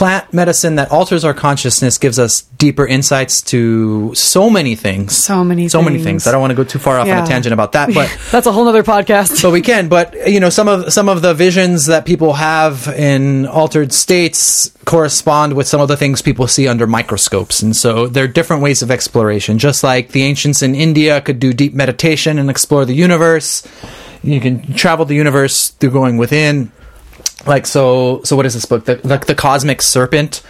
plant 0.00 0.32
medicine 0.32 0.76
that 0.76 0.90
alters 0.90 1.26
our 1.26 1.34
consciousness 1.34 1.98
gives 1.98 2.18
us 2.18 2.40
deeper 2.56 2.86
insights 2.86 3.42
to 3.42 4.14
so 4.14 4.48
many 4.48 4.74
things. 4.74 5.14
So 5.14 5.44
many 5.44 5.68
so 5.68 5.82
many 5.82 5.96
things. 5.98 6.24
things. 6.24 6.26
I 6.26 6.32
don't 6.32 6.40
want 6.40 6.52
to 6.52 6.54
go 6.54 6.64
too 6.64 6.78
far 6.78 6.98
off 6.98 7.06
on 7.06 7.18
a 7.22 7.26
tangent 7.26 7.52
about 7.52 7.72
that, 7.72 7.92
but 7.92 8.08
That's 8.30 8.46
a 8.46 8.52
whole 8.52 8.64
nother 8.64 8.82
podcast. 8.82 9.42
but 9.42 9.50
we 9.50 9.60
can. 9.60 9.90
But 9.90 10.26
you 10.26 10.40
know, 10.40 10.48
some 10.48 10.68
of 10.68 10.90
some 10.90 11.10
of 11.10 11.20
the 11.20 11.34
visions 11.34 11.84
that 11.84 12.06
people 12.06 12.32
have 12.32 12.88
in 12.88 13.44
altered 13.44 13.92
states 13.92 14.70
correspond 14.86 15.52
with 15.52 15.68
some 15.68 15.82
of 15.82 15.88
the 15.88 15.98
things 15.98 16.22
people 16.22 16.46
see 16.46 16.66
under 16.66 16.86
microscopes, 16.86 17.60
and 17.60 17.76
so 17.76 18.06
there 18.06 18.24
are 18.24 18.32
different 18.38 18.62
ways 18.62 18.80
of 18.80 18.90
exploration. 18.90 19.58
Just 19.58 19.84
like 19.84 20.12
the 20.12 20.22
ancients 20.22 20.62
in 20.62 20.74
India 20.74 21.20
could 21.20 21.38
do 21.38 21.52
deep 21.52 21.74
meditation 21.74 22.38
and 22.38 22.48
explore 22.48 22.86
the 22.86 22.94
universe, 22.94 23.68
you 24.22 24.40
can 24.40 24.72
travel 24.72 25.04
the 25.04 25.14
universe 25.14 25.68
through 25.68 25.90
going 25.90 26.16
within. 26.16 26.72
Like 27.46 27.66
so, 27.66 28.22
so 28.24 28.36
what 28.36 28.46
is 28.46 28.54
this 28.54 28.66
book? 28.66 28.84
The 28.84 28.96
the, 28.96 29.18
the 29.18 29.34
Cosmic 29.34 29.82
Serpent 29.82 30.42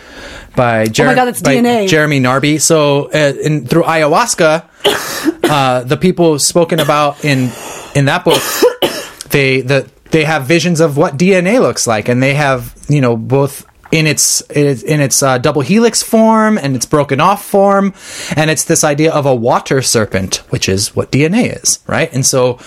by 0.57 0.87
Jer- 0.87 1.09
Oh 1.09 1.15
God, 1.15 1.29
it's 1.29 1.43
by 1.43 1.57
DNA. 1.57 1.89
Jeremy 1.89 2.21
Narby. 2.21 2.61
So, 2.61 3.11
uh, 3.13 3.33
in, 3.43 3.67
through 3.67 3.85
ayahuasca, 3.85 5.45
uh, 5.51 5.85
the 5.85 5.97
people 5.97 6.39
spoken 6.39 6.81
about 6.81 7.25
in 7.25 7.51
in 7.95 8.07
that 8.07 8.25
book, 8.25 8.43
they 9.31 9.61
the 9.61 9.89
they 10.11 10.25
have 10.25 10.47
visions 10.47 10.81
of 10.81 10.97
what 10.97 11.17
DNA 11.17 11.61
looks 11.61 11.87
like, 11.87 12.09
and 12.09 12.23
they 12.23 12.35
have 12.35 12.75
you 12.89 13.01
know 13.01 13.17
both 13.17 13.67
in 13.93 14.07
its 14.07 14.41
in 14.51 15.01
its 15.01 15.23
uh, 15.23 15.39
double 15.39 15.63
helix 15.63 16.03
form 16.03 16.59
and 16.59 16.77
its 16.77 16.87
broken 16.87 17.21
off 17.21 17.45
form, 17.45 17.95
and 18.37 18.51
it's 18.51 18.65
this 18.65 18.85
idea 18.85 19.13
of 19.13 19.27
a 19.27 19.35
water 19.35 19.83
serpent, 19.83 20.37
which 20.51 20.69
is 20.69 20.95
what 20.95 21.11
DNA 21.13 21.63
is, 21.63 21.81
right? 21.87 22.13
And 22.13 22.25
so. 22.25 22.59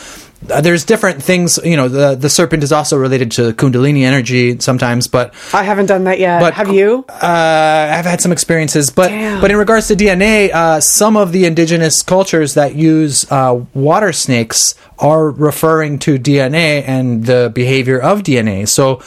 Uh, 0.49 0.61
there's 0.61 0.83
different 0.85 1.21
things, 1.23 1.59
you 1.63 1.77
know. 1.77 1.87
The 1.87 2.15
the 2.15 2.29
serpent 2.29 2.63
is 2.63 2.71
also 2.71 2.97
related 2.97 3.31
to 3.33 3.53
Kundalini 3.53 4.03
energy 4.03 4.59
sometimes, 4.59 5.07
but 5.07 5.33
I 5.53 5.63
haven't 5.63 5.87
done 5.87 6.03
that 6.05 6.19
yet. 6.19 6.39
but 6.39 6.53
Have 6.53 6.71
you? 6.73 7.05
Uh, 7.09 7.89
I've 7.97 8.05
had 8.05 8.21
some 8.21 8.31
experiences, 8.31 8.89
but 8.89 9.09
Damn. 9.09 9.41
but 9.41 9.51
in 9.51 9.57
regards 9.57 9.87
to 9.87 9.95
DNA, 9.95 10.51
uh, 10.53 10.79
some 10.81 11.15
of 11.17 11.31
the 11.31 11.45
indigenous 11.45 12.01
cultures 12.01 12.55
that 12.55 12.75
use 12.75 13.29
uh, 13.31 13.63
water 13.73 14.11
snakes 14.11 14.75
are 14.99 15.29
referring 15.29 15.99
to 15.99 16.17
DNA 16.19 16.83
and 16.87 17.25
the 17.25 17.51
behavior 17.53 17.99
of 17.99 18.23
DNA. 18.23 18.67
So 18.67 18.97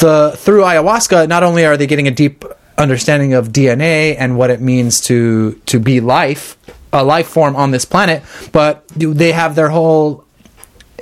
the 0.00 0.34
through 0.36 0.62
ayahuasca, 0.62 1.28
not 1.28 1.42
only 1.42 1.64
are 1.64 1.76
they 1.76 1.86
getting 1.86 2.06
a 2.08 2.10
deep 2.12 2.44
understanding 2.78 3.34
of 3.34 3.48
DNA 3.48 4.16
and 4.18 4.36
what 4.36 4.50
it 4.50 4.60
means 4.60 5.00
to 5.02 5.52
to 5.66 5.78
be 5.78 6.00
life, 6.00 6.56
a 6.92 7.04
life 7.04 7.28
form 7.28 7.56
on 7.56 7.70
this 7.70 7.84
planet, 7.84 8.22
but 8.52 8.86
they 8.96 9.32
have 9.32 9.54
their 9.54 9.68
whole 9.68 10.24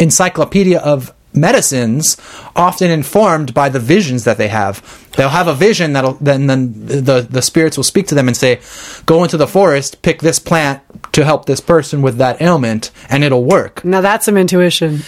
encyclopedia 0.01 0.81
of 0.81 1.15
medicines 1.33 2.17
often 2.57 2.91
informed 2.91 3.55
by 3.55 3.69
the 3.69 3.79
visions 3.79 4.25
that 4.25 4.37
they 4.37 4.49
have. 4.49 5.09
They'll 5.17 5.29
have 5.29 5.47
a 5.47 5.55
vision 5.55 5.93
that'll 5.93 6.15
then 6.15 6.47
then 6.47 6.87
the 6.87 7.27
the 7.29 7.43
spirits 7.43 7.77
will 7.77 7.85
speak 7.85 8.09
to 8.09 8.15
them 8.15 8.27
and 8.27 8.37
say 8.37 8.61
go 9.07 9.23
into 9.23 9.37
the 9.37 9.47
forest 9.47 10.03
pick 10.03 10.21
this 10.21 10.39
plant 10.39 10.83
to 11.13 11.25
help 11.25 11.47
this 11.47 11.61
person 11.61 12.03
with 12.03 12.17
that 12.19 12.41
ailment 12.41 12.91
and 13.09 13.23
it'll 13.23 13.45
work. 13.45 13.85
Now 13.85 14.01
that's 14.01 14.25
some 14.25 14.37
intuition. 14.37 15.03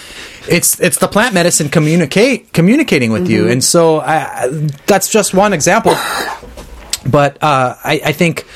it's 0.48 0.78
it's 0.80 0.98
the 0.98 1.08
plant 1.08 1.34
medicine 1.34 1.68
communicate 1.68 2.52
communicating 2.52 3.10
with 3.10 3.28
you. 3.28 3.48
And 3.48 3.62
so 3.62 4.00
I, 4.00 4.46
that's 4.86 5.08
just 5.08 5.34
one 5.34 5.52
example. 5.52 5.94
But 7.04 7.42
uh, 7.42 7.74
I, 7.82 8.00
I 8.04 8.12
think 8.12 8.46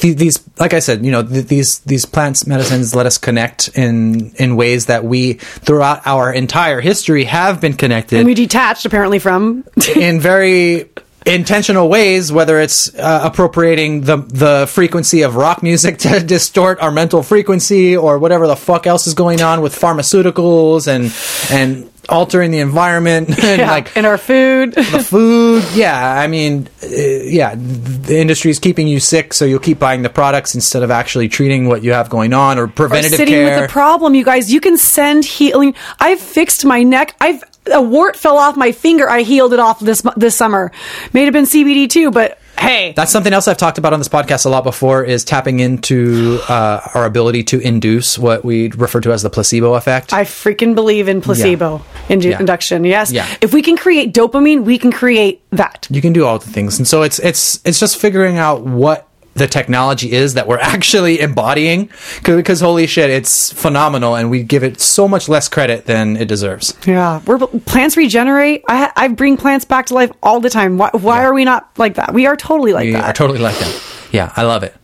these, 0.00 0.48
like 0.58 0.74
I 0.74 0.80
said, 0.80 1.04
you 1.04 1.10
know, 1.10 1.22
th- 1.22 1.46
these 1.46 1.80
these 1.80 2.04
plants 2.04 2.46
medicines 2.46 2.94
let 2.94 3.06
us 3.06 3.18
connect 3.18 3.68
in 3.76 4.30
in 4.36 4.56
ways 4.56 4.86
that 4.86 5.04
we 5.04 5.34
throughout 5.34 6.06
our 6.06 6.32
entire 6.32 6.80
history 6.80 7.24
have 7.24 7.60
been 7.60 7.74
connected 7.74 8.18
And 8.18 8.26
we 8.26 8.34
detached 8.34 8.84
apparently 8.84 9.18
from. 9.18 9.64
in 9.96 10.20
very 10.20 10.90
intentional 11.26 11.88
ways 11.88 12.32
whether 12.32 12.58
it's 12.58 12.94
uh, 12.94 13.20
appropriating 13.22 14.00
the 14.02 14.16
the 14.16 14.66
frequency 14.70 15.20
of 15.20 15.36
rock 15.36 15.62
music 15.62 15.98
to 16.06 16.18
distort 16.20 16.80
our 16.80 16.90
mental 16.90 17.22
frequency 17.22 17.94
or 17.96 18.18
whatever 18.18 18.46
the 18.46 18.56
fuck 18.56 18.86
else 18.86 19.06
is 19.06 19.12
going 19.14 19.42
on 19.42 19.60
with 19.60 19.74
pharmaceuticals 19.78 20.88
and 20.88 21.12
and 21.52 21.90
altering 22.10 22.50
the 22.50 22.60
environment 22.60 23.28
and 23.44 23.60
yeah, 23.60 23.70
like 23.70 23.96
in 23.96 24.04
our 24.04 24.18
food. 24.18 24.72
the 24.74 25.04
food 25.08 25.64
yeah 25.74 26.20
i 26.20 26.26
mean 26.26 26.68
uh, 26.82 26.86
yeah 26.86 27.54
the 27.56 28.18
industry 28.18 28.50
is 28.50 28.58
keeping 28.58 28.86
you 28.86 29.00
sick 29.00 29.34
so 29.34 29.44
you'll 29.44 29.58
keep 29.58 29.78
buying 29.78 30.02
the 30.02 30.08
products 30.08 30.54
instead 30.54 30.82
of 30.82 30.90
actually 30.90 31.28
treating 31.28 31.66
what 31.66 31.82
you 31.82 31.92
have 31.92 32.08
going 32.08 32.32
on 32.32 32.58
or 32.58 32.60
or 32.60 32.68
preventative 32.68 33.16
sitting 33.16 33.34
care 33.34 33.60
with 33.60 33.68
the 33.68 33.72
problem, 33.72 34.14
you 34.14 34.24
guys. 34.24 34.52
You 34.52 34.60
can 34.60 34.76
send 34.76 35.24
healing. 35.24 35.74
I've 35.98 36.20
fixed 36.20 36.64
my 36.64 36.82
neck. 36.82 37.16
I've 37.20 37.42
a 37.72 37.82
wart 37.82 38.16
fell 38.16 38.38
off 38.38 38.56
my 38.56 38.72
finger. 38.72 39.08
I 39.08 39.22
healed 39.22 39.52
it 39.52 39.60
off 39.60 39.80
this 39.80 40.02
this 40.16 40.36
summer. 40.36 40.72
May 41.12 41.24
have 41.24 41.32
been 41.32 41.44
CBD 41.44 41.88
too, 41.88 42.10
but 42.10 42.38
hey, 42.60 42.92
That's 42.94 43.10
something 43.10 43.32
else 43.32 43.48
I've 43.48 43.56
talked 43.58 43.78
about 43.78 43.92
on 43.92 44.00
this 44.00 44.08
podcast 44.08 44.46
a 44.46 44.48
lot 44.48 44.64
before 44.64 45.02
is 45.04 45.24
tapping 45.24 45.60
into 45.60 46.38
uh, 46.48 46.80
our 46.94 47.04
ability 47.06 47.44
to 47.44 47.60
induce 47.60 48.18
what 48.18 48.44
we 48.44 48.68
refer 48.70 49.00
to 49.00 49.12
as 49.12 49.22
the 49.22 49.30
placebo 49.30 49.74
effect. 49.74 50.12
I 50.12 50.24
freaking 50.24 50.74
believe 50.74 51.08
in 51.08 51.20
placebo 51.20 51.82
indu- 52.08 52.30
Yeah. 52.30 52.38
induction. 52.40 52.84
Yes. 52.84 53.10
Yeah. 53.12 53.26
If 53.40 53.52
we 53.52 53.62
can 53.62 53.76
create 53.76 54.12
dopamine, 54.14 54.64
we 54.64 54.78
can 54.78 54.92
create 54.92 55.42
that. 55.50 55.86
you 55.90 56.00
can 56.00 56.12
do 56.12 56.24
all 56.24 56.38
the 56.38 56.48
things. 56.50 56.78
And 56.78 56.86
so 56.86 57.02
it's 57.02 57.18
it's 57.18 57.60
it's 57.64 57.80
just 57.80 57.96
figuring 57.96 58.38
out 58.38 58.62
what 58.62 59.08
the 59.34 59.46
technology 59.46 60.12
is 60.12 60.34
that 60.34 60.46
we're 60.48 60.58
actually 60.74 61.20
embodying 61.20 61.88
because 62.24 62.60
holy 62.60 62.86
shit 62.86 63.10
it's 63.10 63.52
phenomenal 63.52 64.14
and 64.16 64.30
we 64.30 64.42
give 64.42 64.62
it 64.64 64.80
so 64.80 65.06
much 65.08 65.28
less 65.28 65.48
credit 65.48 65.86
than 65.86 66.16
it 66.16 66.26
deserves. 66.28 66.74
Yeah, 66.86 67.20
we're 67.26 67.38
plants 67.38 67.96
regenerate. 67.96 68.62
I 68.68 68.90
I 68.96 69.08
bring 69.08 69.36
plants 69.36 69.64
back 69.64 69.86
to 69.86 69.94
life 69.94 70.10
all 70.22 70.40
the 70.40 70.50
time. 70.50 70.78
Why, 70.78 70.90
why 70.92 71.24
are 71.24 71.32
we 71.32 71.44
not 71.44 71.70
like 71.78 71.94
that? 71.94 72.12
We 72.12 72.26
are 72.26 72.36
totally 72.36 72.72
like 72.72 72.86
We 72.86 72.92
that. 72.92 73.04
are 73.04 73.12
totally 73.12 73.38
like 73.40 73.58
that. 73.58 73.82
Yeah, 74.12 74.32
I 74.36 74.42
love 74.42 74.62
it. 74.64 74.74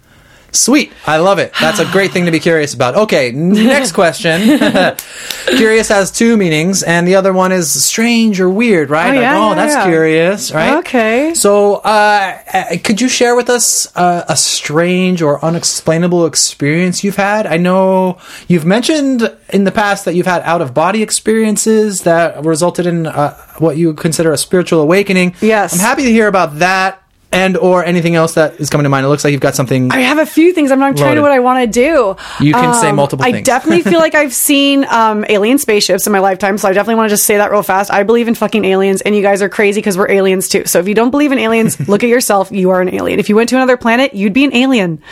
Sweet. 0.57 0.93
I 1.07 1.19
love 1.19 1.39
it. 1.39 1.53
That's 1.61 1.79
a 1.79 1.85
great 1.93 2.11
thing 2.13 2.25
to 2.27 2.31
be 2.33 2.41
curious 2.41 2.75
about. 2.75 2.95
Okay, 2.97 3.31
next 3.33 3.93
question. 3.93 4.59
curious 5.57 5.89
has 5.89 6.11
two 6.11 6.37
meanings, 6.37 6.83
and 6.83 7.07
the 7.07 7.15
other 7.15 7.33
one 7.33 7.53
is 7.53 7.85
strange 7.85 8.41
or 8.41 8.49
weird, 8.51 8.91
right? 8.91 9.07
Oh, 9.07 9.11
Like, 9.11 9.21
yeah, 9.21 9.37
oh 9.39 9.49
yeah, 9.51 9.55
that's 9.55 9.75
yeah. 9.75 9.85
curious, 9.87 10.53
right? 10.53 10.79
Okay. 10.79 11.35
So, 11.35 11.77
uh, 11.77 12.39
uh, 12.53 12.65
could 12.83 13.01
you 13.01 13.09
share 13.09 13.37
with 13.37 13.49
us 13.51 13.87
uh, 13.97 14.25
a 14.29 14.37
strange 14.37 15.23
or 15.23 15.45
unexplainable 15.45 16.27
experience 16.27 17.05
you've 17.05 17.17
had? 17.17 17.47
I 17.47 17.57
know 17.57 18.19
you've 18.49 18.65
mentioned 18.67 19.31
in 19.51 19.65
the 19.65 19.73
past 19.73 20.05
that 20.07 20.15
you've 20.15 20.27
had 20.27 20.43
out 20.43 20.63
of 20.63 20.75
body 20.75 21.03
experiences 21.03 22.03
that 22.03 22.45
resulted 22.45 22.87
in 22.87 23.07
uh, 23.07 23.37
what 23.59 23.77
you 23.77 23.95
consider 23.95 24.33
a 24.33 24.39
spiritual 24.39 24.81
awakening. 24.81 25.35
Yes. 25.41 25.75
I'm 25.75 25.81
happy 25.81 26.03
to 26.05 26.11
hear 26.11 26.27
about 26.29 26.59
that 26.59 27.03
and 27.33 27.57
or 27.57 27.85
anything 27.85 28.15
else 28.15 28.35
that 28.35 28.61
is 28.61 28.71
coming 28.71 28.85
to 28.85 28.89
mind. 28.89 29.05
It 29.05 29.09
looks 29.09 29.25
like 29.25 29.33
you've 29.33 29.41
got 29.41 29.55
something. 29.55 29.91
I 29.93 30.01
have 30.01 30.19
a 30.19 30.27
few 30.27 30.53
things. 30.53 30.71
I'm 30.71 30.79
not 30.79 30.97
trying 30.97 31.17
to 31.17 31.23
what 31.23 31.33
I 31.33 31.41
want 31.41 31.65
to 31.65 31.67
do. 31.71 32.11
Um, 32.11 32.17
You 32.41 32.53
can 32.55 32.75
say 32.75 32.93
multiple 32.93 33.25
I 33.25 33.33
things. 33.33 33.47
definitely 33.47 33.83
feel 33.83 33.99
like 34.07 34.15
I've 34.15 34.33
seen 34.33 34.85
um, 34.85 35.25
alien 35.29 35.59
spaceships 35.59 36.07
in 36.07 36.13
my 36.13 36.21
lifetime, 36.21 36.57
so 36.57 36.69
I 36.69 36.73
definitely 36.73 36.95
want 36.97 37.09
to 37.11 37.13
just 37.15 37.25
say 37.25 37.37
that 37.39 37.51
real 37.51 37.63
fast. 37.63 37.91
I 37.93 38.05
believe 38.05 38.29
in 38.29 38.35
fucking 38.35 38.65
aliens, 38.65 39.01
and 39.03 39.15
you 39.15 39.23
guys 39.23 39.43
are 39.43 39.49
crazy 39.49 39.81
because 39.81 39.99
we're 39.99 40.11
aliens 40.11 40.49
too. 40.49 40.65
So 40.67 40.79
if 40.79 40.89
you 40.89 40.95
don't 40.95 41.11
believe 41.11 41.33
in 41.33 41.39
aliens, 41.39 41.79
look 41.89 42.03
at 42.05 42.09
yourself. 42.09 42.51
You 42.53 42.71
are 42.71 42.81
an 42.81 42.95
alien. 42.95 43.19
If 43.19 43.29
you 43.29 43.37
went 43.37 43.49
to 43.51 43.57
another 43.57 43.77
planet, 43.77 44.15
you'd 44.15 44.33
be 44.33 44.45
an 44.45 44.55
alien. 44.55 45.03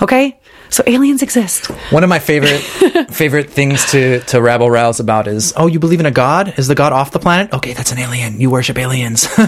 Okay. 0.00 0.38
So 0.74 0.82
aliens 0.88 1.22
exist. 1.22 1.66
One 1.92 2.02
of 2.02 2.08
my 2.10 2.18
favorite 2.18 2.58
favorite 3.08 3.48
things 3.48 3.88
to 3.92 4.18
to 4.22 4.42
rabble 4.42 4.68
rouse 4.68 4.98
about 4.98 5.28
is, 5.28 5.52
oh, 5.56 5.68
you 5.68 5.78
believe 5.78 6.00
in 6.00 6.06
a 6.06 6.10
god? 6.10 6.54
Is 6.58 6.66
the 6.66 6.74
god 6.74 6.92
off 6.92 7.12
the 7.12 7.20
planet? 7.20 7.52
Okay, 7.52 7.74
that's 7.74 7.92
an 7.92 7.98
alien. 7.98 8.40
You 8.40 8.50
worship 8.50 8.76
aliens. 8.76 9.28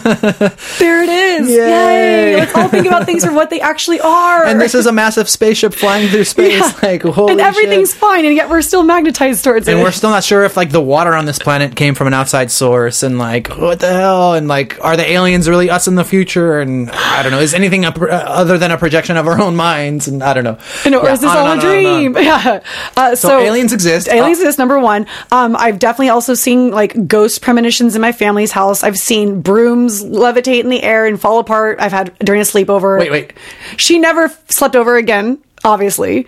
There 0.78 1.02
it 1.02 1.08
is. 1.08 1.48
Yay. 1.50 1.56
Yay. 1.56 2.36
Let's 2.36 2.54
all 2.54 2.68
think 2.68 2.86
about 2.86 3.06
things 3.06 3.24
for 3.24 3.32
what 3.32 3.50
they 3.50 3.60
actually 3.60 3.98
are. 4.00 4.44
and 4.44 4.60
this 4.60 4.74
is 4.74 4.86
a 4.86 4.92
massive 4.92 5.28
spaceship 5.28 5.74
flying 5.74 6.08
through 6.08 6.24
space. 6.24 6.60
Yeah. 6.60 6.72
Like 6.86 7.02
holy 7.02 7.32
and 7.32 7.40
everything's 7.40 7.90
shit. 7.90 7.98
fine, 7.98 8.24
and 8.24 8.34
yet 8.36 8.48
we're 8.48 8.62
still 8.62 8.84
magnetized 8.84 9.42
towards 9.42 9.66
And 9.66 9.74
it. 9.74 9.76
And 9.78 9.84
we're 9.84 9.90
still 9.90 10.10
not 10.10 10.22
sure 10.22 10.44
if 10.44 10.56
like 10.56 10.70
the 10.70 10.80
water 10.80 11.14
on 11.14 11.24
this 11.24 11.38
planet 11.38 11.74
came 11.74 11.94
from 11.96 12.06
an 12.06 12.14
outside 12.14 12.50
source, 12.52 13.02
and 13.02 13.18
like 13.18 13.48
what 13.48 13.80
the 13.80 13.88
hell, 13.92 14.34
and 14.34 14.46
like 14.46 14.78
are 14.84 14.96
the 14.96 15.10
aliens 15.10 15.48
really 15.48 15.70
us 15.70 15.88
in 15.88 15.96
the 15.96 16.04
future? 16.04 16.60
And 16.60 16.88
I 16.90 17.22
don't 17.24 17.32
know, 17.32 17.40
is 17.40 17.54
anything 17.54 17.84
a, 17.84 17.88
uh, 17.88 18.06
other 18.28 18.58
than 18.58 18.70
a 18.70 18.78
projection 18.78 19.16
of 19.16 19.26
our 19.26 19.40
own 19.40 19.56
minds? 19.56 20.06
And 20.06 20.22
I 20.22 20.32
don't 20.34 20.44
know. 20.44 20.58
You 20.84 20.92
know, 20.92 21.00
or 21.00 21.06
Yeah, 21.06 21.15
is 21.16 21.20
this 21.22 21.30
on 21.30 21.36
all 21.36 21.46
a 21.46 21.50
on 21.50 21.58
and 21.58 21.66
on 21.66 21.74
and 21.76 21.86
on. 21.86 22.12
dream? 22.12 22.24
Yeah. 22.24 22.60
Uh, 22.96 23.14
so, 23.14 23.28
So 23.28 23.38
aliens 23.40 23.72
exist. 23.72 24.08
Aliens 24.08 24.38
Uh, 24.38 24.42
exist. 24.42 24.58
Number 24.58 24.78
one. 24.78 25.06
Um, 25.32 25.56
I've 25.58 25.78
definitely 25.78 26.08
also 26.10 26.34
seen 26.34 26.70
like 26.70 27.06
ghost 27.06 27.42
premonitions 27.42 27.94
in 27.94 28.00
my 28.00 28.12
family's 28.12 28.52
house. 28.52 28.82
I've 28.82 28.96
seen 28.98 29.40
brooms 29.42 30.02
levitate 30.04 30.60
in 30.60 30.70
the 30.70 30.82
air 30.82 31.04
and 31.06 31.20
fall 31.20 31.38
apart. 31.38 31.78
I've 31.80 31.92
had 31.92 32.16
during 32.20 32.40
a 32.40 32.44
sleepover. 32.44 32.98
Wait, 32.98 33.10
wait. 33.10 33.32
She 33.76 33.98
never 33.98 34.32
slept 34.48 34.76
over 34.76 34.96
again, 34.96 35.38
obviously. 35.64 36.26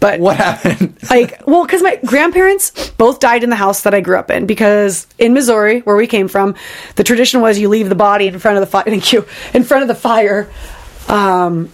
But 0.00 0.20
What 0.20 0.36
happened? 0.36 0.98
like 1.10 1.46
well 1.46 1.64
because 1.64 1.80
my 1.82 1.98
grandparents 2.04 2.90
both 2.98 3.20
died 3.20 3.42
in 3.42 3.48
the 3.48 3.56
house 3.56 3.82
that 3.82 3.94
i 3.94 4.00
grew 4.00 4.18
up 4.18 4.30
in 4.30 4.44
because 4.44 5.06
in 5.18 5.32
missouri 5.32 5.80
where 5.80 5.96
we 5.96 6.06
came 6.06 6.28
from 6.28 6.56
the 6.96 7.04
tradition 7.04 7.40
was 7.40 7.58
you 7.58 7.68
leave 7.70 7.88
the 7.88 7.94
body 7.94 8.26
in 8.26 8.38
front 8.38 8.58
of 8.58 8.60
the 8.60 8.66
fire 8.66 8.82
thank 8.86 9.12
you 9.14 9.24
in 9.54 9.62
front 9.64 9.82
of 9.82 9.88
the 9.88 9.94
fire 9.94 10.50
um, 11.08 11.70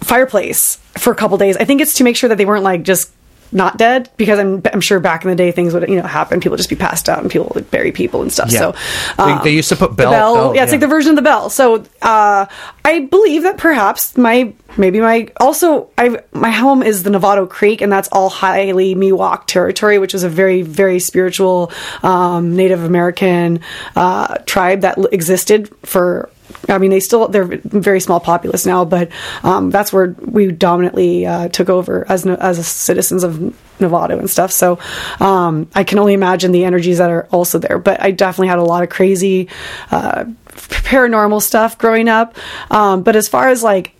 fireplace 0.00 0.76
for 0.98 1.12
a 1.12 1.16
couple 1.16 1.36
days. 1.38 1.56
I 1.56 1.64
think 1.64 1.80
it's 1.80 1.94
to 1.94 2.04
make 2.04 2.16
sure 2.16 2.28
that 2.28 2.38
they 2.38 2.46
weren't 2.46 2.64
like 2.64 2.82
just 2.82 3.12
not 3.50 3.78
dead 3.78 4.10
because 4.18 4.38
I'm, 4.38 4.60
I'm 4.74 4.82
sure 4.82 5.00
back 5.00 5.24
in 5.24 5.30
the 5.30 5.34
day 5.34 5.52
things 5.52 5.72
would 5.72 5.88
you 5.88 5.96
know 5.96 6.02
happen. 6.02 6.38
People 6.38 6.50
would 6.50 6.58
just 6.58 6.68
be 6.68 6.76
passed 6.76 7.08
out 7.08 7.20
and 7.22 7.30
people 7.30 7.50
would 7.54 7.70
bury 7.70 7.92
people 7.92 8.20
and 8.20 8.30
stuff. 8.30 8.52
Yeah. 8.52 8.58
so 8.58 8.72
They- 9.16 9.22
um, 9.32 9.40
they 9.42 9.50
used 9.52 9.70
to 9.70 9.76
put 9.76 9.96
bell- 9.96 10.10
bell, 10.10 10.34
bell, 10.34 10.54
yeah 10.54 10.64
it's 10.64 10.72
like 10.72 10.82
the 10.82 10.86
version 10.86 11.10
of 11.12 11.16
the 11.16 11.22
bell. 11.22 11.48
So 11.48 11.82
uh, 12.02 12.44
i 12.84 13.00
believe 13.00 13.42
that 13.44 13.56
perhaps 13.56 14.18
my 14.18 14.52
maybe 14.76 15.00
my 15.00 15.28
also 15.40 15.88
i 15.96 16.20
my 16.32 16.50
home 16.50 16.82
is 16.82 17.02
the 17.04 17.10
Novato 17.10 17.48
creek 17.48 17.80
and 17.80 17.90
that's 17.90 18.08
all 18.12 18.28
highly 18.28 18.94
miwok 18.94 19.46
territory 19.46 19.98
which 19.98 20.14
is 20.14 20.24
a 20.24 20.28
very 20.28 20.60
very 20.62 20.98
spiritual 20.98 21.72
um, 22.02 22.54
native 22.54 22.82
american 22.84 23.60
uh, 23.96 24.36
tribe 24.46 24.82
that 24.82 24.96
l- 24.98 25.06
existed 25.10 25.68
for 25.86 26.28
I 26.68 26.78
mean, 26.78 26.90
they 26.90 27.00
still 27.00 27.28
they're 27.28 27.44
very 27.44 28.00
small 28.00 28.20
populace 28.20 28.66
now, 28.66 28.84
but 28.84 29.10
um, 29.42 29.70
that's 29.70 29.92
where 29.92 30.14
we 30.20 30.50
dominantly 30.52 31.26
uh, 31.26 31.48
took 31.48 31.68
over 31.68 32.06
as 32.08 32.26
as 32.26 32.66
citizens 32.66 33.24
of 33.24 33.54
Nevada 33.80 34.18
and 34.18 34.28
stuff. 34.28 34.52
So 34.52 34.78
um, 35.20 35.68
I 35.74 35.84
can 35.84 35.98
only 35.98 36.14
imagine 36.14 36.52
the 36.52 36.64
energies 36.64 36.98
that 36.98 37.10
are 37.10 37.26
also 37.30 37.58
there. 37.58 37.78
But 37.78 38.02
I 38.02 38.10
definitely 38.10 38.48
had 38.48 38.58
a 38.58 38.64
lot 38.64 38.82
of 38.82 38.88
crazy 38.88 39.48
uh, 39.90 40.24
paranormal 40.48 41.42
stuff 41.42 41.78
growing 41.78 42.08
up. 42.08 42.36
Um, 42.70 43.02
but 43.02 43.16
as 43.16 43.28
far 43.28 43.48
as 43.48 43.62
like 43.62 43.94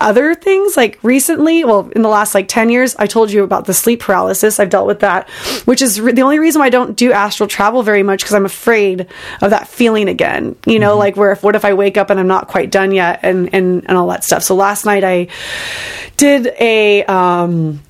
other 0.00 0.34
things 0.34 0.76
like 0.76 0.98
recently 1.02 1.64
well 1.64 1.90
in 1.96 2.02
the 2.02 2.08
last 2.08 2.34
like 2.34 2.46
10 2.48 2.70
years 2.70 2.94
i 2.96 3.06
told 3.06 3.32
you 3.32 3.42
about 3.42 3.64
the 3.64 3.74
sleep 3.74 4.00
paralysis. 4.00 4.60
I've 4.60 4.70
dealt 4.70 4.86
with 4.86 5.00
that 5.00 5.28
which 5.64 5.82
is 5.82 6.00
re- 6.00 6.12
the 6.12 6.22
only 6.22 6.38
reason 6.38 6.60
why 6.60 6.66
i 6.66 6.70
don't 6.70 6.96
do 6.96 7.12
astral 7.12 7.48
travel 7.48 7.82
very 7.82 8.02
much 8.02 8.20
because 8.20 8.34
i'm 8.34 8.46
afraid 8.46 9.08
of 9.40 9.50
that 9.50 9.68
feeling 9.68 10.08
again. 10.08 10.56
You 10.66 10.78
know 10.78 10.96
like 10.96 11.16
where 11.16 11.32
if 11.32 11.42
what 11.42 11.56
if 11.56 11.64
i 11.64 11.74
wake 11.74 11.96
up 11.96 12.10
and 12.10 12.20
i'm 12.20 12.28
not 12.28 12.48
quite 12.48 12.70
done 12.70 12.92
yet 12.92 13.20
and 13.22 13.52
and, 13.52 13.84
and 13.88 13.98
all 13.98 14.08
that 14.08 14.24
stuff. 14.24 14.42
So 14.42 14.54
last 14.54 14.84
night 14.84 15.04
i 15.04 15.28
did 16.16 16.46
a 16.60 17.04
um 17.04 17.82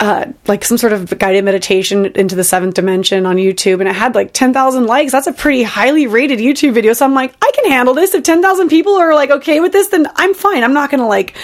uh, 0.00 0.26
like 0.46 0.64
some 0.64 0.78
sort 0.78 0.92
of 0.92 1.18
guided 1.18 1.44
meditation 1.44 2.06
into 2.06 2.36
the 2.36 2.44
seventh 2.44 2.74
dimension 2.74 3.26
on 3.26 3.36
YouTube, 3.36 3.80
and 3.80 3.88
it 3.88 3.94
had 3.94 4.14
like 4.14 4.32
10,000 4.32 4.86
likes. 4.86 5.10
That's 5.10 5.26
a 5.26 5.32
pretty 5.32 5.64
highly 5.64 6.06
rated 6.06 6.38
YouTube 6.38 6.72
video. 6.72 6.92
So 6.92 7.04
I'm 7.04 7.14
like, 7.14 7.34
I 7.42 7.50
can 7.52 7.70
handle 7.70 7.94
this. 7.94 8.14
If 8.14 8.22
10,000 8.22 8.68
people 8.68 8.94
are 8.94 9.14
like 9.14 9.30
okay 9.30 9.60
with 9.60 9.72
this, 9.72 9.88
then 9.88 10.06
I'm 10.14 10.34
fine. 10.34 10.62
I'm 10.62 10.72
not 10.72 10.90
going 10.90 11.00
to 11.00 11.06
like, 11.06 11.36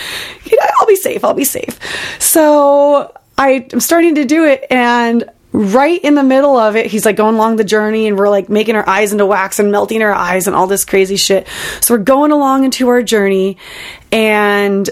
you 0.45 0.57
know, 0.57 0.67
I'll 0.79 0.87
be 0.87 0.97
safe. 0.97 1.25
I'll 1.25 1.35
be 1.35 1.45
safe. 1.45 1.79
So 2.21 3.13
I, 3.37 3.67
I'm 3.73 3.81
starting 3.81 4.15
to 4.17 4.25
do 4.25 4.45
it, 4.45 4.65
and 4.71 5.25
right 5.51 6.03
in 6.03 6.15
the 6.15 6.23
middle 6.23 6.57
of 6.57 6.77
it, 6.77 6.87
he's 6.87 7.05
like 7.05 7.17
going 7.17 7.35
along 7.35 7.57
the 7.57 7.65
journey, 7.65 8.07
and 8.07 8.17
we're 8.17 8.31
like 8.31 8.49
making 8.49 8.77
our 8.77 8.89
eyes 8.89 9.13
into 9.13 9.27
wax 9.27 9.59
and 9.59 9.73
melting 9.73 10.03
our 10.03 10.13
eyes 10.13 10.47
and 10.47 10.55
all 10.55 10.69
this 10.69 10.85
crazy 10.85 11.17
shit. 11.17 11.49
So 11.81 11.95
we're 11.95 12.05
going 12.05 12.31
along 12.31 12.65
into 12.65 12.89
our 12.89 13.03
journey, 13.03 13.57
and 14.13 14.89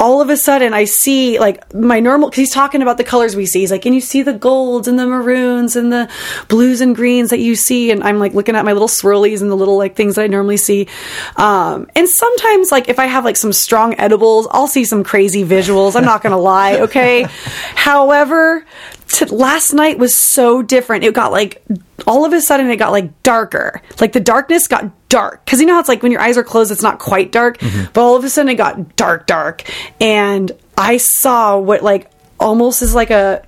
all 0.00 0.22
of 0.22 0.30
a 0.30 0.36
sudden 0.36 0.72
I 0.72 0.84
see 0.84 1.38
like 1.38 1.72
my 1.74 2.00
normal, 2.00 2.30
he's 2.30 2.50
talking 2.50 2.80
about 2.80 2.96
the 2.96 3.04
colors 3.04 3.36
we 3.36 3.44
see. 3.44 3.60
He's 3.60 3.70
like, 3.70 3.84
and 3.84 3.94
you 3.94 4.00
see 4.00 4.22
the 4.22 4.32
golds 4.32 4.88
and 4.88 4.98
the 4.98 5.06
maroons 5.06 5.76
and 5.76 5.92
the 5.92 6.10
blues 6.48 6.80
and 6.80 6.96
greens 6.96 7.28
that 7.30 7.38
you 7.38 7.54
see. 7.54 7.90
And 7.90 8.02
I'm 8.02 8.18
like 8.18 8.32
looking 8.32 8.56
at 8.56 8.64
my 8.64 8.72
little 8.72 8.88
swirlies 8.88 9.42
and 9.42 9.50
the 9.50 9.56
little 9.56 9.76
like 9.76 9.94
things 9.96 10.14
that 10.14 10.22
I 10.22 10.26
normally 10.26 10.56
see. 10.56 10.88
Um, 11.36 11.88
and 11.94 12.08
sometimes 12.08 12.72
like 12.72 12.88
if 12.88 12.98
I 12.98 13.04
have 13.04 13.24
like 13.26 13.36
some 13.36 13.52
strong 13.52 13.94
edibles, 13.98 14.48
I'll 14.50 14.66
see 14.66 14.86
some 14.86 15.04
crazy 15.04 15.44
visuals. 15.44 15.94
I'm 15.94 16.04
not 16.04 16.22
going 16.22 16.32
to 16.32 16.38
lie. 16.38 16.80
Okay. 16.80 17.22
However, 17.74 18.64
t- 19.10 19.26
last 19.26 19.72
night 19.72 19.98
was 19.98 20.14
so 20.14 20.62
different. 20.62 21.04
It 21.04 21.14
got 21.14 21.32
like 21.32 21.62
all 22.06 22.24
of 22.24 22.32
a 22.32 22.40
sudden 22.40 22.70
it 22.70 22.76
got 22.76 22.92
like 22.92 23.22
darker. 23.22 23.82
Like 24.00 24.12
the 24.12 24.20
darkness 24.20 24.66
got 24.66 24.90
dark 25.08 25.44
because 25.44 25.60
you 25.60 25.66
know 25.66 25.74
how 25.74 25.80
it's 25.80 25.88
like 25.88 26.02
when 26.02 26.12
your 26.12 26.20
eyes 26.20 26.38
are 26.38 26.44
closed, 26.44 26.70
it's 26.70 26.82
not 26.82 26.98
quite 26.98 27.32
dark, 27.32 27.58
but 27.92 27.98
all 27.98 28.16
of 28.16 28.24
a 28.24 28.30
sudden 28.30 28.50
it 28.50 28.54
got 28.54 28.96
dark, 28.96 29.26
dark, 29.26 29.64
and 30.00 30.52
I 30.78 30.96
saw 30.96 31.58
what 31.58 31.82
like 31.82 32.10
almost 32.38 32.82
is 32.82 32.94
like 32.94 33.10
a 33.10 33.46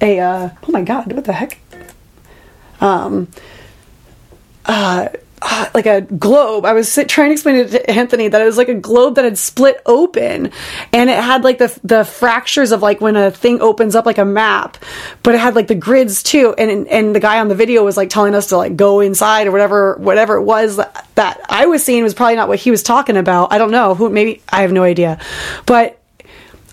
a 0.00 0.20
uh, 0.20 0.50
oh 0.66 0.72
my 0.72 0.82
god, 0.82 1.12
what 1.12 1.24
the 1.24 1.32
heck? 1.32 1.58
Um, 2.80 3.28
uh, 4.66 5.08
uh, 5.42 5.68
like 5.74 5.86
a 5.86 6.00
globe. 6.00 6.64
I 6.64 6.72
was 6.72 6.98
trying 7.08 7.28
to 7.30 7.32
explain 7.32 7.56
it 7.56 7.70
to 7.70 7.90
Anthony 7.90 8.28
that 8.28 8.40
it 8.40 8.44
was 8.44 8.56
like 8.56 8.68
a 8.68 8.74
globe 8.74 9.16
that 9.16 9.24
had 9.24 9.38
split 9.38 9.80
open, 9.86 10.52
and 10.92 11.10
it 11.10 11.22
had 11.22 11.44
like 11.44 11.58
the 11.58 11.78
the 11.84 12.04
fractures 12.04 12.72
of 12.72 12.82
like 12.82 13.00
when 13.00 13.16
a 13.16 13.30
thing 13.30 13.60
opens 13.60 13.94
up 13.94 14.06
like 14.06 14.18
a 14.18 14.24
map, 14.24 14.76
but 15.22 15.34
it 15.34 15.40
had 15.40 15.54
like 15.54 15.68
the 15.68 15.74
grids 15.74 16.22
too. 16.22 16.54
And 16.56 16.88
and 16.88 17.14
the 17.14 17.20
guy 17.20 17.40
on 17.40 17.48
the 17.48 17.54
video 17.54 17.84
was 17.84 17.96
like 17.96 18.10
telling 18.10 18.34
us 18.34 18.48
to 18.48 18.56
like 18.56 18.76
go 18.76 19.00
inside 19.00 19.46
or 19.46 19.52
whatever 19.52 19.96
whatever 19.96 20.36
it 20.36 20.42
was 20.42 20.76
that 20.76 21.40
I 21.48 21.66
was 21.66 21.84
seeing 21.84 22.02
was 22.02 22.14
probably 22.14 22.36
not 22.36 22.48
what 22.48 22.58
he 22.58 22.70
was 22.70 22.82
talking 22.82 23.16
about. 23.16 23.52
I 23.52 23.58
don't 23.58 23.70
know 23.70 23.94
who. 23.94 24.08
Maybe 24.10 24.42
I 24.48 24.62
have 24.62 24.72
no 24.72 24.82
idea, 24.82 25.20
but 25.66 26.00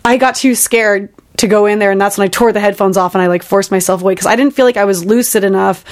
I 0.03 0.17
got 0.17 0.35
too 0.35 0.55
scared 0.55 1.13
to 1.37 1.47
go 1.47 1.65
in 1.65 1.79
there 1.79 1.91
and 1.91 1.99
that's 1.99 2.17
when 2.17 2.25
I 2.25 2.29
tore 2.29 2.51
the 2.51 2.59
headphones 2.59 2.97
off 2.97 3.15
and 3.15 3.21
I 3.21 3.27
like 3.27 3.43
forced 3.43 3.71
myself 3.71 4.01
away 4.01 4.13
because 4.13 4.27
I 4.27 4.35
didn't 4.35 4.53
feel 4.53 4.65
like 4.65 4.77
I 4.77 4.85
was 4.85 5.05
lucid 5.05 5.43
enough 5.43 5.83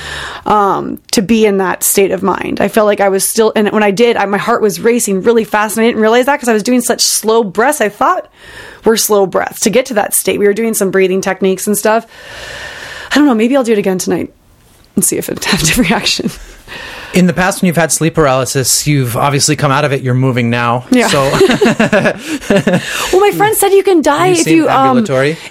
um, 0.48 0.98
to 1.12 1.22
be 1.22 1.46
in 1.46 1.58
that 1.58 1.84
state 1.84 2.12
of 2.12 2.24
mind. 2.24 2.62
I 2.62 2.68
felt 2.68 2.86
like 2.86 3.02
I 3.02 3.10
was 3.10 3.28
still 3.28 3.52
and 3.56 3.70
when 3.72 3.84
I 3.84 3.92
did, 3.92 4.18
I, 4.18 4.26
my 4.26 4.38
heart 4.38 4.62
was 4.62 4.80
racing 4.80 5.22
really 5.22 5.44
fast 5.44 5.78
and 5.78 5.84
I 5.84 5.88
didn't 5.88 6.02
realize 6.02 6.26
that 6.26 6.38
because 6.38 6.50
I 6.50 6.54
was 6.54 6.64
doing 6.64 6.82
such 6.82 7.02
slow 7.02 7.44
breaths. 7.44 7.82
I 7.82 7.90
thought 7.90 8.32
were 8.86 8.98
slow 8.98 9.26
breaths 9.26 9.62
to 9.62 9.70
get 9.70 9.86
to 9.88 9.94
that 9.96 10.14
state. 10.14 10.40
We 10.40 10.48
were 10.48 10.54
doing 10.54 10.74
some 10.74 10.92
breathing 10.92 11.22
techniques 11.22 11.68
and 11.68 11.78
stuff. 11.78 12.06
I 13.12 13.16
don't 13.16 13.26
know. 13.26 13.36
Maybe 13.36 13.56
I'll 13.56 13.64
do 13.64 13.74
it 13.74 13.78
again 13.78 14.00
tonight 14.00 14.34
and 14.96 15.04
see 15.04 15.18
if 15.18 15.30
it 15.30 15.44
have 15.46 15.62
a 15.62 15.66
different 15.66 15.90
reaction. 15.90 16.30
In 17.14 17.28
the 17.28 17.34
past, 17.34 17.62
when 17.62 17.68
you've 17.68 17.76
had 17.78 17.92
sleep 17.92 18.16
paralysis, 18.16 18.88
you've 18.88 19.16
obviously 19.16 19.56
come 19.56 19.72
out 19.72 19.86
of 19.86 19.92
it. 19.94 20.02
You're 20.02 20.16
moving 20.16 20.50
now. 20.50 20.88
Yeah. 20.90 21.08
So 21.10 21.22
Well, 23.14 23.22
my 23.22 23.32
friend 23.38 23.56
said 23.56 23.70
you 23.72 23.84
can 23.84 24.02
die 24.02 24.30
You 24.30 24.34
if 24.42 24.48
you 24.48 24.68
um, 24.70 25.06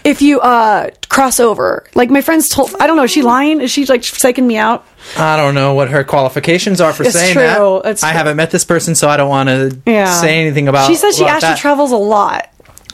if 0.04 0.20
you 0.22 0.40
uh, 0.40 0.90
cross 1.08 1.38
over. 1.38 1.84
Like 1.94 2.10
my 2.10 2.20
friends 2.20 2.48
told. 2.48 2.74
I 2.80 2.88
don't 2.88 2.96
know. 2.96 3.04
Is 3.04 3.12
she 3.12 3.22
lying? 3.22 3.60
Is 3.60 3.70
she 3.70 3.86
like 3.86 4.00
psyching 4.00 4.44
me 4.44 4.56
out? 4.56 4.84
I 5.16 5.36
don't 5.36 5.54
know 5.54 5.74
what 5.74 5.88
her 5.90 6.02
qualifications 6.02 6.80
are 6.80 6.92
for 6.92 7.04
It's 7.04 7.12
saying 7.12 7.34
true. 7.34 7.42
that. 7.42 7.90
It's 7.90 8.02
I 8.02 8.10
true. 8.10 8.18
haven't 8.18 8.36
met 8.36 8.50
this 8.50 8.64
person, 8.64 8.96
so 8.96 9.08
I 9.08 9.16
don't 9.16 9.28
want 9.28 9.48
to 9.48 9.80
Yeah. 9.86 10.12
say 10.20 10.40
anything 10.40 10.66
about. 10.66 10.88
She 10.88 10.96
says 10.96 11.16
she 11.16 11.24
actually 11.26 11.50
that. 11.50 11.58
travels 11.58 11.92
a 11.92 11.96
lot. 11.96 12.48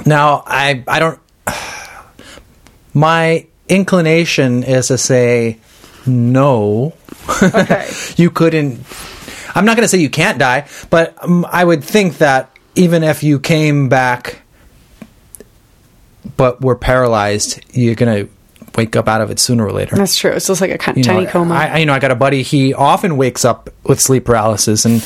Now, 0.04 0.42
I 0.46 0.84
I 0.86 0.98
don't. 0.98 1.18
My 2.94 3.46
inclination 3.68 4.62
is 4.64 4.88
to 4.88 4.98
say 4.98 5.58
no. 6.08 6.94
Okay. 7.42 7.90
you 8.16 8.30
couldn't. 8.30 8.80
I'm 9.54 9.64
not 9.64 9.76
going 9.76 9.84
to 9.84 9.88
say 9.88 9.98
you 9.98 10.10
can't 10.10 10.38
die, 10.38 10.68
but 10.90 11.22
um, 11.22 11.46
I 11.50 11.64
would 11.64 11.82
think 11.82 12.18
that 12.18 12.50
even 12.74 13.02
if 13.02 13.22
you 13.22 13.40
came 13.40 13.88
back, 13.88 14.42
but 16.36 16.60
were 16.60 16.76
paralyzed, 16.76 17.60
you're 17.72 17.94
going 17.94 18.26
to 18.26 18.32
wake 18.78 18.94
up 18.94 19.08
out 19.08 19.20
of 19.20 19.30
it 19.30 19.40
sooner 19.40 19.66
or 19.66 19.72
later. 19.72 19.96
That's 19.96 20.14
true. 20.14 20.30
It's 20.30 20.46
just 20.46 20.60
like 20.60 20.70
a 20.70 20.78
kind 20.78 20.96
You 20.96 21.02
tiny 21.02 21.24
know, 21.24 21.30
coma. 21.30 21.54
I, 21.54 21.78
you 21.78 21.86
know, 21.86 21.92
I 21.92 21.98
got 21.98 22.12
a 22.12 22.14
buddy. 22.14 22.42
He 22.42 22.72
often 22.72 23.16
wakes 23.16 23.44
up 23.44 23.70
with 23.82 24.00
sleep 24.00 24.24
paralysis 24.24 24.86
in 24.86 25.00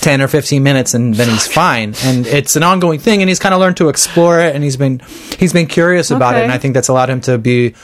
ten 0.00 0.22
or 0.22 0.28
fifteen 0.28 0.62
minutes, 0.62 0.94
and 0.94 1.14
then 1.14 1.28
he's 1.28 1.46
fine. 1.46 1.94
And 2.04 2.26
it's 2.26 2.54
an 2.54 2.62
ongoing 2.62 3.00
thing. 3.00 3.20
And 3.20 3.28
he's 3.28 3.40
kind 3.40 3.54
of 3.54 3.60
learned 3.60 3.78
to 3.78 3.88
explore 3.88 4.38
it, 4.40 4.54
and 4.54 4.62
he's 4.62 4.76
been 4.76 5.00
he's 5.38 5.52
been 5.52 5.66
curious 5.66 6.10
about 6.12 6.36
it. 6.36 6.44
And 6.44 6.52
I 6.52 6.58
think 6.58 6.74
that's 6.74 6.88
allowed 6.88 7.10
him 7.10 7.20
to 7.22 7.38
be 7.38 7.74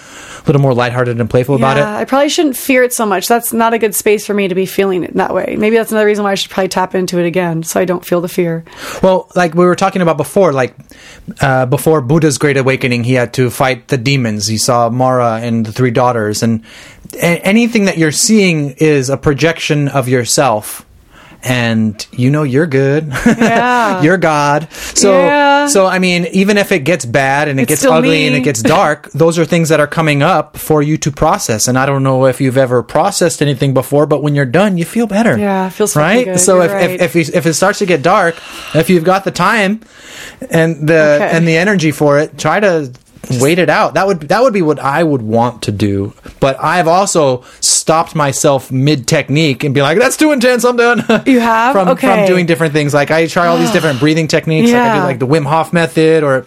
little 0.49 0.62
more 0.62 0.75
lighthearted 0.75 1.20
and 1.20 1.28
playful 1.31 1.55
about 1.55 1.77
yeah, 1.77 1.97
it. 1.97 2.01
I 2.01 2.05
probably 2.05 2.28
shouldn't 2.28 2.57
fear 2.57 2.83
it 2.83 2.93
so 2.93 3.07
much. 3.07 3.28
That's 3.28 3.52
not 3.52 3.75
a 3.75 3.78
good 3.78 3.94
space 3.94 4.27
for 4.27 4.35
me 4.35 4.49
to 4.49 4.55
be 4.55 4.67
feeling 4.67 5.05
it 5.05 5.15
that 5.15 5.35
way. 5.35 5.57
Maybe 5.59 5.77
that's 5.77 5.91
another 5.91 6.07
reason 6.07 6.25
why 6.25 6.33
I 6.33 6.35
should 6.35 6.51
probably 6.51 6.68
tap 6.68 6.94
into 6.94 7.18
it 7.18 7.27
again, 7.27 7.62
so 7.62 7.81
I 7.81 7.85
don't 7.85 8.05
feel 8.05 8.20
the 8.20 8.28
fear. 8.28 8.65
Well, 9.02 9.31
like 9.35 9.55
we 9.55 9.65
were 9.65 9.77
talking 9.77 10.02
about 10.02 10.17
before, 10.17 10.52
like 10.52 10.75
uh, 11.41 11.67
before 11.67 12.01
Buddha's 12.01 12.39
Great 12.39 12.57
Awakening, 12.57 13.05
he 13.05 13.15
had 13.15 13.35
to 13.35 13.51
fight 13.51 13.89
the 13.89 13.99
demons. 13.99 14.47
He 14.47 14.59
saw 14.59 14.89
Mara 14.89 15.41
and 15.43 15.65
the 15.67 15.73
three 15.73 15.91
daughters, 15.91 16.43
and 16.43 16.65
a- 17.15 17.47
anything 17.47 17.85
that 17.85 17.99
you're 17.99 18.12
seeing 18.12 18.70
is 18.78 19.10
a 19.10 19.17
projection 19.17 19.89
of 19.89 20.09
yourself. 20.09 20.85
And 21.42 22.05
you 22.12 22.31
know 22.31 22.42
you're 22.42 22.67
good. 22.67 23.07
Yeah. 23.26 24.02
you're 24.07 24.17
God. 24.18 24.73
So, 24.73 25.12
Yeah. 25.12 25.68
so 25.68 25.86
I 25.86 25.99
mean, 26.00 26.26
even 26.33 26.58
if 26.58 26.73
it 26.73 26.81
gets 26.81 27.05
bad 27.05 27.47
and 27.49 27.60
it 27.60 27.70
It's 27.70 27.83
gets 27.83 27.84
ugly 27.84 28.10
me. 28.10 28.26
and 28.26 28.34
it 28.36 28.41
gets 28.41 28.60
dark, 28.78 29.10
those 29.12 29.39
are 29.39 29.44
things 29.44 29.68
that 29.68 29.78
are 29.78 29.86
coming 29.86 30.23
up 30.23 30.57
for 30.57 30.83
you 30.83 30.97
to 30.99 31.10
process. 31.12 31.68
And 31.68 31.78
I 31.78 31.86
don't 31.86 32.02
know 32.02 32.26
if 32.26 32.41
you've 32.41 32.57
ever 32.58 32.83
processed 32.83 33.41
anything 33.41 33.73
before, 33.73 34.05
but 34.07 34.23
when 34.23 34.34
you're 34.34 34.44
done, 34.47 34.76
you 34.78 34.84
feel 34.84 35.07
better. 35.07 35.39
Yeah, 35.39 35.68
it 35.68 35.70
feels 35.75 35.94
right. 35.94 36.25
good. 36.25 36.41
So 36.41 36.60
if, 36.62 36.73
right. 36.73 36.91
if 37.00 37.15
if 37.15 37.34
if 37.34 37.47
it 37.47 37.55
starts 37.55 37.78
to 37.78 37.86
get 37.86 38.02
dark, 38.02 38.34
if 38.75 38.91
you've 38.91 39.05
got 39.05 39.23
the 39.25 39.31
time 39.31 39.81
and 40.50 40.89
the 40.89 41.18
Okay. 41.18 41.31
and 41.36 41.47
the 41.47 41.57
energy 41.57 41.92
for 41.92 42.18
it, 42.18 42.36
try 42.36 42.58
to 42.60 42.92
wait 43.31 43.58
it 43.58 43.68
out. 43.70 43.94
That 43.94 44.07
would 44.07 44.20
that 44.28 44.42
would 44.42 44.52
be 44.52 44.62
what 44.62 44.78
I 44.78 45.02
would 45.02 45.23
want 45.23 45.62
to 45.62 45.73
do. 45.73 46.15
But 46.40 46.62
I've 46.62 46.89
also 46.89 47.42
stopped 47.60 48.15
myself 48.15 48.70
mid 48.73 49.07
technique 49.07 49.65
and 49.65 49.74
be 49.74 49.82
like, 49.82 49.98
"That's 49.98 50.16
too 50.16 50.32
intense. 50.32 50.65
I'm 50.65 50.76
done." 50.76 51.05
You 51.26 51.40
have? 51.40 51.73
from 51.74 51.97
from 51.97 52.26
doing 52.26 52.47
different 52.47 52.73
things. 52.73 52.94
Like 52.94 53.10
I 53.10 53.26
try 53.26 53.47
all 53.47 53.58
these 53.58 53.70
different 53.73 54.00
breathing 54.00 54.28
techniques. 54.28 54.70
Like 54.73 54.81
I 54.81 54.92
do 54.94 54.98
Yeah. 54.98 55.05
like 55.05 55.18
the 55.18 55.26
Wim 55.26 55.47
Hof 55.47 55.73
method 55.73 56.23
or 56.23 56.47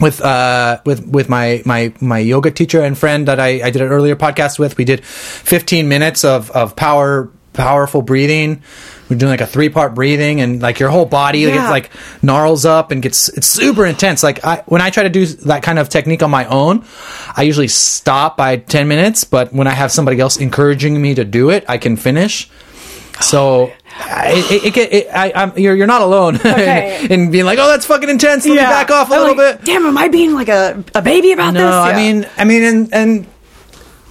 with 0.00 0.20
uh 0.20 0.80
with 0.84 1.06
with 1.06 1.28
my 1.28 1.62
my 1.64 1.92
my 2.00 2.18
yoga 2.18 2.50
teacher 2.50 2.82
and 2.82 2.98
friend 2.98 3.28
that 3.28 3.38
I, 3.38 3.62
I 3.62 3.70
did 3.70 3.82
an 3.82 3.88
earlier 3.88 4.16
podcast 4.16 4.58
with 4.58 4.76
we 4.76 4.84
did 4.84 5.04
15 5.04 5.88
minutes 5.88 6.24
of 6.24 6.50
of 6.50 6.74
power 6.74 7.30
powerful 7.52 8.02
breathing 8.02 8.62
we're 9.10 9.16
doing 9.18 9.30
like 9.30 9.40
a 9.42 9.46
three 9.46 9.68
part 9.68 9.94
breathing 9.94 10.40
and 10.40 10.62
like 10.62 10.78
your 10.80 10.88
whole 10.88 11.04
body 11.04 11.40
Yeah. 11.40 11.50
gets 11.54 11.70
like 11.70 11.90
gnarls 12.22 12.64
up 12.64 12.90
and 12.90 13.02
gets 13.02 13.28
it's 13.28 13.46
super 13.46 13.84
intense 13.84 14.22
like 14.22 14.44
I 14.44 14.62
when 14.66 14.80
I 14.80 14.90
try 14.90 15.02
to 15.02 15.10
do 15.10 15.26
that 15.26 15.62
kind 15.62 15.78
of 15.78 15.88
technique 15.88 16.22
on 16.22 16.30
my 16.30 16.46
own 16.46 16.84
I 17.36 17.42
usually 17.42 17.68
stop 17.68 18.36
by 18.36 18.56
10 18.56 18.88
minutes 18.88 19.24
but 19.24 19.52
when 19.52 19.66
I 19.66 19.72
have 19.72 19.92
somebody 19.92 20.18
else 20.20 20.36
encouraging 20.38 21.00
me 21.00 21.14
to 21.14 21.24
do 21.24 21.50
it 21.50 21.64
I 21.68 21.76
can 21.78 21.96
finish 21.96 22.48
so 23.20 23.70
I- 23.98 24.32
it, 24.50 24.64
it, 24.64 24.76
it, 24.76 24.92
it, 24.92 25.08
I, 25.12 25.32
I'm, 25.34 25.58
you're 25.58 25.76
you're 25.76 25.86
not 25.86 26.00
alone 26.00 26.36
Okay. 26.44 27.06
in, 27.10 27.30
being 27.30 27.44
like, 27.44 27.58
oh, 27.58 27.68
that's 27.68 27.84
fucking 27.84 28.08
intense. 28.08 28.46
Let 28.46 28.52
me 28.52 28.56
back 28.56 28.90
off 28.90 29.10
a 29.10 29.14
I'm 29.14 29.20
little 29.20 29.36
like, 29.36 29.58
bit. 29.58 29.66
Damn, 29.66 29.84
am 29.84 29.98
I 29.98 30.08
being 30.08 30.32
like 30.32 30.48
a, 30.48 30.82
a 30.94 31.02
baby 31.02 31.32
about 31.32 31.52
No, 31.52 31.60
this? 31.60 31.70
I 31.70 31.90
Yeah. 31.90 31.96
mean, 32.12 32.28
I 32.38 32.44
mean, 32.44 32.62
and 32.64 32.94
and 32.94 33.26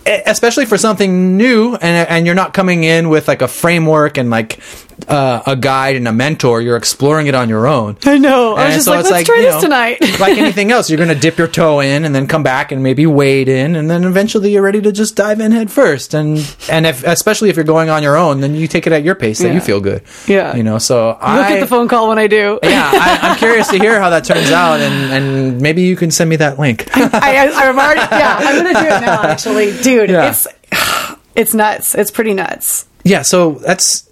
especially 0.05 0.65
for 0.65 0.77
something 0.77 1.37
new, 1.37 1.75
and 1.75 2.09
and 2.09 2.25
you're 2.25 2.35
not 2.35 2.53
coming 2.53 2.83
in 2.83 3.09
with 3.09 3.27
like 3.27 3.41
a 3.41 3.47
framework 3.47 4.17
and 4.17 4.29
like 4.29 4.59
uh, 5.07 5.41
a 5.45 5.55
guide 5.55 5.95
and 5.95 6.07
a 6.07 6.11
mentor. 6.13 6.61
You're 6.61 6.77
exploring 6.77 7.27
it 7.27 7.35
on 7.35 7.49
your 7.49 7.67
own. 7.67 7.97
I 8.05 8.17
know. 8.17 8.55
I 8.55 8.65
was 8.65 8.65
And 8.65 8.73
just 8.73 8.85
so 8.85 8.91
like, 8.91 8.99
it's 9.01 9.11
let's 9.11 9.25
try 9.27 9.35
you 9.37 9.41
this 9.43 9.61
tonight. 9.61 10.01
like 10.19 10.37
anything 10.37 10.71
else, 10.71 10.89
you're 10.89 10.97
going 10.97 11.09
to 11.09 11.15
dip 11.15 11.37
your 11.37 11.47
toe 11.47 11.79
in 11.79 12.05
and 12.05 12.13
then 12.13 12.27
come 12.27 12.43
back 12.43 12.71
and 12.71 12.81
maybe 12.83 13.05
wade 13.05 13.49
in, 13.49 13.75
and 13.75 13.89
then 13.89 14.03
eventually 14.03 14.51
you're 14.53 14.61
ready 14.61 14.81
to 14.81 14.91
just 14.91 15.15
dive 15.15 15.39
in 15.39 15.51
head 15.51 15.71
first. 15.71 16.13
And 16.13 16.37
and 16.69 16.85
if 16.85 17.03
especially 17.03 17.49
if 17.49 17.55
you're 17.55 17.65
going 17.65 17.89
on 17.89 18.03
your 18.03 18.15
own, 18.17 18.39
then 18.41 18.55
you 18.55 18.67
take 18.67 18.87
it 18.87 18.93
at 18.93 19.03
your 19.03 19.15
pace 19.15 19.39
that 19.39 19.47
Yeah. 19.47 19.53
you 19.53 19.61
feel 19.61 19.79
good. 19.81 20.03
Yeah. 20.27 20.55
you 20.55 20.63
know. 20.63 20.77
So 20.77 21.07
Look 21.09 21.17
I 21.21 21.57
at 21.57 21.59
the 21.59 21.67
phone 21.67 21.87
call 21.87 22.09
when 22.09 22.19
I 22.19 22.27
do. 22.27 22.59
yeah, 22.63 22.89
I, 22.93 23.19
I'm 23.29 23.37
curious 23.37 23.67
to 23.69 23.77
hear 23.79 23.99
how 23.99 24.09
that 24.11 24.23
turns 24.25 24.51
out, 24.51 24.79
and, 24.81 25.11
and 25.13 25.61
maybe 25.61 25.81
you 25.83 25.95
can 25.95 26.11
send 26.11 26.29
me 26.29 26.35
that 26.37 26.59
link. 26.59 26.87
I, 26.95 27.09
I, 27.47 27.69
I'm 27.69 27.77
already, 27.79 27.99
yeah, 28.11 28.37
I'm 28.39 28.55
gonna 28.63 28.73
do 28.79 28.87
it 28.87 29.01
now. 29.01 29.23
Actually, 29.23 29.77
dude, 29.81 30.09
Yeah. 30.09 30.29
it's 30.29 30.47
it's 31.35 31.53
nuts. 31.53 31.95
It's 31.95 32.11
pretty 32.11 32.33
nuts. 32.33 32.85
yeah, 33.03 33.21
so 33.21 33.53
that's. 33.53 34.07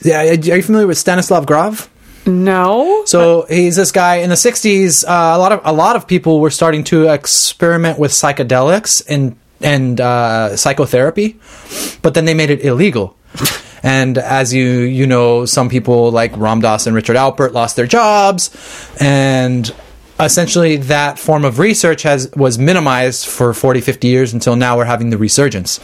Yeah, 0.00 0.22
are 0.22 0.34
you 0.34 0.62
familiar 0.62 0.86
with 0.86 0.98
Stanislav 0.98 1.46
Grof? 1.46 1.88
No, 2.26 3.02
So 3.04 3.46
he's 3.48 3.74
this 3.76 3.90
guy 3.90 4.16
in 4.16 4.30
the 4.30 4.36
'60s. 4.36 5.04
Uh, 5.04 5.36
a 5.36 5.38
lot 5.38 5.50
of 5.52 5.60
a 5.64 5.72
lot 5.72 5.96
of 5.96 6.06
people 6.06 6.38
were 6.38 6.50
starting 6.50 6.84
to 6.84 7.08
experiment 7.08 7.98
with 7.98 8.12
psychedelics 8.12 9.02
and 9.08 9.36
and 9.60 10.00
uh, 10.00 10.56
psychotherapy, 10.56 11.38
but 12.00 12.14
then 12.14 12.24
they 12.24 12.34
made 12.34 12.50
it 12.50 12.64
illegal. 12.64 13.16
And 13.82 14.18
as 14.18 14.54
you 14.54 14.64
you 14.64 15.06
know, 15.06 15.46
some 15.46 15.68
people 15.68 16.12
like 16.12 16.36
Ram 16.36 16.60
Dass 16.60 16.86
and 16.86 16.94
Richard 16.94 17.16
Alpert 17.16 17.52
lost 17.52 17.74
their 17.74 17.88
jobs, 17.88 18.50
and 19.00 19.74
essentially 20.20 20.76
that 20.76 21.18
form 21.18 21.44
of 21.44 21.58
research 21.58 22.02
has 22.02 22.30
was 22.36 22.56
minimized 22.58 23.26
for 23.26 23.52
40, 23.52 23.80
50 23.80 24.06
years 24.06 24.32
until 24.32 24.54
now 24.54 24.76
we're 24.76 24.84
having 24.84 25.10
the 25.10 25.18
resurgence. 25.18 25.80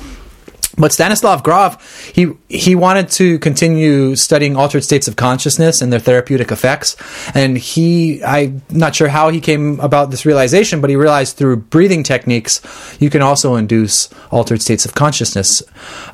But 0.79 0.93
Stanislav 0.93 1.43
Grof, 1.43 1.77
he 2.15 2.33
he 2.49 2.75
wanted 2.75 3.11
to 3.13 3.39
continue 3.41 4.17
studying 4.17 4.57
altered 4.57 4.85
states 4.85 5.09
of 5.09 5.17
consciousness 5.17 5.83
and 5.83 5.93
their 5.93 6.01
therapeutic 6.01 6.51
effects, 6.53 6.97
and 7.35 7.59
he 7.59 8.23
I'm 8.25 8.63
not 8.71 8.95
sure 8.95 9.09
how 9.09 9.31
he 9.31 9.41
came 9.41 9.81
about 9.81 10.11
this 10.11 10.25
realization, 10.25 10.81
but 10.81 10.91
he 10.91 10.97
realized 10.97 11.37
through 11.37 11.57
breathing 11.57 12.03
techniques 12.03 12.61
you 13.01 13.11
can 13.11 13.23
also 13.23 13.57
induce 13.57 14.09
altered 14.31 14.63
states 14.63 14.85
of 14.85 14.95
consciousness. 14.95 15.63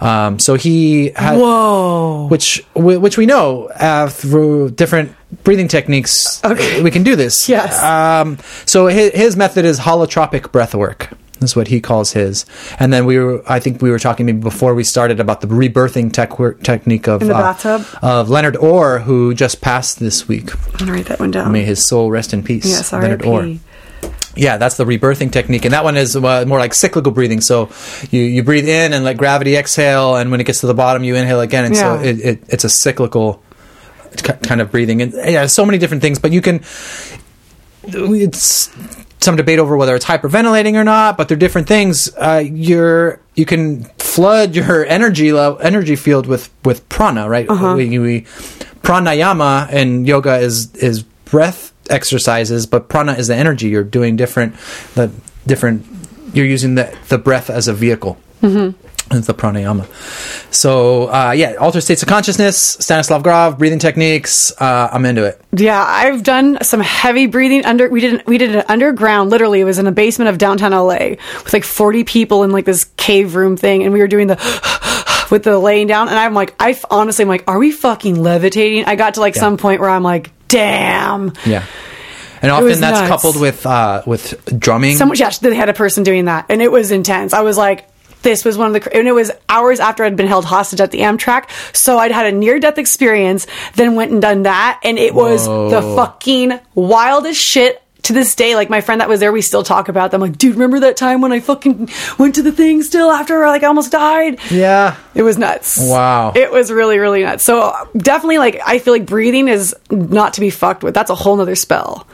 Um, 0.01 0.39
so 0.39 0.55
he 0.55 1.11
had 1.11 1.39
whoa, 1.39 2.27
which 2.29 2.65
which 2.75 3.19
we 3.19 3.27
know 3.27 3.67
uh, 3.69 4.09
through 4.09 4.71
different 4.71 5.15
breathing 5.43 5.69
techniques. 5.69 6.43
Okay. 6.45 6.83
we 6.83 6.91
can 6.91 7.03
do 7.03 7.17
this. 7.17 7.49
Yes. 7.49 7.83
Um, 7.83 8.39
so 8.67 8.87
his, 8.87 9.13
his 9.13 9.37
method 9.37 9.65
is 9.65 9.81
holotropic 9.81 10.53
breath 10.53 10.75
work. 10.75 11.11
Is 11.41 11.57
what 11.57 11.69
he 11.69 11.81
calls 11.81 12.13
his. 12.13 12.47
And 12.79 12.93
then 12.93 13.07
we 13.07 13.19
were, 13.19 13.43
I 13.47 13.59
think 13.59 13.83
we 13.83 13.91
were 13.91 13.99
talking 13.99 14.25
maybe 14.25 14.39
before 14.39 14.75
we 14.75 14.85
started 14.85 15.21
about 15.21 15.41
the 15.41 15.49
rebirthing 15.49 16.13
tech, 16.13 16.31
technique 16.63 17.09
of 17.09 17.23
uh, 17.29 17.55
of 18.03 18.31
Leonard 18.31 18.57
Orr, 18.57 19.01
who 19.01 19.35
just 19.35 19.61
passed 19.61 19.99
this 19.99 20.29
week. 20.29 20.55
I'm 20.55 20.79
gonna 20.79 20.93
write 20.93 21.07
that 21.07 21.21
one 21.21 21.33
down. 21.33 21.53
May 21.53 21.65
his 21.65 21.87
soul 21.87 22.11
rest 22.11 22.33
in 22.33 22.43
peace. 22.45 22.67
Yes, 22.67 22.93
Leonard 22.93 23.23
Orr. 23.27 23.57
Yeah, 24.37 24.57
that's 24.57 24.77
the 24.77 24.85
rebirthing 24.85 25.33
technique, 25.33 25.65
and 25.65 25.75
that 25.75 25.85
one 25.85 25.97
is 25.97 26.17
uh, 26.17 26.45
more 26.47 26.59
like 26.59 26.73
cyclical 26.73 27.13
breathing. 27.13 27.41
So 27.41 27.71
you, 28.11 28.23
you 28.23 28.43
breathe 28.43 28.69
in 28.69 28.93
and 28.93 29.05
let 29.05 29.17
gravity 29.17 29.57
exhale, 29.57 30.17
and 30.17 30.31
when 30.31 30.41
it 30.41 30.45
gets 30.45 30.61
to 30.61 30.67
the 30.67 30.75
bottom, 30.75 31.05
you 31.05 31.15
inhale 31.15 31.41
again, 31.41 31.67
and 31.67 31.77
so 31.77 31.95
it, 32.01 32.21
it, 32.21 32.43
it's 32.49 32.65
a 32.65 32.71
cyclical 32.71 33.43
kind 34.43 34.61
of 34.61 34.71
breathing. 34.71 35.03
And 35.03 35.13
yeah, 35.13 35.47
so 35.47 35.67
many 35.67 35.79
different 35.79 36.03
things, 36.03 36.19
but 36.19 36.33
you 36.33 36.41
can. 36.41 36.63
It's 37.87 38.71
some 39.25 39.37
debate 39.37 39.59
over 39.59 39.77
whether 39.77 39.95
it's 39.97 40.05
hyperventilating 40.05 40.75
or 40.75 40.85
not, 40.85 41.17
but 41.17 41.29
they're 41.29 41.37
different 41.37 41.67
things. 41.67 42.15
Uh, 42.17 42.45
you're 42.45 43.21
you 43.35 43.45
can 43.47 43.85
flood 43.99 44.55
your 44.55 44.85
energy 44.85 45.33
level, 45.33 45.59
energy 45.61 45.97
field 45.97 46.27
with 46.27 46.51
with 46.65 46.89
prana, 46.89 47.29
right? 47.29 47.49
Uh-huh. 47.49 47.75
We, 47.77 47.99
we, 47.99 48.21
pranayama 48.83 49.73
in 49.73 50.05
yoga 50.05 50.37
is 50.37 50.75
is 50.77 51.03
breath 51.03 51.73
exercises, 51.91 52.67
but 52.67 52.89
prana 52.89 53.15
is 53.15 53.29
the 53.29 53.35
energy. 53.35 53.69
You're 53.69 53.83
doing 53.83 54.17
different 54.17 54.55
the 54.95 55.11
different. 55.47 55.87
You're 56.33 56.47
using 56.47 56.75
the 56.75 56.97
the 57.09 57.19
breath 57.19 57.51
as 57.51 57.67
a 57.67 57.73
vehicle. 57.73 58.19
Mm-hmm. 58.43 58.84
The 59.23 59.35
pranayama. 59.35 59.87
So 60.53 61.07
uh, 61.07 61.33
yeah, 61.33 61.55
altered 61.55 61.83
states 61.83 62.03
of 62.03 62.09
consciousness, 62.09 62.59
Stanislav 62.59 63.23
Grof, 63.23 63.59
breathing 63.59 63.79
techniques. 63.79 64.53
Uh, 64.61 64.89
I'm 64.93 65.05
into 65.05 65.25
it. 65.25 65.41
Yeah, 65.53 65.83
I've 65.83 66.23
done 66.23 66.59
some 66.63 66.81
heavy 66.81 67.27
breathing 67.27 67.65
under. 67.65 67.89
We 67.89 68.01
did 68.01 68.27
we 68.27 68.39
did 68.39 68.55
it 68.55 68.71
underground. 68.71 69.31
Literally, 69.31 69.61
it 69.61 69.65
was 69.65 69.79
in 69.79 69.85
the 69.85 69.93
basement 69.93 70.29
of 70.29 70.39
downtown 70.39 70.73
LA 70.73 71.17
with 71.43 71.53
like 71.53 71.65
forty 71.65 72.05
people 72.05 72.43
in 72.43 72.51
like 72.51 72.65
this 72.65 72.85
cave 72.97 73.35
room 73.35 73.57
thing, 73.57 73.83
and 73.83 73.93
we 73.93 74.01
were 74.01 74.09
doing 74.09 74.27
the 74.27 74.37
with 75.31 75.45
the 75.45 75.59
laying 75.59 75.87
down. 75.87 76.09
And 76.09 76.19
I'm 76.19 76.35
like, 76.35 76.55
I 76.59 76.79
honestly, 76.91 77.23
I'm 77.23 77.29
like, 77.29 77.45
are 77.47 77.59
we 77.59 77.73
fucking 77.73 78.23
levitating? 78.23 78.85
I 78.87 78.97
got 78.97 79.15
to 79.15 79.21
like 79.21 79.35
some 79.35 79.57
point 79.57 79.81
where 79.81 79.91
I'm 79.91 80.03
like, 80.03 80.31
damn. 80.49 81.33
Yeah. 81.47 81.65
And 82.43 82.53
often 82.53 82.79
that's 82.79 83.01
nuts. 83.01 83.09
coupled 83.09 83.41
with 83.41 83.65
uh, 83.65 84.03
with 84.07 84.59
drumming. 84.59 84.97
Someone, 84.97 85.17
yeah, 85.17 85.31
they 85.31 85.55
had 85.55 85.71
a 85.71 85.73
person 85.73 86.05
doing 86.05 86.27
that, 86.27 86.47
and 86.51 86.61
it 86.61 86.71
was 86.71 86.91
intense. 86.91 87.33
I 87.33 87.41
was 87.41 87.57
like, 87.57 87.89
this 88.25 88.45
was 88.45 88.59
one 88.59 88.75
of 88.75 88.83
the, 88.83 88.97
and 88.97 89.07
it 89.07 89.13
was 89.13 89.31
hours 89.49 89.79
after 89.79 90.03
I'd 90.03 90.17
been 90.17 90.27
held 90.27 90.45
hostage 90.45 90.81
at 90.81 90.91
the 90.91 91.01
Amtrak. 91.01 91.49
So 91.75 91.99
I'd 91.99 92.11
had 92.11 92.27
a 92.27 92.33
near 92.33 92.59
death 92.59 92.79
experience, 92.79 93.47
then 93.77 93.95
went 93.95 94.11
and 94.11 94.21
done 94.21 94.43
that, 94.43 94.81
and 94.83 94.99
it 94.99 95.15
was 95.15 95.47
the 95.47 95.81
fucking 95.95 96.59
wildest 96.75 97.41
shit. 97.41 97.81
To 98.05 98.13
this 98.13 98.35
day, 98.35 98.55
like 98.55 98.69
my 98.69 98.83
friend 98.83 99.01
that 99.01 99.09
was 99.09 99.21
there, 99.21 99.33
we 99.33 99.41
still 99.41 99.63
talk 99.63 99.89
about 99.89 100.11
them. 100.11 100.21
Like, 100.21 100.37
dude, 100.37 100.57
remember 100.57 100.81
that 100.81 100.99
time 100.99 101.23
when 101.23 101.33
I 101.33 101.41
fucking 101.41 101.89
went 102.19 102.35
to 102.35 102.43
the 102.43 102.53
thing 102.53 102.83
still 102.83 103.11
after 103.11 103.47
like 103.47 103.63
I 103.63 103.67
almost 103.69 103.93
died? 103.93 104.41
yeah. 104.51 104.99
It 105.15 105.23
was 105.23 105.39
nuts. 105.39 105.79
Wow. 105.81 106.35
It 106.37 106.53
was 106.53 106.71
really, 106.71 106.99
really 106.99 107.23
nuts. 107.23 107.45
So 107.45 107.73
definitely, 107.97 108.37
like, 108.37 108.61
I 108.67 108.79
feel 108.79 108.93
like 108.93 109.07
breathing 109.07 109.49
is 109.49 109.75
not 109.91 110.35
to 110.35 110.43
be 110.43 110.51
fucked 110.51 110.83
with. 110.83 110.93
That's 110.93 111.09
a 111.09 111.15
whole 111.15 111.37
nother 111.37 111.55
spell. 111.55 112.07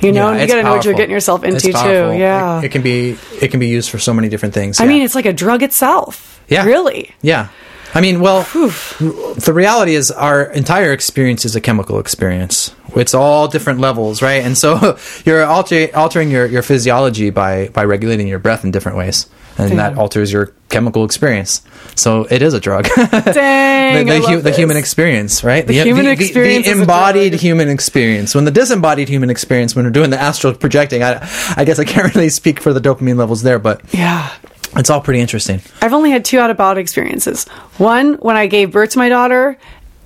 You 0.00 0.12
know, 0.12 0.32
Yeah, 0.32 0.42
you 0.42 0.48
gotta 0.48 0.62
know 0.62 0.72
what 0.74 0.84
you're 0.84 0.94
getting 0.94 1.12
yourself 1.12 1.42
into 1.42 1.72
too. 1.72 1.72
Yeah. 1.72 2.58
It, 2.58 2.66
it 2.66 2.72
can 2.72 2.82
be 2.82 3.16
it 3.40 3.50
can 3.50 3.60
be 3.60 3.68
used 3.68 3.90
for 3.90 3.98
so 3.98 4.12
many 4.12 4.28
different 4.28 4.54
things. 4.54 4.78
I 4.80 4.84
yeah. 4.84 4.88
mean, 4.88 5.02
it's 5.02 5.14
like 5.14 5.26
a 5.26 5.32
drug 5.32 5.62
itself. 5.62 6.42
Yeah. 6.48 6.64
Really. 6.64 7.14
Yeah. 7.22 7.48
I 7.94 8.00
mean, 8.02 8.20
well, 8.20 8.42
the 8.42 9.52
reality 9.54 9.94
is 9.94 10.10
our 10.10 10.42
entire 10.42 10.92
experience 10.92 11.46
is 11.46 11.56
a 11.56 11.62
chemical 11.62 11.98
experience. 11.98 12.74
It's 12.94 13.14
all 13.14 13.48
different 13.48 13.80
levels, 13.80 14.20
right? 14.20 14.44
And 14.44 14.58
so 14.58 14.98
you're 15.24 15.44
alter- 15.44 15.88
altering 15.94 16.30
your, 16.30 16.44
your 16.44 16.60
physiology 16.60 17.30
by, 17.30 17.68
by 17.68 17.84
regulating 17.84 18.28
your 18.28 18.38
breath 18.38 18.64
in 18.64 18.70
different 18.70 18.98
ways. 18.98 19.26
And 19.58 19.78
that 19.78 19.96
alters 19.96 20.30
your 20.32 20.52
chemical 20.68 21.04
experience. 21.04 21.62
So 21.94 22.26
it 22.30 22.42
is 22.42 22.52
a 22.54 22.60
drug. 22.60 22.84
Dang. 22.96 24.06
the, 24.06 24.12
the, 24.12 24.20
hu- 24.20 24.40
the 24.42 24.50
human 24.52 24.76
experience, 24.76 25.42
right? 25.42 25.66
The 25.66 25.72
human 25.82 26.06
experience 26.06 26.66
the, 26.66 26.72
embodied 26.80 27.34
human 27.34 27.68
experience. 27.68 28.34
When 28.34 28.44
the 28.44 28.50
disembodied 28.50 29.08
human 29.08 29.30
experience, 29.30 29.74
when 29.74 29.84
we're 29.84 29.90
doing 29.92 30.10
the 30.10 30.20
astral 30.20 30.52
projecting, 30.54 31.02
I, 31.02 31.26
I 31.56 31.64
guess 31.64 31.78
I 31.78 31.84
can't 31.84 32.14
really 32.14 32.28
speak 32.28 32.60
for 32.60 32.72
the 32.72 32.80
dopamine 32.80 33.16
levels 33.16 33.42
there, 33.42 33.58
but 33.58 33.82
Yeah. 33.94 34.30
it's 34.76 34.90
all 34.90 35.00
pretty 35.00 35.20
interesting. 35.20 35.62
I've 35.80 35.94
only 35.94 36.10
had 36.10 36.24
two 36.24 36.38
out 36.38 36.50
of 36.50 36.56
body 36.56 36.80
experiences. 36.80 37.46
One 37.78 38.14
when 38.14 38.36
I 38.36 38.46
gave 38.48 38.72
birth 38.72 38.90
to 38.90 38.98
my 38.98 39.08
daughter, 39.08 39.58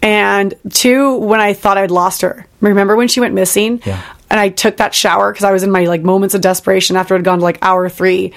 and 0.02 0.54
two 0.70 1.16
when 1.16 1.40
I 1.40 1.52
thought 1.54 1.76
I'd 1.76 1.90
lost 1.90 2.22
her. 2.22 2.46
Remember 2.60 2.96
when 2.96 3.08
she 3.08 3.20
went 3.20 3.34
missing? 3.34 3.82
Yeah. 3.84 4.00
And 4.30 4.38
I 4.38 4.48
took 4.48 4.76
that 4.76 4.94
shower 4.94 5.32
because 5.32 5.44
I 5.44 5.50
was 5.52 5.62
in 5.64 5.70
my 5.72 5.84
like 5.86 6.02
moments 6.02 6.34
of 6.36 6.40
desperation 6.40 6.94
after 6.96 7.16
I'd 7.16 7.24
gone 7.24 7.38
to 7.38 7.44
like 7.44 7.58
hour 7.62 7.88
three. 7.88 8.32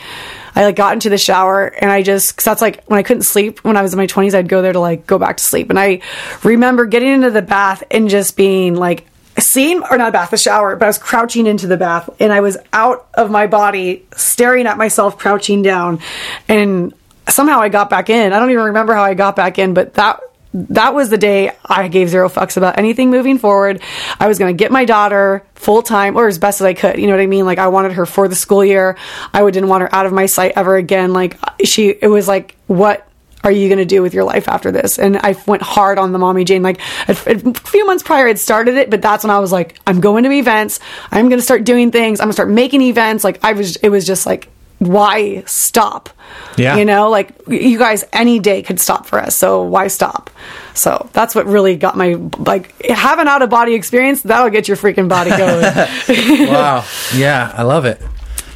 I 0.55 0.65
like 0.65 0.75
got 0.75 0.93
into 0.93 1.09
the 1.09 1.17
shower 1.17 1.65
and 1.65 1.91
I 1.91 2.01
just 2.03 2.37
cause 2.37 2.45
that's 2.45 2.61
like 2.61 2.83
when 2.85 2.99
I 2.99 3.03
couldn't 3.03 3.23
sleep 3.23 3.59
when 3.63 3.77
I 3.77 3.81
was 3.81 3.93
in 3.93 3.97
my 3.97 4.05
twenties, 4.05 4.35
I'd 4.35 4.49
go 4.49 4.61
there 4.61 4.73
to 4.73 4.79
like 4.79 5.07
go 5.07 5.17
back 5.17 5.37
to 5.37 5.43
sleep. 5.43 5.69
And 5.69 5.79
I 5.79 6.01
remember 6.43 6.85
getting 6.85 7.09
into 7.09 7.31
the 7.31 7.41
bath 7.41 7.83
and 7.91 8.09
just 8.09 8.37
being 8.37 8.75
like 8.75 9.07
seeing 9.39 9.81
or 9.83 9.97
not 9.97 10.09
a 10.09 10.11
bath, 10.11 10.29
the 10.31 10.37
shower, 10.37 10.75
but 10.75 10.85
I 10.85 10.89
was 10.89 10.97
crouching 10.97 11.47
into 11.47 11.67
the 11.67 11.77
bath 11.77 12.09
and 12.19 12.31
I 12.31 12.41
was 12.41 12.57
out 12.71 13.07
of 13.15 13.31
my 13.31 13.47
body, 13.47 14.05
staring 14.15 14.67
at 14.67 14.77
myself 14.77 15.17
crouching 15.17 15.61
down. 15.61 15.99
And 16.47 16.93
somehow 17.27 17.59
I 17.59 17.69
got 17.69 17.89
back 17.89 18.09
in. 18.09 18.33
I 18.33 18.39
don't 18.39 18.51
even 18.51 18.65
remember 18.65 18.93
how 18.93 19.03
I 19.03 19.13
got 19.13 19.35
back 19.35 19.57
in, 19.57 19.73
but 19.73 19.95
that 19.95 20.19
that 20.53 20.93
was 20.93 21.09
the 21.09 21.17
day 21.17 21.51
I 21.65 21.87
gave 21.87 22.09
zero 22.09 22.29
fucks 22.29 22.57
about 22.57 22.77
anything 22.77 23.09
moving 23.09 23.37
forward. 23.37 23.81
I 24.19 24.27
was 24.27 24.37
going 24.39 24.55
to 24.55 24.61
get 24.61 24.71
my 24.71 24.85
daughter 24.85 25.43
full 25.55 25.81
time 25.81 26.17
or 26.17 26.27
as 26.27 26.37
best 26.37 26.61
as 26.61 26.65
I 26.65 26.73
could. 26.73 26.99
You 26.99 27.07
know 27.07 27.13
what 27.13 27.21
I 27.21 27.27
mean? 27.27 27.45
Like 27.45 27.59
I 27.59 27.67
wanted 27.69 27.93
her 27.93 28.05
for 28.05 28.27
the 28.27 28.35
school 28.35 28.63
year. 28.63 28.97
I 29.33 29.41
would- 29.41 29.53
didn't 29.53 29.69
want 29.69 29.81
her 29.83 29.93
out 29.95 30.05
of 30.07 30.11
my 30.13 30.25
sight 30.25 30.53
ever 30.55 30.75
again. 30.75 31.13
Like 31.13 31.37
she, 31.63 31.89
it 31.89 32.07
was 32.07 32.27
like, 32.27 32.55
what 32.67 33.07
are 33.43 33.51
you 33.51 33.67
going 33.67 33.77
to 33.77 33.85
do 33.85 34.01
with 34.01 34.13
your 34.13 34.23
life 34.23 34.47
after 34.49 34.71
this? 34.71 34.97
And 34.97 35.15
I 35.17 35.35
went 35.45 35.61
hard 35.61 35.99
on 35.99 36.11
the 36.11 36.17
mommy 36.17 36.43
Jane. 36.43 36.63
Like 36.63 36.79
a, 37.07 37.11
a 37.11 37.53
few 37.53 37.85
months 37.85 38.01
prior, 38.01 38.27
I'd 38.27 38.39
started 38.39 38.75
it, 38.75 38.89
but 38.89 39.01
that's 39.01 39.23
when 39.23 39.31
I 39.31 39.37
was 39.39 39.51
like, 39.51 39.79
I'm 39.85 40.01
going 40.01 40.23
to 40.23 40.31
events. 40.31 40.79
I'm 41.11 41.29
going 41.29 41.37
to 41.39 41.43
start 41.43 41.65
doing 41.65 41.91
things. 41.91 42.19
I'm 42.19 42.25
going 42.25 42.31
to 42.31 42.33
start 42.33 42.49
making 42.49 42.81
events. 42.81 43.23
Like 43.23 43.43
I 43.43 43.53
was, 43.53 43.75
it 43.77 43.89
was 43.89 44.07
just 44.07 44.25
like, 44.25 44.49
why 44.87 45.43
stop? 45.45 46.09
Yeah. 46.57 46.77
You 46.77 46.85
know, 46.85 47.09
like 47.09 47.29
you 47.47 47.77
guys 47.77 48.03
any 48.13 48.39
day 48.39 48.61
could 48.63 48.79
stop 48.79 49.05
for 49.05 49.19
us. 49.19 49.35
So 49.35 49.63
why 49.63 49.87
stop? 49.87 50.29
So 50.73 51.09
that's 51.13 51.35
what 51.35 51.45
really 51.45 51.75
got 51.75 51.95
my 51.97 52.13
like 52.37 52.73
have 52.85 53.19
an 53.19 53.27
out 53.27 53.41
of 53.41 53.49
body 53.49 53.73
experience. 53.73 54.21
That'll 54.21 54.49
get 54.49 54.67
your 54.67 54.77
freaking 54.77 55.07
body 55.09 55.29
going. 55.37 56.47
wow. 56.49 56.85
Yeah, 57.15 57.53
I 57.55 57.63
love 57.63 57.85
it. 57.85 58.01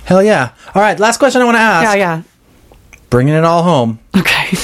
Hell 0.06 0.24
yeah. 0.24 0.52
All 0.74 0.82
right, 0.82 1.00
last 1.00 1.18
question 1.18 1.42
I 1.42 1.46
want 1.46 1.56
to 1.56 1.62
ask. 1.62 1.98
yeah, 1.98 2.16
yeah. 2.18 2.22
Bringing 3.10 3.34
it 3.34 3.44
all 3.44 3.64
home. 3.64 4.00
Okay. 4.16 4.50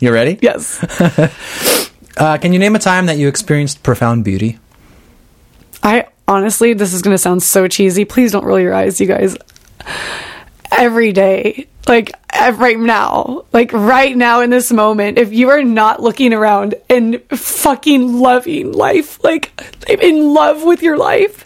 You 0.00 0.12
ready? 0.12 0.38
yes. 0.42 0.84
Uh, 2.16 2.36
can 2.36 2.52
you 2.52 2.58
name 2.58 2.76
a 2.76 2.78
time 2.78 3.06
that 3.06 3.16
you 3.16 3.26
experienced 3.26 3.82
profound 3.82 4.22
beauty? 4.22 4.58
I 5.82 6.08
honestly, 6.28 6.74
this 6.74 6.92
is 6.92 7.00
going 7.00 7.14
to 7.14 7.18
sound 7.18 7.42
so 7.42 7.66
cheesy. 7.68 8.04
Please 8.04 8.32
don't 8.32 8.44
roll 8.44 8.60
your 8.60 8.74
eyes, 8.74 9.00
you 9.00 9.06
guys. 9.06 9.34
Every 10.70 11.12
day, 11.12 11.66
like 11.86 12.12
right 12.32 12.78
now, 12.78 13.44
like 13.52 13.72
right 13.72 14.16
now 14.16 14.40
in 14.40 14.50
this 14.50 14.72
moment, 14.72 15.18
if 15.18 15.32
you 15.32 15.50
are 15.50 15.62
not 15.62 16.02
looking 16.02 16.32
around 16.32 16.74
and 16.88 17.22
fucking 17.30 18.18
loving 18.18 18.72
life, 18.72 19.22
like 19.22 19.52
in 19.88 20.32
love 20.32 20.64
with 20.64 20.82
your 20.82 20.96
life, 20.96 21.44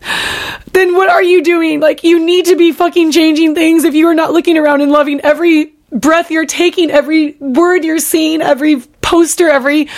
then 0.73 0.95
what 0.95 1.11
are 1.11 1.23
you 1.23 1.43
doing? 1.43 1.81
Like 1.81 2.05
you 2.05 2.25
need 2.25 2.47
to 2.47 2.57
be 2.57 2.73
fucking 2.73 3.13
changing 3.13 3.55
things 3.55 3.85
if 3.85 3.95
you 3.95 4.07
are 4.09 4.15
not 4.15 4.33
looking 4.33 4.59
around 4.59 4.81
and 4.81 4.93
loving 4.93 5.21
every 5.23 5.73
breath 5.91 6.31
you're 6.31 6.47
taking, 6.47 6.91
every 6.91 7.33
word 7.39 7.85
you're 7.85 7.99
seeing, 7.99 8.43
every 8.43 8.81
poster, 9.01 9.49
every 9.49 9.89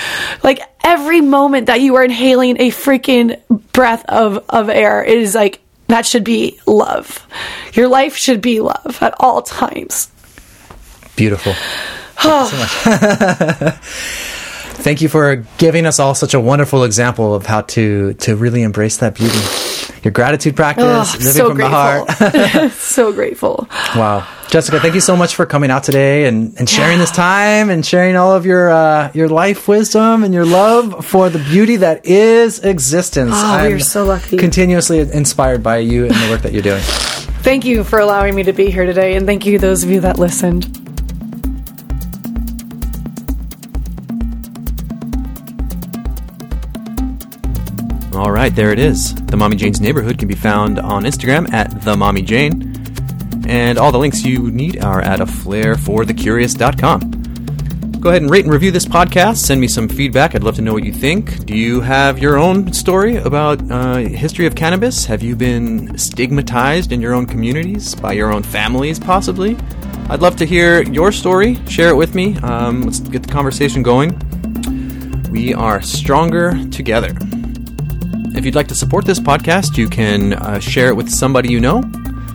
like 0.43 0.61
every 0.83 1.21
moment 1.21 1.67
that 1.67 1.81
you 1.81 1.97
are 1.97 2.05
inhaling 2.05 2.61
a 2.61 2.71
freaking 2.71 3.41
breath 3.73 4.05
of 4.09 4.45
of 4.49 4.69
air. 4.69 5.05
It 5.05 5.19
is 5.19 5.35
like 5.35 5.61
that 5.89 6.07
should 6.07 6.25
be 6.25 6.59
love. 6.67 7.27
Your 7.73 7.89
life 7.89 8.17
should 8.17 8.41
be 8.41 8.61
love 8.61 8.99
at 9.01 9.15
all 9.19 9.43
times. 9.43 10.11
Beautiful. 11.17 11.53
Thank 12.19 12.53
you 12.53 12.69
so 12.69 13.65
much. 13.65 13.75
Thank 14.79 15.01
you 15.03 15.09
for 15.09 15.45
giving 15.59 15.87
us 15.87 15.99
all 15.99 16.15
such 16.15 16.35
a 16.35 16.41
wonderful 16.41 16.85
example 16.85 17.35
of 17.35 17.47
how 17.47 17.63
to 17.63 18.15
to 18.15 18.37
really 18.37 18.63
embrace 18.63 18.99
that 18.99 19.15
beauty. 19.17 19.39
Your 20.05 20.13
gratitude 20.13 20.55
practice, 20.55 20.85
Oh, 20.87 21.17
living 21.19 21.33
so 21.33 21.49
from 21.49 21.59
the 21.59 21.69
heart. 21.69 22.09
so 22.73 23.13
grateful. 23.13 23.67
Wow. 23.97 24.27
Jessica, 24.49 24.81
thank 24.81 24.95
you 24.95 25.01
so 25.01 25.15
much 25.15 25.35
for 25.35 25.45
coming 25.45 25.71
out 25.71 25.85
today 25.85 26.25
and, 26.25 26.59
and 26.59 26.71
sharing 26.71 26.99
this 26.99 27.11
time 27.11 27.69
and 27.69 27.85
sharing 27.85 28.17
all 28.17 28.33
of 28.33 28.47
your 28.47 28.71
uh, 28.71 29.11
your 29.13 29.29
life 29.29 29.69
wisdom 29.69 30.25
and 30.25 30.33
your 30.33 30.47
love 30.47 31.05
for 31.05 31.29
the 31.29 31.39
beauty 31.39 31.77
that 31.77 32.07
is 32.07 32.59
existence. 32.61 33.33
Oh, 33.35 33.67
we 33.67 33.75
are 33.75 33.79
so 33.79 34.07
lucky. 34.07 34.39
Continuously 34.39 35.01
inspired 35.01 35.63
by 35.63 35.79
you 35.79 36.07
and 36.07 36.15
the 36.15 36.31
work 36.31 36.41
that 36.43 36.55
you're 36.55 36.63
doing. 36.63 36.81
Thank 37.43 37.67
you 37.67 37.85
for 37.85 37.99
allowing 37.99 38.35
me 38.35 38.43
to 38.45 38.55
be 38.55 38.71
here 38.71 38.87
today, 38.87 39.17
and 39.17 39.27
thank 39.27 39.45
you 39.45 39.59
those 39.59 39.85
of 39.85 39.91
you 39.91 40.01
that 40.01 40.19
listened. 40.19 40.65
All 48.15 48.33
right, 48.33 48.55
there 48.55 48.73
it 48.73 48.79
is. 48.79 49.15
The 49.27 49.37
Mommy 49.37 49.57
Jane's 49.57 49.81
Neighborhood 49.81 50.19
can 50.19 50.27
be 50.27 50.35
found 50.35 50.79
on 50.79 51.05
Instagram 51.05 51.53
at 51.53 51.83
the 51.83 51.97
Mommy 51.97 52.23
Jane. 52.23 52.68
And 53.49 53.79
all 53.79 53.91
the 53.91 53.99
links 53.99 54.25
you 54.25 54.51
need 54.51 54.85
are 54.85 55.01
at 55.01 55.21
aflairforthecurious.com. 55.21 57.19
Go 58.01 58.11
ahead 58.11 58.23
and 58.23 58.31
rate 58.31 58.45
and 58.45 58.53
review 58.53 58.71
this 58.71 58.85
podcast. 58.85 59.39
Send 59.39 59.61
me 59.61 59.67
some 59.67 59.89
feedback. 59.89 60.37
I'd 60.37 60.45
love 60.45 60.55
to 60.55 60.63
know 60.63 60.73
what 60.73 60.85
you 60.85 60.93
think. 60.93 61.45
Do 61.47 61.57
you 61.57 61.81
have 61.81 62.21
your 62.21 62.37
own 62.37 62.73
story 62.73 63.17
about 63.17 63.61
uh, 63.73 63.97
history 63.97 64.47
of 64.47 64.55
cannabis? 64.55 65.05
Have 65.07 65.21
you 65.21 65.35
been 65.35 65.99
stigmatized 65.99 66.93
in 66.93 67.01
your 67.01 67.13
own 67.13 67.27
communities 67.27 67.97
by 67.97 68.13
your 68.13 68.33
own 68.33 68.45
families, 68.45 69.01
possibly? 69.01 69.57
I'd 70.11 70.21
love 70.21 70.37
to 70.37 70.47
hear 70.47 70.83
your 70.85 71.11
story. 71.11 71.57
Share 71.67 71.89
it 71.89 71.97
with 71.97 72.15
me. 72.15 72.37
Um, 72.39 72.83
let's 72.83 73.01
get 73.01 73.25
the 73.25 73.33
conversation 73.33 73.83
going. 73.83 74.17
We 75.33 75.53
are 75.53 75.83
stronger 75.83 76.53
together. 76.71 77.17
If 78.37 78.45
you'd 78.45 78.55
like 78.55 78.69
to 78.69 78.77
support 78.77 79.07
this 79.07 79.19
podcast, 79.19 79.77
you 79.77 79.89
can 79.89 80.35
uh, 80.35 80.61
share 80.61 80.89
it 80.89 80.95
with 80.95 81.11
somebody 81.11 81.51
you 81.51 81.59
know. 81.59 81.83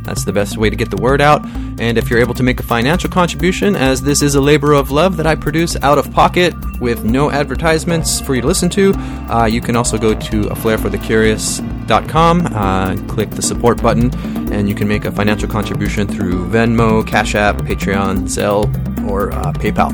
That's 0.04 0.26
the 0.26 0.34
best 0.34 0.58
way 0.58 0.70
to 0.70 0.76
get 0.76 0.90
the 0.90 1.02
word 1.02 1.22
out. 1.22 1.46
And 1.80 1.98
if 1.98 2.10
you're 2.10 2.20
able 2.20 2.34
to 2.36 2.44
make 2.44 2.60
a 2.60 2.64
financial 2.64 3.10
contribution, 3.10 3.76
as 3.76 4.02
this 4.02 4.22
is 4.22 4.36
a 4.36 4.42
labor 4.42 4.74
of 4.74 4.92
love 4.92 5.18
that 5.18 5.26
I 5.26 5.36
produce 5.36 5.76
out 5.82 5.98
of 5.98 6.12
pocket 6.12 6.54
with 6.80 7.06
no 7.06 7.32
advertisements 7.32 8.20
for 8.20 8.36
you 8.36 8.42
to 8.42 8.48
listen 8.48 8.70
to, 8.72 8.94
uh, 9.30 9.46
you 9.46 9.62
can 9.62 9.76
also 9.76 9.98
go 9.98 10.14
to 10.14 10.44
aflairforthecurious.com, 10.44 12.48
uh, 12.48 12.98
click 13.08 13.30
the 13.32 13.42
support 13.42 13.82
button, 13.82 14.14
and 14.52 14.68
you 14.68 14.76
can 14.76 14.88
make 14.88 15.06
a 15.06 15.12
financial 15.12 15.48
contribution 15.48 16.08
through 16.08 16.48
Venmo, 16.50 17.08
Cash 17.08 17.36
App, 17.36 17.58
Patreon, 17.58 18.24
Zelle, 18.24 19.10
or 19.10 19.32
uh, 19.32 19.54
PayPal. 19.54 19.92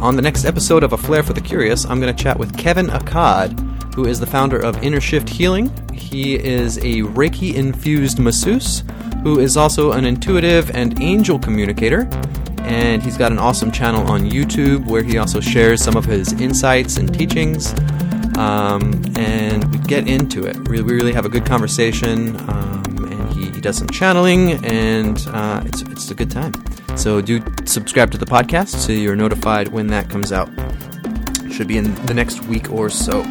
On 0.00 0.14
the 0.14 0.22
next 0.22 0.44
episode 0.44 0.84
of 0.84 0.92
A 0.92 0.96
Flair 0.96 1.22
for 1.22 1.32
the 1.32 1.40
Curious, 1.40 1.84
I'm 1.84 2.00
going 2.00 2.14
to 2.14 2.22
chat 2.22 2.38
with 2.38 2.56
Kevin 2.56 2.86
Akkad, 2.86 3.65
who 3.96 4.04
is 4.04 4.20
the 4.20 4.26
founder 4.26 4.58
of 4.58 4.80
Inner 4.82 5.00
Shift 5.00 5.26
Healing. 5.26 5.72
He 5.90 6.34
is 6.34 6.76
a 6.78 7.00
Reiki 7.00 7.54
infused 7.54 8.18
masseuse 8.18 8.84
who 9.22 9.40
is 9.40 9.56
also 9.56 9.92
an 9.92 10.04
intuitive 10.04 10.70
and 10.76 11.00
angel 11.02 11.38
communicator. 11.38 12.06
And 12.58 13.02
he's 13.02 13.16
got 13.16 13.32
an 13.32 13.38
awesome 13.38 13.72
channel 13.72 14.06
on 14.06 14.20
YouTube 14.20 14.84
where 14.84 15.02
he 15.02 15.16
also 15.16 15.40
shares 15.40 15.82
some 15.82 15.96
of 15.96 16.04
his 16.04 16.34
insights 16.34 16.98
and 16.98 17.12
teachings. 17.12 17.72
Um, 18.36 19.02
and 19.16 19.64
we 19.72 19.78
get 19.78 20.06
into 20.06 20.44
it. 20.44 20.68
We, 20.68 20.82
really 20.82 21.14
have 21.14 21.24
a 21.24 21.30
good 21.30 21.46
conversation. 21.46 22.36
Um, 22.50 23.08
and 23.10 23.32
he, 23.32 23.50
he, 23.50 23.60
does 23.62 23.78
some 23.78 23.88
channeling, 23.88 24.62
and 24.62 25.18
uh, 25.28 25.62
it's, 25.64 25.80
it's 25.80 26.10
a 26.10 26.14
good 26.14 26.30
time. 26.30 26.52
So 26.98 27.22
do 27.22 27.42
subscribe 27.64 28.10
to 28.10 28.18
the 28.18 28.26
podcast 28.26 28.74
so 28.74 28.92
you're 28.92 29.16
notified 29.16 29.68
when 29.68 29.86
that 29.86 30.10
comes 30.10 30.32
out. 30.32 30.50
Should 31.50 31.68
be 31.68 31.78
in 31.78 31.94
the 32.04 32.12
next 32.12 32.44
week 32.44 32.70
or 32.70 32.90
so. 32.90 33.24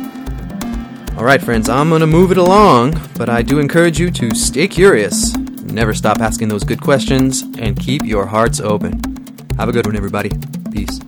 All 1.17 1.23
right, 1.23 1.41
friends, 1.41 1.69
I'm 1.69 1.87
going 1.87 2.01
to 2.01 2.07
move 2.07 2.33
it 2.33 2.37
along, 2.37 2.99
but 3.17 3.29
I 3.29 3.41
do 3.41 3.59
encourage 3.59 3.97
you 3.97 4.11
to 4.11 4.35
stay 4.35 4.67
curious, 4.67 5.33
never 5.37 5.93
stop 5.93 6.19
asking 6.19 6.49
those 6.49 6.65
good 6.65 6.81
questions, 6.81 7.41
and 7.57 7.79
keep 7.79 8.03
your 8.03 8.25
hearts 8.25 8.59
open. 8.59 8.99
Have 9.57 9.69
a 9.69 9.71
good 9.71 9.85
one, 9.85 9.95
everybody. 9.95 10.31
Peace. 10.73 10.99